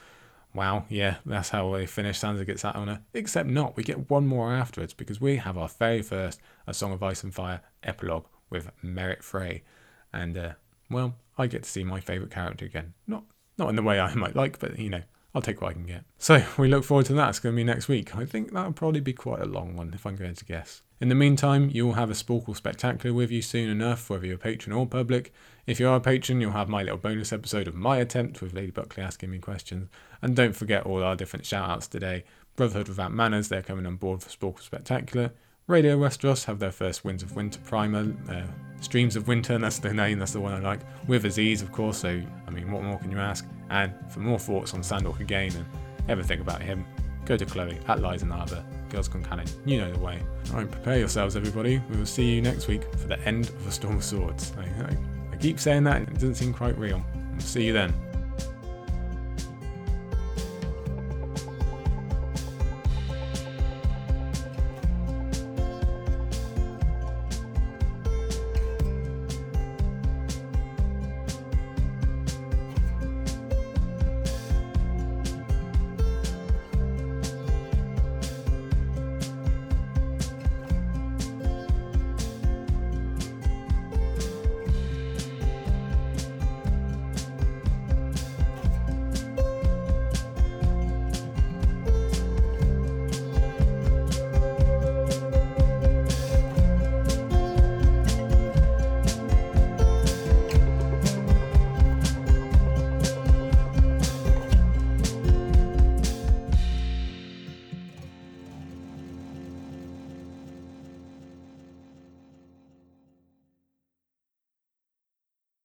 wow, 0.53 0.85
yeah, 0.89 1.17
that's 1.25 1.49
how 1.49 1.71
they 1.71 1.85
finish. 1.85 2.19
Sansa 2.19 2.45
gets 2.45 2.63
that 2.63 2.75
honour. 2.75 3.01
Except 3.13 3.47
not, 3.47 3.77
we 3.77 3.83
get 3.83 4.09
one 4.09 4.25
more 4.25 4.51
afterwards 4.51 4.93
because 4.93 5.21
we 5.21 5.37
have 5.37 5.57
our 5.57 5.69
very 5.69 6.01
first 6.01 6.41
A 6.65 6.73
Song 6.73 6.91
of 6.91 7.03
Ice 7.03 7.23
and 7.23 7.33
Fire 7.33 7.61
epilogue 7.83 8.25
with 8.49 8.71
Merrett 8.83 9.21
Frey. 9.21 9.63
And, 10.11 10.37
uh, 10.37 10.53
well, 10.89 11.15
I 11.37 11.45
get 11.47 11.63
to 11.63 11.69
see 11.69 11.83
my 11.83 11.99
favourite 11.99 12.31
character 12.31 12.65
again. 12.65 12.93
Not 13.05 13.23
not 13.57 13.69
in 13.69 13.75
the 13.75 13.83
way 13.83 13.99
I 13.99 14.13
might 14.15 14.35
like, 14.35 14.59
but 14.59 14.77
you 14.79 14.89
know, 14.89 15.01
I'll 15.33 15.41
take 15.41 15.61
what 15.61 15.71
I 15.71 15.73
can 15.73 15.85
get. 15.85 16.03
So 16.17 16.43
we 16.57 16.67
look 16.67 16.83
forward 16.83 17.05
to 17.07 17.13
that. 17.13 17.29
It's 17.29 17.39
going 17.39 17.53
to 17.53 17.57
be 17.57 17.63
next 17.63 17.87
week. 17.87 18.15
I 18.15 18.25
think 18.25 18.53
that'll 18.53 18.73
probably 18.73 19.01
be 19.01 19.13
quite 19.13 19.41
a 19.41 19.45
long 19.45 19.75
one 19.75 19.91
if 19.93 20.05
I'm 20.05 20.15
going 20.15 20.35
to 20.35 20.45
guess. 20.45 20.81
In 21.01 21.09
the 21.09 21.15
meantime, 21.15 21.69
you'll 21.73 21.93
have 21.93 22.09
a 22.09 22.13
Sporkle 22.13 22.55
Spectacular 22.55 23.13
with 23.13 23.29
you 23.29 23.41
soon 23.41 23.69
enough, 23.69 24.09
whether 24.09 24.25
you're 24.25 24.35
a 24.35 24.39
patron 24.39 24.73
or 24.73 24.87
public. 24.87 25.33
If 25.67 25.77
you 25.77 25.89
are 25.89 25.97
a 25.97 26.01
patron, 26.01 26.39
you'll 26.39 26.51
have 26.51 26.69
my 26.69 26.83
little 26.83 26.97
bonus 26.97 27.33
episode 27.33 27.67
of 27.67 27.75
my 27.75 27.97
attempt 27.97 28.41
with 28.41 28.53
Lady 28.53 28.71
Buckley 28.71 29.03
asking 29.03 29.31
me 29.31 29.39
questions. 29.39 29.89
And 30.21 30.37
don't 30.37 30.55
forget 30.55 30.85
all 30.85 31.03
our 31.03 31.17
different 31.17 31.45
shout 31.45 31.69
outs 31.69 31.87
today. 31.87 32.23
Brotherhood 32.55 32.87
Without 32.87 33.15
Banners, 33.15 33.49
they're 33.49 33.61
coming 33.61 33.85
on 33.85 33.97
board 33.97 34.23
for 34.23 34.29
Sporkle 34.29 34.61
Spectacular. 34.61 35.33
Radio 35.67 35.97
Westeros 35.97 36.45
have 36.45 36.59
their 36.59 36.71
first 36.71 37.03
Winds 37.03 37.23
of 37.23 37.35
Winter 37.35 37.59
primer. 37.63 38.13
Uh, 38.29 38.43
Streams 38.81 39.15
of 39.15 39.27
Winter, 39.27 39.57
that's 39.59 39.79
the 39.79 39.91
name, 39.91 40.19
that's 40.19 40.33
the 40.33 40.39
one 40.39 40.53
I 40.53 40.59
like. 40.59 40.79
With 41.07 41.25
Aziz, 41.25 41.63
of 41.63 41.71
course, 41.71 41.97
so, 41.97 42.21
I 42.47 42.51
mean, 42.51 42.71
what 42.71 42.83
more 42.83 42.99
can 42.99 43.09
you 43.09 43.17
ask? 43.17 43.47
And 43.71 43.91
for 44.09 44.19
more 44.19 44.37
thoughts 44.37 44.75
on 44.75 44.83
Sandor 44.83 45.13
again 45.19 45.51
and 45.55 45.65
everything 46.07 46.39
about 46.39 46.61
him, 46.61 46.85
go 47.25 47.35
to 47.35 47.45
Chloe 47.47 47.79
at 47.87 47.99
Liza 47.99 48.27
Narva, 48.27 48.63
Girls 48.89 49.07
Gone 49.07 49.23
Canon. 49.23 49.47
You 49.65 49.79
know 49.79 49.91
the 49.91 49.99
way. 49.99 50.21
Alright, 50.51 50.69
prepare 50.69 50.99
yourselves, 50.99 51.35
everybody. 51.35 51.81
We 51.89 51.97
will 51.97 52.05
see 52.05 52.35
you 52.35 52.43
next 52.43 52.67
week 52.67 52.83
for 52.93 53.07
the 53.07 53.19
end 53.21 53.49
of 53.49 53.67
A 53.67 53.71
Storm 53.71 53.95
of 53.95 54.03
Swords. 54.03 54.53
I, 54.59 54.83
I, 54.83 54.97
I 55.31 55.37
keep 55.37 55.59
saying 55.59 55.83
that, 55.85 56.03
it 56.03 56.13
doesn't 56.13 56.35
seem 56.35 56.53
quite 56.53 56.77
real. 56.77 57.03
We'll 57.31 57.39
see 57.39 57.63
you 57.65 57.73
then. 57.73 57.91